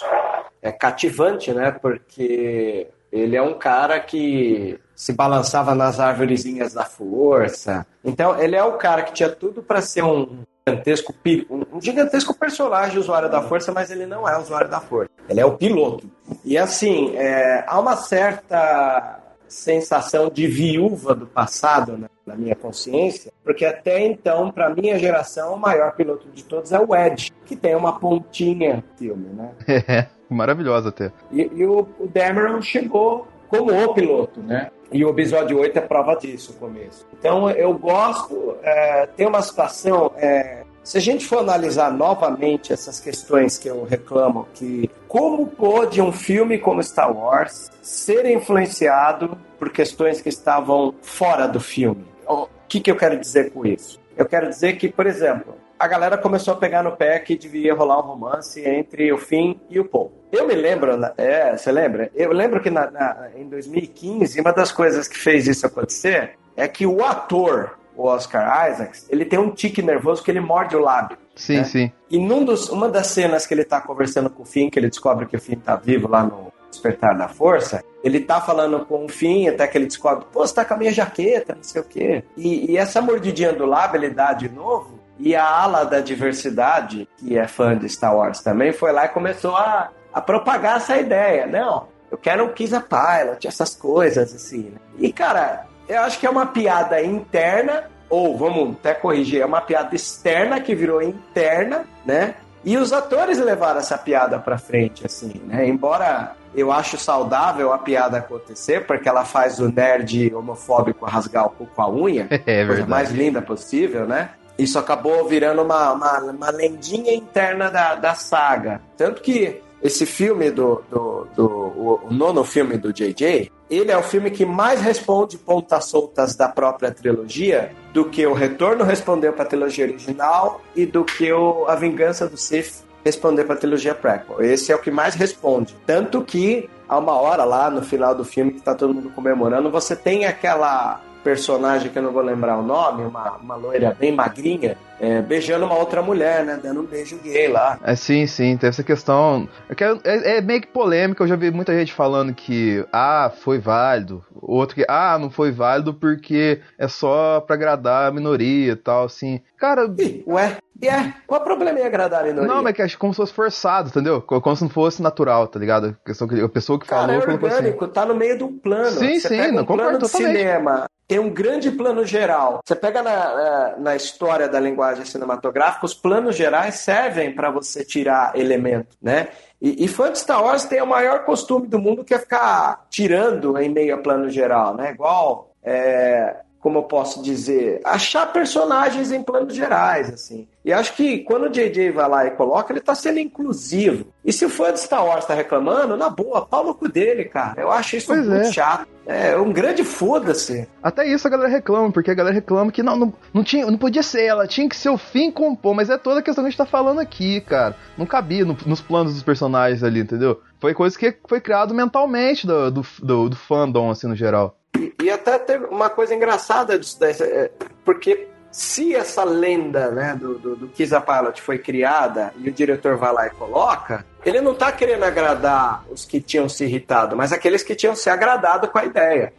é 0.63 0.71
cativante, 0.71 1.53
né? 1.53 1.73
Porque 1.73 2.87
ele 3.11 3.35
é 3.35 3.43
um 3.43 3.55
cara 3.55 3.99
que 3.99 4.79
se 5.01 5.15
balançava 5.15 5.75
nas 5.75 5.99
árvorezinhas 5.99 6.75
da 6.75 6.85
força. 6.85 7.87
Então, 8.05 8.39
ele 8.39 8.55
é 8.55 8.63
o 8.63 8.75
cara 8.75 9.03
que 9.03 9.15
tinha 9.15 9.31
tudo 9.31 9.63
para 9.63 9.81
ser 9.81 10.05
um 10.05 10.41
gigantesco, 10.69 11.15
um 11.49 11.81
gigantesco 11.81 12.35
personagem 12.35 12.99
usuário 12.99 13.31
da 13.31 13.41
força, 13.41 13.73
mas 13.73 13.91
ele 13.91 14.05
não 14.05 14.29
é 14.29 14.39
usuário 14.39 14.69
da 14.69 14.79
força. 14.79 15.09
Ele 15.27 15.41
é 15.41 15.45
o 15.47 15.57
piloto. 15.57 16.07
E 16.45 16.59
assim, 16.59 17.17
é, 17.17 17.65
há 17.67 17.81
uma 17.81 17.97
certa 17.97 19.21
sensação 19.49 20.29
de 20.29 20.47
viúva 20.47 21.15
do 21.15 21.27
passado 21.27 21.97
né, 21.97 22.07
na 22.27 22.37
minha 22.37 22.55
consciência, 22.55 23.33
porque 23.43 23.65
até 23.65 24.05
então, 24.05 24.53
para 24.53 24.69
minha 24.69 24.99
geração, 24.99 25.55
o 25.55 25.59
maior 25.59 25.93
piloto 25.93 26.29
de 26.29 26.45
todos 26.45 26.73
é 26.73 26.79
o 26.79 26.95
Ed, 26.95 27.33
que 27.47 27.57
tem 27.57 27.75
uma 27.75 27.99
pontinha 27.99 28.77
no 28.77 28.99
filme, 28.99 29.31
né? 29.31 29.51
É, 29.67 30.07
maravilhosa 30.29 30.91
até. 30.91 31.11
E, 31.33 31.51
e 31.55 31.65
o, 31.65 31.89
o 31.99 32.07
Dameron 32.07 32.61
chegou 32.61 33.27
como 33.49 33.73
o 33.73 33.95
piloto, 33.95 34.41
né? 34.41 34.71
E 34.93 35.05
o 35.05 35.11
episódio 35.11 35.59
8 35.59 35.79
é 35.79 35.83
prova 35.83 36.17
disso, 36.17 36.53
o 36.53 36.55
começo. 36.55 37.07
Então 37.19 37.51
eu 37.51 37.73
gosto, 37.75 38.57
é, 38.63 39.07
tem 39.17 39.27
uma 39.27 39.43
situação. 39.43 40.13
é, 40.17 40.65
se 40.83 40.97
a 40.97 41.01
gente 41.01 41.27
for 41.27 41.39
analisar 41.39 41.93
novamente 41.93 42.73
essas 42.73 42.99
questões 42.99 43.59
que 43.59 43.69
eu 43.69 43.85
reclamo, 43.85 44.49
que 44.55 44.91
como 45.07 45.47
pôde 45.47 46.01
um 46.01 46.11
filme 46.11 46.59
como 46.59 46.83
Star 46.83 47.15
Wars 47.15 47.71
ser 47.83 48.25
influenciado 48.27 49.37
por 49.59 49.71
questões 49.71 50.21
que 50.21 50.29
estavam 50.31 50.95
fora 51.03 51.47
do 51.47 51.61
filme? 51.61 52.05
O 52.27 52.49
que, 52.67 52.81
que 52.81 52.91
eu 52.91 52.97
quero 52.97 53.19
dizer 53.19 53.53
com 53.53 53.67
isso? 53.67 54.01
Eu 54.17 54.27
quero 54.27 54.49
dizer 54.49 54.79
que, 54.79 54.89
por 54.89 55.07
exemplo, 55.07 55.55
a 55.79 55.87
galera 55.87 56.17
começou 56.17 56.55
a 56.55 56.57
pegar 56.57 56.83
no 56.83 56.97
pé 56.97 57.19
que 57.19 57.37
devia 57.37 57.75
rolar 57.75 57.99
um 57.99 58.09
romance 58.09 58.61
entre 58.67 59.13
o 59.13 59.19
Finn 59.19 59.57
e 59.69 59.79
o 59.79 59.85
Paul. 59.85 60.13
Eu 60.33 60.47
me 60.47 60.55
lembro, 60.55 60.93
é, 61.17 61.57
você 61.57 61.73
lembra? 61.73 62.11
Eu 62.15 62.33
lembro 62.33 62.61
que 62.61 62.71
na- 62.71 62.91
na- 62.91 63.29
em 63.37 63.49
2015, 63.49 64.41
uma 64.41 64.53
das 64.53 64.71
coisas 64.71 65.09
que 65.09 65.19
fez 65.19 65.47
isso 65.47 65.67
acontecer 65.67 66.33
é 66.57 66.69
que 66.69 66.87
o 66.87 67.05
ator, 67.05 67.79
o 67.97 68.05
Oscar 68.05 68.71
Isaacs, 68.71 69.07
ele 69.11 69.25
tem 69.25 69.39
um 69.39 69.51
tique 69.51 69.83
nervoso 69.83 70.23
que 70.23 70.31
ele 70.31 70.41
morde 70.41 70.77
o 70.77 70.81
lábio. 70.81 71.17
Sim, 71.35 71.59
É. 71.59 71.65
sim. 71.65 71.93
E 72.11 72.19
num 72.19 72.45
dos, 72.45 72.69
uma 72.69 72.89
das 72.89 73.09
cenas 73.09 73.47
que 73.47 73.55
ele 73.55 73.65
tá 73.65 73.81
conversando 73.81 74.31
com 74.31 74.43
o 74.43 74.47
Finn, 74.47 74.71
que 74.71 74.79
ele 74.79 74.89
descobre 74.89 75.27
que 75.27 75.37
o 75.37 75.41
Finn 75.41 75.59
tá 75.59 75.75
vivo 75.77 76.09
lá 76.09 76.23
no, 76.23 76.53
Despertar 76.71 77.19
da 77.19 77.27
Força, 77.27 77.83
ele 78.05 78.21
tá 78.21 78.41
falando 78.41 78.87
com 78.87 79.05
o 79.05 79.09
Finn, 79.09 79.49
até 79.49 79.67
que 79.67 79.77
ele 79.77 79.87
descobre, 79.87 80.25
pô, 80.33 80.47
você 80.47 80.55
tá 80.55 80.65
com 80.65 80.75
a 80.75 80.77
minha 80.77 80.93
jaqueta, 80.93 81.57
não 81.57 81.65
sei 81.65 81.81
o 81.83 81.85
quê. 81.85 82.23
E, 82.37 82.71
e 82.71 82.77
essa 82.77 83.03
mordidinha 83.03 83.53
do 83.53 83.67
lábio, 83.67 83.99
ele 83.99 84.11
dá 84.11 84.33
de 84.33 84.49
novo, 84.49 85.01
e 85.19 85.35
a 85.35 85.45
ala 85.45 85.83
da 85.85 85.99
diversidade, 86.01 87.09
que 87.19 87.37
é 87.37 87.47
fã 87.49 87.77
de 87.77 87.89
Star 87.89 88.17
Wars 88.17 88.41
também, 88.41 88.73
foi 88.73 88.93
lá 88.93 89.07
e 89.07 89.09
começou 89.09 89.57
a, 89.57 89.91
a 90.13 90.21
propagar 90.21 90.77
essa 90.77 90.97
ideia. 90.97 91.47
Não, 91.47 91.89
eu 92.11 92.19
quero 92.19 92.45
um 92.45 92.49
Kiss 92.53 92.75
a 92.75 92.81
Pilot, 92.81 93.47
essas 93.47 93.75
coisas 93.75 94.35
assim. 94.35 94.71
Né? 94.71 94.79
E, 94.99 95.13
cara, 95.13 95.67
eu 95.89 96.01
acho 96.03 96.19
que 96.19 96.27
é 96.27 96.31
uma 96.31 96.47
piada 96.47 97.03
interna, 97.03 97.85
ou 98.09 98.37
vamos 98.37 98.77
até 98.77 98.95
corrigir, 98.95 99.41
é 99.41 99.47
uma 99.47 99.61
piada 99.61 99.95
externa 99.95 100.61
que 100.61 100.75
virou 100.75 101.01
interna, 101.03 101.85
né? 102.05 102.35
E 102.63 102.77
os 102.77 102.93
atores 102.93 103.39
levaram 103.39 103.79
essa 103.81 103.97
piada 103.97 104.39
pra 104.39 104.59
frente, 104.59 105.07
assim, 105.07 105.41
né? 105.47 105.67
Embora 105.67 106.35
eu 106.55 106.71
acho 106.71 106.99
saudável 106.99 107.73
a 107.73 107.79
piada 107.79 108.19
acontecer, 108.19 108.87
porque 108.87 109.09
ela 109.09 109.25
faz 109.25 109.61
o 109.61 109.73
nerd 109.73 110.35
homofóbico 110.35 111.07
rasgar 111.07 111.47
o 111.47 111.51
cu 111.51 111.67
com 111.67 111.83
a 111.83 111.89
unha, 111.91 112.27
É 112.31 112.37
coisa 112.39 112.67
verdade. 112.67 112.91
mais 112.91 113.11
linda 113.11 113.41
possível, 113.41 114.07
né? 114.07 114.31
Isso 114.59 114.79
acabou 114.79 115.27
virando 115.27 115.63
uma, 115.63 115.93
uma, 115.93 116.19
uma 116.19 116.51
lendinha 116.51 117.15
interna 117.15 117.71
da, 117.71 117.95
da 117.95 118.15
saga. 118.15 118.83
Tanto 118.95 119.23
que 119.23 119.63
esse 119.83 120.05
filme 120.05 120.51
do. 120.51 120.83
do, 120.91 121.27
do 121.35 121.47
o, 121.47 122.01
o 122.05 122.13
nono 122.13 122.45
filme 122.45 122.77
do 122.77 122.93
JJ, 122.93 123.51
ele 123.71 123.91
é 123.91 123.97
o 123.97 124.03
filme 124.03 124.31
que 124.31 124.45
mais 124.45 124.81
responde 124.81 125.39
pontas 125.39 125.87
soltas 125.87 126.35
da 126.37 126.49
própria 126.49 126.91
trilogia 126.91 127.73
do 127.93 128.05
que 128.05 128.27
o 128.27 128.35
Retorno 128.35 128.85
respondeu 128.85 129.33
para 129.33 129.45
a 129.45 129.47
trilogia 129.47 129.87
original 129.87 130.61
e 130.75 130.85
do 130.85 131.05
que 131.05 131.33
o 131.33 131.67
A 131.67 131.77
Vingança 131.77 132.29
do 132.29 132.37
Sith 132.37 132.85
respondeu 133.05 133.45
para 133.45 133.55
a 133.55 133.59
trilogia 133.59 133.95
prequel. 133.95 134.43
Esse 134.43 134.73
é 134.73 134.77
o 134.77 134.79
que 134.79 134.91
mais 134.91 135.15
responde. 135.15 135.75
Tanto 135.87 136.23
que 136.23 136.69
há 136.89 136.99
uma 136.99 137.15
hora 137.15 137.45
lá 137.45 137.71
no 137.71 137.83
final 137.83 138.15
do 138.15 138.25
filme 138.25 138.53
que 138.53 138.61
tá 138.61 138.75
todo 138.75 138.93
mundo 138.93 139.11
comemorando, 139.11 139.71
você 139.71 139.97
tem 139.97 140.27
aquela 140.27 141.01
personagem 141.23 141.91
que 141.91 141.99
eu 141.99 142.03
não 142.03 142.13
vou 142.13 142.23
lembrar 142.23 142.59
o 142.59 142.63
nome, 142.63 143.05
uma, 143.05 143.37
uma 143.37 143.57
loira 143.57 143.97
bem 143.99 144.13
magrinha, 144.13 144.77
é, 145.01 145.23
beijando 145.23 145.65
uma 145.65 145.77
outra 145.77 146.03
mulher, 146.03 146.45
né? 146.45 146.59
Dando 146.63 146.81
um 146.81 146.87
beijo 146.87 147.19
gay 147.19 147.49
lá. 147.49 147.79
É, 147.83 147.95
sim, 147.97 148.27
sim, 148.27 148.57
tem 148.57 148.69
essa 148.69 148.83
questão. 148.83 149.49
É, 149.69 149.75
que 149.75 149.83
é, 149.83 149.99
é 150.05 150.41
meio 150.41 150.61
que 150.61 150.67
polêmica, 150.67 151.23
eu 151.23 151.29
já 151.29 151.37
vi 151.37 151.51
muita 151.51 151.73
gente 151.73 151.93
falando 151.93 152.35
que, 152.35 152.85
ah, 152.93 153.33
foi 153.43 153.59
válido. 153.59 154.25
Outro 154.41 154.75
que, 154.75 154.85
ah, 154.89 155.19
não 155.19 155.31
foi 155.31 155.51
válido 155.51 155.95
porque 155.95 156.61
é 156.79 156.89
só 156.89 157.41
pra 157.41 157.55
agradar 157.55 158.09
a 158.09 158.13
minoria 158.13 158.73
e 158.73 158.77
tal, 158.77 159.05
assim. 159.05 159.41
Cara, 159.57 159.93
Ih, 159.99 160.23
ué, 160.27 160.57
e 160.83 160.89
é, 160.89 161.13
qual 161.27 161.41
o 161.41 161.45
problema 161.45 161.79
em 161.79 161.85
agradar 161.85 162.23
a 162.23 162.27
minoria? 162.27 162.49
não, 162.49 162.63
mas 162.63 162.71
é 162.71 162.73
que 162.75 162.83
acho 162.83 162.99
como 162.99 163.13
se 163.13 163.19
fosse 163.19 163.33
forçado, 163.33 163.89
entendeu? 163.89 164.23
Como 164.23 164.57
se 164.57 164.63
não 164.63 164.71
fosse 164.71 165.03
natural, 165.03 165.47
tá 165.49 165.59
ligado? 165.59 165.97
A, 166.03 166.07
questão 166.07 166.27
que, 166.27 166.41
a 166.41 166.49
pessoa 166.49 166.79
que 166.79 166.87
Cara, 166.87 167.03
falou 167.03 167.17
é 167.17 167.25
colocou 167.25 167.49
assim. 167.49 167.57
orgânico, 167.57 167.89
tá 167.89 168.07
no 168.07 168.15
meio 168.15 168.39
de 168.39 168.45
um 168.45 168.59
plano. 168.59 168.91
Sim, 168.91 169.21
Você 169.21 169.29
sim, 169.29 169.37
pega 169.37 169.53
não, 169.53 169.63
um 169.63 169.67
plano 169.67 169.99
de 169.99 170.11
totalmente. 170.11 170.39
cinema, 170.39 170.87
tem 171.07 171.19
um 171.19 171.29
grande 171.29 171.71
plano 171.73 172.05
geral. 172.07 172.61
Você 172.65 172.77
pega 172.77 173.03
na, 173.03 173.13
na, 173.13 173.77
na 173.79 173.97
história 173.97 174.49
da 174.49 174.61
linguagem 174.61 175.05
cinematográfica, 175.05 175.85
os 175.85 175.93
planos 175.93 176.37
gerais 176.37 176.77
servem 176.77 177.35
para 177.35 177.51
você 177.51 177.85
tirar 177.85 178.33
elemento, 178.39 178.97
né? 179.03 179.29
E, 179.61 179.85
e 179.85 179.89
fã 179.89 180.11
de 180.11 180.19
Star 180.19 180.43
Wars 180.43 180.65
tem 180.65 180.81
o 180.81 180.87
maior 180.87 181.25
costume 181.25 181.67
do 181.67 181.79
mundo 181.79 182.05
que 182.05 182.15
é 182.15 182.19
ficar 182.19 182.87
tirando 182.89 183.59
em 183.59 183.69
meio 183.69 183.95
a 183.95 183.99
plano 183.99 184.31
geral, 184.31 184.75
né? 184.77 184.93
Igual, 184.93 185.53
é, 185.63 186.37
como 186.61 186.79
eu 186.79 186.83
posso 186.83 187.23
dizer, 187.23 187.81
achar 187.85 188.27
personagens 188.33 189.11
em 189.11 189.23
planos 189.23 189.55
gerais, 189.55 190.13
assim. 190.13 190.47
E 190.63 190.73
acho 190.73 190.95
que 190.95 191.21
quando 191.21 191.45
o 191.47 191.49
JJ 191.51 191.91
vai 191.91 192.07
lá 192.09 192.27
e 192.27 192.33
coloca, 192.33 192.71
ele 192.73 192.81
tá 192.81 192.95
sendo 192.95 193.19
inclusivo. 193.19 194.07
E 194.23 194.31
se 194.31 194.45
o 194.45 194.51
fã 194.51 194.71
de 194.73 194.79
Star 194.81 195.05
Wars 195.07 195.25
tá 195.25 195.33
reclamando, 195.33 195.97
na 195.97 196.11
boa, 196.11 196.45
pau 196.45 196.65
no 196.67 196.75
cu 196.75 196.87
dele, 196.87 197.25
cara. 197.25 197.61
Eu 197.63 197.71
acho 197.73 197.97
isso 197.97 198.09
Pois 198.09 198.27
muito 198.27 198.47
é. 198.49 198.53
chato. 198.53 198.87
É 199.07 199.37
um 199.39 199.51
grande 199.53 199.83
foda-se. 199.83 200.69
Até 200.83 201.09
isso 201.11 201.27
a 201.27 201.31
galera 201.31 201.49
reclama, 201.49 201.91
porque 201.91 202.11
a 202.11 202.15
galera 202.15 202.35
reclama 202.35 202.71
que 202.71 202.83
não, 202.83 202.95
não, 202.95 203.13
não, 203.33 203.43
tinha, 203.43 203.67
não 203.67 203.79
podia 203.79 204.03
ser 204.03 204.23
ela, 204.25 204.47
tinha 204.47 204.69
que 204.69 204.77
ser 204.77 204.91
o 204.91 204.99
fim 204.99 205.31
compor, 205.33 205.75
mas 205.75 205.89
é 205.91 205.97
toda 205.99 206.21
a 206.21 206.23
questão 206.23 206.45
que 206.45 206.49
a 206.49 206.51
gente 206.51 206.59
tá 206.59 206.67
falando 206.67 207.01
aqui, 207.01 207.41
cara. 207.41 207.75
Não 207.97 208.05
cabia 208.07 208.45
no- 208.45 208.57
nos 208.67 208.81
planos 208.83 209.15
dos 209.15 209.23
personagens 209.23 209.83
ali, 209.83 210.01
entendeu? 210.01 210.41
Foi 210.61 210.75
coisa 210.75 210.97
que 210.97 211.17
foi 211.27 211.41
criado 211.41 211.75
mentalmente 211.75 212.47
do, 212.47 212.71
do, 212.71 212.87
do, 213.03 213.29
do 213.31 213.37
fandom, 213.37 213.91
assim, 213.91 214.07
no 214.07 214.15
geral. 214.15 214.57
E, 214.79 214.95
e 215.03 215.11
até 215.11 215.39
tem 215.39 215.59
uma 215.59 215.91
coisa 215.91 216.15
engraçada 216.15 216.79
disso 216.79 216.99
é, 217.03 217.51
porque 217.85 218.29
se 218.51 218.95
essa 218.95 219.23
lenda 219.23 219.91
né, 219.91 220.17
do, 220.19 220.39
do, 220.39 220.57
do 220.57 220.69
Kiss 220.69 220.95
a 220.95 221.01
Pilot 221.01 221.41
foi 221.41 221.59
criada 221.59 222.33
e 222.39 222.49
o 222.49 222.53
diretor 222.53 222.97
vai 222.97 223.13
lá 223.13 223.27
e 223.27 223.31
coloca, 223.31 224.05
ele 224.25 224.41
não 224.41 224.55
tá 224.55 224.73
querendo 224.73 225.05
agradar 225.05 225.85
os 225.91 226.05
que 226.05 226.21
tinham 226.21 226.49
se 226.49 226.65
irritado, 226.65 227.17
mas 227.17 227.33
aqueles 227.33 227.63
que 227.63 227.75
tinham 227.75 227.95
se 227.95 228.11
agradado 228.11 228.69
com 228.69 228.79
a 228.79 228.85
ideia. 228.85 229.33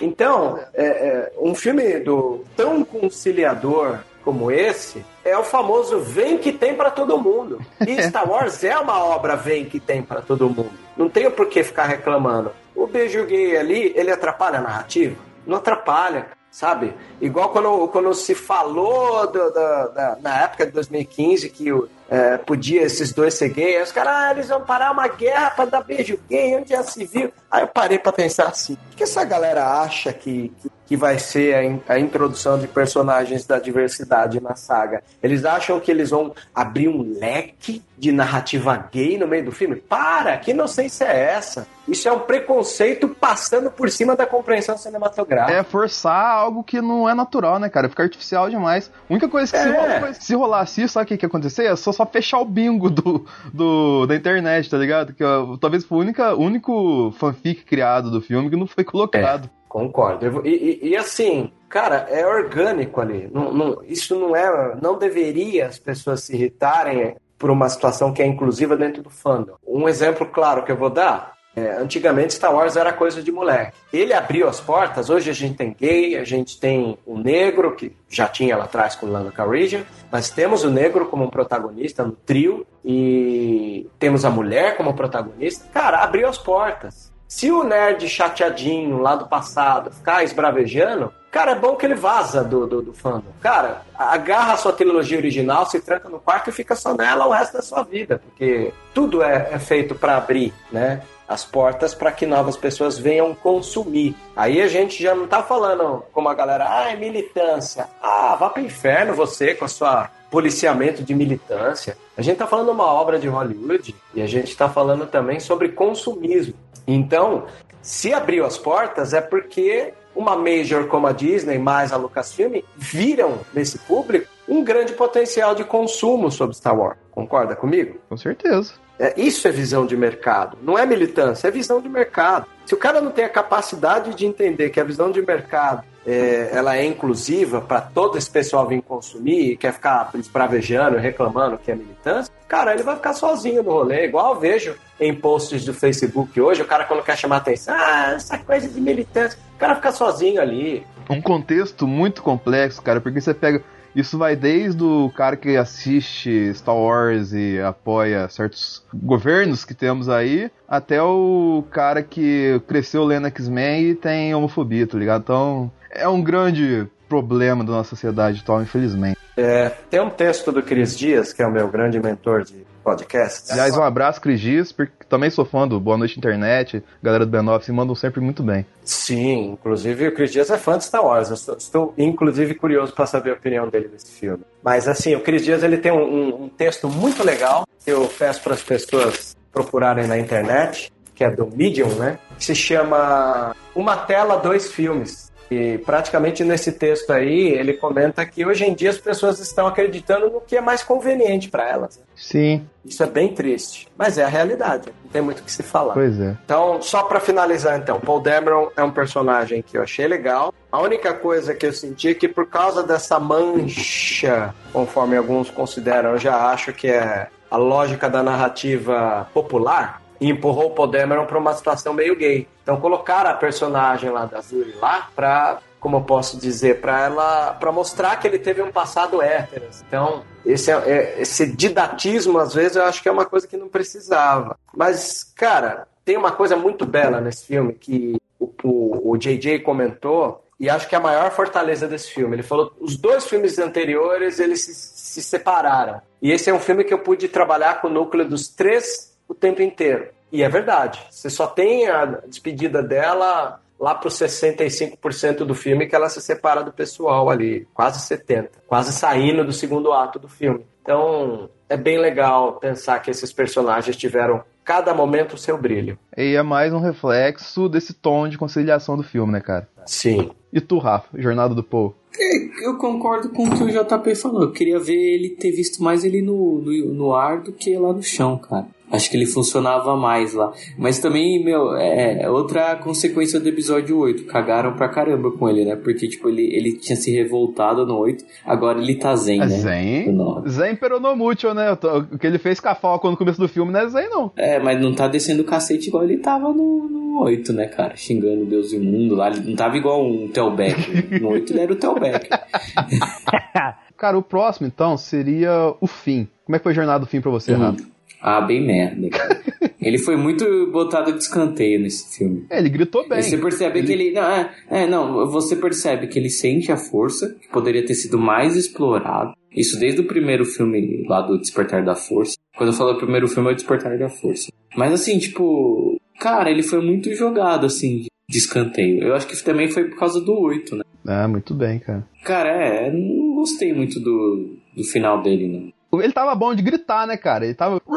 Então, 0.00 0.58
é, 0.74 0.84
é, 0.84 1.32
um 1.38 1.54
filme 1.54 1.98
do 2.00 2.44
tão 2.56 2.84
conciliador 2.84 3.98
como 4.24 4.50
esse 4.50 5.04
é 5.24 5.36
o 5.38 5.44
famoso 5.44 5.98
vem 6.00 6.38
que 6.38 6.52
tem 6.52 6.74
pra 6.74 6.90
todo 6.90 7.18
mundo. 7.18 7.60
E 7.86 8.02
Star 8.02 8.28
Wars 8.28 8.62
é 8.64 8.76
uma 8.78 9.02
obra 9.04 9.36
vem 9.36 9.64
que 9.64 9.78
tem 9.80 10.02
pra 10.02 10.20
todo 10.20 10.48
mundo. 10.48 10.70
Não 10.96 11.08
tem 11.08 11.26
o 11.26 11.30
porquê 11.30 11.62
ficar 11.64 11.84
reclamando. 11.86 12.52
O 12.74 12.86
beijo 12.86 13.24
gay 13.26 13.56
ali, 13.56 13.92
ele 13.96 14.10
atrapalha 14.10 14.58
a 14.58 14.62
narrativa? 14.62 15.16
Não 15.46 15.56
atrapalha, 15.58 16.28
sabe? 16.50 16.94
Igual 17.20 17.50
quando, 17.50 17.88
quando 17.88 18.14
se 18.14 18.34
falou 18.34 19.26
do- 19.26 19.50
do- 19.50 19.92
da, 19.94 20.16
na 20.20 20.42
época 20.44 20.66
de 20.66 20.72
2015 20.72 21.48
que 21.50 21.72
o, 21.72 21.88
é, 22.12 22.36
podia 22.36 22.82
esses 22.82 23.10
dois 23.12 23.32
ser 23.32 23.48
gays, 23.48 23.76
aí 23.76 23.82
os 23.82 23.90
caras, 23.92 24.12
ah, 24.14 24.30
eles 24.32 24.48
vão 24.48 24.60
parar 24.60 24.90
uma 24.92 25.08
guerra 25.08 25.50
pra 25.50 25.64
dar 25.64 25.82
beijo 25.82 26.18
gay, 26.28 26.54
onde 26.56 26.68
já 26.70 26.82
se 26.82 27.06
viu? 27.06 27.32
Aí 27.50 27.62
eu 27.62 27.68
parei 27.68 27.98
pra 27.98 28.12
pensar 28.12 28.48
assim, 28.48 28.74
o 28.92 28.96
que 28.96 29.02
essa 29.02 29.24
galera 29.24 29.80
acha 29.80 30.12
que, 30.12 30.52
que, 30.60 30.70
que 30.88 30.96
vai 30.96 31.18
ser 31.18 31.54
a, 31.54 31.64
in- 31.64 31.80
a 31.88 31.98
introdução 31.98 32.58
de 32.58 32.66
personagens 32.68 33.46
da 33.46 33.58
diversidade 33.58 34.40
na 34.42 34.54
saga? 34.54 35.02
Eles 35.22 35.44
acham 35.46 35.80
que 35.80 35.90
eles 35.90 36.10
vão 36.10 36.34
abrir 36.54 36.88
um 36.88 37.16
leque 37.18 37.82
de 37.96 38.10
narrativa 38.12 38.88
gay 38.92 39.16
no 39.16 39.26
meio 39.28 39.44
do 39.46 39.52
filme? 39.52 39.76
Para! 39.76 40.36
Que 40.36 40.50
inocência 40.50 41.04
é 41.04 41.32
essa? 41.34 41.66
Isso 41.86 42.08
é 42.08 42.12
um 42.12 42.20
preconceito 42.20 43.08
passando 43.08 43.70
por 43.70 43.90
cima 43.90 44.14
da 44.16 44.24
compreensão 44.26 44.76
cinematográfica. 44.78 45.58
É 45.58 45.62
forçar 45.62 46.24
algo 46.36 46.62
que 46.62 46.80
não 46.80 47.08
é 47.08 47.14
natural, 47.14 47.58
né, 47.58 47.68
cara? 47.68 47.88
Fica 47.88 48.02
artificial 48.04 48.48
demais. 48.48 48.90
A 49.08 49.12
única 49.12 49.28
coisa 49.28 49.50
que 49.52 49.58
se, 49.58 49.68
É. 49.68 49.72
rolar, 49.72 50.14
se 50.14 50.34
rolasse 50.34 50.82
isso, 50.82 50.94
sabe 50.94 51.04
o 51.04 51.08
que, 51.08 51.16
que 51.16 51.24
ia 51.24 51.28
acontecer? 51.28 51.64
É 51.66 51.74
só, 51.76 51.92
só 52.02 52.06
fechar 52.10 52.40
o 52.40 52.44
bingo 52.44 52.90
do, 52.90 53.24
do, 53.52 54.06
da 54.06 54.16
internet, 54.16 54.68
tá 54.68 54.76
ligado? 54.76 55.12
Que 55.14 55.22
talvez 55.60 55.84
foi 55.84 55.98
o 56.06 56.38
único 56.38 57.12
fanfic 57.18 57.64
criado 57.64 58.10
do 58.10 58.20
filme 58.20 58.50
que 58.50 58.56
não 58.56 58.66
foi 58.66 58.84
colocado. 58.84 59.48
Concordo. 59.68 60.26
Eu 60.26 60.32
vou- 60.32 60.46
E, 60.46 60.50
e- 60.82 60.88
e 60.90 60.96
assim, 60.96 61.50
cara, 61.68 62.06
é 62.10 62.26
orgânico 62.26 63.00
ali. 63.00 63.30
Não- 63.32 63.52
não- 63.54 63.78
isso 63.86 64.18
não 64.18 64.36
é. 64.36 64.76
Não 64.82 64.98
deveria 64.98 65.66
as 65.66 65.78
pessoas 65.78 66.24
se 66.24 66.34
irritarem 66.34 67.16
por 67.38 67.50
uma 67.50 67.68
situação 67.68 68.12
que 68.12 68.22
é 68.22 68.26
inclusiva 68.26 68.76
dentro 68.76 69.02
do 69.02 69.10
fandom. 69.10 69.54
Um 69.66 69.88
exemplo 69.88 70.26
claro 70.26 70.62
que 70.64 70.70
eu 70.70 70.76
vou 70.76 70.90
dar. 70.90 71.32
É, 71.54 71.72
antigamente 71.72 72.34
Star 72.34 72.54
Wars 72.54 72.76
era 72.76 72.92
coisa 72.92 73.22
de 73.22 73.30
moleque. 73.30 73.76
Ele 73.92 74.12
abriu 74.12 74.48
as 74.48 74.60
portas, 74.60 75.10
hoje 75.10 75.30
a 75.30 75.34
gente 75.34 75.56
tem 75.56 75.76
gay, 75.78 76.16
a 76.16 76.24
gente 76.24 76.58
tem 76.58 76.98
o 77.04 77.18
negro, 77.18 77.76
que 77.76 77.94
já 78.08 78.26
tinha 78.26 78.56
lá 78.56 78.64
atrás 78.64 78.94
com 78.94 79.06
o 79.06 79.10
Lando 79.10 79.32
Calrissian, 79.32 79.82
mas 80.10 80.30
temos 80.30 80.64
o 80.64 80.70
negro 80.70 81.06
como 81.06 81.30
protagonista 81.30 82.04
no 82.04 82.12
trio 82.12 82.66
e 82.84 83.88
temos 83.98 84.24
a 84.24 84.30
mulher 84.30 84.76
como 84.76 84.94
protagonista. 84.94 85.68
Cara, 85.72 85.98
abriu 85.98 86.28
as 86.28 86.38
portas. 86.38 87.12
Se 87.28 87.50
o 87.50 87.64
nerd 87.64 88.06
chateadinho 88.08 88.98
lá 88.98 89.16
do 89.16 89.26
passado 89.26 89.90
ficar 89.90 90.22
esbravejando, 90.22 91.10
cara, 91.30 91.52
é 91.52 91.54
bom 91.54 91.76
que 91.76 91.86
ele 91.86 91.94
vaza 91.94 92.44
do, 92.44 92.66
do, 92.66 92.82
do 92.82 92.92
fandom. 92.92 93.32
Cara, 93.40 93.80
agarra 93.94 94.52
a 94.52 94.56
sua 94.58 94.72
trilogia 94.74 95.16
original, 95.16 95.64
se 95.64 95.80
tranca 95.80 96.10
no 96.10 96.20
quarto 96.20 96.50
e 96.50 96.52
fica 96.52 96.76
só 96.76 96.94
nela 96.94 97.26
o 97.26 97.30
resto 97.30 97.54
da 97.54 97.62
sua 97.62 97.84
vida, 97.84 98.20
porque 98.22 98.70
tudo 98.92 99.22
é, 99.22 99.48
é 99.50 99.58
feito 99.58 99.94
para 99.94 100.18
abrir, 100.18 100.52
né? 100.70 101.00
As 101.32 101.46
portas 101.46 101.94
para 101.94 102.12
que 102.12 102.26
novas 102.26 102.58
pessoas 102.58 102.98
venham 102.98 103.34
consumir. 103.34 104.14
Aí 104.36 104.60
a 104.60 104.68
gente 104.68 105.02
já 105.02 105.14
não 105.14 105.26
tá 105.26 105.42
falando 105.42 106.04
como 106.12 106.28
a 106.28 106.34
galera, 106.34 106.66
ah, 106.68 106.92
é 106.92 106.96
militância. 106.96 107.88
Ah, 108.02 108.36
vá 108.38 108.50
pro 108.50 108.62
inferno 108.62 109.14
você 109.14 109.54
com 109.54 109.64
a 109.64 109.68
sua 109.68 110.10
policiamento 110.30 111.02
de 111.02 111.14
militância. 111.14 111.96
A 112.16 112.20
gente 112.20 112.36
tá 112.36 112.46
falando 112.46 112.70
uma 112.70 112.84
obra 112.84 113.18
de 113.18 113.28
Hollywood 113.28 113.94
e 114.14 114.20
a 114.20 114.26
gente 114.26 114.54
tá 114.54 114.68
falando 114.68 115.06
também 115.06 115.40
sobre 115.40 115.70
consumismo. 115.70 116.52
Então, 116.86 117.46
se 117.80 118.12
abriu 118.12 118.44
as 118.44 118.58
portas 118.58 119.14
é 119.14 119.20
porque 119.22 119.94
uma 120.14 120.36
major 120.36 120.86
como 120.86 121.06
a 121.06 121.12
Disney 121.12 121.58
mais 121.58 121.92
a 121.92 121.96
Lucasfilm 121.96 122.60
viram 122.76 123.38
nesse 123.54 123.78
público 123.78 124.26
um 124.46 124.62
grande 124.62 124.92
potencial 124.92 125.54
de 125.54 125.64
consumo 125.64 126.30
sobre 126.30 126.54
Star 126.56 126.78
Wars. 126.78 126.98
Concorda 127.10 127.56
comigo? 127.56 127.98
Com 128.08 128.16
certeza. 128.18 128.74
É, 129.02 129.14
isso 129.16 129.48
é 129.48 129.50
visão 129.50 129.84
de 129.84 129.96
mercado. 129.96 130.56
Não 130.62 130.78
é 130.78 130.86
militância, 130.86 131.48
é 131.48 131.50
visão 131.50 131.80
de 131.80 131.88
mercado. 131.88 132.46
Se 132.64 132.72
o 132.72 132.76
cara 132.76 133.00
não 133.00 133.10
tem 133.10 133.24
a 133.24 133.28
capacidade 133.28 134.14
de 134.14 134.24
entender 134.24 134.70
que 134.70 134.78
a 134.78 134.84
visão 134.84 135.10
de 135.10 135.20
mercado 135.20 135.82
é, 136.06 136.50
ela 136.52 136.76
é 136.76 136.84
inclusiva 136.84 137.60
para 137.60 137.80
todo 137.80 138.16
esse 138.16 138.30
pessoal 138.30 138.68
vir 138.68 138.80
consumir 138.80 139.50
e 139.50 139.56
quer 139.56 139.72
ficar 139.72 140.08
esbravejando, 140.14 140.98
reclamando 140.98 141.58
que 141.58 141.72
é 141.72 141.74
militância, 141.74 142.32
cara, 142.46 142.74
ele 142.74 142.84
vai 142.84 142.94
ficar 142.94 143.14
sozinho 143.14 143.60
no 143.64 143.72
rolê. 143.72 144.04
Igual 144.04 144.34
eu 144.34 144.40
vejo 144.40 144.76
em 145.00 145.12
posts 145.12 145.64
do 145.64 145.74
Facebook 145.74 146.40
hoje, 146.40 146.62
o 146.62 146.64
cara 146.64 146.84
quando 146.84 147.02
quer 147.02 147.18
chamar 147.18 147.38
atenção, 147.38 147.74
ah, 147.76 148.12
essa 148.14 148.38
coisa 148.38 148.68
de 148.68 148.80
militância, 148.80 149.36
o 149.56 149.58
cara 149.58 149.74
fica 149.74 149.90
sozinho 149.90 150.40
ali. 150.40 150.86
Um 151.10 151.20
contexto 151.20 151.88
muito 151.88 152.22
complexo, 152.22 152.80
cara, 152.80 153.00
porque 153.00 153.20
você 153.20 153.34
pega. 153.34 153.64
Isso 153.94 154.16
vai 154.16 154.34
desde 154.34 154.82
o 154.82 155.10
cara 155.14 155.36
que 155.36 155.56
assiste 155.56 156.52
Star 156.54 156.76
Wars 156.76 157.32
e 157.32 157.60
apoia 157.60 158.28
certos 158.28 158.82
governos 158.92 159.64
que 159.64 159.74
temos 159.74 160.08
aí, 160.08 160.50
até 160.66 161.02
o 161.02 161.62
cara 161.70 162.02
que 162.02 162.60
cresceu 162.66 163.04
lendo 163.04 163.26
X-Men 163.26 163.90
e 163.90 163.94
tem 163.94 164.34
homofobia, 164.34 164.86
tá 164.86 164.96
ligado? 164.96 165.22
Então, 165.22 165.70
é 165.90 166.08
um 166.08 166.22
grande 166.22 166.86
problema 167.08 167.62
da 167.62 167.72
nossa 167.72 167.90
sociedade 167.90 168.40
atual, 168.40 168.62
infelizmente. 168.62 169.18
É, 169.36 169.68
tem 169.90 170.00
um 170.00 170.10
texto 170.10 170.50
do 170.50 170.62
Cris 170.62 170.96
Dias, 170.96 171.32
que 171.32 171.42
é 171.42 171.46
o 171.46 171.52
meu 171.52 171.68
grande 171.68 172.00
mentor 172.00 172.44
de 172.44 172.64
podcasts. 172.82 173.50
Aliás, 173.50 173.76
um 173.76 173.82
abraço, 173.82 174.20
Cris 174.20 174.40
Dias, 174.40 174.72
porque 174.72 174.92
também 175.08 175.30
sou 175.30 175.44
fã 175.44 175.66
do 175.66 175.78
Boa 175.80 175.96
Noite 175.96 176.18
Internet, 176.18 176.82
galera 177.02 177.24
do 177.24 177.36
B9 177.36 177.62
se 177.62 177.72
mandam 177.72 177.94
sempre 177.94 178.20
muito 178.20 178.42
bem. 178.42 178.66
Sim, 178.84 179.52
inclusive 179.52 180.08
o 180.08 180.14
Cris 180.14 180.32
Dias 180.32 180.50
é 180.50 180.58
fã 180.58 180.76
de 180.76 180.84
Star 180.84 181.04
Wars. 181.04 181.28
Eu 181.28 181.34
estou, 181.34 181.56
estou 181.56 181.94
inclusive 181.96 182.54
curioso 182.54 182.92
para 182.92 183.06
saber 183.06 183.30
a 183.30 183.34
opinião 183.34 183.68
dele 183.68 183.88
desse 183.88 184.12
filme. 184.12 184.42
Mas 184.62 184.88
assim, 184.88 185.14
o 185.14 185.20
Cris 185.20 185.44
Dias 185.44 185.62
ele 185.62 185.78
tem 185.78 185.92
um, 185.92 186.02
um, 186.02 186.42
um 186.44 186.48
texto 186.48 186.88
muito 186.88 187.24
legal 187.24 187.66
que 187.84 187.90
eu 187.90 188.06
peço 188.18 188.42
para 188.42 188.54
as 188.54 188.62
pessoas 188.62 189.36
procurarem 189.52 190.06
na 190.06 190.18
internet, 190.18 190.92
que 191.14 191.24
é 191.24 191.30
do 191.30 191.46
Medium, 191.46 191.94
né? 191.96 192.18
Que 192.38 192.44
se 192.44 192.54
chama 192.54 193.54
Uma 193.74 193.96
Tela, 193.96 194.38
Dois 194.38 194.72
Filmes. 194.72 195.31
E 195.52 195.78
praticamente 195.78 196.42
nesse 196.44 196.72
texto 196.72 197.10
aí, 197.10 197.50
ele 197.50 197.74
comenta 197.74 198.24
que 198.24 198.44
hoje 198.44 198.64
em 198.64 198.74
dia 198.74 198.88
as 198.88 198.96
pessoas 198.96 199.38
estão 199.38 199.66
acreditando 199.66 200.30
no 200.30 200.40
que 200.40 200.56
é 200.56 200.60
mais 200.60 200.82
conveniente 200.82 201.50
para 201.50 201.68
elas. 201.68 202.00
Sim. 202.16 202.66
Isso 202.84 203.02
é 203.02 203.06
bem 203.06 203.34
triste, 203.34 203.88
mas 203.96 204.16
é 204.16 204.24
a 204.24 204.28
realidade. 204.28 204.88
Não 205.04 205.10
tem 205.10 205.20
muito 205.20 205.40
o 205.40 205.42
que 205.42 205.52
se 205.52 205.62
falar. 205.62 205.94
Pois 205.94 206.18
é. 206.18 206.36
Então, 206.44 206.80
só 206.80 207.02
para 207.02 207.20
finalizar, 207.20 207.78
então, 207.78 208.00
Paul 208.00 208.20
Dameron 208.20 208.70
é 208.76 208.82
um 208.82 208.90
personagem 208.90 209.62
que 209.62 209.76
eu 209.76 209.82
achei 209.82 210.08
legal. 210.08 210.54
A 210.70 210.80
única 210.80 211.12
coisa 211.12 211.54
que 211.54 211.66
eu 211.66 211.72
senti 211.72 212.08
é 212.08 212.14
que 212.14 212.26
por 212.26 212.46
causa 212.46 212.82
dessa 212.82 213.20
mancha, 213.20 214.54
conforme 214.72 215.16
alguns 215.16 215.50
consideram, 215.50 216.12
eu 216.12 216.18
já 216.18 216.50
acho 216.50 216.72
que 216.72 216.88
é 216.88 217.28
a 217.50 217.56
lógica 217.58 218.08
da 218.08 218.22
narrativa 218.22 219.28
popular, 219.34 220.01
e 220.22 220.30
empurrou 220.30 220.66
o 220.66 220.70
Paul 220.70 220.86
Dameron 220.86 221.26
para 221.26 221.36
uma 221.36 221.52
situação 221.52 221.92
meio 221.92 222.14
gay. 222.14 222.46
Então 222.62 222.76
colocaram 222.76 223.30
a 223.30 223.34
personagem 223.34 224.08
lá 224.08 224.24
da 224.24 224.40
Zuri 224.40 224.72
lá 224.80 225.08
para 225.16 225.58
como 225.80 225.96
eu 225.96 226.02
posso 226.02 226.38
dizer, 226.38 226.80
para 226.80 227.06
ela, 227.06 227.54
para 227.54 227.72
mostrar 227.72 228.14
que 228.14 228.28
ele 228.28 228.38
teve 228.38 228.62
um 228.62 228.70
passado 228.70 229.20
hétero. 229.20 229.64
Então, 229.88 230.22
esse, 230.46 230.70
é, 230.70 231.20
esse 231.20 231.44
didatismo, 231.44 232.38
às 232.38 232.54
vezes, 232.54 232.76
eu 232.76 232.84
acho 232.84 233.02
que 233.02 233.08
é 233.08 233.12
uma 233.12 233.24
coisa 233.24 233.48
que 233.48 233.56
não 233.56 233.66
precisava. 233.66 234.56
Mas, 234.72 235.24
cara, 235.34 235.88
tem 236.04 236.16
uma 236.16 236.30
coisa 236.30 236.54
muito 236.54 236.86
bela 236.86 237.20
nesse 237.20 237.46
filme 237.46 237.72
que 237.72 238.16
o, 238.38 238.48
o, 238.62 239.10
o 239.10 239.16
JJ 239.16 239.58
comentou, 239.58 240.44
e 240.60 240.70
acho 240.70 240.88
que 240.88 240.94
é 240.94 240.98
a 240.98 241.02
maior 241.02 241.32
fortaleza 241.32 241.88
desse 241.88 242.12
filme. 242.12 242.36
Ele 242.36 242.44
falou 242.44 242.72
os 242.80 242.96
dois 242.96 243.26
filmes 243.26 243.58
anteriores, 243.58 244.38
eles 244.38 244.64
se, 244.64 244.72
se 244.72 245.20
separaram. 245.20 246.00
E 246.22 246.30
esse 246.30 246.48
é 246.48 246.54
um 246.54 246.60
filme 246.60 246.84
que 246.84 246.94
eu 246.94 247.00
pude 247.00 247.26
trabalhar 247.26 247.80
com 247.80 247.88
o 247.88 247.92
núcleo 247.92 248.24
dos 248.24 248.46
três 248.46 249.11
o 249.32 249.34
tempo 249.34 249.62
inteiro. 249.62 250.08
E 250.30 250.42
é 250.42 250.48
verdade. 250.48 251.00
Você 251.10 251.28
só 251.28 251.46
tem 251.46 251.88
a 251.88 252.04
despedida 252.26 252.82
dela 252.82 253.58
lá 253.80 253.94
para 253.94 254.08
os 254.08 254.14
65% 254.14 255.38
do 255.38 255.54
filme 255.54 255.86
que 255.86 255.94
ela 255.94 256.08
se 256.08 256.20
separa 256.20 256.62
do 256.62 256.72
pessoal 256.72 257.28
ali, 257.28 257.66
quase 257.74 258.00
70, 258.06 258.50
quase 258.66 258.92
saindo 258.92 259.44
do 259.44 259.52
segundo 259.52 259.92
ato 259.92 260.18
do 260.18 260.28
filme. 260.28 260.64
Então, 260.82 261.50
é 261.68 261.76
bem 261.76 261.98
legal 261.98 262.54
pensar 262.60 263.00
que 263.00 263.10
esses 263.10 263.32
personagens 263.32 263.96
tiveram 263.96 264.44
cada 264.64 264.94
momento 264.94 265.34
o 265.34 265.38
seu 265.38 265.58
brilho. 265.58 265.98
E 266.16 266.36
é 266.36 266.42
mais 266.42 266.72
um 266.72 266.78
reflexo 266.78 267.68
desse 267.68 267.92
tom 267.92 268.28
de 268.28 268.38
conciliação 268.38 268.96
do 268.96 269.02
filme, 269.02 269.32
né, 269.32 269.40
cara? 269.40 269.68
Sim. 269.86 270.30
E 270.52 270.60
tu, 270.60 270.78
Rafa, 270.78 271.08
Jornada 271.20 271.54
do 271.54 271.64
Paul? 271.64 271.94
É, 272.16 272.66
eu 272.66 272.76
concordo 272.76 273.30
com 273.30 273.44
o 273.44 273.56
que 273.56 273.64
o 273.64 273.68
JP 273.68 274.14
falou. 274.14 274.42
Eu 274.42 274.52
queria 274.52 274.78
ver 274.78 274.94
ele 274.94 275.30
ter 275.30 275.50
visto 275.50 275.82
mais 275.82 276.04
ele 276.04 276.22
no, 276.22 276.60
no, 276.60 276.94
no 276.94 277.14
ar 277.14 277.40
do 277.40 277.52
que 277.52 277.76
lá 277.76 277.92
no 277.92 278.02
chão, 278.02 278.38
cara. 278.38 278.66
Acho 278.92 279.10
que 279.10 279.16
ele 279.16 279.24
funcionava 279.26 279.96
mais 279.96 280.34
lá. 280.34 280.52
Mas 280.76 280.98
também, 280.98 281.42
meu, 281.42 281.74
é, 281.76 282.22
é 282.24 282.30
outra 282.30 282.76
consequência 282.76 283.40
do 283.40 283.48
episódio 283.48 283.96
8. 283.98 284.26
Cagaram 284.26 284.74
pra 284.76 284.88
caramba 284.88 285.32
com 285.32 285.48
ele, 285.48 285.64
né? 285.64 285.74
Porque, 285.76 286.06
tipo, 286.06 286.28
ele, 286.28 286.42
ele 286.54 286.74
tinha 286.78 286.94
se 286.94 287.10
revoltado 287.10 287.86
no 287.86 287.96
8, 287.98 288.22
agora 288.44 288.78
ele 288.78 288.94
tá 288.96 289.16
zen, 289.16 289.36
É 289.40 289.46
né? 289.46 289.48
Zen? 289.48 290.18
Zen 290.46 290.76
Peronomútil, 290.76 291.54
né? 291.54 291.72
O 291.72 292.18
que 292.18 292.26
ele 292.26 292.38
fez 292.38 292.60
com 292.60 292.68
a 292.68 292.74
Falcon 292.74 293.12
no 293.12 293.16
começo 293.16 293.40
do 293.40 293.48
filme 293.48 293.72
não 293.72 293.80
é 293.80 293.88
Zen, 293.88 294.10
não. 294.10 294.30
É, 294.36 294.58
mas 294.58 294.78
não 294.80 294.94
tá 294.94 295.08
descendo 295.08 295.40
o 295.42 295.46
cacete 295.46 295.88
igual 295.88 296.04
ele 296.04 296.18
tava 296.18 296.50
no, 296.52 296.86
no 296.88 297.20
8, 297.22 297.52
né, 297.54 297.66
cara? 297.68 297.96
Xingando 297.96 298.44
Deus 298.44 298.72
imundo 298.74 299.14
lá. 299.14 299.28
Ele 299.30 299.40
não 299.48 299.56
tava 299.56 299.76
igual 299.76 300.04
um 300.04 300.28
Telbeck. 300.28 301.18
No 301.20 301.30
8 301.30 301.50
ele 301.52 301.60
era 301.60 301.72
o 301.72 301.76
Telbeck. 301.76 302.28
Cara, 303.96 304.18
o 304.18 304.22
próximo, 304.22 304.66
então, 304.66 304.96
seria 304.96 305.74
o 305.80 305.86
fim. 305.86 306.26
Como 306.44 306.56
é 306.56 306.58
que 306.58 306.62
foi 306.64 306.72
a 306.72 306.74
jornada 306.74 307.00
do 307.00 307.06
fim 307.06 307.20
pra 307.20 307.30
você, 307.30 307.52
Uhum. 307.52 307.58
Rafa? 307.60 307.92
Ah, 308.22 308.40
bem 308.40 308.64
merda. 308.64 309.08
Ele 309.82 309.98
foi 309.98 310.16
muito 310.16 310.70
botado 310.70 311.12
de 311.12 311.18
escanteio 311.18 311.80
nesse 311.80 312.16
filme. 312.16 312.46
É, 312.48 312.60
ele 312.60 312.68
gritou 312.68 313.06
bem. 313.08 313.20
Você 313.20 313.36
percebe 313.36 313.82
que 313.82 313.92
ele. 313.92 314.12
Não, 314.12 314.22
é, 314.22 314.54
é, 314.70 314.86
não, 314.86 315.28
você 315.28 315.56
percebe 315.56 316.06
que 316.06 316.16
ele 316.20 316.30
sente 316.30 316.70
a 316.70 316.76
força, 316.76 317.34
que 317.40 317.48
poderia 317.48 317.84
ter 317.84 317.94
sido 317.94 318.16
mais 318.16 318.56
explorado. 318.56 319.34
Isso 319.50 319.78
desde 319.80 320.00
o 320.00 320.06
primeiro 320.06 320.44
filme 320.44 321.04
lá 321.08 321.20
do 321.20 321.36
Despertar 321.36 321.84
da 321.84 321.96
Força. 321.96 322.36
Quando 322.56 322.70
eu 322.70 322.76
falo 322.76 322.96
primeiro 322.96 323.26
filme 323.26 323.48
é 323.48 323.52
o 323.52 323.56
Despertar 323.56 323.98
da 323.98 324.08
Força. 324.08 324.52
Mas 324.76 324.92
assim, 324.92 325.18
tipo. 325.18 326.00
Cara, 326.20 326.48
ele 326.48 326.62
foi 326.62 326.80
muito 326.80 327.12
jogado, 327.16 327.66
assim, 327.66 328.06
de 328.30 328.38
escanteio. 328.38 329.02
Eu 329.02 329.14
acho 329.14 329.26
que 329.26 329.42
também 329.42 329.68
foi 329.68 329.88
por 329.88 329.98
causa 329.98 330.20
do 330.20 330.32
8, 330.32 330.76
né? 330.76 330.84
Ah, 331.04 331.26
muito 331.26 331.52
bem, 331.52 331.80
cara. 331.80 332.06
Cara, 332.22 332.48
é, 332.50 332.92
não 332.92 333.34
gostei 333.34 333.72
muito 333.72 333.98
do, 333.98 334.56
do 334.76 334.84
final 334.84 335.20
dele, 335.20 335.48
não. 335.48 335.71
Ele 335.94 336.12
tava 336.12 336.34
bom 336.34 336.54
de 336.54 336.62
gritar, 336.62 337.06
né, 337.06 337.16
cara? 337.16 337.44
Ele 337.44 337.54
tava. 337.54 337.80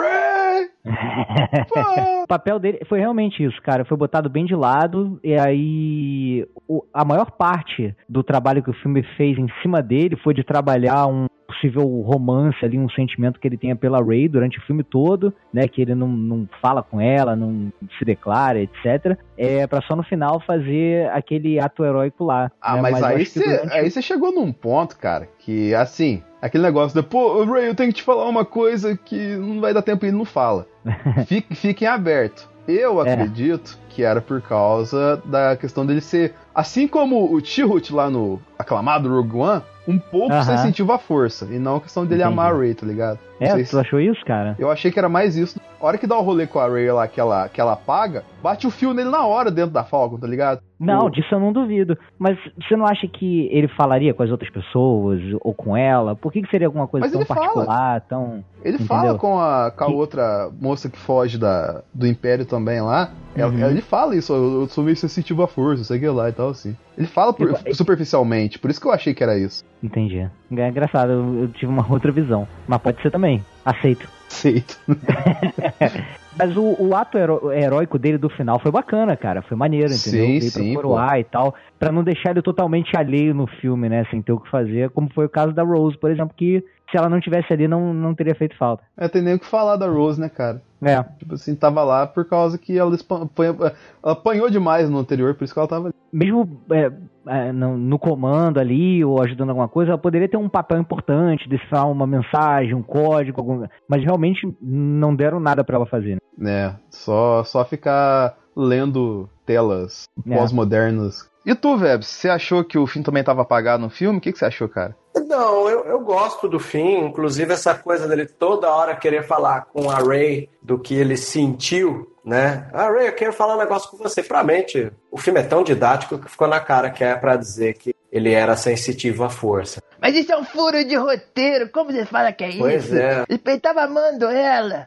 O 2.23 2.27
papel 2.27 2.59
dele 2.59 2.79
foi 2.89 2.99
realmente 2.99 3.43
isso, 3.43 3.61
cara. 3.61 3.85
Foi 3.85 3.97
botado 3.97 4.29
bem 4.29 4.45
de 4.45 4.55
lado, 4.55 5.19
e 5.23 5.35
aí 5.37 6.45
o- 6.67 6.83
a 6.93 7.05
maior 7.05 7.31
parte 7.31 7.95
do 8.09 8.23
trabalho 8.23 8.63
que 8.63 8.69
o 8.69 8.73
filme 8.81 9.03
fez 9.15 9.37
em 9.37 9.47
cima 9.61 9.81
dele 9.81 10.15
foi 10.17 10.33
de 10.33 10.43
trabalhar 10.43 11.05
um 11.07 11.27
possível 11.47 11.83
romance 12.01 12.57
ali, 12.65 12.77
um 12.79 12.89
sentimento 12.89 13.39
que 13.39 13.47
ele 13.47 13.57
tenha 13.57 13.75
pela 13.75 14.03
Ray 14.03 14.27
durante 14.27 14.57
o 14.57 14.61
filme 14.63 14.83
todo, 14.83 15.31
né? 15.53 15.67
Que 15.67 15.81
ele 15.81 15.93
não, 15.93 16.07
não 16.07 16.49
fala 16.61 16.81
com 16.81 16.99
ela, 16.99 17.35
não 17.35 17.71
se 17.99 18.05
declara, 18.05 18.59
etc. 18.59 19.17
É 19.37 19.67
pra 19.67 19.81
só 19.81 19.95
no 19.95 20.03
final 20.03 20.39
fazer 20.41 21.07
aquele 21.11 21.59
ato 21.59 21.85
heróico 21.85 22.23
lá. 22.23 22.51
Ah, 22.59 22.75
né? 22.77 22.81
mas, 22.81 22.99
eu 22.99 23.05
aí 23.05 23.25
você 23.25 23.39
durante- 23.43 23.73
aí 23.73 23.91
você 23.91 24.01
chegou 24.01 24.31
num 24.33 24.51
ponto, 24.51 24.97
cara, 24.97 25.27
que 25.39 25.73
assim, 25.75 26.23
aquele 26.45 26.63
negócio 26.63 26.99
de, 26.99 27.07
pô, 27.07 27.43
Ray, 27.45 27.67
eu 27.67 27.75
tenho 27.75 27.89
que 27.91 27.97
te 27.97 28.03
falar 28.03 28.27
uma 28.27 28.45
coisa 28.45 28.97
que 28.97 29.35
não 29.35 29.59
vai 29.61 29.73
dar 29.73 29.81
tempo 29.81 30.05
e 30.05 30.09
ele 30.09 30.17
não 30.17 30.25
fala. 30.25 30.65
Fique, 31.27 31.55
fiquem 31.55 31.87
aberto. 31.87 32.49
Eu 32.67 33.03
É. 33.05 33.11
acredito 33.13 33.77
que 33.89 34.03
era 34.03 34.19
por 34.19 34.41
causa 34.41 35.21
da 35.25 35.55
questão 35.55 35.85
dele 35.85 36.01
ser, 36.01 36.33
assim 36.53 36.87
como 36.87 37.31
o 37.33 37.39
Chihut 37.43 37.93
lá 37.93 38.09
no 38.09 38.41
aclamado 38.57 39.07
Rogue 39.07 39.37
One, 39.37 39.61
um 39.87 39.99
pouco 39.99 40.33
Aham. 40.33 40.43
sensitivo 40.43 40.91
à 40.91 40.97
força, 40.97 41.47
e 41.51 41.59
não 41.59 41.75
a 41.75 41.81
questão 41.81 42.03
dele 42.05 42.21
Entendi. 42.23 42.33
amar 42.33 42.51
a 42.53 42.57
Ray, 42.57 42.73
tá 42.73 42.85
ligado? 42.87 43.19
Não 43.39 43.47
É, 43.47 43.63
tu 43.63 43.65
se- 43.67 43.77
achou 43.79 43.99
isso, 44.01 44.19
cara? 44.25 44.55
Eu 44.57 44.71
achei 44.71 44.91
que 44.91 44.97
era 44.97 45.07
mais 45.07 45.37
isso. 45.37 45.59
A 45.79 45.85
hora 45.85 45.97
que 45.97 46.07
dá 46.07 46.17
o 46.17 46.21
rolê 46.23 46.47
com 46.47 46.59
a 46.59 46.67
Ray 46.67 46.89
lá, 46.91 47.07
que 47.07 47.19
ela, 47.19 47.47
que 47.47 47.61
ela 47.61 47.73
apaga, 47.73 48.23
bate 48.45 48.67
o 48.67 48.71
fio 48.71 48.93
nele 48.93 49.09
na 49.09 49.25
hora 49.25 49.49
dentro 49.49 49.71
da 49.71 49.83
Falcon, 49.83 50.17
tá 50.17 50.27
ligado? 50.27 50.61
Não, 50.79 51.07
O- 51.07 51.09
disso 51.09 51.33
eu 51.33 51.39
não 51.39 51.51
duvido. 51.51 51.97
Mas 52.19 52.37
você 52.61 52.75
não 52.75 52.85
acha 52.85 53.07
que 53.07 53.47
ele 53.51 53.67
falaria 53.69 54.13
com 54.13 54.21
as 54.23 54.29
outras 54.29 54.49
pessoas 54.51 55.19
ou 55.41 55.53
com 55.53 55.75
ela? 55.75 56.15
Por 56.15 56.31
que, 56.31 56.41
que 56.41 56.49
seria 56.49 56.67
alguma 56.67 56.87
coisa 56.87 57.05
Mas 57.05 57.11
tão 57.11 57.21
ele 57.21 57.27
fala. 57.27 57.39
particular, 57.41 58.01
tão. 58.01 58.43
Ele 58.63 58.75
Entendeu? 58.75 58.87
fala 58.87 59.17
com 59.17 59.39
a, 59.39 59.71
com 59.71 59.83
a 59.83 59.87
outra 59.87 60.49
moça 60.61 60.89
que 60.89 60.97
foge 60.97 61.37
da, 61.37 61.81
do 61.93 62.05
Império 62.07 62.45
também 62.45 62.81
lá. 62.81 63.09
Ela- 63.35 63.51
Uhum. 63.51 63.65
Ele 63.69 63.81
fala 63.81 64.15
isso, 64.15 64.31
eu 64.33 64.61
eu 64.61 64.67
sou 64.67 64.83
meio 64.83 64.95
sensitivo 64.95 65.43
à 65.43 65.47
força, 65.47 65.83
sei 65.83 65.99
que 65.99 66.07
lá 66.07 66.29
e 66.29 66.31
tal, 66.33 66.49
assim. 66.49 66.75
Ele 66.97 67.07
fala 67.07 67.33
por- 67.33 67.49
Eu- 67.65 67.75
superficialmente, 67.75 68.59
por 68.59 68.69
isso 68.69 68.79
que 68.79 68.87
eu 68.87 68.91
achei 68.91 69.13
que 69.13 69.23
era 69.23 69.37
isso. 69.37 69.63
Entendi. 69.83 70.19
É 70.19 70.69
engraçado, 70.69 71.11
eu, 71.11 71.41
eu 71.43 71.47
tive 71.49 71.71
uma 71.71 71.85
outra 71.91 72.11
visão. 72.11 72.47
Mas 72.67 72.81
pode 72.81 73.01
ser 73.01 73.11
também. 73.11 73.43
Aceito. 73.65 74.07
Aceito. 74.29 74.79
Mas 76.37 76.55
o, 76.57 76.75
o 76.79 76.93
ato 76.95 77.17
heró- 77.17 77.51
heróico 77.53 77.97
dele 77.97 78.17
do 78.17 78.29
final 78.29 78.59
foi 78.59 78.69
bacana, 78.71 79.15
cara. 79.15 79.41
Foi 79.41 79.55
maneiro, 79.55 79.93
entendeu? 79.93 80.25
Sim, 80.25 80.41
sim, 80.41 80.73
pra 80.73 80.81
coroar 80.81 81.19
e 81.19 81.23
tal. 81.23 81.55
Pra 81.79 81.91
não 81.93 82.03
deixar 82.03 82.31
ele 82.31 82.41
totalmente 82.41 82.97
alheio 82.97 83.33
no 83.33 83.47
filme, 83.47 83.87
né? 83.87 84.05
Sem 84.11 84.21
ter 84.21 84.33
o 84.33 84.39
que 84.39 84.49
fazer. 84.49 84.89
Como 84.89 85.09
foi 85.13 85.25
o 85.25 85.29
caso 85.29 85.53
da 85.53 85.63
Rose, 85.63 85.97
por 85.97 86.11
exemplo, 86.11 86.33
que 86.35 86.61
se 86.89 86.97
ela 86.97 87.09
não 87.09 87.19
tivesse 87.19 87.51
ali, 87.51 87.67
não, 87.67 87.93
não 87.93 88.13
teria 88.13 88.35
feito 88.35 88.57
falta. 88.57 88.83
É, 88.97 89.07
tem 89.07 89.21
nem 89.21 89.35
o 89.35 89.39
que 89.39 89.45
falar 89.45 89.75
da 89.75 89.87
Rose, 89.87 90.19
né, 90.19 90.29
cara? 90.29 90.61
É. 90.81 91.01
Tipo 91.17 91.33
assim, 91.35 91.55
tava 91.55 91.83
lá 91.83 92.05
por 92.05 92.25
causa 92.25 92.57
que 92.57 92.77
ela, 92.77 92.95
apanhou- 92.95 93.55
ela 93.65 93.75
apanhou 94.03 94.49
demais 94.49 94.89
no 94.89 94.99
anterior, 94.99 95.33
por 95.33 95.43
isso 95.43 95.53
que 95.53 95.59
ela 95.59 95.67
tava 95.67 95.85
ali. 95.87 95.93
Mesmo 96.13 96.61
é, 96.71 96.91
é, 97.27 97.51
no, 97.51 97.75
no 97.77 97.97
comando 97.97 98.59
ali, 98.59 99.03
ou 99.03 99.21
ajudando 99.21 99.49
alguma 99.49 99.67
coisa, 99.67 99.91
ela 99.91 99.97
poderia 99.97 100.29
ter 100.29 100.37
um 100.37 100.47
papel 100.47 100.79
importante, 100.79 101.49
decifrar 101.49 101.89
uma 101.89 102.05
mensagem, 102.05 102.73
um 102.75 102.83
código, 102.83 103.41
algum... 103.41 103.65
mas 103.89 104.03
realmente 104.03 104.47
não 104.61 105.15
deram 105.15 105.39
nada 105.39 105.63
pra 105.63 105.75
ela 105.77 105.85
fazer. 105.87 106.17
Né? 106.37 106.51
É, 106.67 106.75
só, 106.89 107.43
só 107.43 107.65
ficar 107.65 108.37
lendo 108.55 109.27
telas 109.45 110.03
É. 110.27 110.35
pós-modernas. 110.37 111.29
E 111.45 111.53
tu, 111.53 111.77
Vebs, 111.77 112.07
você 112.07 112.27
achou 112.29 112.63
que 112.63 112.77
o 112.77 112.87
fim 112.87 113.03
também 113.03 113.23
tava 113.23 113.43
apagado 113.43 113.83
no 113.83 113.89
filme? 113.89 114.17
O 114.17 114.21
que, 114.21 114.31
que 114.31 114.39
você 114.39 114.45
achou, 114.45 114.67
cara? 114.67 114.95
Não, 115.27 115.69
eu, 115.69 115.85
eu 115.85 115.99
gosto 115.99 116.47
do 116.47 116.59
fim, 116.59 117.05
inclusive 117.05 117.53
essa 117.53 117.73
coisa 117.75 118.07
dele 118.07 118.25
toda 118.25 118.69
hora 118.69 118.95
querer 118.95 119.23
falar 119.23 119.65
com 119.65 119.89
a 119.89 119.97
Ray 119.97 120.49
do 120.61 120.79
que 120.79 120.95
ele 120.95 121.15
sentiu, 121.15 122.11
né? 122.23 122.67
Ah, 122.73 122.89
Ray, 122.89 123.07
eu 123.07 123.13
quero 123.13 123.31
falar 123.33 123.55
um 123.55 123.59
negócio 123.59 123.89
com 123.89 123.97
você. 123.97 124.23
Provavelmente, 124.23 124.91
o 125.11 125.17
filme 125.17 125.39
é 125.39 125.43
tão 125.43 125.63
didático 125.63 126.17
que 126.17 126.29
ficou 126.29 126.47
na 126.47 126.59
cara 126.59 126.89
que 126.89 127.03
é 127.03 127.15
pra 127.15 127.35
dizer 127.37 127.75
que 127.75 127.95
ele 128.11 128.33
era 128.33 128.55
sensitivo 128.55 129.23
à 129.23 129.29
força. 129.29 129.81
Mas 130.01 130.15
isso 130.15 130.31
é 130.31 130.37
um 130.37 130.43
furo 130.45 130.83
de 130.85 130.95
roteiro, 130.95 131.69
como 131.69 131.91
você 131.91 132.05
fala 132.05 132.31
que 132.31 132.43
é 132.43 132.57
Pois 132.57 132.85
isso? 132.85 132.95
é. 132.97 133.23
Ele 133.29 133.59
tava 133.59 133.81
amando 133.83 134.25
ela. 134.25 134.85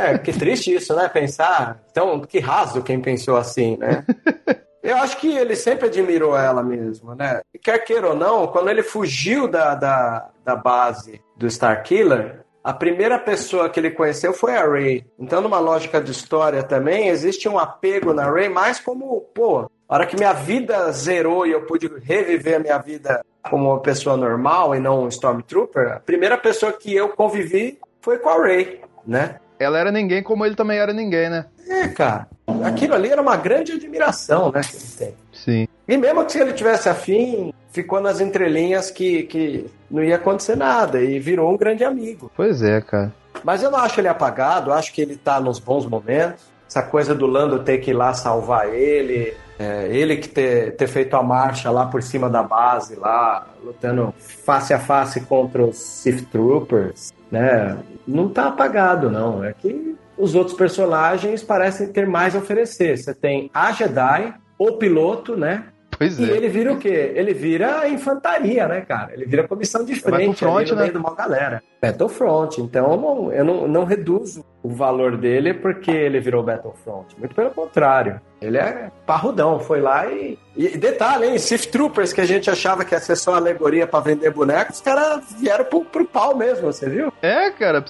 É, 0.00 0.18
que 0.18 0.32
triste 0.32 0.74
isso, 0.74 0.94
né? 0.94 1.08
Pensar. 1.08 1.80
Então, 1.90 2.20
que 2.20 2.38
raso 2.38 2.82
quem 2.82 3.00
pensou 3.00 3.36
assim, 3.36 3.76
né? 3.78 4.04
Eu 4.82 4.96
acho 4.96 5.16
que 5.18 5.36
ele 5.36 5.54
sempre 5.54 5.86
admirou 5.86 6.36
ela 6.36 6.62
mesmo, 6.62 7.14
né? 7.14 7.40
Quer 7.62 7.78
queira 7.78 8.08
ou 8.08 8.16
não, 8.16 8.48
quando 8.48 8.68
ele 8.68 8.82
fugiu 8.82 9.46
da, 9.46 9.74
da, 9.74 10.28
da 10.44 10.56
base 10.56 11.22
do 11.36 11.46
Starkiller, 11.46 12.40
a 12.64 12.72
primeira 12.72 13.18
pessoa 13.18 13.68
que 13.68 13.78
ele 13.78 13.90
conheceu 13.90 14.32
foi 14.32 14.56
a 14.56 14.66
Ray. 14.66 15.04
Então, 15.18 15.40
numa 15.40 15.58
lógica 15.58 16.00
de 16.00 16.10
história 16.10 16.62
também, 16.62 17.08
existe 17.08 17.48
um 17.48 17.58
apego 17.58 18.12
na 18.12 18.30
Ray, 18.30 18.48
mais 18.48 18.80
como, 18.80 19.20
pô, 19.34 19.70
a 19.88 19.94
hora 19.94 20.06
que 20.06 20.16
minha 20.16 20.32
vida 20.32 20.90
zerou 20.92 21.46
e 21.46 21.52
eu 21.52 21.62
pude 21.66 21.86
reviver 22.02 22.56
a 22.56 22.60
minha 22.60 22.78
vida 22.78 23.24
como 23.48 23.70
uma 23.70 23.80
pessoa 23.80 24.16
normal 24.16 24.74
e 24.74 24.80
não 24.80 25.04
um 25.04 25.08
Stormtrooper, 25.08 25.92
a 25.92 26.00
primeira 26.00 26.38
pessoa 26.38 26.72
que 26.72 26.94
eu 26.94 27.08
convivi 27.08 27.78
foi 28.00 28.18
com 28.18 28.28
a 28.28 28.40
Ray, 28.40 28.80
né? 29.06 29.36
Ela 29.58 29.78
era 29.78 29.92
ninguém 29.92 30.22
como 30.22 30.46
ele 30.46 30.54
também 30.54 30.78
era 30.78 30.92
ninguém, 30.92 31.28
né? 31.28 31.46
É, 31.68 31.88
cara. 31.88 32.28
Aquilo 32.64 32.94
ali 32.94 33.08
era 33.08 33.22
uma 33.22 33.36
grande 33.36 33.72
admiração, 33.72 34.50
né, 34.52 34.60
que 34.62 34.76
ele 34.76 34.86
tem. 34.98 35.14
Sim. 35.32 35.68
E 35.86 35.96
mesmo 35.96 36.24
que 36.24 36.32
se 36.32 36.40
ele 36.40 36.52
tivesse 36.52 36.88
afim, 36.88 37.52
ficou 37.70 38.00
nas 38.00 38.20
entrelinhas 38.20 38.90
que, 38.90 39.24
que 39.24 39.66
não 39.90 40.02
ia 40.02 40.16
acontecer 40.16 40.56
nada 40.56 41.00
e 41.00 41.18
virou 41.18 41.52
um 41.52 41.56
grande 41.56 41.84
amigo. 41.84 42.30
Pois 42.36 42.62
é, 42.62 42.80
cara. 42.80 43.12
Mas 43.44 43.62
eu 43.62 43.70
não 43.70 43.78
acho 43.78 44.00
ele 44.00 44.08
apagado, 44.08 44.72
acho 44.72 44.92
que 44.92 45.00
ele 45.00 45.16
tá 45.16 45.40
nos 45.40 45.58
bons 45.58 45.86
momentos. 45.86 46.44
Essa 46.68 46.82
coisa 46.82 47.14
do 47.14 47.26
Lando 47.26 47.58
ter 47.60 47.78
que 47.78 47.90
ir 47.90 47.94
lá 47.94 48.14
salvar 48.14 48.72
ele, 48.72 49.34
é, 49.58 49.88
ele 49.90 50.16
que 50.16 50.28
ter, 50.28 50.74
ter 50.76 50.86
feito 50.86 51.14
a 51.14 51.22
marcha 51.22 51.70
lá 51.70 51.86
por 51.86 52.02
cima 52.02 52.30
da 52.30 52.42
base, 52.42 52.96
lá, 52.96 53.46
lutando 53.62 54.14
face 54.18 54.72
a 54.72 54.78
face 54.78 55.20
contra 55.20 55.64
os 55.64 55.76
Sith 55.76 56.30
Troopers, 56.30 57.12
né? 57.30 57.78
Não 58.06 58.28
tá 58.28 58.48
apagado, 58.48 59.10
não. 59.10 59.44
É 59.44 59.52
que 59.52 59.96
os 60.22 60.36
outros 60.36 60.56
personagens 60.56 61.42
parecem 61.42 61.92
ter 61.92 62.06
mais 62.06 62.36
a 62.36 62.38
oferecer. 62.38 62.96
Você 62.96 63.12
tem 63.12 63.50
a 63.52 63.72
Jedi, 63.72 64.32
o 64.56 64.74
piloto, 64.74 65.36
né? 65.36 65.64
Pois 66.02 66.18
E 66.18 66.24
é. 66.28 66.36
ele 66.36 66.48
vira 66.48 66.72
o 66.72 66.78
quê? 66.78 67.12
Ele 67.14 67.32
vira 67.32 67.88
infantaria, 67.88 68.66
né, 68.66 68.80
cara? 68.80 69.12
Ele 69.12 69.24
vira 69.24 69.46
comissão 69.46 69.84
de 69.84 69.94
frente 69.94 70.40
front, 70.40 70.56
ali 70.56 70.70
no 70.70 70.76
né? 70.76 70.82
meio 70.82 70.92
de 70.92 70.98
uma 70.98 71.14
galera. 71.14 71.62
Battlefront. 71.80 72.60
Então 72.60 72.90
eu 72.90 72.96
não, 72.96 73.32
eu 73.32 73.44
não, 73.44 73.68
não 73.68 73.84
reduzo 73.84 74.44
o 74.64 74.68
valor 74.68 75.16
dele 75.16 75.54
porque 75.54 75.92
ele 75.92 76.18
virou 76.18 76.42
Battlefront. 76.42 77.16
Muito 77.16 77.36
pelo 77.36 77.50
contrário. 77.50 78.20
Ele 78.40 78.58
é 78.58 78.90
parrudão. 79.06 79.60
Foi 79.60 79.80
lá 79.80 80.06
e. 80.06 80.36
E 80.56 80.76
detalhe, 80.76 81.26
hein? 81.26 81.38
Sith 81.38 81.70
Troopers, 81.70 82.12
que 82.12 82.20
a 82.20 82.26
gente 82.26 82.50
achava 82.50 82.84
que 82.84 82.94
ia 82.94 83.00
ser 83.00 83.16
só 83.16 83.36
alegoria 83.36 83.86
pra 83.86 84.00
vender 84.00 84.30
bonecos, 84.30 84.76
os 84.76 84.82
caras 84.82 85.24
vieram 85.40 85.64
pro, 85.64 85.84
pro 85.84 86.04
pau 86.04 86.36
mesmo, 86.36 86.70
você 86.70 86.90
viu? 86.90 87.12
É, 87.22 87.50
cara, 87.52 87.82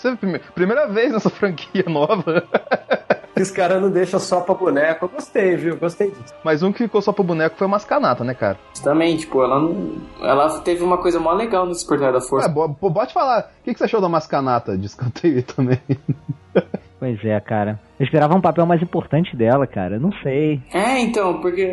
primeira 0.55 0.87
vez 0.87 1.13
nessa 1.13 1.31
franquia 1.31 1.85
nova. 1.89 2.45
Que 3.35 3.43
os 3.43 3.51
caras 3.51 3.81
não 3.81 3.91
deixam 3.91 4.21
só 4.21 4.41
pra 4.41 4.55
boneco. 4.55 5.05
Eu 5.05 5.09
gostei, 5.09 5.57
viu? 5.57 5.77
Gostei 5.77 6.11
disso. 6.11 6.35
Mas 6.45 6.63
um 6.63 6.73
que 6.73 6.79
ficou 6.79 7.01
só 7.03 7.13
pro 7.13 7.25
boneco 7.25 7.57
foi 7.57 7.67
o 7.67 7.71
Mascanata, 7.71 8.25
né, 8.25 8.35
cara? 8.35 8.59
Também, 8.83 9.17
tipo, 9.17 9.43
ela 9.43 9.61
não. 9.61 9.97
Ela 10.21 10.61
teve 10.61 10.83
uma 10.83 10.99
coisa 10.99 11.19
mó 11.21 11.33
legal 11.33 11.65
no 11.65 11.73
Despertar 11.73 12.13
da 12.13 12.21
Força. 12.21 12.49
É, 12.49 12.91
pode 12.91 13.13
falar. 13.13 13.51
O 13.61 13.65
que, 13.65 13.73
que 13.73 13.79
você 13.79 13.85
achou 13.85 14.01
da 14.01 14.09
Mascanata 14.09 14.77
de 14.77 14.87
escanteio 14.87 15.43
também? 15.43 15.81
Pois 17.03 17.19
é, 17.25 17.41
cara. 17.41 17.81
Eu 17.99 18.05
esperava 18.05 18.33
um 18.33 18.41
papel 18.41 18.65
mais 18.65 18.81
importante 18.81 19.37
dela, 19.37 19.67
cara. 19.67 19.99
Não 19.99 20.13
sei. 20.23 20.61
É, 20.73 21.01
então, 21.01 21.41
porque, 21.41 21.67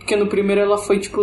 porque 0.00 0.16
no 0.16 0.26
primeiro 0.26 0.62
ela 0.62 0.76
foi 0.76 0.98
tipo. 0.98 1.20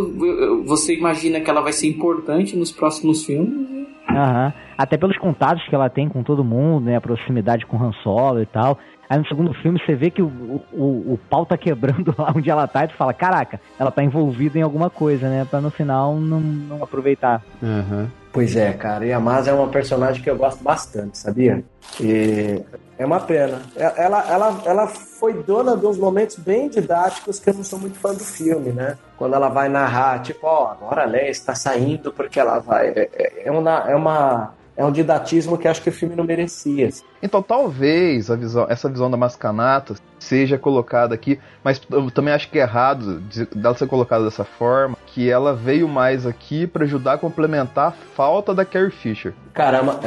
Você 0.63 0.95
imagina 0.95 1.41
que 1.41 1.49
ela 1.49 1.59
vai 1.59 1.73
ser 1.73 1.89
importante 1.89 2.55
nos 2.55 2.71
próximos 2.71 3.25
filmes. 3.25 3.87
Aham. 4.09 4.53
Até 4.77 4.97
pelos 4.97 5.17
contatos 5.17 5.67
que 5.67 5.75
ela 5.75 5.89
tem 5.89 6.07
com 6.07 6.23
todo 6.23 6.45
mundo, 6.45 6.85
né? 6.85 6.95
A 6.95 7.01
proximidade 7.01 7.65
com 7.65 7.75
o 7.75 7.83
Han 7.83 7.91
Solo 8.01 8.41
e 8.41 8.45
tal. 8.45 8.79
Aí 9.11 9.19
no 9.19 9.27
segundo 9.27 9.53
filme 9.55 9.77
você 9.77 9.93
vê 9.93 10.09
que 10.09 10.21
o, 10.21 10.27
o, 10.71 11.13
o 11.13 11.19
pau 11.29 11.45
tá 11.45 11.57
quebrando 11.57 12.15
lá 12.17 12.31
onde 12.33 12.49
ela 12.49 12.65
tá 12.65 12.85
e 12.85 12.87
tu 12.87 12.95
fala, 12.95 13.13
caraca, 13.13 13.59
ela 13.77 13.91
tá 13.91 14.01
envolvida 14.01 14.57
em 14.57 14.61
alguma 14.61 14.89
coisa, 14.89 15.27
né? 15.27 15.45
Pra 15.49 15.59
no 15.59 15.69
final 15.69 16.15
não, 16.15 16.39
não 16.39 16.81
aproveitar. 16.81 17.43
Uhum. 17.61 18.07
Pois 18.31 18.55
é, 18.55 18.71
cara. 18.71 19.05
E 19.05 19.11
a 19.11 19.19
Maz 19.19 19.49
é 19.49 19.53
uma 19.53 19.67
personagem 19.67 20.23
que 20.23 20.29
eu 20.29 20.37
gosto 20.37 20.63
bastante, 20.63 21.17
sabia? 21.17 21.61
E 21.99 22.63
é 22.97 23.05
uma 23.05 23.19
pena. 23.19 23.61
Ela, 23.75 24.31
ela, 24.31 24.61
ela 24.63 24.87
foi 24.87 25.33
dona 25.43 25.75
de 25.75 25.85
uns 25.85 25.97
momentos 25.97 26.37
bem 26.37 26.69
didáticos 26.69 27.37
que 27.37 27.49
eu 27.49 27.53
não 27.53 27.65
sou 27.65 27.79
muito 27.79 27.99
fã 27.99 28.13
do 28.13 28.23
filme, 28.23 28.71
né? 28.71 28.97
Quando 29.17 29.35
ela 29.35 29.49
vai 29.49 29.67
narrar, 29.67 30.21
tipo, 30.21 30.47
ó, 30.47 30.71
agora 30.71 31.03
a 31.03 31.05
Leia 31.05 31.29
está 31.29 31.53
saindo 31.53 32.13
porque 32.13 32.39
ela 32.39 32.59
vai. 32.59 32.87
É, 32.87 33.09
é, 33.13 33.47
é 33.47 33.51
uma, 33.51 33.91
é 33.91 33.93
uma. 33.93 34.53
É 34.75 34.85
um 34.85 34.91
didatismo 34.91 35.57
que 35.57 35.67
acho 35.67 35.81
que 35.81 35.89
o 35.89 35.91
filme 35.91 36.15
não 36.15 36.23
merecia. 36.23 36.87
assim. 36.87 37.03
Então 37.21 37.41
talvez 37.41 38.31
a 38.31 38.35
visão, 38.35 38.65
essa 38.69 38.89
visão 38.89 39.11
da 39.11 39.17
Mascanata 39.17 39.95
seja 40.17 40.57
colocada 40.57 41.13
aqui, 41.13 41.39
mas 41.63 41.81
eu 41.91 42.09
também 42.09 42.33
acho 42.33 42.49
que 42.49 42.57
é 42.57 42.61
errado 42.61 43.19
de- 43.21 43.45
dela 43.47 43.75
ser 43.75 43.87
colocada 43.87 44.23
dessa 44.23 44.43
forma, 44.45 44.95
que 45.07 45.29
ela 45.29 45.53
veio 45.53 45.87
mais 45.87 46.25
aqui 46.25 46.65
pra 46.65 46.83
ajudar 46.85 47.13
a 47.13 47.17
complementar 47.17 47.89
a 47.89 47.91
falta 47.91 48.53
da 48.53 48.63
Carrie 48.63 48.91
Fisher. 48.91 49.33
Caramba, 49.53 49.99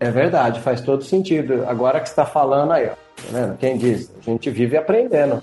é, 0.00 0.06
é 0.08 0.10
verdade, 0.10 0.60
faz 0.60 0.80
todo 0.80 1.04
sentido. 1.04 1.64
Agora 1.68 2.00
que 2.00 2.08
você 2.08 2.12
está 2.12 2.26
falando 2.26 2.72
aí, 2.72 2.90
ó. 2.90 3.09
Vendo? 3.30 3.56
Quem 3.56 3.76
diz? 3.76 4.12
A 4.18 4.30
gente 4.30 4.50
vive 4.50 4.76
aprendendo. 4.76 5.42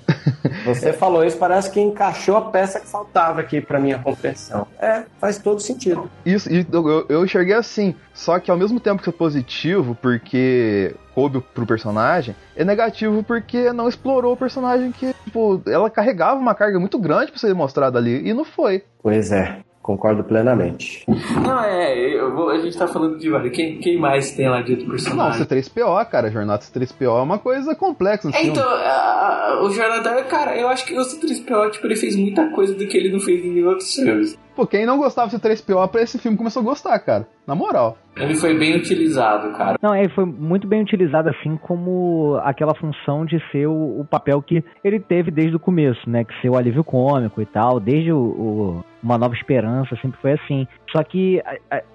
Você 0.66 0.92
falou 0.94 1.24
isso, 1.24 1.38
parece 1.38 1.70
que 1.72 1.80
encaixou 1.80 2.38
a 2.38 2.42
peça 2.42 2.80
que 2.80 2.88
faltava 2.88 3.42
aqui 3.42 3.62
para 3.62 3.80
minha 3.80 4.00
compreensão. 4.00 4.68
É, 4.80 5.04
faz 5.20 5.38
todo 5.38 5.60
sentido. 5.60 6.10
Isso, 6.26 6.50
eu, 6.50 7.06
eu 7.10 7.26
enxerguei 7.26 7.56
assim, 7.56 7.96
só 8.14 8.40
que 8.40 8.50
ao 8.50 8.58
mesmo 8.58 8.80
tempo 8.80 9.02
que 9.02 9.10
é 9.10 9.12
positivo, 9.14 9.98
porque 10.02 10.96
coube 11.14 11.42
pro 11.54 11.66
personagem, 11.66 12.36
é 12.56 12.64
negativo 12.64 13.24
porque 13.24 13.74
não 13.74 13.90
explorou 13.90 14.34
o 14.34 14.38
personagem 14.38 14.92
que, 14.92 15.14
tipo, 15.24 15.62
ela 15.66 15.90
carregava 15.90 16.40
uma 16.40 16.54
carga 16.54 16.80
muito 16.80 17.00
grande 17.00 17.32
pra 17.32 17.40
ser 17.40 17.54
mostrada 17.56 17.98
ali, 17.98 18.28
e 18.28 18.34
não 18.34 18.46
foi. 18.46 18.84
Pois 19.02 19.32
é, 19.32 19.60
concordo 19.88 20.22
plenamente. 20.22 21.06
Não, 21.42 21.64
é, 21.64 21.98
eu 21.98 22.36
vou- 22.36 22.50
a 22.50 22.58
gente 22.60 22.78
tá 22.78 22.86
falando 22.90 23.18
de 23.18 23.30
vários. 23.30 23.56
Quem, 23.56 23.78
quem 23.80 23.98
mais 23.98 24.32
tem 24.32 24.50
lá 24.50 24.62
de 24.62 24.72
outro 24.74 24.86
Não, 24.86 24.92
personagem? 24.92 25.46
C3PO, 25.46 26.06
cara, 26.10 26.30
Jornada 26.30 26.62
C3PO 26.62 27.18
é 27.18 27.22
uma 27.24 27.40
coisa 27.40 27.74
complexa 27.74 28.30
É, 28.34 28.46
então, 28.46 28.68
a- 28.68 29.62
o 29.64 29.70
Jornada, 29.72 30.22
cara, 30.26 30.58
eu 30.58 30.68
acho 30.68 30.86
que 30.86 30.94
o 30.94 31.02
C3PO, 31.02 31.72
tipo, 31.72 31.88
ele 31.88 31.96
fez 31.96 32.18
muita 32.18 32.50
coisa 32.50 32.74
do 32.76 32.86
que 32.86 32.98
ele 32.98 33.10
não 33.14 33.22
fez 33.22 33.44
em 33.46 33.64
outros 33.64 33.96
filmes. 33.96 34.38
Pô, 34.58 34.66
quem 34.66 34.88
não 34.88 34.98
gostava 34.98 35.30
de 35.30 35.38
C3PO 35.38 35.88
pra 35.88 36.02
esse 36.02 36.18
filme 36.18 36.36
começou 36.36 36.64
a 36.64 36.66
gostar, 36.66 36.98
cara. 36.98 37.28
Na 37.46 37.54
moral. 37.54 37.96
Ele 38.16 38.34
foi 38.34 38.58
bem 38.58 38.76
utilizado, 38.76 39.52
cara. 39.56 39.78
Não, 39.80 39.96
ele 39.96 40.10
foi 40.10 40.26
muito 40.26 40.68
bem 40.68 40.82
utilizado 40.82 41.30
assim 41.30 41.56
como 41.58 42.40
aquela 42.44 42.74
função 42.74 43.24
de 43.24 43.40
ser 43.52 43.68
o, 43.68 44.00
o 44.00 44.06
papel 44.10 44.42
que 44.42 44.64
ele 44.84 45.00
teve 45.00 45.30
desde 45.30 45.56
o 45.56 45.60
começo, 45.60 46.10
né? 46.10 46.24
Que 46.24 46.34
ser 46.42 46.50
o 46.50 46.58
alívio 46.58 46.84
cômico 46.84 47.40
e 47.40 47.46
tal, 47.46 47.80
desde 47.80 48.12
o, 48.12 48.18
o 48.18 48.84
Uma 49.04 49.20
Nova 49.20 49.36
Esperança, 49.36 49.96
sempre 50.02 50.20
foi 50.20 50.32
assim. 50.32 50.68
Só 50.92 51.04
que, 51.04 51.42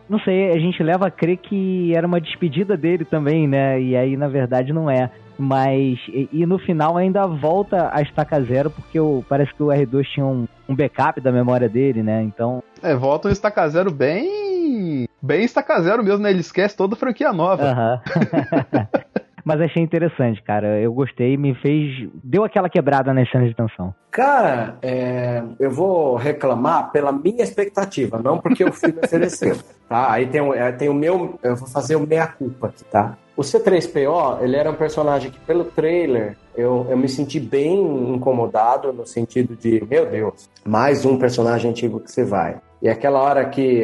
não 0.08 0.18
sei, 0.20 0.50
a 0.50 0.58
gente 0.58 0.82
leva 0.82 1.06
a 1.06 1.10
crer 1.10 1.38
que 1.38 1.94
era 1.94 2.06
uma 2.06 2.20
despedida 2.20 2.76
dele 2.76 3.04
também, 3.04 3.48
né? 3.48 3.80
E 3.80 3.96
aí, 3.96 4.16
na 4.16 4.28
verdade, 4.28 4.72
não 4.72 4.90
é. 4.90 5.10
Mas, 5.38 5.98
e, 6.08 6.28
e 6.32 6.46
no 6.46 6.58
final 6.58 6.96
ainda 6.96 7.26
volta 7.26 7.90
a 7.92 8.02
estaca 8.02 8.40
zero, 8.42 8.70
porque 8.70 9.00
o, 9.00 9.24
parece 9.28 9.52
que 9.54 9.62
o 9.62 9.68
R2 9.68 10.04
tinha 10.12 10.26
um, 10.26 10.46
um 10.68 10.74
backup 10.74 11.20
da 11.20 11.32
memória 11.32 11.68
dele, 11.68 12.02
né? 12.02 12.22
Então, 12.22 12.62
É, 12.82 12.94
volta 12.94 13.28
um 13.28 13.32
estaca 13.32 13.66
zero 13.68 13.90
bem. 13.90 15.08
Bem 15.20 15.44
estaca 15.44 15.80
zero 15.80 16.04
mesmo, 16.04 16.22
né? 16.22 16.30
Ele 16.30 16.40
esquece 16.40 16.76
toda 16.76 16.94
a 16.94 16.98
franquia 16.98 17.32
nova. 17.32 17.64
Aham. 17.64 18.00
Mas 19.44 19.60
achei 19.60 19.82
interessante, 19.82 20.42
cara. 20.42 20.78
Eu 20.80 20.92
gostei, 20.92 21.36
me 21.36 21.54
fez. 21.56 22.08
Deu 22.22 22.44
aquela 22.44 22.68
quebrada 22.68 23.12
nas 23.12 23.30
cenas 23.30 23.48
de 23.48 23.56
tensão. 23.56 23.94
Cara, 24.10 24.76
é, 24.82 25.42
eu 25.58 25.70
vou 25.70 26.16
reclamar 26.16 26.90
pela 26.92 27.10
minha 27.10 27.42
expectativa, 27.42 28.20
não 28.22 28.38
porque 28.38 28.62
o 28.64 28.72
filme 28.72 28.98
ofereceu, 29.02 29.56
tá? 29.88 30.12
Aí 30.12 30.26
tem, 30.26 30.40
o- 30.40 30.52
tem 30.78 30.88
o 30.88 30.94
meu, 30.94 31.38
eu 31.42 31.56
vou 31.56 31.66
fazer 31.66 31.96
o 31.96 32.06
meia-culpa 32.06 32.68
aqui, 32.68 32.84
tá? 32.84 33.16
O 33.34 33.40
C3PO, 33.40 34.42
ele 34.42 34.56
era 34.56 34.70
um 34.70 34.74
personagem 34.74 35.30
que 35.30 35.40
pelo 35.40 35.64
trailer 35.64 36.36
eu, 36.54 36.86
eu 36.90 36.96
me 36.98 37.08
senti 37.08 37.40
bem 37.40 37.80
incomodado 38.14 38.92
no 38.92 39.06
sentido 39.06 39.56
de, 39.56 39.82
meu 39.88 40.04
Deus, 40.06 40.48
mais 40.64 41.04
um 41.06 41.18
personagem 41.18 41.70
antigo 41.70 41.98
que 41.98 42.10
você 42.12 42.24
vai. 42.24 42.56
E 42.82 42.88
aquela 42.90 43.20
hora 43.20 43.44
que, 43.46 43.82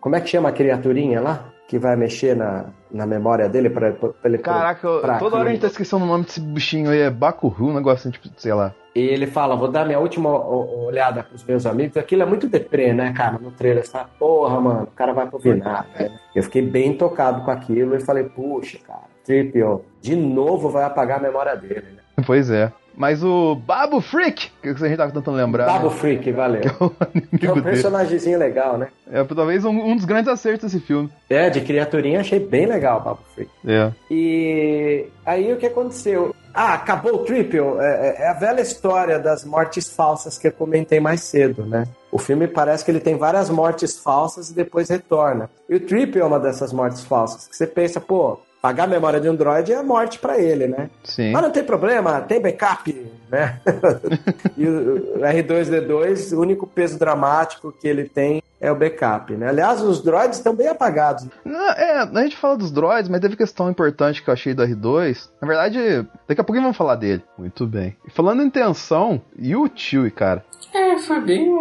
como 0.00 0.14
é 0.16 0.20
que 0.20 0.28
chama 0.28 0.50
a 0.50 0.52
criaturinha 0.52 1.20
lá? 1.22 1.46
Que 1.66 1.78
vai 1.78 1.96
mexer 1.96 2.36
na, 2.36 2.66
na 2.92 3.06
memória 3.06 3.48
dele 3.48 3.70
para 3.70 3.94
ele 4.24 4.38
Caraca, 4.38 4.86
eu- 4.86 5.00
pra 5.00 5.18
toda 5.18 5.36
hora 5.36 5.48
a 5.48 5.52
gente 5.52 5.60
tá 5.62 5.66
esquecendo 5.68 6.04
o 6.04 6.06
nome 6.06 6.24
desse 6.24 6.40
bichinho 6.40 6.90
aí, 6.90 7.00
é 7.00 7.10
Bakuru, 7.10 7.66
um 7.68 7.74
negócio 7.74 8.00
assim, 8.08 8.10
tipo, 8.10 8.28
sei 8.40 8.52
lá. 8.52 8.72
E 8.94 9.00
ele 9.00 9.26
fala, 9.26 9.56
vou 9.56 9.68
dar 9.68 9.86
minha 9.86 9.98
última 9.98 10.28
olhada 10.28 11.22
pros 11.22 11.42
meus 11.44 11.64
amigos. 11.64 11.96
Aquilo 11.96 12.22
é 12.22 12.26
muito 12.26 12.46
deprê, 12.46 12.92
né, 12.92 13.12
cara? 13.14 13.38
No 13.38 13.50
trailer, 13.50 13.84
você 13.86 13.90
fala, 13.92 14.10
porra, 14.18 14.60
mano, 14.60 14.82
o 14.82 14.86
cara 14.88 15.14
vai 15.14 15.26
pro 15.26 15.38
vinagre. 15.38 15.88
né? 15.98 16.18
Eu 16.34 16.42
fiquei 16.42 16.60
bem 16.60 16.94
tocado 16.94 17.42
com 17.42 17.50
aquilo 17.50 17.96
e 17.96 18.00
falei, 18.00 18.24
puxa, 18.24 18.78
cara, 18.86 19.04
Tripio, 19.24 19.82
de 20.00 20.14
novo 20.14 20.68
vai 20.68 20.84
apagar 20.84 21.18
a 21.18 21.22
memória 21.22 21.56
dele, 21.56 21.86
né? 21.96 22.02
Pois 22.26 22.50
é. 22.50 22.70
Mas 22.94 23.22
o 23.22 23.54
Babu 23.54 24.00
Freak, 24.00 24.50
que 24.62 24.68
a 24.68 24.74
gente 24.74 24.96
tava 24.96 25.12
tentando 25.12 25.36
lembrar. 25.36 25.66
Babu 25.66 25.88
né? 25.88 25.94
Freak, 25.94 26.32
valeu. 26.32 26.60
Que 26.62 26.68
é 26.68 26.84
o 26.84 26.90
Que 27.38 27.46
é 27.46 27.50
um 27.50 27.54
dele. 27.54 27.66
personagemzinho 27.70 28.38
legal, 28.38 28.76
né? 28.78 28.88
É 29.10 29.22
talvez 29.24 29.64
um, 29.64 29.70
um 29.70 29.96
dos 29.96 30.04
grandes 30.04 30.28
acertos 30.28 30.70
desse 30.72 30.84
filme. 30.84 31.10
É, 31.28 31.50
de 31.50 31.60
criaturinha 31.60 32.20
achei 32.20 32.38
bem 32.38 32.66
legal 32.66 33.00
o 33.00 33.04
Babu 33.04 33.20
Freak. 33.34 33.50
É. 33.66 33.90
E 34.10 35.06
aí 35.24 35.52
o 35.52 35.56
que 35.56 35.66
aconteceu? 35.66 36.34
Ah, 36.54 36.74
acabou 36.74 37.14
o 37.14 37.18
Triple. 37.24 37.60
É, 37.80 38.16
é 38.24 38.28
a 38.28 38.34
velha 38.34 38.60
história 38.60 39.18
das 39.18 39.44
mortes 39.44 39.88
falsas 39.88 40.36
que 40.36 40.48
eu 40.48 40.52
comentei 40.52 41.00
mais 41.00 41.22
cedo, 41.22 41.64
né? 41.64 41.84
O 42.10 42.18
filme 42.18 42.46
parece 42.46 42.84
que 42.84 42.90
ele 42.90 43.00
tem 43.00 43.16
várias 43.16 43.48
mortes 43.48 43.98
falsas 43.98 44.50
e 44.50 44.54
depois 44.54 44.90
retorna. 44.90 45.48
E 45.68 45.74
o 45.76 45.80
Triple 45.80 46.20
é 46.20 46.24
uma 46.24 46.38
dessas 46.38 46.72
mortes 46.72 47.02
falsas. 47.04 47.48
Que 47.48 47.56
você 47.56 47.66
pensa, 47.66 48.00
pô, 48.00 48.38
pagar 48.62 48.84
a 48.84 48.86
memória 48.86 49.20
de 49.20 49.28
um 49.28 49.34
droid 49.34 49.72
é 49.72 49.82
morte 49.82 50.20
pra 50.20 50.38
ele, 50.38 50.68
né? 50.68 50.88
Sim. 51.02 51.32
Mas 51.32 51.42
não 51.42 51.50
tem 51.50 51.64
problema, 51.64 52.20
tem 52.20 52.40
backup, 52.40 52.94
né? 53.28 53.60
e 54.56 54.64
o 54.64 55.18
R2D2, 55.18 56.32
o 56.36 56.40
único 56.40 56.64
peso 56.64 56.96
dramático 56.96 57.72
que 57.72 57.88
ele 57.88 58.04
tem 58.04 58.40
é 58.60 58.70
o 58.70 58.76
backup, 58.76 59.32
né? 59.34 59.48
Aliás, 59.48 59.82
os 59.82 60.00
droids 60.00 60.38
estão 60.38 60.54
bem 60.54 60.68
apagados. 60.68 61.26
Não, 61.44 61.70
é, 61.72 62.02
a 62.02 62.22
gente 62.22 62.36
fala 62.36 62.56
dos 62.56 62.70
droids, 62.70 63.08
mas 63.10 63.20
teve 63.20 63.36
questão 63.36 63.68
importante 63.68 64.22
que 64.22 64.30
eu 64.30 64.32
achei 64.32 64.54
do 64.54 64.62
R2. 64.62 65.28
Na 65.40 65.48
verdade, 65.48 66.06
daqui 66.28 66.40
a 66.40 66.44
pouquinho 66.44 66.62
vamos 66.62 66.76
falar 66.76 66.94
dele. 66.94 67.24
Muito 67.36 67.66
bem. 67.66 67.96
E 68.06 68.10
falando 68.12 68.44
em 68.44 68.48
tensão, 68.48 69.20
e 69.36 69.56
o 69.56 69.68
Chewie, 69.74 70.12
cara? 70.12 70.44
É, 70.72 70.96
foi 70.98 71.20
bem. 71.20 71.52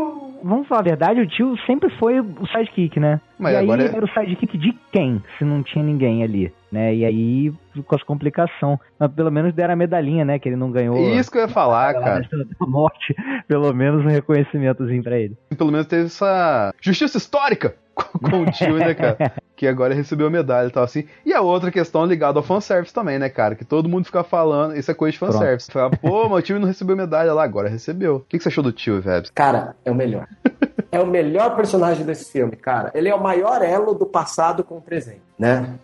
Vamos 0.44 0.68
falar 0.68 0.82
a 0.82 0.84
verdade, 0.84 1.20
o 1.20 1.28
tio 1.28 1.56
sempre 1.66 1.90
foi 1.98 2.20
o 2.20 2.48
sidekick, 2.48 3.00
né? 3.00 3.20
Mas 3.40 3.54
e 3.54 3.58
aí 3.58 3.64
agora 3.64 3.84
é- 3.84 3.96
era 3.96 4.06
o 4.06 4.10
sidekick 4.10 4.56
de 4.58 4.78
quem, 4.92 5.24
se 5.40 5.44
não 5.44 5.64
tinha 5.64 5.84
ninguém 5.84 6.24
ali, 6.24 6.54
né? 6.72 6.96
E 6.96 7.06
aí 7.06 7.54
ficou 7.74 7.98
essa 7.98 8.06
complicação. 8.06 8.80
Mas 8.98 9.12
pelo 9.12 9.32
menos 9.32 9.54
deram 9.54 9.74
a 9.74 9.78
medalhinha, 9.78 10.24
né? 10.24 10.40
Que 10.40 10.50
ele 10.50 10.56
não 10.56 10.72
ganhou. 10.72 10.98
Isso 11.14 11.30
que 11.32 11.38
eu 11.38 11.42
ia 11.42 11.48
falar, 11.48 11.90
a 11.90 11.94
cara. 11.94 12.30
Da 12.60 12.66
morte, 12.66 13.16
pelo 13.48 13.74
menos 13.74 14.06
um 14.06 14.08
reconhecimentozinho 14.10 15.04
pra 15.04 15.18
ele. 15.18 15.38
Pelo 15.58 15.72
menos 15.72 15.88
teve 15.88 16.06
essa 16.06 16.74
justiça 16.80 17.18
histórica 17.18 17.76
com 17.96 18.20
com 18.20 18.44
o 18.44 18.54
Chewie, 18.54 18.80
né, 18.80 18.94
cara? 18.94 19.18
Que 19.62 19.68
agora 19.68 19.94
recebeu 19.94 20.26
a 20.26 20.30
medalha 20.32 20.70
e 20.70 20.72
tal 20.72 20.84
assim. 20.84 21.06
E 21.24 21.32
a 21.32 21.42
outra 21.42 21.70
questão 21.70 22.04
ligada 22.04 22.40
ao 22.40 22.44
fanservice 22.44 22.92
também, 22.92 23.20
né, 23.20 23.30
cara? 23.30 23.54
Que 23.54 23.64
todo 23.64 23.88
mundo 23.88 24.06
fica 24.06 24.24
falando, 24.24 24.76
isso 24.76 24.90
é 24.90 24.94
coisa 24.96 25.12
de 25.12 25.20
fanservice. 25.20 25.72
Fala, 25.72 25.92
pô, 25.92 26.28
o 26.28 26.42
Chewie 26.44 26.60
não 26.60 26.68
recebeu 26.68 26.98
medalha 26.98 27.32
lá, 27.32 27.44
agora 27.44 27.70
recebeu. 27.70 28.16
O 28.16 28.20
que, 28.22 28.40
que 28.40 28.44
você 28.44 28.50
achou 28.50 28.64
do 28.64 28.74
Chewie, 28.76 29.02
Vebs? 29.02 29.30
Cara, 29.30 29.76
é 29.86 29.92
o 29.92 29.94
melhor. 29.94 30.28
é 30.92 31.00
o 31.00 31.06
melhor 31.06 31.56
personagem 31.56 32.04
desse 32.04 32.32
filme, 32.32 32.56
cara. 32.56 32.90
Ele 32.96 33.08
é 33.08 33.14
o 33.14 33.22
maior 33.22 33.62
elo 33.62 33.94
do 33.94 34.08
passado 34.08 34.64
com 34.64 34.78
o 34.78 34.82
presente, 34.82 35.22
né? 35.38 35.76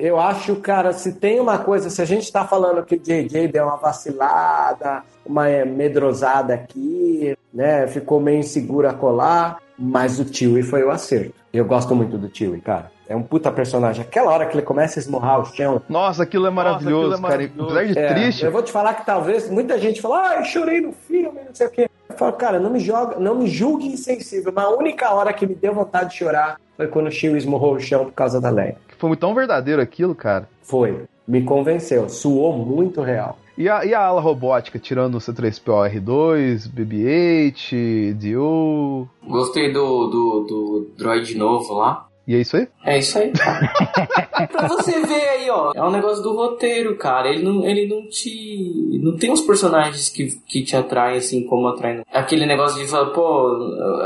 Eu 0.00 0.18
acho, 0.18 0.56
cara, 0.56 0.92
se 0.92 1.12
tem 1.12 1.40
uma 1.40 1.58
coisa, 1.58 1.90
se 1.90 2.00
a 2.00 2.04
gente 2.04 2.30
tá 2.30 2.44
falando 2.46 2.84
que 2.84 2.96
o 2.96 2.98
JJ 2.98 3.48
deu 3.48 3.64
uma 3.64 3.76
vacilada, 3.76 5.02
uma 5.24 5.48
eh, 5.48 5.64
medrosada 5.64 6.54
aqui, 6.54 7.36
né? 7.52 7.86
Ficou 7.86 8.20
meio 8.20 8.38
inseguro 8.38 8.88
a 8.88 8.94
colar, 8.94 9.58
mas 9.78 10.18
o 10.18 10.32
Chewie 10.34 10.62
foi 10.62 10.82
o 10.84 10.90
acerto. 10.90 11.34
Eu 11.52 11.64
gosto 11.64 11.94
muito 11.94 12.16
do 12.16 12.34
Chewie, 12.34 12.60
cara. 12.60 12.90
É 13.08 13.14
um 13.14 13.22
puta 13.22 13.50
personagem. 13.50 14.02
Aquela 14.02 14.30
hora 14.30 14.46
que 14.46 14.54
ele 14.56 14.62
começa 14.64 14.98
a 14.98 15.00
esmurrar 15.00 15.40
o 15.40 15.44
chão, 15.44 15.82
Nossa, 15.88 16.22
aquilo 16.22 16.46
é 16.46 16.50
maravilhoso, 16.50 17.14
aquilo 17.14 17.26
é 17.26 17.28
cara. 17.28 17.42
maravilhoso. 17.42 17.76
Apesar 17.76 17.92
de 17.92 17.98
É, 17.98 18.14
triste, 18.14 18.44
Eu 18.44 18.52
vou 18.52 18.62
te 18.62 18.72
falar 18.72 18.94
que 18.94 19.04
talvez 19.04 19.50
muita 19.50 19.78
gente 19.78 20.00
fala, 20.00 20.30
ah, 20.30 20.36
eu 20.36 20.44
chorei 20.44 20.80
no 20.80 20.92
filme, 20.92 21.40
não 21.46 21.54
sei 21.54 21.66
o 21.66 21.70
quê. 21.70 21.90
Eu 22.08 22.16
falo, 22.16 22.32
cara, 22.34 22.58
não 22.58 22.70
me 22.70 22.80
joga, 22.80 23.18
não 23.18 23.34
me 23.34 23.46
julgue 23.48 23.86
insensível. 23.86 24.52
Mas 24.54 24.64
a 24.64 24.70
única 24.70 25.10
hora 25.12 25.32
que 25.32 25.46
me 25.46 25.54
deu 25.54 25.74
vontade 25.74 26.10
de 26.10 26.16
chorar 26.16 26.58
foi 26.76 26.86
quando 26.86 27.08
o 27.08 27.10
Chewie 27.10 27.36
esmurrou 27.36 27.74
o 27.74 27.80
chão 27.80 28.06
por 28.06 28.12
causa 28.12 28.40
da 28.40 28.48
Leia. 28.48 28.76
Foi 29.08 29.16
tão 29.16 29.34
verdadeiro 29.34 29.82
aquilo, 29.82 30.14
cara. 30.14 30.48
Foi. 30.62 31.04
Me 31.26 31.42
convenceu. 31.42 32.08
Suou 32.08 32.56
muito 32.56 33.00
real. 33.00 33.38
E 33.58 33.68
a, 33.68 33.84
e 33.84 33.92
a 33.92 34.00
ala 34.00 34.20
robótica, 34.20 34.78
tirando 34.78 35.16
o 35.16 35.18
C3PO 35.18 35.90
R2, 35.92 36.68
BB-8, 36.72 38.14
DU. 38.14 39.08
Gostei 39.26 39.72
do, 39.72 40.06
do, 40.06 40.40
do 40.48 40.90
droid 40.96 41.36
novo 41.36 41.74
lá. 41.74 42.06
E 42.26 42.36
é 42.36 42.40
isso 42.40 42.56
aí? 42.56 42.68
É 42.84 42.98
isso 42.98 43.18
aí. 43.18 43.32
pra 44.52 44.68
você 44.68 45.00
ver 45.00 45.28
aí, 45.28 45.50
ó. 45.50 45.72
É 45.74 45.82
um 45.82 45.90
negócio 45.90 46.22
do 46.22 46.34
roteiro, 46.34 46.96
cara. 46.96 47.28
Ele 47.28 47.42
não, 47.42 47.66
ele 47.66 47.88
não 47.88 48.08
te. 48.08 49.00
Não 49.02 49.16
tem 49.16 49.32
os 49.32 49.40
personagens 49.40 50.08
que, 50.08 50.28
que 50.46 50.62
te 50.62 50.76
atraem 50.76 51.18
assim 51.18 51.44
como 51.44 51.66
atrai. 51.66 52.02
Aquele 52.12 52.46
negócio 52.46 52.80
de 52.80 52.88
falar, 52.88 53.10
pô, 53.10 53.48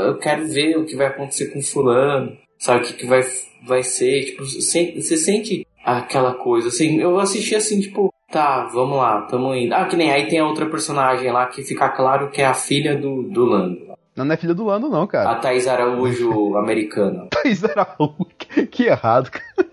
eu 0.07 0.17
quero 0.17 0.47
ver 0.47 0.75
o 0.77 0.85
que 0.85 0.95
vai 0.95 1.07
acontecer 1.07 1.53
com 1.53 1.61
fulano. 1.61 2.35
Sabe 2.57 2.83
o 2.83 2.87
que, 2.87 2.93
que 2.93 3.05
vai, 3.05 3.21
vai 3.67 3.83
ser? 3.83 4.25
Tipo, 4.25 4.45
você 4.45 5.17
sente 5.17 5.67
aquela 5.83 6.33
coisa. 6.33 6.69
Assim, 6.69 6.99
eu 6.99 7.19
assisti 7.19 7.55
assim, 7.55 7.79
tipo, 7.79 8.13
tá, 8.31 8.65
vamos 8.73 8.97
lá, 8.97 9.21
tamo 9.23 9.53
indo. 9.53 9.73
Ah, 9.73 9.85
que 9.85 9.95
nem 9.95 10.11
aí 10.11 10.27
tem 10.27 10.39
a 10.39 10.47
outra 10.47 10.65
personagem 10.65 11.31
lá 11.31 11.45
que 11.47 11.63
fica 11.63 11.89
claro 11.89 12.29
que 12.29 12.41
é 12.41 12.45
a 12.45 12.53
filha 12.53 12.95
do, 12.95 13.23
do 13.23 13.45
Lando. 13.45 13.87
Não, 14.15 14.25
não 14.25 14.33
é 14.33 14.37
filha 14.37 14.55
do 14.55 14.65
Lando, 14.65 14.89
não, 14.89 15.05
cara. 15.05 15.31
A 15.31 15.35
Thaís 15.35 15.67
Araújo 15.67 16.57
americana. 16.57 17.27
Thaís 17.29 17.63
Araújo. 17.63 18.25
Que, 18.37 18.65
que 18.65 18.83
errado, 18.85 19.29
cara. 19.29 19.67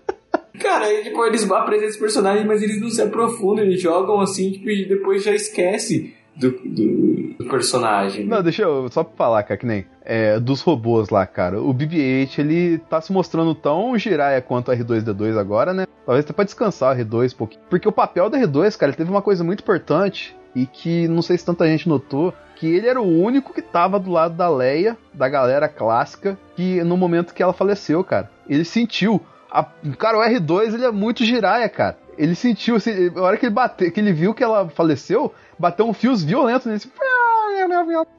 Cara, 0.59 0.85
aí, 0.85 1.03
tipo, 1.03 1.23
eles 1.25 1.49
apresentam 1.51 1.89
esse 1.89 1.99
personagem, 1.99 2.45
mas 2.45 2.61
eles 2.61 2.79
não 2.79 2.89
se 2.89 3.01
aprofundam, 3.01 3.65
eles 3.65 3.81
jogam 3.81 4.21
assim, 4.21 4.51
tipo, 4.51 4.69
e 4.69 4.87
depois 4.87 5.23
já 5.23 5.33
esquece 5.33 6.13
do, 6.35 6.51
do, 6.51 7.33
do 7.37 7.49
personagem. 7.49 8.25
Não, 8.25 8.43
deixa 8.43 8.63
eu 8.63 8.89
só 8.89 9.03
pra 9.03 9.15
falar, 9.15 9.43
cara, 9.43 9.57
que 9.57 9.65
nem 9.65 9.85
é, 10.05 10.39
dos 10.39 10.61
robôs 10.61 11.09
lá, 11.09 11.25
cara. 11.25 11.59
O 11.59 11.73
BB-8, 11.73 12.39
ele 12.39 12.77
tá 12.77 13.01
se 13.01 13.11
mostrando 13.11 13.55
tão 13.55 13.97
giraia 13.97 14.41
quanto 14.41 14.71
o 14.71 14.75
R2-D2 14.75 15.37
agora, 15.37 15.73
né? 15.73 15.85
Talvez 16.05 16.23
até 16.23 16.33
pra 16.33 16.45
descansar 16.45 16.95
o 16.95 16.99
R2 16.99 17.33
um 17.33 17.37
pouquinho. 17.37 17.61
Porque 17.69 17.87
o 17.87 17.91
papel 17.91 18.29
do 18.29 18.37
R2, 18.37 18.77
cara, 18.77 18.91
ele 18.91 18.97
teve 18.97 19.09
uma 19.09 19.21
coisa 19.21 19.43
muito 19.43 19.61
importante 19.61 20.35
e 20.55 20.65
que 20.65 21.07
não 21.07 21.21
sei 21.21 21.37
se 21.37 21.45
tanta 21.45 21.67
gente 21.67 21.89
notou, 21.89 22.33
que 22.55 22.67
ele 22.67 22.87
era 22.87 23.01
o 23.01 23.21
único 23.21 23.53
que 23.53 23.61
tava 23.61 23.99
do 23.99 24.11
lado 24.11 24.35
da 24.35 24.47
Leia, 24.47 24.97
da 25.13 25.27
galera 25.27 25.67
clássica, 25.67 26.37
que 26.55 26.81
no 26.83 26.95
momento 26.95 27.33
que 27.33 27.43
ela 27.43 27.51
faleceu, 27.51 28.03
cara, 28.03 28.29
ele 28.47 28.63
sentiu. 28.63 29.21
A, 29.51 29.63
cara, 29.97 30.17
o 30.17 30.21
R2 30.21 30.73
ele 30.73 30.85
é 30.85 30.91
muito 30.91 31.25
giraia, 31.25 31.67
cara. 31.67 31.97
Ele 32.17 32.33
sentiu, 32.33 32.77
assim, 32.77 33.11
a 33.13 33.21
hora 33.21 33.35
que 33.35 33.45
ele 33.45 33.53
bateu, 33.53 33.91
que 33.91 33.99
ele 33.99 34.13
viu 34.13 34.33
que 34.33 34.43
ela 34.43 34.69
faleceu, 34.69 35.33
bateu 35.57 35.87
um 35.87 35.93
fios 35.93 36.23
violento 36.23 36.69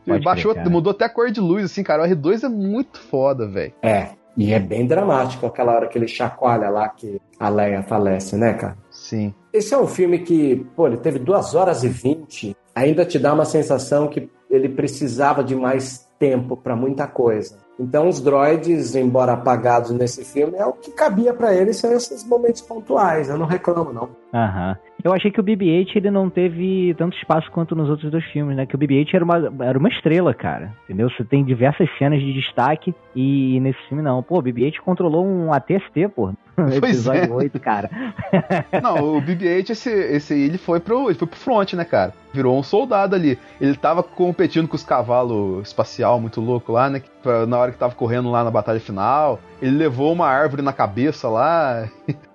Pode 0.06 0.24
baixou, 0.24 0.54
mudou 0.70 0.90
até 0.90 1.04
a 1.04 1.08
cor 1.08 1.30
de 1.30 1.40
luz, 1.40 1.64
assim, 1.64 1.82
cara. 1.82 2.02
O 2.02 2.06
R2 2.06 2.44
é 2.44 2.48
muito 2.48 2.98
foda, 2.98 3.46
velho. 3.46 3.72
É. 3.82 4.08
E 4.36 4.52
é 4.52 4.60
bem 4.60 4.86
dramático 4.86 5.46
aquela 5.46 5.72
hora 5.72 5.88
que 5.88 5.96
ele 5.96 6.06
chacoalha 6.06 6.68
lá 6.68 6.88
que 6.90 7.20
a 7.40 7.48
Leia 7.48 7.82
falece, 7.82 8.36
né, 8.36 8.52
cara? 8.52 8.76
Sim. 8.90 9.32
Esse 9.50 9.72
é 9.72 9.78
um 9.78 9.86
filme 9.86 10.18
que, 10.18 10.56
pô, 10.76 10.86
ele 10.86 10.98
teve 10.98 11.18
2 11.18 11.54
horas 11.54 11.82
e 11.84 11.88
20, 11.88 12.54
ainda 12.74 13.06
te 13.06 13.18
dá 13.18 13.32
uma 13.32 13.46
sensação 13.46 14.08
que 14.08 14.30
ele 14.50 14.68
precisava 14.68 15.42
de 15.42 15.56
mais 15.56 16.06
tempo 16.18 16.54
para 16.54 16.76
muita 16.76 17.06
coisa. 17.06 17.58
Então, 17.78 18.08
os 18.08 18.20
droids, 18.20 18.94
embora 18.94 19.32
apagados 19.32 19.90
nesse 19.90 20.24
filme, 20.24 20.56
é 20.56 20.66
o 20.66 20.72
que 20.72 20.90
cabia 20.90 21.32
para 21.32 21.54
eles 21.54 21.76
são 21.76 21.92
esses 21.92 22.24
momentos 22.24 22.60
pontuais. 22.62 23.28
Eu 23.28 23.38
não 23.38 23.46
reclamo, 23.46 23.92
não. 23.92 24.10
Aham. 24.34 24.76
Eu 25.06 25.14
achei 25.14 25.30
que 25.30 25.38
o 25.40 25.44
BB-8 25.44 25.96
ele 25.96 26.10
não 26.10 26.28
teve 26.28 26.92
tanto 26.98 27.16
espaço 27.16 27.48
quanto 27.52 27.76
nos 27.76 27.88
outros 27.88 28.10
dois 28.10 28.24
filmes, 28.24 28.56
né? 28.56 28.66
Que 28.66 28.74
o 28.74 28.78
BB-8 28.78 29.14
era 29.14 29.24
uma, 29.24 29.64
era 29.64 29.78
uma 29.78 29.88
estrela, 29.88 30.34
cara. 30.34 30.72
Entendeu? 30.84 31.08
Você 31.10 31.22
tem 31.24 31.44
diversas 31.44 31.88
cenas 31.98 32.20
de 32.20 32.32
destaque 32.32 32.94
e 33.14 33.60
nesse 33.60 33.78
filme 33.88 34.02
não. 34.02 34.22
Pô, 34.22 34.38
o 34.38 34.42
BB-8 34.42 34.78
controlou 34.84 35.24
um 35.24 35.52
ATST, 35.52 36.08
pô. 36.14 36.32
Episódio 36.74 37.22
é. 37.24 37.28
8, 37.30 37.60
cara. 37.60 37.90
Não, 38.82 39.16
o 39.18 39.20
BB-8, 39.22 39.70
esse, 39.70 39.90
esse 39.90 40.32
ele 40.34 40.56
foi 40.56 40.80
pro, 40.80 41.10
ele 41.10 41.18
foi 41.18 41.28
pro 41.28 41.38
front, 41.38 41.74
né, 41.74 41.84
cara? 41.84 42.14
Virou 42.32 42.58
um 42.58 42.62
soldado 42.62 43.14
ali. 43.14 43.38
Ele 43.60 43.76
tava 43.76 44.02
competindo 44.02 44.66
com 44.66 44.74
os 44.74 44.82
cavalos 44.82 45.68
espacial 45.68 46.18
muito 46.18 46.40
louco 46.40 46.72
lá, 46.72 46.88
né? 46.88 47.02
pra- 47.22 47.44
Na 47.46 47.58
hora 47.58 47.72
que 47.72 47.78
tava 47.78 47.94
correndo 47.94 48.30
lá 48.30 48.42
na 48.42 48.50
batalha 48.50 48.80
final. 48.80 49.38
Ele 49.60 49.76
levou 49.76 50.10
uma 50.12 50.26
árvore 50.28 50.62
na 50.62 50.72
cabeça 50.72 51.28
lá. 51.28 51.88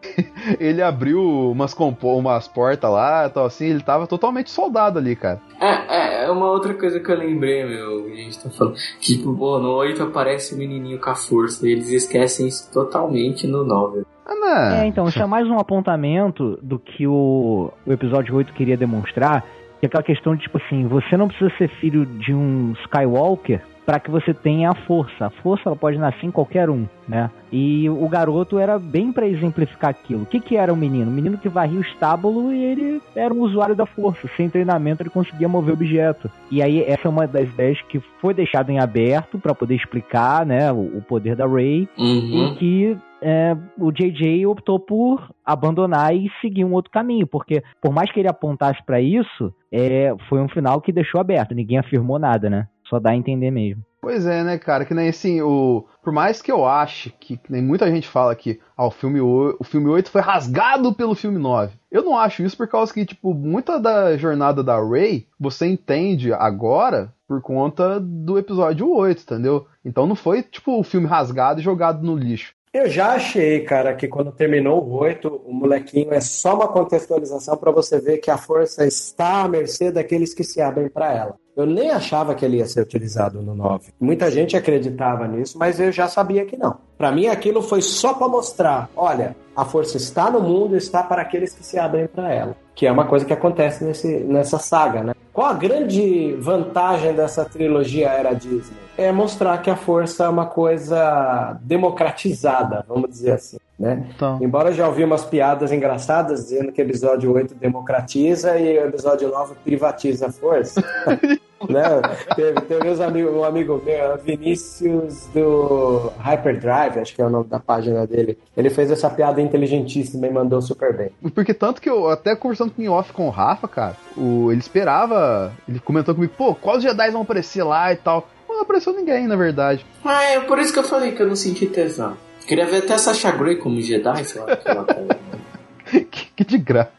ele 0.59 0.81
abriu 0.81 1.21
umas, 1.51 1.75
umas 2.01 2.47
portas 2.47 2.89
lá 2.89 3.29
tal, 3.29 3.45
assim, 3.45 3.67
ele 3.67 3.81
tava 3.81 4.07
totalmente 4.07 4.49
soldado 4.49 4.99
ali, 4.99 5.15
cara. 5.15 5.39
É, 5.59 5.65
é, 5.65 6.25
é 6.25 6.31
uma 6.31 6.49
outra 6.49 6.73
coisa 6.73 6.99
que 6.99 7.11
eu 7.11 7.17
lembrei, 7.17 7.65
meu, 7.65 8.05
a 8.05 8.15
gente 8.15 8.39
tá 8.39 8.49
falando. 8.49 8.75
Que, 8.99 9.17
tipo, 9.17 9.35
pô, 9.35 9.59
no 9.59 9.71
8 9.75 10.03
aparece 10.03 10.55
o 10.55 10.57
menininho 10.57 10.99
com 10.99 11.09
a 11.09 11.15
força, 11.15 11.67
e 11.67 11.71
eles 11.71 11.89
esquecem 11.89 12.47
isso 12.47 12.71
totalmente 12.71 13.47
no 13.47 13.63
9. 13.63 14.03
Ah, 14.25 14.35
não. 14.35 14.75
É, 14.77 14.87
então, 14.87 15.07
isso 15.07 15.21
é 15.21 15.25
mais 15.25 15.47
um 15.47 15.57
apontamento 15.57 16.57
do 16.61 16.79
que 16.79 17.07
o, 17.07 17.71
o 17.85 17.91
episódio 17.91 18.35
8 18.35 18.53
queria 18.53 18.77
demonstrar, 18.77 19.45
que 19.79 19.85
é 19.85 19.87
aquela 19.87 20.03
questão 20.03 20.35
de, 20.35 20.43
tipo 20.43 20.57
assim, 20.57 20.87
você 20.87 21.17
não 21.17 21.27
precisa 21.27 21.51
ser 21.57 21.69
filho 21.79 22.05
de 22.05 22.33
um 22.33 22.73
Skywalker 22.83 23.61
para 23.85 23.99
que 23.99 24.11
você 24.11 24.33
tenha 24.33 24.71
a 24.71 24.75
força. 24.75 25.25
A 25.25 25.29
força 25.29 25.63
ela 25.67 25.75
pode 25.75 25.97
nascer 25.97 26.25
em 26.25 26.31
qualquer 26.31 26.69
um, 26.69 26.87
né? 27.07 27.29
E 27.51 27.89
o 27.89 28.07
garoto 28.07 28.57
era 28.57 28.79
bem 28.79 29.11
para 29.11 29.27
exemplificar 29.27 29.89
aquilo. 29.89 30.23
O 30.23 30.25
que, 30.25 30.39
que 30.39 30.55
era 30.55 30.71
o 30.71 30.77
menino? 30.77 31.11
O 31.11 31.13
menino 31.13 31.37
que 31.37 31.49
varria 31.49 31.79
o 31.79 31.81
estábulo 31.81 32.53
e 32.53 32.63
ele 32.63 33.01
era 33.15 33.33
um 33.33 33.41
usuário 33.41 33.75
da 33.75 33.85
força. 33.85 34.29
Sem 34.37 34.49
treinamento 34.49 35.03
ele 35.03 35.09
conseguia 35.09 35.49
mover 35.49 35.73
objeto. 35.73 36.29
E 36.49 36.61
aí 36.61 36.83
essa 36.83 37.07
é 37.07 37.09
uma 37.09 37.27
das 37.27 37.49
ideias 37.49 37.81
que 37.83 37.99
foi 38.21 38.33
deixada 38.33 38.71
em 38.71 38.79
aberto 38.79 39.37
para 39.37 39.53
poder 39.53 39.75
explicar, 39.75 40.45
né, 40.45 40.71
o, 40.71 40.97
o 40.97 41.01
poder 41.01 41.35
da 41.35 41.45
Rey 41.45 41.87
Uhum. 41.97 42.53
e 42.53 42.55
que 42.55 42.97
é, 43.21 43.55
o 43.77 43.91
JJ 43.91 44.45
optou 44.47 44.79
por 44.79 45.29
abandonar 45.45 46.15
e 46.15 46.29
seguir 46.41 46.65
um 46.65 46.73
outro 46.73 46.91
caminho, 46.91 47.27
porque 47.27 47.61
por 47.81 47.93
mais 47.93 48.11
que 48.11 48.19
ele 48.19 48.27
apontasse 48.27 48.83
para 48.83 48.99
isso, 48.99 49.53
é, 49.71 50.13
foi 50.27 50.41
um 50.41 50.49
final 50.49 50.81
que 50.81 50.91
deixou 50.91 51.21
aberto. 51.21 51.53
Ninguém 51.53 51.77
afirmou 51.77 52.17
nada, 52.17 52.49
né? 52.49 52.67
Só 52.91 52.99
dá 52.99 53.11
a 53.11 53.15
entender 53.15 53.51
mesmo. 53.51 53.85
Pois 54.01 54.25
é, 54.25 54.43
né, 54.43 54.57
cara? 54.57 54.83
Que 54.83 54.93
nem 54.93 55.07
assim, 55.07 55.41
o. 55.41 55.85
Por 56.03 56.11
mais 56.11 56.41
que 56.41 56.51
eu 56.51 56.65
ache 56.65 57.09
que, 57.21 57.37
que 57.37 57.49
nem 57.49 57.61
muita 57.61 57.89
gente 57.89 58.05
fala 58.05 58.35
que 58.35 58.59
ah, 58.75 58.87
o, 58.87 58.91
filme 58.91 59.21
o, 59.21 59.55
o 59.57 59.63
filme 59.63 59.87
8 59.87 60.11
foi 60.11 60.19
rasgado 60.19 60.93
pelo 60.93 61.15
filme 61.15 61.39
9. 61.39 61.73
Eu 61.89 62.03
não 62.03 62.17
acho 62.17 62.43
isso 62.43 62.57
por 62.57 62.67
causa 62.67 62.93
que, 62.93 63.05
tipo, 63.05 63.33
muita 63.33 63.79
da 63.79 64.17
jornada 64.17 64.61
da 64.61 64.77
Rey 64.83 65.25
você 65.39 65.67
entende 65.67 66.33
agora 66.33 67.13
por 67.25 67.41
conta 67.41 67.97
do 67.97 68.37
episódio 68.37 68.91
8, 68.91 69.21
entendeu? 69.21 69.65
Então 69.85 70.05
não 70.05 70.15
foi, 70.15 70.43
tipo, 70.43 70.77
o 70.77 70.83
filme 70.83 71.07
rasgado 71.07 71.61
e 71.61 71.63
jogado 71.63 72.03
no 72.03 72.17
lixo. 72.17 72.53
Eu 72.73 72.89
já 72.89 73.13
achei, 73.13 73.61
cara, 73.61 73.93
que 73.93 74.07
quando 74.07 74.31
terminou 74.31 74.83
o 74.83 74.97
8, 74.97 75.27
o 75.45 75.53
molequinho 75.53 76.13
é 76.13 76.19
só 76.19 76.55
uma 76.55 76.67
contextualização 76.67 77.55
para 77.55 77.71
você 77.71 78.01
ver 78.01 78.17
que 78.17 78.31
a 78.31 78.37
força 78.37 78.85
está 78.85 79.43
à 79.43 79.47
mercê 79.47 79.91
daqueles 79.91 80.33
que 80.33 80.43
se 80.43 80.59
abrem 80.61 80.89
para 80.89 81.13
ela. 81.13 81.40
Eu 81.55 81.65
nem 81.65 81.91
achava 81.91 82.33
que 82.33 82.45
ele 82.45 82.57
ia 82.57 82.65
ser 82.65 82.81
utilizado 82.81 83.41
no 83.41 83.53
9. 83.53 83.91
Muita 83.99 84.31
gente 84.31 84.55
acreditava 84.55 85.27
nisso, 85.27 85.57
mas 85.57 85.79
eu 85.79 85.91
já 85.91 86.07
sabia 86.07 86.45
que 86.45 86.55
não. 86.55 86.77
Para 86.97 87.11
mim, 87.11 87.27
aquilo 87.27 87.61
foi 87.61 87.81
só 87.81 88.13
para 88.13 88.27
mostrar: 88.27 88.89
olha, 88.95 89.35
a 89.55 89.65
força 89.65 89.97
está 89.97 90.31
no 90.31 90.39
mundo, 90.39 90.77
está 90.77 91.03
para 91.03 91.21
aqueles 91.21 91.53
que 91.53 91.63
se 91.63 91.77
abrem 91.77 92.07
para 92.07 92.33
ela. 92.33 92.55
Que 92.73 92.87
é 92.87 92.91
uma 92.91 93.05
coisa 93.05 93.25
que 93.25 93.33
acontece 93.33 93.83
nesse, 93.83 94.07
nessa 94.19 94.57
saga, 94.57 95.03
né? 95.03 95.13
Qual 95.33 95.47
a 95.47 95.53
grande 95.53 96.33
vantagem 96.39 97.13
dessa 97.13 97.45
trilogia 97.45 98.09
Era 98.09 98.33
Disney? 98.33 98.77
É 98.97 99.11
mostrar 99.11 99.57
que 99.61 99.69
a 99.69 99.75
força 99.75 100.25
é 100.25 100.29
uma 100.29 100.45
coisa 100.45 101.57
democratizada, 101.61 102.85
vamos 102.87 103.09
dizer 103.09 103.33
assim. 103.33 103.57
Né? 103.81 104.05
Então. 104.13 104.37
Embora 104.39 104.69
eu 104.69 104.73
já 104.75 104.87
ouvi 104.87 105.03
umas 105.03 105.25
piadas 105.25 105.71
engraçadas 105.71 106.43
dizendo 106.43 106.71
que 106.71 106.79
o 106.79 106.85
episódio 106.85 107.33
8 107.33 107.55
democratiza 107.55 108.55
e 108.59 108.77
o 108.77 108.85
episódio 108.85 109.27
9 109.29 109.55
privatiza 109.63 110.27
a 110.27 110.31
força. 110.31 110.83
né? 111.67 111.99
Teve, 112.35 112.61
teve 112.61 112.89
uns 112.91 112.99
amigos, 112.99 113.33
um 113.33 113.43
amigo 113.43 113.81
meu, 113.83 114.19
Vinícius 114.19 115.25
do 115.33 116.11
Hyperdrive, 116.19 116.99
acho 116.99 117.15
que 117.15 117.23
é 117.23 117.25
o 117.25 117.29
nome 117.31 117.47
da 117.47 117.59
página 117.59 118.05
dele. 118.05 118.37
Ele 118.55 118.69
fez 118.69 118.91
essa 118.91 119.09
piada 119.09 119.41
inteligentíssima 119.41 120.27
e 120.27 120.31
mandou 120.31 120.61
super 120.61 120.95
bem. 120.95 121.09
Porque 121.33 121.51
tanto 121.51 121.81
que 121.81 121.89
eu, 121.89 122.07
até 122.07 122.35
conversando 122.35 122.71
em 122.77 122.87
off 122.87 123.11
com 123.11 123.25
o 123.25 123.31
Rafa, 123.31 123.67
cara, 123.67 123.97
o, 124.15 124.51
ele 124.51 124.61
esperava. 124.61 125.51
Ele 125.67 125.79
comentou 125.79 126.13
comigo, 126.13 126.33
pô, 126.37 126.53
quais 126.53 126.83
Jedi 126.83 127.09
vão 127.09 127.23
aparecer 127.23 127.63
lá 127.63 127.91
e 127.91 127.95
tal. 127.95 128.29
Mas 128.47 128.57
não 128.57 128.63
apareceu 128.63 128.93
ninguém, 128.93 129.25
na 129.25 129.35
verdade. 129.35 129.83
Ah, 130.05 130.23
é 130.23 130.39
por 130.41 130.59
isso 130.59 130.71
que 130.71 130.77
eu 130.77 130.83
falei 130.83 131.13
que 131.13 131.21
eu 131.23 131.27
não 131.27 131.35
senti 131.35 131.65
tesão. 131.65 132.15
Queria 132.51 132.65
ver 132.65 132.79
até 132.79 132.97
Sasha 132.97 133.31
Grey 133.31 133.55
como 133.55 133.79
Jedi, 133.79 134.25
sei 134.25 134.41
lá. 134.41 134.59
sei 134.61 134.73
lá 134.73 134.85
que, 136.11 136.25
que 136.35 136.43
de 136.43 136.57
graça. 136.57 136.91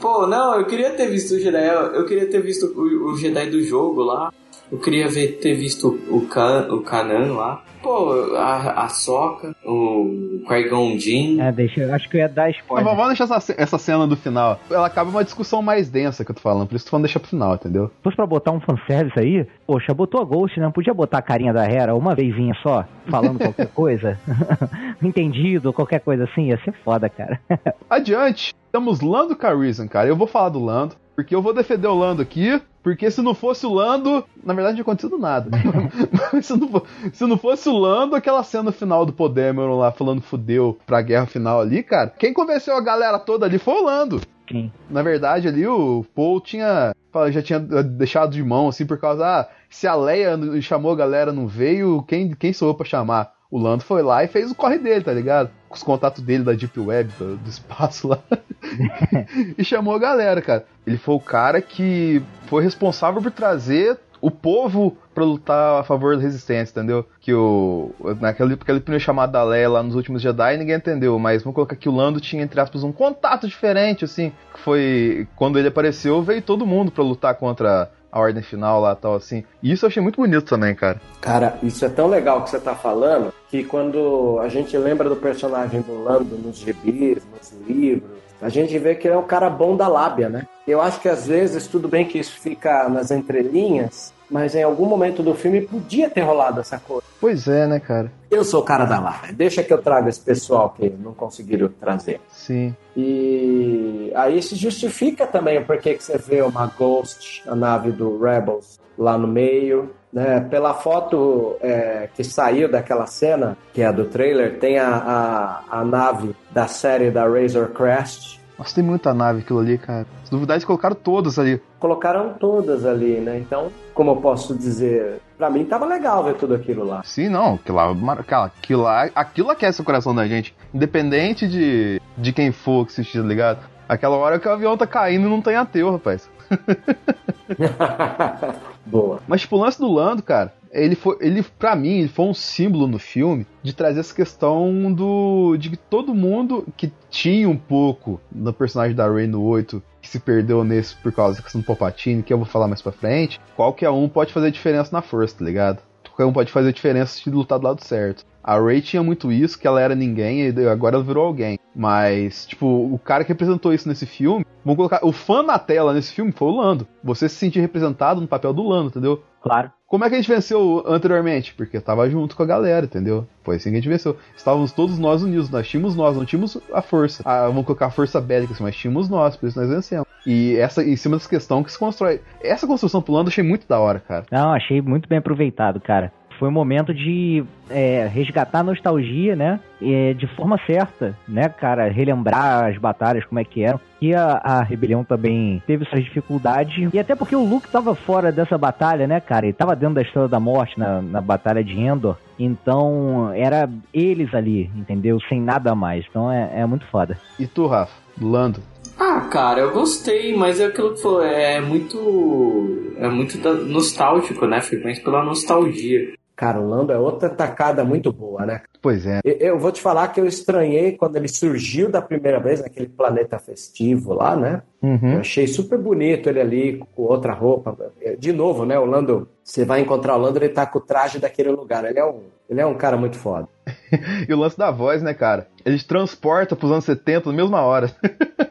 Pô, 0.00 0.26
não, 0.26 0.56
eu 0.56 0.66
queria 0.66 0.90
ter 0.90 1.08
visto 1.08 1.36
o 1.36 1.38
Jedi. 1.38 1.64
Eu 1.64 1.94
eu 1.94 2.04
queria 2.04 2.26
ter 2.26 2.40
visto 2.42 2.66
o, 2.74 3.12
o 3.12 3.16
Jedi 3.16 3.50
do 3.50 3.62
jogo 3.62 4.02
lá. 4.02 4.34
Eu 4.72 4.78
queria 4.78 5.08
ver, 5.08 5.38
ter 5.40 5.54
visto 5.54 5.88
o, 6.10 6.22
Kan, 6.26 6.66
o 6.72 6.80
Kanan 6.82 7.34
lá. 7.34 7.62
Pô, 7.82 8.34
a, 8.34 8.84
a 8.84 8.88
Soca, 8.88 9.54
o 9.62 10.42
Qui-Gon 10.48 10.98
Jinn. 10.98 11.38
É, 11.38 11.52
deixa, 11.52 11.82
eu 11.82 11.94
acho 11.94 12.08
que 12.08 12.16
eu 12.16 12.22
ia 12.22 12.28
dar 12.30 12.46
Mas 12.46 12.56
spoiler. 12.56 12.84
vamos 12.96 13.08
deixar 13.08 13.24
essa, 13.36 13.54
essa 13.58 13.76
cena 13.78 14.06
do 14.06 14.16
final. 14.16 14.58
Ela 14.70 14.86
acaba 14.86 15.10
uma 15.10 15.22
discussão 15.22 15.60
mais 15.60 15.90
densa 15.90 16.24
que 16.24 16.30
eu 16.30 16.34
tô 16.34 16.40
falando, 16.40 16.66
por 16.66 16.76
isso 16.76 16.84
que 16.84 16.88
eu 16.88 16.90
tô 16.90 16.90
falando 16.92 17.04
deixar 17.04 17.20
pro 17.20 17.28
final, 17.28 17.54
entendeu? 17.56 17.88
Se 17.88 18.02
fosse 18.02 18.16
pra 18.16 18.26
botar 18.26 18.52
um 18.52 18.60
fanservice 18.60 19.18
aí, 19.18 19.46
poxa, 19.66 19.92
botou 19.92 20.18
a 20.22 20.24
Ghost, 20.24 20.58
não 20.58 20.72
podia 20.72 20.94
botar 20.94 21.18
a 21.18 21.22
carinha 21.22 21.52
da 21.52 21.62
Hera 21.66 21.94
uma 21.94 22.14
vezinha 22.14 22.54
só, 22.62 22.86
falando 23.10 23.36
qualquer 23.44 23.68
coisa? 23.68 24.18
Entendido, 25.02 25.70
qualquer 25.70 26.00
coisa 26.00 26.24
assim, 26.24 26.48
ia 26.48 26.58
ser 26.64 26.72
foda, 26.82 27.10
cara. 27.10 27.38
Adiante, 27.90 28.54
temos 28.72 29.02
Lando 29.02 29.36
Calrissian, 29.36 29.86
cara. 29.88 30.08
Eu 30.08 30.16
vou 30.16 30.26
falar 30.26 30.48
do 30.48 30.64
Lando, 30.64 30.96
porque 31.14 31.34
eu 31.34 31.42
vou 31.42 31.52
defender 31.54 31.86
o 31.88 31.94
Lando 31.94 32.20
aqui, 32.22 32.60
porque 32.82 33.10
se 33.10 33.22
não 33.22 33.34
fosse 33.34 33.64
o 33.66 33.72
Lando, 33.72 34.24
na 34.42 34.52
verdade 34.54 34.76
não 34.76 34.84
tinha 34.84 34.92
acontecido 34.92 35.18
nada. 35.18 35.50
Se, 36.42 36.56
não, 36.56 36.68
fo- 36.68 36.82
se 37.12 37.26
não 37.26 37.38
fosse 37.38 37.68
o 37.68 37.78
Lando, 37.78 38.14
aquela 38.16 38.42
cena 38.42 38.72
final 38.72 39.06
do 39.06 39.12
Podemeron 39.12 39.78
lá 39.78 39.90
falando 39.92 40.20
fudeu 40.20 40.78
pra 40.86 41.00
guerra 41.02 41.26
final 41.26 41.60
ali, 41.60 41.82
cara, 41.82 42.10
quem 42.10 42.32
convenceu 42.32 42.76
a 42.76 42.80
galera 42.80 43.18
toda 43.18 43.46
ali 43.46 43.58
foi 43.58 43.74
o 43.74 43.84
Lando. 43.84 44.20
Sim. 44.50 44.70
Na 44.90 45.02
verdade, 45.02 45.48
ali 45.48 45.66
o 45.66 46.04
Paul 46.14 46.38
tinha. 46.40 46.94
Já 47.30 47.40
tinha 47.40 47.58
deixado 47.60 48.32
de 48.32 48.42
mão, 48.42 48.68
assim, 48.68 48.84
por 48.84 48.98
causa. 48.98 49.24
Ah, 49.24 49.48
se 49.70 49.86
a 49.86 49.94
Leia 49.94 50.36
chamou 50.60 50.92
a 50.92 50.96
galera 50.96 51.32
não 51.32 51.46
veio, 51.46 52.02
quem, 52.02 52.34
quem 52.34 52.52
sou 52.52 52.68
eu 52.68 52.74
pra 52.74 52.84
chamar? 52.84 53.32
O 53.50 53.58
Lando 53.58 53.84
foi 53.84 54.02
lá 54.02 54.22
e 54.24 54.28
fez 54.28 54.50
o 54.50 54.54
corre 54.54 54.78
dele, 54.78 55.04
tá 55.04 55.12
ligado? 55.12 55.48
Com 55.68 55.76
os 55.76 55.82
contatos 55.82 56.22
dele 56.22 56.42
da 56.44 56.52
Deep 56.52 56.78
Web, 56.78 57.10
do, 57.18 57.36
do 57.36 57.48
espaço 57.48 58.08
lá. 58.08 58.18
e 59.58 59.64
chamou 59.64 59.94
a 59.94 59.98
galera, 59.98 60.40
cara. 60.40 60.64
Ele 60.86 60.98
foi 60.98 61.14
o 61.14 61.20
cara 61.20 61.60
que 61.60 62.22
foi 62.46 62.62
responsável 62.62 63.22
por 63.22 63.30
trazer 63.30 63.98
o 64.24 64.30
povo 64.30 64.96
pra 65.14 65.22
lutar 65.22 65.80
a 65.80 65.84
favor 65.84 66.16
da 66.16 66.22
resistência, 66.22 66.72
entendeu? 66.72 67.06
Que 67.20 67.34
o. 67.34 67.90
Naquele, 68.20 68.54
aquele 68.54 68.80
primeiro 68.80 69.04
chamado 69.04 69.32
da 69.32 69.44
Leia 69.44 69.68
lá 69.68 69.82
nos 69.82 69.94
últimos 69.94 70.22
Jedi, 70.22 70.56
ninguém 70.56 70.76
entendeu, 70.76 71.18
mas 71.18 71.42
vamos 71.42 71.54
colocar 71.54 71.76
que 71.76 71.90
o 71.90 71.94
Lando 71.94 72.20
tinha, 72.20 72.42
entre 72.42 72.58
aspas, 72.58 72.82
um 72.82 72.90
contato 72.90 73.46
diferente, 73.46 74.04
assim. 74.04 74.32
Que 74.54 74.60
foi. 74.60 75.28
Quando 75.36 75.58
ele 75.58 75.68
apareceu, 75.68 76.22
veio 76.22 76.40
todo 76.40 76.66
mundo 76.66 76.90
pra 76.90 77.04
lutar 77.04 77.34
contra 77.34 77.90
a 78.10 78.18
ordem 78.18 78.42
final 78.42 78.80
lá 78.80 78.94
tal, 78.94 79.14
assim. 79.14 79.44
E 79.62 79.72
isso 79.72 79.84
eu 79.84 79.88
achei 79.88 80.02
muito 80.02 80.16
bonito 80.16 80.44
também, 80.44 80.74
cara. 80.74 81.00
Cara, 81.20 81.58
isso 81.62 81.84
é 81.84 81.88
tão 81.88 82.06
legal 82.06 82.42
que 82.44 82.50
você 82.50 82.60
tá 82.60 82.74
falando 82.74 83.30
que 83.50 83.62
quando 83.62 84.38
a 84.40 84.48
gente 84.48 84.76
lembra 84.78 85.08
do 85.08 85.16
personagem 85.16 85.82
do 85.82 86.02
Lando 86.02 86.38
nos 86.38 86.56
gibis, 86.56 87.22
nos 87.30 87.52
livros, 87.68 88.13
a 88.44 88.50
gente 88.50 88.78
vê 88.78 88.94
que 88.94 89.08
ele 89.08 89.14
é 89.14 89.18
um 89.18 89.26
cara 89.26 89.48
bom 89.48 89.74
da 89.74 89.88
lábia, 89.88 90.28
né? 90.28 90.46
Eu 90.68 90.82
acho 90.82 91.00
que 91.00 91.08
às 91.08 91.26
vezes, 91.26 91.66
tudo 91.66 91.88
bem 91.88 92.04
que 92.04 92.18
isso 92.18 92.38
fica 92.38 92.90
nas 92.90 93.10
entrelinhas, 93.10 94.12
mas 94.30 94.54
em 94.54 94.62
algum 94.62 94.84
momento 94.84 95.22
do 95.22 95.34
filme 95.34 95.62
podia 95.62 96.10
ter 96.10 96.20
rolado 96.20 96.60
essa 96.60 96.78
coisa. 96.78 97.02
Pois 97.18 97.48
é, 97.48 97.66
né, 97.66 97.80
cara? 97.80 98.12
Eu 98.30 98.44
sou 98.44 98.60
o 98.60 98.64
cara 98.64 98.84
da 98.84 99.00
lábia, 99.00 99.32
deixa 99.32 99.62
que 99.62 99.72
eu 99.72 99.80
trago 99.80 100.10
esse 100.10 100.20
pessoal 100.20 100.74
que 100.76 100.90
não 100.90 101.14
conseguiram 101.14 101.68
trazer. 101.68 102.20
Sim. 102.30 102.76
E 102.94 104.12
aí 104.14 104.42
se 104.42 104.56
justifica 104.56 105.26
também 105.26 105.56
o 105.56 105.64
porquê 105.64 105.94
que 105.94 106.04
você 106.04 106.18
vê 106.18 106.42
uma 106.42 106.66
Ghost, 106.66 107.42
a 107.48 107.54
nave 107.54 107.92
do 107.92 108.18
Rebels, 108.22 108.78
lá 108.98 109.16
no 109.16 109.26
meio. 109.26 109.90
Né? 110.12 110.46
Pela 110.48 110.74
foto 110.74 111.56
é, 111.60 112.08
que 112.14 112.22
saiu 112.22 112.70
daquela 112.70 113.06
cena, 113.06 113.56
que 113.72 113.82
é 113.82 113.86
a 113.86 113.90
do 113.90 114.04
trailer, 114.04 114.60
tem 114.60 114.78
a, 114.78 115.62
a, 115.70 115.80
a 115.80 115.84
nave 115.84 116.36
da 116.54 116.68
série 116.68 117.10
da 117.10 117.26
Razor 117.28 117.68
Crest. 117.70 118.40
Nossa, 118.56 118.76
tem 118.76 118.84
muita 118.84 119.12
nave 119.12 119.40
aquilo 119.40 119.58
ali, 119.58 119.76
cara. 119.76 120.06
Se 120.22 120.30
duvidar, 120.30 120.54
eles 120.54 120.64
colocaram 120.64 120.94
todas 120.94 121.38
ali. 121.40 121.60
Colocaram 121.80 122.34
todas 122.34 122.86
ali, 122.86 123.18
né? 123.20 123.38
Então, 123.38 123.72
como 123.92 124.12
eu 124.12 124.16
posso 124.16 124.54
dizer, 124.54 125.20
pra 125.36 125.50
mim 125.50 125.64
tava 125.64 125.84
legal 125.84 126.22
ver 126.22 126.34
tudo 126.34 126.54
aquilo 126.54 126.84
lá. 126.84 127.02
Sim, 127.02 127.28
não. 127.28 127.54
Aquilo 127.54 127.76
lá, 127.76 128.22
cara, 128.22 128.44
aquilo 128.44 128.82
lá, 128.82 129.10
aquilo 129.12 129.50
aquece 129.50 129.80
o 129.80 129.84
coração 129.84 130.14
da 130.14 130.28
gente. 130.28 130.54
Independente 130.72 131.48
de, 131.48 132.00
de 132.16 132.32
quem 132.32 132.52
for 132.52 132.86
que 132.86 132.92
assistir, 132.92 133.20
tá 133.20 133.26
ligado? 133.26 133.58
Aquela 133.88 134.16
hora 134.16 134.38
que 134.38 134.46
o 134.46 134.52
avião 134.52 134.76
tá 134.76 134.86
caindo 134.86 135.26
e 135.26 135.30
não 135.30 135.42
tem 135.42 135.56
ateu, 135.56 135.90
rapaz. 135.90 136.30
Boa. 138.86 139.20
Mas, 139.26 139.40
tipo, 139.40 139.56
o 139.56 139.60
lance 139.60 139.78
do 139.78 139.92
Lando, 139.92 140.22
cara, 140.22 140.52
ele 140.74 140.96
foi. 140.96 141.16
Ele, 141.20 141.42
pra 141.42 141.76
mim, 141.76 142.00
ele 142.00 142.08
foi 142.08 142.26
um 142.26 142.34
símbolo 142.34 142.86
no 142.86 142.98
filme 142.98 143.46
de 143.62 143.72
trazer 143.72 144.00
essa 144.00 144.14
questão 144.14 144.92
do. 144.92 145.56
de 145.56 145.70
que 145.70 145.76
todo 145.76 146.14
mundo 146.14 146.66
que 146.76 146.92
tinha 147.08 147.48
um 147.48 147.56
pouco 147.56 148.20
no 148.30 148.52
personagem 148.52 148.96
da 148.96 149.10
Rey 149.10 149.26
no 149.26 149.42
8, 149.42 149.82
que 150.02 150.08
se 150.08 150.18
perdeu 150.18 150.64
nesse 150.64 150.96
por 150.96 151.12
causa 151.12 151.36
da 151.36 151.42
questão 151.42 151.60
do 151.60 151.66
Palpatine, 151.66 152.22
que 152.22 152.32
eu 152.32 152.38
vou 152.38 152.46
falar 152.46 152.66
mais 152.66 152.82
pra 152.82 152.92
frente, 152.92 153.40
qualquer 153.56 153.90
um 153.90 154.08
pode 154.08 154.32
fazer 154.32 154.50
diferença 154.50 154.90
na 154.92 155.00
força, 155.00 155.38
tá 155.38 155.44
ligado? 155.44 155.80
Qualquer 156.02 156.26
um 156.26 156.32
pode 156.32 156.52
fazer 156.52 156.72
diferença 156.72 157.16
se 157.16 157.30
lutar 157.30 157.58
do 157.58 157.66
lado 157.66 157.82
certo. 157.82 158.24
A 158.42 158.60
Rey 158.60 158.82
tinha 158.82 159.02
muito 159.02 159.32
isso, 159.32 159.58
que 159.58 159.66
ela 159.66 159.80
era 159.80 159.94
ninguém 159.94 160.42
e 160.42 160.68
agora 160.68 160.96
ela 160.96 161.04
virou 161.04 161.24
alguém. 161.24 161.58
Mas, 161.74 162.46
tipo, 162.46 162.66
o 162.66 162.98
cara 162.98 163.24
que 163.24 163.32
representou 163.32 163.72
isso 163.72 163.88
nesse 163.88 164.06
filme, 164.06 164.44
vamos 164.62 164.76
colocar, 164.76 165.00
o 165.02 165.10
fã 165.10 165.42
na 165.42 165.58
tela 165.58 165.94
nesse 165.94 166.12
filme 166.12 166.30
foi 166.30 166.48
o 166.48 166.56
Lando. 166.56 166.86
Você 167.02 167.28
se 167.28 167.36
sentir 167.36 167.60
representado 167.60 168.20
no 168.20 168.28
papel 168.28 168.52
do 168.52 168.68
Lando, 168.68 168.88
entendeu? 168.88 169.24
Claro. 169.42 169.72
Como 169.94 170.04
é 170.04 170.08
que 170.08 170.16
a 170.16 170.18
gente 170.18 170.28
venceu 170.28 170.82
anteriormente? 170.88 171.54
Porque 171.54 171.78
tava 171.78 172.10
junto 172.10 172.34
com 172.34 172.42
a 172.42 172.46
galera, 172.46 172.84
entendeu? 172.84 173.28
Foi 173.44 173.54
assim 173.54 173.70
que 173.70 173.76
a 173.76 173.80
gente 173.80 173.88
venceu. 173.88 174.18
Estávamos 174.36 174.72
todos 174.72 174.98
nós 174.98 175.22
unidos, 175.22 175.48
nós 175.48 175.68
tínhamos 175.68 175.94
nós, 175.94 176.16
não 176.16 176.24
tínhamos 176.24 176.58
a 176.72 176.82
força. 176.82 177.22
Ah, 177.24 177.46
vamos 177.46 177.64
colocar 177.64 177.86
a 177.86 177.90
força 177.90 178.20
bélica, 178.20 178.52
assim, 178.52 178.64
mas 178.64 178.74
tínhamos 178.74 179.08
nós, 179.08 179.36
por 179.36 179.46
isso 179.46 179.56
nós 179.56 179.70
vencemos. 179.70 180.04
E 180.26 180.56
essa, 180.56 180.82
em 180.82 180.96
cima 180.96 181.16
dessa 181.16 181.28
questão 181.28 181.62
que 181.62 181.70
se 181.70 181.78
constrói. 181.78 182.20
Essa 182.42 182.66
construção 182.66 183.00
pro 183.00 183.12
Lando 183.12 183.28
eu 183.28 183.30
achei 183.30 183.44
muito 183.44 183.68
da 183.68 183.78
hora, 183.78 184.00
cara. 184.00 184.26
Não, 184.32 184.52
achei 184.52 184.82
muito 184.82 185.08
bem 185.08 185.18
aproveitado, 185.18 185.80
cara. 185.80 186.12
Foi 186.38 186.48
um 186.48 186.52
momento 186.52 186.92
de 186.92 187.44
é, 187.70 188.06
resgatar 188.12 188.60
a 188.60 188.62
nostalgia, 188.64 189.34
né? 189.36 189.60
É, 189.80 190.14
de 190.14 190.26
forma 190.26 190.58
certa, 190.66 191.16
né, 191.28 191.48
cara? 191.48 191.88
Relembrar 191.88 192.66
as 192.70 192.78
batalhas, 192.78 193.24
como 193.24 193.38
é 193.38 193.44
que 193.44 193.62
eram. 193.62 193.80
E 194.00 194.14
a, 194.14 194.40
a 194.42 194.62
rebelião 194.62 195.04
também 195.04 195.62
teve 195.66 195.84
suas 195.86 196.02
dificuldades. 196.04 196.90
E 196.92 196.98
até 196.98 197.14
porque 197.14 197.36
o 197.36 197.44
Luke 197.44 197.68
tava 197.68 197.94
fora 197.94 198.30
dessa 198.32 198.58
batalha, 198.58 199.06
né, 199.06 199.20
cara? 199.20 199.46
Ele 199.46 199.52
tava 199.52 199.74
dentro 199.76 199.94
da 199.94 200.02
Estrela 200.02 200.28
da 200.28 200.40
Morte 200.40 200.78
na, 200.78 201.00
na 201.00 201.20
batalha 201.20 201.62
de 201.62 201.78
Endor. 201.78 202.16
Então, 202.38 203.30
era 203.34 203.68
eles 203.92 204.34
ali, 204.34 204.70
entendeu? 204.76 205.18
Sem 205.28 205.40
nada 205.40 205.70
a 205.72 205.74
mais. 205.74 206.04
Então, 206.08 206.30
é, 206.30 206.50
é 206.60 206.66
muito 206.66 206.84
foda. 206.86 207.18
E 207.38 207.46
tu, 207.46 207.66
Rafa? 207.66 207.92
Lando? 208.20 208.60
Ah, 208.98 209.22
cara, 209.30 209.60
eu 209.60 209.72
gostei, 209.72 210.36
mas 210.36 210.60
é 210.60 210.66
aquilo 210.66 210.94
que 210.94 211.02
falou, 211.02 211.24
é 211.24 211.60
muito. 211.60 212.92
É 212.98 213.08
muito 213.08 213.38
da- 213.38 213.52
nostálgico, 213.54 214.46
né? 214.46 214.60
Mais 214.84 214.98
pela 215.00 215.24
nostalgia. 215.24 216.12
Cara, 216.36 216.60
o 216.60 216.68
Lando 216.68 216.92
é 216.92 216.98
outra 216.98 217.28
tacada 217.30 217.84
muito 217.84 218.12
boa, 218.12 218.44
né? 218.44 218.62
Pois 218.82 219.06
é. 219.06 219.20
Eu, 219.24 219.34
eu 219.34 219.58
vou 219.58 219.70
te 219.70 219.80
falar 219.80 220.08
que 220.08 220.20
eu 220.20 220.26
estranhei 220.26 220.92
quando 220.96 221.14
ele 221.14 221.28
surgiu 221.28 221.88
da 221.88 222.02
primeira 222.02 222.40
vez 222.40 222.60
naquele 222.60 222.88
planeta 222.88 223.38
festivo 223.38 224.12
lá, 224.14 224.34
né? 224.34 224.62
Eu 224.82 224.88
Uhum. 224.90 225.18
achei 225.20 225.46
super 225.46 225.78
bonito 225.78 226.28
ele 226.28 226.40
ali 226.40 226.78
com 226.94 227.02
outra 227.02 227.32
roupa. 227.32 227.76
De 228.18 228.32
novo, 228.32 228.66
né? 228.66 228.76
O 228.78 228.84
Lando, 228.84 229.28
você 229.44 229.64
vai 229.64 229.80
encontrar 229.80 230.16
o 230.16 230.18
Lando, 230.20 230.38
ele 230.38 230.48
tá 230.48 230.66
com 230.66 230.78
o 230.78 230.82
traje 230.82 231.20
daquele 231.20 231.50
lugar. 231.50 231.84
Ele 231.84 231.98
é 232.00 232.04
um, 232.04 232.20
ele 232.50 232.60
é 232.60 232.66
um 232.66 232.74
cara 232.74 232.96
muito 232.96 233.16
foda. 233.16 233.48
E 234.28 234.34
o 234.34 234.38
lance 234.38 234.58
da 234.58 234.72
voz, 234.72 235.02
né, 235.02 235.14
cara? 235.14 235.46
Ele 235.64 235.78
transporta 235.80 236.56
pros 236.56 236.72
anos 236.72 236.84
70 236.84 237.30
na 237.30 237.36
mesma 237.36 237.62
hora. 237.62 237.90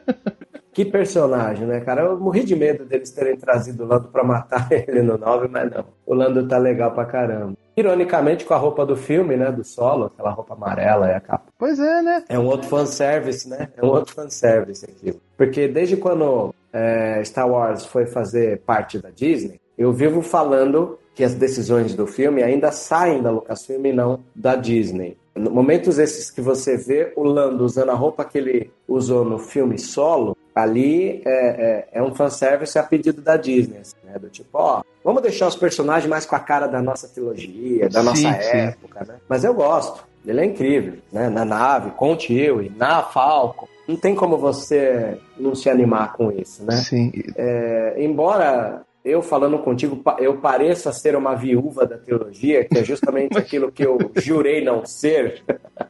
Que 0.72 0.84
personagem, 0.84 1.68
né, 1.68 1.78
cara? 1.80 2.02
Eu 2.02 2.18
morri 2.18 2.42
de 2.42 2.56
medo 2.56 2.84
deles 2.84 3.12
terem 3.12 3.36
trazido 3.36 3.84
o 3.84 3.86
Lando 3.86 4.08
pra 4.08 4.24
matar 4.24 4.66
ele 4.72 5.02
no 5.02 5.16
9, 5.16 5.46
mas 5.46 5.70
não. 5.70 5.84
O 6.04 6.12
Lando 6.14 6.48
tá 6.48 6.58
legal 6.58 6.90
pra 6.90 7.04
caramba. 7.04 7.54
Ironicamente, 7.76 8.44
com 8.44 8.54
a 8.54 8.56
roupa 8.56 8.86
do 8.86 8.96
filme, 8.96 9.36
né? 9.36 9.50
Do 9.50 9.64
solo, 9.64 10.06
aquela 10.06 10.30
roupa 10.30 10.54
amarela 10.54 11.08
e 11.08 11.14
a 11.14 11.20
capa. 11.20 11.44
Pois 11.58 11.78
é, 11.78 12.02
né? 12.02 12.24
É 12.28 12.38
um 12.38 12.46
outro 12.46 12.68
fanservice, 12.68 13.48
né? 13.48 13.68
É 13.76 13.84
um 13.84 13.88
outro 13.88 14.14
fanservice 14.14 14.84
aquilo. 14.84 15.20
Porque 15.36 15.66
desde 15.66 15.96
quando 15.96 16.54
é, 16.72 17.22
Star 17.24 17.48
Wars 17.48 17.84
foi 17.84 18.06
fazer 18.06 18.60
parte 18.60 18.98
da 18.98 19.10
Disney, 19.10 19.60
eu 19.76 19.92
vivo 19.92 20.22
falando 20.22 20.98
que 21.14 21.24
as 21.24 21.34
decisões 21.34 21.94
do 21.94 22.06
filme 22.06 22.42
ainda 22.42 22.72
saem 22.72 23.22
da 23.22 23.30
Lucasfilm 23.30 23.86
e 23.86 23.92
não 23.92 24.20
da 24.34 24.56
Disney. 24.56 25.16
Momentos 25.36 25.98
esses 25.98 26.30
que 26.30 26.40
você 26.40 26.76
vê 26.76 27.12
o 27.16 27.24
Lando 27.24 27.64
usando 27.64 27.90
a 27.90 27.94
roupa 27.94 28.24
que 28.24 28.38
ele 28.38 28.70
usou 28.86 29.24
no 29.24 29.38
filme 29.38 29.78
solo, 29.78 30.36
ali 30.54 31.22
é, 31.24 31.30
é, 31.30 31.88
é 31.92 32.02
um 32.02 32.14
fanservice 32.14 32.78
a 32.78 32.82
pedido 32.82 33.20
da 33.20 33.36
Disney. 33.36 33.78
assim, 33.78 33.96
né? 34.04 34.18
Do 34.18 34.28
tipo, 34.28 34.50
ó, 34.52 34.82
vamos 35.02 35.22
deixar 35.22 35.48
os 35.48 35.56
personagens 35.56 36.08
mais 36.08 36.24
com 36.24 36.36
a 36.36 36.40
cara 36.40 36.66
da 36.66 36.80
nossa 36.80 37.08
trilogia, 37.08 37.88
da 37.88 38.00
Sim, 38.00 38.06
nossa 38.06 38.42
sim. 38.42 38.56
época, 38.56 39.04
né? 39.04 39.16
Mas 39.28 39.44
eu 39.44 39.54
gosto. 39.54 40.06
Ele 40.26 40.40
é 40.40 40.44
incrível, 40.44 40.94
né? 41.12 41.28
Na 41.28 41.44
nave, 41.44 41.90
com 41.90 42.14
o 42.14 42.18
Chewie, 42.18 42.72
na 42.74 43.02
Falcon. 43.02 43.68
Não 43.86 43.96
tem 43.96 44.14
como 44.14 44.38
você 44.38 45.18
não 45.38 45.54
se 45.54 45.68
animar 45.68 46.14
com 46.14 46.32
isso, 46.32 46.64
né? 46.64 46.76
Sim. 46.76 47.12
É, 47.36 47.96
embora 47.98 48.82
eu 49.04 49.20
falando 49.20 49.58
contigo, 49.58 50.02
eu 50.18 50.38
pareça 50.38 50.90
ser 50.90 51.14
uma 51.14 51.34
viúva 51.34 51.86
da 51.86 51.98
teologia, 51.98 52.64
que 52.64 52.78
é 52.78 52.84
justamente 52.84 53.36
aquilo 53.36 53.70
que 53.70 53.84
eu 53.84 53.98
jurei 54.16 54.64
não 54.64 54.86
ser, 54.86 55.42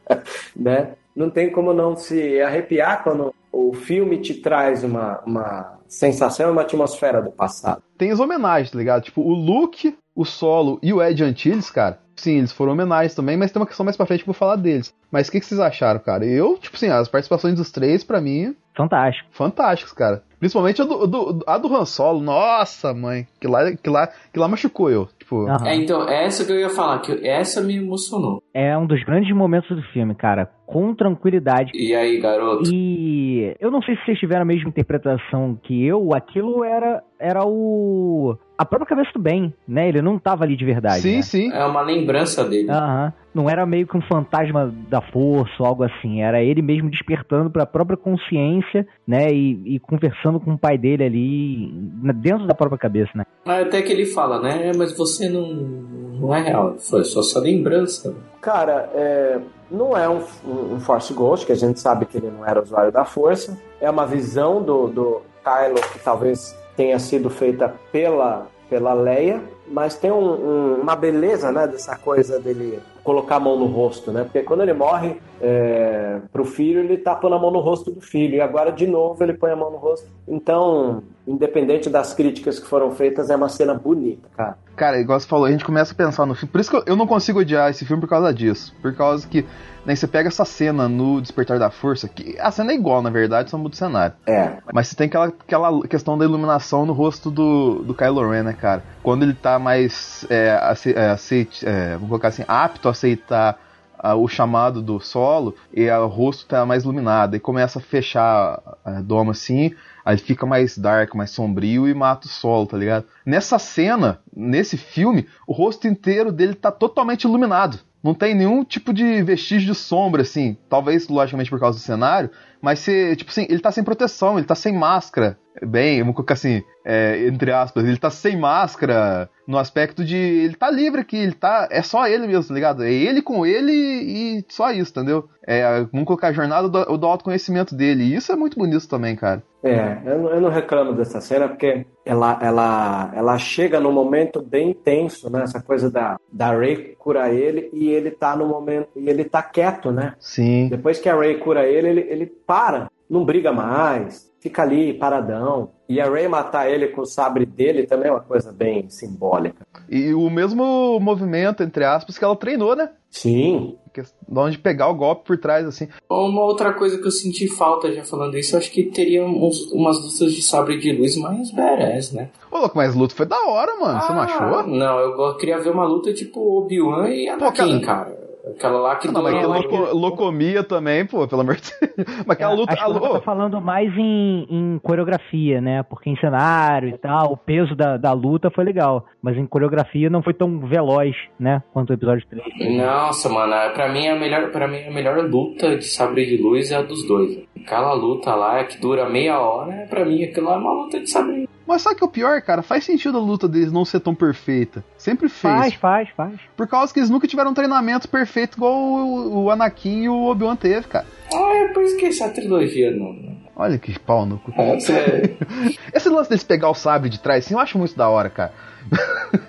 né? 0.53 0.95
Não 1.15 1.29
tem 1.29 1.51
como 1.51 1.73
não 1.73 1.95
se 1.95 2.41
arrepiar 2.41 3.03
quando 3.03 3.33
o 3.51 3.73
filme 3.73 4.17
te 4.19 4.33
traz 4.33 4.83
uma, 4.83 5.21
uma 5.25 5.79
sensação 5.87 6.49
e 6.49 6.51
uma 6.51 6.61
atmosfera 6.63 7.21
do 7.21 7.31
passado. 7.31 7.81
Tem 7.97 8.11
as 8.11 8.19
homenagens, 8.19 8.71
tá 8.71 8.77
ligado? 8.77 9.03
Tipo, 9.03 9.21
o 9.21 9.33
Luke, 9.33 9.97
o 10.13 10.25
Solo 10.25 10.77
e 10.83 10.91
o 10.91 11.01
Ed 11.01 11.23
Antilles, 11.23 11.69
cara. 11.71 11.99
Sim, 12.17 12.37
eles 12.37 12.51
foram 12.51 12.73
homenagens 12.73 13.13
também, 13.15 13.35
mas 13.37 13.51
tem 13.51 13.61
uma 13.61 13.65
questão 13.67 13.83
mais 13.83 13.95
pra 13.97 14.05
frente 14.05 14.23
que 14.23 14.29
eu 14.29 14.33
vou 14.33 14.39
falar 14.39 14.55
deles. 14.55 14.93
Mas 15.11 15.27
o 15.27 15.31
que, 15.31 15.39
que 15.39 15.45
vocês 15.45 15.59
acharam, 15.59 15.99
cara? 15.99 16.25
Eu, 16.25 16.57
tipo 16.57 16.75
assim, 16.75 16.89
as 16.89 17.07
participações 17.07 17.55
dos 17.55 17.71
três, 17.71 18.03
pra 18.03 18.21
mim, 18.21 18.55
Fantástico. 18.75 19.29
fantásticos, 19.31 19.93
cara. 19.93 20.23
Principalmente 20.45 20.79
a 20.79 20.85
do, 20.85 21.07
do- 21.07 21.43
a 21.47 21.57
do 21.57 21.75
Han 21.75 21.85
Solo. 21.85 22.21
Nossa, 22.21 22.93
mãe. 22.93 23.25
Que 23.41 23.47
lá, 23.47 23.75
que 23.75 23.89
lá, 23.89 24.07
que 24.31 24.39
lá 24.39 24.47
machucou 24.47 24.91
eu. 24.91 25.07
Tipo, 25.17 25.47
Aham. 25.47 25.67
É, 25.67 25.75
então, 25.75 26.07
essa 26.07 26.45
que 26.45 26.51
eu 26.51 26.59
ia 26.59 26.69
falar, 26.69 26.99
que 26.99 27.27
essa 27.27 27.61
me 27.61 27.75
emocionou. 27.77 28.43
É 28.53 28.77
um 28.77 28.85
dos 28.85 29.03
grandes 29.03 29.35
momentos 29.35 29.75
do 29.75 29.81
filme, 29.91 30.13
cara. 30.13 30.47
Com 30.67 30.93
tranquilidade. 30.93 31.71
E 31.73 31.95
aí, 31.95 32.19
garoto? 32.19 32.69
E 32.71 33.55
eu 33.59 33.71
não 33.71 33.81
sei 33.81 33.95
se 33.95 34.05
vocês 34.05 34.19
tiveram 34.19 34.43
a 34.43 34.45
mesma 34.45 34.69
interpretação 34.69 35.57
que 35.63 35.83
eu, 35.83 36.13
aquilo 36.13 36.63
era, 36.63 37.01
era 37.19 37.43
o. 37.43 38.37
A 38.57 38.65
própria 38.65 38.87
cabeça 38.87 39.11
do 39.13 39.19
bem, 39.19 39.53
né? 39.67 39.89
Ele 39.89 40.01
não 40.01 40.17
tava 40.17 40.43
ali 40.43 40.55
de 40.55 40.63
verdade. 40.63 41.01
sim, 41.01 41.17
né? 41.17 41.21
sim. 41.21 41.51
É 41.51 41.65
uma 41.65 41.81
lembrança 41.81 42.43
dele. 42.43 42.69
Aham. 42.71 43.13
Não 43.33 43.49
era 43.49 43.65
meio 43.65 43.85
que 43.85 43.97
um 43.97 44.01
fantasma 44.01 44.73
da 44.89 45.01
força 45.01 45.53
ou 45.59 45.65
algo 45.65 45.83
assim. 45.83 46.21
Era 46.21 46.41
ele 46.41 46.61
mesmo 46.61 46.89
despertando 46.89 47.49
para 47.49 47.63
a 47.63 47.65
própria 47.65 47.97
consciência, 47.97 48.87
né? 49.05 49.27
E, 49.29 49.75
e 49.75 49.79
conversando 49.79 50.39
com 50.39 50.53
o 50.53 50.57
pai 50.57 50.77
dele 50.77 51.03
ali 51.03 51.69
dentro 52.15 52.47
da 52.47 52.53
própria 52.53 52.77
cabeça, 52.77 53.11
né? 53.13 53.25
Até 53.45 53.81
que 53.81 53.91
ele 53.91 54.05
fala, 54.05 54.41
né? 54.41 54.69
"É, 54.69 54.73
Mas 54.73 54.95
você 54.97 55.27
não, 55.27 55.53
não 55.53 56.33
é 56.33 56.41
real. 56.41 56.77
Foi 56.79 57.03
só 57.03 57.21
sua 57.21 57.41
lembrança. 57.41 58.15
Cara, 58.39 58.89
é, 58.93 59.39
não 59.69 59.97
é 59.97 60.07
um, 60.07 60.21
um 60.45 60.79
Force 60.79 61.13
Ghost, 61.13 61.45
que 61.45 61.51
a 61.51 61.55
gente 61.55 61.79
sabe 61.79 62.05
que 62.05 62.17
ele 62.17 62.31
não 62.31 62.45
era 62.45 62.61
usuário 62.61 62.91
da 62.91 63.03
força. 63.03 63.59
É 63.81 63.89
uma 63.89 64.05
visão 64.05 64.63
do, 64.63 64.87
do 64.87 65.21
Kylo 65.43 65.81
que 65.91 65.99
talvez 65.99 66.55
tenha 66.75 66.99
sido 66.99 67.29
feita 67.29 67.73
pela, 67.91 68.47
pela 68.69 68.93
Leia, 68.93 69.41
mas 69.67 69.95
tem 69.95 70.11
um- 70.11 70.17
um- 70.17 70.81
uma 70.81 70.95
beleza, 70.95 71.51
né, 71.51 71.67
dessa 71.67 71.97
coisa 71.97 72.39
dele 72.39 72.79
colocar 73.03 73.35
a 73.35 73.39
mão 73.39 73.57
no 73.57 73.65
rosto, 73.65 74.11
né? 74.11 74.23
Porque 74.23 74.41
quando 74.41 74.61
ele 74.61 74.73
morre 74.73 75.17
é, 75.41 76.21
pro 76.33 76.43
filho, 76.43 76.79
ele 76.79 76.97
tá 76.97 77.13
pondo 77.13 77.35
a 77.35 77.39
mão 77.39 77.51
no 77.51 77.59
rosto 77.59 77.91
do 77.91 78.01
filho. 78.01 78.35
E 78.35 78.41
agora, 78.41 78.71
de 78.71 78.87
novo, 78.87 79.23
ele 79.23 79.33
põe 79.33 79.51
a 79.51 79.55
mão 79.55 79.69
no 79.69 79.77
rosto. 79.77 80.07
Então, 80.27 81.03
independente 81.27 81.89
das 81.89 82.13
críticas 82.13 82.59
que 82.59 82.67
foram 82.67 82.91
feitas, 82.91 83.29
é 83.29 83.35
uma 83.35 83.49
cena 83.49 83.73
bonita, 83.73 84.27
cara. 84.35 84.57
Cara, 84.75 84.99
igual 84.99 85.19
você 85.19 85.27
falou, 85.27 85.45
a 85.45 85.51
gente 85.51 85.65
começa 85.65 85.93
a 85.93 85.95
pensar 85.95 86.25
no 86.25 86.35
filme. 86.35 86.51
Por 86.51 86.61
isso 86.61 86.69
que 86.69 86.89
eu- 86.89 86.95
não 86.95 87.07
consigo 87.07 87.39
odiar 87.39 87.69
esse 87.71 87.85
filme 87.85 88.01
por 88.01 88.09
causa 88.09 88.33
disso. 88.33 88.75
Por 88.81 88.93
causa 88.93 89.25
que, 89.27 89.45
né, 89.85 89.95
você 89.95 90.05
pega 90.05 90.27
essa 90.27 90.43
cena 90.45 90.87
no 90.89 91.21
Despertar 91.21 91.57
da 91.57 91.71
Força, 91.71 92.07
que 92.07 92.37
a 92.39 92.51
cena 92.51 92.71
é 92.71 92.75
igual, 92.75 93.01
na 93.01 93.09
verdade, 93.09 93.49
só 93.49 93.57
muda 93.57 93.73
o 93.73 93.77
cenário. 93.77 94.15
É, 94.27 94.57
Mas 94.73 94.89
você 94.89 94.95
tem 94.95 95.07
aquela, 95.07 95.27
aquela 95.27 95.87
questão 95.87 96.17
da 96.17 96.25
iluminação 96.25 96.85
no 96.85 96.93
rosto 96.93 97.31
do, 97.31 97.83
do 97.83 97.93
Kylo 97.95 98.29
Ren, 98.29 98.43
né, 98.43 98.53
cara? 98.53 98.83
Quando 99.01 99.23
ele 99.23 99.33
tá 99.33 99.57
mais 99.57 100.25
é, 100.29 100.59
é, 100.93 101.09
aceite, 101.09 101.65
é, 101.67 101.93
vamos 101.93 102.09
colocar 102.09 102.27
assim, 102.27 102.43
apto 102.47 102.87
a 102.87 102.91
aceitar 102.91 103.57
ah, 103.97 104.13
o 104.13 104.27
chamado 104.27 104.81
do 104.81 104.99
solo, 104.99 105.55
e 105.73 105.89
ah, 105.89 106.01
o 106.01 106.07
rosto 106.07 106.45
tá 106.45 106.65
mais 106.65 106.83
iluminado. 106.83 107.35
E 107.35 107.39
começa 107.39 107.79
a 107.79 107.81
fechar 107.81 108.59
a 108.83 109.01
doma 109.01 109.31
assim, 109.31 109.73
aí 110.05 110.17
fica 110.19 110.45
mais 110.45 110.77
dark, 110.77 111.15
mais 111.15 111.31
sombrio 111.31 111.87
e 111.87 111.93
mata 111.93 112.27
o 112.27 112.29
solo, 112.29 112.67
tá 112.67 112.77
ligado? 112.77 113.05
Nessa 113.25 113.57
cena, 113.57 114.21
nesse 114.33 114.77
filme, 114.77 115.27
o 115.47 115.51
rosto 115.51 115.87
inteiro 115.87 116.31
dele 116.31 116.53
tá 116.53 116.71
totalmente 116.71 117.23
iluminado. 117.23 117.79
Não 118.03 118.13
tem 118.13 118.35
nenhum 118.35 118.63
tipo 118.63 118.93
de 118.93 119.23
vestígio 119.23 119.73
de 119.73 119.73
sombra, 119.73 120.21
assim. 120.21 120.55
Talvez, 120.69 121.07
logicamente, 121.07 121.49
por 121.49 121.59
causa 121.59 121.79
do 121.79 121.81
cenário. 121.81 122.29
Mas, 122.61 122.77
se, 122.77 123.15
tipo 123.15 123.31
assim, 123.31 123.47
ele 123.49 123.59
tá 123.59 123.71
sem 123.71 123.83
proteção, 123.83 124.37
ele 124.37 124.45
tá 124.45 124.53
sem 124.53 124.71
máscara. 124.71 125.39
Bem, 125.61 125.99
vamos 125.99 126.15
colocar 126.15 126.33
assim, 126.33 126.63
é, 126.83 127.25
entre 127.27 127.51
aspas, 127.51 127.85
ele 127.85 127.97
tá 127.97 128.09
sem 128.09 128.37
máscara 128.37 129.29
no 129.47 129.57
aspecto 129.57 130.03
de. 130.03 130.17
Ele 130.17 130.55
tá 130.55 130.69
livre 130.69 131.01
aqui, 131.01 131.17
ele 131.17 131.33
tá. 131.33 131.67
É 131.71 131.81
só 131.81 132.07
ele 132.07 132.27
mesmo, 132.27 132.47
tá 132.47 132.53
ligado? 132.53 132.83
É 132.83 132.91
ele 132.91 133.21
com 133.21 133.45
ele 133.45 133.71
e 133.71 134.45
só 134.49 134.71
isso, 134.71 134.91
entendeu? 134.91 135.29
É, 135.47 135.83
vamos 135.91 136.05
colocar 136.05 136.27
a 136.27 136.33
jornada 136.33 136.67
do, 136.67 136.97
do 136.97 137.07
autoconhecimento 137.07 137.75
dele. 137.75 138.03
E 138.03 138.15
isso 138.15 138.31
é 138.31 138.35
muito 138.35 138.57
bonito 138.57 138.87
também, 138.87 139.15
cara. 139.15 139.41
É, 139.63 139.97
eu 140.05 140.19
não, 140.19 140.29
eu 140.29 140.41
não 140.41 140.49
reclamo 140.49 140.93
dessa 140.93 141.19
cena 141.21 141.47
porque 141.47 141.85
ela, 142.05 142.37
ela, 142.41 143.11
ela 143.15 143.37
chega 143.37 143.79
num 143.79 143.91
momento 143.91 144.41
bem 144.41 144.73
tenso, 144.73 145.29
né? 145.29 145.43
Essa 145.43 145.61
coisa 145.61 145.89
da, 145.89 146.19
da 146.31 146.51
Ray 146.51 146.95
curar 146.99 147.33
ele 147.33 147.69
e 147.73 147.89
ele 147.89 148.11
tá 148.11 148.35
no 148.35 148.47
momento. 148.47 148.89
E 148.95 149.09
ele 149.09 149.23
tá 149.23 149.41
quieto, 149.41 149.91
né? 149.91 150.13
Sim. 150.19 150.67
Depois 150.69 150.99
que 150.99 151.09
a 151.09 151.15
Ray 151.15 151.39
cura 151.39 151.65
ele, 151.65 151.87
ele, 151.89 152.01
ele 152.09 152.25
para, 152.25 152.89
não 153.09 153.25
briga 153.25 153.51
mais, 153.51 154.31
fica 154.45 154.61
ali 154.61 154.93
paradão. 154.93 155.69
E 155.89 155.99
a 155.99 156.07
Ray 156.09 156.27
matar 156.27 156.69
ele 156.69 156.87
com 156.89 157.01
o 157.01 157.05
sabre 157.05 157.45
dele 157.47 157.85
também 157.87 158.09
é 158.09 158.11
uma 158.11 158.19
coisa 158.19 158.51
bem 158.51 158.87
simbólica. 158.89 159.65
E 159.89 160.13
o 160.13 160.29
mesmo 160.29 160.99
movimento, 160.99 161.63
entre 161.63 161.83
aspas, 161.83 162.15
que 162.17 162.23
ela 162.23 162.35
treinou, 162.35 162.75
né? 162.75 162.89
Sim. 163.09 163.75
Questão 163.93 164.49
de 164.49 164.57
pegar 164.59 164.89
o 164.89 164.93
golpe 164.95 165.25
por 165.25 165.37
trás, 165.37 165.65
assim. 165.65 165.87
Uma 166.09 166.43
outra 166.43 166.73
coisa 166.73 166.97
que 166.99 167.07
eu 167.07 167.11
senti 167.11 167.47
falta 167.47 167.91
já 167.91 168.03
falando 168.03 168.37
isso, 168.37 168.55
eu 168.55 168.59
acho 168.59 168.71
que 168.71 168.83
teria 168.83 169.23
uns- 169.25 169.71
umas 169.71 169.97
lutas 169.99 170.33
de 170.33 170.41
sabre 170.43 170.77
de 170.77 170.91
luz 170.91 171.15
mais 171.17 171.49
badass, 171.51 172.11
né? 172.11 172.29
Ô, 172.51 172.57
louco, 172.59 172.75
mas 172.77 172.93
luta 172.95 173.15
foi 173.15 173.25
da 173.25 173.39
hora, 173.47 173.75
mano. 173.79 174.01
Você 174.01 174.11
não 174.11 174.21
Ah, 174.21 174.25
achou? 174.25 174.67
Não, 174.67 174.99
eu 174.99 175.37
queria 175.37 175.59
ver 175.59 175.69
uma 175.71 175.85
luta 175.85 176.13
tipo 176.13 176.57
Obi-Wan 176.59 177.09
e 177.09 177.29
Anakin, 177.29 177.79
cara. 177.79 178.24
Aquela 178.47 178.79
lá 178.79 178.95
que 178.97 179.07
Não, 179.07 179.23
mas 179.23 179.33
que 179.33 179.41
doeu. 179.41 179.53
loco- 179.81 179.97
locomia 179.97 180.63
também, 180.63 181.05
pô, 181.05 181.27
pelo 181.27 181.41
amor 181.41 181.55
de 181.55 181.63
Deus. 181.81 182.07
Mas 182.27 182.29
aquela 182.29 182.53
luta. 182.53 182.73
Acho 182.73 182.85
que 182.85 182.91
você 182.91 182.97
alô, 183.05 183.13
tá 183.15 183.21
falando 183.21 183.59
mais 183.61 183.91
em, 183.97 184.45
em 184.49 184.79
coreografia, 184.83 185.59
né? 185.59 185.81
Porque 185.83 186.09
em 186.09 186.15
cenário 186.17 186.89
e 186.89 186.97
tal, 186.97 187.31
o 187.33 187.37
peso 187.37 187.75
da, 187.75 187.97
da 187.97 188.11
luta 188.13 188.51
foi 188.51 188.63
legal. 188.63 189.05
Mas 189.21 189.35
em 189.37 189.47
coreografia 189.47 190.09
não 190.09 190.21
foi 190.21 190.33
tão 190.33 190.59
veloz, 190.59 191.15
né? 191.39 191.63
Quanto 191.73 191.89
o 191.89 191.93
episódio 191.93 192.25
3. 192.29 192.77
Nossa, 192.77 193.29
mano, 193.29 193.53
é- 193.53 193.69
pra 193.69 193.91
mim, 193.91 194.07
a 194.07 194.15
melhor, 194.15 194.51
pra 194.51 194.67
mim 194.67 194.83
a 194.85 194.91
melhor 194.91 195.17
luta 195.27 195.75
de 195.77 195.85
sabre 195.85 196.25
de 196.25 196.37
luz 196.41 196.71
é 196.71 196.75
a 196.75 196.81
dos 196.83 197.07
dois. 197.07 197.39
Aquela 197.65 197.93
luta 197.93 198.35
lá 198.35 198.63
que 198.63 198.77
dura 198.79 199.09
meia 199.09 199.39
hora, 199.39 199.87
pra 199.89 200.05
mim 200.05 200.23
aquilo 200.23 200.49
é 200.51 200.55
uma 200.55 200.71
luta 200.71 200.99
de 200.99 201.09
sabre. 201.09 201.49
Mas 201.67 201.81
sabe 201.81 201.95
o 201.95 201.97
que 201.97 202.03
é 202.03 202.07
o 202.07 202.11
pior, 202.11 202.39
cara? 202.43 202.61
Faz 202.61 202.83
sentido 202.83 203.17
a 203.17 203.21
luta 203.21 203.47
deles 203.47 203.71
não 203.71 203.83
ser 203.83 203.99
tão 203.99 204.13
perfeita. 204.13 204.83
Sempre 204.99 205.27
fez. 205.29 205.51
Faz, 205.55 205.73
faz, 205.73 206.09
faz. 206.15 206.39
Por 206.55 206.67
causa 206.67 206.93
que 206.93 206.99
eles 206.99 207.09
nunca 207.09 207.27
tiveram 207.27 207.49
um 207.49 207.53
treinamento 207.55 208.07
perfeito 208.07 208.55
igual 208.57 208.71
o, 208.75 209.45
o 209.45 209.49
Anakin 209.49 210.03
e 210.03 210.09
o 210.09 210.25
Obi-Wan 210.25 210.55
teve, 210.55 210.85
cara. 210.87 211.07
Ah, 211.33 211.55
é 211.57 211.67
por 211.69 211.81
isso 211.81 211.97
que 211.97 212.05
essa 212.05 212.29
trilogia 212.29 212.91
não. 212.91 213.35
Olha 213.55 213.79
que 213.79 213.97
pau 213.97 214.27
no 214.27 214.37
cu. 214.37 214.53
É, 214.55 214.73
é- 214.77 215.35
Esse 215.91 216.07
lance 216.07 216.29
deles 216.29 216.43
pegar 216.43 216.69
o 216.69 216.75
sabre 216.75 217.09
de 217.09 217.19
trás, 217.19 217.45
assim, 217.45 217.55
eu 217.55 217.59
acho 217.59 217.79
muito 217.79 217.95
da 217.97 218.07
hora, 218.07 218.29
cara. 218.29 218.53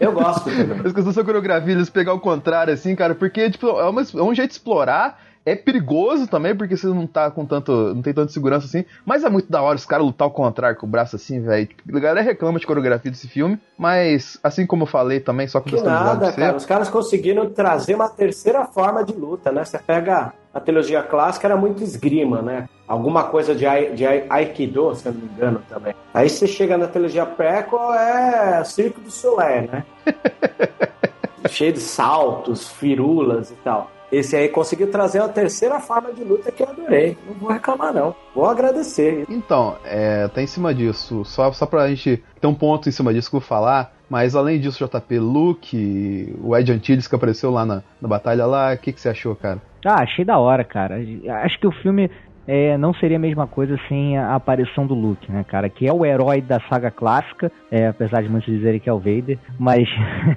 Eu 0.00 0.12
gosto. 0.12 0.48
Essa 0.84 0.94
questão 0.94 1.12
da 1.12 1.24
coreografia, 1.24 1.72
eles 1.74 1.90
pegar 1.90 2.14
o 2.14 2.20
contrário, 2.20 2.72
assim, 2.72 2.96
cara, 2.96 3.14
porque, 3.14 3.50
tipo, 3.50 3.66
é, 3.68 3.86
uma- 3.90 4.00
é 4.00 4.22
um 4.22 4.34
jeito 4.34 4.48
de 4.50 4.54
explorar. 4.56 5.25
É 5.46 5.54
perigoso 5.54 6.26
também, 6.26 6.56
porque 6.56 6.76
você 6.76 6.88
não 6.88 7.06
tá 7.06 7.30
com 7.30 7.46
tanto. 7.46 7.70
não 7.94 8.02
tem 8.02 8.12
tanta 8.12 8.32
segurança 8.32 8.66
assim. 8.66 8.84
Mas 9.04 9.22
é 9.22 9.28
muito 9.28 9.48
da 9.48 9.62
hora 9.62 9.76
os 9.76 9.86
caras 9.86 10.04
lutar 10.04 10.26
ao 10.26 10.32
contrário 10.32 10.76
com 10.76 10.86
o 10.86 10.90
braço 10.90 11.14
assim, 11.14 11.40
velho. 11.40 11.68
Tipo, 11.68 11.96
A 11.96 12.00
galera 12.00 12.20
reclama 12.26 12.58
de 12.58 12.66
coreografia 12.66 13.12
desse 13.12 13.28
filme, 13.28 13.56
mas 13.78 14.40
assim 14.42 14.66
como 14.66 14.82
eu 14.82 14.86
falei 14.88 15.20
também, 15.20 15.46
só 15.46 15.60
Que 15.60 15.70
contextualizando 15.70 16.08
nada, 16.08 16.18
pra 16.18 16.30
você, 16.32 16.40
cara. 16.40 16.56
Os 16.56 16.66
caras 16.66 16.88
conseguiram 16.90 17.48
trazer 17.48 17.94
uma 17.94 18.08
terceira 18.08 18.64
forma 18.66 19.04
de 19.04 19.12
luta, 19.14 19.52
né? 19.52 19.64
Você 19.64 19.78
pega 19.78 20.32
a 20.52 20.58
trilogia 20.58 21.00
clássica, 21.04 21.46
era 21.46 21.56
muito 21.56 21.80
esgrima, 21.80 22.42
né? 22.42 22.68
Alguma 22.88 23.24
coisa 23.24 23.54
de, 23.54 23.64
ai- 23.66 23.92
de 23.92 24.04
ai- 24.04 24.26
Aikido, 24.28 24.92
se 24.96 25.06
eu 25.06 25.12
não 25.12 25.20
me 25.20 25.28
engano, 25.28 25.62
também. 25.68 25.94
Aí 26.12 26.28
você 26.28 26.48
chega 26.48 26.76
na 26.76 26.88
trilogia 26.88 27.24
prequel, 27.24 27.94
é 27.94 28.64
Circo 28.64 29.00
do 29.00 29.12
Soleil, 29.12 29.68
né? 29.70 29.84
Cheio 31.48 31.72
de 31.72 31.80
saltos, 31.80 32.68
firulas 32.68 33.50
e 33.52 33.54
tal. 33.62 33.90
Esse 34.10 34.36
aí 34.36 34.48
conseguiu 34.48 34.90
trazer 34.90 35.20
uma 35.20 35.28
terceira 35.28 35.80
forma 35.80 36.12
de 36.12 36.22
luta 36.22 36.52
que 36.52 36.62
eu 36.62 36.68
adorei. 36.68 37.16
Não 37.26 37.34
vou 37.34 37.50
reclamar, 37.50 37.92
não. 37.92 38.14
Vou 38.34 38.46
agradecer. 38.46 39.24
Então, 39.28 39.76
é, 39.84 40.28
tá 40.28 40.40
em 40.40 40.46
cima 40.46 40.74
disso. 40.74 41.24
Só, 41.24 41.50
só 41.52 41.66
pra 41.66 41.88
gente 41.88 42.22
ter 42.40 42.46
um 42.46 42.54
ponto 42.54 42.88
em 42.88 42.92
cima 42.92 43.12
disso 43.12 43.28
que 43.28 43.36
eu 43.36 43.40
vou 43.40 43.48
falar. 43.48 43.92
Mas 44.08 44.36
além 44.36 44.60
disso, 44.60 44.84
JP, 44.86 45.18
Luke, 45.18 46.36
o 46.40 46.56
Ed 46.56 46.72
Antilles 46.72 47.08
que 47.08 47.14
apareceu 47.14 47.50
lá 47.50 47.66
na, 47.66 47.82
na 48.00 48.08
batalha 48.08 48.46
lá, 48.46 48.72
o 48.72 48.78
que, 48.78 48.92
que 48.92 49.00
você 49.00 49.08
achou, 49.08 49.34
cara? 49.34 49.60
Ah, 49.84 50.02
achei 50.02 50.24
da 50.24 50.38
hora, 50.38 50.64
cara. 50.64 50.96
Acho 51.44 51.58
que 51.60 51.66
o 51.66 51.72
filme 51.72 52.10
é, 52.46 52.78
não 52.78 52.94
seria 52.94 53.16
a 53.16 53.20
mesma 53.20 53.46
coisa 53.46 53.78
sem 53.88 54.16
a 54.16 54.34
aparição 54.34 54.86
do 54.86 54.94
Luke, 54.94 55.30
né, 55.30 55.44
cara? 55.44 55.68
Que 55.68 55.88
é 55.88 55.92
o 55.92 56.04
herói 56.04 56.40
da 56.40 56.60
saga 56.60 56.90
clássica, 56.90 57.50
é, 57.70 57.88
apesar 57.88 58.22
de 58.22 58.28
muitos 58.28 58.52
dizerem 58.52 58.78
que 58.78 58.88
é 58.88 58.92
o 58.92 58.98
Vader, 58.98 59.38
mas 59.58 59.88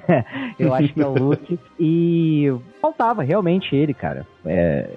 eu 0.58 0.74
acho 0.74 0.92
que 0.92 1.00
é 1.00 1.06
o 1.06 1.14
Luke. 1.14 1.58
E 1.78 2.52
faltava 2.80 3.22
realmente 3.22 3.76
ele, 3.76 3.94
cara. 3.94 4.26
É, 4.44 4.88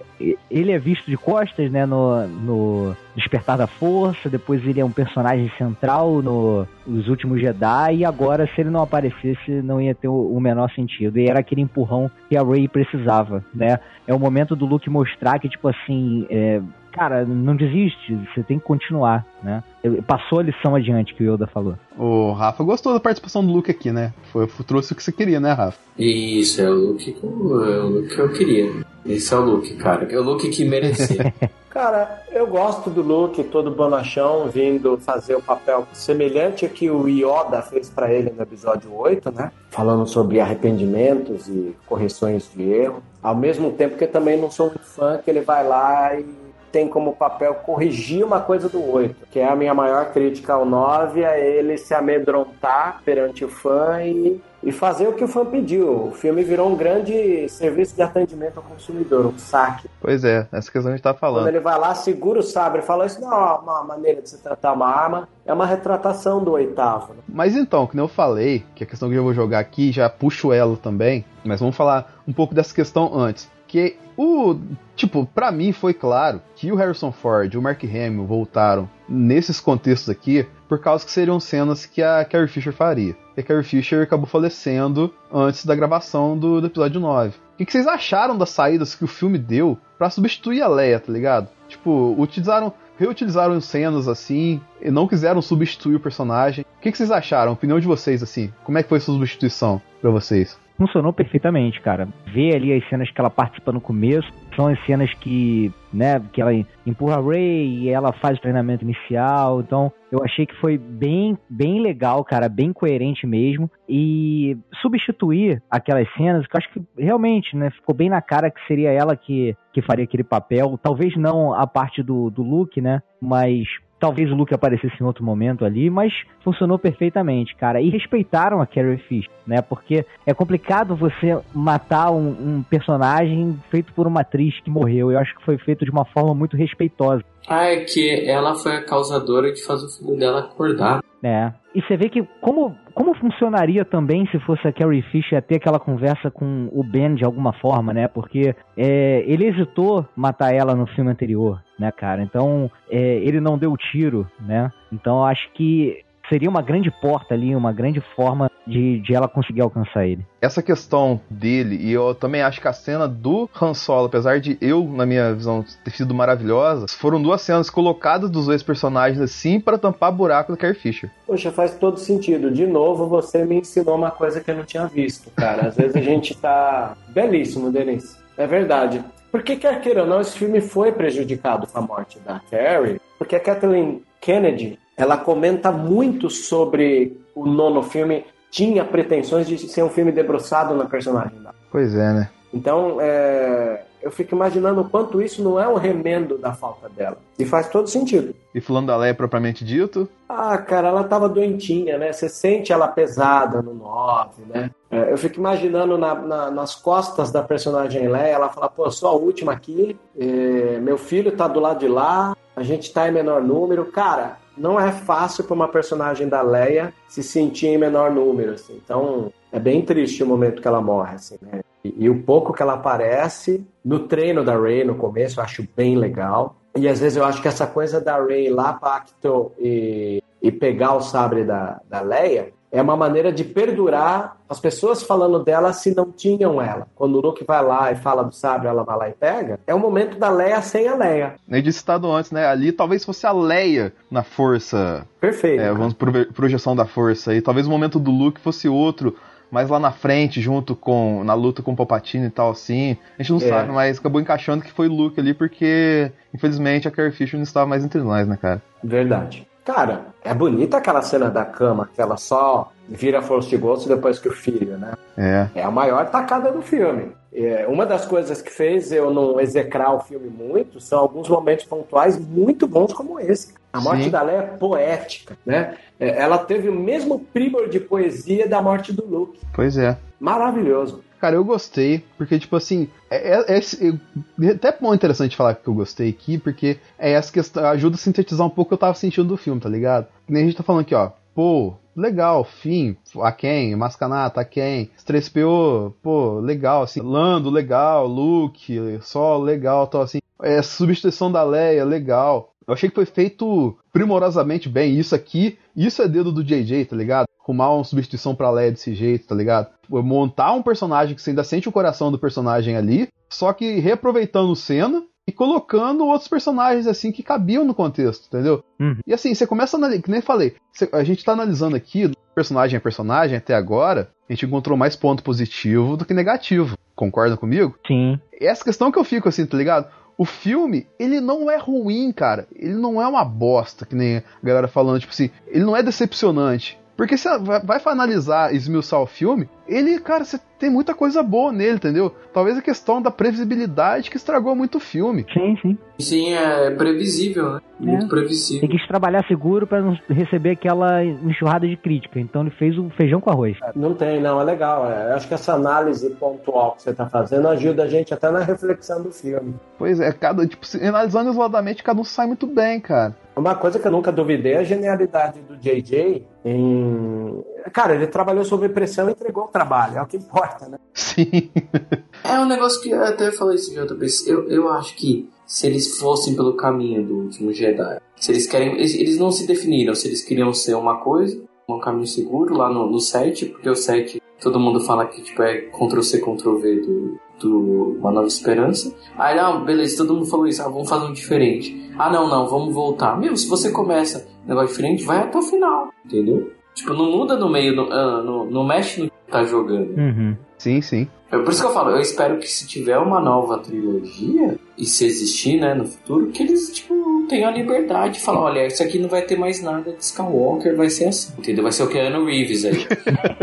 ele 0.49 0.71
é 0.71 0.79
visto 0.79 1.05
de 1.09 1.17
costas, 1.17 1.69
né, 1.71 1.85
no, 1.85 2.25
no 2.27 2.95
Despertar 3.15 3.57
da 3.57 3.67
Força, 3.67 4.29
depois 4.29 4.65
ele 4.65 4.79
é 4.79 4.85
um 4.85 4.91
personagem 4.91 5.51
central 5.57 6.21
no 6.21 6.65
Os 6.87 7.07
Últimos 7.07 7.39
Jedi, 7.39 7.97
e 7.97 8.05
agora, 8.05 8.47
se 8.47 8.61
ele 8.61 8.69
não 8.69 8.81
aparecesse, 8.81 9.51
não 9.61 9.79
ia 9.79 9.93
ter 9.93 10.07
o, 10.07 10.33
o 10.33 10.39
menor 10.39 10.71
sentido. 10.71 11.19
E 11.19 11.27
era 11.27 11.39
aquele 11.39 11.61
empurrão 11.61 12.09
que 12.27 12.37
a 12.37 12.43
Rey 12.43 12.67
precisava, 12.67 13.43
né? 13.53 13.79
É 14.07 14.13
o 14.13 14.19
momento 14.19 14.55
do 14.55 14.65
Luke 14.65 14.89
mostrar 14.89 15.39
que, 15.39 15.49
tipo 15.49 15.67
assim, 15.67 16.25
é, 16.29 16.61
cara, 16.93 17.25
não 17.25 17.55
desiste, 17.55 18.15
você 18.33 18.43
tem 18.43 18.59
que 18.59 18.65
continuar, 18.65 19.25
né? 19.41 19.63
Passou 20.07 20.39
a 20.39 20.43
lição 20.43 20.75
adiante 20.75 21.13
que 21.13 21.23
o 21.23 21.33
Yoda 21.33 21.47
falou. 21.47 21.75
O 21.97 22.31
Rafa 22.31 22.63
gostou 22.63 22.93
da 22.93 22.99
participação 22.99 23.45
do 23.45 23.51
Luke 23.51 23.69
aqui, 23.69 23.91
né? 23.91 24.13
Foi, 24.31 24.47
trouxe 24.65 24.93
o 24.93 24.95
que 24.95 25.03
você 25.03 25.11
queria, 25.11 25.39
né, 25.39 25.51
Rafa? 25.51 25.77
Isso, 25.97 26.61
é 26.61 26.69
o 26.69 26.95
eu, 26.95 27.65
é 27.65 27.83
o 27.83 27.89
look 27.89 28.07
que 28.15 28.19
eu 28.19 28.31
queria. 28.31 28.71
Esse 29.05 29.33
é 29.33 29.37
o 29.37 29.41
look, 29.41 29.75
cara. 29.75 30.07
É 30.09 30.17
o 30.17 30.23
look 30.23 30.47
que 30.49 30.63
merecia. 30.63 31.33
Cara, 31.73 32.21
eu 32.31 32.45
gosto 32.45 32.91
do 32.91 33.01
Luke 33.01 33.43
todo 33.45 33.71
bonachão 33.71 34.47
vindo 34.47 34.95
fazer 34.99 35.33
o 35.33 35.41
papel 35.41 35.87
semelhante 35.91 36.67
a 36.67 36.69
que 36.69 36.87
o 36.87 37.09
Yoda 37.09 37.63
fez 37.63 37.89
pra 37.89 38.13
ele 38.13 38.29
no 38.29 38.43
episódio 38.43 38.95
8, 38.95 39.31
né? 39.31 39.51
Falando 39.71 40.05
sobre 40.05 40.39
arrependimentos 40.39 41.47
e 41.47 41.75
correções 41.87 42.47
de 42.55 42.61
erro. 42.61 43.01
Ao 43.23 43.35
mesmo 43.35 43.71
tempo 43.71 43.97
que 43.97 44.03
eu 44.03 44.11
também 44.11 44.39
não 44.39 44.51
sou 44.51 44.67
um 44.67 44.77
fã 44.77 45.17
que 45.17 45.31
ele 45.31 45.41
vai 45.41 45.67
lá 45.67 46.13
e 46.13 46.42
tem 46.73 46.87
como 46.87 47.13
papel 47.13 47.53
corrigir 47.53 48.25
uma 48.25 48.39
coisa 48.41 48.67
do 48.67 48.83
8, 48.83 49.27
que 49.29 49.39
é 49.39 49.47
a 49.47 49.55
minha 49.55 49.75
maior 49.75 50.11
crítica 50.11 50.53
ao 50.53 50.65
9, 50.65 51.21
é 51.23 51.39
ele 51.57 51.77
se 51.77 51.93
amedrontar 51.93 52.99
perante 53.05 53.45
o 53.45 53.47
fã 53.47 54.01
e, 54.01 54.41
e 54.63 54.71
fazer 54.71 55.07
o 55.07 55.13
que 55.13 55.23
o 55.23 55.27
fã 55.27 55.45
pediu. 55.45 56.07
O 56.07 56.11
filme 56.11 56.43
virou 56.43 56.67
um 56.67 56.75
grande 56.75 57.47
serviço 57.47 57.95
de 57.95 58.01
atendimento 58.01 58.57
ao 58.57 58.63
consumidor, 58.63 59.27
um 59.27 59.37
saque. 59.37 59.87
Pois 60.01 60.23
é, 60.23 60.47
essa 60.51 60.71
questão 60.71 60.91
a 60.91 60.95
gente 60.95 61.03
tá 61.03 61.13
Quando 61.13 61.19
falando. 61.19 61.47
ele 61.47 61.59
vai 61.59 61.77
lá, 61.77 61.93
segura 61.93 62.39
o 62.39 62.43
sabre 62.43 62.81
e 62.81 62.83
fala: 62.83 63.05
Isso 63.05 63.21
não 63.21 63.31
é 63.31 63.53
uma 63.53 63.83
maneira 63.83 64.19
de 64.23 64.29
se 64.31 64.41
tratar 64.41 64.73
uma 64.73 64.87
arma, 64.87 65.29
é 65.45 65.53
uma 65.53 65.67
retratação 65.67 66.43
do 66.43 66.53
oitavo. 66.53 67.13
né? 67.13 67.19
Mas 67.29 67.55
então, 67.55 67.85
que 67.85 67.95
nem 67.95 68.03
eu 68.03 68.09
falei, 68.09 68.65
que 68.73 68.83
a 68.83 68.87
questão 68.87 69.09
que 69.09 69.15
eu 69.15 69.23
vou 69.23 69.33
jogar 69.33 69.59
aqui, 69.59 69.91
já 69.91 70.09
puxo 70.09 70.51
ela 70.51 70.75
também, 70.75 71.23
mas 71.45 71.59
vamos 71.59 71.75
falar 71.75 72.11
um 72.27 72.33
pouco 72.33 72.55
dessa 72.55 72.73
questão 72.73 73.15
antes. 73.15 73.52
Que 73.73 73.95
o. 74.15 74.55
Tipo, 74.95 75.25
pra 75.25 75.51
mim 75.51 75.71
foi 75.71 75.95
claro 75.95 76.39
que 76.55 76.71
o 76.71 76.75
Harrison 76.75 77.11
Ford 77.11 77.51
e 77.51 77.57
o 77.57 77.61
Mark 77.63 77.83
Hamill 77.83 78.23
voltaram 78.23 78.87
nesses 79.09 79.59
contextos 79.59 80.09
aqui 80.09 80.45
por 80.69 80.77
causa 80.77 81.03
que 81.03 81.09
seriam 81.09 81.39
cenas 81.39 81.83
que 81.87 82.03
a 82.03 82.23
Carrie 82.23 82.47
Fisher 82.47 82.71
faria. 82.71 83.17
E 83.35 83.39
a 83.41 83.43
Carrie 83.43 83.63
Fisher 83.63 84.03
acabou 84.03 84.27
falecendo 84.27 85.11
antes 85.33 85.65
da 85.65 85.73
gravação 85.73 86.37
do, 86.37 86.61
do 86.61 86.67
episódio 86.67 87.01
9. 87.01 87.33
O 87.35 87.65
que, 87.65 87.71
vocês 87.71 87.87
acharam 87.87 88.37
das 88.37 88.51
saídas 88.51 88.93
que 88.93 89.05
o 89.05 89.07
filme 89.07 89.39
deu 89.39 89.75
pra 89.97 90.11
substituir 90.11 90.61
a 90.61 90.67
Leia, 90.67 90.99
tá 90.99 91.11
ligado? 91.11 91.49
Tipo, 91.67 92.15
utilizaram 92.19 92.71
reutilizaram 92.95 93.59
cenas 93.59 94.07
assim 94.07 94.61
e 94.79 94.91
não 94.91 95.07
quiseram 95.07 95.41
substituir 95.41 95.95
o 95.95 95.99
personagem. 95.99 96.63
O 96.77 96.79
que, 96.79 96.95
vocês 96.95 97.09
acharam? 97.09 97.49
A 97.49 97.55
opinião 97.55 97.79
de 97.79 97.87
vocês, 97.87 98.21
assim? 98.21 98.53
Como 98.63 98.77
é 98.77 98.83
que 98.83 98.89
foi 98.89 98.99
a 98.99 99.01
substituição 99.01 99.81
pra 99.99 100.11
vocês? 100.11 100.61
Funcionou 100.77 101.13
perfeitamente, 101.13 101.79
cara. 101.81 102.07
Ver 102.33 102.55
ali 102.55 102.73
as 102.73 102.87
cenas 102.89 103.09
que 103.09 103.19
ela 103.19 103.29
participa 103.29 103.71
no 103.71 103.79
começo, 103.79 104.27
são 104.55 104.67
as 104.67 104.83
cenas 104.85 105.13
que, 105.15 105.71
né, 105.93 106.19
que 106.31 106.41
ela 106.41 106.51
empurra 106.85 107.17
a 107.17 107.21
Ray 107.21 107.83
e 107.83 107.89
ela 107.89 108.11
faz 108.13 108.37
o 108.37 108.41
treinamento 108.41 108.83
inicial. 108.83 109.61
Então, 109.61 109.91
eu 110.11 110.23
achei 110.23 110.45
que 110.45 110.55
foi 110.55 110.77
bem, 110.77 111.37
bem 111.49 111.81
legal, 111.81 112.23
cara, 112.23 112.49
bem 112.49 112.73
coerente 112.73 113.27
mesmo. 113.27 113.69
E 113.87 114.57
substituir 114.81 115.61
aquelas 115.69 116.07
cenas, 116.15 116.45
que 116.47 116.55
eu 116.55 116.59
acho 116.59 116.73
que 116.73 116.81
realmente, 116.97 117.55
né, 117.55 117.69
ficou 117.71 117.95
bem 117.95 118.09
na 118.09 118.21
cara 118.21 118.49
que 118.49 118.65
seria 118.67 118.91
ela 118.91 119.15
que, 119.15 119.55
que 119.71 119.81
faria 119.81 120.05
aquele 120.05 120.23
papel. 120.23 120.79
Talvez 120.81 121.15
não 121.15 121.53
a 121.53 121.67
parte 121.67 122.01
do, 122.01 122.29
do 122.29 122.41
Luke, 122.41 122.81
né, 122.81 123.01
mas 123.21 123.67
Talvez 124.03 124.29
o 124.29 124.35
Luke 124.35 124.53
aparecesse 124.53 124.97
em 124.99 125.05
outro 125.05 125.23
momento 125.23 125.63
ali, 125.63 125.89
mas 125.89 126.11
funcionou 126.43 126.77
perfeitamente, 126.77 127.55
cara. 127.55 127.79
E 127.79 127.89
respeitaram 127.89 128.59
a 128.59 128.67
Carrie 128.67 128.97
Fisher, 128.97 129.31
né? 129.47 129.61
Porque 129.61 130.05
é 130.25 130.33
complicado 130.33 130.93
você 130.93 131.39
matar 131.55 132.11
um, 132.11 132.57
um 132.57 132.63
personagem 132.63 133.57
feito 133.71 133.93
por 133.93 134.05
uma 134.05 134.19
atriz 134.19 134.59
que 134.59 134.69
morreu. 134.69 135.09
Eu 135.09 135.17
acho 135.17 135.33
que 135.33 135.45
foi 135.45 135.57
feito 135.57 135.85
de 135.85 135.89
uma 135.89 136.03
forma 136.03 136.35
muito 136.35 136.57
respeitosa. 136.57 137.23
Ah, 137.47 137.65
é 137.65 137.81
que 137.81 138.27
ela 138.27 138.55
foi 138.55 138.75
a 138.75 138.83
causadora 138.83 139.51
de 139.51 139.63
fazer 139.63 139.85
o 139.85 139.89
filho 139.89 140.17
dela 140.17 140.39
acordar. 140.39 141.01
É. 141.23 141.53
E 141.73 141.81
você 141.81 141.95
vê 141.95 142.09
que 142.09 142.21
como, 142.41 142.75
como 142.93 143.15
funcionaria 143.15 143.85
também 143.85 144.27
se 144.27 144.39
fosse 144.41 144.67
a 144.67 144.73
Carrie 144.73 145.01
Fisher 145.03 145.41
ter 145.41 145.55
aquela 145.55 145.79
conversa 145.79 146.29
com 146.29 146.69
o 146.71 146.83
Ben 146.83 147.15
de 147.15 147.23
alguma 147.23 147.53
forma, 147.53 147.93
né? 147.93 148.07
Porque 148.07 148.53
é, 148.77 149.23
ele 149.25 149.47
hesitou 149.47 150.05
matar 150.15 150.53
ela 150.53 150.75
no 150.75 150.85
filme 150.87 151.09
anterior, 151.09 151.63
né, 151.79 151.91
cara? 151.91 152.21
Então 152.21 152.69
é, 152.89 153.15
ele 153.17 153.39
não 153.39 153.57
deu 153.57 153.75
tiro, 153.77 154.29
né? 154.39 154.71
Então 154.91 155.25
acho 155.25 155.49
que 155.53 156.03
seria 156.33 156.49
uma 156.49 156.63
grande 156.63 156.89
porta 156.89 157.35
ali, 157.35 157.55
uma 157.55 157.71
grande 157.71 158.01
forma 158.15 158.49
de, 158.65 158.99
de 159.01 159.13
ela 159.13 159.27
conseguir 159.27 159.61
alcançar 159.61 160.07
ele. 160.07 160.25
Essa 160.41 160.63
questão 160.63 161.21
dele, 161.29 161.75
e 161.75 161.91
eu 161.91 162.15
também 162.15 162.41
acho 162.41 162.59
que 162.59 162.67
a 162.67 162.73
cena 162.73 163.07
do 163.07 163.47
Han 163.61 163.75
Solo, 163.75 164.07
apesar 164.07 164.39
de 164.39 164.57
eu, 164.59 164.83
na 164.83 165.05
minha 165.05 165.31
visão, 165.35 165.63
ter 165.83 165.91
sido 165.91 166.11
maravilhosa, 166.11 166.87
foram 166.89 167.21
duas 167.21 167.39
cenas 167.43 167.69
colocadas 167.69 168.31
dos 168.31 168.47
dois 168.47 168.63
personagens 168.63 169.21
assim 169.21 169.59
para 169.59 169.77
tampar 169.77 170.11
buraco 170.11 170.51
do 170.51 170.57
Carrie 170.57 170.73
Fisher. 170.73 171.11
Poxa, 171.27 171.51
faz 171.51 171.75
todo 171.75 171.99
sentido. 171.99 172.49
De 172.49 172.65
novo, 172.65 173.05
você 173.05 173.45
me 173.45 173.59
ensinou 173.59 173.95
uma 173.95 174.09
coisa 174.09 174.41
que 174.41 174.49
eu 174.49 174.55
não 174.55 174.63
tinha 174.63 174.87
visto, 174.87 175.29
cara. 175.35 175.67
Às 175.67 175.75
vezes 175.75 175.95
a 175.95 176.01
gente 176.01 176.35
tá. 176.35 176.97
Belíssimo, 177.09 177.71
Denise. 177.71 178.17
É 178.35 178.47
verdade. 178.47 179.03
Porque, 179.31 179.55
quer 179.55 179.79
queira 179.81 180.01
ou 180.01 180.07
não, 180.07 180.19
esse 180.19 180.35
filme 180.35 180.61
foi 180.61 180.91
prejudicado 180.91 181.67
com 181.67 181.77
a 181.77 181.81
morte 181.81 182.19
da 182.19 182.39
Carrie, 182.49 182.99
porque 183.19 183.35
a 183.35 183.39
Kathleen 183.39 184.01
Kennedy, 184.19 184.79
ela 184.95 185.17
comenta 185.17 185.71
muito 185.71 186.29
sobre 186.29 187.17
o 187.35 187.45
nono 187.45 187.81
filme, 187.83 188.25
tinha 188.51 188.85
pretensões 188.85 189.47
de 189.47 189.57
ser 189.57 189.83
um 189.83 189.89
filme 189.89 190.11
debruçado 190.11 190.75
na 190.75 190.85
personagem 190.85 191.37
dela. 191.39 191.55
Pois 191.71 191.95
é, 191.95 192.13
né? 192.13 192.29
Então, 192.53 192.97
é, 193.01 193.81
eu 193.99 194.11
fico 194.11 194.35
imaginando 194.35 194.81
o 194.81 194.87
quanto 194.87 195.19
isso 195.19 195.41
não 195.43 195.59
é 195.59 195.67
um 195.67 195.73
remendo 195.73 196.37
da 196.37 196.53
falta 196.53 196.87
dela. 196.87 197.17
E 197.39 197.45
faz 197.45 197.67
todo 197.67 197.89
sentido. 197.89 198.35
E 198.53 198.61
falando 198.61 198.85
da 198.87 198.97
Leia 198.97 199.15
propriamente 199.15 199.65
dito, 199.65 200.07
Ah, 200.29 200.55
cara, 200.59 200.89
ela 200.89 201.03
tava 201.03 201.27
doentinha, 201.27 201.97
né? 201.97 202.11
Você 202.13 202.29
sente 202.29 202.71
ela 202.71 202.87
pesada 202.87 203.59
no 203.61 203.73
9, 203.73 204.43
né? 204.47 204.69
É, 204.91 205.11
eu 205.11 205.17
fico 205.17 205.39
imaginando 205.39 205.97
na- 205.97 206.13
na- 206.15 206.51
nas 206.51 206.75
costas 206.75 207.31
da 207.31 207.41
personagem 207.41 208.07
Leia, 208.07 208.33
ela 208.35 208.49
fala, 208.49 208.69
pô, 208.69 208.89
sou 208.91 209.09
a 209.09 209.13
última 209.13 209.51
aqui, 209.53 209.97
é, 210.15 210.79
meu 210.79 210.97
filho 210.99 211.31
tá 211.35 211.47
do 211.47 211.59
lado 211.59 211.79
de 211.79 211.87
lá, 211.87 212.35
a 212.55 212.61
gente 212.61 212.93
tá 212.93 213.07
em 213.07 213.11
menor 213.11 213.41
número. 213.41 213.85
Cara, 213.85 214.37
não 214.57 214.79
é 214.79 214.91
fácil 214.91 215.43
pra 215.43 215.53
uma 215.53 215.67
personagem 215.67 216.27
da 216.27 216.41
Leia 216.41 216.93
se 217.07 217.23
sentir 217.23 217.67
em 217.67 217.77
menor 217.77 218.11
número, 218.11 218.53
assim. 218.53 218.79
Então, 218.83 219.31
é 219.51 219.59
bem 219.59 219.81
triste 219.81 220.23
o 220.23 220.27
momento 220.27 220.61
que 220.61 220.67
ela 220.67 220.81
morre, 220.81 221.15
assim, 221.15 221.37
né? 221.41 221.61
E, 221.83 222.05
e 222.05 222.09
o 222.09 222.23
pouco 222.23 222.53
que 222.53 222.61
ela 222.61 222.73
aparece 222.73 223.65
no 223.83 223.99
treino 223.99 224.43
da 224.43 224.57
Rey 224.59 224.83
no 224.83 224.95
começo, 224.95 225.39
eu 225.39 225.43
acho 225.43 225.67
bem 225.75 225.97
legal. 225.97 226.55
E 226.75 226.87
às 226.87 226.99
vezes 226.99 227.17
eu 227.17 227.25
acho 227.25 227.41
que 227.41 227.47
essa 227.47 227.67
coisa 227.67 228.01
da 228.01 228.23
Rey 228.23 228.49
lá 228.49 228.73
pra 228.73 228.95
Acto 228.95 229.51
e, 229.59 230.23
e 230.41 230.51
pegar 230.51 230.95
o 230.95 231.01
sabre 231.01 231.43
da, 231.43 231.81
da 231.89 232.01
Leia 232.01 232.51
é 232.73 232.81
uma 232.81 232.97
maneira 232.97 233.31
de 233.31 233.43
perdurar 233.43 234.35
as 234.49 234.59
pessoas 234.59 235.03
falando 235.03 235.43
dela 235.43 235.71
se 235.71 235.95
não 235.95 236.11
tinham 236.11 236.59
ela. 236.61 236.87
Quando 236.95 237.15
o 237.15 237.21
Luke 237.21 237.43
vai 237.45 237.63
lá 237.63 237.91
e 237.91 237.95
fala 237.95 238.23
do 238.23 238.33
sabre, 238.33 238.67
ela 238.67 238.83
vai 238.83 238.97
lá 238.97 239.09
e 239.09 239.13
pega. 239.13 239.59
É 239.67 239.75
o 239.75 239.79
momento 239.79 240.17
da 240.17 240.29
Leia 240.29 240.59
sem 240.61 240.87
a 240.87 240.95
Leia. 240.95 241.35
nem 241.47 241.61
disse 241.61 241.79
citado 241.79 242.11
antes, 242.11 242.31
né? 242.31 242.47
Ali 242.47 242.71
talvez 242.71 243.05
fosse 243.05 243.25
a 243.27 243.31
Leia 243.31 243.93
na 244.09 244.23
força, 244.23 245.05
Perfeito. 245.21 245.61
é, 245.61 245.71
vamos 245.71 245.93
pro 245.93 246.11
projeção 246.33 246.75
da 246.75 246.85
força, 246.85 247.33
e 247.35 247.41
talvez 247.41 247.67
o 247.67 247.69
momento 247.69 247.99
do 247.99 248.09
Luke 248.11 248.41
fosse 248.41 248.67
outro, 248.67 249.15
mais 249.51 249.69
lá 249.69 249.79
na 249.79 249.91
frente, 249.91 250.41
junto 250.41 250.75
com 250.75 251.23
na 251.23 251.35
luta 251.35 251.61
com 251.61 251.73
o 251.73 251.75
Palpatine 251.75 252.25
e 252.25 252.29
tal, 252.31 252.49
assim. 252.49 252.97
A 253.19 253.21
gente 253.21 253.33
não 253.33 253.37
É. 253.37 253.49
sabe, 253.49 253.71
mas 253.71 253.99
acabou 253.99 254.19
encaixando 254.19 254.63
que 254.63 254.71
foi 254.71 254.87
o 254.87 254.91
Luke 254.93 255.19
ali, 255.19 255.31
porque 255.35 256.11
infelizmente 256.33 256.87
a 256.87 256.91
Carrie 256.91 257.11
Fisher 257.11 257.37
não 257.37 257.43
estava 257.43 257.67
mais 257.67 257.85
entre 257.85 258.01
nós, 258.01 258.27
né, 258.27 258.35
cara? 258.41 258.59
Verdade. 258.83 259.47
Cara, 259.65 260.07
é 260.23 260.33
bonita 260.33 260.77
aquela 260.77 261.01
cena 261.01 261.29
da 261.29 261.45
cama, 261.45 261.89
que 261.93 262.01
ela 262.01 262.17
só 262.17 262.71
vira 262.87 263.21
Force 263.21 263.49
de 263.49 263.57
Ghost 263.57 263.87
depois 263.87 264.19
que 264.19 264.27
o 264.27 264.33
filho, 264.33 264.77
né? 264.77 264.93
É. 265.17 265.47
É 265.55 265.63
a 265.63 265.71
maior 265.71 266.09
tacada 266.09 266.51
do 266.51 266.61
filme. 266.61 267.11
É, 267.33 267.65
uma 267.67 267.85
das 267.85 268.05
coisas 268.05 268.41
que 268.41 268.51
fez 268.51 268.91
eu 268.91 269.11
não 269.11 269.39
execrar 269.39 269.93
o 269.95 270.01
filme 270.01 270.29
muito 270.29 270.79
são 270.79 270.99
alguns 270.99 271.27
momentos 271.27 271.65
pontuais 271.65 272.19
muito 272.19 272.67
bons 272.67 272.93
como 272.93 273.19
esse. 273.19 273.53
A 273.71 273.81
morte 273.81 274.03
Sim. 274.03 274.09
da 274.11 274.21
Leia 274.21 274.37
é 274.37 274.57
poética, 274.57 275.35
né? 275.43 275.75
É, 275.99 276.21
Ela 276.21 276.37
teve 276.37 276.69
o 276.69 276.75
mesmo 276.75 277.19
primor 277.33 277.69
de 277.69 277.79
poesia 277.79 278.47
da 278.47 278.61
morte 278.61 278.93
do 278.93 279.03
Luke. 279.03 279.39
Pois 279.51 279.77
é. 279.77 279.97
Maravilhoso. 280.23 281.03
Cara, 281.19 281.35
eu 281.35 281.43
gostei, 281.43 282.01
porque, 282.17 282.39
tipo 282.39 282.55
assim, 282.55 282.87
é, 283.11 283.35
é- 283.35 283.57
é- 283.57 284.45
é 284.45 284.51
até 284.51 284.71
bom 284.79 284.93
interessante 284.95 285.35
falar 285.35 285.55
que 285.55 285.67
eu 285.67 285.73
gostei 285.73 286.09
aqui, 286.09 286.37
porque 286.37 286.77
é 286.97 287.11
essa 287.11 287.29
questão, 287.31 287.65
ajuda 287.65 287.95
a 287.95 287.99
sintetizar 287.99 288.47
um 288.47 288.49
pouco 288.49 288.61
o 288.61 288.65
que 288.69 288.73
eu 288.73 288.77
tava 288.77 288.93
sentindo 288.93 289.27
do 289.27 289.35
filme, 289.35 289.59
tá 289.59 289.67
ligado? 289.67 290.07
Que 290.25 290.31
nem 290.31 290.43
a 290.43 290.45
gente 290.45 290.55
tá 290.55 290.63
falando 290.63 290.83
aqui, 290.83 290.95
ó, 290.95 291.11
pô, 291.35 291.73
legal, 291.93 292.45
fim, 292.45 292.95
a 293.21 293.33
quem, 293.33 293.75
Mascanata, 293.75 294.39
a 294.39 294.45
quem, 294.45 294.91
3PO, 295.05 295.93
pô, 296.01 296.39
legal, 296.39 296.83
assim, 296.83 297.01
Lando, 297.01 297.49
legal, 297.49 298.07
Luke, 298.07 298.99
Solo, 299.01 299.43
legal, 299.43 299.87
tal, 299.87 300.03
assim, 300.03 300.19
é, 300.41 300.61
substituição 300.61 301.29
da 301.29 301.43
Leia, 301.43 301.83
legal. 301.83 302.53
Eu 302.65 302.73
achei 302.73 302.87
que 302.87 302.95
foi 302.95 303.05
feito 303.05 303.77
primorosamente 303.91 304.69
bem. 304.69 304.97
Isso 304.97 305.13
aqui, 305.13 305.57
isso 305.75 306.01
é 306.01 306.07
dedo 306.07 306.31
do 306.31 306.41
JJ, 306.43 306.85
tá 306.85 306.95
ligado? 306.95 307.27
Arrumar 307.43 307.73
uma 307.75 307.83
substituição 307.83 308.33
pra 308.33 308.49
Leia 308.49 308.71
desse 308.71 308.93
jeito, 308.95 309.27
tá 309.27 309.35
ligado? 309.35 309.67
Montar 309.89 310.53
um 310.53 310.61
personagem 310.61 311.13
que 311.15 311.21
você 311.21 311.31
ainda 311.31 311.43
sente 311.43 311.67
o 311.67 311.71
coração 311.73 312.11
do 312.11 312.17
personagem 312.19 312.75
ali, 312.77 313.07
só 313.29 313.51
que 313.51 313.79
reaproveitando 313.79 314.55
cena 314.55 315.03
e 315.27 315.31
colocando 315.31 316.05
outros 316.05 316.27
personagens 316.29 316.87
assim 316.87 317.11
que 317.11 317.23
cabiam 317.23 317.63
no 317.65 317.73
contexto, 317.73 318.27
entendeu? 318.27 318.63
Uhum. 318.79 318.97
E 319.05 319.13
assim, 319.13 319.33
você 319.33 319.45
começa 319.47 319.75
a 319.75 319.79
analisar, 319.79 320.01
que 320.03 320.11
nem 320.11 320.21
falei, 320.21 320.55
você- 320.71 320.89
a 320.91 321.03
gente 321.03 321.23
tá 321.23 321.31
analisando 321.33 321.75
aqui, 321.75 322.11
personagem 322.35 322.77
a 322.77 322.81
personagem, 322.81 323.37
até 323.37 323.53
agora, 323.53 324.09
a 324.29 324.33
gente 324.33 324.45
encontrou 324.45 324.77
mais 324.77 324.95
ponto 324.95 325.21
positivo 325.23 325.95
do 325.97 326.03
que 326.05 326.13
negativo. 326.13 326.77
Concorda 326.95 327.35
comigo? 327.37 327.75
Sim. 327.87 328.19
essa 328.41 328.63
questão 328.63 328.91
que 328.91 328.99
eu 328.99 329.03
fico 329.05 329.29
assim, 329.29 329.45
tá 329.45 329.57
ligado? 329.57 329.87
O 330.17 330.25
filme, 330.25 330.85
ele 330.99 331.21
não 331.21 331.49
é 331.49 331.57
ruim, 331.57 332.11
cara. 332.11 332.45
Ele 332.55 332.73
não 332.73 333.01
é 333.01 333.07
uma 333.07 333.23
bosta, 333.23 333.85
que 333.85 333.95
nem 333.95 334.17
a 334.17 334.23
galera 334.43 334.67
falando, 334.67 334.99
tipo 334.99 335.11
assim, 335.13 335.29
ele 335.47 335.63
não 335.63 335.75
é 335.77 335.81
decepcionante. 335.81 336.77
Porque 336.95 337.17
você 337.17 337.37
vai, 337.39 337.59
vai 337.59 337.93
analisar 337.93 338.53
esmiuçar 338.53 338.99
o 338.99 339.07
filme, 339.07 339.49
ele, 339.75 339.99
cara, 339.99 340.23
você 340.23 340.39
tem 340.59 340.69
muita 340.69 340.93
coisa 340.93 341.21
boa 341.21 341.51
nele, 341.51 341.75
entendeu? 341.75 342.13
Talvez 342.33 342.57
a 342.57 342.61
questão 342.61 343.01
da 343.01 343.11
previsibilidade 343.11 344.09
que 344.09 344.15
estragou 344.17 344.55
muito 344.55 344.77
o 344.77 344.81
filme. 344.81 345.25
Sim, 345.33 345.57
sim. 345.61 345.77
Sim, 345.99 346.33
é 346.33 346.71
previsível, 346.71 347.53
né? 347.53 347.59
Muito 347.79 348.05
É. 348.05 348.09
previsível. 348.09 348.63
Ele 348.69 348.77
quis 348.77 348.87
trabalhar 348.87 349.25
seguro 349.27 349.67
pra 349.67 349.81
não 349.81 349.97
receber 350.09 350.51
aquela 350.51 351.03
enxurrada 351.03 351.67
de 351.67 351.75
crítica. 351.75 352.19
Então 352.19 352.41
ele 352.41 352.51
fez 352.51 352.77
o 352.77 352.89
feijão 352.91 353.19
com 353.19 353.29
arroz. 353.29 353.57
Não 353.75 353.93
tem, 353.93 354.21
não, 354.21 354.39
é 354.39 354.43
legal. 354.43 354.89
é. 354.89 355.11
Eu 355.11 355.15
acho 355.15 355.27
que 355.27 355.33
essa 355.33 355.53
análise 355.53 356.09
pontual 356.11 356.73
que 356.75 356.83
você 356.83 356.91
está 356.91 357.07
fazendo 357.09 357.47
ajuda 357.49 357.83
a 357.83 357.87
gente 357.87 358.13
até 358.13 358.31
na 358.31 358.39
reflexão 358.39 359.01
do 359.03 359.11
filme. 359.11 359.53
Pois 359.77 359.99
é, 359.99 360.11
cada, 360.13 360.47
tipo, 360.47 360.65
se- 360.65 360.81
analisando 360.83 361.29
isoladamente, 361.31 361.83
cada 361.83 361.99
um 361.99 362.03
sai 362.05 362.25
muito 362.27 362.47
bem, 362.47 362.79
cara. 362.79 363.15
Uma 363.35 363.55
coisa 363.55 363.79
que 363.79 363.87
eu 363.87 363.91
nunca 363.91 364.11
duvidei 364.11 364.53
é 364.53 364.57
a 364.59 364.63
genialidade 364.63 365.41
do 365.41 365.57
JJ 365.57 366.23
em. 366.45 367.43
Cara, 367.71 367.95
ele 367.95 368.07
trabalhou 368.07 368.43
sob 368.43 368.67
pressão 368.69 369.09
e 369.09 369.11
entregou 369.11 369.45
o 369.45 369.47
trabalho, 369.47 369.97
é 369.97 370.01
o 370.01 370.05
que 370.05 370.17
importa, 370.17 370.67
né? 370.67 370.77
Sim. 370.93 371.51
É 372.23 372.39
um 372.39 372.45
negócio 372.45 372.81
que 372.81 372.89
eu 372.89 373.03
até 373.03 373.31
falei 373.33 373.55
isso, 373.55 373.73
JP. 373.73 374.05
Eu, 374.27 374.49
eu 374.49 374.69
acho 374.69 374.95
que 374.95 375.29
se 375.45 375.67
eles 375.67 375.99
fossem 375.99 376.35
pelo 376.35 376.55
caminho 376.55 377.05
do 377.05 377.15
último 377.17 377.51
Jedi, 377.51 377.99
se 378.15 378.31
eles 378.31 378.47
querem. 378.47 378.73
Eles, 378.75 378.95
eles 378.95 379.17
não 379.17 379.29
se 379.29 379.45
definiram 379.45 379.93
se 379.93 380.07
eles 380.07 380.23
queriam 380.23 380.53
ser 380.53 380.73
uma 380.75 381.01
coisa, 381.01 381.43
um 381.67 381.79
caminho 381.79 382.07
seguro 382.07 382.55
lá 382.55 382.69
no, 382.69 382.89
no 382.89 382.99
7, 382.99 383.47
porque 383.47 383.69
o 383.69 383.75
7 383.75 384.21
todo 384.41 384.59
mundo 384.59 384.79
fala 384.81 385.05
que 385.05 385.21
tipo, 385.21 385.41
é 385.41 385.69
Ctrl-C, 385.69 386.19
Ctrl-V 386.19 386.75
do, 386.81 387.19
do 387.39 387.97
Uma 387.99 388.11
Nova 388.11 388.27
Esperança. 388.27 388.93
Aí, 389.17 389.35
não, 389.35 389.63
beleza, 389.63 389.97
todo 389.97 390.13
mundo 390.13 390.25
falou 390.25 390.47
isso, 390.47 390.61
ah, 390.61 390.67
vamos 390.67 390.89
fazer 390.89 391.05
um 391.05 391.13
diferente. 391.13 391.91
Ah, 391.97 392.11
não, 392.11 392.27
não, 392.27 392.47
vamos 392.47 392.73
voltar. 392.73 393.17
Meu, 393.19 393.35
se 393.37 393.47
você 393.47 393.71
começa 393.71 394.27
um 394.45 394.49
negócio 394.49 394.69
diferente, 394.69 395.03
vai 395.03 395.19
até 395.19 395.37
o 395.37 395.41
final, 395.41 395.89
entendeu? 396.05 396.51
Tipo, 396.73 396.93
não 396.93 397.11
muda 397.11 397.35
no 397.35 397.49
meio, 397.49 397.75
no, 397.75 397.91
ah, 397.91 398.21
no, 398.21 398.49
não 398.49 398.65
mexe 398.65 399.01
no 399.01 399.09
que 399.09 399.31
tá 399.31 399.43
jogando. 399.43 399.97
Uhum. 399.97 400.35
Sim, 400.57 400.81
sim. 400.81 401.07
É 401.31 401.37
por 401.37 401.49
isso 401.51 401.61
que 401.61 401.67
eu 401.67 401.73
falo, 401.73 401.91
eu 401.91 401.99
espero 401.99 402.37
que 402.37 402.47
se 402.47 402.67
tiver 402.67 402.97
uma 402.97 403.19
nova 403.19 403.57
trilogia, 403.57 404.57
e 404.77 404.85
se 404.85 405.05
existir, 405.05 405.59
né, 405.59 405.73
no 405.73 405.85
futuro, 405.85 406.27
que 406.27 406.43
eles, 406.43 406.71
tipo, 406.73 407.25
tenham 407.27 407.49
a 407.49 407.51
liberdade 407.51 408.15
de 408.15 408.19
falar, 408.19 408.41
olha, 408.41 408.67
isso 408.67 408.83
aqui 408.83 408.99
não 408.99 409.09
vai 409.09 409.21
ter 409.23 409.37
mais 409.37 409.61
nada 409.61 409.91
de 409.93 410.03
Skywalker, 410.03 410.75
vai 410.75 410.89
ser 410.89 411.07
assim, 411.07 411.33
entendeu? 411.37 411.63
Vai 411.63 411.71
ser 411.71 411.83
o 411.83 411.89
Keanu 411.89 412.25
Reeves 412.25 412.65
aí. 412.65 412.87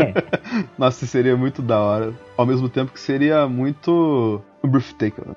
Nossa, 0.77 1.05
seria 1.05 1.35
muito 1.35 1.61
da 1.61 1.79
hora. 1.79 2.13
Ao 2.37 2.45
mesmo 2.45 2.69
tempo 2.69 2.91
que 2.91 2.99
seria 2.99 3.47
muito 3.47 4.41
breathtaking. 4.63 5.35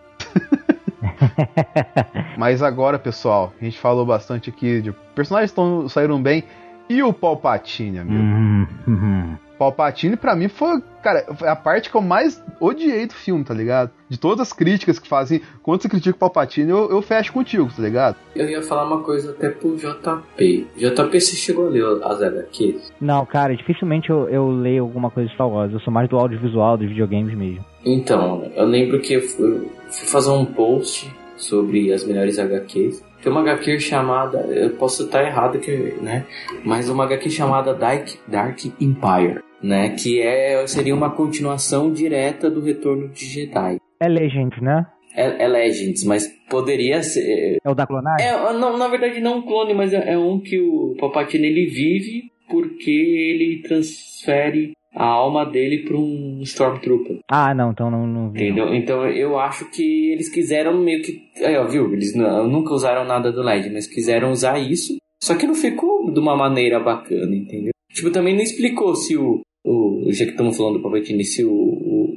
Mas 2.39 2.63
agora, 2.63 2.99
pessoal, 2.99 3.53
a 3.61 3.65
gente 3.65 3.79
falou 3.79 4.05
bastante 4.05 4.51
aqui 4.51 4.81
de 4.81 4.93
personagens 5.15 5.53
que 5.53 5.89
saíram 5.89 6.21
bem. 6.21 6.45
E 6.89 7.03
o 7.03 7.13
Palpatine, 7.13 7.99
amigo? 7.99 8.23
Uhum. 8.23 8.67
Uhum. 8.87 9.37
Palpatine, 9.59 10.17
pra 10.17 10.35
mim, 10.35 10.49
foi, 10.49 10.83
cara, 11.03 11.25
foi 11.35 11.49
a 11.49 11.57
parte 11.57 11.89
que 11.89 11.97
eu 11.97 12.03
mais 12.03 12.43
odiei 12.61 13.07
do 13.07 13.15
filme, 13.15 13.45
tá 13.45 13.55
ligado? 13.55 13.91
De 14.09 14.19
todas 14.19 14.41
as 14.41 14.53
críticas 14.53 14.99
que 14.99 15.09
fazem, 15.09 15.41
quando 15.63 15.81
você 15.81 15.89
critica 15.89 16.17
o 16.17 16.19
Palpatine, 16.19 16.71
eu, 16.71 16.91
eu 16.91 17.01
fecho 17.01 17.33
contigo, 17.33 17.71
tá 17.75 17.83
ligado? 17.83 18.17
Eu 18.35 18.49
ia 18.49 18.63
falar 18.63 18.85
uma 18.85 19.03
coisa 19.03 19.31
até 19.31 19.49
pro 19.49 19.77
JP. 19.77 20.67
JP, 20.77 21.21
você 21.21 21.37
chegou 21.37 21.69
a 21.69 21.71
ler 21.71 21.85
as 22.03 22.21
HQs? 22.21 22.93
Não, 23.01 23.25
cara, 23.25 23.57
dificilmente 23.57 24.11
eu, 24.11 24.29
eu 24.29 24.49
leio 24.49 24.83
alguma 24.83 25.11
coisa 25.11 25.29
de 25.29 25.35
Star 25.35 25.49
Wars. 25.49 25.73
Eu 25.73 25.81
sou 25.81 25.93
mais 25.93 26.09
do 26.09 26.19
audiovisual, 26.19 26.77
dos 26.77 26.89
videogames 26.89 27.35
mesmo. 27.35 27.65
Então, 27.85 28.51
eu 28.55 28.65
lembro 28.65 29.01
que 29.01 29.15
eu 29.15 29.23
fui, 29.23 29.69
fui 29.89 30.09
fazer 30.09 30.31
um 30.31 30.45
post 30.45 31.11
sobre 31.37 31.93
as 31.93 32.05
melhores 32.05 32.39
HQs. 32.39 33.03
Tem 33.25 33.33
uma 33.33 33.41
HQ 33.41 33.81
chamada, 33.81 34.37
eu 34.41 34.77
posso 34.77 35.05
estar 35.05 35.25
errado 35.25 35.59
que, 35.59 35.73
né? 36.03 36.27
Mas 36.63 36.91
uma 36.91 37.05
HQ 37.05 37.31
chamada 37.31 37.73
Dark, 37.73 38.07
Dark 38.29 38.63
Empire, 38.79 39.41
né? 39.63 39.89
Que 39.99 40.21
é 40.21 40.67
seria 40.67 40.95
uma 40.95 41.09
continuação 41.09 41.91
direta 41.91 42.51
do 42.51 42.61
Retorno 42.61 43.09
de 43.09 43.25
Jedi. 43.25 43.79
É 43.99 44.09
Legends, 44.09 44.61
né? 44.61 44.87
É, 45.17 45.43
é 45.43 45.49
Legends, 45.49 46.05
mas 46.05 46.29
poderia 46.51 47.03
ser. 47.03 47.57
É 47.65 47.71
o 47.71 47.75
da 47.75 47.87
clonagem? 47.87 48.27
É, 48.27 48.53
não, 48.53 48.77
na 48.77 48.89
verdade 48.89 49.19
não 49.23 49.39
um 49.39 49.43
clone, 49.43 49.73
mas 49.73 49.95
é, 49.95 50.13
é 50.13 50.19
um 50.19 50.39
que 50.39 50.61
o 50.61 50.95
Palpatine 51.01 51.47
ele 51.47 51.65
vive 51.65 52.31
porque 52.51 52.91
ele 52.91 53.63
transfere 53.63 54.75
a 54.95 55.05
alma 55.05 55.45
dele 55.45 55.79
para 55.85 55.97
um 55.97 56.41
Stormtrooper. 56.43 57.19
Ah, 57.31 57.55
não, 57.55 57.73
então 57.73 57.91
não, 57.91 58.07
não 58.07 58.31
vi. 58.31 58.45
Entendeu? 58.45 58.73
Então 58.75 59.07
eu 59.09 59.39
acho 59.39 59.71
que 59.71 60.11
eles 60.13 60.29
quiseram 60.33 60.83
meio 60.83 61.03
que. 61.03 61.21
Aí, 61.45 61.57
ó, 61.57 61.65
viu? 61.67 61.93
Eles 61.93 62.15
não- 62.15 62.49
nunca 62.49 62.73
usaram 62.73 63.05
nada 63.05 63.33
do 63.33 63.43
LED, 63.43 63.71
mas 63.71 63.87
quiseram 63.87 64.31
usar 64.31 64.59
isso. 64.59 64.97
Só 65.23 65.35
que 65.35 65.47
não 65.47 65.55
ficou 65.55 66.13
de 66.13 66.21
uma 66.21 66.37
maneira 66.37 66.79
bacana, 66.81 67.35
entendeu? 67.35 67.73
Tipo, 67.93 68.11
também 68.11 68.35
não 68.35 68.43
explicou 68.43 68.95
se 68.95 69.17
o. 69.17 69.41
o 69.67 70.13
já 70.13 70.25
que 70.25 70.33
estamos 70.33 70.57
falando 70.57 70.75
do 70.77 70.83
Palpatine, 70.83 71.25
se 71.25 71.45
o, 71.45 71.51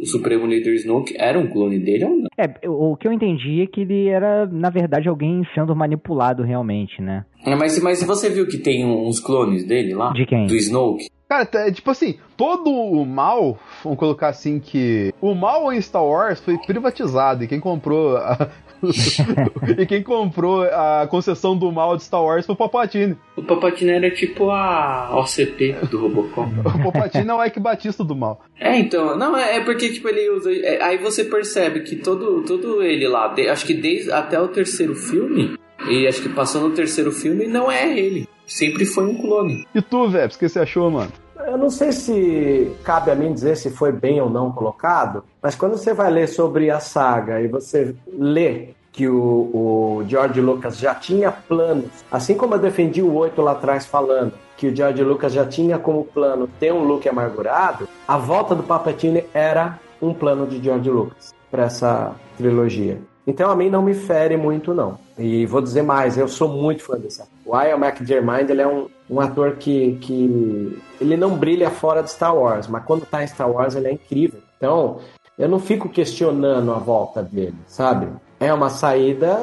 o 0.01 0.05
Supremo 0.05 0.45
Leader 0.45 0.73
Snoke 0.75 1.15
era 1.17 1.37
um 1.37 1.47
clone 1.47 1.79
dele 1.79 2.05
ou 2.05 2.11
não. 2.11 2.27
É, 2.37 2.67
o 2.67 2.95
que 2.95 3.07
eu 3.07 3.11
entendi 3.11 3.61
é 3.61 3.67
que 3.67 3.81
ele 3.81 4.07
era, 4.07 4.45
na 4.45 4.69
verdade, 4.69 5.09
alguém 5.09 5.41
sendo 5.55 5.75
manipulado 5.75 6.43
realmente, 6.43 7.01
né? 7.01 7.25
É, 7.45 7.55
Mas, 7.55 7.81
mas 7.81 8.03
você 8.03 8.29
viu 8.29 8.47
que 8.47 8.57
tem 8.57 8.85
uns 8.85 9.19
clones 9.19 9.65
dele 9.65 9.93
lá? 9.93 10.11
De 10.13 10.25
quem? 10.25 10.45
Do 10.45 10.55
Snoke? 10.55 11.07
Cara, 11.29 11.47
é 11.55 11.71
tipo 11.71 11.91
assim, 11.91 12.15
todo 12.37 12.69
o 12.69 13.05
mal, 13.05 13.59
vamos 13.83 13.99
colocar 13.99 14.29
assim 14.29 14.61
que 14.61 15.13
o 15.19 15.35
mal 15.35 15.73
em 15.73 15.81
Star 15.81 16.05
Wars 16.05 16.39
foi 16.39 16.57
privatizado 16.57 17.43
e 17.43 17.47
quem 17.47 17.59
comprou 17.59 18.15
a, 18.15 18.49
e 19.77 19.85
quem 19.85 20.03
comprou 20.03 20.63
a 20.63 21.07
concessão 21.09 21.57
do 21.57 21.71
mal 21.71 21.95
de 21.97 22.03
Star 22.03 22.23
Wars 22.23 22.45
foi 22.45 22.53
o 22.53 22.57
Palpatine. 22.57 23.17
O 23.35 23.43
Palpatine 23.43 23.91
era 23.91 24.09
tipo 24.11 24.49
a 24.49 25.09
OCP 25.19 25.75
do 25.89 25.99
Robocop. 26.01 26.49
O 26.77 26.91
Palpatine 26.91 27.29
é 27.29 27.33
o 27.33 27.43
Ike 27.43 27.59
Batista 27.59 28.03
do 28.03 28.15
mal. 28.15 28.41
É, 28.59 28.77
então, 28.77 29.17
não, 29.17 29.35
é 29.37 29.57
é 29.57 29.59
porque, 29.61 29.89
tipo, 29.91 30.07
ele 30.09 30.29
usa. 30.29 30.51
é, 30.53 30.81
aí 30.83 30.97
você 30.97 31.23
percebe 31.23 31.81
que 31.81 31.95
todo, 31.95 32.43
todo 32.43 32.81
ele 32.83 33.07
lá, 33.07 33.27
de- 33.29 33.47
acho 33.49 33.65
que 33.65 33.73
desde 33.73 34.11
até 34.11 34.39
o 34.39 34.47
terceiro 34.47 34.95
filme, 34.95 35.57
e 35.89 36.07
acho 36.07 36.21
que 36.21 36.29
passou 36.29 36.61
no 36.61 36.71
terceiro 36.71 37.11
filme, 37.11 37.47
não 37.47 37.71
é 37.71 37.97
ele. 37.97 38.27
Sempre 38.45 38.85
foi 38.85 39.03
um 39.05 39.15
clone. 39.19 39.65
E 39.75 39.81
tu, 39.81 40.07
Veps, 40.07 40.35
o 40.35 40.39
que 40.39 40.47
você 40.47 40.59
achou, 40.59 40.89
mano? 40.89 41.11
Eu 41.47 41.57
não 41.57 41.69
sei 41.69 41.93
se 41.93 42.75
cabe 42.83 43.09
a 43.09 43.15
mim 43.15 43.31
dizer 43.31 43.55
se 43.55 43.69
foi 43.69 43.89
bem 43.89 44.19
ou 44.19 44.29
não 44.29 44.51
colocado, 44.51 45.23
mas 45.41 45.55
quando 45.55 45.77
você 45.77 45.93
vai 45.93 46.11
ler 46.11 46.27
sobre 46.27 46.69
a 46.69 46.81
saga 46.81 47.39
e 47.39 47.47
você 47.47 47.95
lê 48.05 48.71
que 48.91 49.07
o, 49.07 49.15
o 49.15 50.05
George 50.09 50.41
Lucas 50.41 50.77
já 50.77 50.93
tinha 50.93 51.31
planos, 51.31 52.03
assim 52.11 52.35
como 52.35 52.55
eu 52.55 52.59
defendi 52.59 53.01
o 53.01 53.13
8 53.13 53.41
lá 53.41 53.53
atrás 53.53 53.85
falando 53.85 54.33
que 54.57 54.67
o 54.67 54.75
George 54.75 55.01
Lucas 55.01 55.31
já 55.31 55.45
tinha 55.45 55.79
como 55.79 56.03
plano 56.03 56.49
ter 56.59 56.73
um 56.73 56.83
look 56.83 57.07
amargurado, 57.07 57.87
a 58.05 58.17
volta 58.17 58.53
do 58.53 58.63
Palpatine 58.63 59.23
era 59.33 59.79
um 60.01 60.13
plano 60.13 60.45
de 60.47 60.61
George 60.61 60.89
Lucas 60.89 61.33
para 61.49 61.63
essa 61.63 62.13
trilogia. 62.37 62.99
Então 63.25 63.49
a 63.49 63.55
mim 63.55 63.69
não 63.69 63.81
me 63.81 63.93
fere 63.93 64.35
muito 64.35 64.73
não. 64.73 64.99
E 65.17 65.45
vou 65.45 65.61
dizer 65.61 65.81
mais, 65.81 66.17
eu 66.17 66.27
sou 66.27 66.47
muito 66.47 66.83
fã 66.83 66.97
desse 66.97 67.21
ator. 67.21 67.33
O 67.45 67.59
Ian 67.59 67.77
McDiarmid, 67.77 68.51
ele 68.51 68.61
é 68.61 68.67
um, 68.67 68.87
um 69.09 69.19
ator 69.19 69.55
que, 69.55 69.97
que 70.01 70.79
ele 71.01 71.17
não 71.17 71.35
brilha 71.35 71.69
fora 71.69 72.03
de 72.03 72.11
Star 72.11 72.35
Wars, 72.35 72.67
mas 72.67 72.83
quando 72.83 73.05
tá 73.05 73.23
em 73.23 73.27
Star 73.27 73.49
Wars 73.49 73.75
ele 73.75 73.87
é 73.87 73.91
incrível. 73.93 74.39
Então, 74.57 74.99
eu 75.37 75.47
não 75.47 75.59
fico 75.59 75.87
questionando 75.89 76.71
a 76.71 76.79
volta 76.79 77.21
dele, 77.21 77.55
sabe? 77.67 78.07
É 78.39 78.53
uma 78.53 78.69
saída 78.69 79.35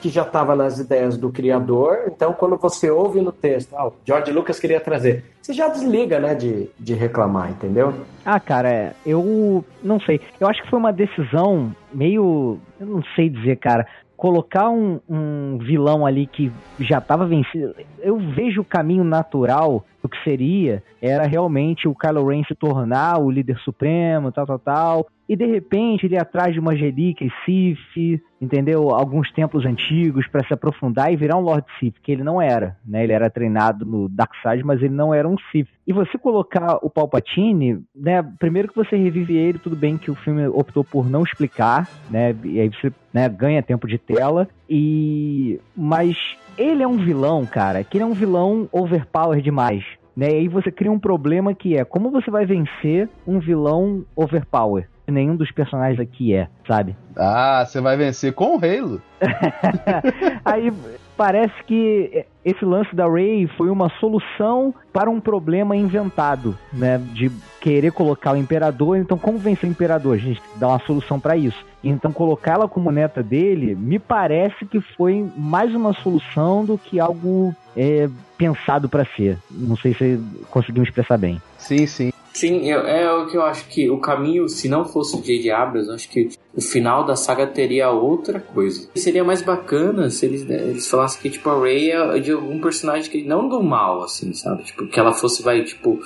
que 0.00 0.08
já 0.08 0.22
estava 0.22 0.56
nas 0.56 0.78
ideias 0.78 1.18
do 1.18 1.30
criador, 1.30 2.04
então 2.06 2.32
quando 2.32 2.56
você 2.56 2.90
ouve 2.90 3.20
no 3.20 3.30
texto, 3.30 3.74
ah, 3.74 3.88
o 3.88 3.94
George 4.06 4.32
Lucas 4.32 4.58
queria 4.58 4.80
trazer, 4.80 5.22
você 5.40 5.52
já 5.52 5.68
desliga, 5.68 6.18
né, 6.18 6.34
de, 6.34 6.70
de 6.78 6.94
reclamar, 6.94 7.50
entendeu? 7.50 7.92
Ah, 8.24 8.40
cara, 8.40 8.70
é, 8.70 8.92
eu 9.04 9.62
não 9.82 10.00
sei. 10.00 10.18
Eu 10.40 10.48
acho 10.48 10.62
que 10.62 10.70
foi 10.70 10.78
uma 10.78 10.92
decisão 10.92 11.74
meio. 11.92 12.58
Eu 12.80 12.86
não 12.86 13.02
sei 13.14 13.28
dizer, 13.28 13.56
cara. 13.56 13.86
Colocar 14.22 14.70
um, 14.70 15.00
um 15.10 15.58
vilão 15.58 16.06
ali 16.06 16.28
que 16.28 16.52
já 16.78 16.98
estava 16.98 17.26
vencido. 17.26 17.74
Eu 17.98 18.16
vejo 18.20 18.60
o 18.60 18.64
caminho 18.64 19.02
natural 19.02 19.84
do 20.00 20.08
que 20.08 20.16
seria. 20.22 20.80
Era 21.02 21.24
realmente 21.26 21.88
o 21.88 21.94
Kylo 21.94 22.28
Ren 22.28 22.44
se 22.44 22.54
tornar 22.54 23.18
o 23.18 23.28
líder 23.28 23.58
supremo, 23.64 24.30
tal, 24.30 24.46
tal, 24.46 24.58
tal. 24.60 25.06
E 25.32 25.36
de 25.36 25.46
repente 25.46 26.04
ele 26.04 26.14
ir 26.14 26.18
atrás 26.18 26.52
de 26.52 26.60
umas 26.60 26.78
relíquias 26.78 27.32
Sith, 27.46 28.20
entendeu? 28.38 28.90
Alguns 28.90 29.32
templos 29.32 29.64
antigos 29.64 30.26
para 30.26 30.46
se 30.46 30.52
aprofundar 30.52 31.10
e 31.10 31.16
virar 31.16 31.38
um 31.38 31.40
Lord 31.40 31.64
Sith, 31.80 31.94
que 32.02 32.12
ele 32.12 32.22
não 32.22 32.38
era, 32.38 32.76
né? 32.86 33.02
Ele 33.02 33.14
era 33.14 33.30
treinado 33.30 33.86
no 33.86 34.10
Dark 34.10 34.30
Side, 34.42 34.62
mas 34.62 34.82
ele 34.82 34.92
não 34.92 35.14
era 35.14 35.26
um 35.26 35.36
Sith. 35.50 35.68
E 35.86 35.92
você 35.94 36.18
colocar 36.18 36.76
o 36.82 36.90
Palpatine, 36.90 37.82
né? 37.96 38.22
Primeiro 38.38 38.68
que 38.68 38.76
você 38.76 38.94
revive 38.94 39.34
ele, 39.34 39.58
tudo 39.58 39.74
bem 39.74 39.96
que 39.96 40.10
o 40.10 40.14
filme 40.14 40.46
optou 40.48 40.84
por 40.84 41.08
não 41.08 41.22
explicar, 41.22 41.88
né? 42.10 42.36
E 42.44 42.60
aí 42.60 42.68
você 42.68 42.92
né, 43.10 43.26
ganha 43.26 43.62
tempo 43.62 43.88
de 43.88 43.96
tela. 43.96 44.46
E 44.68 45.58
mas 45.74 46.14
ele 46.58 46.82
é 46.82 46.86
um 46.86 46.98
vilão, 46.98 47.46
cara, 47.46 47.82
que 47.82 47.96
ele 47.96 48.04
é 48.04 48.06
um 48.06 48.12
vilão 48.12 48.68
overpower 48.70 49.40
demais. 49.40 49.82
Né? 50.14 50.28
E 50.28 50.34
aí 50.40 50.48
você 50.48 50.70
cria 50.70 50.92
um 50.92 51.00
problema 51.00 51.54
que 51.54 51.74
é 51.74 51.86
como 51.86 52.10
você 52.10 52.30
vai 52.30 52.44
vencer 52.44 53.08
um 53.26 53.38
vilão 53.38 54.04
overpower? 54.14 54.92
Nenhum 55.06 55.36
dos 55.36 55.50
personagens 55.50 56.00
aqui 56.00 56.34
é, 56.34 56.48
sabe? 56.66 56.96
Ah, 57.16 57.64
você 57.66 57.80
vai 57.80 57.96
vencer 57.96 58.32
com 58.32 58.56
o 58.56 58.60
Halo. 58.60 59.02
Aí 60.44 60.72
parece 61.16 61.54
que 61.66 62.24
esse 62.44 62.64
lance 62.64 62.94
da 62.94 63.06
Ray 63.06 63.46
foi 63.56 63.68
uma 63.70 63.90
solução 64.00 64.74
para 64.92 65.10
um 65.10 65.20
problema 65.20 65.76
inventado, 65.76 66.56
né? 66.72 66.98
De 67.12 67.30
querer 67.60 67.92
colocar 67.92 68.32
o 68.32 68.36
imperador. 68.36 68.96
Então, 68.96 69.18
como 69.18 69.38
vencer 69.38 69.68
o 69.68 69.72
imperador? 69.72 70.14
A 70.14 70.18
gente 70.18 70.42
dá 70.56 70.68
uma 70.68 70.80
solução 70.80 71.20
para 71.20 71.36
isso. 71.36 71.64
Então, 71.82 72.12
colocá-la 72.12 72.68
como 72.68 72.90
neta 72.90 73.22
dele, 73.22 73.74
me 73.74 73.98
parece 73.98 74.64
que 74.66 74.80
foi 74.80 75.28
mais 75.36 75.74
uma 75.74 75.92
solução 75.92 76.64
do 76.64 76.78
que 76.78 76.98
algo 76.98 77.54
é, 77.76 78.08
pensado 78.36 78.88
para 78.88 79.04
ser. 79.16 79.38
Não 79.50 79.76
sei 79.76 79.94
se 79.94 80.20
consegui 80.50 80.80
me 80.80 80.86
expressar 80.86 81.18
bem. 81.18 81.40
Sim, 81.58 81.86
sim. 81.86 82.12
Sim, 82.34 82.66
eu- 82.68 82.80
é 82.86 83.12
o 83.12 83.26
que 83.26 83.36
eu 83.36 83.42
acho 83.42 83.66
que 83.68 83.90
o 83.90 83.98
caminho, 83.98 84.48
se 84.48 84.66
não 84.68 84.84
fosse 84.86 85.14
o 85.16 85.20
J.J. 85.22 85.50
Abrams, 85.50 85.90
acho 85.90 86.08
que 86.08 86.30
o 86.54 86.60
final 86.62 87.04
da 87.04 87.14
saga 87.14 87.46
teria 87.46 87.90
outra 87.90 88.40
coisa. 88.40 88.88
Seria 88.96 89.22
mais 89.22 89.42
bacana 89.42 90.08
se 90.08 90.24
eles, 90.24 90.44
né, 90.46 90.56
eles 90.56 90.88
falassem 90.88 91.20
que, 91.20 91.28
tipo, 91.28 91.48
a 91.50 91.60
Rey 91.60 91.90
é 91.90 92.18
de 92.18 92.32
algum 92.32 92.58
personagem 92.60 93.10
que 93.10 93.22
não 93.22 93.48
do 93.48 93.62
mal, 93.62 94.02
assim, 94.02 94.32
sabe? 94.32 94.62
Tipo, 94.64 94.86
que 94.86 94.98
ela 94.98 95.12
fosse, 95.12 95.42
vai, 95.42 95.62
tipo, 95.62 96.00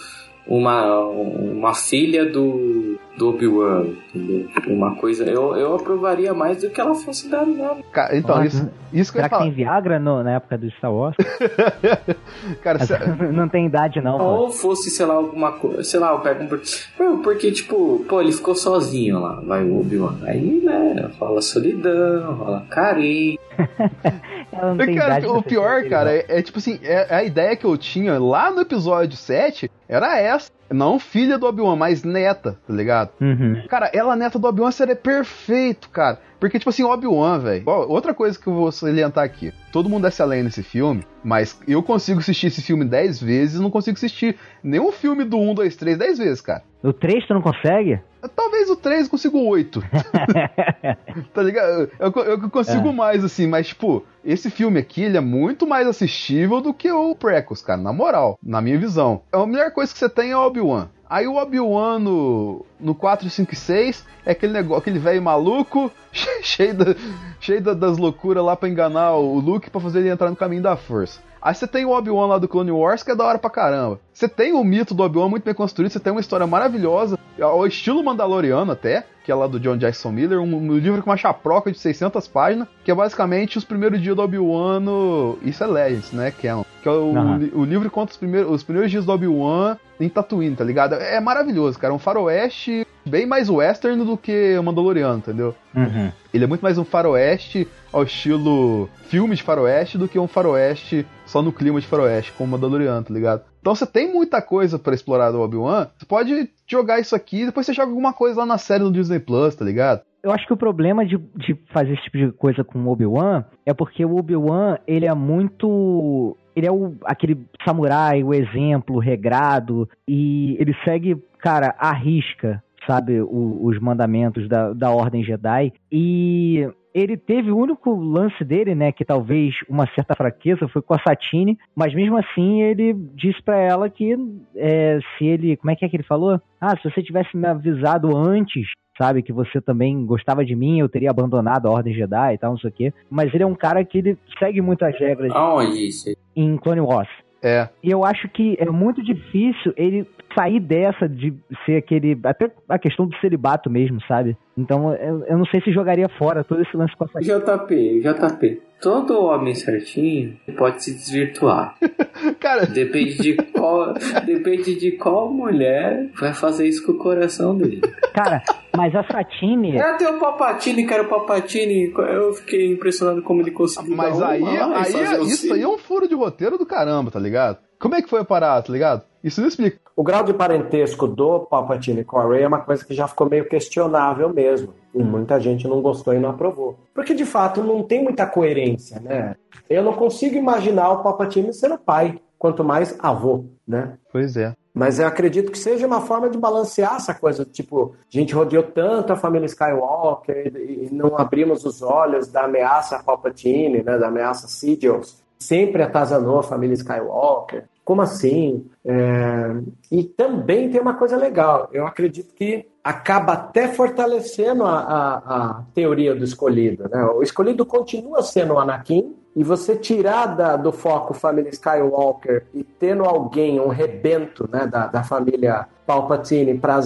uma, 0.46 1.00
uma 1.00 1.74
filha 1.74 2.24
do, 2.30 2.96
do 3.18 3.30
Obi-Wan, 3.30 3.86
entendeu? 4.14 4.48
Uma 4.68 4.94
coisa... 4.96 5.24
Eu, 5.24 5.56
eu 5.56 5.74
aprovaria 5.74 6.32
mais 6.34 6.62
do 6.62 6.70
que 6.70 6.80
ela 6.80 6.94
fosse 6.94 7.28
da... 7.28 7.44
Ca- 7.92 8.10
Então, 8.16 8.36
Nossa, 8.36 8.46
isso, 8.46 8.70
isso 8.92 9.12
que 9.12 9.18
eu 9.18 9.22
Será 9.22 9.24
ia 9.24 9.28
que 9.28 9.30
falar. 9.30 9.42
tem 9.44 9.52
Viagra 9.52 9.98
no- 9.98 10.22
na 10.22 10.32
época 10.36 10.56
do 10.58 10.70
Star 10.72 10.92
Wars? 10.92 11.16
Cara, 12.62 12.78
se- 12.80 12.94
não 13.32 13.48
tem 13.48 13.66
idade, 13.66 14.00
não. 14.00 14.18
pô. 14.18 14.24
Ou 14.24 14.50
fosse, 14.50 14.90
sei 14.90 15.06
lá, 15.06 15.14
alguma 15.14 15.52
coisa. 15.52 15.82
Sei 15.82 15.98
lá, 15.98 16.12
eu 16.12 16.20
pego 16.20 16.44
um. 16.44 17.18
Porque, 17.22 17.50
tipo, 17.52 18.04
pô, 18.08 18.20
ele 18.20 18.32
ficou 18.32 18.54
sozinho 18.54 19.18
lá, 19.20 19.40
vai 19.40 19.64
o 19.64 19.80
Obi-Wan. 19.80 20.18
Aí, 20.24 20.60
né, 20.62 21.10
rola 21.18 21.40
solidão, 21.42 22.34
rola 22.34 22.66
carinho. 22.70 23.38
Ela 24.58 24.74
não 24.74 24.76
tem 24.76 24.96
Cara, 24.96 25.18
idade 25.18 25.26
pra 25.26 25.38
o 25.38 25.42
pior, 25.42 25.84
cara, 25.88 26.12
é, 26.12 26.24
é 26.28 26.42
tipo 26.42 26.58
assim, 26.58 26.78
é, 26.82 27.14
a 27.14 27.24
ideia 27.24 27.56
que 27.56 27.64
eu 27.64 27.76
tinha 27.76 28.18
lá 28.18 28.50
no 28.50 28.60
episódio 28.60 29.16
7 29.16 29.70
era 29.88 30.18
essa. 30.18 30.50
Não 30.68 30.98
filha 30.98 31.38
do 31.38 31.46
Obi-Wan, 31.46 31.76
mas 31.76 32.02
neta, 32.02 32.58
tá 32.66 32.74
ligado? 32.74 33.10
Uhum. 33.20 33.62
Cara, 33.68 33.88
ela 33.94 34.16
neta 34.16 34.36
do 34.36 34.48
Obi-Wan 34.48 34.72
seria 34.72 34.96
perfeito, 34.96 35.88
cara. 35.90 36.18
Porque, 36.40 36.58
tipo 36.58 36.68
assim, 36.68 36.82
Obi-Wan, 36.82 37.38
velho. 37.38 37.62
Outra 37.66 38.12
coisa 38.12 38.36
que 38.38 38.48
eu 38.48 38.52
vou 38.52 38.72
salientar 38.72 39.24
aqui. 39.24 39.52
Todo 39.72 39.88
mundo 39.88 40.02
desce 40.02 40.22
além 40.22 40.42
nesse 40.42 40.64
filme, 40.64 41.04
mas 41.22 41.60
eu 41.68 41.82
consigo 41.84 42.18
assistir 42.18 42.48
esse 42.48 42.62
filme 42.62 42.84
10 42.84 43.20
vezes 43.22 43.60
não 43.60 43.70
consigo 43.70 43.96
assistir 43.96 44.36
nenhum 44.62 44.90
filme 44.90 45.24
do 45.24 45.38
1, 45.38 45.54
2, 45.54 45.76
3 45.76 45.98
10 45.98 46.18
vezes, 46.18 46.40
cara. 46.40 46.62
O 46.82 46.92
3 46.92 47.26
tu 47.26 47.34
não 47.34 47.42
consegue? 47.42 48.00
Talvez 48.28 48.68
o 48.70 48.76
3 48.76 49.04
eu 49.04 49.10
consiga 49.10 49.36
o 49.36 49.46
8. 49.46 49.82
tá 51.32 51.42
ligado? 51.42 51.90
Eu, 51.98 52.12
eu 52.24 52.50
consigo 52.50 52.88
É. 52.88 52.92
mais, 52.92 53.24
assim, 53.24 53.46
mas, 53.46 53.68
tipo, 53.68 54.04
esse 54.24 54.50
filme 54.50 54.78
aqui, 54.78 55.02
ele 55.02 55.16
é 55.16 55.20
muito 55.20 55.66
mais 55.66 55.86
assistível 55.86 56.60
do 56.60 56.72
que 56.74 56.90
o 56.90 57.14
Prequels, 57.14 57.62
cara, 57.62 57.80
na 57.80 57.92
moral, 57.92 58.38
na 58.42 58.60
minha 58.60 58.78
visão. 58.78 59.22
A 59.32 59.46
melhor 59.46 59.70
coisa 59.72 59.92
que 59.92 59.98
você 59.98 60.08
tem 60.08 60.30
é 60.30 60.36
o 60.36 60.40
Obi-Wan. 60.46 60.88
Aí 61.08 61.26
o 61.28 61.36
Obi-Wan 61.36 62.00
no, 62.00 62.66
no 62.80 62.92
4, 62.94 63.30
5 63.30 63.52
e 63.52 63.56
6 63.56 64.04
é 64.24 64.32
aquele 64.32 64.52
negócio, 64.52 64.80
aquele 64.80 64.98
velho 64.98 65.22
maluco, 65.22 65.90
cheio, 66.42 66.74
da, 66.74 66.96
cheio 67.38 67.60
da- 67.62 67.74
das 67.74 67.96
loucuras 67.96 68.44
lá 68.44 68.56
pra 68.56 68.68
enganar 68.68 69.14
o 69.14 69.38
Luke 69.38 69.70
pra 69.70 69.80
fazer 69.80 70.00
ele 70.00 70.08
entrar 70.10 70.30
no 70.30 70.36
caminho 70.36 70.62
da 70.62 70.76
força. 70.76 71.20
Aí 71.46 71.54
você 71.54 71.64
tem 71.64 71.84
o 71.84 71.92
Obi-Wan 71.92 72.26
lá 72.26 72.38
do 72.38 72.48
Clone 72.48 72.72
Wars, 72.72 73.04
que 73.04 73.12
é 73.12 73.14
da 73.14 73.24
hora 73.24 73.38
pra 73.38 73.48
caramba. 73.48 74.00
Você 74.12 74.28
tem 74.28 74.52
o 74.52 74.64
mito 74.64 74.92
do 74.92 75.04
Obi-Wan 75.04 75.28
muito 75.28 75.44
bem 75.44 75.54
construído, 75.54 75.92
você 75.92 76.00
tem 76.00 76.10
uma 76.10 76.20
história 76.20 76.44
maravilhosa, 76.44 77.16
ao 77.40 77.64
estilo 77.64 78.02
mandaloriano 78.02 78.72
até, 78.72 79.06
que 79.24 79.30
é 79.30 79.34
lá 79.34 79.46
do 79.46 79.60
John 79.60 79.76
Jackson 79.76 80.10
Miller, 80.10 80.40
um, 80.40 80.56
um 80.56 80.76
livro 80.76 81.00
com 81.04 81.10
uma 81.10 81.16
chaproca 81.16 81.70
de 81.70 81.78
600 81.78 82.26
páginas, 82.26 82.66
que 82.82 82.90
é 82.90 82.94
basicamente 82.96 83.58
os 83.58 83.64
primeiros 83.64 84.02
dias 84.02 84.16
do 84.16 84.22
Obi-Wan 84.22 84.80
no... 84.80 85.38
Isso 85.40 85.62
é 85.62 85.68
Legends, 85.68 86.10
né, 86.10 86.32
Canon? 86.32 86.64
Que 86.86 86.90
é 86.90 86.92
o, 86.92 87.18
Aham. 87.18 87.50
o, 87.52 87.64
livro 87.64 87.90
conta 87.90 88.12
os 88.12 88.16
primeiros, 88.16 88.48
os 88.48 88.62
primeiros 88.62 88.92
dias 88.92 89.04
do 89.04 89.10
Obi-Wan 89.10 89.76
em 89.98 90.08
Tatooine, 90.08 90.54
tá 90.54 90.62
ligado? 90.62 90.94
É 90.94 91.18
maravilhoso, 91.18 91.76
cara. 91.76 91.92
É 91.92 91.96
um 91.96 91.98
faroeste 91.98 92.86
bem 93.04 93.26
mais 93.26 93.50
western 93.50 94.04
do 94.04 94.16
que 94.16 94.56
o 94.56 94.62
Mandaloriano, 94.62 95.18
entendeu? 95.18 95.52
Uhum. 95.74 96.12
Ele 96.32 96.44
é 96.44 96.46
muito 96.46 96.60
mais 96.60 96.78
um 96.78 96.84
faroeste 96.84 97.66
ao 97.92 98.04
estilo 98.04 98.88
filme 99.08 99.34
de 99.34 99.42
faroeste 99.42 99.98
do 99.98 100.06
que 100.06 100.16
um 100.16 100.28
faroeste 100.28 101.04
só 101.24 101.42
no 101.42 101.52
clima 101.52 101.80
de 101.80 101.88
faroeste, 101.88 102.30
como 102.38 102.50
o 102.50 102.52
Mandaloriano, 102.52 103.02
tá 103.02 103.12
ligado? 103.12 103.42
Então 103.60 103.74
você 103.74 103.84
tem 103.84 104.12
muita 104.12 104.40
coisa 104.40 104.78
pra 104.78 104.94
explorar 104.94 105.32
do 105.32 105.40
Obi-Wan, 105.40 105.88
você 105.98 106.06
pode 106.06 106.50
jogar 106.68 107.00
isso 107.00 107.16
aqui 107.16 107.42
e 107.42 107.46
depois 107.46 107.66
você 107.66 107.72
joga 107.72 107.90
alguma 107.90 108.12
coisa 108.12 108.38
lá 108.38 108.46
na 108.46 108.58
série 108.58 108.84
do 108.84 108.92
Disney 108.92 109.18
Plus, 109.18 109.56
tá 109.56 109.64
ligado? 109.64 110.02
Eu 110.22 110.32
acho 110.32 110.44
que 110.44 110.52
o 110.52 110.56
problema 110.56 111.06
de, 111.06 111.18
de 111.36 111.54
fazer 111.72 111.92
esse 111.92 112.02
tipo 112.02 112.18
de 112.18 112.32
coisa 112.32 112.64
com 112.64 112.80
o 112.80 112.88
Obi-Wan 112.90 113.44
é 113.64 113.72
porque 113.72 114.04
o 114.04 114.16
Obi-Wan, 114.16 114.76
ele 114.86 115.06
é 115.06 115.14
muito. 115.14 116.36
Ele 116.56 116.66
é 116.66 116.72
o, 116.72 116.94
aquele 117.04 117.38
samurai, 117.64 118.24
o 118.24 118.32
exemplo, 118.32 118.98
regrado, 118.98 119.86
e 120.08 120.56
ele 120.58 120.74
segue, 120.84 121.14
cara, 121.38 121.74
à 121.78 121.92
risca, 121.92 122.62
sabe, 122.86 123.20
o- 123.20 123.58
os 123.62 123.78
mandamentos 123.78 124.48
da, 124.48 124.72
da 124.72 124.90
Ordem 124.90 125.22
Jedi. 125.22 125.72
E 125.92 126.66
ele 126.96 127.14
teve 127.14 127.50
o 127.50 127.58
único 127.58 127.94
lance 127.94 128.42
dele, 128.42 128.74
né, 128.74 128.90
que 128.90 129.04
talvez 129.04 129.54
uma 129.68 129.86
certa 129.94 130.14
fraqueza 130.14 130.66
foi 130.66 130.80
com 130.80 130.94
a 130.94 130.98
Satine, 130.98 131.58
mas 131.74 131.94
mesmo 131.94 132.16
assim 132.16 132.62
ele 132.62 132.94
disse 133.14 133.42
pra 133.42 133.58
ela 133.58 133.90
que 133.90 134.16
é, 134.56 134.98
se 135.16 135.26
ele, 135.26 135.58
como 135.58 135.70
é 135.70 135.76
que 135.76 135.84
é 135.84 135.88
que 135.90 135.96
ele 135.96 136.02
falou? 136.02 136.40
Ah, 136.58 136.74
se 136.74 136.90
você 136.90 137.02
tivesse 137.02 137.36
me 137.36 137.46
avisado 137.46 138.16
antes, 138.16 138.68
sabe, 138.96 139.22
que 139.22 139.30
você 139.30 139.60
também 139.60 140.06
gostava 140.06 140.42
de 140.42 140.56
mim, 140.56 140.80
eu 140.80 140.88
teria 140.88 141.10
abandonado 141.10 141.68
a 141.68 141.70
Ordem 141.70 141.92
Jedi 141.92 142.34
e 142.34 142.38
tal, 142.38 142.52
não 142.52 142.58
sei 142.58 142.70
o 142.70 142.72
quê. 142.72 142.94
Mas 143.10 143.32
ele 143.34 143.42
é 143.42 143.46
um 143.46 143.54
cara 143.54 143.84
que 143.84 143.98
ele 143.98 144.18
segue 144.38 144.62
muitas 144.62 144.98
regras 144.98 145.30
Aonde 145.34 145.86
isso? 145.86 146.16
em 146.34 146.56
Clone 146.56 146.80
Wars. 146.80 147.10
É. 147.42 147.68
E 147.82 147.90
eu 147.90 148.04
acho 148.04 148.26
que 148.30 148.56
é 148.58 148.70
muito 148.70 149.02
difícil 149.02 149.74
ele 149.76 150.08
sair 150.36 150.60
dessa 150.60 151.08
de 151.08 151.34
ser 151.64 151.78
aquele. 151.78 152.18
Até 152.24 152.50
a 152.68 152.78
questão 152.78 153.06
do 153.06 153.16
celibato 153.16 153.70
mesmo, 153.70 153.98
sabe? 154.06 154.36
Então 154.56 154.94
eu, 154.94 155.24
eu 155.24 155.38
não 155.38 155.46
sei 155.46 155.60
se 155.62 155.72
jogaria 155.72 156.08
fora 156.18 156.44
todo 156.44 156.62
esse 156.62 156.76
lance 156.76 156.94
com 156.96 157.04
a. 157.04 157.20
JP, 157.20 158.00
JP. 158.00 158.62
Todo 158.80 159.24
homem 159.24 159.54
certinho 159.54 160.36
pode 160.56 160.84
se 160.84 160.92
desvirtuar. 160.92 161.74
Cara, 162.38 162.66
Depende 162.66 163.16
de 163.16 163.32
qual, 163.34 163.94
depende 164.24 164.74
de 164.74 164.92
qual 164.92 165.32
mulher 165.32 166.10
vai 166.18 166.34
fazer 166.34 166.68
isso 166.68 166.84
com 166.84 166.92
o 166.92 166.98
coração 166.98 167.56
dele. 167.56 167.80
Cara, 168.12 168.42
mas 168.76 168.94
a 168.94 169.02
Satine. 169.04 169.78
É, 169.78 169.94
tem 169.94 170.06
o 170.06 170.18
Papatini, 170.18 170.86
cara, 170.86 171.02
o 171.04 171.08
Papatini, 171.08 171.92
eu 171.96 172.34
fiquei 172.34 172.70
impressionado 172.70 173.22
como 173.22 173.40
ele 173.40 173.50
conseguiu 173.50 173.96
mas 173.96 174.18
dar 174.18 174.30
aí, 174.30 174.44
aí 174.44 175.18
o 175.18 175.22
isso 175.24 175.52
aí 175.52 175.62
é 175.62 175.68
um 175.68 175.78
furo 175.78 176.06
de 176.06 176.14
roteiro 176.14 176.58
do 176.58 176.66
caramba, 176.66 177.10
tá 177.10 177.18
ligado? 177.18 177.58
Como 177.78 177.94
é 177.94 178.02
que 178.02 178.10
foi 178.10 178.20
a 178.20 178.24
parada, 178.24 178.66
tá 178.66 178.72
ligado? 178.72 179.02
Isso 179.24 179.40
não 179.40 179.48
explica. 179.48 179.78
O 179.96 180.02
grau 180.02 180.22
de 180.22 180.34
parentesco 180.34 181.08
do 181.08 181.40
Palpatine 181.40 182.04
com 182.04 182.18
a 182.18 182.28
Rey 182.28 182.42
é 182.42 182.46
uma 182.46 182.60
coisa 182.60 182.84
que 182.84 182.92
já 182.92 183.08
ficou 183.08 183.30
meio 183.30 183.48
questionável 183.48 184.28
mesmo. 184.28 184.74
E 184.94 185.02
muita 185.02 185.40
gente 185.40 185.66
não 185.66 185.80
gostou 185.80 186.12
e 186.12 186.18
não 186.18 186.28
aprovou. 186.28 186.76
Porque, 186.94 187.14
de 187.14 187.24
fato, 187.24 187.62
não 187.62 187.82
tem 187.82 188.04
muita 188.04 188.26
coerência, 188.26 189.00
né? 189.00 189.34
Eu 189.70 189.82
não 189.82 189.94
consigo 189.94 190.36
imaginar 190.36 190.90
o 190.90 191.02
Palpatine 191.02 191.50
sendo 191.54 191.78
pai, 191.78 192.20
quanto 192.38 192.62
mais 192.62 192.94
avô, 193.00 193.46
né? 193.66 193.94
Pois 194.12 194.36
é. 194.36 194.54
Mas 194.74 194.98
eu 194.98 195.06
acredito 195.06 195.50
que 195.50 195.58
seja 195.58 195.86
uma 195.86 196.02
forma 196.02 196.28
de 196.28 196.36
balancear 196.36 196.96
essa 196.96 197.14
coisa, 197.14 197.46
tipo, 197.46 197.94
a 197.94 198.18
gente 198.18 198.34
rodeou 198.34 198.62
tanto 198.62 199.14
a 199.14 199.16
família 199.16 199.46
Skywalker 199.46 200.52
e 200.54 200.76
e 200.86 200.94
não 200.94 201.18
abrimos 201.18 201.64
os 201.64 201.82
olhos 201.82 202.28
da 202.28 202.44
ameaça 202.44 203.02
Palpatine, 203.02 203.82
né, 203.82 203.98
da 203.98 204.08
ameaça 204.08 204.46
Sidious. 204.46 205.22
Sempre 205.38 205.82
atazanou 205.82 206.38
a 206.38 206.42
família 206.42 206.74
Skywalker. 206.74 207.64
Como 207.86 208.02
assim? 208.02 208.66
É, 208.84 209.56
E 209.90 210.02
também 210.04 210.68
tem 210.68 210.80
uma 210.80 210.94
coisa 210.94 211.16
legal. 211.16 211.68
Eu 211.72 211.86
acredito 211.86 212.34
que 212.34 212.66
acaba 212.82 213.32
até 213.34 213.68
fortalecendo 213.68 214.64
a, 214.64 214.78
a- 214.80 215.16
a 215.36 215.62
teoria 215.72 216.14
do 216.14 216.24
escolhido. 216.24 216.88
Né? 216.90 217.02
O 217.04 217.22
escolhido 217.22 217.64
continua 217.64 218.22
sendo 218.22 218.54
o 218.54 218.58
Anakin, 218.58 219.14
e 219.36 219.44
você 219.44 219.76
tirar 219.76 220.26
da- 220.34 220.56
do 220.56 220.72
foco 220.72 221.14
família 221.14 221.50
Skywalker 221.50 222.46
e 222.54 222.64
tendo 222.64 223.04
alguém, 223.04 223.60
um 223.60 223.68
rebento 223.68 224.48
né, 224.50 224.66
da, 224.66 224.86
da 224.88 225.02
família 225.04 225.66
Palpatine 225.86 226.58
para 226.58 226.80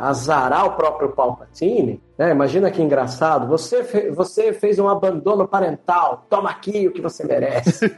azarar 0.00 0.66
o 0.66 0.72
próprio 0.72 1.08
Palpatine, 1.10 2.00
né? 2.16 2.30
imagina 2.30 2.70
que 2.70 2.80
engraçado, 2.82 3.46
você, 3.48 3.82
fe- 3.82 4.10
você 4.10 4.52
fez 4.52 4.78
um 4.78 4.88
abandono 4.88 5.48
parental, 5.48 6.24
toma 6.30 6.48
aqui 6.50 6.86
o 6.86 6.92
que 6.92 7.00
você 7.00 7.24
merece. 7.24 7.90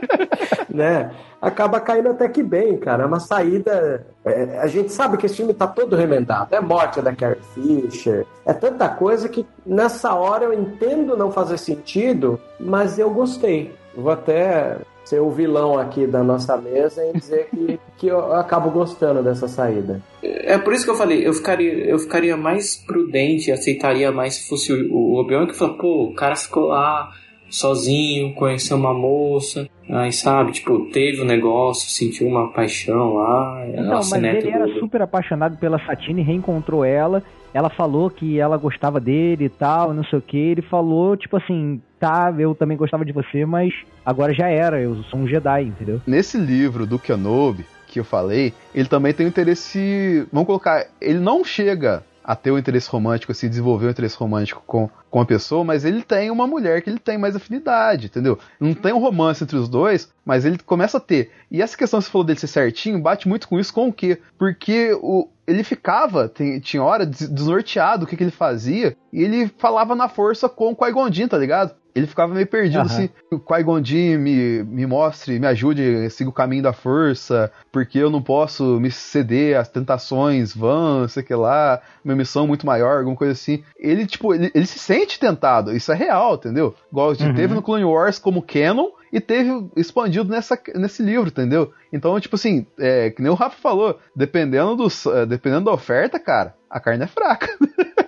né? 0.68 1.10
Acaba 1.40 1.80
caindo 1.80 2.10
até 2.10 2.28
que 2.28 2.42
bem, 2.42 2.76
cara. 2.76 3.04
É 3.04 3.06
uma 3.06 3.20
saída. 3.20 4.06
é, 4.24 4.58
a 4.60 4.66
gente 4.66 4.92
sabe 4.92 5.16
que 5.16 5.26
esse 5.26 5.36
filme 5.36 5.54
tá 5.54 5.66
todo 5.66 5.96
remendado. 5.96 6.54
É 6.54 6.60
morte 6.60 7.00
da 7.00 7.14
Carrie 7.14 7.38
Fisher. 7.54 8.26
É 8.46 8.52
tanta 8.52 8.88
coisa 8.88 9.28
que 9.28 9.46
nessa 9.64 10.14
hora 10.14 10.44
eu 10.44 10.52
entendo 10.52 11.16
não 11.16 11.30
fazer 11.30 11.58
sentido, 11.58 12.40
mas 12.58 12.98
eu 12.98 13.10
gostei. 13.10 13.74
Vou 13.96 14.10
até 14.12 14.76
ser 15.04 15.20
o 15.20 15.30
vilão 15.30 15.78
aqui 15.78 16.06
da 16.06 16.22
nossa 16.22 16.56
mesa 16.56 17.04
e 17.04 17.12
dizer 17.18 17.48
que, 17.50 17.78
que 17.98 18.06
eu 18.06 18.32
acabo 18.34 18.70
gostando 18.70 19.22
dessa 19.22 19.46
saída. 19.46 20.00
É 20.22 20.56
por 20.58 20.72
isso 20.72 20.84
que 20.84 20.90
eu 20.90 20.96
falei, 20.96 21.26
eu 21.26 21.32
ficaria, 21.32 21.72
eu 21.72 21.98
ficaria 21.98 22.36
mais 22.36 22.76
prudente, 22.76 23.52
aceitaria 23.52 24.10
mais 24.10 24.34
se 24.36 24.48
fosse 24.48 24.72
o, 24.72 24.94
o 24.94 25.20
Obi-Wan 25.20 25.46
que 25.46 25.54
falou, 25.54 25.76
pô, 25.76 26.04
o 26.04 26.14
cara 26.14 26.34
ficou 26.34 26.68
lá 26.68 27.10
sozinho, 27.50 28.34
conheceu 28.34 28.76
uma 28.76 28.92
moça, 28.92 29.68
aí 29.88 30.12
sabe, 30.12 30.52
tipo, 30.52 30.86
teve 30.90 31.22
um 31.22 31.24
negócio, 31.24 31.88
sentiu 31.88 32.26
uma 32.26 32.50
paixão 32.52 33.14
lá, 33.14 33.66
Então, 33.68 33.84
nossa, 33.84 34.16
mas 34.16 34.22
neto 34.22 34.46
ele 34.46 34.50
era 34.50 34.68
super 34.80 35.02
apaixonado 35.02 35.56
pela 35.58 35.78
Satine, 35.86 36.22
reencontrou 36.22 36.84
ela. 36.84 37.22
Ela 37.54 37.70
falou 37.70 38.10
que 38.10 38.38
ela 38.38 38.56
gostava 38.56 39.00
dele 39.00 39.44
e 39.44 39.48
tal, 39.48 39.94
não 39.94 40.04
sei 40.04 40.18
o 40.18 40.22
que. 40.22 40.36
Ele 40.36 40.62
falou, 40.62 41.16
tipo 41.16 41.36
assim, 41.36 41.80
tá, 42.00 42.34
eu 42.36 42.54
também 42.54 42.76
gostava 42.76 43.04
de 43.04 43.12
você, 43.12 43.46
mas 43.46 43.72
agora 44.04 44.34
já 44.34 44.48
era, 44.48 44.80
eu 44.80 44.96
sou 45.04 45.20
um 45.20 45.28
Jedi, 45.28 45.62
entendeu? 45.62 46.02
Nesse 46.04 46.36
livro 46.36 46.84
do 46.84 46.98
Kenobi 46.98 47.64
que 47.86 48.00
eu 48.00 48.04
falei, 48.04 48.52
ele 48.74 48.88
também 48.88 49.14
tem 49.14 49.24
um 49.24 49.28
interesse. 49.28 50.26
Vamos 50.32 50.46
colocar, 50.46 50.84
ele 51.00 51.20
não 51.20 51.44
chega 51.44 52.02
a 52.24 52.34
ter 52.34 52.50
um 52.50 52.58
interesse 52.58 52.88
romântico, 52.88 53.30
a 53.30 53.34
se 53.34 53.48
desenvolver 53.48 53.86
um 53.86 53.90
interesse 53.90 54.16
romântico 54.16 54.62
com, 54.66 54.88
com 55.10 55.20
a 55.20 55.26
pessoa, 55.26 55.62
mas 55.62 55.84
ele 55.84 56.02
tem 56.02 56.30
uma 56.30 56.46
mulher 56.46 56.80
que 56.82 56.88
ele 56.88 56.98
tem 56.98 57.18
mais 57.18 57.36
afinidade, 57.36 58.06
entendeu? 58.06 58.38
Não 58.58 58.72
tem 58.72 58.92
um 58.94 58.98
romance 58.98 59.44
entre 59.44 59.56
os 59.56 59.68
dois, 59.68 60.10
mas 60.24 60.44
ele 60.44 60.56
começa 60.58 60.96
a 60.96 61.00
ter. 61.00 61.30
E 61.50 61.60
essa 61.60 61.76
questão 61.76 62.00
que 62.00 62.06
você 62.06 62.10
falou 62.10 62.24
dele 62.24 62.38
ser 62.40 62.46
certinho 62.46 62.98
bate 62.98 63.28
muito 63.28 63.46
com 63.46 63.60
isso, 63.60 63.72
com 63.74 63.88
o 63.88 63.92
quê? 63.92 64.18
Porque 64.38 64.92
o, 65.02 65.28
ele 65.46 65.62
ficava, 65.62 66.28
tem- 66.28 66.58
tinha 66.60 66.82
hora, 66.82 67.04
des- 67.04 67.28
desnorteado 67.28 68.04
o 68.04 68.08
que, 68.08 68.16
que 68.16 68.24
ele 68.24 68.30
fazia, 68.30 68.96
e 69.12 69.22
ele 69.22 69.48
falava 69.58 69.94
na 69.94 70.08
força 70.08 70.48
com 70.48 70.74
o 70.74 71.12
Jinn, 71.12 71.28
tá 71.28 71.36
ligado? 71.36 71.74
Ele 71.94 72.06
ficava 72.06 72.34
meio 72.34 72.46
perdido, 72.46 72.78
Aham. 72.80 72.86
assim, 72.86 73.08
o 73.30 73.38
Qui-Gon 73.38 73.80
me, 74.18 74.64
me 74.64 74.84
mostre, 74.86 75.38
me 75.38 75.46
ajude, 75.46 76.10
siga 76.10 76.28
o 76.28 76.32
caminho 76.32 76.62
da 76.62 76.72
força, 76.72 77.52
porque 77.70 77.98
eu 77.98 78.10
não 78.10 78.20
posso 78.20 78.80
me 78.80 78.90
ceder 78.90 79.56
às 79.58 79.68
tentações 79.68 80.52
vãs, 80.54 81.12
sei 81.12 81.22
que 81.22 81.34
lá, 81.34 81.80
minha 82.04 82.16
missão 82.16 82.44
é 82.44 82.48
muito 82.48 82.66
maior, 82.66 82.98
alguma 82.98 83.16
coisa 83.16 83.32
assim. 83.32 83.62
Ele, 83.78 84.06
tipo, 84.06 84.34
ele, 84.34 84.50
ele 84.54 84.66
se 84.66 84.78
sente 84.78 85.20
tentado, 85.20 85.74
isso 85.74 85.92
é 85.92 85.94
real, 85.94 86.34
entendeu? 86.34 86.74
Igual 86.90 87.10
Uhum. 87.10 87.34
teve 87.34 87.54
no 87.54 87.62
Clone 87.62 87.84
Wars 87.84 88.18
como 88.18 88.42
canon, 88.42 88.88
e 89.12 89.20
teve 89.20 89.70
expandido 89.76 90.28
nessa, 90.28 90.58
nesse 90.74 91.00
livro, 91.00 91.28
entendeu? 91.28 91.72
Então, 91.92 92.18
tipo 92.18 92.34
assim, 92.34 92.66
é, 92.76 93.10
que 93.10 93.22
nem 93.22 93.30
o 93.30 93.34
Rafa 93.36 93.56
falou, 93.56 93.96
dependendo, 94.16 94.74
dos, 94.74 95.06
eh, 95.06 95.24
dependendo 95.24 95.66
da 95.66 95.72
oferta, 95.72 96.18
cara, 96.18 96.56
a 96.68 96.80
carne 96.80 97.04
é 97.04 97.06
fraca. 97.06 97.48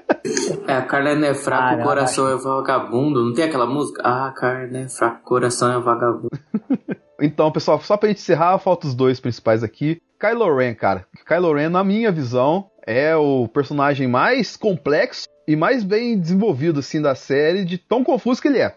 É, 0.66 0.72
a 0.74 0.82
carne 0.82 1.26
é 1.26 1.34
fraca, 1.34 1.76
Ah, 1.76 1.80
o 1.80 1.82
coração 1.82 2.28
é 2.28 2.36
vagabundo. 2.36 3.24
Não 3.24 3.34
tem 3.34 3.44
aquela 3.44 3.66
música? 3.66 4.02
Ah, 4.04 4.28
a 4.28 4.32
carne 4.32 4.82
é 4.84 4.88
fraca, 4.88 5.20
o 5.20 5.24
coração 5.24 5.72
é 5.72 5.80
vagabundo. 5.80 6.30
Então, 7.18 7.50
pessoal, 7.50 7.80
só 7.80 7.96
pra 7.96 8.10
gente 8.10 8.18
encerrar, 8.18 8.58
falta 8.58 8.86
os 8.86 8.94
dois 8.94 9.18
principais 9.18 9.62
aqui. 9.62 10.02
Kylo 10.20 10.54
Ren, 10.54 10.74
cara. 10.74 11.06
Kylo 11.26 11.54
Ren, 11.54 11.70
na 11.70 11.82
minha 11.82 12.12
visão, 12.12 12.66
é 12.86 13.16
o 13.16 13.48
personagem 13.48 14.06
mais 14.06 14.54
complexo 14.54 15.26
e 15.48 15.56
mais 15.56 15.82
bem 15.82 16.18
desenvolvido, 16.18 16.80
assim, 16.80 17.00
da 17.00 17.14
série, 17.14 17.64
de 17.64 17.78
tão 17.78 18.04
confuso 18.04 18.42
que 18.42 18.48
ele 18.48 18.58
é. 18.58 18.76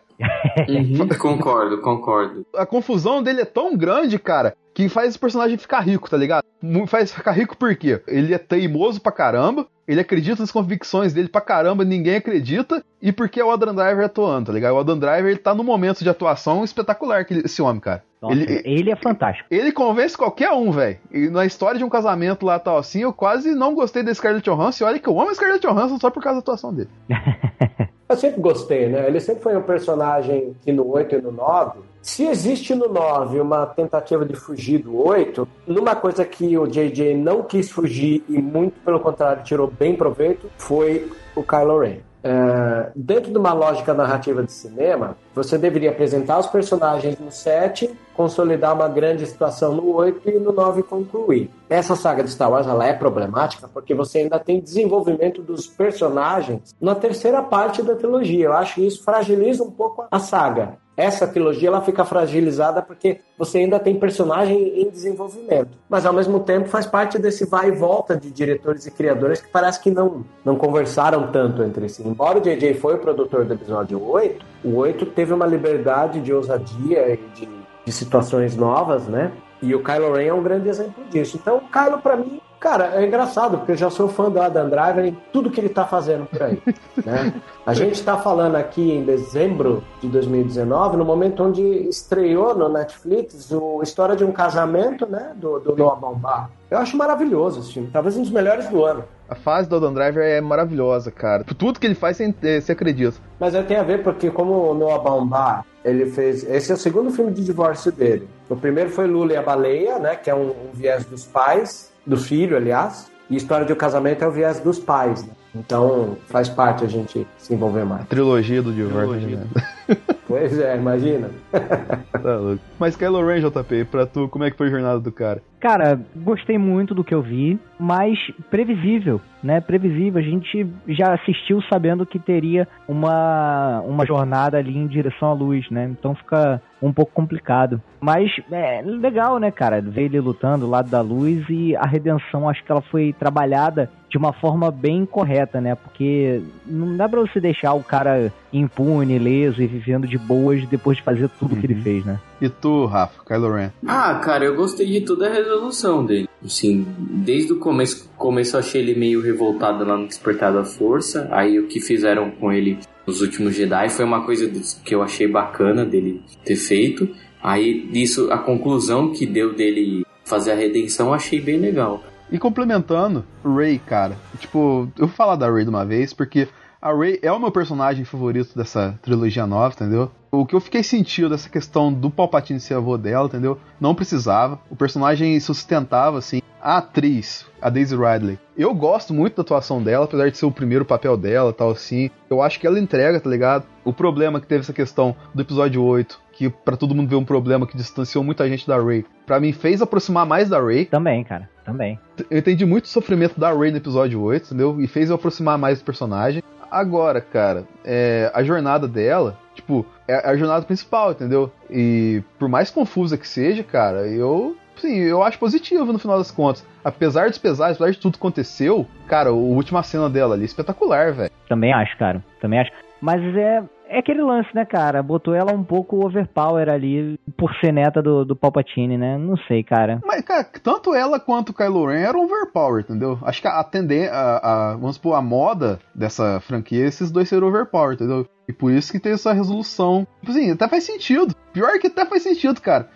Uhum, 0.70 1.08
concordo, 1.18 1.82
concordo. 1.82 2.46
A 2.56 2.66
confusão 2.66 3.22
dele 3.22 3.42
é 3.42 3.46
tão 3.46 3.76
grande, 3.76 4.18
cara, 4.18 4.56
que 4.80 4.88
faz 4.90 5.10
esse 5.10 5.20
personagem 5.20 5.58
ficar 5.58 5.82
rico, 5.82 6.10
tá 6.10 6.16
ligado? 6.16 6.44
Faz 6.88 7.12
ficar 7.12 7.32
rico 7.32 7.58
por 7.58 7.76
quê? 7.76 8.02
Ele 8.08 8.34
é 8.34 8.38
teimoso 8.38 9.02
pra 9.02 9.12
caramba, 9.12 9.68
ele 9.86 10.00
acredita 10.00 10.42
nas 10.42 10.52
convicções 10.52 11.14
dele 11.14 11.28
pra 11.28 11.42
caramba, 11.42 11.84
ninguém 11.84 12.16
acredita, 12.16 12.82
e 13.02 13.12
porque 13.12 13.42
é 13.42 13.44
o 13.44 13.52
Adam 13.52 13.76
Driver 13.76 14.06
atuando, 14.06 14.48
tá 14.48 14.54
ligado? 14.54 14.76
O 14.76 14.80
Adam 14.80 14.98
Driver 14.98 15.26
ele 15.32 15.38
tá 15.40 15.54
num 15.54 15.64
momento 15.66 16.02
de 16.02 16.10
atuação 16.10 16.64
espetacular, 16.64 17.26
que 17.26 17.34
esse 17.46 17.62
homem, 17.62 17.82
cara. 17.82 18.04
Nossa, 18.22 18.36
Ele- 18.36 18.62
ele, 18.66 18.92
é 18.92 18.96
fantástico. 18.96 19.48
Ele 19.52 19.72
convence 19.72 20.18
qualquer 20.18 20.52
um, 20.52 20.72
velho. 20.72 20.98
E 21.12 21.30
na 21.30 21.46
história 21.46 21.78
de 21.78 21.84
um 21.84 21.90
casamento 21.90 22.46
lá 22.46 22.58
tal 22.60 22.78
assim, 22.78 23.02
eu 23.02 23.12
quase 23.14 23.54
não 23.56 23.74
gostei 23.74 24.02
da 24.04 24.14
Scarlett 24.14 24.44
Johansson. 24.50 24.84
E 24.84 24.88
olha 24.88 25.00
que 25.00 25.08
eu 25.08 25.20
amo 25.20 25.30
a 25.32 25.36
Scarlett 25.36 25.66
Johansson 25.66 26.00
só 26.00 26.10
por 26.10 26.22
causa 26.24 26.38
da 26.38 26.42
atuação 26.42 26.74
dele. 26.74 26.90
Eu 28.10 28.18
sempre 28.18 28.42
gostei, 28.42 28.90
né? 28.90 29.06
Ele 29.08 29.20
sempre 29.20 29.44
foi 29.44 29.56
um 29.56 29.62
personagem 29.62 30.56
que 30.64 30.72
no 30.72 30.88
8 30.90 31.14
e 31.18 31.22
no 31.22 31.32
9. 31.32 31.78
Se 32.02 32.26
existe 32.26 32.74
no 32.74 32.88
9 32.88 33.42
uma 33.42 33.66
tentativa 33.66 34.26
de 34.26 34.36
fugir 34.36 34.80
do 34.80 35.06
8, 35.06 35.48
numa 35.68 35.96
coisa 35.96 36.24
que 36.24 36.58
o 36.58 36.66
JJ 36.66 37.16
não 37.16 37.44
quis 37.44 37.70
fugir 37.70 38.24
e 38.28 38.42
muito 38.42 38.80
pelo 38.82 39.00
contrário 39.00 39.44
tirou 39.44 39.68
bem 39.68 39.96
proveito, 39.96 40.50
foi 40.58 41.12
o 41.36 41.44
Kylo 41.44 41.80
Ren. 41.80 42.10
É, 42.22 42.92
dentro 42.96 43.32
de 43.32 43.38
uma 43.38 43.54
lógica 43.54 43.94
narrativa 43.94 44.44
de 44.44 44.52
cinema, 44.52 45.16
você 45.34 45.58
deveria 45.58 45.92
apresentar 45.92 46.38
os 46.38 46.48
personagens 46.48 47.18
no 47.18 47.32
7, 47.32 47.90
consolidar 48.14 48.76
uma 48.76 48.90
grande 48.90 49.26
situação 49.26 49.74
no 49.74 49.94
8 49.96 50.30
e 50.30 50.40
no 50.40 50.52
9 50.52 50.84
concluir. 50.84 51.50
Essa 51.70 51.96
saga 51.96 52.24
de 52.24 52.30
Star 52.30 52.52
Wars 52.52 52.68
ela 52.68 52.86
é 52.86 52.94
problemática 52.94 53.70
porque 53.74 53.94
você 53.94 54.20
ainda 54.20 54.38
tem 54.38 54.60
desenvolvimento 54.60 55.42
dos 55.42 55.66
personagens 55.66 56.76
na 56.82 56.94
terceira 56.94 57.42
parte 57.42 57.82
da 57.82 57.96
trilogia. 57.96 58.48
Eu 58.48 58.54
acho 58.54 58.76
que 58.76 58.86
isso 58.86 59.04
fragiliza 59.04 59.64
um 59.64 59.72
pouco 59.72 60.06
a 60.12 60.20
saga. 60.20 60.78
Essa 61.00 61.26
trilogia 61.26 61.70
ela 61.70 61.80
fica 61.80 62.04
fragilizada 62.04 62.82
porque 62.82 63.22
você 63.38 63.60
ainda 63.60 63.80
tem 63.80 63.98
personagem 63.98 64.82
em 64.82 64.90
desenvolvimento. 64.90 65.70
Mas 65.88 66.06
ao 66.06 66.12
mesmo 66.12 66.42
tempo 66.42 66.68
faz 66.68 66.86
parte 66.86 67.18
desse 67.18 67.46
vai 67.46 67.70
e 67.70 67.72
volta 67.72 68.18
de 68.18 68.30
diretores 68.30 68.86
e 68.86 68.92
criadores 68.92 69.40
que 69.40 69.48
parece 69.48 69.80
que 69.80 69.90
não, 69.90 70.26
não 70.44 70.58
conversaram 70.58 71.32
tanto 71.32 71.64
entre 71.64 71.88
si. 71.88 72.06
Embora 72.06 72.40
o 72.40 72.42
JJ 72.42 72.74
foi 72.74 72.96
o 72.96 73.00
produtor 73.00 73.46
do 73.46 73.54
episódio 73.54 74.06
8, 74.06 74.46
o 74.66 74.76
8 74.76 75.06
teve 75.06 75.34
uma 75.34 75.46
liberdade 75.46 76.20
de 76.20 76.34
ousadia 76.34 77.14
e 77.14 77.18
de, 77.34 77.48
de 77.86 77.92
situações 77.94 78.58
novas, 78.58 79.08
né? 79.08 79.32
E 79.62 79.74
o 79.74 79.82
Kylo 79.82 80.12
Ren 80.12 80.26
é 80.26 80.34
um 80.34 80.44
grande 80.44 80.68
exemplo 80.68 81.02
disso. 81.10 81.38
Então, 81.42 81.60
o 81.60 81.62
Kylo, 81.62 82.00
pra 82.00 82.18
mim, 82.18 82.42
cara, 82.60 82.96
é 82.96 83.06
engraçado, 83.06 83.58
porque 83.58 83.72
eu 83.74 83.78
já 83.78 83.90
sou 83.90 84.08
fã 84.08 84.30
do 84.30 84.42
Adam 84.42 84.70
Driver 84.70 85.06
em 85.06 85.18
tudo 85.32 85.50
que 85.50 85.60
ele 85.60 85.70
tá 85.70 85.86
fazendo 85.86 86.26
por 86.26 86.42
aí. 86.44 86.62
né? 87.06 87.34
A 87.66 87.74
gente 87.74 88.04
tá 88.04 88.18
falando 88.18 88.56
aqui 88.56 88.92
em 88.92 89.04
dezembro 89.04 89.84
de 90.02 90.08
2019, 90.08 90.98
no 90.98 91.06
momento 91.06 91.44
onde 91.44 91.62
estreou 91.62 92.56
no 92.56 92.70
Netflix 92.70 93.52
o 93.52 93.82
História 93.82 94.16
de 94.16 94.24
um 94.24 94.32
Casamento, 94.32 95.06
né? 95.06 95.34
Do, 95.36 95.60
do 95.60 95.76
Noah 95.76 95.96
Baumbach. 95.96 96.50
Eu 96.70 96.78
acho 96.78 96.96
maravilhoso 96.96 97.62
esse 97.62 97.74
filme, 97.74 97.90
talvez 97.92 98.16
um 98.16 98.22
dos 98.22 98.32
melhores 98.32 98.68
do 98.68 98.84
ano. 98.84 99.04
A 99.28 99.36
fase 99.36 99.70
do 99.70 99.76
Adam 99.76 99.94
Driver 99.94 100.24
é 100.24 100.42
maravilhosa, 100.42 101.12
cara. 101.12 101.44
Tudo 101.44 101.80
que 101.80 101.86
ele 101.86 101.96
faz, 101.96 102.18
você 102.18 102.62
você 102.62 102.72
acredita. 102.72 103.18
Mas 103.40 103.54
aí 103.54 103.64
tem 103.64 103.78
a 103.78 103.84
ver 103.84 104.04
porque 104.04 104.32
como 104.32 104.54
o 104.54 104.74
Noah 104.74 105.00
Baumbach, 105.00 105.64
ele 105.86 106.08
fez... 106.08 106.44
Esse 106.44 106.72
é 106.72 106.76
o 106.76 106.78
segundo 106.78 107.12
filme 107.12 107.32
de 107.32 107.44
divórcio 107.44 107.92
dele. 107.92 108.28
O 108.50 108.56
primeiro 108.56 108.90
foi 108.90 109.06
Lula 109.06 109.34
e 109.34 109.38
a 109.38 109.42
Baleia, 109.42 110.00
né? 110.00 110.16
Que 110.16 110.30
é 110.30 110.36
um, 110.36 110.50
um 110.50 110.72
viés 110.74 111.06
dos 111.06 111.26
pais, 111.26 111.89
do 112.10 112.18
filho, 112.18 112.58
aliás. 112.58 113.10
E 113.30 113.36
História 113.36 113.66
de 113.66 113.72
um 113.72 113.76
Casamento 113.76 114.24
é 114.24 114.28
o 114.28 114.32
viés 114.32 114.60
dos 114.60 114.80
pais, 114.80 115.24
né? 115.24 115.34
Então 115.56 116.18
faz 116.28 116.50
parte 116.50 116.84
a 116.84 116.88
gente 116.88 117.28
se 117.38 117.54
envolver 117.54 117.86
mais. 117.86 118.08
Trilogia 118.08 118.62
do 118.62 118.74
divórcio. 118.74 119.38
né? 119.38 119.46
Pois 120.30 120.58
é, 120.60 120.78
imagina. 120.78 121.32
Tá 122.20 122.36
louco. 122.36 122.62
Mas 122.78 122.98
Kylo 122.98 123.26
Ren, 123.26 123.40
JP, 123.40 123.86
pra 123.86 124.06
tu, 124.06 124.28
como 124.28 124.44
é 124.44 124.52
que 124.52 124.58
foi 124.58 124.68
a 124.68 124.72
jornada 124.72 125.00
do 125.00 125.10
cara? 125.10 125.42
Cara, 125.60 126.00
gostei 126.16 126.58
muito 126.58 126.94
do 126.94 127.04
que 127.04 127.14
eu 127.14 127.22
vi, 127.22 127.58
mas 127.80 128.18
previsível, 128.50 129.22
né? 129.42 129.62
Previsível. 129.62 130.20
A 130.20 130.24
gente 130.24 130.68
já 130.88 131.14
assistiu 131.14 131.62
sabendo 131.64 132.06
que 132.06 132.20
teria 132.20 132.68
uma, 132.88 133.82
uma 133.86 134.06
jornada 134.06 134.58
ali 134.58 134.78
em 134.78 134.88
direção 134.88 135.30
à 135.30 135.34
luz, 135.34 135.70
né? 135.70 135.86
Então 135.90 136.14
fica 136.14 136.62
um 136.82 136.92
pouco 136.92 137.14
complicado. 137.14 137.82
Mas 138.02 138.32
é 138.52 138.82
legal, 138.82 139.40
né, 139.40 139.52
cara? 139.52 139.82
Ver 139.82 140.04
ele 140.04 140.20
lutando 140.20 140.66
do 140.66 140.72
lado 140.72 140.90
da 140.90 141.02
luz 141.02 141.46
e 141.50 141.76
a 141.76 141.86
redenção, 141.86 142.50
acho 142.50 142.64
que 142.64 142.72
ela 142.72 142.82
foi 142.82 143.14
trabalhada 143.18 143.90
de 144.10 144.18
uma 144.18 144.34
forma 144.34 144.72
bem 144.72 145.06
correta, 145.06 145.62
né? 145.62 145.76
Porque 145.76 146.42
não 146.66 146.98
dá 146.98 147.08
pra 147.08 147.20
você 147.20 147.40
deixar 147.40 147.74
o 147.74 147.84
cara 147.84 148.34
impune, 148.52 149.16
ileso 149.16 149.62
e 149.62 149.68
vivendo 149.68 150.08
de 150.08 150.18
boas 150.20 150.66
depois 150.68 150.98
de 150.98 151.04
fazer 151.04 151.30
tudo 151.40 151.56
que 151.56 151.66
ele 151.66 151.76
fez, 151.76 152.06
né? 152.06 152.20
E 152.42 152.50
tu, 152.50 152.86
Rafa, 152.86 153.24
Kylo 153.26 153.54
Ren? 153.54 153.72
Ah, 153.88 154.16
cara, 154.16 154.46
eu 154.46 154.56
gostei 154.56 154.86
de 154.86 155.02
toda 155.02 155.28
a 155.28 155.34
resolução 155.34 156.06
dele. 156.06 156.28
Assim, 156.44 156.86
desde 156.98 157.54
o 157.54 157.60
começo, 157.60 158.10
começo 158.18 158.56
eu 158.56 158.60
achei 158.60 158.82
ele 158.82 158.96
meio 158.96 159.22
revoltado 159.22 159.84
lá 159.84 159.98
no 159.98 160.08
Despertar 160.08 160.54
da 160.54 160.64
Força. 160.64 161.28
Aí 161.32 161.60
o 161.60 161.68
que 161.68 161.80
fizeram 161.80 162.32
com 162.32 162.52
ele 162.52 162.80
nos 163.06 163.22
últimos 163.22 163.56
Jedi 163.56 163.90
foi 163.90 164.06
uma 164.06 164.24
coisa 164.24 164.50
que 164.86 164.94
eu 164.94 165.02
achei 165.02 165.28
bacana 165.28 165.86
dele 165.86 166.22
ter 166.46 166.56
feito. 166.56 167.10
Aí 167.42 167.88
disso, 167.92 168.32
a 168.32 168.38
conclusão 168.38 169.12
que 169.12 169.26
deu 169.26 169.54
dele 169.54 170.06
fazer 170.24 170.52
a 170.52 170.56
redenção, 170.56 171.08
eu 171.08 171.14
achei 171.14 171.42
bem 171.42 171.58
legal. 171.58 172.04
E 172.32 172.38
complementando, 172.38 173.26
Ray, 173.44 173.80
cara. 173.80 174.16
Tipo, 174.38 174.88
eu 174.98 175.08
vou 175.08 175.16
falar 175.16 175.36
da 175.36 175.50
Ray 175.50 175.64
de 175.64 175.70
uma 175.70 175.86
vez, 175.86 176.14
porque 176.14 176.48
a 176.82 176.94
Ray 176.94 177.20
é 177.22 177.32
o 177.32 177.40
meu 177.40 177.52
personagem 177.52 178.06
favorito 178.06 178.58
dessa 178.58 178.98
trilogia 179.02 179.46
nova, 179.46 179.74
entendeu? 179.74 180.10
O 180.32 180.46
que 180.46 180.56
eu 180.56 180.62
fiquei 180.62 180.84
sentindo 180.84 181.30
dessa 181.30 181.50
questão 181.50 181.92
do 181.92 182.10
Palpatine 182.10 182.60
ser 182.60 182.76
avô 182.76 182.98
dela, 182.98 183.28
entendeu? 183.28 183.60
Não 183.80 183.96
precisava. 183.96 184.60
O 184.70 184.76
personagem 184.76 185.38
sustentava, 185.40 186.20
assim. 186.20 186.42
A 186.62 186.78
atriz, 186.78 187.46
a 187.62 187.70
Daisy 187.70 187.96
Ridley, 187.96 188.38
eu 188.58 188.74
gosto 188.74 189.14
muito 189.14 189.38
da 189.38 189.42
atuação 189.42 189.82
dela, 189.82 190.04
apesar 190.04 190.30
de 190.30 190.38
ser 190.38 190.46
o 190.46 190.52
primeiro 190.52 190.84
papel 190.84 191.16
dela 191.16 191.54
tal 191.54 191.70
assim. 191.72 192.10
Eu 192.30 192.42
acho 192.42 192.60
que 192.60 192.68
ela 192.68 192.78
entrega, 192.78 193.20
tá 193.20 193.30
ligado? 193.30 193.66
O 193.86 193.94
problema 193.94 194.42
que 194.42 194.48
teve 194.48 194.62
essa 194.62 194.74
questão 194.74 195.16
do 195.34 195.42
episódio 195.42 195.82
8, 195.82 196.20
que 196.34 196.50
pra 196.50 196.76
todo 196.76 196.94
mundo 196.94 197.10
ver 197.10 197.16
um 197.16 197.24
problema 197.24 197.66
que 197.66 197.78
distanciou 197.78 198.26
muita 198.26 198.48
gente 198.50 198.68
da 198.68 198.78
Ray, 198.78 199.06
pra 199.26 199.40
mim 199.40 199.54
fez 199.54 199.82
aproximar 199.82 200.26
mais 200.26 200.50
da 200.50 200.60
Ray. 200.60 200.86
Também, 200.86 201.24
cara, 201.24 201.50
também. 201.70 202.00
Eu 202.30 202.38
entendi 202.40 202.66
muito 202.66 202.86
o 202.86 202.90
sofrimento 202.90 203.40
da 203.40 203.54
Ray 203.54 203.72
no 203.72 203.78
episódio 203.78 204.22
8, 204.22 204.46
entendeu? 204.48 204.82
E 204.82 204.88
fez 204.88 205.10
eu 205.10 205.16
aproximar 205.16 205.58
mais 205.58 205.80
do 205.80 205.86
personagem. 205.86 206.42
Agora, 206.72 207.20
cara, 207.22 207.64
é, 207.84 208.32
a 208.34 208.44
jornada 208.44 208.88
dela, 208.88 209.38
tipo, 209.56 209.86
é 210.08 210.28
a 210.28 210.36
jornada 210.36 210.66
principal, 210.66 211.12
entendeu? 211.12 211.52
E 211.70 212.24
por 212.38 212.48
mais 212.48 212.70
confusa 212.70 213.18
que 213.18 213.28
seja, 213.28 213.64
cara, 213.64 214.08
eu. 214.08 214.56
Sim, 214.78 214.96
eu 214.98 215.22
acho 215.22 215.38
positivo 215.38 215.92
no 215.92 216.00
final 216.00 216.18
das 216.18 216.32
contas. 216.32 216.66
Apesar 216.84 217.28
dos 217.28 217.38
pesares, 217.38 217.76
apesar 217.76 217.92
de 217.92 218.00
tudo 218.00 218.14
que 218.14 218.20
aconteceu, 218.20 218.88
cara, 219.08 219.30
a 219.30 219.34
última 219.34 219.84
cena 219.84 220.10
dela 220.10 220.36
ali, 220.36 220.46
espetacular, 220.46 221.12
velho. 221.12 221.32
Também 221.50 221.74
acho, 221.74 221.98
cara. 221.98 222.24
Também 222.40 222.60
acho. 222.60 222.72
Mas 223.02 223.22
é, 223.36 223.62
é 223.90 224.00
aquele 224.00 224.22
lance, 224.22 224.50
né, 224.54 224.64
cara? 224.66 225.02
Botou 225.02 225.34
ela 225.34 225.52
um 225.52 225.64
pouco 225.64 226.06
overpower 226.06 226.70
ali 226.70 227.20
por 227.36 227.54
ser 227.56 227.74
neta 227.74 228.02
do, 228.02 228.24
do 228.24 228.36
Palpatine, 228.36 228.98
né? 228.98 229.18
Não 229.18 229.36
sei, 229.48 229.64
cara. 229.64 230.00
Mas, 230.06 230.22
cara, 230.22 230.46
tanto 230.64 230.94
ela 230.94 231.20
quanto 231.20 231.50
o 231.50 231.54
Kylo 231.54 231.88
Ren 231.88 232.02
eram 232.02 232.24
overpower, 232.24 232.82
entendeu? 232.82 233.18
Acho 233.24 233.42
que 233.42 233.48
a, 233.48 233.64
tendência, 233.64 234.14
a, 234.14 234.72
a, 234.72 234.76
vamos 234.76 234.96
supor, 234.96 235.16
a 235.16 235.22
moda 235.22 235.80
dessa 235.94 236.40
franquia, 236.42 236.86
esses 236.86 237.10
dois 237.10 237.28
serem 237.28 237.48
overpower, 237.50 237.96
entendeu? 237.96 238.28
E 238.48 238.54
por 238.54 238.72
isso 238.72 238.92
que 238.92 239.00
tem 239.00 239.12
essa 239.12 239.34
resolução. 239.34 240.08
Tipo 240.20 240.32
assim, 240.32 240.52
até 240.52 240.68
faz 240.68 240.84
sentido. 240.84 241.36
Pior 241.52 241.80
que 241.80 241.88
até 241.88 242.06
faz 242.06 242.24
sentido, 242.24 242.62
cara. 242.62 242.90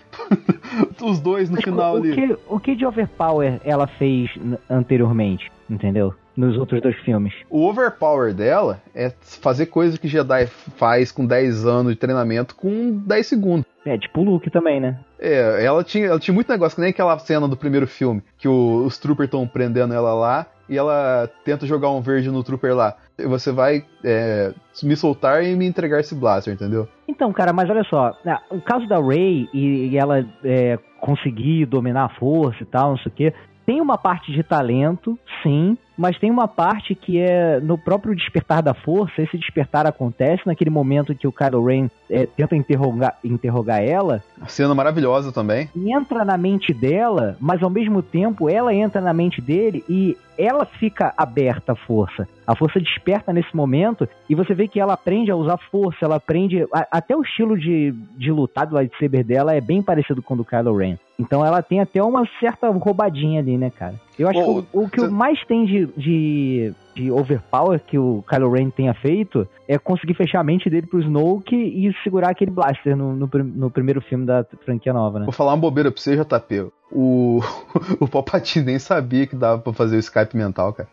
Os 1.03 1.19
dois 1.19 1.49
no 1.49 1.55
Mas 1.55 1.63
final 1.63 1.95
o, 1.95 1.97
ali. 1.97 2.15
que, 2.15 2.37
o 2.47 2.59
que 2.59 2.75
de 2.75 2.85
overpower 2.85 3.59
ela 3.63 3.87
fez 3.87 4.29
anteriormente, 4.69 5.51
entendeu? 5.69 6.13
Nos 6.35 6.57
outros 6.57 6.81
dois 6.81 6.95
filmes. 7.01 7.33
O 7.49 7.67
overpower 7.67 8.33
dela 8.33 8.81
é 8.95 9.11
fazer 9.21 9.67
coisa 9.67 9.97
que 9.99 10.07
Jedi 10.07 10.47
faz 10.47 11.11
com 11.11 11.25
10 11.25 11.65
anos 11.65 11.93
de 11.93 11.99
treinamento 11.99 12.55
com 12.55 12.91
10 13.05 13.27
segundos. 13.27 13.65
É, 13.85 13.97
tipo 13.97 14.21
o 14.21 14.23
Luke 14.23 14.49
também, 14.49 14.79
né? 14.79 14.97
É, 15.19 15.63
ela 15.63 15.83
tinha, 15.83 16.07
ela 16.07 16.19
tinha 16.19 16.33
muito 16.33 16.49
negócio, 16.51 16.75
que 16.75 16.81
nem 16.81 16.89
aquela 16.89 17.17
cena 17.19 17.47
do 17.47 17.55
primeiro 17.57 17.85
filme, 17.85 18.23
que 18.37 18.47
o- 18.47 18.83
os 18.85 18.97
troopers 18.97 19.27
estão 19.27 19.45
prendendo 19.47 19.93
ela 19.93 20.13
lá, 20.13 20.47
e 20.69 20.77
ela 20.77 21.29
tenta 21.43 21.67
jogar 21.67 21.91
um 21.91 22.01
verde 22.01 22.31
no 22.31 22.41
trooper 22.43 22.73
lá. 22.73 22.95
Você 23.27 23.51
vai 23.51 23.83
é, 24.03 24.53
me 24.81 24.95
soltar 24.95 25.43
e 25.43 25.53
me 25.55 25.65
entregar 25.67 25.99
esse 25.99 26.15
blaster, 26.15 26.53
entendeu? 26.53 26.87
Então, 27.07 27.31
cara, 27.33 27.51
mas 27.53 27.69
olha 27.69 27.83
só, 27.83 28.17
ah, 28.25 28.41
o 28.49 28.61
caso 28.61 28.87
da 28.87 28.99
Rey 28.99 29.47
e, 29.53 29.89
e 29.89 29.97
ela 29.97 30.25
é, 30.43 30.79
conseguir 31.01 31.65
dominar 31.65 32.05
a 32.05 32.09
força 32.17 32.63
e 32.63 32.65
tal, 32.65 32.91
não 32.91 32.97
sei 32.97 33.11
o 33.11 33.15
quê, 33.15 33.33
tem 33.65 33.81
uma 33.81 33.97
parte 33.97 34.31
de 34.31 34.41
talento, 34.43 35.17
sim, 35.43 35.77
mas 35.97 36.17
tem 36.17 36.31
uma 36.31 36.47
parte 36.47 36.95
que 36.95 37.19
é 37.19 37.59
no 37.59 37.77
próprio 37.77 38.15
despertar 38.15 38.61
da 38.61 38.73
força. 38.73 39.21
Esse 39.21 39.37
despertar 39.37 39.85
acontece 39.85 40.45
naquele 40.45 40.69
momento 40.69 41.15
que 41.15 41.27
o 41.27 41.31
Kylo 41.31 41.65
Ren 41.65 41.87
é, 42.09 42.25
tenta 42.25 42.55
interrogar, 42.55 43.17
interrogar 43.23 43.81
ela. 43.81 44.23
Cena 44.47 44.73
maravilhosa 44.73 45.31
também. 45.31 45.69
E 45.75 45.93
entra 45.93 46.25
na 46.25 46.37
mente 46.37 46.73
dela, 46.73 47.37
mas 47.39 47.61
ao 47.61 47.69
mesmo 47.69 48.01
tempo 48.01 48.49
ela 48.49 48.73
entra 48.73 49.01
na 49.01 49.13
mente 49.13 49.41
dele 49.41 49.83
e 49.87 50.17
ela 50.37 50.65
fica 50.65 51.13
aberta 51.17 51.73
à 51.73 51.75
força. 51.75 52.27
A 52.45 52.55
força 52.55 52.79
desperta 52.79 53.31
nesse 53.31 53.55
momento 53.55 54.07
e 54.29 54.35
você 54.35 54.53
vê 54.53 54.67
que 54.67 54.79
ela 54.79 54.93
aprende 54.93 55.31
a 55.31 55.35
usar 55.35 55.57
força, 55.71 55.99
ela 56.05 56.15
aprende. 56.15 56.63
a- 56.73 56.87
até 56.91 57.15
o 57.15 57.21
estilo 57.21 57.57
de, 57.57 57.91
de 58.17 58.31
lutar 58.31 58.65
do 58.67 58.75
lightsaber 58.75 59.23
dela 59.23 59.53
é 59.55 59.61
bem 59.61 59.81
parecido 59.81 60.21
com 60.21 60.33
o 60.33 60.37
do 60.37 60.45
Kylo 60.45 60.75
Ren. 60.77 60.95
Então 61.19 61.45
ela 61.45 61.61
tem 61.61 61.79
até 61.79 62.01
uma 62.03 62.27
certa 62.39 62.69
roubadinha 62.69 63.39
ali, 63.39 63.57
né, 63.57 63.69
cara? 63.69 63.95
Eu 64.17 64.27
acho 64.27 64.39
que 64.43 64.49
o, 64.77 64.83
o 64.83 64.89
que 64.89 65.01
mais 65.07 65.43
tem 65.45 65.65
de, 65.65 65.85
de, 65.97 66.73
de 66.95 67.11
overpower 67.11 67.79
que 67.79 67.97
o 67.97 68.23
Kylo 68.27 68.51
Ren 68.51 68.69
tenha 68.69 68.93
feito 68.93 69.47
é 69.67 69.77
conseguir 69.77 70.13
fechar 70.13 70.39
a 70.39 70.43
mente 70.43 70.69
dele 70.69 70.87
pro 70.87 71.01
Snoke 71.01 71.55
e 71.55 71.93
segurar 72.03 72.29
aquele 72.29 72.51
blaster 72.51 72.95
no, 72.95 73.13
no, 73.13 73.29
no 73.43 73.71
primeiro 73.71 74.01
filme 74.01 74.25
da 74.25 74.45
franquia 74.65 74.93
nova, 74.93 75.19
né? 75.19 75.25
Vou 75.25 75.33
falar 75.33 75.51
uma 75.51 75.57
bobeira 75.57 75.91
pra 75.91 76.01
você, 76.01 76.15
JP. 76.15 76.71
O, 76.91 77.39
o 77.99 78.07
Palpatine 78.07 78.65
nem 78.65 78.79
sabia 78.79 79.25
que 79.25 79.35
dava 79.35 79.61
pra 79.61 79.73
fazer 79.73 79.95
o 79.95 79.99
Skype 79.99 80.35
mental, 80.35 80.73
cara. 80.73 80.89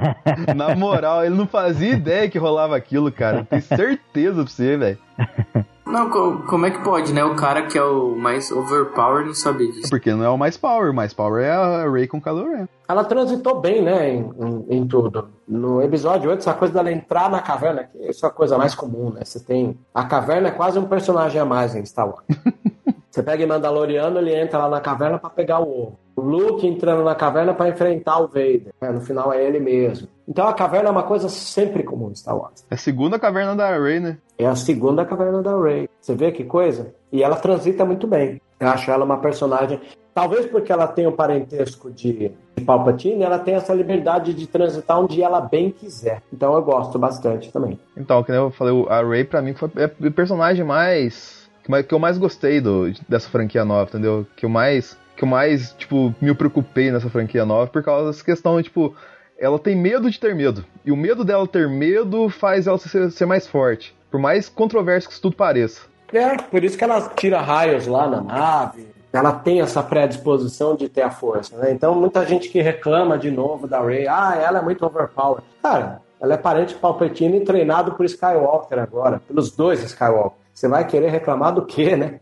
Na 0.54 0.74
moral, 0.74 1.24
ele 1.24 1.34
não 1.34 1.46
fazia 1.46 1.92
ideia 1.92 2.28
que 2.28 2.38
rolava 2.38 2.76
aquilo, 2.76 3.10
cara. 3.12 3.44
Tenho 3.44 3.62
certeza 3.62 4.42
pra 4.42 4.46
você, 4.46 4.76
velho. 4.76 4.98
Não, 5.84 6.08
co- 6.08 6.38
como 6.48 6.64
é 6.64 6.70
que 6.70 6.78
pode, 6.82 7.12
né? 7.12 7.24
O 7.24 7.34
cara 7.34 7.62
que 7.66 7.76
é 7.76 7.82
o 7.82 8.14
mais 8.16 8.50
overpower 8.52 9.26
não 9.26 9.34
saber 9.34 9.70
disso. 9.72 9.90
Porque 9.90 10.12
não 10.14 10.24
é 10.24 10.28
o 10.28 10.38
mais 10.38 10.56
power, 10.56 10.90
o 10.90 10.94
mais 10.94 11.12
power 11.12 11.44
é 11.44 11.50
a 11.50 11.90
Rey 11.90 12.06
com 12.06 12.18
o 12.18 12.20
Kylo 12.22 12.48
Ren. 12.48 12.66
Ela 12.88 13.04
transitou 13.04 13.60
bem, 13.60 13.82
né, 13.82 14.10
em, 14.14 14.30
em- 14.38 14.64
em 14.78 14.86
tudo. 14.86 15.28
No 15.46 15.82
episódio 15.82 16.30
8, 16.30 16.38
essa 16.40 16.54
coisa 16.54 16.72
dela 16.72 16.90
entrar 16.92 17.28
na 17.30 17.40
caverna, 17.40 17.84
que 17.84 17.98
isso 18.08 18.24
é 18.24 18.28
a 18.28 18.32
coisa 18.32 18.56
mais 18.56 18.74
comum, 18.74 19.10
né? 19.10 19.22
Você 19.24 19.40
tem. 19.40 19.76
A 19.92 20.04
caverna 20.04 20.48
é 20.48 20.52
quase 20.52 20.78
um 20.78 20.84
personagem 20.86 21.40
a 21.40 21.44
mais 21.44 21.74
em 21.74 21.84
Star 21.84 22.06
Wars. 22.06 22.24
Você 23.10 23.22
pega 23.22 23.44
em 23.44 23.46
Mandaloriano, 23.46 24.18
ele 24.18 24.34
entra 24.34 24.58
lá 24.60 24.70
na 24.70 24.80
caverna 24.80 25.18
pra 25.18 25.28
pegar 25.28 25.60
o 25.60 25.68
ovo. 25.82 25.98
O 26.16 26.22
Luke 26.22 26.66
entrando 26.66 27.04
na 27.04 27.14
caverna 27.14 27.52
pra 27.52 27.68
enfrentar 27.68 28.18
o 28.20 28.26
Vader. 28.26 28.68
né? 28.80 28.90
No 28.90 29.02
final 29.02 29.30
é 29.30 29.44
ele 29.44 29.60
mesmo. 29.60 30.08
Então 30.32 30.48
a 30.48 30.54
caverna 30.54 30.88
é 30.88 30.90
uma 30.90 31.02
coisa 31.02 31.28
sempre 31.28 31.82
comum 31.82 32.10
em 32.10 32.14
Star 32.14 32.34
Wars. 32.34 32.64
É 32.70 32.74
a 32.74 32.78
segunda 32.78 33.18
caverna 33.18 33.54
da 33.54 33.78
Rey, 33.78 34.00
né? 34.00 34.16
É 34.38 34.46
a 34.46 34.56
segunda 34.56 35.04
caverna 35.04 35.42
da 35.42 35.60
Rey. 35.60 35.86
Você 36.00 36.14
vê 36.14 36.32
que 36.32 36.42
coisa? 36.42 36.94
E 37.12 37.22
ela 37.22 37.36
transita 37.36 37.84
muito 37.84 38.06
bem. 38.06 38.40
Eu 38.58 38.68
acho 38.68 38.90
ela 38.90 39.04
uma 39.04 39.18
personagem. 39.18 39.78
Talvez 40.14 40.46
porque 40.46 40.72
ela 40.72 40.86
tem 40.86 41.06
o 41.06 41.12
parentesco 41.12 41.90
de, 41.90 42.32
de 42.56 42.64
Palpatine, 42.64 43.22
ela 43.22 43.38
tem 43.38 43.54
essa 43.56 43.74
liberdade 43.74 44.32
de 44.32 44.46
transitar 44.46 44.98
onde 45.00 45.22
ela 45.22 45.38
bem 45.38 45.70
quiser. 45.70 46.22
Então 46.32 46.54
eu 46.54 46.62
gosto 46.62 46.98
bastante 46.98 47.52
também. 47.52 47.78
Então, 47.94 48.24
nem 48.26 48.38
eu 48.38 48.50
falei, 48.50 48.86
a 48.88 49.02
Rey 49.02 49.24
pra 49.24 49.42
mim 49.42 49.52
foi 49.52 49.70
é 49.76 49.84
o 50.06 50.10
personagem 50.10 50.64
mais. 50.64 51.46
que 51.62 51.70
mais- 51.70 51.84
que 51.84 51.92
eu 51.94 51.98
mais 51.98 52.16
gostei 52.16 52.58
do, 52.58 52.90
dessa 53.06 53.28
franquia 53.28 53.66
nova, 53.66 53.90
entendeu? 53.90 54.26
Que 54.34 54.46
eu 54.46 54.50
mais. 54.50 54.96
Que 55.14 55.24
eu 55.24 55.28
mais, 55.28 55.72
tipo, 55.74 56.14
me 56.22 56.34
preocupei 56.34 56.90
nessa 56.90 57.10
franquia 57.10 57.44
nova 57.44 57.66
por 57.70 57.82
causa 57.82 58.06
dessa 58.06 58.24
questão, 58.24 58.62
tipo, 58.62 58.94
ela 59.42 59.58
tem 59.58 59.74
medo 59.74 60.08
de 60.08 60.20
ter 60.20 60.36
medo. 60.36 60.64
E 60.84 60.92
o 60.92 60.96
medo 60.96 61.24
dela 61.24 61.48
ter 61.48 61.68
medo 61.68 62.28
faz 62.28 62.68
ela 62.68 62.78
ser, 62.78 63.10
ser 63.10 63.26
mais 63.26 63.44
forte. 63.44 63.92
Por 64.08 64.20
mais 64.20 64.48
controverso 64.48 65.08
que 65.08 65.14
isso 65.14 65.22
tudo 65.22 65.34
pareça. 65.34 65.82
É, 66.12 66.36
por 66.36 66.62
isso 66.62 66.78
que 66.78 66.84
ela 66.84 67.00
tira 67.08 67.40
raios 67.40 67.88
lá 67.88 68.08
na 68.08 68.20
nave. 68.20 68.86
Ela 69.12 69.32
tem 69.32 69.60
essa 69.60 69.82
predisposição 69.82 70.76
de 70.76 70.88
ter 70.88 71.02
a 71.02 71.10
força, 71.10 71.56
né? 71.56 71.72
Então 71.72 71.92
muita 71.94 72.24
gente 72.24 72.48
que 72.48 72.62
reclama 72.62 73.18
de 73.18 73.30
novo 73.32 73.66
da 73.66 73.84
Rey, 73.84 74.06
ah, 74.06 74.34
ela 74.40 74.60
é 74.60 74.62
muito 74.62 74.86
overpowered. 74.86 75.44
Cara, 75.60 76.00
ela 76.20 76.34
é 76.34 76.36
parente 76.36 76.74
de 76.74 76.80
Palpatine 76.80 77.38
e 77.38 77.44
treinado 77.44 77.92
por 77.92 78.06
Skywalker 78.06 78.78
agora, 78.78 79.20
pelos 79.26 79.50
dois 79.50 79.82
Skywalker. 79.82 80.38
Você 80.54 80.68
vai 80.68 80.86
querer 80.86 81.10
reclamar 81.10 81.52
do 81.52 81.66
quê, 81.66 81.96
né? 81.96 82.20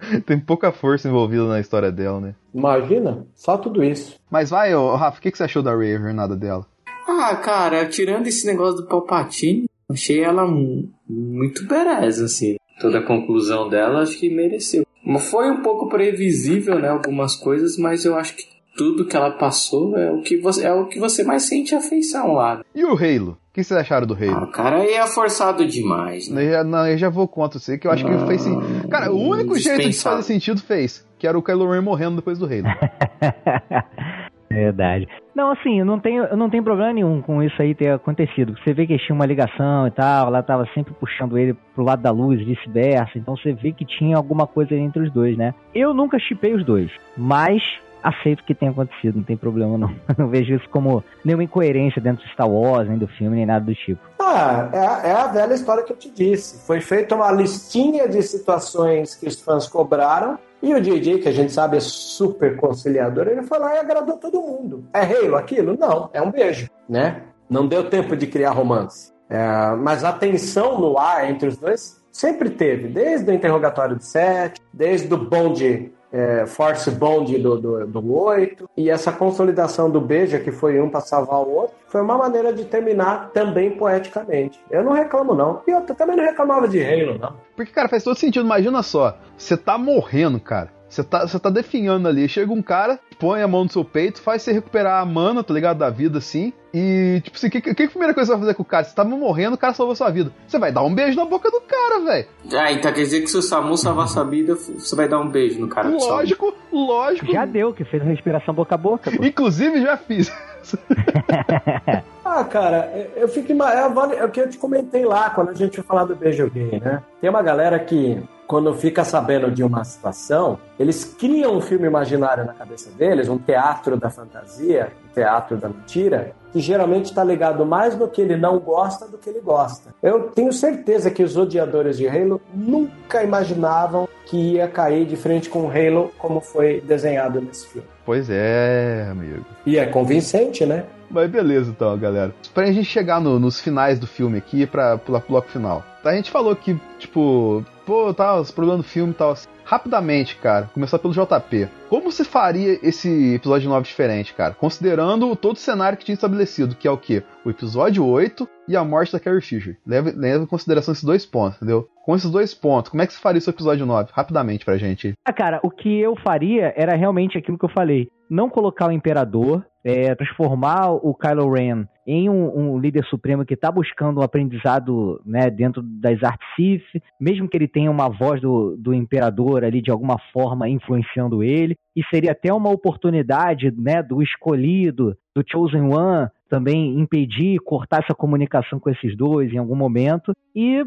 Tem 0.26 0.38
pouca 0.38 0.72
força 0.72 1.08
envolvida 1.08 1.44
na 1.46 1.60
história 1.60 1.90
dela, 1.92 2.20
né? 2.20 2.34
Imagina, 2.54 3.26
só 3.34 3.56
tudo 3.56 3.82
isso. 3.84 4.16
Mas 4.30 4.50
vai, 4.50 4.74
ô, 4.74 4.94
Rafa, 4.96 5.18
o 5.18 5.20
que, 5.20 5.30
que 5.30 5.36
você 5.38 5.44
achou 5.44 5.62
da 5.62 5.76
Rey, 5.76 5.94
a 5.96 5.98
jornada 6.00 6.36
dela? 6.36 6.66
Ah, 7.06 7.34
cara, 7.36 7.86
tirando 7.86 8.26
esse 8.26 8.46
negócio 8.46 8.76
do 8.82 8.86
Palpatine, 8.86 9.66
achei 9.90 10.20
ela 10.20 10.46
mu- 10.46 10.88
muito 11.08 11.66
bereza, 11.66 12.24
assim. 12.26 12.56
Toda 12.80 12.98
a 13.00 13.02
conclusão 13.06 13.68
dela, 13.68 14.02
acho 14.02 14.18
que 14.18 14.30
mereceu. 14.30 14.84
Mas 15.04 15.30
Foi 15.30 15.50
um 15.50 15.62
pouco 15.62 15.88
previsível, 15.88 16.78
né, 16.78 16.88
algumas 16.88 17.34
coisas, 17.36 17.76
mas 17.76 18.04
eu 18.04 18.16
acho 18.16 18.36
que 18.36 18.44
tudo 18.76 19.04
que 19.06 19.16
ela 19.16 19.30
passou 19.32 19.96
é 19.98 20.10
o 20.10 20.22
que 20.22 20.36
você, 20.38 20.64
é 20.66 20.72
o 20.72 20.86
que 20.86 20.98
você 20.98 21.22
mais 21.24 21.42
sente 21.42 21.74
afeição 21.74 22.32
lá. 22.34 22.62
E 22.74 22.84
o 22.84 22.92
Halo? 22.94 23.36
O 23.50 23.52
que 23.52 23.64
vocês 23.64 23.80
acharam 23.80 24.06
do 24.06 24.14
Halo? 24.14 24.36
Ah, 24.36 24.44
o 24.44 24.52
cara 24.52 24.76
aí 24.76 24.94
é 24.94 25.04
forçado 25.08 25.66
demais, 25.66 26.30
né? 26.30 26.44
Eu 26.44 26.50
já, 26.52 26.62
não, 26.62 26.86
eu 26.86 26.96
já 26.96 27.08
vou 27.08 27.26
contra 27.26 27.58
você, 27.58 27.76
que 27.76 27.84
eu 27.84 27.90
acho 27.90 28.06
que 28.06 28.26
fez 28.26 28.42
sim. 28.42 28.56
Cara, 28.88 29.10
o 29.10 29.18
único 29.18 29.58
jeito 29.58 29.90
de 29.90 30.00
fazer 30.00 30.22
sentido 30.22 30.62
fez, 30.62 31.04
que 31.18 31.26
era 31.26 31.36
o 31.36 31.42
Kylo 31.42 31.68
Ren 31.68 31.80
morrendo 31.80 32.14
depois 32.16 32.38
do 32.38 32.44
Halo. 32.44 32.62
Verdade. 34.48 35.08
Não, 35.34 35.50
assim, 35.50 35.80
eu 35.80 35.84
não 35.84 35.98
tenho, 35.98 36.24
eu 36.24 36.36
não 36.36 36.48
tenho 36.48 36.62
problema 36.62 36.92
nenhum 36.92 37.20
com 37.22 37.42
isso 37.42 37.60
aí 37.60 37.74
ter 37.74 37.90
acontecido. 37.90 38.56
Você 38.62 38.72
vê 38.72 38.86
que 38.86 38.96
tinha 38.98 39.16
uma 39.16 39.26
ligação 39.26 39.86
e 39.86 39.90
tal, 39.90 40.28
ela 40.28 40.44
tava 40.44 40.64
sempre 40.72 40.94
puxando 40.94 41.36
ele 41.36 41.54
pro 41.74 41.82
lado 41.82 42.02
da 42.02 42.10
luz, 42.12 42.40
vice-versa. 42.44 43.18
Então 43.18 43.36
você 43.36 43.52
vê 43.52 43.72
que 43.72 43.84
tinha 43.84 44.16
alguma 44.16 44.46
coisa 44.46 44.76
entre 44.76 45.02
os 45.02 45.12
dois, 45.12 45.36
né? 45.36 45.54
Eu 45.74 45.92
nunca 45.92 46.20
chipei 46.20 46.54
os 46.54 46.64
dois, 46.64 46.90
mas 47.16 47.60
aceito 48.02 48.44
que 48.44 48.54
tenha 48.54 48.70
acontecido, 48.70 49.16
não 49.16 49.24
tem 49.24 49.36
problema 49.36 49.76
não. 49.76 49.94
Não 50.18 50.28
vejo 50.28 50.54
isso 50.54 50.68
como 50.70 51.02
nenhuma 51.24 51.44
incoerência 51.44 52.00
dentro 52.00 52.24
de 52.24 52.32
Star 52.32 52.48
Wars, 52.48 52.88
nem 52.88 52.98
do 52.98 53.06
filme, 53.06 53.36
nem 53.36 53.46
nada 53.46 53.64
do 53.64 53.74
tipo. 53.74 54.00
Ah, 54.20 54.68
é, 54.72 55.08
é 55.08 55.12
a 55.12 55.26
velha 55.26 55.54
história 55.54 55.82
que 55.82 55.92
eu 55.92 55.96
te 55.96 56.10
disse. 56.10 56.66
Foi 56.66 56.80
feita 56.80 57.14
uma 57.14 57.30
listinha 57.32 58.08
de 58.08 58.22
situações 58.22 59.14
que 59.14 59.26
os 59.26 59.40
fãs 59.40 59.66
cobraram. 59.66 60.38
E 60.62 60.74
o 60.74 60.80
JJ, 60.80 61.20
que 61.20 61.28
a 61.28 61.32
gente 61.32 61.52
sabe 61.52 61.78
é 61.78 61.80
super 61.80 62.56
conciliador, 62.56 63.28
ele 63.28 63.42
foi 63.42 63.58
lá 63.58 63.76
e 63.76 63.78
agradou 63.78 64.18
todo 64.18 64.42
mundo. 64.42 64.84
É 64.92 65.00
Halo 65.00 65.36
aquilo? 65.36 65.76
Não, 65.78 66.10
é 66.12 66.20
um 66.20 66.30
beijo, 66.30 66.68
né? 66.88 67.22
Não 67.48 67.66
deu 67.66 67.88
tempo 67.88 68.14
de 68.14 68.26
criar 68.26 68.50
romance. 68.50 69.10
É, 69.28 69.74
mas 69.76 70.04
a 70.04 70.12
tensão 70.12 70.78
no 70.78 70.98
ar 70.98 71.30
entre 71.30 71.48
os 71.48 71.56
dois 71.56 72.00
sempre 72.12 72.50
teve, 72.50 72.88
desde 72.88 73.30
o 73.30 73.34
interrogatório 73.34 73.96
do 73.96 74.02
7, 74.02 74.60
desde 74.72 75.12
o 75.14 75.16
bonde, 75.16 75.92
é, 76.12 76.44
Force 76.46 76.90
Bond 76.90 77.38
do, 77.38 77.58
do, 77.58 77.86
do 77.86 78.14
8, 78.14 78.68
e 78.76 78.90
essa 78.90 79.12
consolidação 79.12 79.90
do 79.90 80.00
beijo, 80.00 80.38
que 80.40 80.50
foi 80.50 80.80
um 80.80 80.88
para 80.88 81.00
salvar 81.00 81.40
o 81.40 81.50
outro, 81.50 81.76
foi 81.88 82.00
uma 82.00 82.16
maneira 82.16 82.52
de 82.52 82.64
terminar 82.64 83.30
também 83.32 83.70
poeticamente. 83.72 84.60
Eu 84.70 84.84
não 84.84 84.92
reclamo, 84.92 85.34
não. 85.34 85.62
E 85.66 85.70
eu 85.70 85.82
também 85.82 86.16
não 86.16 86.24
reclamava 86.24 86.68
de 86.68 86.82
Halo, 86.82 87.18
não. 87.18 87.34
Porque, 87.56 87.72
cara, 87.72 87.88
faz 87.88 88.04
todo 88.04 88.16
sentido. 88.16 88.44
Imagina 88.44 88.82
só, 88.82 89.16
você 89.36 89.56
tá 89.56 89.76
morrendo, 89.76 90.38
cara. 90.40 90.70
Você 90.88 91.04
tá, 91.04 91.26
você 91.26 91.38
tá 91.38 91.50
definhando 91.50 92.08
ali. 92.08 92.28
Chega 92.28 92.52
um 92.52 92.62
cara, 92.62 92.98
põe 93.18 93.42
a 93.42 93.48
mão 93.48 93.64
no 93.64 93.70
seu 93.70 93.84
peito, 93.84 94.20
faz 94.20 94.42
você 94.42 94.52
recuperar 94.52 95.00
a 95.00 95.06
mana, 95.06 95.44
tá 95.44 95.54
ligado? 95.54 95.78
Da 95.78 95.90
vida, 95.90 96.18
assim. 96.18 96.52
E, 96.72 97.20
tipo 97.24 97.36
assim, 97.36 97.48
o 97.48 97.50
que, 97.50 97.60
que, 97.60 97.74
que 97.74 97.82
a 97.82 97.88
primeira 97.88 98.14
coisa 98.14 98.32
que 98.32 98.32
você 98.32 98.38
vai 98.38 98.40
fazer 98.40 98.54
com 98.54 98.62
o 98.62 98.66
cara? 98.66 98.84
Você 98.84 98.94
tá 98.94 99.04
morrendo, 99.04 99.54
o 99.54 99.58
cara 99.58 99.74
salvou 99.74 99.96
sua 99.96 100.10
vida. 100.10 100.32
Você 100.46 100.58
vai 100.58 100.70
dar 100.70 100.82
um 100.82 100.94
beijo 100.94 101.16
na 101.16 101.24
boca 101.24 101.50
do 101.50 101.60
cara, 101.60 102.00
velho. 102.00 102.28
Ah, 102.54 102.72
então 102.72 102.92
quer 102.92 103.02
dizer 103.02 103.20
que 103.22 103.26
se 103.26 103.36
o 103.36 103.42
Samu 103.42 103.76
salvar 103.76 104.08
sua 104.08 104.24
vida, 104.24 104.54
você 104.54 104.94
vai 104.94 105.08
dar 105.08 105.18
um 105.18 105.28
beijo 105.28 105.60
no 105.60 105.68
cara. 105.68 105.88
Lógico, 105.88 106.54
lógico. 106.72 107.32
Já 107.32 107.44
deu, 107.44 107.72
que 107.72 107.84
fez 107.84 108.02
respiração 108.02 108.54
boca 108.54 108.74
a 108.74 108.78
boca. 108.78 109.10
Pô. 109.10 109.24
Inclusive, 109.24 109.80
já 109.82 109.96
fiz. 109.96 110.32
Ah, 112.32 112.44
cara, 112.44 113.10
eu 113.16 113.26
fico. 113.26 113.50
É, 113.50 114.18
é 114.18 114.24
o 114.24 114.30
que 114.30 114.40
eu 114.40 114.48
te 114.48 114.56
comentei 114.56 115.04
lá 115.04 115.30
quando 115.30 115.48
a 115.48 115.54
gente 115.54 115.74
foi 115.74 115.84
falar 115.84 116.04
do 116.04 116.14
beijo 116.14 116.48
gay, 116.48 116.78
né? 116.78 117.02
Tem 117.20 117.28
uma 117.28 117.42
galera 117.42 117.76
que, 117.76 118.22
quando 118.50 118.74
fica 118.74 119.04
sabendo 119.04 119.48
de 119.48 119.62
uma 119.62 119.84
situação, 119.84 120.58
eles 120.76 121.04
criam 121.04 121.56
um 121.56 121.60
filme 121.60 121.86
imaginário 121.86 122.44
na 122.44 122.52
cabeça 122.52 122.90
deles, 122.90 123.28
um 123.28 123.38
teatro 123.38 123.96
da 123.96 124.10
fantasia, 124.10 124.88
um 125.08 125.14
teatro 125.14 125.56
da 125.56 125.68
mentira, 125.68 126.32
que 126.52 126.58
geralmente 126.58 127.04
está 127.04 127.22
ligado 127.22 127.64
mais 127.64 127.96
no 127.96 128.08
que 128.08 128.20
ele 128.20 128.36
não 128.36 128.58
gosta 128.58 129.06
do 129.06 129.16
que 129.18 129.30
ele 129.30 129.38
gosta. 129.40 129.94
Eu 130.02 130.30
tenho 130.30 130.52
certeza 130.52 131.12
que 131.12 131.22
os 131.22 131.36
odiadores 131.36 131.96
de 131.96 132.08
Halo 132.08 132.40
nunca 132.52 133.22
imaginavam 133.22 134.08
que 134.26 134.54
ia 134.54 134.66
cair 134.66 135.06
de 135.06 135.14
frente 135.14 135.48
com 135.48 135.66
o 135.66 135.70
Halo 135.70 136.10
como 136.18 136.40
foi 136.40 136.80
desenhado 136.80 137.40
nesse 137.40 137.68
filme. 137.68 137.86
Pois 138.04 138.28
é, 138.28 139.06
amigo. 139.12 139.44
E 139.64 139.78
é 139.78 139.86
convincente, 139.86 140.66
né? 140.66 140.86
Mas 141.08 141.30
beleza 141.30 141.70
então, 141.70 141.96
galera. 141.98 142.32
Pra 142.52 142.66
gente 142.66 142.84
chegar 142.84 143.20
no- 143.20 143.38
nos 143.38 143.60
finais 143.60 143.98
do 144.00 144.06
filme 144.08 144.38
aqui, 144.38 144.66
pra 144.66 144.98
pular 144.98 145.20
pro 145.20 145.30
bloco 145.30 145.48
final. 145.50 145.84
A 146.04 146.12
gente 146.14 146.30
falou 146.30 146.54
que, 146.56 146.80
tipo, 146.98 147.64
pô, 147.90 148.14
tá, 148.14 148.38
os 148.38 148.52
problemas 148.52 148.86
do 148.86 148.88
filme 148.88 149.10
e 149.10 149.16
tal. 149.16 149.32
assim. 149.32 149.48
Rapidamente, 149.64 150.36
cara, 150.36 150.70
começar 150.72 150.96
pelo 151.00 151.12
JP. 151.12 151.68
Como 151.88 152.12
você 152.12 152.22
faria 152.22 152.78
esse 152.86 153.34
episódio 153.34 153.68
9 153.68 153.84
diferente, 153.84 154.32
cara? 154.32 154.54
Considerando 154.54 155.34
todo 155.34 155.56
o 155.56 155.58
cenário 155.58 155.98
que 155.98 156.04
tinha 156.04 156.14
estabelecido, 156.14 156.76
que 156.76 156.86
é 156.86 156.90
o 156.90 156.96
quê? 156.96 157.24
O 157.44 157.50
episódio 157.50 158.06
8 158.06 158.48
e 158.68 158.76
a 158.76 158.84
morte 158.84 159.12
da 159.12 159.18
Carrie 159.18 159.40
Fisher. 159.40 159.76
Leva, 159.84 160.12
leva 160.14 160.44
em 160.44 160.46
consideração 160.46 160.92
esses 160.92 161.02
dois 161.02 161.26
pontos, 161.26 161.56
entendeu? 161.56 161.88
Com 162.04 162.14
esses 162.14 162.30
dois 162.30 162.54
pontos, 162.54 162.90
como 162.90 163.02
é 163.02 163.06
que 163.06 163.12
você 163.12 163.20
faria 163.20 163.38
esse 163.38 163.50
episódio 163.50 163.84
9? 163.84 164.10
Rapidamente 164.12 164.64
pra 164.64 164.78
gente. 164.78 165.14
Ah, 165.24 165.32
cara, 165.32 165.58
o 165.64 165.70
que 165.70 166.00
eu 166.00 166.14
faria 166.16 166.72
era 166.76 166.96
realmente 166.96 167.36
aquilo 167.36 167.58
que 167.58 167.64
eu 167.64 167.72
falei. 167.74 168.08
Não 168.30 168.48
colocar 168.48 168.88
o 168.88 168.92
imperador, 168.92 169.66
é, 169.84 170.14
transformar 170.14 170.92
o 170.92 171.12
Kylo 171.12 171.52
Ren 171.52 171.86
em 172.10 172.28
um, 172.28 172.72
um 172.72 172.78
líder 172.78 173.04
supremo 173.04 173.44
que 173.44 173.54
está 173.54 173.70
buscando 173.70 174.18
um 174.18 174.22
aprendizado 174.24 175.22
né, 175.24 175.48
dentro 175.48 175.80
das 175.80 176.20
artes 176.24 176.44
Sith, 176.56 177.02
mesmo 177.20 177.48
que 177.48 177.56
ele 177.56 177.68
tenha 177.68 177.88
uma 177.88 178.08
voz 178.08 178.40
do, 178.40 178.76
do 178.76 178.92
imperador 178.92 179.62
ali 179.62 179.80
de 179.80 179.92
alguma 179.92 180.18
forma 180.32 180.68
influenciando 180.68 181.40
ele, 181.40 181.76
e 181.94 182.02
seria 182.12 182.32
até 182.32 182.52
uma 182.52 182.68
oportunidade 182.68 183.70
né, 183.70 184.02
do 184.02 184.20
escolhido, 184.20 185.16
do 185.32 185.44
Chosen 185.48 185.82
One, 185.82 186.28
também 186.48 186.98
impedir, 186.98 187.60
cortar 187.60 188.02
essa 188.02 188.12
comunicação 188.12 188.80
com 188.80 188.90
esses 188.90 189.16
dois 189.16 189.52
em 189.52 189.58
algum 189.58 189.76
momento 189.76 190.32
e 190.52 190.82
uh, 190.82 190.86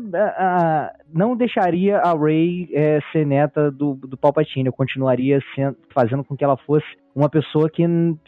não 1.13 1.37
deixaria 1.37 1.99
a 1.99 2.13
Rey 2.13 2.65
uh, 2.65 3.11
ser 3.13 3.25
neta 3.25 3.71
do, 3.71 3.93
do 3.95 4.17
Palpatine, 4.17 4.65
eu 4.67 4.73
continuaria 4.73 5.39
sendo, 5.55 5.77
fazendo 5.93 6.21
com 6.21 6.35
que 6.35 6.43
ela 6.43 6.57
fosse 6.57 6.85
uma 7.15 7.29
pessoa 7.29 7.69
que 7.69 7.83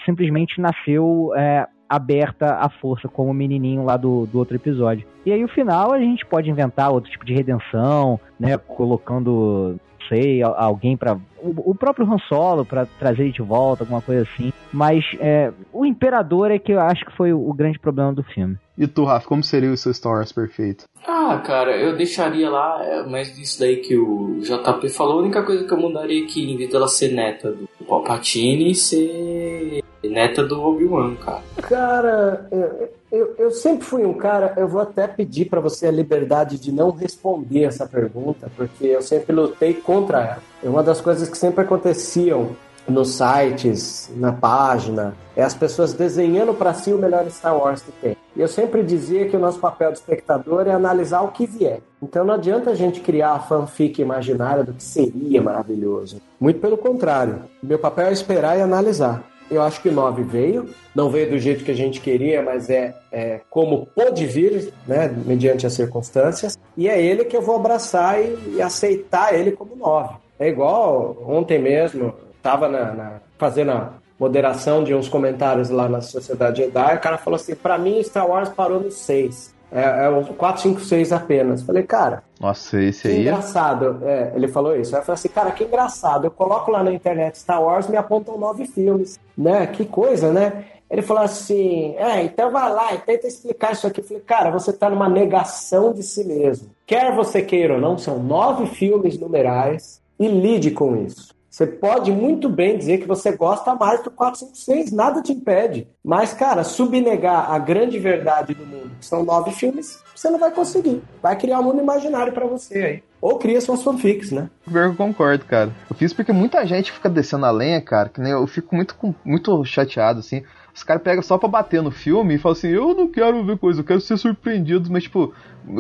simplesmente 0.05 0.61
nasceu 0.61 1.31
uh, 1.33 1.74
aberta 1.89 2.55
à 2.55 2.69
força, 2.69 3.07
como 3.07 3.31
o 3.31 3.33
menininho 3.33 3.83
lá 3.83 3.97
do, 3.97 4.25
do 4.25 4.39
outro 4.39 4.55
episódio. 4.55 5.07
E 5.25 5.31
aí 5.31 5.43
o 5.43 5.49
final 5.49 5.91
a 5.91 5.99
gente 5.99 6.25
pode 6.25 6.49
inventar 6.49 6.91
outro 6.91 7.09
tipo 7.09 7.25
de 7.25 7.33
redenção, 7.33 8.19
né, 8.39 8.57
colocando 8.57 9.79
sei, 10.07 10.41
alguém 10.41 10.95
para 10.95 11.15
o, 11.41 11.71
o, 11.71 11.75
próprio 11.75 12.05
Han 12.11 12.19
Solo 12.29 12.65
para 12.65 12.85
trazer 12.99 13.23
ele 13.23 13.31
de 13.31 13.41
volta, 13.41 13.83
alguma 13.83 14.01
coisa 14.01 14.23
assim. 14.23 14.51
Mas 14.71 15.03
é, 15.19 15.51
o 15.73 15.85
Imperador 15.85 16.51
é 16.51 16.59
que 16.59 16.71
eu 16.71 16.79
acho 16.79 17.05
que 17.05 17.15
foi 17.15 17.33
o, 17.33 17.49
o 17.49 17.53
grande 17.53 17.79
problema 17.79 18.13
do 18.13 18.23
filme. 18.23 18.57
E 18.77 18.87
tu, 18.87 19.03
Rafa, 19.05 19.27
como 19.27 19.43
seria 19.43 19.71
o 19.71 19.77
seu 19.77 19.93
Star 19.93 20.13
Wars 20.13 20.31
perfeito? 20.31 20.85
Ah, 21.07 21.41
cara, 21.45 21.77
eu 21.77 21.95
deixaria 21.95 22.49
lá, 22.49 22.83
é, 22.83 23.03
mas 23.03 23.37
isso 23.37 23.59
daí 23.59 23.77
que 23.77 23.97
o 23.97 24.39
JP 24.41 24.89
falou, 24.89 25.19
a 25.19 25.21
única 25.21 25.43
coisa 25.43 25.65
que 25.65 25.73
eu 25.73 25.77
mudaria 25.77 26.23
é 26.23 26.27
que 26.27 26.51
em 26.51 26.57
vez 26.57 26.69
dela 26.69 26.87
ser 26.87 27.13
neta 27.13 27.51
do 27.51 27.67
Palpatine, 27.87 28.75
ser 28.75 29.83
neta 30.09 30.43
do 30.43 30.61
Obi-Wan, 30.61 31.15
cara. 31.15 31.41
Cara, 31.61 32.47
eu, 32.51 32.89
eu, 33.11 33.35
eu, 33.37 33.51
sempre 33.51 33.85
fui 33.85 34.05
um 34.05 34.13
cara, 34.13 34.53
eu 34.57 34.67
vou 34.67 34.81
até 34.81 35.07
pedir 35.07 35.45
para 35.45 35.59
você 35.59 35.87
a 35.87 35.91
liberdade 35.91 36.59
de 36.59 36.71
não 36.71 36.91
responder 36.91 37.63
essa 37.63 37.85
pergunta, 37.85 38.49
porque 38.55 38.85
eu 38.85 39.01
sempre 39.01 39.33
lutei 39.33 39.73
contra 39.73 40.21
ela. 40.21 40.43
É 40.63 40.69
uma 40.69 40.83
das 40.83 41.01
coisas 41.01 41.29
que 41.29 41.37
sempre 41.37 41.61
aconteciam 41.61 42.55
nos 42.87 43.15
sites, 43.15 44.11
na 44.15 44.31
página, 44.31 45.15
é 45.35 45.43
as 45.43 45.53
pessoas 45.53 45.93
desenhando 45.93 46.53
para 46.53 46.73
si 46.73 46.93
o 46.93 46.97
melhor 46.97 47.29
Star 47.29 47.57
Wars 47.57 47.81
que 47.81 47.91
tem. 47.93 48.17
E 48.35 48.41
eu 48.41 48.47
sempre 48.47 48.83
dizia 48.83 49.27
que 49.27 49.35
o 49.35 49.39
nosso 49.39 49.59
papel 49.59 49.91
de 49.91 49.97
espectador 49.97 50.67
é 50.67 50.71
analisar 50.71 51.21
o 51.21 51.29
que 51.29 51.45
vier. 51.45 51.79
Então 52.01 52.25
não 52.25 52.33
adianta 52.33 52.71
a 52.71 52.75
gente 52.75 52.99
criar 52.99 53.31
a 53.31 53.39
fanfic 53.39 54.01
imaginária 54.01 54.63
do 54.63 54.73
que 54.73 54.83
seria 54.83 55.41
maravilhoso. 55.41 56.21
Muito 56.39 56.59
pelo 56.59 56.77
contrário. 56.77 57.43
Meu 57.63 57.79
papel 57.79 58.07
é 58.07 58.13
esperar 58.13 58.57
e 58.57 58.61
analisar. 58.61 59.23
Eu 59.49 59.61
acho 59.61 59.81
que 59.81 59.89
o 59.89 59.91
9 59.91 60.23
veio, 60.23 60.69
não 60.93 61.09
veio 61.09 61.29
do 61.29 61.37
jeito 61.37 61.63
que 61.63 61.71
a 61.71 61.75
gente 61.75 62.01
queria, 62.01 62.41
mas 62.41 62.69
é, 62.69 62.95
é 63.11 63.41
como 63.49 63.87
pôde 63.95 64.25
vir, 64.25 64.73
né, 64.87 65.13
mediante 65.25 65.67
as 65.67 65.73
circunstâncias, 65.73 66.57
e 66.75 66.89
é 66.89 67.01
ele 67.01 67.25
que 67.25 67.37
eu 67.37 67.41
vou 67.41 67.55
abraçar 67.55 68.19
e, 68.19 68.55
e 68.55 68.61
aceitar 68.61 69.33
ele 69.33 69.51
como 69.51 69.75
9. 69.75 70.15
É 70.39 70.47
igual 70.47 71.17
ontem 71.27 71.59
mesmo, 71.59 72.13
estava 72.35 72.67
na, 72.67 72.93
na, 72.93 73.11
fazendo 73.37 73.71
a 73.71 73.93
moderação 74.19 74.83
de 74.83 74.93
uns 74.93 75.07
comentários 75.07 75.69
lá 75.69 75.87
na 75.87 76.01
Sociedade 76.01 76.63
Jedi, 76.63 76.95
o 76.95 76.99
cara 76.99 77.17
falou 77.17 77.35
assim: 77.35 77.55
para 77.55 77.77
mim, 77.77 78.01
Star 78.03 78.27
Wars 78.27 78.49
parou 78.49 78.79
no 78.79 78.91
6. 78.91 79.54
É, 79.71 80.05
é 80.05 80.09
o 80.09 80.23
4, 80.33 80.61
5, 80.61 80.79
6 80.81 81.11
apenas. 81.11 81.61
Falei, 81.61 81.83
cara. 81.83 82.23
Nossa, 82.39 82.81
esse 82.81 83.07
aí. 83.07 83.17
É 83.17 83.21
engraçado. 83.21 83.99
É, 84.03 84.31
ele 84.35 84.47
falou 84.47 84.75
isso. 84.75 84.95
Aí 84.95 85.01
eu 85.01 85.05
falei 85.05 85.15
assim, 85.15 85.29
cara, 85.29 85.51
que 85.51 85.63
engraçado. 85.63 86.25
Eu 86.25 86.31
coloco 86.31 86.71
lá 86.71 86.83
na 86.83 86.91
internet 86.91 87.37
Star 87.37 87.61
Wars 87.61 87.87
me 87.87 87.97
apontam 87.97 88.37
nove 88.37 88.65
filmes. 88.65 89.19
Né? 89.37 89.67
Que 89.67 89.85
coisa, 89.85 90.31
né? 90.31 90.65
Ele 90.89 91.01
falou 91.01 91.23
assim: 91.23 91.95
é, 91.97 92.23
então 92.23 92.51
vai 92.51 92.71
lá 92.71 92.93
e 92.93 92.99
tenta 92.99 93.27
explicar 93.27 93.73
isso 93.73 93.87
aqui. 93.87 94.01
Eu 94.01 94.05
falei, 94.05 94.23
cara, 94.23 94.51
você 94.51 94.69
está 94.69 94.89
numa 94.89 95.09
negação 95.09 95.91
de 95.91 96.03
si 96.03 96.23
mesmo. 96.23 96.69
Quer 96.85 97.13
você 97.15 97.41
queira 97.41 97.75
ou 97.75 97.81
não, 97.81 97.97
são 97.97 98.19
nove 98.21 98.67
filmes 98.67 99.19
numerais 99.19 100.01
e 100.19 100.27
lide 100.27 100.71
com 100.71 100.95
isso. 100.95 101.34
Você 101.55 101.65
pode 101.65 102.11
muito 102.11 102.49
bem 102.49 102.77
dizer 102.77 102.97
que 102.97 103.07
você 103.07 103.31
gosta 103.31 103.73
mais 103.75 104.03
do 104.03 104.11
456, 104.11 104.91
nada 104.91 105.21
te 105.21 105.31
impede. 105.31 105.87
Mas, 106.03 106.33
cara, 106.33 106.65
subnegar 106.65 107.49
a 107.49 107.57
grande 107.57 107.97
verdade 107.97 108.53
do 108.53 108.65
mundo, 108.65 108.91
que 108.99 109.05
são 109.05 109.23
nove 109.23 109.51
filmes, 109.51 110.03
você 110.13 110.29
não 110.29 110.37
vai 110.37 110.51
conseguir. 110.51 111.01
Vai 111.23 111.37
criar 111.37 111.61
um 111.61 111.63
mundo 111.63 111.79
imaginário 111.79 112.33
para 112.33 112.45
você 112.45 112.79
aí. 112.79 113.03
Ou 113.21 113.39
cria 113.39 113.61
suas 113.61 113.81
fanfics, 113.81 114.31
né? 114.31 114.49
Eu 114.69 114.95
concordo, 114.95 115.45
cara. 115.45 115.71
Eu 115.89 115.95
fiz 115.95 116.11
porque 116.11 116.33
muita 116.33 116.65
gente 116.67 116.91
fica 116.91 117.07
descendo 117.07 117.45
a 117.45 117.51
lenha, 117.51 117.79
cara, 117.79 118.09
que 118.09 118.19
nem 118.19 118.33
eu 118.33 118.45
fico 118.47 118.75
muito, 118.75 118.93
muito 119.23 119.63
chateado, 119.63 120.19
assim. 120.19 120.43
Os 120.75 120.83
caras 120.83 121.01
pegam 121.01 121.23
só 121.23 121.37
pra 121.37 121.47
bater 121.47 121.81
no 121.81 121.89
filme 121.89 122.35
e 122.35 122.37
falam 122.37 122.57
assim, 122.57 122.67
eu 122.67 122.93
não 122.93 123.07
quero 123.07 123.41
ver 123.45 123.57
coisa, 123.57 123.79
eu 123.79 123.85
quero 123.85 124.01
ser 124.01 124.17
surpreendido, 124.17 124.91
mas 124.91 125.03
tipo, 125.03 125.33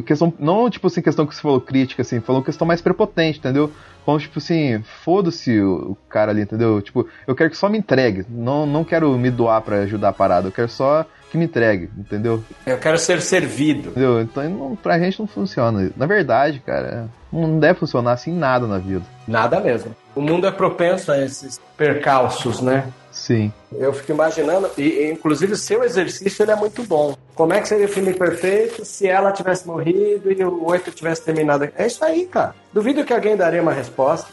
questão, 0.05 0.33
não 0.39 0.69
tipo 0.69 0.87
assim, 0.87 1.01
questão 1.01 1.27
que 1.27 1.35
você 1.35 1.41
falou 1.41 1.59
crítica, 1.59 2.01
assim, 2.01 2.21
falou 2.21 2.41
questão 2.41 2.65
mais 2.65 2.81
prepotente, 2.81 3.39
entendeu? 3.39 3.69
Como, 4.05 4.17
tipo 4.17 4.39
assim, 4.39 4.81
foda-se 5.03 5.59
o, 5.59 5.97
cara 6.07 6.31
ali, 6.31 6.43
entendeu? 6.43 6.81
Tipo, 6.81 7.09
eu 7.27 7.35
quero 7.35 7.49
que 7.49 7.57
só 7.57 7.67
me 7.67 7.77
entregue, 7.77 8.25
não, 8.29 8.65
não 8.65 8.85
quero 8.85 9.11
me 9.17 9.29
doar 9.29 9.61
para 9.61 9.79
ajudar 9.79 10.09
a 10.09 10.13
parada, 10.13 10.47
eu 10.47 10.51
quero 10.51 10.69
só 10.69 11.05
que 11.29 11.37
me 11.37 11.43
entregue, 11.43 11.89
entendeu? 11.97 12.41
Eu 12.65 12.77
quero 12.77 12.97
ser 12.97 13.21
servido. 13.21 13.89
Entendeu? 13.89 14.21
Então 14.21 14.49
não, 14.49 14.75
pra 14.77 14.97
gente 14.97 15.19
não 15.19 15.27
funciona. 15.27 15.91
Na 15.97 16.05
verdade, 16.05 16.61
cara, 16.65 17.09
não 17.33 17.59
deve 17.59 17.79
funcionar 17.79 18.13
assim 18.13 18.31
nada 18.31 18.65
na 18.65 18.77
vida. 18.77 19.03
Nada 19.27 19.59
mesmo. 19.59 19.93
O 20.15 20.21
mundo 20.21 20.47
é 20.47 20.51
propenso 20.51 21.11
a 21.11 21.19
esses 21.19 21.59
percalços, 21.75 22.61
né? 22.61 22.87
Sim. 23.15 23.51
Eu 23.71 23.93
fico 23.93 24.11
imaginando, 24.11 24.69
e 24.77 25.09
inclusive 25.09 25.53
o 25.53 25.57
seu 25.57 25.85
exercício 25.85 26.43
ele 26.43 26.51
é 26.51 26.55
muito 26.55 26.83
bom. 26.83 27.15
Como 27.33 27.53
é 27.53 27.61
que 27.61 27.67
seria 27.69 27.85
o 27.85 27.89
filme 27.89 28.13
perfeito 28.13 28.83
se 28.83 29.07
ela 29.07 29.31
tivesse 29.31 29.65
morrido 29.65 30.29
e 30.29 30.43
o 30.43 30.65
oito 30.65 30.91
tivesse 30.91 31.23
terminado? 31.23 31.69
É 31.77 31.87
isso 31.87 32.03
aí, 32.03 32.25
cara. 32.25 32.53
Duvido 32.73 33.05
que 33.05 33.13
alguém 33.13 33.37
daria 33.37 33.61
uma 33.61 33.71
resposta. 33.71 34.27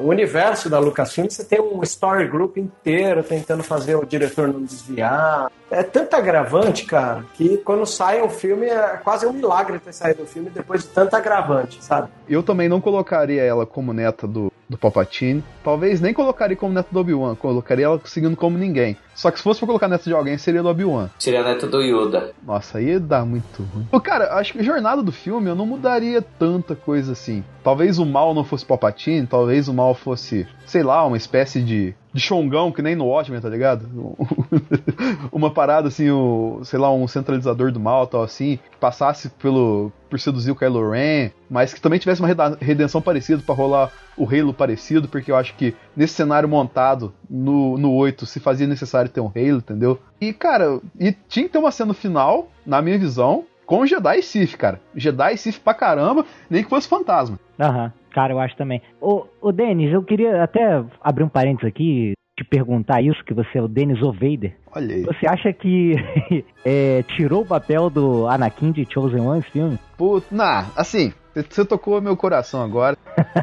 O 0.00 0.08
universo 0.08 0.68
da 0.68 0.78
Lucasfilm, 0.78 1.28
você 1.28 1.44
tem 1.44 1.60
um 1.60 1.82
story 1.82 2.26
group 2.26 2.56
inteiro 2.56 3.22
tentando 3.22 3.62
fazer 3.62 3.94
o 3.94 4.04
diretor 4.04 4.48
não 4.48 4.62
desviar. 4.62 5.50
É 5.70 5.82
tanto 5.82 6.14
agravante, 6.14 6.84
cara, 6.84 7.24
que 7.34 7.56
quando 7.58 7.84
sai 7.86 8.22
um 8.22 8.28
filme 8.28 8.66
é 8.66 9.00
quase 9.02 9.26
um 9.26 9.32
milagre 9.32 9.78
ter 9.78 9.92
saído 9.92 10.22
do 10.22 10.26
filme 10.26 10.50
depois 10.50 10.82
de 10.82 10.88
tanto 10.88 11.14
agravante, 11.16 11.82
sabe? 11.82 12.08
Eu 12.28 12.42
também 12.42 12.68
não 12.68 12.80
colocaria 12.80 13.42
ela 13.42 13.66
como 13.66 13.92
neta 13.92 14.26
do, 14.26 14.52
do 14.68 14.78
Palpatine. 14.78 15.42
Talvez 15.62 16.00
nem 16.00 16.14
colocaria 16.14 16.56
como 16.56 16.72
neta 16.72 16.88
do 16.90 17.00
Obi-Wan, 17.00 17.34
colocaria 17.34 17.86
ela 17.86 18.00
seguindo 18.04 18.36
como 18.36 18.58
ninguém. 18.58 18.96
Só 19.14 19.30
que 19.30 19.38
se 19.38 19.44
fosse 19.44 19.60
pra 19.60 19.66
colocar 19.66 19.88
neta 19.88 20.04
de 20.04 20.12
alguém, 20.12 20.36
seria 20.36 20.62
do 20.62 20.68
Obi-Wan. 20.68 21.08
Seria 21.18 21.40
a 21.40 21.44
neta 21.44 21.66
do 21.66 21.80
Yoda. 21.80 22.32
Nossa, 22.42 22.78
aí 22.78 22.98
dá 22.98 23.24
muito 23.24 23.62
ruim. 23.62 24.00
Cara, 24.00 24.34
acho 24.34 24.52
que 24.52 24.60
a 24.60 24.62
jornada 24.62 25.02
do 25.02 25.12
filme 25.12 25.48
eu 25.48 25.54
não 25.54 25.66
mudaria 25.66 26.20
tanta 26.20 26.74
coisa 26.74 27.12
assim. 27.12 27.42
Talvez 27.62 27.98
o 27.98 28.04
mal 28.04 28.34
não 28.34 28.44
fosse 28.44 28.64
Palpatine, 28.64 29.03
talvez 29.28 29.68
o 29.68 29.74
mal 29.74 29.94
fosse, 29.94 30.46
sei 30.66 30.82
lá, 30.82 31.04
uma 31.06 31.16
espécie 31.16 31.60
de 31.62 31.94
de 32.14 32.20
Xongão, 32.20 32.70
que 32.70 32.80
nem 32.80 32.94
no 32.94 33.06
Watchmen, 33.06 33.40
tá 33.40 33.48
ligado? 33.48 33.88
uma 35.32 35.50
parada 35.50 35.88
assim, 35.88 36.08
o, 36.10 36.60
sei 36.62 36.78
lá, 36.78 36.92
um 36.92 37.08
centralizador 37.08 37.72
do 37.72 37.80
mal, 37.80 38.06
tal 38.06 38.22
assim, 38.22 38.60
que 38.70 38.76
passasse 38.78 39.28
pelo 39.30 39.90
por 40.08 40.20
seduzir 40.20 40.52
o 40.52 40.54
Kylo 40.54 40.92
Ren, 40.92 41.32
mas 41.50 41.74
que 41.74 41.80
também 41.80 41.98
tivesse 41.98 42.22
uma 42.22 42.28
redenção 42.60 43.02
parecida 43.02 43.42
para 43.44 43.52
rolar 43.52 43.90
o 44.16 44.24
Halo 44.24 44.54
parecido, 44.54 45.08
porque 45.08 45.32
eu 45.32 45.36
acho 45.36 45.56
que 45.56 45.74
nesse 45.96 46.14
cenário 46.14 46.48
montado 46.48 47.12
no, 47.28 47.76
no 47.76 47.92
8 47.92 48.24
se 48.24 48.38
fazia 48.38 48.68
necessário 48.68 49.10
ter 49.10 49.20
um 49.20 49.32
Halo, 49.34 49.58
entendeu? 49.58 49.98
E 50.20 50.32
cara, 50.32 50.78
e 51.00 51.10
tinha 51.28 51.46
que 51.46 51.52
ter 51.52 51.58
uma 51.58 51.72
cena 51.72 51.92
final, 51.92 52.48
na 52.64 52.80
minha 52.80 52.96
visão, 52.96 53.44
com 53.66 53.84
Jedi 53.84 54.20
e 54.20 54.22
Sith, 54.22 54.56
cara. 54.56 54.80
Jedi 54.94 55.34
e 55.34 55.38
Sith 55.38 55.58
pra 55.58 55.74
caramba, 55.74 56.24
nem 56.48 56.62
que 56.62 56.70
fosse 56.70 56.86
fantasma. 56.86 57.40
Aham. 57.58 57.86
Uhum. 57.86 58.03
Cara, 58.14 58.32
eu 58.32 58.38
acho 58.38 58.56
também. 58.56 58.80
Ô, 59.00 59.26
ô 59.40 59.50
Denis, 59.50 59.92
eu 59.92 60.02
queria 60.02 60.44
até 60.44 60.84
abrir 61.02 61.24
um 61.24 61.28
parênteses 61.28 61.68
aqui, 61.68 62.14
te 62.38 62.44
perguntar 62.44 63.02
isso, 63.02 63.24
que 63.24 63.34
você 63.34 63.58
é 63.58 63.62
o 63.62 63.66
Denis 63.66 64.00
O'Vader. 64.00 64.56
Olha 64.72 64.94
aí. 64.94 65.02
Você 65.02 65.26
acha 65.26 65.52
que 65.52 65.96
é, 66.64 67.02
tirou 67.16 67.42
o 67.42 67.46
papel 67.46 67.90
do 67.90 68.28
Anakin 68.28 68.70
de 68.70 68.86
Chosen 68.88 69.20
One 69.20 69.40
esse 69.40 69.50
filme? 69.50 69.78
Putz, 69.98 70.30
nah, 70.30 70.66
assim, 70.76 71.12
você 71.34 71.64
tocou 71.64 72.00
meu 72.00 72.16
coração 72.16 72.62
agora. 72.62 72.96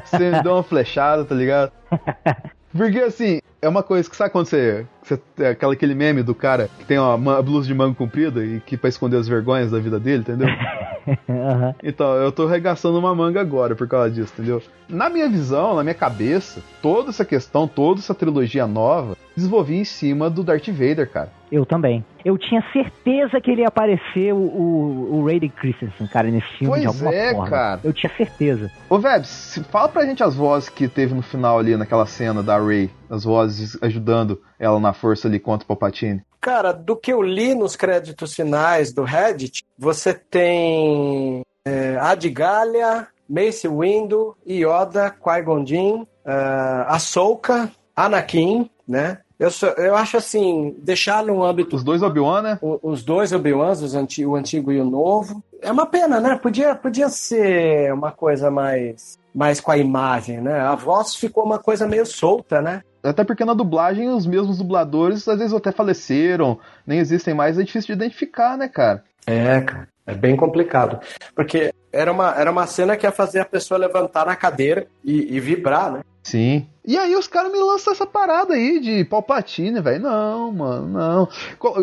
Você 0.06 0.32
me 0.32 0.42
deu 0.42 0.54
uma 0.54 0.64
flechada, 0.64 1.26
tá 1.26 1.36
ligado? 1.36 1.74
Porque 2.72 3.00
assim, 3.00 3.42
é 3.62 3.70
uma 3.70 3.84
coisa 3.84 4.10
que 4.10 4.16
sabe 4.16 4.32
quando 4.32 4.48
você. 4.48 4.86
você 5.02 5.20
é 5.40 5.50
aquela, 5.50 5.74
aquele 5.74 5.94
meme 5.94 6.24
do 6.24 6.34
cara 6.34 6.70
que 6.80 6.86
tem 6.86 6.98
uma 6.98 7.42
blusa 7.42 7.68
de 7.68 7.74
manga 7.74 7.96
comprida 7.96 8.44
e 8.44 8.60
que 8.60 8.76
pra 8.76 8.90
esconder 8.90 9.18
as 9.18 9.28
vergonhas 9.28 9.72
da 9.72 9.80
vida 9.80 10.00
dele, 10.00 10.22
entendeu? 10.22 10.48
uhum. 11.08 11.74
Então, 11.84 12.16
eu 12.16 12.32
tô 12.32 12.48
regaçando 12.48 12.98
uma 12.98 13.14
manga 13.14 13.40
agora 13.40 13.76
por 13.76 13.88
causa 13.88 14.10
disso, 14.10 14.34
entendeu? 14.34 14.62
Na 14.90 15.10
minha 15.10 15.30
visão, 15.30 15.76
na 15.76 15.84
minha 15.84 15.94
cabeça, 15.94 16.62
toda 16.82 17.10
essa 17.10 17.24
questão, 17.24 17.68
toda 17.68 18.00
essa 18.00 18.16
trilogia 18.16 18.66
nova, 18.66 19.16
desenvolvi 19.36 19.78
em 19.78 19.86
cima 19.86 20.30
do 20.30 20.44
Darth 20.44 20.68
Vader, 20.68 21.10
cara. 21.10 21.32
Eu 21.52 21.66
também. 21.66 22.04
Eu 22.24 22.38
tinha 22.38 22.64
certeza 22.72 23.42
que 23.42 23.52
ele 23.52 23.62
ia 23.62 23.68
aparecer 23.68 24.34
o, 24.34 24.38
o, 24.38 25.20
o 25.20 25.26
Ray 25.26 25.50
Christensen, 25.50 26.08
cara, 26.08 26.30
nesse 26.30 26.48
filme 26.58 26.68
pois 26.68 26.82
de 26.82 26.88
alguma 26.88 27.14
é, 27.14 27.32
forma. 27.34 27.50
cara. 27.50 27.82
Eu 27.84 27.92
tinha 27.92 28.12
certeza. 28.16 28.72
Ô, 28.90 28.98
Vebs, 28.98 29.60
fala 29.70 29.90
pra 29.90 30.06
gente 30.06 30.24
as 30.24 30.34
vozes 30.34 30.70
que 30.70 30.88
teve 30.88 31.14
no 31.14 31.22
final 31.22 31.60
ali, 31.60 31.76
naquela 31.76 32.06
cena 32.06 32.42
da 32.42 32.58
Ray. 32.58 32.90
As 33.10 33.26
vozes 33.26 33.51
ajudando 33.82 34.42
ela 34.60 34.80
na 34.80 34.94
força 34.94 35.28
ali 35.28 35.40
contra 35.40 35.64
o 35.66 35.68
Palpatine? 35.68 36.22
Cara, 36.40 36.72
do 36.72 36.96
que 36.96 37.14
eu 37.14 37.22
li 37.22 37.54
nos 37.54 37.76
créditos 37.76 38.34
finais 38.34 38.92
do 38.92 39.04
Reddit, 39.04 39.64
você 39.78 40.14
tem 40.14 41.42
é, 41.66 41.98
Adigalha, 42.00 43.08
Mace 43.30 43.68
Windu, 43.68 44.36
Yoda, 44.48 45.10
Qui-Gon 45.12 45.66
Jinn, 45.66 46.02
uh, 46.02 46.88
Ahsoka, 46.88 47.72
Anakin, 47.96 48.70
né? 48.88 49.20
Eu, 49.40 49.50
sou, 49.50 49.70
eu 49.70 49.96
acho 49.96 50.18
assim, 50.18 50.76
deixar 50.84 51.24
no 51.24 51.44
âmbito. 51.44 51.76
Os 51.76 51.84
dois 51.84 52.04
Obi-Wan, 52.04 52.42
né? 52.44 52.60
o- 52.62 52.80
Os 52.84 53.04
dois 53.04 53.32
Obi-Wans, 53.32 53.82
os 53.82 53.96
anti- 53.96 54.24
o 54.26 54.36
antigo 54.36 54.72
e 54.72 54.80
o 54.80 54.86
novo. 54.86 55.44
É 55.62 55.72
uma 55.72 55.86
pena, 55.88 56.20
né? 56.20 56.36
Podia, 56.36 56.76
podia 56.76 57.10
ser 57.10 57.92
uma 57.94 58.12
coisa 58.12 58.52
mais, 58.52 59.18
mais 59.34 59.60
com 59.60 59.72
a 59.72 59.78
imagem, 59.78 60.42
né? 60.42 60.60
A 60.60 60.76
voz 60.76 61.16
ficou 61.16 61.44
uma 61.44 61.58
coisa 61.58 61.88
meio 61.88 62.06
solta, 62.06 62.62
né? 62.62 62.84
Até 63.04 63.24
porque 63.24 63.46
na 63.46 63.54
dublagem 63.54 64.10
os 64.10 64.26
mesmos 64.26 64.58
dubladores 64.58 65.28
às 65.28 65.40
vezes 65.40 65.54
até 65.54 65.72
faleceram, 65.72 66.60
nem 66.86 67.00
existem 67.00 67.34
mais, 67.34 67.58
é 67.58 67.64
difícil 67.64 67.96
de 67.96 68.04
identificar, 68.04 68.58
né, 68.58 68.68
cara? 68.68 69.04
É, 69.26 69.62
cara. 69.62 69.88
É 70.06 70.14
bem 70.14 70.36
complicado. 70.36 71.00
Porque 71.36 71.74
era 71.92 72.12
uma, 72.12 72.34
era 72.36 72.52
uma 72.52 72.66
cena 72.68 72.98
que 72.98 73.06
ia 73.06 73.12
fazer 73.12 73.40
a 73.40 73.46
pessoa 73.46 73.78
levantar 73.78 74.26
na 74.26 74.36
cadeira 74.36 74.88
e, 75.04 75.36
e 75.36 75.40
vibrar, 75.40 75.92
né? 75.92 76.02
Sim. 76.24 76.68
E 76.86 76.98
aí 76.98 77.16
os 77.16 77.28
caras 77.28 77.52
me 77.52 77.60
lançam 77.60 77.94
essa 77.94 78.06
parada 78.06 78.54
aí 78.54 78.80
de 78.80 79.04
Palpatine, 79.06 79.82
velho. 79.82 80.02
Não, 80.02 80.52
mano, 80.52 80.88
não. 80.88 81.30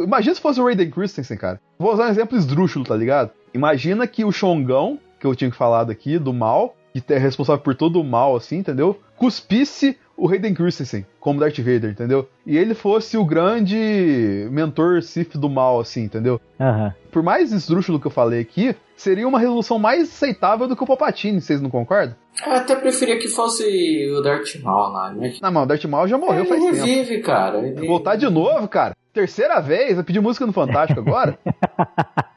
Imagina 0.02 0.34
se 0.34 0.40
fosse 0.40 0.60
o 0.60 0.64
Raiden 0.64 0.90
Christensen, 0.90 1.36
cara. 1.36 1.60
Vou 1.78 1.92
usar 1.92 2.06
um 2.06 2.10
exemplo 2.10 2.36
esdrúxulo, 2.36 2.84
tá 2.84 2.96
ligado? 2.96 3.30
Imagina 3.52 4.06
que 4.06 4.24
o 4.24 4.32
Xongão, 4.32 4.98
que 5.18 5.26
eu 5.26 5.34
tinha 5.34 5.50
falado 5.52 5.90
aqui, 5.90 6.18
do 6.18 6.32
mal, 6.32 6.76
que 6.92 7.12
é 7.12 7.18
responsável 7.18 7.62
por 7.62 7.74
todo 7.74 8.00
o 8.00 8.04
mal, 8.04 8.36
assim, 8.36 8.58
entendeu? 8.58 9.00
Cuspisse 9.16 9.96
o 10.18 10.28
Hayden 10.28 10.52
Christensen 10.52 11.06
como 11.20 11.38
Darth 11.38 11.58
Vader, 11.58 11.90
entendeu? 11.90 12.28
E 12.44 12.58
ele 12.58 12.74
fosse 12.74 13.16
o 13.16 13.24
grande 13.24 14.48
mentor 14.50 15.00
Sith 15.02 15.36
do 15.36 15.48
mal, 15.48 15.78
assim, 15.78 16.02
entendeu? 16.02 16.40
Aham. 16.60 16.92
Por 17.12 17.22
mais 17.22 17.52
esdrúxulo 17.52 18.00
que 18.00 18.06
eu 18.06 18.10
falei 18.10 18.40
aqui, 18.40 18.74
seria 18.96 19.26
uma 19.28 19.38
resolução 19.38 19.78
mais 19.78 20.02
aceitável 20.08 20.66
do 20.66 20.76
que 20.76 20.82
o 20.82 20.86
Palpatine, 20.86 21.40
vocês 21.40 21.60
não 21.60 21.70
concordam? 21.70 22.16
Eu 22.44 22.52
até 22.52 22.74
preferia 22.74 23.18
que 23.18 23.28
fosse 23.28 23.64
o 24.10 24.20
Darth 24.20 24.56
Maul 24.62 24.92
lá, 24.92 25.12
né? 25.12 25.34
Não, 25.40 25.52
mas 25.52 25.62
o 25.62 25.66
Darth 25.66 25.84
Maul 25.84 26.08
já 26.08 26.18
morreu 26.18 26.40
Ele 26.40 26.48
faz 26.48 26.62
tempo. 26.62 26.74
revive, 26.74 27.20
cara. 27.20 27.58
Ele... 27.58 27.86
Voltar 27.86 28.16
de 28.16 28.28
novo, 28.28 28.66
cara. 28.68 28.96
Terceira 29.12 29.60
vez, 29.60 29.94
vai 29.94 30.04
pedir 30.04 30.20
música 30.20 30.46
no 30.46 30.52
Fantástico 30.52 31.00
agora? 31.00 31.38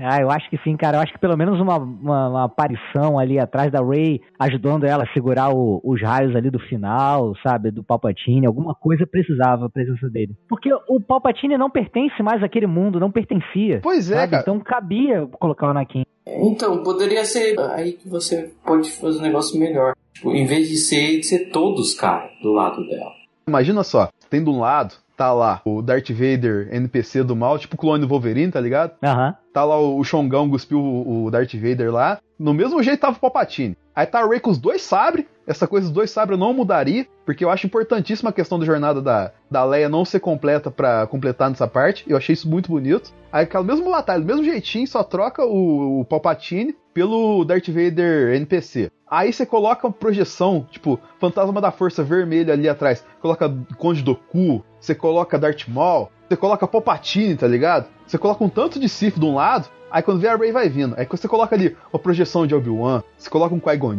Ah, 0.00 0.20
eu 0.20 0.30
acho 0.30 0.48
que 0.48 0.56
sim, 0.58 0.76
cara. 0.76 0.96
Eu 0.98 1.00
acho 1.00 1.12
que 1.12 1.18
pelo 1.18 1.36
menos 1.36 1.60
uma, 1.60 1.76
uma, 1.76 2.28
uma 2.28 2.44
aparição 2.44 3.18
ali 3.18 3.38
atrás 3.38 3.72
da 3.72 3.80
Ray, 3.82 4.20
ajudando 4.38 4.84
ela 4.84 5.02
a 5.04 5.12
segurar 5.12 5.50
o- 5.52 5.80
os 5.84 6.00
raios 6.00 6.36
ali 6.36 6.50
do 6.50 6.58
final, 6.60 7.34
sabe? 7.42 7.70
Do 7.72 7.82
Palpatine. 7.82 8.46
Alguma 8.46 8.74
coisa 8.74 9.04
precisava 9.06 9.66
a 9.66 9.70
presença 9.70 10.08
dele. 10.08 10.36
Porque 10.48 10.70
o 10.88 11.00
Palpatine 11.00 11.58
não 11.58 11.68
pertence 11.68 12.22
mais 12.22 12.42
àquele 12.42 12.66
mundo, 12.68 13.00
não 13.00 13.10
pertencia. 13.10 13.80
Pois 13.82 14.10
é, 14.10 14.14
sabe? 14.16 14.30
cara. 14.30 14.42
Então 14.42 14.60
cabia 14.60 15.26
colocar 15.38 15.66
o 15.66 15.70
Anakin. 15.70 16.04
Então, 16.26 16.82
poderia 16.82 17.24
ser 17.24 17.58
aí 17.72 17.92
que 17.92 18.08
você 18.08 18.52
pode 18.64 18.90
fazer 18.92 19.18
um 19.18 19.22
negócio 19.22 19.58
melhor. 19.58 19.94
Tipo, 20.12 20.30
em 20.32 20.46
vez 20.46 20.68
de 20.68 20.76
ser, 20.76 21.18
de 21.20 21.26
ser 21.26 21.50
todos, 21.50 21.94
cara, 21.94 22.30
do 22.42 22.52
lado 22.52 22.86
dela. 22.86 23.12
Imagina 23.48 23.82
só, 23.82 24.10
tem 24.28 24.44
de 24.44 24.50
um 24.50 24.60
lado, 24.60 24.94
tá 25.18 25.32
lá 25.32 25.60
o 25.64 25.82
Darth 25.82 26.10
Vader 26.10 26.68
NPC 26.70 27.24
do 27.24 27.34
mal, 27.34 27.58
tipo 27.58 27.74
o 27.74 27.78
clone 27.78 28.00
do 28.00 28.08
Wolverine, 28.08 28.52
tá 28.52 28.60
ligado? 28.60 28.92
Aham. 29.02 29.34
Tá 29.52 29.64
lá 29.64 29.76
o 29.76 30.02
Xongão 30.04 30.48
cuspiu 30.48 30.78
o 30.78 31.24
o 31.24 31.30
Darth 31.30 31.54
Vader 31.54 31.92
lá. 31.92 32.18
No 32.38 32.54
mesmo 32.54 32.80
jeito 32.82 33.00
tava 33.00 33.16
o 33.16 33.20
Palpatine. 33.20 33.76
Aí 33.94 34.06
tá 34.06 34.20
a 34.20 34.26
Rey 34.28 34.38
com 34.38 34.50
os 34.50 34.58
dois 34.58 34.82
sabres. 34.82 35.26
Essa 35.44 35.66
coisa 35.66 35.86
dos 35.86 35.94
dois 35.94 36.10
sabres 36.10 36.38
eu 36.38 36.46
não 36.46 36.52
mudaria, 36.52 37.06
porque 37.26 37.44
eu 37.44 37.50
acho 37.50 37.66
importantíssima 37.66 38.30
a 38.30 38.32
questão 38.32 38.58
da 38.58 38.64
jornada 38.64 39.02
da, 39.02 39.32
da 39.50 39.64
Leia 39.64 39.88
não 39.88 40.04
ser 40.04 40.20
completa 40.20 40.70
pra 40.70 41.06
completar 41.08 41.50
nessa 41.50 41.66
parte. 41.66 42.04
Eu 42.06 42.16
achei 42.16 42.34
isso 42.34 42.48
muito 42.48 42.70
bonito. 42.70 43.12
Aí 43.32 43.42
aquela 43.42 43.64
mesma 43.64 43.90
batalha, 43.90 44.20
do 44.20 44.26
mesmo 44.26 44.44
jeitinho, 44.44 44.86
só 44.86 45.02
troca 45.02 45.44
o, 45.44 46.00
o 46.00 46.04
Palpatine 46.04 46.76
pelo 46.94 47.44
Darth 47.44 47.68
Vader 47.68 48.36
NPC. 48.36 48.90
Aí 49.10 49.32
você 49.32 49.46
coloca 49.46 49.86
uma 49.86 49.92
projeção, 49.92 50.66
tipo, 50.70 51.00
Fantasma 51.18 51.60
da 51.60 51.70
Força 51.72 52.04
Vermelha 52.04 52.52
ali 52.52 52.68
atrás. 52.68 53.04
Coloca 53.20 53.52
Conde 53.78 54.02
Doku, 54.02 54.62
você 54.80 54.94
coloca 54.94 55.38
Darth 55.38 55.66
Maul, 55.68 56.10
você 56.28 56.36
coloca 56.36 56.66
Palpatine, 56.66 57.36
tá 57.36 57.46
ligado? 57.46 57.86
Você 58.06 58.18
coloca 58.18 58.44
um 58.44 58.48
tanto 58.48 58.78
de 58.78 58.88
Sith 58.88 59.18
de 59.18 59.24
um 59.24 59.34
lado, 59.34 59.68
aí 59.90 60.02
quando 60.02 60.20
vê 60.20 60.28
a 60.28 60.36
Rey 60.36 60.52
vai 60.52 60.68
vindo. 60.68 60.94
Aí 60.96 61.06
você 61.06 61.28
coloca 61.28 61.54
ali 61.54 61.76
uma 61.92 61.98
projeção 61.98 62.46
de 62.46 62.54
Obi-Wan, 62.54 63.02
você 63.16 63.28
coloca 63.30 63.54
um 63.54 63.60
Qui-Gon 63.60 63.96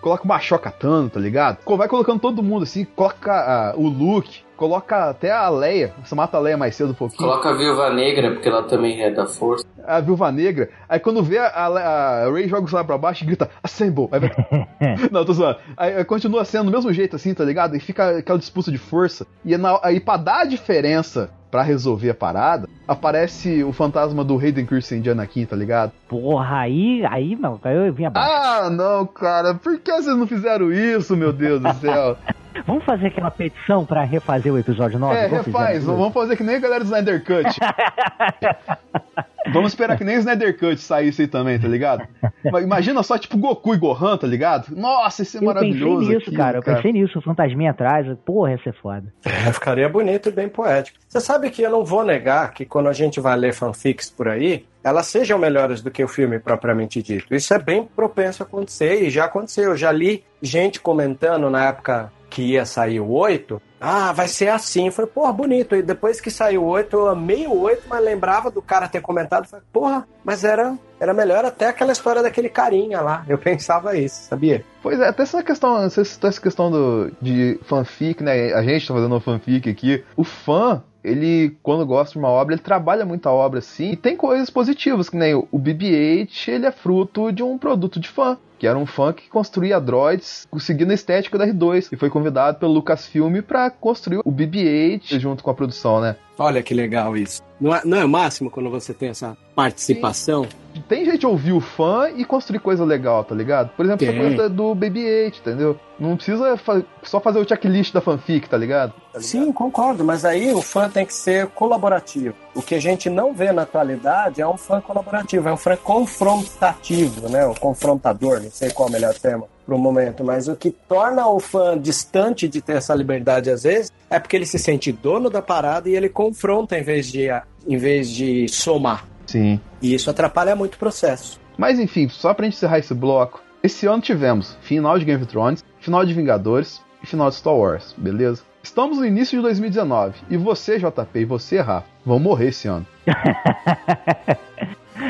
coloca 0.00 0.24
uma 0.24 0.36
Ashoka 0.36 0.70
Tano, 0.70 1.10
tá 1.10 1.20
ligado? 1.20 1.58
Vai 1.76 1.88
colocando 1.88 2.20
todo 2.20 2.42
mundo 2.42 2.62
assim, 2.62 2.84
coloca 2.84 3.32
ah, 3.32 3.74
o 3.76 3.88
Luke, 3.88 4.42
coloca 4.60 5.08
até 5.08 5.30
a 5.32 5.48
Leia. 5.48 5.94
Você 6.04 6.14
mata 6.14 6.36
a 6.36 6.40
Leia 6.40 6.54
mais 6.58 6.76
cedo 6.76 6.90
um 6.90 6.94
pouquinho. 6.94 7.26
Coloca 7.30 7.48
a 7.48 7.54
Viúva 7.54 7.88
Negra, 7.94 8.30
porque 8.32 8.46
ela 8.46 8.62
também 8.64 9.02
é 9.02 9.10
da 9.10 9.24
força. 9.26 9.64
A 9.86 9.98
Viúva 10.00 10.30
Negra. 10.30 10.68
Aí 10.86 11.00
quando 11.00 11.22
vê 11.22 11.38
a, 11.38 11.46
a, 11.46 12.26
a 12.26 12.30
Rey 12.30 12.46
joga 12.46 12.64
o 12.64 12.68
celular 12.68 12.84
pra 12.84 12.98
baixo 12.98 13.24
e 13.24 13.26
grita 13.26 13.48
Assemble. 13.62 14.08
Aí 14.12 14.20
vai... 14.20 14.30
Não, 15.10 15.24
tô 15.24 15.32
zoando. 15.32 15.56
Aí, 15.78 16.04
continua 16.04 16.44
sendo 16.44 16.66
do 16.66 16.76
mesmo 16.76 16.92
jeito 16.92 17.16
assim, 17.16 17.32
tá 17.32 17.42
ligado? 17.42 17.74
E 17.74 17.80
fica 17.80 18.18
aquela 18.18 18.38
disputa 18.38 18.70
de 18.70 18.76
força. 18.76 19.26
E 19.46 19.54
é 19.54 19.58
na- 19.58 19.80
aí 19.82 19.98
pra 19.98 20.18
dar 20.18 20.40
a 20.42 20.44
diferença 20.44 21.30
pra 21.50 21.62
resolver 21.62 22.10
a 22.10 22.14
parada, 22.14 22.68
aparece 22.86 23.64
o 23.64 23.72
fantasma 23.72 24.22
do 24.22 24.38
Hayden 24.38 24.66
Christensen 24.66 25.00
de 25.02 25.10
Anakin, 25.10 25.46
tá 25.46 25.56
ligado? 25.56 25.90
Porra, 26.06 26.58
aí, 26.60 27.02
aí 27.10 27.34
não, 27.34 27.58
aí 27.64 27.88
eu 27.88 27.92
vim 27.92 28.04
abaixo. 28.04 28.30
Ah, 28.30 28.70
não, 28.70 29.04
cara. 29.06 29.54
Por 29.54 29.80
que 29.80 29.90
vocês 29.90 30.16
não 30.16 30.28
fizeram 30.28 30.70
isso, 30.70 31.16
meu 31.16 31.32
Deus 31.32 31.60
do 31.60 31.72
céu? 31.74 32.16
Vamos 32.66 32.84
fazer 32.84 33.08
aquela 33.08 33.30
petição 33.30 33.84
pra 33.84 34.02
refazer 34.04 34.52
o 34.52 34.58
episódio 34.58 34.98
9? 34.98 35.16
é, 35.16 35.26
Igual 35.26 35.42
refaz. 35.42 35.78
fizeram 35.78 35.96
Vamos 35.98 36.12
fazer 36.14 36.36
que 36.36 36.42
nem 36.42 36.56
a 36.56 36.58
galera 36.58 36.80
do 36.84 36.86
Snyder 36.86 37.24
Cut. 37.24 37.58
Vamos 39.52 39.72
esperar 39.72 39.96
que 39.96 40.04
nem 40.04 40.16
o 40.16 40.18
Snyder 40.20 40.56
Cut 40.58 40.76
saísse 40.78 41.22
aí 41.22 41.28
também, 41.28 41.58
tá 41.58 41.66
ligado? 41.66 42.06
Imagina 42.62 43.02
só, 43.02 43.18
tipo, 43.18 43.36
Goku 43.38 43.74
e 43.74 43.78
Gohan, 43.78 44.16
tá 44.16 44.26
ligado? 44.26 44.74
Nossa, 44.76 45.22
esse 45.22 45.38
é 45.38 45.40
Eu 45.40 45.52
pensei 45.54 45.54
maravilhoso. 45.54 46.08
nisso, 46.08 46.20
aquilo, 46.22 46.36
cara. 46.36 46.58
Eu 46.58 46.62
pensei 46.62 46.92
nisso, 46.92 47.18
o 47.18 47.22
fantasminha 47.22 47.70
atrás. 47.70 48.06
Porra, 48.24 48.52
ia 48.52 48.58
ser 48.62 48.74
foda. 48.74 49.04
É, 49.24 49.52
ficaria 49.52 49.88
bonito 49.88 50.28
e 50.28 50.32
bem 50.32 50.48
poético. 50.48 50.98
Você 51.08 51.20
sabe 51.20 51.50
que 51.50 51.62
eu 51.62 51.70
não 51.70 51.84
vou 51.84 52.04
negar 52.04 52.52
que 52.52 52.64
quando 52.64 52.88
a 52.88 52.92
gente 52.92 53.18
vai 53.18 53.36
ler 53.36 53.52
fanfics 53.52 54.10
por 54.10 54.28
aí, 54.28 54.66
elas 54.84 55.06
sejam 55.06 55.38
melhores 55.38 55.82
do 55.82 55.90
que 55.90 56.04
o 56.04 56.08
filme 56.08 56.38
propriamente 56.38 57.02
dito. 57.02 57.34
Isso 57.34 57.52
é 57.52 57.58
bem 57.58 57.84
propenso 57.84 58.42
a 58.42 58.46
acontecer 58.46 59.02
e 59.02 59.10
já 59.10 59.24
aconteceu. 59.24 59.70
Eu 59.70 59.76
já 59.76 59.90
li 59.90 60.22
gente 60.42 60.80
comentando 60.80 61.50
na 61.50 61.66
época 61.68 62.12
que 62.30 62.42
ia 62.42 62.64
sair 62.64 63.00
o 63.00 63.10
8. 63.10 63.60
Ah, 63.80 64.12
vai 64.12 64.28
ser 64.28 64.48
assim. 64.48 64.90
Falei, 64.90 65.10
porra, 65.10 65.32
bonito. 65.32 65.74
E 65.74 65.82
depois 65.82 66.20
que 66.20 66.30
saiu 66.30 66.62
o 66.62 66.66
8, 66.66 66.96
eu 66.96 67.08
amei 67.08 67.46
o 67.46 67.60
8, 67.60 67.84
mas 67.88 68.04
lembrava 68.04 68.50
do 68.50 68.62
cara 68.62 68.88
ter 68.88 69.00
comentado. 69.00 69.46
Falei, 69.46 69.64
porra, 69.72 70.06
mas 70.22 70.44
era, 70.44 70.78
era 71.00 71.12
melhor 71.12 71.44
até 71.44 71.66
aquela 71.66 71.92
história 71.92 72.22
daquele 72.22 72.48
carinha 72.48 73.00
lá. 73.00 73.24
Eu 73.28 73.36
pensava 73.38 73.96
isso, 73.96 74.22
sabia? 74.22 74.64
Pois 74.82 75.00
é, 75.00 75.08
até 75.08 75.22
essa 75.22 75.42
questão, 75.42 75.82
você 75.82 76.04
citou 76.04 76.28
essa 76.28 76.40
questão 76.40 76.70
do, 76.70 77.12
de 77.20 77.58
fanfic, 77.64 78.22
né? 78.22 78.52
A 78.52 78.62
gente 78.62 78.86
tá 78.86 78.94
fazendo 78.94 79.12
uma 79.12 79.20
fanfic 79.20 79.68
aqui. 79.68 80.04
O 80.16 80.24
fã, 80.24 80.82
ele, 81.02 81.56
quando 81.62 81.84
gosta 81.86 82.12
de 82.12 82.18
uma 82.18 82.28
obra, 82.28 82.54
ele 82.54 82.62
trabalha 82.62 83.04
muito 83.04 83.28
a 83.28 83.32
obra 83.32 83.58
assim. 83.58 83.92
E 83.92 83.96
tem 83.96 84.16
coisas 84.16 84.50
positivas, 84.50 85.08
que 85.08 85.16
nem 85.16 85.34
o 85.34 85.58
BB-8, 85.58 86.48
ele 86.48 86.66
é 86.66 86.70
fruto 86.70 87.32
de 87.32 87.42
um 87.42 87.58
produto 87.58 87.98
de 87.98 88.08
fã. 88.08 88.38
Que 88.60 88.66
era 88.66 88.78
um 88.78 88.84
fã 88.84 89.10
que 89.12 89.28
construía 89.30 89.80
droids 89.80 90.46
seguindo 90.58 90.90
a 90.90 90.94
estética 90.94 91.38
da 91.38 91.46
R2. 91.46 91.88
E 91.90 91.96
foi 91.96 92.10
convidado 92.10 92.58
pelo 92.58 92.72
Lucasfilm 92.74 93.40
pra 93.40 93.70
construir 93.70 94.18
o 94.22 94.30
BB-8 94.30 95.18
junto 95.18 95.42
com 95.42 95.50
a 95.50 95.54
produção, 95.54 95.98
né? 96.00 96.14
Olha 96.38 96.62
que 96.62 96.74
legal 96.74 97.16
isso. 97.16 97.42
Não 97.60 97.74
é, 97.74 97.82
não 97.84 97.98
é 97.98 98.04
o 98.04 98.08
máximo 98.08 98.50
quando 98.50 98.70
você 98.70 98.92
tem 98.94 99.08
essa 99.10 99.36
participação? 99.54 100.46
Tem 100.88 101.04
gente 101.04 101.26
ouvir 101.26 101.52
o 101.52 101.60
fã 101.60 102.08
e 102.16 102.24
construir 102.24 102.58
coisa 102.60 102.84
legal, 102.84 103.24
tá 103.24 103.34
ligado? 103.34 103.70
Por 103.76 103.84
exemplo, 103.84 104.06
essa 104.06 104.12
Tem. 104.16 104.22
coisa 104.36 104.48
do 104.48 104.74
BB-8, 104.74 105.38
entendeu? 105.40 105.78
Não 105.98 106.16
precisa 106.16 106.56
fa- 106.56 106.82
só 107.02 107.20
fazer 107.20 107.38
o 107.40 107.46
checklist 107.48 107.92
da 107.92 108.00
fanfic, 108.00 108.48
tá 108.48 108.56
ligado? 108.56 108.94
Sim, 109.18 109.52
concordo, 109.52 110.02
mas 110.04 110.24
aí 110.24 110.52
o 110.54 110.62
fã 110.62 110.88
tem 110.88 111.04
que 111.04 111.12
ser 111.12 111.48
colaborativo. 111.48 112.34
O 112.54 112.62
que 112.62 112.74
a 112.74 112.80
gente 112.80 113.08
não 113.08 113.32
vê 113.32 113.52
na 113.52 113.62
atualidade 113.62 114.40
é 114.40 114.46
um 114.46 114.56
fã 114.56 114.80
colaborativo, 114.80 115.48
é 115.48 115.52
um 115.52 115.56
fã 115.56 115.76
confrontativo, 115.76 117.28
né? 117.28 117.46
O 117.46 117.54
confrontador, 117.54 118.40
não 118.40 118.50
sei 118.50 118.70
qual 118.70 118.88
é 118.88 118.90
o 118.90 118.92
melhor 118.92 119.14
termo 119.14 119.48
pro 119.64 119.78
momento, 119.78 120.24
mas 120.24 120.48
o 120.48 120.56
que 120.56 120.70
torna 120.70 121.28
o 121.28 121.38
fã 121.38 121.78
distante 121.78 122.48
de 122.48 122.60
ter 122.60 122.76
essa 122.76 122.92
liberdade 122.92 123.50
às 123.50 123.62
vezes 123.62 123.92
é 124.10 124.18
porque 124.18 124.34
ele 124.34 124.46
se 124.46 124.58
sente 124.58 124.90
dono 124.90 125.30
da 125.30 125.40
parada 125.40 125.88
e 125.88 125.94
ele 125.94 126.08
confronta 126.08 126.76
em 126.76 126.82
vez 126.82 127.06
de, 127.06 127.28
em 127.68 127.76
vez 127.76 128.10
de 128.10 128.48
somar. 128.48 129.06
Sim. 129.26 129.60
E 129.80 129.94
isso 129.94 130.10
atrapalha 130.10 130.56
muito 130.56 130.74
o 130.74 130.78
processo. 130.78 131.40
Mas 131.56 131.78
enfim, 131.78 132.08
só 132.08 132.34
pra 132.34 132.46
gente 132.46 132.56
encerrar 132.56 132.78
esse 132.78 132.92
bloco, 132.92 133.40
esse 133.62 133.86
ano 133.86 134.02
tivemos 134.02 134.56
final 134.62 134.98
de 134.98 135.04
Game 135.04 135.22
of 135.22 135.30
Thrones, 135.30 135.64
final 135.78 136.04
de 136.04 136.14
Vingadores 136.14 136.82
e 137.00 137.06
final 137.06 137.28
de 137.28 137.36
Star 137.36 137.54
Wars, 137.54 137.94
beleza? 137.96 138.42
Estamos 138.62 138.98
no 138.98 139.06
início 139.06 139.36
de 139.38 139.42
2019 139.42 140.20
e 140.30 140.36
você, 140.36 140.78
JP, 140.78 141.18
e 141.18 141.24
você, 141.24 141.60
Rafa, 141.60 141.86
vão 142.04 142.18
morrer 142.18 142.48
esse 142.48 142.68
ano. 142.68 142.86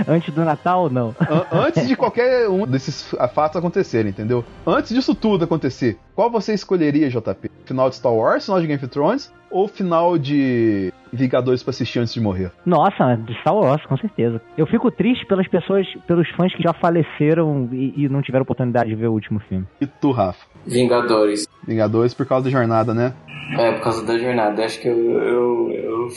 Antes 0.07 0.33
do 0.33 0.45
Natal, 0.45 0.89
não. 0.89 1.15
An- 1.21 1.47
antes 1.67 1.87
de 1.89 1.97
qualquer 1.97 2.49
um 2.49 2.65
desses 2.65 3.13
fatos 3.35 3.57
acontecerem, 3.57 4.11
entendeu? 4.11 4.45
Antes 4.65 4.95
disso 4.95 5.15
tudo 5.17 5.45
acontecer, 5.45 5.99
qual 6.15 6.31
você 6.31 6.55
escolheria, 6.55 7.11
JP? 7.11 7.51
Final 7.65 7.91
de 7.91 7.97
Star 7.97 8.13
Wars, 8.15 8.45
final 8.45 8.61
de 8.61 8.67
Game 8.69 8.79
of 8.83 8.89
Thrones 8.89 9.33
ou 9.51 9.67
final 9.67 10.17
de 10.17 10.93
Vingadores 11.13 11.63
pra 11.65 11.71
assistir 11.71 11.99
antes 11.99 12.15
de 12.15 12.21
morrer? 12.21 12.53
Nossa, 12.65 13.17
de 13.17 13.35
Star 13.41 13.55
Wars, 13.55 13.85
com 13.85 13.97
certeza. 13.97 14.41
Eu 14.57 14.65
fico 14.67 14.93
triste 14.93 15.27
pelas 15.27 15.49
pessoas, 15.49 15.85
pelos 16.07 16.29
fãs 16.37 16.55
que 16.55 16.63
já 16.63 16.73
faleceram 16.73 17.69
e, 17.73 18.05
e 18.05 18.09
não 18.09 18.23
tiveram 18.23 18.43
oportunidade 18.45 18.89
de 18.91 18.95
ver 18.95 19.09
o 19.09 19.13
último 19.13 19.41
filme. 19.41 19.67
E 19.81 19.87
tu, 19.87 20.13
Rafa? 20.13 20.47
Vingadores. 20.65 21.49
Vingadores 21.67 22.15
por 22.15 22.27
causa 22.27 22.45
da 22.45 22.51
jornada, 22.51 22.95
né? 22.95 23.13
É, 23.59 23.73
por 23.73 23.83
causa 23.83 24.05
da 24.05 24.17
jornada. 24.17 24.65
Acho 24.65 24.81
que 24.81 24.89
eu, 24.89 24.97
eu, 24.97 25.71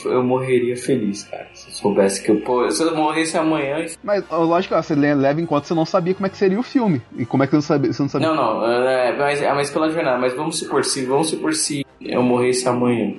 eu, 0.06 0.12
eu 0.12 0.24
morreria 0.24 0.78
feliz, 0.78 1.24
cara. 1.24 1.48
Se 1.54 1.68
eu 1.70 1.74
soubesse 1.74 2.22
que 2.24 2.30
eu. 2.30 2.40
Pô, 2.42 2.70
se 2.70 2.84
eu 2.84 2.96
morresse 2.96 3.36
amanhã. 3.38 3.86
Mas, 4.04 4.24
lógico, 4.30 4.76
você 4.76 4.94
le- 4.94 5.16
leva 5.16 5.42
que 5.42 5.48
você 5.48 5.74
não 5.74 5.86
sabia 5.86 6.14
como 6.14 6.28
é 6.28 6.30
que 6.30 6.38
seria 6.38 6.60
o 6.60 6.64
filme. 6.64 7.02
E 7.18 7.26
como 7.26 7.42
é 7.44 7.48
que 7.48 7.52
você 7.52 7.56
não 7.58 7.62
sabia? 7.62 7.92
Você 7.94 8.02
não 8.04 8.10
sabia? 8.10 8.28
Não, 8.28 8.36
não, 8.36 8.66
é, 8.72 9.18
mas, 9.18 9.42
é, 9.42 9.52
mas 9.54 9.70
pela 9.72 9.90
jornada. 9.90 10.18
Mas 10.20 10.34
vamos 10.36 10.60
supor, 10.60 10.84
se, 10.86 11.04
vamos 11.06 11.30
supor 11.30 11.54
se 11.54 11.84
eu 12.00 12.22
morresse 12.22 12.68
amanhã. 12.70 13.16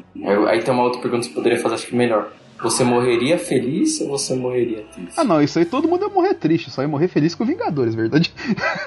Aí 0.49 0.63
tem 0.63 0.73
uma 0.73 0.85
outra 0.85 1.01
pergunta 1.01 1.23
que 1.27 1.29
você 1.31 1.35
poderia 1.35 1.59
fazer, 1.61 1.75
acho 1.75 1.87
que 1.89 1.97
melhor. 1.97 2.29
Você 2.65 2.83
morreria 2.83 3.39
feliz 3.39 4.01
ou 4.01 4.09
você 4.09 4.35
morreria 4.35 4.85
triste? 4.93 5.13
Ah, 5.17 5.23
não, 5.23 5.41
isso 5.43 5.59
aí 5.59 5.65
todo 5.67 5.87
mundo 5.87 6.07
ia 6.07 6.09
morrer 6.09 6.35
triste, 6.35 6.71
só 6.71 6.81
ia 6.83 6.89
morrer 6.89 7.09
feliz 7.09 7.35
com 7.35 7.45
Vingadores, 7.45 7.95
verdade? 7.95 8.33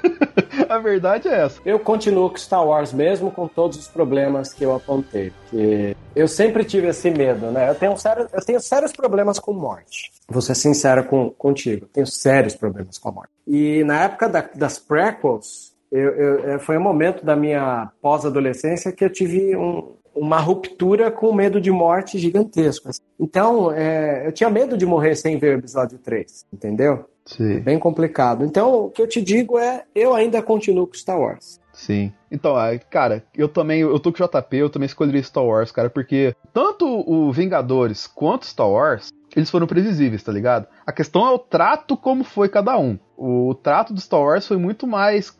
a 0.68 0.78
verdade 0.80 1.28
é 1.28 1.42
essa. 1.46 1.62
Eu 1.66 1.80
continuo 1.80 2.30
com 2.30 2.38
Star 2.38 2.66
Wars 2.66 2.92
mesmo 2.92 3.32
com 3.32 3.48
todos 3.48 3.78
os 3.78 3.88
problemas 3.88 4.52
que 4.54 4.64
eu 4.66 4.74
apontei. 4.76 5.32
Que 5.50 5.96
eu 6.16 6.28
sempre 6.28 6.64
tive 6.66 6.88
esse 6.88 7.10
medo, 7.12 7.52
né? 7.52 7.70
Eu 7.70 7.76
tenho, 7.76 7.96
sério, 7.98 8.28
eu 8.34 8.44
tenho 8.44 8.60
sérios 8.60 8.92
problemas 8.92 9.40
com 9.40 9.54
morte. 9.54 10.12
Vou 10.28 10.42
ser 10.42 10.56
sincero 10.56 11.04
com, 11.06 11.30
contigo. 11.30 11.86
eu 11.86 11.90
Tenho 11.90 12.08
sérios 12.08 12.56
problemas 12.56 12.98
com 12.98 13.10
a 13.10 13.12
morte. 13.12 13.30
E 13.48 13.84
na 13.84 14.04
época 14.06 14.28
da- 14.28 14.50
das 14.56 14.80
prequels, 14.80 15.72
eu, 15.92 16.10
eu- 16.10 16.50
é, 16.50 16.60
foi 16.60 16.78
um 16.78 16.82
momento 16.82 17.24
da 17.24 17.36
minha 17.36 17.90
pós-adolescência 18.02 18.92
que 18.92 19.06
eu 19.06 19.10
tive 19.10 19.56
um- 19.56 19.94
uma 20.20 20.40
ruptura 20.40 21.12
com 21.12 21.34
medo 21.34 21.60
de 21.62 21.72
morte 21.72 22.18
gigantesco. 22.18 22.90
Então, 23.20 23.72
é, 23.72 24.28
eu 24.28 24.32
tinha 24.32 24.50
medo 24.50 24.78
de 24.78 24.86
morrer 24.86 25.16
sem 25.16 25.38
ver 25.38 25.56
o 25.56 25.60
episódio 25.60 25.98
3, 26.00 26.46
entendeu? 26.54 27.06
Sim. 27.26 27.60
Bem 27.60 27.78
complicado. 27.78 28.46
Então, 28.46 28.86
o 28.86 28.90
que 28.90 29.02
eu 29.02 29.08
te 29.08 29.22
digo 29.22 29.58
é, 29.60 29.84
eu 29.94 30.14
ainda 30.14 30.42
continuo 30.42 30.88
com 30.88 30.94
Star 30.94 31.20
Wars. 31.20 31.60
Sim. 31.74 32.12
Então, 32.32 32.56
ah, 32.56 32.78
cara, 32.90 33.24
eu 33.36 33.48
também, 33.48 33.82
eu 33.82 34.00
tô 34.00 34.12
com 34.12 34.24
o 34.24 34.28
JP, 34.28 34.58
eu 34.58 34.70
também 34.70 34.88
escolheria 34.88 35.22
Star 35.22 35.46
Wars, 35.46 35.72
cara, 35.72 35.90
porque 35.90 36.34
tanto 36.54 36.86
o 36.86 37.32
Vingadores 37.32 38.08
quanto 38.08 38.46
Star 38.46 38.70
Wars, 38.70 39.10
eles 39.38 39.52
foram 39.52 39.68
previsíveis, 39.68 40.24
tá 40.24 40.32
ligado? 40.32 40.66
A 40.84 40.92
questão 40.92 41.24
é 41.28 41.30
o 41.30 41.38
trato 41.38 41.96
como 41.96 42.24
foi 42.24 42.50
cada 42.50 42.76
um. 42.76 42.98
O 43.16 43.54
trato 43.54 43.94
do 43.94 44.02
Star 44.02 44.20
Wars 44.20 44.48
foi 44.48 44.58
muito 44.58 44.88
mais. 44.88 45.32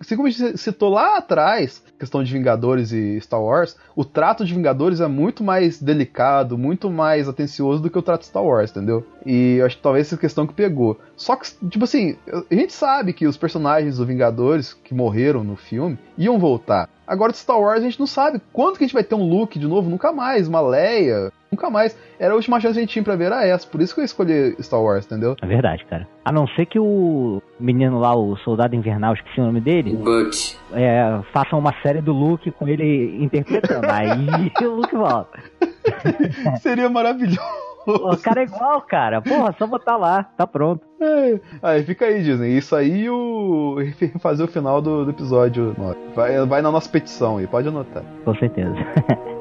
Assim 0.00 0.16
como 0.16 0.26
a 0.26 0.30
gente 0.30 0.58
citou 0.58 0.90
lá 0.90 1.16
atrás, 1.16 1.80
questão 1.96 2.24
de 2.24 2.32
Vingadores 2.32 2.90
e 2.90 3.20
Star 3.20 3.40
Wars, 3.40 3.76
o 3.94 4.04
trato 4.04 4.44
de 4.44 4.52
Vingadores 4.52 5.00
é 5.00 5.06
muito 5.06 5.44
mais 5.44 5.80
delicado, 5.80 6.58
muito 6.58 6.90
mais 6.90 7.28
atencioso 7.28 7.80
do 7.80 7.88
que 7.88 7.98
o 7.98 8.02
trato 8.02 8.22
de 8.22 8.26
Star 8.26 8.44
Wars, 8.44 8.72
entendeu? 8.72 9.06
E 9.24 9.60
acho 9.64 9.76
que 9.76 9.82
talvez 9.82 10.08
essa 10.08 10.16
questão 10.16 10.44
que 10.44 10.52
pegou. 10.52 10.98
Só 11.16 11.36
que, 11.36 11.48
tipo 11.68 11.84
assim, 11.84 12.16
a 12.50 12.54
gente 12.54 12.72
sabe 12.72 13.12
que 13.12 13.28
os 13.28 13.36
personagens 13.36 13.98
do 13.98 14.06
Vingadores 14.06 14.74
que 14.74 14.92
morreram 14.92 15.44
no 15.44 15.54
filme 15.54 15.96
iam 16.18 16.36
voltar. 16.36 16.88
Agora 17.06 17.32
de 17.32 17.38
Star 17.38 17.60
Wars 17.60 17.80
a 17.80 17.84
gente 17.84 18.00
não 18.00 18.06
sabe 18.06 18.40
quando 18.52 18.76
que 18.76 18.84
a 18.84 18.86
gente 18.86 18.94
vai 18.94 19.04
ter 19.04 19.14
um 19.14 19.28
Luke 19.28 19.58
de 19.58 19.66
novo, 19.66 19.88
nunca 19.88 20.12
mais, 20.12 20.48
uma 20.48 20.60
Leia, 20.60 21.32
nunca 21.50 21.70
mais. 21.70 21.96
Era 22.18 22.32
a 22.32 22.36
última 22.36 22.58
chance 22.60 22.74
que 22.74 22.78
a 22.78 22.82
gente 22.82 22.92
tinha 22.92 23.04
pra 23.04 23.14
ver 23.16 23.26
era 23.26 23.46
essa, 23.46 23.66
por 23.66 23.80
isso 23.80 23.94
que 23.94 24.00
eu 24.00 24.04
escolhi 24.04 24.56
Star 24.60 24.82
Wars, 24.82 25.06
entendeu? 25.06 25.36
É 25.40 25.46
verdade, 25.46 25.84
cara. 25.86 26.08
A 26.24 26.32
não 26.32 26.46
ser 26.48 26.66
que 26.66 26.78
o 26.78 27.40
menino 27.60 27.98
lá, 27.98 28.16
o 28.16 28.36
soldado 28.38 28.74
invernal, 28.74 29.14
esqueci 29.14 29.40
o 29.40 29.44
nome 29.44 29.60
dele, 29.60 29.94
But. 29.94 30.56
é, 30.72 31.20
faça 31.32 31.56
uma 31.56 31.72
série 31.82 32.00
do 32.00 32.12
Luke 32.12 32.50
com 32.52 32.66
ele 32.66 33.22
interpretando. 33.22 33.86
Aí 33.90 34.50
o 34.66 34.74
Luke 34.74 34.96
volta. 34.96 35.38
Seria 36.60 36.88
maravilhoso. 36.88 37.75
O 37.86 38.16
cara 38.16 38.40
é 38.40 38.44
igual, 38.44 38.80
cara. 38.82 39.22
Porra, 39.22 39.54
só 39.58 39.66
botar 39.66 39.96
lá, 39.96 40.24
tá 40.36 40.46
pronto. 40.46 40.84
É, 41.00 41.38
Aí 41.62 41.82
fica 41.84 42.06
aí, 42.06 42.22
Disney. 42.22 42.56
Isso 42.56 42.74
aí 42.74 43.08
o. 43.08 43.76
fazer 44.18 44.42
o 44.44 44.48
final 44.48 44.80
do, 44.80 45.04
do 45.04 45.10
episódio 45.10 45.74
9. 45.78 45.96
Vai, 46.14 46.46
vai 46.46 46.62
na 46.62 46.70
nossa 46.72 46.88
petição 46.88 47.36
aí, 47.38 47.46
pode 47.46 47.68
anotar. 47.68 48.02
Com 48.24 48.34
certeza. 48.34 48.74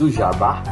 do 0.00 0.10
jabá. 0.10 0.62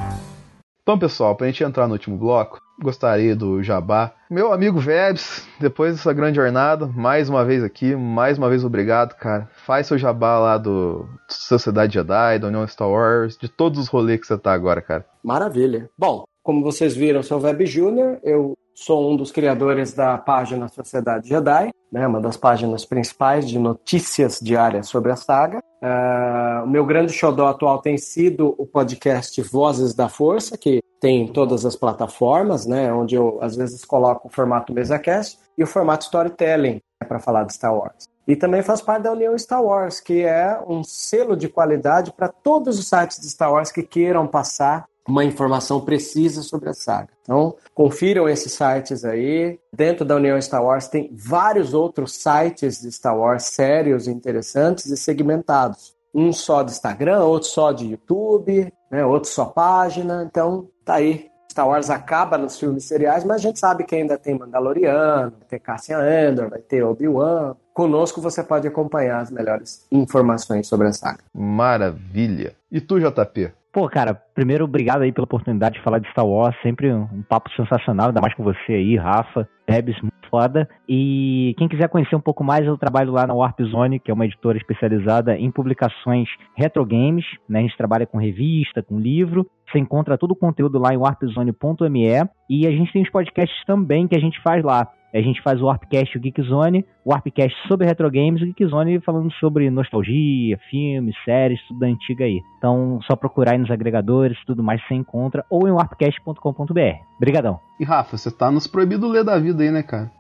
Então, 0.82 0.98
pessoal, 0.98 1.36
pra 1.36 1.48
gente 1.48 1.62
entrar 1.62 1.86
no 1.86 1.92
último 1.92 2.16
bloco, 2.16 2.62
gostaria 2.80 3.36
do 3.36 3.62
Jabá. 3.62 4.14
Meu 4.30 4.54
amigo 4.54 4.80
Vebs, 4.80 5.46
depois 5.60 5.94
dessa 5.94 6.14
grande 6.14 6.36
jornada, 6.36 6.86
mais 6.86 7.28
uma 7.28 7.44
vez 7.44 7.62
aqui, 7.62 7.94
mais 7.94 8.38
uma 8.38 8.48
vez 8.48 8.64
obrigado, 8.64 9.14
cara. 9.16 9.46
Faz 9.66 9.86
seu 9.86 9.98
Jabá 9.98 10.38
lá 10.38 10.56
do 10.56 11.06
Sociedade 11.28 11.92
Jedi, 11.92 12.38
da 12.38 12.48
União 12.48 12.66
Star 12.66 12.88
Wars, 12.88 13.36
de 13.36 13.50
todos 13.50 13.78
os 13.78 13.88
rolês 13.88 14.18
que 14.18 14.26
você 14.26 14.38
tá 14.38 14.50
agora, 14.50 14.80
cara. 14.80 15.04
Maravilha. 15.22 15.90
Bom, 15.98 16.24
como 16.48 16.62
vocês 16.62 16.96
viram, 16.96 17.22
sou 17.22 17.38
o 17.38 17.42
Web 17.42 17.66
Júnior, 17.66 18.18
eu 18.22 18.54
sou 18.74 19.12
um 19.12 19.14
dos 19.14 19.30
criadores 19.30 19.92
da 19.92 20.16
página 20.16 20.66
Sociedade 20.66 21.28
Jedi, 21.28 21.68
né, 21.92 22.06
uma 22.06 22.22
das 22.22 22.38
páginas 22.38 22.86
principais 22.86 23.46
de 23.46 23.58
notícias 23.58 24.40
diárias 24.40 24.88
sobre 24.88 25.12
a 25.12 25.16
saga. 25.16 25.62
Ah, 25.82 26.62
o 26.64 26.66
meu 26.66 26.86
grande 26.86 27.12
xodó 27.12 27.48
atual 27.48 27.82
tem 27.82 27.98
sido 27.98 28.54
o 28.56 28.64
podcast 28.64 29.42
Vozes 29.42 29.92
da 29.92 30.08
Força, 30.08 30.56
que 30.56 30.80
tem 30.98 31.24
em 31.24 31.28
todas 31.28 31.66
as 31.66 31.76
plataformas, 31.76 32.64
né, 32.64 32.90
onde 32.94 33.14
eu 33.14 33.36
às 33.42 33.54
vezes 33.54 33.84
coloco 33.84 34.28
o 34.28 34.30
formato 34.30 34.72
MesaCast 34.72 35.38
e 35.58 35.62
o 35.62 35.66
formato 35.66 36.06
Storytelling 36.06 36.80
para 37.06 37.18
falar 37.18 37.44
de 37.44 37.52
Star 37.52 37.76
Wars. 37.76 38.08
E 38.26 38.34
também 38.34 38.62
faz 38.62 38.80
parte 38.80 39.02
da 39.02 39.12
União 39.12 39.36
Star 39.36 39.62
Wars, 39.62 40.00
que 40.00 40.22
é 40.22 40.58
um 40.66 40.82
selo 40.82 41.36
de 41.36 41.46
qualidade 41.46 42.10
para 42.10 42.28
todos 42.28 42.78
os 42.78 42.88
sites 42.88 43.20
de 43.20 43.28
Star 43.28 43.52
Wars 43.52 43.70
que 43.70 43.82
queiram 43.82 44.26
passar 44.26 44.86
uma 45.08 45.24
informação 45.24 45.80
precisa 45.80 46.42
sobre 46.42 46.68
a 46.68 46.74
saga. 46.74 47.08
Então, 47.22 47.56
confiram 47.74 48.28
esses 48.28 48.52
sites 48.52 49.04
aí. 49.04 49.58
Dentro 49.72 50.04
da 50.04 50.16
União 50.16 50.40
Star 50.40 50.62
Wars 50.62 50.88
tem 50.88 51.10
vários 51.12 51.72
outros 51.72 52.12
sites 52.12 52.82
de 52.82 52.92
Star 52.92 53.16
Wars 53.16 53.44
sérios, 53.44 54.06
interessantes 54.06 54.86
e 54.86 54.96
segmentados. 54.96 55.96
Um 56.14 56.32
só 56.32 56.62
de 56.62 56.72
Instagram, 56.72 57.22
outro 57.22 57.48
só 57.48 57.72
de 57.72 57.86
YouTube, 57.86 58.72
né, 58.90 59.04
outro 59.04 59.30
só 59.30 59.46
página. 59.46 60.26
Então, 60.28 60.68
tá 60.84 60.94
aí. 60.94 61.28
Star 61.50 61.66
Wars 61.66 61.90
acaba 61.90 62.38
nos 62.38 62.58
filmes 62.58 62.84
seriais, 62.84 63.24
mas 63.24 63.36
a 63.36 63.40
gente 63.40 63.58
sabe 63.58 63.82
que 63.82 63.96
ainda 63.96 64.16
tem 64.16 64.38
Mandaloriano, 64.38 65.32
vai 65.32 65.48
ter 65.48 65.58
Cassian 65.58 65.98
Andor, 65.98 66.50
vai 66.50 66.60
ter 66.60 66.84
Obi-Wan. 66.84 67.56
Conosco 67.72 68.20
você 68.20 68.44
pode 68.44 68.68
acompanhar 68.68 69.20
as 69.20 69.30
melhores 69.30 69.86
informações 69.90 70.68
sobre 70.68 70.88
a 70.88 70.92
saga. 70.92 71.20
Maravilha. 71.34 72.54
E 72.70 72.80
tu, 72.80 73.00
JP? 73.00 73.52
Pô, 73.70 73.86
cara, 73.86 74.14
primeiro, 74.34 74.64
obrigado 74.64 75.02
aí 75.02 75.12
pela 75.12 75.26
oportunidade 75.26 75.76
de 75.76 75.82
falar 75.82 75.98
de 75.98 76.10
Star 76.10 76.26
Wars. 76.26 76.56
Sempre 76.62 76.92
um, 76.92 77.22
papo 77.28 77.50
sensacional, 77.52 78.08
ainda 78.08 78.20
mais 78.20 78.34
com 78.34 78.42
você 78.42 78.72
aí, 78.72 78.96
Rafa, 78.96 79.46
Debs, 79.68 80.00
muito 80.00 80.14
foda. 80.30 80.66
E 80.88 81.54
quem 81.58 81.68
quiser 81.68 81.88
conhecer 81.88 82.16
um 82.16 82.20
pouco 82.20 82.42
mais, 82.42 82.66
eu 82.66 82.78
trabalho 82.78 83.12
lá 83.12 83.26
na 83.26 83.34
Warp 83.34 83.60
Zone, 83.62 84.00
que 84.00 84.10
é 84.10 84.14
uma 84.14 84.24
editora 84.24 84.56
especializada 84.56 85.36
em 85.36 85.50
publicações 85.50 86.28
retro 86.56 86.84
games. 86.84 87.26
Né? 87.46 87.58
A 87.58 87.62
gente 87.62 87.76
trabalha 87.76 88.06
com 88.06 88.16
revista, 88.16 88.82
com 88.82 88.98
livro. 88.98 89.46
Você 89.70 89.78
encontra 89.78 90.16
todo 90.16 90.30
o 90.32 90.36
conteúdo 90.36 90.78
lá 90.78 90.94
em 90.94 90.96
warpzone.me. 90.96 92.28
E 92.48 92.66
a 92.66 92.70
gente 92.70 92.92
tem 92.92 93.02
os 93.02 93.10
podcasts 93.10 93.64
também 93.66 94.08
que 94.08 94.16
a 94.16 94.20
gente 94.20 94.40
faz 94.42 94.64
lá. 94.64 94.88
A 95.12 95.20
gente 95.20 95.42
faz 95.42 95.60
o 95.60 95.66
Warpcast 95.66 96.14
e 96.14 96.18
o 96.18 96.20
Geekzone, 96.20 96.84
o 97.04 97.10
Warpcast 97.10 97.56
sobre 97.66 97.86
retro 97.86 98.10
games 98.10 98.40
e 98.40 98.44
o 98.44 98.46
Geekzone 98.46 99.00
falando 99.00 99.32
sobre 99.34 99.70
nostalgia, 99.70 100.58
filmes, 100.70 101.14
séries, 101.24 101.60
tudo 101.66 101.80
da 101.80 101.86
antiga 101.86 102.24
aí. 102.24 102.40
Então, 102.58 103.00
só 103.06 103.16
procurar 103.16 103.52
aí 103.52 103.58
nos 103.58 103.70
agregadores, 103.70 104.38
tudo 104.46 104.62
mais 104.62 104.80
você 104.86 104.94
encontra, 104.94 105.44
ou 105.48 105.66
em 105.66 105.72
warpcast.com.br. 105.72 106.80
Obrigadão. 107.16 107.58
E 107.80 107.84
Rafa, 107.84 108.16
você 108.16 108.30
tá 108.30 108.50
nos 108.50 108.66
proibido 108.66 109.08
ler 109.08 109.24
da 109.24 109.38
vida 109.38 109.62
aí, 109.62 109.70
né, 109.70 109.82
cara? 109.82 110.10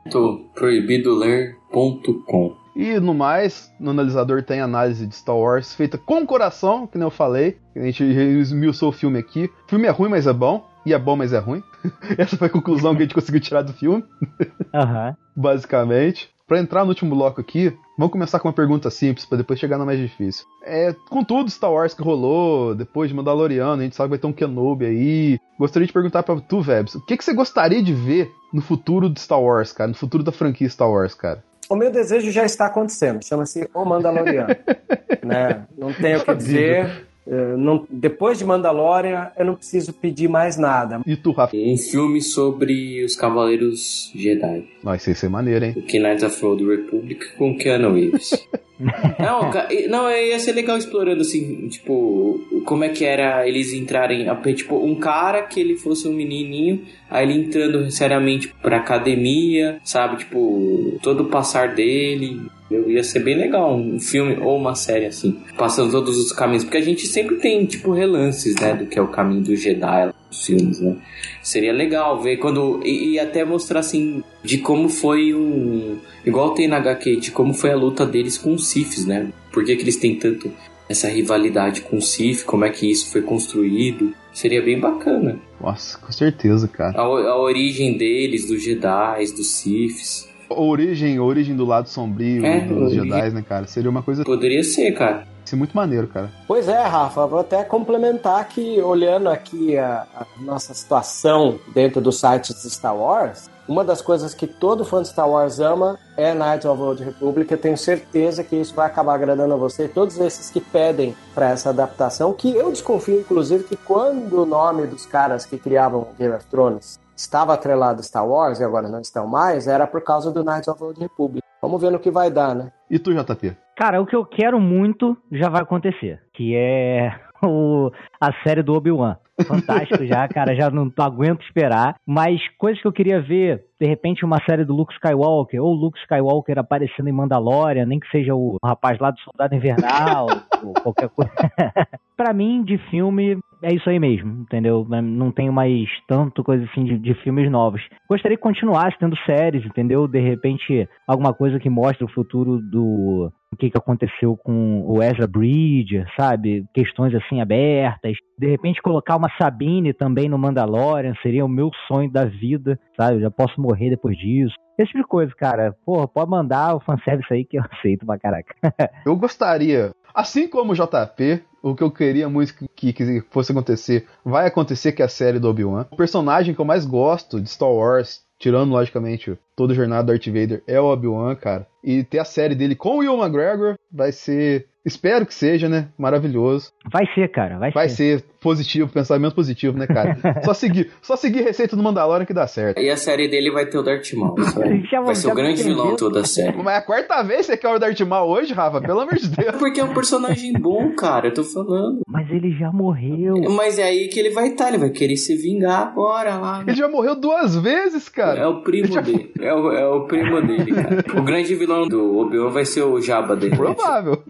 proibidoler.com 0.54 2.67
E 2.78 3.00
no 3.00 3.12
mais, 3.12 3.74
no 3.80 3.90
analisador 3.90 4.40
tem 4.44 4.60
análise 4.60 5.04
de 5.04 5.16
Star 5.16 5.36
Wars 5.36 5.74
feita 5.74 5.98
com 5.98 6.24
coração, 6.24 6.86
que 6.86 6.96
nem 6.96 7.04
eu 7.04 7.10
falei. 7.10 7.58
A 7.74 7.80
gente 7.80 8.04
esmiuçou 8.04 8.90
o 8.90 8.92
filme 8.92 9.18
aqui. 9.18 9.50
O 9.66 9.68
filme 9.68 9.88
é 9.88 9.90
ruim, 9.90 10.08
mas 10.08 10.28
é 10.28 10.32
bom. 10.32 10.64
E 10.86 10.94
é 10.94 10.98
bom, 10.98 11.16
mas 11.16 11.32
é 11.32 11.38
ruim. 11.38 11.60
Essa 12.16 12.36
foi 12.36 12.46
a 12.46 12.50
conclusão 12.50 12.94
que 12.94 13.02
a 13.02 13.04
gente 13.04 13.16
conseguiu 13.16 13.40
tirar 13.40 13.62
do 13.62 13.72
filme. 13.72 14.04
Aham. 14.72 15.16
Basicamente. 15.36 16.30
Pra 16.46 16.60
entrar 16.60 16.84
no 16.84 16.90
último 16.90 17.14
bloco 17.14 17.40
aqui, 17.40 17.76
vamos 17.98 18.12
começar 18.12 18.38
com 18.38 18.48
uma 18.48 18.54
pergunta 18.54 18.88
simples, 18.88 19.26
pra 19.26 19.36
depois 19.36 19.58
chegar 19.58 19.76
na 19.76 19.84
mais 19.84 19.98
difícil. 19.98 20.46
É, 20.64 20.94
com 21.10 21.22
tudo 21.22 21.50
Star 21.50 21.70
Wars 21.70 21.92
que 21.92 22.02
rolou, 22.02 22.74
depois 22.76 23.10
de 23.10 23.14
Mandaloriano, 23.14 23.82
a 23.82 23.84
gente 23.84 23.96
sabe 23.96 24.06
que 24.06 24.10
vai 24.10 24.18
ter 24.18 24.26
um 24.28 24.32
Kenobi 24.32 24.86
aí. 24.86 25.38
Gostaria 25.58 25.86
de 25.86 25.92
perguntar 25.92 26.22
pra 26.22 26.40
tu, 26.40 26.62
Vebs, 26.62 26.94
o 26.94 27.04
que, 27.04 27.18
que 27.18 27.24
você 27.24 27.34
gostaria 27.34 27.82
de 27.82 27.92
ver 27.92 28.32
no 28.50 28.62
futuro 28.62 29.10
de 29.10 29.20
Star 29.20 29.42
Wars, 29.42 29.72
cara? 29.72 29.88
No 29.88 29.94
futuro 29.94 30.22
da 30.22 30.32
franquia 30.32 30.70
Star 30.70 30.90
Wars, 30.90 31.12
cara? 31.12 31.44
O 31.68 31.76
meu 31.76 31.90
desejo 31.90 32.30
já 32.30 32.44
está 32.44 32.66
acontecendo, 32.66 33.22
chama-se 33.22 33.68
O 33.74 33.84
Mandaloriano. 33.84 34.56
né? 35.22 35.66
Não 35.76 35.92
tenho 35.92 36.20
o 36.20 36.24
que 36.24 36.34
dizer. 36.34 37.07
Eh, 37.28 37.56
não- 37.56 37.86
depois 37.90 38.38
de 38.38 38.44
Mandalorian, 38.44 39.30
eu 39.38 39.44
não 39.44 39.54
preciso 39.54 39.92
pedir 39.92 40.28
mais 40.28 40.56
nada. 40.56 41.00
E 41.06 41.16
tu, 41.16 41.32
Rafa? 41.32 41.56
Um 41.56 41.76
filme 41.76 42.20
sobre 42.22 43.04
os 43.04 43.14
Cavaleiros 43.14 44.10
Jedi. 44.14 44.64
Isso 44.96 45.10
ia 45.10 45.14
ser 45.14 45.28
maneiro, 45.28 45.64
hein? 45.64 45.74
O 45.76 45.82
Knights 45.82 46.22
of 46.22 46.40
the 46.40 46.46
Old 46.46 46.64
Republic 46.64 47.34
com 47.36 47.56
Keanu 47.56 47.92
Reeves. 47.94 48.30
não, 49.18 49.50
não, 49.88 50.10
ia 50.10 50.38
ser 50.38 50.52
legal 50.52 50.78
explorando 50.78 51.22
assim, 51.22 51.68
tipo, 51.68 52.40
como 52.64 52.84
é 52.84 52.88
que 52.88 53.04
era 53.04 53.46
eles 53.46 53.72
entrarem, 53.72 54.26
tipo, 54.54 54.76
um 54.76 54.94
cara 54.94 55.42
que 55.42 55.58
ele 55.60 55.76
fosse 55.76 56.06
um 56.06 56.12
menininho, 56.12 56.82
aí 57.10 57.28
ele 57.28 57.40
entrando 57.40 57.90
seriamente 57.90 58.48
pra 58.62 58.76
academia, 58.78 59.80
sabe, 59.84 60.18
tipo, 60.18 60.96
todo 61.02 61.24
o 61.24 61.26
passar 61.26 61.74
dele. 61.74 62.40
Eu 62.70 62.90
ia 62.90 63.02
ser 63.02 63.20
bem 63.20 63.36
legal 63.36 63.74
um 63.74 63.98
filme 63.98 64.38
ou 64.40 64.56
uma 64.58 64.74
série 64.74 65.06
assim, 65.06 65.38
passando 65.56 65.90
todos 65.90 66.18
os 66.18 66.32
caminhos, 66.32 66.64
porque 66.64 66.76
a 66.76 66.82
gente 66.82 67.06
sempre 67.06 67.36
tem 67.36 67.64
tipo 67.64 67.92
relances, 67.92 68.54
né, 68.56 68.74
do 68.74 68.86
que 68.86 68.98
é 68.98 69.02
o 69.02 69.08
caminho 69.08 69.42
do 69.42 69.56
Jedi 69.56 70.12
nos 70.28 70.44
filmes, 70.44 70.80
né? 70.80 70.96
Seria 71.42 71.72
legal 71.72 72.20
ver 72.20 72.36
quando 72.36 72.80
e, 72.84 73.12
e 73.12 73.18
até 73.18 73.44
mostrar 73.44 73.80
assim 73.80 74.22
de 74.42 74.58
como 74.58 74.88
foi 74.88 75.34
um 75.34 75.96
igual 76.26 76.50
tem 76.52 76.68
na 76.68 76.76
HQ, 76.76 77.16
de 77.16 77.30
como 77.30 77.54
foi 77.54 77.70
a 77.70 77.76
luta 77.76 78.04
deles 78.04 78.36
com 78.36 78.52
os 78.52 78.68
Siths, 78.68 79.06
né? 79.06 79.32
Por 79.50 79.64
que, 79.64 79.74
que 79.74 79.82
eles 79.82 79.96
têm 79.96 80.16
tanto 80.16 80.52
essa 80.88 81.08
rivalidade 81.08 81.82
com 81.82 81.98
o 81.98 82.02
Sith, 82.02 82.44
como 82.44 82.64
é 82.64 82.70
que 82.70 82.90
isso 82.90 83.12
foi 83.12 83.22
construído? 83.22 84.14
Seria 84.32 84.62
bem 84.62 84.80
bacana. 84.80 85.38
Nossa, 85.60 85.98
com 85.98 86.10
certeza, 86.10 86.66
cara. 86.66 86.98
A, 86.98 87.02
a 87.02 87.40
origem 87.40 87.96
deles, 87.98 88.46
dos 88.46 88.62
Jedi, 88.62 89.24
dos 89.36 89.50
Siths. 89.50 90.28
A 90.50 90.60
origem, 90.60 91.18
a 91.18 91.22
origem 91.22 91.54
do 91.54 91.64
lado 91.64 91.88
sombrio 91.88 92.44
É, 92.44 92.60
dos 92.60 92.92
origem. 92.94 93.10
Jedi, 93.10 93.30
né, 93.30 93.44
cara? 93.46 93.66
Seria 93.66 93.90
uma 93.90 94.02
coisa 94.02 94.24
Poderia 94.24 94.62
ser, 94.64 94.92
cara. 94.92 95.26
Isso 95.44 95.54
é 95.54 95.58
muito 95.58 95.74
maneiro, 95.74 96.06
cara. 96.08 96.30
Pois 96.46 96.68
é, 96.68 96.82
Rafa, 96.82 97.26
vou 97.26 97.40
até 97.40 97.64
complementar 97.64 98.46
que, 98.48 98.82
olhando 98.82 99.30
aqui 99.30 99.78
a, 99.78 100.06
a 100.14 100.26
nossa 100.42 100.74
situação 100.74 101.58
dentro 101.72 102.02
dos 102.02 102.20
sites 102.20 102.62
de 102.62 102.68
Star 102.70 102.94
Wars, 102.94 103.48
uma 103.66 103.82
das 103.82 104.02
coisas 104.02 104.34
que 104.34 104.46
todo 104.46 104.84
fã 104.84 105.02
de 105.02 105.08
Star 105.08 105.28
Wars 105.28 105.58
ama 105.58 105.98
é 106.16 106.34
Knights 106.34 106.66
of 106.66 106.78
the 106.78 106.86
Old 106.86 107.04
Republic. 107.04 107.50
Eu 107.50 107.58
tenho 107.58 107.78
certeza 107.78 108.44
que 108.44 108.56
isso 108.56 108.74
vai 108.74 108.86
acabar 108.86 109.14
agradando 109.14 109.54
a 109.54 109.56
você. 109.56 109.88
Todos 109.88 110.18
esses 110.18 110.50
que 110.50 110.60
pedem 110.60 111.14
para 111.34 111.50
essa 111.50 111.70
adaptação, 111.70 112.32
que 112.32 112.50
eu 112.54 112.70
desconfio, 112.70 113.20
inclusive, 113.20 113.64
que 113.64 113.76
quando 113.76 114.42
o 114.42 114.46
nome 114.46 114.86
dos 114.86 115.06
caras 115.06 115.46
que 115.46 115.58
criavam 115.58 116.08
Game 116.18 116.34
of 116.34 116.44
Thrones 116.46 116.98
estava 117.18 117.52
atrelado 117.52 118.00
a 118.00 118.02
Star 118.02 118.26
Wars 118.26 118.60
e 118.60 118.64
agora 118.64 118.88
não 118.88 119.00
estão 119.00 119.26
mais, 119.26 119.66
era 119.66 119.86
por 119.86 120.02
causa 120.02 120.30
do 120.30 120.44
Knights 120.44 120.68
of 120.68 120.78
the 120.78 120.84
Old 120.84 121.00
Republic. 121.00 121.42
Vamos 121.60 121.80
ver 121.80 121.90
no 121.90 121.98
que 121.98 122.10
vai 122.10 122.30
dar, 122.30 122.54
né? 122.54 122.72
E 122.88 122.98
tu, 122.98 123.12
JP? 123.12 123.56
Cara, 123.76 124.00
o 124.00 124.06
que 124.06 124.14
eu 124.14 124.24
quero 124.24 124.60
muito 124.60 125.16
já 125.32 125.48
vai 125.48 125.62
acontecer, 125.62 126.22
que 126.32 126.54
é 126.54 127.12
o, 127.42 127.90
a 128.20 128.32
série 128.44 128.62
do 128.62 128.74
Obi-Wan. 128.74 129.16
Fantástico 129.46 130.04
já, 130.04 130.26
cara, 130.28 130.54
já 130.54 130.70
não 130.70 130.90
aguento 130.98 131.42
esperar. 131.42 131.96
Mas 132.06 132.40
coisas 132.58 132.80
que 132.80 132.88
eu 132.88 132.92
queria 132.92 133.20
ver, 133.20 133.64
de 133.80 133.86
repente 133.86 134.24
uma 134.24 134.42
série 134.48 134.64
do 134.64 134.74
Luke 134.74 134.92
Skywalker, 134.94 135.62
ou 135.62 135.74
Luke 135.74 135.98
Skywalker 136.00 136.58
aparecendo 136.58 137.08
em 137.08 137.12
Mandalorian, 137.12 137.86
nem 137.86 138.00
que 138.00 138.10
seja 138.10 138.34
o 138.34 138.56
rapaz 138.64 138.98
lá 138.98 139.10
do 139.10 139.20
Soldado 139.20 139.54
Invernal, 139.54 140.26
ou 140.62 140.72
qualquer 140.74 141.08
coisa. 141.08 141.32
pra 142.16 142.32
mim, 142.32 142.62
de 142.64 142.78
filme, 142.90 143.38
é 143.62 143.74
isso 143.74 143.88
aí 143.88 143.98
mesmo, 143.98 144.42
entendeu? 144.42 144.86
Não 144.88 145.30
tenho 145.30 145.52
mais 145.52 145.88
tanto 146.06 146.44
coisa 146.44 146.64
assim 146.64 146.84
de, 146.84 146.98
de 146.98 147.14
filmes 147.22 147.50
novos. 147.50 147.82
Gostaria 148.08 148.36
que 148.36 148.42
continuasse 148.42 148.98
tendo 148.98 149.16
séries, 149.24 149.64
entendeu? 149.64 150.06
De 150.06 150.20
repente, 150.20 150.88
alguma 151.06 151.32
coisa 151.32 151.58
que 151.58 151.70
mostre 151.70 152.04
o 152.04 152.10
futuro 152.10 152.60
do 152.60 153.32
o 153.52 153.56
que, 153.56 153.70
que 153.70 153.78
aconteceu 153.78 154.36
com 154.36 154.84
o 154.86 155.02
Ezra 155.02 155.26
Bridger, 155.26 156.06
sabe? 156.16 156.64
Questões 156.74 157.14
assim 157.14 157.40
abertas. 157.40 158.16
De 158.38 158.46
repente 158.46 158.82
colocar 158.82 159.16
uma 159.16 159.30
Sabine 159.40 159.92
também 159.92 160.28
no 160.28 160.38
Mandalorian 160.38 161.14
seria 161.22 161.44
o 161.44 161.48
meu 161.48 161.70
sonho 161.86 162.10
da 162.10 162.24
vida, 162.24 162.78
sabe? 162.96 163.16
Eu 163.16 163.20
já 163.22 163.30
posso 163.30 163.60
morrer 163.60 163.90
depois 163.90 164.16
disso. 164.16 164.54
Esse 164.78 164.92
tipo 164.92 165.02
de 165.02 165.08
coisa, 165.08 165.32
cara. 165.34 165.74
Porra, 165.84 166.06
pode 166.06 166.30
mandar 166.30 166.76
o 166.76 166.80
fanservice 166.80 167.32
aí 167.32 167.44
que 167.44 167.58
eu 167.58 167.64
aceito 167.72 168.06
pra 168.06 168.18
caraca. 168.18 168.54
Eu 169.04 169.16
gostaria, 169.16 169.92
assim 170.14 170.48
como 170.48 170.72
o 170.72 170.74
JP, 170.74 171.42
o 171.62 171.74
que 171.74 171.82
eu 171.82 171.90
queria 171.90 172.28
muito 172.28 172.54
que, 172.76 172.92
que 172.92 173.20
fosse 173.30 173.52
acontecer, 173.52 174.06
vai 174.24 174.46
acontecer 174.46 174.92
que 174.92 175.02
é 175.02 175.04
a 175.04 175.08
série 175.08 175.38
do 175.38 175.48
Obi-Wan. 175.48 175.86
O 175.90 175.96
personagem 175.96 176.54
que 176.54 176.60
eu 176.60 176.64
mais 176.64 176.86
gosto 176.86 177.40
de 177.40 177.48
Star 177.48 177.70
Wars, 177.70 178.22
tirando 178.38 178.70
logicamente 178.70 179.36
toda 179.56 179.72
a 179.72 179.76
jornada 179.76 180.04
do 180.04 180.12
Darth 180.12 180.26
Vader, 180.26 180.62
é 180.66 180.80
o 180.80 180.86
Obi-Wan, 180.86 181.34
cara. 181.34 181.66
E 181.82 182.04
ter 182.04 182.18
a 182.18 182.24
série 182.24 182.54
dele 182.54 182.74
com 182.74 182.96
o 182.96 182.98
Will 182.98 183.18
McGregor 183.18 183.74
vai 183.90 184.12
ser, 184.12 184.66
espero 184.84 185.26
que 185.26 185.34
seja, 185.34 185.68
né, 185.68 185.88
maravilhoso. 185.98 186.72
Vai 186.90 187.06
ser, 187.14 187.28
cara, 187.28 187.58
vai, 187.58 187.72
Vai 187.72 187.88
ser 187.88 188.22
positivo, 188.40 188.88
pensamento 188.92 189.34
positivo, 189.34 189.76
né, 189.76 189.86
cara? 189.86 190.16
só 190.44 190.54
seguir, 190.54 190.90
só 191.02 191.16
seguir 191.16 191.42
receita 191.42 191.76
do 191.76 191.82
Mandalorian 191.82 192.24
que 192.26 192.32
dá 192.34 192.46
certo. 192.46 192.80
E 192.80 192.88
a 192.90 192.96
série 192.96 193.28
dele 193.28 193.50
vai 193.50 193.66
ter 193.66 193.78
o 193.78 193.82
Darth 193.82 194.12
Maul. 194.14 194.36
Já- 194.90 195.00
Vai 195.00 195.14
ser 195.14 195.28
já 195.28 195.32
o 195.32 195.36
grande 195.36 195.60
entendeu. 195.62 195.76
vilão 195.82 195.96
toda 195.96 196.20
a 196.20 196.24
série. 196.24 196.56
Mas 196.56 196.74
é 196.74 196.76
a 196.78 196.82
quarta 196.82 197.22
vez 197.22 197.40
que 197.40 197.52
você 197.52 197.56
quer 197.56 197.68
o 197.74 197.78
Darth 197.78 198.00
Maul 198.00 198.30
hoje, 198.30 198.52
Rafa? 198.52 198.80
Pelo 198.80 199.00
amor 199.00 199.14
de 199.16 199.28
Deus. 199.28 199.56
Porque 199.58 199.80
é 199.80 199.84
um 199.84 199.94
personagem 199.94 200.52
bom, 200.52 200.92
cara, 200.94 201.28
eu 201.28 201.34
tô 201.34 201.44
falando. 201.44 202.00
Mas 202.06 202.30
ele 202.30 202.50
já 202.58 202.70
morreu. 202.70 203.34
Mas 203.50 203.78
é 203.78 203.84
aí 203.84 204.08
que 204.08 204.18
ele 204.20 204.30
vai 204.30 204.48
estar, 204.48 204.68
ele 204.68 204.78
vai 204.78 204.90
querer 204.90 205.16
se 205.16 205.34
vingar 205.36 205.88
agora 205.88 206.36
lá. 206.36 206.62
Ele 206.66 206.76
já 206.76 206.88
morreu 206.88 207.14
duas 207.16 207.56
vezes, 207.56 208.08
cara. 208.08 208.38
É 208.40 208.46
o 208.46 208.60
primo 208.62 209.00
dele. 209.02 209.32
É 209.40 209.54
o, 209.54 209.72
é 209.72 209.86
o 209.88 210.06
primo 210.06 210.40
dele, 210.42 210.72
cara. 210.74 211.04
O 211.18 211.22
grande 211.22 211.54
vilão 211.54 211.86
do 211.88 212.18
Obi-Wan 212.18 212.50
vai 212.50 212.64
ser 212.64 212.82
o 212.82 213.00
Jabba 213.00 213.34
dele. 213.36 213.56
Provável. 213.56 214.22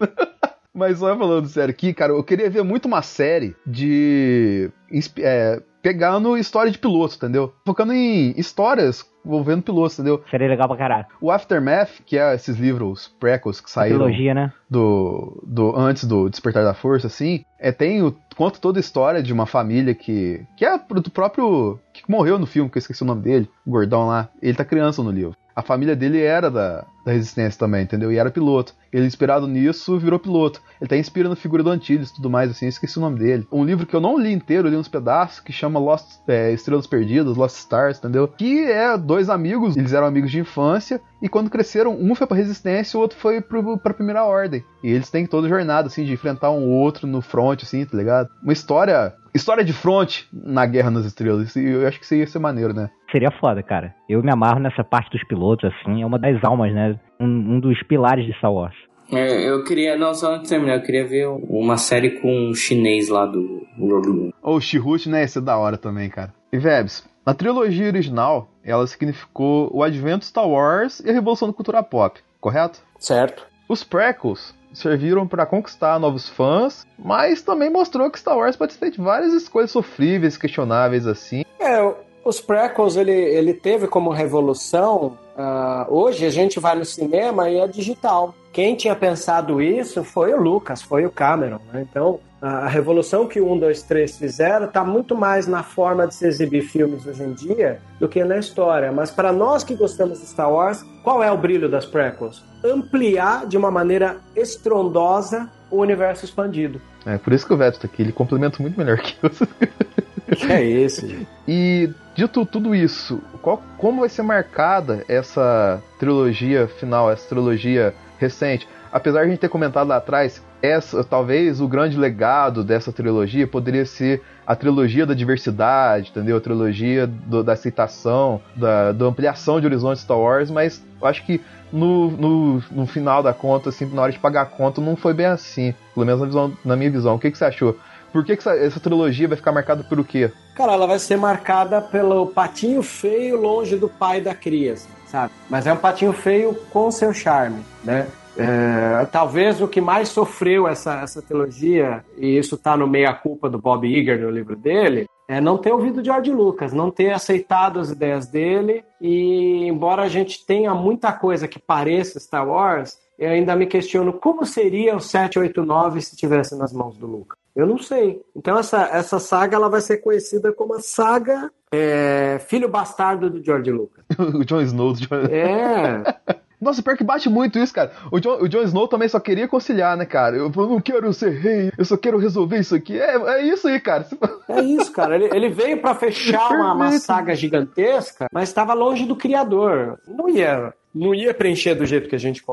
Mas 0.79 0.99
só 0.99 1.15
falando 1.17 1.45
sério 1.45 1.71
aqui, 1.71 1.93
cara, 1.93 2.13
eu 2.13 2.23
queria 2.23 2.49
ver 2.49 2.63
muito 2.63 2.85
uma 2.85 3.01
série 3.01 3.53
de. 3.67 4.71
É, 5.17 5.61
pegando 5.81 6.37
história 6.37 6.71
de 6.71 6.77
piloto, 6.77 7.15
entendeu? 7.17 7.53
Focando 7.65 7.91
em 7.91 8.33
histórias 8.37 9.05
envolvendo 9.25 9.61
pilotos, 9.61 9.99
entendeu? 9.99 10.23
Seria 10.31 10.47
legal 10.47 10.69
pra 10.69 10.77
caraca. 10.77 11.09
O 11.19 11.29
Aftermath, 11.29 12.01
que 12.05 12.17
é 12.17 12.33
esses 12.33 12.57
livros 12.57 13.13
prequels 13.19 13.59
que 13.59 13.69
A 13.69 13.73
saíram 13.73 13.99
trilogia, 13.99 14.33
né? 14.33 14.53
do, 14.69 15.43
do 15.45 15.75
antes 15.75 16.05
do 16.05 16.29
Despertar 16.29 16.63
da 16.63 16.73
Força, 16.73 17.07
assim, 17.07 17.43
é 17.59 17.73
tem 17.73 18.01
o, 18.01 18.15
conta 18.37 18.57
toda 18.59 18.79
a 18.79 18.81
história 18.81 19.21
de 19.21 19.33
uma 19.33 19.45
família 19.45 19.93
que 19.93 20.45
que 20.55 20.65
é 20.65 20.77
do 20.77 21.11
próprio 21.11 21.77
que 21.93 22.09
morreu 22.09 22.39
no 22.39 22.45
filme, 22.45 22.69
que 22.69 22.77
eu 22.77 22.79
esqueci 22.79 23.03
o 23.03 23.05
nome 23.05 23.21
dele, 23.21 23.49
o 23.65 23.71
gordão 23.71 24.07
lá. 24.07 24.29
Ele 24.41 24.57
tá 24.57 24.63
criança 24.63 25.03
no 25.03 25.11
livro. 25.11 25.35
A 25.53 25.61
família 25.61 25.93
dele 25.93 26.21
era 26.21 26.49
da, 26.49 26.85
da 27.05 27.11
resistência 27.11 27.59
também, 27.59 27.83
entendeu? 27.83 28.11
E 28.11 28.17
era 28.17 28.31
piloto. 28.31 28.73
Ele, 28.91 29.05
inspirado 29.05 29.47
nisso, 29.47 29.99
virou 29.99 30.19
piloto. 30.19 30.61
Ele 30.81 30.89
tá 30.89 30.97
inspirando 30.97 31.33
a 31.33 31.37
figura 31.37 31.61
do 31.61 31.69
Antilles 31.69 32.09
e 32.09 32.15
tudo 32.15 32.29
mais, 32.29 32.49
assim, 32.49 32.67
esqueci 32.67 32.97
o 32.97 33.01
nome 33.01 33.19
dele. 33.19 33.47
Um 33.51 33.63
livro 33.63 33.85
que 33.85 33.95
eu 33.95 34.01
não 34.01 34.17
li 34.17 34.31
inteiro, 34.31 34.67
eu 34.67 34.71
li 34.71 34.77
uns 34.77 34.87
pedaços, 34.87 35.39
que 35.39 35.51
chama 35.51 35.79
Lost 35.79 36.05
é, 36.27 36.51
Estrelas 36.51 36.87
Perdidas, 36.87 37.37
Lost 37.37 37.57
Stars, 37.57 37.99
entendeu? 37.99 38.27
Que 38.27 38.65
é 38.65 38.97
dois 38.97 39.29
amigos, 39.29 39.77
eles 39.77 39.93
eram 39.93 40.07
amigos 40.07 40.31
de 40.31 40.39
infância, 40.39 41.01
e 41.21 41.27
quando 41.27 41.49
cresceram, 41.49 41.95
um 41.99 42.15
foi 42.15 42.25
pra 42.25 42.37
resistência 42.37 42.95
e 42.95 42.97
o 42.97 43.01
outro 43.01 43.17
foi 43.17 43.41
pro, 43.41 43.77
pra 43.77 43.93
primeira 43.93 44.23
ordem. 44.23 44.63
E 44.83 44.89
eles 44.89 45.09
têm 45.09 45.25
toda 45.25 45.47
a 45.47 45.49
jornada, 45.49 45.87
assim, 45.87 46.05
de 46.05 46.13
enfrentar 46.13 46.51
um 46.51 46.69
outro 46.69 47.05
no 47.05 47.21
front, 47.21 47.61
assim, 47.63 47.85
tá 47.85 47.97
ligado? 47.97 48.29
Uma 48.41 48.53
história. 48.53 49.13
História 49.33 49.63
de 49.63 49.73
front 49.73 50.23
na 50.33 50.65
Guerra 50.65 50.89
nas 50.89 51.05
Estrelas. 51.05 51.55
Eu 51.55 51.87
acho 51.87 51.99
que 51.99 52.05
isso 52.05 52.15
ia 52.15 52.25
ser 52.25 52.39
maneiro, 52.39 52.73
né? 52.73 52.89
Seria 53.11 53.29
foda, 53.39 53.61
cara. 53.61 53.93
Eu 54.07 54.23
me 54.23 54.31
amarro 54.31 54.59
nessa 54.59 54.83
parte 54.83 55.11
dos 55.11 55.23
pilotos, 55.27 55.71
assim. 55.71 56.01
É 56.01 56.05
uma 56.05 56.17
das 56.17 56.43
almas, 56.43 56.73
né? 56.73 56.88
Um, 57.19 57.55
um 57.55 57.59
dos 57.59 57.81
pilares 57.83 58.25
de 58.25 58.33
Star 58.37 58.53
Wars. 58.53 58.75
É, 59.11 59.49
eu 59.49 59.63
queria, 59.63 59.97
não, 59.97 60.13
só 60.13 60.33
antes 60.33 60.43
de 60.43 60.49
terminar, 60.49 60.75
eu 60.75 60.83
queria 60.83 61.05
ver 61.05 61.27
uma 61.27 61.77
série 61.77 62.19
com 62.19 62.49
um 62.49 62.53
chinês 62.53 63.09
lá 63.09 63.25
do 63.25 63.65
Rogue 63.77 64.33
Ou 64.41 64.57
o 64.57 64.61
Chihut, 64.61 65.09
né? 65.09 65.23
Esse 65.23 65.39
é 65.39 65.41
da 65.41 65.57
hora 65.57 65.77
também, 65.77 66.09
cara. 66.09 66.33
E 66.53 66.57
Vebs, 66.57 67.03
na 67.25 67.33
trilogia 67.33 67.87
original, 67.87 68.49
ela 68.63 68.85
significou 68.85 69.69
o 69.73 69.83
advento 69.83 70.19
de 70.19 70.25
Star 70.25 70.47
Wars 70.47 70.99
e 70.99 71.09
a 71.09 71.13
revolução 71.13 71.47
da 71.47 71.53
cultura 71.53 71.81
pop, 71.81 72.19
correto? 72.39 72.81
Certo. 72.99 73.47
Os 73.67 73.83
prequels 73.83 74.53
serviram 74.73 75.27
para 75.27 75.45
conquistar 75.45 75.99
novos 75.99 76.29
fãs, 76.29 76.85
mas 76.97 77.41
também 77.41 77.69
mostrou 77.69 78.09
que 78.09 78.19
Star 78.19 78.37
Wars 78.37 78.55
pode 78.55 78.77
ter 78.77 78.93
várias 78.97 79.33
escolhas 79.33 79.71
sofríveis, 79.71 80.37
questionáveis 80.37 81.07
assim. 81.07 81.43
É, 81.59 81.93
os 82.23 82.39
prequels 82.39 82.95
ele, 82.95 83.11
ele 83.11 83.53
teve 83.53 83.87
como 83.87 84.11
revolução. 84.11 85.17
Ah, 85.41 85.87
hoje 85.89 86.25
a 86.25 86.29
gente 86.29 86.59
vai 86.59 86.75
no 86.75 86.83
cinema 86.83 87.49
e 87.49 87.57
é 87.57 87.65
digital. 87.65 88.35
Quem 88.51 88.75
tinha 88.75 88.93
pensado 88.93 89.61
isso 89.61 90.03
foi 90.03 90.33
o 90.33 90.41
Lucas, 90.41 90.81
foi 90.81 91.05
o 91.05 91.09
Cameron. 91.09 91.61
Né? 91.71 91.87
Então 91.89 92.19
A 92.41 92.67
revolução 92.67 93.27
que 93.27 93.39
o 93.39 93.51
1, 93.51 93.59
2, 93.59 93.83
3 93.83 94.17
fizeram 94.17 94.65
está 94.65 94.83
muito 94.83 95.15
mais 95.15 95.47
na 95.47 95.61
forma 95.61 96.07
de 96.07 96.15
se 96.15 96.25
exibir 96.25 96.63
filmes 96.63 97.05
hoje 97.05 97.23
em 97.23 97.33
dia 97.33 97.79
do 97.99 98.07
que 98.07 98.23
na 98.23 98.37
história. 98.37 98.91
Mas 98.91 99.11
para 99.11 99.31
nós 99.31 99.63
que 99.63 99.75
gostamos 99.75 100.19
de 100.19 100.25
Star 100.25 100.51
Wars, 100.51 100.85
qual 101.03 101.21
é 101.21 101.31
o 101.31 101.37
brilho 101.37 101.69
das 101.69 101.85
prequels? 101.85 102.43
Ampliar 102.63 103.45
de 103.45 103.57
uma 103.57 103.69
maneira 103.69 104.17
estrondosa 104.35 105.49
o 105.69 105.77
universo 105.77 106.25
expandido. 106.25 106.81
É 107.05 107.17
por 107.17 107.31
isso 107.31 107.45
que 107.45 107.53
o 107.53 107.57
Veto 107.57 107.79
tá 107.79 107.87
aqui, 107.87 108.01
ele 108.01 108.11
complementa 108.11 108.61
muito 108.61 108.77
melhor 108.77 108.97
que 108.99 109.15
eu. 109.21 109.29
Que 110.35 110.51
é 110.51 110.63
esse? 110.63 111.27
E 111.47 111.89
dito 112.15 112.45
tudo 112.45 112.75
isso, 112.75 113.21
qual, 113.41 113.61
como 113.77 114.01
vai 114.01 114.09
ser 114.09 114.21
marcada 114.21 115.03
essa 115.07 115.81
trilogia 115.97 116.67
final, 116.67 117.11
essa 117.11 117.27
trilogia 117.27 117.93
recente? 118.17 118.67
Apesar 118.91 119.21
de 119.21 119.27
a 119.27 119.29
gente 119.29 119.39
ter 119.39 119.49
comentado 119.49 119.87
lá 119.87 119.97
atrás, 119.97 120.43
essa 120.61 121.03
talvez 121.03 121.61
o 121.61 121.67
grande 121.67 121.97
legado 121.97 122.63
dessa 122.63 122.91
trilogia 122.91 123.47
poderia 123.47 123.85
ser 123.85 124.21
a 124.45 124.55
trilogia 124.55 125.05
da 125.05 125.13
diversidade, 125.13 126.09
entendeu? 126.09 126.37
A 126.37 126.41
trilogia 126.41 127.05
do, 127.05 127.43
da 127.43 127.53
aceitação, 127.53 128.41
da, 128.55 128.91
da 128.91 129.05
ampliação 129.05 129.59
de 129.59 129.67
horizontes 129.67 130.01
Star 130.01 130.17
Wars, 130.17 130.49
mas 130.49 130.83
acho 131.03 131.23
que 131.23 131.39
no, 131.71 132.09
no, 132.09 132.63
no, 132.71 132.87
final 132.87 133.21
da 133.21 133.31
conta, 133.31 133.69
assim, 133.69 133.85
na 133.85 134.01
hora 134.01 134.11
de 134.11 134.17
pagar 134.17 134.41
a 134.41 134.45
conta, 134.45 134.81
não 134.81 134.95
foi 134.95 135.13
bem 135.13 135.27
assim. 135.27 135.73
Pelo 135.93 136.05
menos 136.05 136.19
na, 136.21 136.27
visão, 136.27 136.57
na 136.65 136.75
minha 136.75 136.89
visão. 136.89 137.15
O 137.15 137.19
que, 137.19 137.29
que 137.29 137.37
você 137.37 137.45
achou? 137.45 137.77
Por 138.11 138.23
que, 138.23 138.35
que 138.35 138.41
essa, 138.41 138.55
essa, 138.55 138.79
trilogia 138.79 139.27
vai 139.27 139.37
ficar 139.37 139.51
marcada 139.51 139.83
por 139.83 140.03
quê? 140.05 140.31
Cara, 140.55 140.73
ela 140.73 140.87
vai 140.87 140.99
ser 140.99 141.17
marcada 141.17 141.81
pelo 141.81 142.27
patinho 142.27 142.81
feio 142.81 143.39
longe 143.39 143.75
do 143.77 143.87
pai 143.87 144.21
da 144.21 144.33
criança, 144.35 144.87
sabe? 145.05 145.33
Mas 145.49 145.67
é 145.67 145.73
um 145.73 145.77
patinho 145.77 146.13
feio 146.13 146.55
com 146.71 146.89
seu 146.91 147.13
charme, 147.13 147.63
né? 147.83 148.07
É, 148.37 149.05
talvez 149.11 149.61
o 149.61 149.67
que 149.67 149.81
mais 149.81 150.09
sofreu 150.09 150.67
essa, 150.67 151.01
essa 151.01 151.21
trilogia, 151.21 152.05
e 152.17 152.37
isso 152.37 152.55
está 152.55 152.77
no 152.77 152.87
meia-culpa 152.87 153.49
do 153.49 153.59
Bob 153.59 153.85
Iger 153.85 154.19
no 154.21 154.29
livro 154.29 154.55
dele, 154.55 155.07
é 155.27 155.41
não 155.41 155.57
ter 155.57 155.71
ouvido 155.71 156.03
George 156.03 156.31
Lucas, 156.31 156.73
não 156.73 156.89
ter 156.89 157.11
aceitado 157.11 157.79
as 157.79 157.91
ideias 157.91 158.27
dele, 158.27 158.83
e 159.01 159.67
embora 159.67 160.03
a 160.03 160.07
gente 160.07 160.45
tenha 160.45 160.73
muita 160.73 161.11
coisa 161.11 161.47
que 161.47 161.59
pareça 161.59 162.19
Star 162.19 162.47
Wars, 162.47 162.97
eu 163.17 163.29
ainda 163.29 163.55
me 163.55 163.67
questiono 163.67 164.13
como 164.13 164.45
seria 164.45 164.95
o 164.95 165.01
789 165.01 166.01
se 166.01 166.15
estivesse 166.15 166.57
nas 166.57 166.71
mãos 166.71 166.97
do 166.97 167.05
Lucas. 167.05 167.38
Eu 167.55 167.65
não 167.67 167.77
sei. 167.77 168.21
Então 168.35 168.57
essa, 168.57 168.83
essa 168.87 169.19
saga 169.19 169.55
ela 169.55 169.69
vai 169.69 169.81
ser 169.81 169.97
conhecida 169.97 170.51
como 170.53 170.75
a 170.75 170.79
saga 170.79 171.51
é, 171.71 172.39
Filho 172.47 172.69
Bastardo 172.69 173.29
do 173.29 173.43
George 173.43 173.71
Lucas. 173.71 174.03
o 174.17 174.43
Jon 174.43 174.61
Snow. 174.61 174.93
Do 174.93 174.99
John... 174.99 175.15
É. 175.29 176.03
Nossa, 176.59 176.83
pior 176.83 176.97
que 176.97 177.05
bate 177.05 177.29
muito 177.29 177.57
isso, 177.57 177.73
cara. 177.73 177.91
O 178.11 178.19
Jon, 178.19 178.37
o 178.41 178.47
Jon 178.49 178.63
Snow 178.63 178.85
também 178.87 179.07
só 179.07 179.17
queria 179.17 179.47
conciliar, 179.47 179.95
né, 179.95 180.05
cara? 180.05 180.35
Eu, 180.35 180.51
eu, 180.53 180.67
não 180.67 180.81
quero 180.81 181.11
ser 181.13 181.29
rei, 181.29 181.71
eu 181.77 181.85
só 181.85 181.95
quero 181.95 182.17
resolver 182.17 182.59
isso 182.59 182.75
aqui. 182.75 182.99
É, 182.99 183.15
é 183.15 183.43
isso 183.43 183.67
aí, 183.67 183.79
cara. 183.79 184.05
É 184.49 184.61
isso, 184.61 184.91
cara. 184.91 185.15
Ele, 185.15 185.29
ele 185.33 185.49
veio 185.49 185.81
para 185.81 185.95
fechar 185.95 186.49
uma, 186.51 186.73
uma, 186.73 186.91
saga 186.99 187.33
gigantesca, 187.33 188.27
mas 188.33 188.49
estava 188.49 188.73
longe 188.73 189.05
do 189.05 189.15
criador. 189.15 189.99
Não 190.05 190.27
ia, 190.27 190.73
não 190.93 191.13
ia 191.13 191.33
preencher 191.33 191.75
do 191.75 191.85
jeito 191.85 192.09
que 192.09 192.15
a 192.15 192.19
gente 192.19 192.43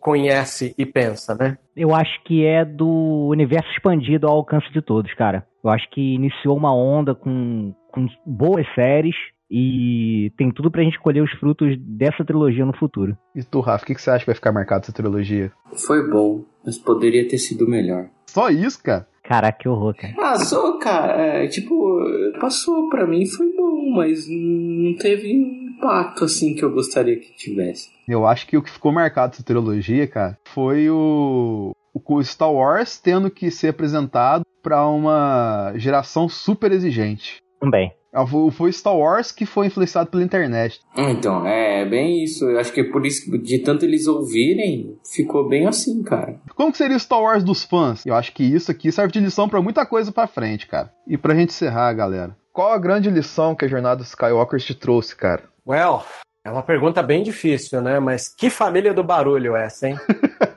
conhece 0.00 0.74
e 0.76 0.84
pensa, 0.84 1.34
né? 1.34 1.58
Eu 1.76 1.94
acho 1.94 2.22
que 2.24 2.44
é 2.44 2.64
do 2.64 3.28
universo 3.30 3.68
expandido 3.70 4.26
ao 4.26 4.36
alcance 4.36 4.70
de 4.72 4.82
todos, 4.82 5.12
cara. 5.14 5.46
Eu 5.62 5.70
acho 5.70 5.88
que 5.90 6.14
iniciou 6.14 6.56
uma 6.56 6.74
onda 6.74 7.14
com, 7.14 7.74
com 7.92 8.06
boas 8.24 8.66
séries 8.74 9.14
e 9.50 10.32
tem 10.36 10.50
tudo 10.50 10.70
pra 10.70 10.82
gente 10.82 10.98
colher 10.98 11.22
os 11.22 11.30
frutos 11.32 11.76
dessa 11.78 12.24
trilogia 12.24 12.64
no 12.64 12.76
futuro. 12.76 13.16
E 13.34 13.42
tu, 13.42 13.60
Rafa, 13.60 13.84
o 13.84 13.86
que, 13.86 13.94
que 13.94 14.02
você 14.02 14.10
acha 14.10 14.20
que 14.20 14.26
vai 14.26 14.34
ficar 14.34 14.52
marcado 14.52 14.82
essa 14.82 14.92
trilogia? 14.92 15.52
Foi 15.86 16.08
bom, 16.10 16.44
mas 16.64 16.78
poderia 16.78 17.26
ter 17.28 17.38
sido 17.38 17.68
melhor. 17.68 18.08
Só 18.26 18.48
isso, 18.48 18.82
cara? 18.82 19.06
Caraca, 19.22 19.58
que 19.58 19.68
horror, 19.68 19.94
cara. 19.96 20.14
Ah, 20.18 20.36
só, 20.36 20.78
cara, 20.78 21.20
é, 21.20 21.48
tipo, 21.48 21.98
passou 22.40 22.88
pra 22.88 23.06
mim, 23.06 23.26
foi 23.26 23.52
bom, 23.56 23.90
mas 23.96 24.24
não 24.28 24.94
teve 24.96 25.65
impacto 25.76 26.24
assim 26.24 26.54
que 26.54 26.64
eu 26.64 26.72
gostaria 26.72 27.18
que 27.18 27.34
tivesse. 27.36 27.90
Eu 28.08 28.26
acho 28.26 28.46
que 28.46 28.56
o 28.56 28.62
que 28.62 28.70
ficou 28.70 28.92
marcado 28.92 29.32
dessa 29.32 29.42
trilogia, 29.42 30.06
cara, 30.06 30.38
foi 30.44 30.88
o, 30.88 31.72
o 31.92 32.24
Star 32.24 32.52
Wars 32.52 32.98
tendo 32.98 33.30
que 33.30 33.50
ser 33.50 33.68
apresentado 33.68 34.44
para 34.62 34.86
uma 34.86 35.72
geração 35.76 36.28
super 36.28 36.72
exigente. 36.72 37.36
Também. 37.60 37.92
Ah, 38.12 38.24
foi 38.50 38.72
Star 38.72 38.96
Wars 38.96 39.30
que 39.30 39.44
foi 39.44 39.66
influenciado 39.66 40.10
pela 40.10 40.22
internet. 40.22 40.80
Então, 40.96 41.46
é 41.46 41.84
bem 41.84 42.24
isso. 42.24 42.46
Eu 42.46 42.58
acho 42.58 42.72
que 42.72 42.80
é 42.80 42.84
por 42.84 43.04
isso, 43.04 43.30
de 43.38 43.58
tanto 43.58 43.84
eles 43.84 44.06
ouvirem, 44.06 44.96
ficou 45.04 45.46
bem 45.46 45.66
assim, 45.66 46.02
cara. 46.02 46.40
Como 46.54 46.72
que 46.72 46.78
seria 46.78 46.96
o 46.96 47.00
Star 47.00 47.20
Wars 47.20 47.44
dos 47.44 47.62
fãs? 47.64 48.06
Eu 48.06 48.14
acho 48.14 48.32
que 48.32 48.42
isso 48.42 48.70
aqui 48.70 48.90
serve 48.90 49.12
de 49.12 49.20
lição 49.20 49.48
para 49.48 49.60
muita 49.60 49.84
coisa 49.84 50.10
para 50.10 50.26
frente, 50.26 50.66
cara. 50.66 50.90
E 51.06 51.18
pra 51.18 51.34
gente 51.34 51.50
encerrar, 51.50 51.92
galera. 51.92 52.34
Qual 52.54 52.72
a 52.72 52.78
grande 52.78 53.10
lição 53.10 53.54
que 53.54 53.66
a 53.66 53.68
jornada 53.68 53.96
dos 53.96 54.08
Skywalkers 54.08 54.64
te 54.64 54.74
trouxe, 54.74 55.14
cara? 55.14 55.42
Well, 55.66 56.04
é 56.44 56.50
uma 56.50 56.62
pergunta 56.62 57.02
bem 57.02 57.24
difícil, 57.24 57.82
né? 57.82 57.98
Mas 57.98 58.28
que 58.28 58.48
família 58.48 58.94
do 58.94 59.02
barulho 59.02 59.56
essa, 59.56 59.88
hein? 59.88 59.96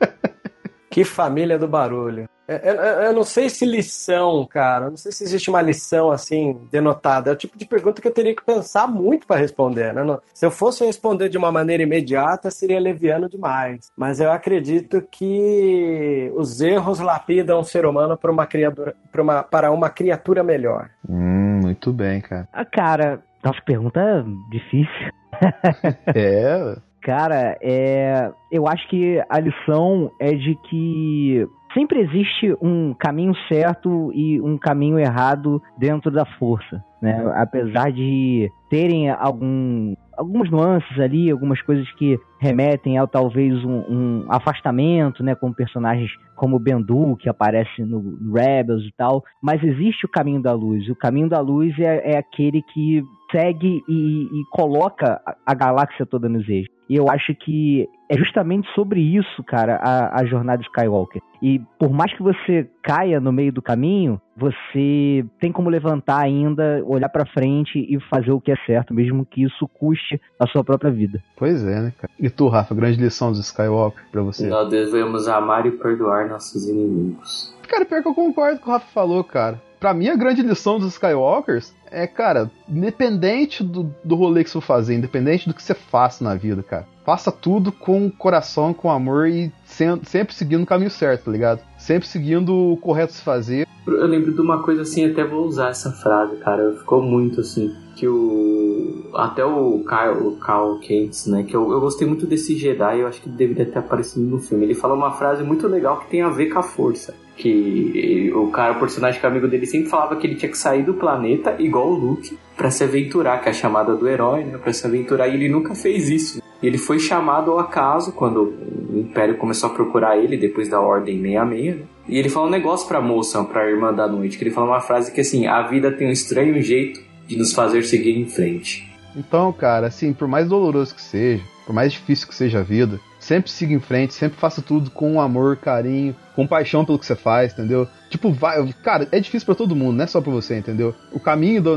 que 0.87 1.03
família 1.03 1.57
do 1.57 1.67
barulho. 1.67 2.29
Eu, 2.47 2.55
é, 2.55 2.61
eu, 2.63 2.81
é, 2.81 3.05
é, 3.05 3.07
eu, 3.07 3.13
não 3.13 3.23
sei 3.23 3.47
se 3.49 3.63
lição, 3.65 4.45
cara. 4.45 4.89
Não 4.89 4.97
sei 4.97 5.11
se 5.11 5.23
existe 5.23 5.49
uma 5.49 5.61
lição 5.61 6.11
assim 6.11 6.59
denotada. 6.71 7.29
É 7.29 7.33
o 7.33 7.35
tipo 7.35 7.57
de 7.57 7.65
pergunta 7.65 8.01
que 8.01 8.07
eu 8.07 8.13
teria 8.13 8.35
que 8.35 8.43
pensar 8.43 8.87
muito 8.87 9.25
para 9.25 9.39
responder. 9.39 9.93
Né? 9.93 10.01
Se 10.33 10.45
eu 10.45 10.51
fosse 10.51 10.85
responder 10.85 11.29
de 11.29 11.37
uma 11.37 11.51
maneira 11.51 11.83
imediata, 11.83 12.51
seria 12.51 12.79
leviano 12.79 13.29
demais. 13.29 13.91
Mas 13.95 14.19
eu 14.19 14.31
acredito 14.31 15.01
que 15.11 16.31
os 16.35 16.59
erros 16.59 16.99
lapidam 16.99 17.59
o 17.59 17.63
ser 17.63 17.85
humano 17.85 18.17
para 18.17 18.31
uma 18.31 18.47
criatura, 18.47 18.95
para 19.11 19.21
uma, 19.21 19.43
para 19.43 19.71
uma 19.71 19.89
criatura 19.89 20.43
melhor. 20.43 20.89
Hum, 21.07 21.61
muito 21.61 21.93
bem, 21.93 22.19
cara. 22.19 22.47
Ah, 22.51 22.65
cara, 22.65 23.23
nossa 23.43 23.61
pergunta 23.61 24.25
difícil. 24.49 25.11
é. 26.15 26.75
Cara, 27.01 27.57
é, 27.61 28.29
eu 28.51 28.67
acho 28.67 28.87
que 28.89 29.23
a 29.29 29.39
lição 29.39 30.11
é 30.19 30.33
de 30.33 30.55
que 30.69 31.47
sempre 31.73 32.01
existe 32.01 32.55
um 32.61 32.93
caminho 32.93 33.33
certo 33.47 34.11
e 34.13 34.41
um 34.41 34.57
caminho 34.57 34.99
errado 34.99 35.61
dentro 35.77 36.11
da 36.11 36.25
força, 36.25 36.83
né? 37.01 37.31
Apesar 37.35 37.91
de 37.91 38.51
terem 38.69 39.09
algum, 39.09 39.95
algumas 40.19 40.51
nuances 40.51 40.99
ali, 40.99 41.31
algumas 41.31 41.61
coisas 41.61 41.89
que 41.93 42.19
remetem 42.39 42.99
a 42.99 43.07
talvez 43.07 43.53
um, 43.63 43.79
um 43.89 44.25
afastamento, 44.27 45.23
né, 45.23 45.33
com 45.33 45.53
personagens 45.53 46.11
como 46.35 46.57
o 46.57 46.59
Bendu, 46.59 47.15
que 47.15 47.29
aparece 47.29 47.83
no 47.83 48.17
Rebels 48.33 48.83
e 48.83 48.91
tal, 48.97 49.23
mas 49.41 49.63
existe 49.63 50.05
o 50.05 50.09
caminho 50.09 50.41
da 50.41 50.53
luz. 50.53 50.89
O 50.89 50.95
caminho 50.95 51.29
da 51.29 51.39
luz 51.39 51.77
é, 51.79 52.13
é 52.13 52.17
aquele 52.17 52.61
que 52.61 53.01
segue 53.31 53.81
e, 53.87 54.23
e 54.23 54.43
coloca 54.51 55.21
a, 55.25 55.35
a 55.45 55.53
galáxia 55.53 56.05
toda 56.05 56.27
nos 56.27 56.47
eixos. 56.49 56.78
E 56.89 56.95
eu 56.95 57.07
acho 57.07 57.35
que 57.35 57.87
é 58.09 58.17
justamente 58.17 58.67
sobre 58.73 58.99
isso, 58.99 59.43
cara, 59.43 59.75
a, 59.75 60.21
a 60.21 60.25
jornada 60.25 60.63
Skywalker. 60.63 61.21
E 61.39 61.59
por 61.77 61.91
mais 61.91 62.11
que 62.11 62.23
você 62.23 62.67
caia 62.81 63.19
no 63.19 63.31
meio 63.31 63.53
do 63.53 63.61
caminho, 63.61 64.19
você 64.35 65.23
tem 65.39 65.51
como 65.51 65.69
levantar 65.69 66.19
ainda, 66.19 66.81
olhar 66.85 67.09
para 67.09 67.27
frente 67.27 67.77
e 67.77 67.99
fazer 68.09 68.31
o 68.31 68.41
que 68.41 68.51
é 68.51 68.55
certo, 68.65 68.93
mesmo 68.93 69.23
que 69.23 69.43
isso 69.43 69.67
custe 69.67 70.19
a 70.39 70.47
sua 70.47 70.63
própria 70.63 70.89
vida. 70.91 71.21
Pois 71.37 71.63
é, 71.63 71.79
né, 71.79 71.93
cara? 71.95 72.11
E 72.19 72.29
tu, 72.29 72.47
Rafa, 72.47 72.73
grande 72.73 72.99
lição 72.99 73.31
do 73.31 73.39
Skywalker 73.39 74.03
para 74.11 74.23
você? 74.23 74.47
Nós 74.47 74.69
devemos 74.69 75.27
amar 75.27 75.67
e 75.67 75.71
perdoar 75.71 76.27
nossos 76.27 76.67
inimigos. 76.67 77.55
Cara, 77.67 77.85
pior 77.85 78.01
que 78.01 78.09
eu 78.09 78.15
concordo 78.15 78.59
com 78.59 78.61
o 78.61 78.63
que 78.63 78.69
o 78.69 78.73
Rafa 78.73 78.87
falou, 78.91 79.23
cara. 79.23 79.61
Pra 79.79 79.93
mim, 79.93 80.09
a 80.09 80.15
grande 80.15 80.41
lição 80.41 80.77
dos 80.77 80.93
Skywalkers 80.93 81.73
é, 81.89 82.05
cara, 82.05 82.51
independente 82.67 83.63
do, 83.63 83.95
do 84.03 84.15
rolê 84.15 84.43
que 84.43 84.49
você 84.49 84.61
fazer, 84.61 84.95
independente 84.95 85.47
do 85.47 85.53
que 85.53 85.63
você 85.63 85.73
faça 85.73 86.23
na 86.23 86.35
vida, 86.35 86.61
cara, 86.61 86.87
faça 87.05 87.31
tudo 87.31 87.71
com 87.71 88.11
coração, 88.11 88.73
com 88.73 88.91
amor 88.91 89.27
e 89.27 89.51
sem, 89.63 90.03
sempre 90.03 90.35
seguindo 90.35 90.63
o 90.63 90.67
caminho 90.67 90.91
certo, 90.91 91.25
tá 91.25 91.31
ligado? 91.31 91.61
Sempre 91.77 92.07
seguindo 92.07 92.73
o 92.73 92.77
correto 92.77 93.13
se 93.13 93.21
fazer. 93.21 93.67
Eu 93.97 94.07
lembro 94.07 94.33
de 94.33 94.41
uma 94.41 94.61
coisa 94.61 94.81
assim, 94.81 95.05
até 95.05 95.23
vou 95.23 95.45
usar 95.45 95.69
essa 95.69 95.91
frase, 95.91 96.37
cara, 96.37 96.73
ficou 96.77 97.01
muito 97.01 97.41
assim, 97.41 97.75
que 97.95 98.07
o... 98.07 99.09
até 99.13 99.43
o 99.43 99.83
Kyle, 99.83 100.27
o 100.27 100.31
Carl 100.37 100.75
Cates, 100.75 101.27
né, 101.27 101.43
que 101.43 101.55
eu, 101.55 101.71
eu 101.71 101.79
gostei 101.79 102.07
muito 102.07 102.25
desse 102.25 102.55
Jedi, 102.57 102.99
eu 102.99 103.07
acho 103.07 103.21
que 103.21 103.29
deveria 103.29 103.65
ter 103.65 103.79
aparecido 103.79 104.25
no 104.25 104.39
filme, 104.39 104.65
ele 104.65 104.75
fala 104.75 104.93
uma 104.93 105.11
frase 105.11 105.43
muito 105.43 105.67
legal 105.67 105.99
que 105.99 106.09
tem 106.09 106.21
a 106.21 106.29
ver 106.29 106.47
com 106.47 106.59
a 106.59 106.63
força 106.63 107.13
que 107.39 108.31
o 108.35 108.51
cara, 108.51 108.73
o 108.73 108.79
personagem 108.79 109.17
que 109.17 109.25
é 109.25 109.29
amigo 109.29 109.47
dele 109.47 109.65
sempre 109.65 109.89
falava 109.89 110.17
que 110.17 110.27
ele 110.27 110.35
tinha 110.35 110.51
que 110.51 110.57
sair 110.57 110.83
do 110.83 110.93
planeta 110.93 111.55
igual 111.57 111.87
o 111.87 111.95
Luke 111.95 112.37
para 112.55 112.69
se 112.69 112.83
aventurar, 112.83 113.41
que 113.41 113.47
é 113.47 113.51
a 113.51 113.53
chamada 113.53 113.95
do 113.95 114.07
herói, 114.09 114.43
né, 114.43 114.57
para 114.57 114.73
se 114.73 114.85
aventurar, 114.85 115.29
e 115.29 115.35
ele 115.35 115.47
nunca 115.47 115.73
fez 115.73 116.09
isso. 116.09 116.41
Ele 116.61 116.77
foi 116.77 116.99
chamado 116.99 117.51
ao 117.51 117.59
acaso 117.59 118.11
quando 118.11 118.53
o 118.89 118.99
Império 118.99 119.37
começou 119.37 119.69
a 119.69 119.73
procurar 119.73 120.17
ele 120.17 120.35
depois 120.35 120.67
da 120.67 120.81
Ordem 120.81 121.21
66, 121.21 121.77
né? 121.77 121.83
E 122.09 122.17
ele 122.17 122.27
fala 122.27 122.47
um 122.47 122.49
negócio 122.49 122.87
pra 122.87 122.99
moça, 122.99 123.43
pra 123.43 123.69
irmã 123.69 123.93
da 123.93 124.07
noite, 124.07 124.35
que 124.35 124.43
ele 124.43 124.51
fala 124.51 124.71
uma 124.71 124.81
frase 124.81 125.11
que 125.11 125.21
assim, 125.21 125.45
a 125.45 125.61
vida 125.61 125.91
tem 125.91 126.07
um 126.07 126.11
estranho 126.11 126.59
jeito 126.59 126.99
de 127.27 127.37
nos 127.37 127.53
fazer 127.53 127.83
seguir 127.83 128.17
em 128.17 128.25
frente. 128.25 128.91
Então, 129.15 129.53
cara, 129.53 129.87
assim, 129.87 130.11
por 130.11 130.27
mais 130.27 130.47
doloroso 130.47 130.95
que 130.95 131.01
seja, 131.01 131.43
por 131.67 131.73
mais 131.73 131.91
difícil 131.91 132.27
que 132.27 132.33
seja 132.33 132.59
a 132.59 132.63
vida, 132.63 132.99
sempre 133.19 133.51
siga 133.51 133.73
em 133.73 133.79
frente, 133.79 134.15
sempre 134.15 134.39
faça 134.39 134.59
tudo 134.59 134.89
com 134.89 135.21
amor, 135.21 135.57
carinho, 135.57 136.15
com 136.35 136.47
paixão 136.47 136.83
pelo 136.83 136.97
que 136.97 137.05
você 137.05 137.15
faz, 137.15 137.53
entendeu? 137.53 137.87
Tipo, 138.09 138.31
vai, 138.31 138.65
cara, 138.83 139.07
é 139.11 139.19
difícil 139.19 139.45
para 139.45 139.53
todo 139.53 139.75
mundo, 139.75 139.97
não 139.97 140.03
é 140.03 140.07
só 140.07 140.19
pra 140.19 140.31
você, 140.31 140.57
entendeu? 140.57 140.95
O 141.11 141.19
caminho 141.19 141.61
da 141.61 141.71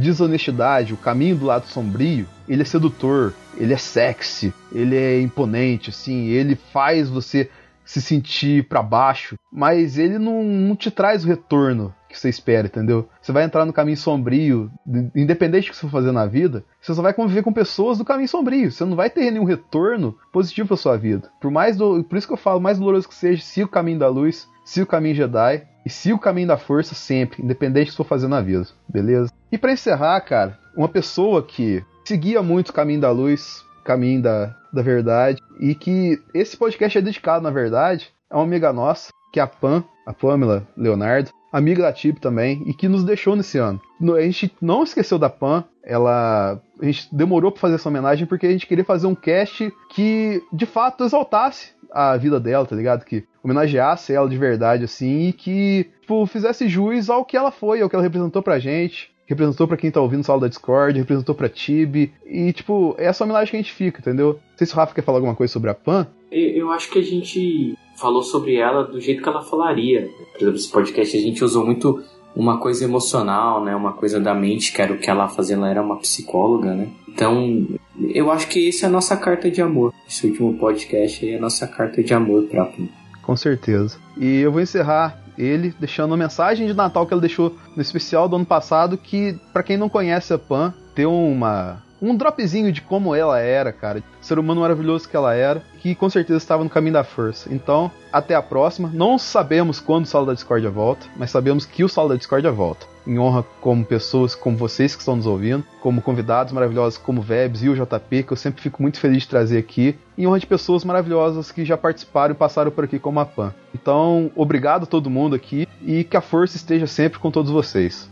desonestidade, 0.00 0.92
o 0.92 0.96
caminho 0.96 1.36
do 1.36 1.46
lado 1.46 1.66
sombrio, 1.68 2.26
ele 2.48 2.62
é 2.62 2.64
sedutor, 2.64 3.32
ele 3.56 3.72
é 3.72 3.76
sexy, 3.76 4.52
ele 4.74 4.96
é 4.96 5.20
imponente, 5.20 5.90
assim, 5.90 6.28
ele 6.28 6.56
faz 6.72 7.08
você 7.08 7.48
se 7.84 8.00
sentir 8.00 8.68
para 8.68 8.82
baixo, 8.82 9.36
mas 9.52 9.98
ele 9.98 10.18
não, 10.18 10.42
não 10.42 10.76
te 10.76 10.90
traz 10.90 11.24
o 11.24 11.28
retorno 11.28 11.94
que 12.08 12.18
você 12.18 12.28
espera, 12.28 12.66
entendeu? 12.66 13.08
Você 13.20 13.32
vai 13.32 13.42
entrar 13.42 13.64
no 13.64 13.72
caminho 13.72 13.96
sombrio, 13.96 14.70
independente 15.14 15.68
do 15.68 15.70
que 15.70 15.76
você 15.76 15.82
for 15.82 15.90
fazer 15.90 16.12
na 16.12 16.26
vida, 16.26 16.64
você 16.80 16.94
só 16.94 17.02
vai 17.02 17.14
conviver 17.14 17.42
com 17.42 17.52
pessoas 17.52 17.98
do 17.98 18.04
caminho 18.04 18.28
sombrio. 18.28 18.70
Você 18.70 18.84
não 18.84 18.94
vai 18.94 19.08
ter 19.08 19.30
nenhum 19.30 19.44
retorno 19.44 20.16
positivo 20.30 20.68
pra 20.68 20.76
sua 20.76 20.96
vida. 20.96 21.30
Por 21.40 21.50
mais 21.50 21.76
do, 21.76 22.04
por 22.04 22.18
isso 22.18 22.26
que 22.26 22.32
eu 22.32 22.38
falo, 22.38 22.60
mais 22.60 22.78
doloroso 22.78 23.08
que 23.08 23.14
seja, 23.14 23.42
siga 23.42 23.66
o 23.66 23.70
caminho 23.70 23.98
da 23.98 24.08
luz, 24.08 24.46
siga 24.64 24.84
o 24.84 24.88
caminho 24.88 25.14
Jedi 25.14 25.66
e 25.84 25.90
siga 25.90 26.14
o 26.14 26.20
caminho 26.20 26.48
da 26.48 26.56
força 26.56 26.94
sempre, 26.94 27.42
independente 27.42 27.86
do 27.86 27.90
que 27.90 27.92
você 27.92 27.96
for 27.96 28.04
fazer 28.04 28.28
na 28.28 28.40
vida, 28.40 28.66
beleza? 28.88 29.32
E 29.50 29.58
para 29.58 29.72
encerrar, 29.72 30.20
cara, 30.20 30.58
uma 30.76 30.88
pessoa 30.88 31.42
que 31.42 31.82
seguia 32.04 32.42
muito 32.42 32.70
o 32.70 32.72
caminho 32.72 33.00
da 33.00 33.10
luz, 33.10 33.64
caminho 33.84 34.22
da, 34.22 34.54
da 34.72 34.82
verdade, 34.82 35.40
e 35.60 35.74
que 35.74 36.20
esse 36.34 36.56
podcast 36.56 36.98
é 36.98 37.02
dedicado, 37.02 37.42
na 37.42 37.50
verdade, 37.50 38.12
a 38.30 38.36
uma 38.38 38.44
amiga 38.44 38.72
nossa, 38.72 39.10
que 39.32 39.40
é 39.40 39.42
a 39.42 39.46
Pam, 39.46 39.84
a 40.06 40.12
Pamela 40.12 40.66
Leonardo, 40.76 41.30
amiga 41.52 41.82
da 41.82 41.92
Tip 41.92 42.18
também, 42.18 42.62
e 42.66 42.72
que 42.72 42.88
nos 42.88 43.04
deixou 43.04 43.36
nesse 43.36 43.58
ano. 43.58 43.80
A 44.16 44.20
gente 44.22 44.52
não 44.60 44.82
esqueceu 44.82 45.18
da 45.18 45.28
Pam, 45.28 45.64
ela. 45.84 46.60
A 46.80 46.84
gente 46.84 47.14
demorou 47.14 47.52
para 47.52 47.60
fazer 47.60 47.74
essa 47.74 47.88
homenagem 47.88 48.26
porque 48.26 48.46
a 48.46 48.50
gente 48.50 48.66
queria 48.66 48.84
fazer 48.84 49.06
um 49.06 49.14
cast 49.14 49.72
que 49.90 50.42
de 50.52 50.66
fato 50.66 51.04
exaltasse 51.04 51.72
a 51.92 52.16
vida 52.16 52.40
dela, 52.40 52.66
tá 52.66 52.74
ligado? 52.74 53.04
Que 53.04 53.24
homenageasse 53.44 54.14
ela 54.14 54.28
de 54.28 54.38
verdade, 54.38 54.84
assim, 54.84 55.28
e 55.28 55.32
que, 55.32 55.90
tipo, 56.00 56.24
fizesse 56.26 56.68
jus 56.68 57.10
ao 57.10 57.24
que 57.24 57.36
ela 57.36 57.50
foi, 57.50 57.82
ao 57.82 57.88
que 57.88 57.94
ela 57.94 58.02
representou 58.02 58.42
pra 58.42 58.58
gente 58.58 59.11
representou 59.32 59.66
para 59.66 59.76
quem 59.76 59.90
tá 59.90 60.00
ouvindo 60.00 60.24
sala 60.24 60.42
da 60.42 60.48
Discord, 60.48 60.98
representou 60.98 61.34
pra 61.34 61.48
Tibi. 61.48 62.12
E, 62.24 62.52
tipo, 62.52 62.94
é 62.98 63.06
essa 63.06 63.24
homenagem 63.24 63.50
que 63.50 63.56
a 63.56 63.60
gente 63.60 63.72
fica, 63.72 64.00
entendeu? 64.00 64.34
Não 64.34 64.58
sei 64.58 64.66
se 64.66 64.72
o 64.72 64.76
Rafa 64.76 64.94
quer 64.94 65.02
falar 65.02 65.18
alguma 65.18 65.34
coisa 65.34 65.52
sobre 65.52 65.70
a 65.70 65.74
Pan. 65.74 66.06
Eu 66.30 66.70
acho 66.70 66.90
que 66.90 66.98
a 66.98 67.02
gente 67.02 67.76
falou 67.96 68.22
sobre 68.22 68.56
ela 68.56 68.84
do 68.84 69.00
jeito 69.00 69.22
que 69.22 69.28
ela 69.28 69.42
falaria. 69.42 70.08
Por 70.32 70.42
exemplo, 70.42 70.56
esse 70.56 70.70
podcast 70.70 71.16
a 71.16 71.20
gente 71.20 71.44
usou 71.44 71.64
muito 71.64 72.02
uma 72.34 72.58
coisa 72.58 72.84
emocional, 72.84 73.62
né? 73.62 73.76
Uma 73.76 73.92
coisa 73.92 74.18
da 74.18 74.34
mente, 74.34 74.72
que 74.72 74.80
era 74.80 74.92
o 74.92 74.98
que 74.98 75.10
ela 75.10 75.28
fazia, 75.28 75.56
ela 75.56 75.68
era 75.68 75.82
uma 75.82 75.98
psicóloga, 75.98 76.74
né? 76.74 76.88
Então, 77.08 77.66
eu 78.14 78.30
acho 78.30 78.48
que 78.48 78.68
essa 78.68 78.86
é 78.86 78.88
a 78.88 78.92
nossa 78.92 79.16
carta 79.16 79.50
de 79.50 79.60
amor. 79.60 79.92
Esse 80.08 80.26
último 80.26 80.54
podcast 80.54 81.28
é 81.28 81.36
a 81.36 81.40
nossa 81.40 81.66
carta 81.66 82.02
de 82.02 82.14
amor 82.14 82.44
pra 82.44 82.64
Pan. 82.64 82.88
Com 83.22 83.36
certeza. 83.36 83.98
E 84.16 84.40
eu 84.40 84.50
vou 84.50 84.60
encerrar 84.60 85.21
ele 85.36 85.74
deixando 85.78 86.10
uma 86.10 86.16
mensagem 86.16 86.66
de 86.66 86.74
Natal 86.74 87.06
que 87.06 87.14
ele 87.14 87.20
deixou 87.20 87.56
no 87.74 87.82
especial 87.82 88.28
do 88.28 88.36
ano 88.36 88.46
passado, 88.46 88.96
que 88.96 89.38
para 89.52 89.62
quem 89.62 89.76
não 89.76 89.88
conhece 89.88 90.32
a 90.32 90.38
Pan, 90.38 90.72
tem 90.94 91.06
uma 91.06 91.82
um 92.02 92.16
dropzinho 92.16 92.72
de 92.72 92.82
como 92.82 93.14
ela 93.14 93.38
era, 93.38 93.72
cara. 93.72 94.02
Ser 94.20 94.38
humano 94.38 94.60
maravilhoso 94.60 95.08
que 95.08 95.16
ela 95.16 95.34
era, 95.34 95.62
que 95.78 95.94
com 95.94 96.10
certeza 96.10 96.38
estava 96.38 96.64
no 96.64 96.68
caminho 96.68 96.94
da 96.94 97.04
força. 97.04 97.48
Então, 97.54 97.90
até 98.12 98.34
a 98.34 98.42
próxima. 98.42 98.90
Não 98.92 99.16
sabemos 99.18 99.78
quando 99.78 100.04
o 100.04 100.08
Sala 100.08 100.26
da 100.26 100.34
Discordia 100.34 100.68
volta, 100.68 101.06
mas 101.16 101.30
sabemos 101.30 101.64
que 101.64 101.84
o 101.84 101.88
Sala 101.88 102.10
da 102.10 102.16
Discordia 102.16 102.50
volta. 102.50 102.86
Em 103.06 103.18
honra 103.18 103.44
como 103.60 103.84
pessoas 103.84 104.34
como 104.34 104.56
vocês 104.56 104.94
que 104.94 105.00
estão 105.00 105.16
nos 105.16 105.26
ouvindo, 105.26 105.64
como 105.80 106.02
convidados 106.02 106.52
maravilhosos 106.52 106.98
como 106.98 107.22
Vebs 107.22 107.62
e 107.62 107.68
o 107.68 107.74
JP, 107.74 108.24
que 108.24 108.32
eu 108.32 108.36
sempre 108.36 108.62
fico 108.62 108.82
muito 108.82 109.00
feliz 109.00 109.22
de 109.22 109.28
trazer 109.28 109.58
aqui, 109.58 109.96
em 110.16 110.26
honra 110.26 110.40
de 110.40 110.46
pessoas 110.46 110.84
maravilhosas 110.84 111.50
que 111.50 111.64
já 111.64 111.76
participaram 111.76 112.32
e 112.32 112.36
passaram 112.36 112.70
por 112.70 112.84
aqui 112.84 112.98
como 112.98 113.20
a 113.20 113.24
Pan. 113.24 113.54
Então, 113.74 114.30
obrigado 114.36 114.84
a 114.84 114.86
todo 114.86 115.10
mundo 115.10 115.34
aqui 115.34 115.66
e 115.80 116.04
que 116.04 116.16
a 116.16 116.20
força 116.20 116.56
esteja 116.56 116.86
sempre 116.86 117.18
com 117.18 117.30
todos 117.30 117.50
vocês. 117.50 118.10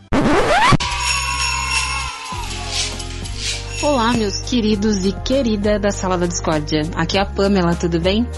Olá, 3.83 4.13
meus 4.13 4.43
queridos 4.43 5.07
e 5.07 5.13
querida 5.13 5.79
da 5.79 5.91
Sala 5.91 6.19
da 6.19 6.27
Discórdia. 6.27 6.83
Aqui 6.95 7.17
é 7.17 7.23
a 7.23 7.25
Pamela, 7.25 7.75
tudo 7.75 7.99
bem? 7.99 8.29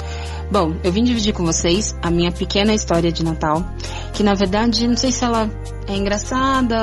Bom, 0.53 0.77
eu 0.85 0.93
vim 0.93 1.03
dividir 1.03 1.33
com 1.33 1.45
vocês 1.45 1.97
a 2.01 2.12
minha 2.12 2.31
pequena 2.31 2.73
história 2.73 3.11
de 3.11 3.25
Natal, 3.25 3.67
que 4.15 4.23
na 4.23 4.35
verdade 4.35 4.87
não 4.87 4.97
sei 4.97 5.11
se 5.11 5.25
ela 5.25 5.51
é 5.86 5.94
engraçada, 5.97 6.77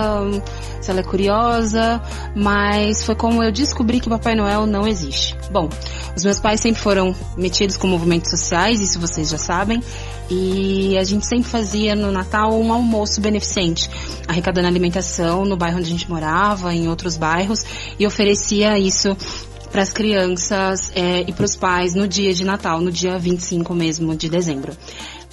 se 0.81 0.91
ela 0.91 0.99
é 0.99 1.03
curiosa, 1.03 2.01
mas 2.35 3.03
foi 3.03 3.15
como 3.15 3.43
eu 3.43 3.51
descobri 3.51 3.99
que 3.99 4.09
Papai 4.09 4.35
Noel 4.35 4.65
não 4.65 4.87
existe. 4.87 5.35
Bom, 5.51 5.69
os 6.15 6.23
meus 6.23 6.39
pais 6.39 6.59
sempre 6.59 6.81
foram 6.81 7.15
metidos 7.37 7.77
com 7.77 7.87
movimentos 7.87 8.29
sociais, 8.29 8.81
isso 8.81 8.99
vocês 8.99 9.29
já 9.29 9.37
sabem, 9.37 9.81
e 10.29 10.97
a 10.97 11.03
gente 11.03 11.25
sempre 11.25 11.49
fazia 11.49 11.95
no 11.95 12.11
Natal 12.11 12.53
um 12.53 12.71
almoço 12.71 13.19
beneficente, 13.21 13.89
arrecadando 14.27 14.67
alimentação 14.67 15.45
no 15.45 15.57
bairro 15.57 15.77
onde 15.77 15.87
a 15.87 15.91
gente 15.91 16.09
morava, 16.09 16.73
em 16.73 16.87
outros 16.87 17.17
bairros, 17.17 17.65
e 17.97 18.05
oferecia 18.05 18.77
isso 18.77 19.15
para 19.71 19.81
as 19.81 19.93
crianças 19.93 20.91
é, 20.95 21.21
e 21.21 21.31
para 21.31 21.45
os 21.45 21.55
pais 21.55 21.93
no 21.93 22.07
dia 22.07 22.33
de 22.33 22.43
Natal, 22.43 22.81
no 22.81 22.91
dia 22.91 23.17
25 23.17 23.73
mesmo 23.73 24.15
de 24.15 24.29
dezembro. 24.29 24.73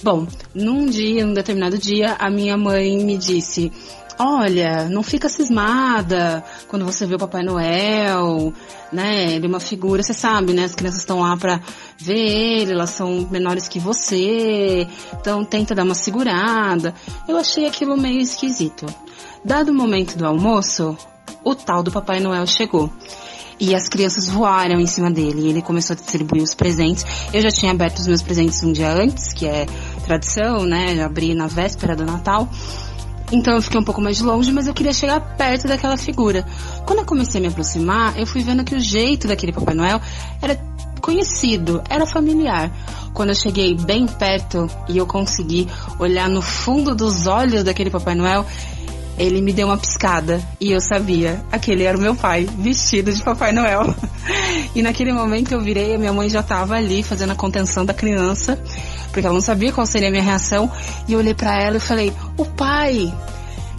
Bom, 0.03 0.27
num 0.53 0.85
dia, 0.85 1.25
num 1.25 1.33
determinado 1.33 1.75
dia, 1.77 2.15
a 2.19 2.29
minha 2.29 2.55
mãe 2.55 3.03
me 3.03 3.17
disse: 3.17 3.71
Olha, 4.19 4.87
não 4.89 5.01
fica 5.01 5.27
cismada 5.27 6.43
quando 6.67 6.85
você 6.85 7.05
vê 7.07 7.15
o 7.15 7.19
Papai 7.19 7.41
Noel, 7.41 8.53
né? 8.93 9.33
Ele 9.33 9.47
é 9.47 9.49
uma 9.49 9.59
figura, 9.59 10.03
você 10.03 10.13
sabe, 10.13 10.53
né? 10.53 10.65
As 10.65 10.75
crianças 10.75 10.99
estão 10.99 11.21
lá 11.21 11.35
pra 11.35 11.59
ver 11.97 12.15
ele, 12.15 12.73
elas 12.73 12.91
são 12.91 13.27
menores 13.31 13.67
que 13.67 13.79
você, 13.79 14.87
então 15.13 15.43
tenta 15.43 15.73
dar 15.73 15.83
uma 15.83 15.95
segurada. 15.95 16.93
Eu 17.27 17.35
achei 17.37 17.65
aquilo 17.65 17.97
meio 17.97 18.19
esquisito. 18.19 18.85
Dado 19.43 19.69
o 19.69 19.73
momento 19.73 20.15
do 20.15 20.27
almoço, 20.27 20.95
o 21.43 21.55
tal 21.55 21.81
do 21.81 21.91
Papai 21.91 22.19
Noel 22.19 22.45
chegou 22.45 22.91
e 23.59 23.73
as 23.73 23.87
crianças 23.87 24.29
voaram 24.29 24.79
em 24.79 24.87
cima 24.87 25.09
dele. 25.09 25.41
E 25.41 25.49
ele 25.49 25.61
começou 25.61 25.93
a 25.93 25.97
distribuir 25.97 26.43
os 26.43 26.53
presentes. 26.53 27.05
Eu 27.33 27.41
já 27.41 27.49
tinha 27.49 27.71
aberto 27.71 27.99
os 27.99 28.07
meus 28.07 28.21
presentes 28.21 28.61
um 28.63 28.71
dia 28.71 28.91
antes, 28.91 29.33
que 29.33 29.45
é 29.45 29.65
tradição, 30.05 30.65
né? 30.65 31.01
Abri 31.03 31.33
na 31.33 31.47
véspera 31.47 31.95
do 31.95 32.05
Natal. 32.05 32.47
Então 33.31 33.55
eu 33.55 33.61
fiquei 33.61 33.79
um 33.79 33.83
pouco 33.83 34.01
mais 34.01 34.21
longe, 34.21 34.51
mas 34.51 34.67
eu 34.67 34.73
queria 34.73 34.93
chegar 34.93 35.19
perto 35.19 35.67
daquela 35.67 35.97
figura. 35.97 36.45
Quando 36.85 36.99
eu 36.99 37.05
comecei 37.05 37.39
a 37.39 37.41
me 37.41 37.47
aproximar, 37.47 38.17
eu 38.17 38.25
fui 38.25 38.41
vendo 38.41 38.63
que 38.63 38.73
o 38.73 38.79
jeito 38.79 39.27
daquele 39.27 39.51
Papai 39.51 39.75
Noel 39.75 39.99
era 40.41 40.57
conhecido, 41.01 41.81
era 41.89 42.05
familiar. 42.05 42.71
Quando 43.13 43.29
eu 43.29 43.35
cheguei 43.35 43.75
bem 43.75 44.05
perto 44.05 44.69
e 44.87 44.97
eu 44.97 45.05
consegui 45.05 45.67
olhar 45.99 46.29
no 46.29 46.41
fundo 46.41 46.95
dos 46.95 47.27
olhos 47.27 47.63
daquele 47.63 47.89
Papai 47.89 48.15
Noel, 48.15 48.45
ele 49.17 49.41
me 49.41 49.51
deu 49.51 49.67
uma 49.67 49.77
piscada 49.77 50.41
e 50.59 50.71
eu 50.71 50.79
sabia, 50.79 51.43
aquele 51.51 51.83
era 51.83 51.97
o 51.97 52.01
meu 52.01 52.15
pai, 52.15 52.47
vestido 52.59 53.11
de 53.11 53.23
Papai 53.23 53.51
Noel. 53.51 53.95
e 54.75 54.81
naquele 54.81 55.11
momento 55.11 55.51
eu 55.51 55.61
virei, 55.61 55.95
a 55.95 55.97
minha 55.97 56.13
mãe 56.13 56.29
já 56.29 56.41
estava 56.41 56.75
ali 56.75 57.01
fazendo 57.01 57.31
a 57.31 57.35
contenção 57.35 57.83
da 57.83 57.93
criança, 57.93 58.61
porque 59.11 59.25
ela 59.25 59.33
não 59.33 59.41
sabia 59.41 59.71
qual 59.71 59.87
seria 59.87 60.09
a 60.09 60.11
minha 60.11 60.23
reação, 60.23 60.71
e 61.07 61.13
eu 61.13 61.19
olhei 61.19 61.33
para 61.33 61.59
ela 61.59 61.77
e 61.77 61.79
falei: 61.79 62.13
"O 62.37 62.45
pai". 62.45 63.11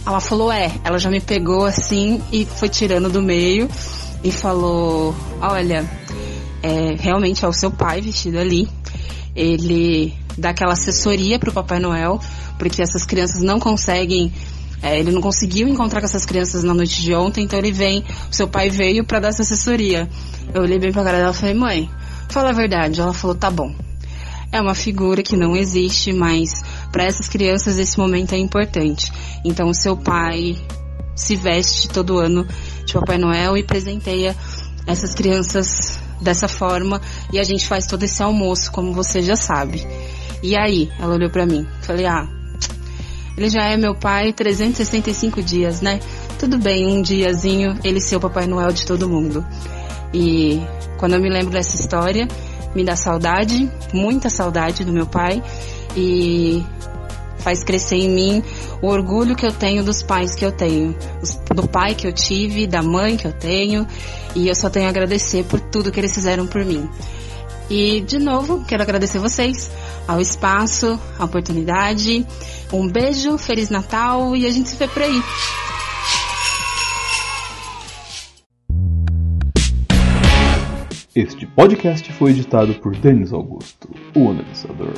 Ela 0.05 0.19
falou: 0.19 0.51
"É". 0.51 0.71
Ela 0.83 0.99
já 0.99 1.09
me 1.09 1.21
pegou 1.21 1.65
assim 1.65 2.21
e 2.31 2.45
foi 2.45 2.67
tirando 2.67 3.09
do 3.09 3.21
meio 3.21 3.69
e 4.23 4.31
falou: 4.31 5.15
"Olha, 5.41 5.89
é, 6.61 6.95
realmente 6.99 7.45
é 7.45 7.47
o 7.47 7.53
seu 7.53 7.71
pai 7.71 8.01
vestido 8.01 8.37
ali. 8.37 8.67
Ele 9.33 10.13
dá 10.37 10.49
aquela 10.49 10.73
assessoria 10.73 11.39
pro 11.39 11.53
Papai 11.53 11.79
Noel, 11.79 12.19
porque 12.57 12.81
essas 12.81 13.05
crianças 13.05 13.41
não 13.41 13.59
conseguem 13.59 14.33
é, 14.81 14.99
ele 14.99 15.11
não 15.11 15.21
conseguiu 15.21 15.67
encontrar 15.67 15.99
com 15.99 16.05
essas 16.05 16.25
crianças 16.25 16.63
na 16.63 16.73
noite 16.73 17.01
de 17.01 17.13
ontem, 17.13 17.43
então 17.43 17.59
ele 17.59 17.71
vem, 17.71 18.03
seu 18.31 18.47
pai 18.47 18.69
veio 18.69 19.03
para 19.03 19.19
dar 19.19 19.27
essa 19.29 19.41
assessoria. 19.41 20.09
Eu 20.53 20.61
olhei 20.61 20.79
bem 20.79 20.91
pra 20.91 21.03
cara 21.03 21.17
dela 21.17 21.31
e 21.31 21.35
falei, 21.35 21.53
mãe, 21.53 21.89
fala 22.29 22.49
a 22.49 22.53
verdade. 22.53 23.01
Ela 23.01 23.13
falou, 23.13 23.35
tá 23.35 23.51
bom. 23.51 23.73
É 24.51 24.59
uma 24.59 24.73
figura 24.73 25.21
que 25.21 25.37
não 25.37 25.55
existe, 25.55 26.11
mas 26.11 26.63
para 26.91 27.03
essas 27.03 27.27
crianças 27.27 27.77
esse 27.77 27.97
momento 27.99 28.33
é 28.33 28.37
importante. 28.37 29.11
Então 29.45 29.67
o 29.67 29.73
seu 29.73 29.95
pai 29.95 30.57
se 31.15 31.35
veste 31.35 31.89
todo 31.89 32.17
ano 32.17 32.47
de 32.85 32.93
Papai 32.93 33.17
Noel 33.17 33.57
e 33.57 33.63
presenteia 33.63 34.35
essas 34.87 35.13
crianças 35.13 35.99
dessa 36.21 36.47
forma 36.47 36.99
e 37.31 37.37
a 37.37 37.43
gente 37.43 37.67
faz 37.67 37.85
todo 37.85 38.03
esse 38.03 38.23
almoço, 38.23 38.71
como 38.71 38.93
você 38.93 39.21
já 39.21 39.35
sabe. 39.35 39.85
E 40.41 40.55
aí, 40.55 40.89
ela 40.97 41.15
olhou 41.15 41.29
para 41.29 41.45
mim. 41.45 41.67
Falei: 41.81 42.05
"Ah, 42.05 42.27
ele 43.39 43.49
já 43.49 43.63
é 43.63 43.77
meu 43.77 43.95
pai 43.95 44.33
365 44.33 45.41
dias, 45.41 45.79
né? 45.79 45.99
Tudo 46.37 46.57
bem, 46.57 46.85
um 46.85 47.01
diazinho 47.01 47.79
ele 47.85 48.01
ser 48.01 48.17
o 48.17 48.19
Papai 48.19 48.45
Noel 48.45 48.73
de 48.73 48.85
todo 48.85 49.07
mundo. 49.07 49.45
E 50.13 50.61
quando 50.97 51.13
eu 51.13 51.21
me 51.21 51.29
lembro 51.29 51.53
dessa 51.53 51.79
história, 51.79 52.27
me 52.75 52.83
dá 52.83 52.97
saudade, 52.97 53.71
muita 53.93 54.29
saudade 54.29 54.83
do 54.83 54.91
meu 54.91 55.05
pai 55.05 55.41
e 55.95 56.65
faz 57.37 57.63
crescer 57.63 57.95
em 57.95 58.09
mim 58.09 58.43
o 58.81 58.87
orgulho 58.87 59.37
que 59.37 59.45
eu 59.45 59.53
tenho 59.53 59.85
dos 59.85 60.03
pais 60.03 60.35
que 60.35 60.43
eu 60.43 60.51
tenho, 60.51 60.93
do 61.55 61.65
pai 61.65 61.95
que 61.95 62.05
eu 62.05 62.11
tive, 62.11 62.67
da 62.67 62.83
mãe 62.83 63.15
que 63.15 63.25
eu 63.25 63.31
tenho, 63.31 63.87
e 64.35 64.49
eu 64.49 64.55
só 64.55 64.69
tenho 64.69 64.87
a 64.87 64.89
agradecer 64.89 65.45
por 65.45 65.61
tudo 65.61 65.91
que 65.91 65.99
eles 65.99 66.13
fizeram 66.13 66.45
por 66.45 66.65
mim. 66.65 66.89
E, 67.69 68.01
de 68.01 68.17
novo, 68.17 68.65
quero 68.65 68.81
agradecer 68.81 69.19
vocês, 69.19 69.69
ao 70.07 70.19
espaço, 70.19 70.99
a 71.19 71.25
oportunidade. 71.25 72.25
Um 72.73 72.87
beijo, 72.87 73.37
Feliz 73.37 73.69
Natal 73.69 74.35
e 74.35 74.47
a 74.47 74.51
gente 74.51 74.69
se 74.69 74.75
vê 74.75 74.87
por 74.87 75.03
aí. 75.03 75.21
Este 81.15 81.45
podcast 81.47 82.11
foi 82.13 82.31
editado 82.31 82.73
por 82.75 82.95
Denis 82.95 83.33
Augusto, 83.33 83.89
o 84.15 84.29
analisador. 84.29 84.93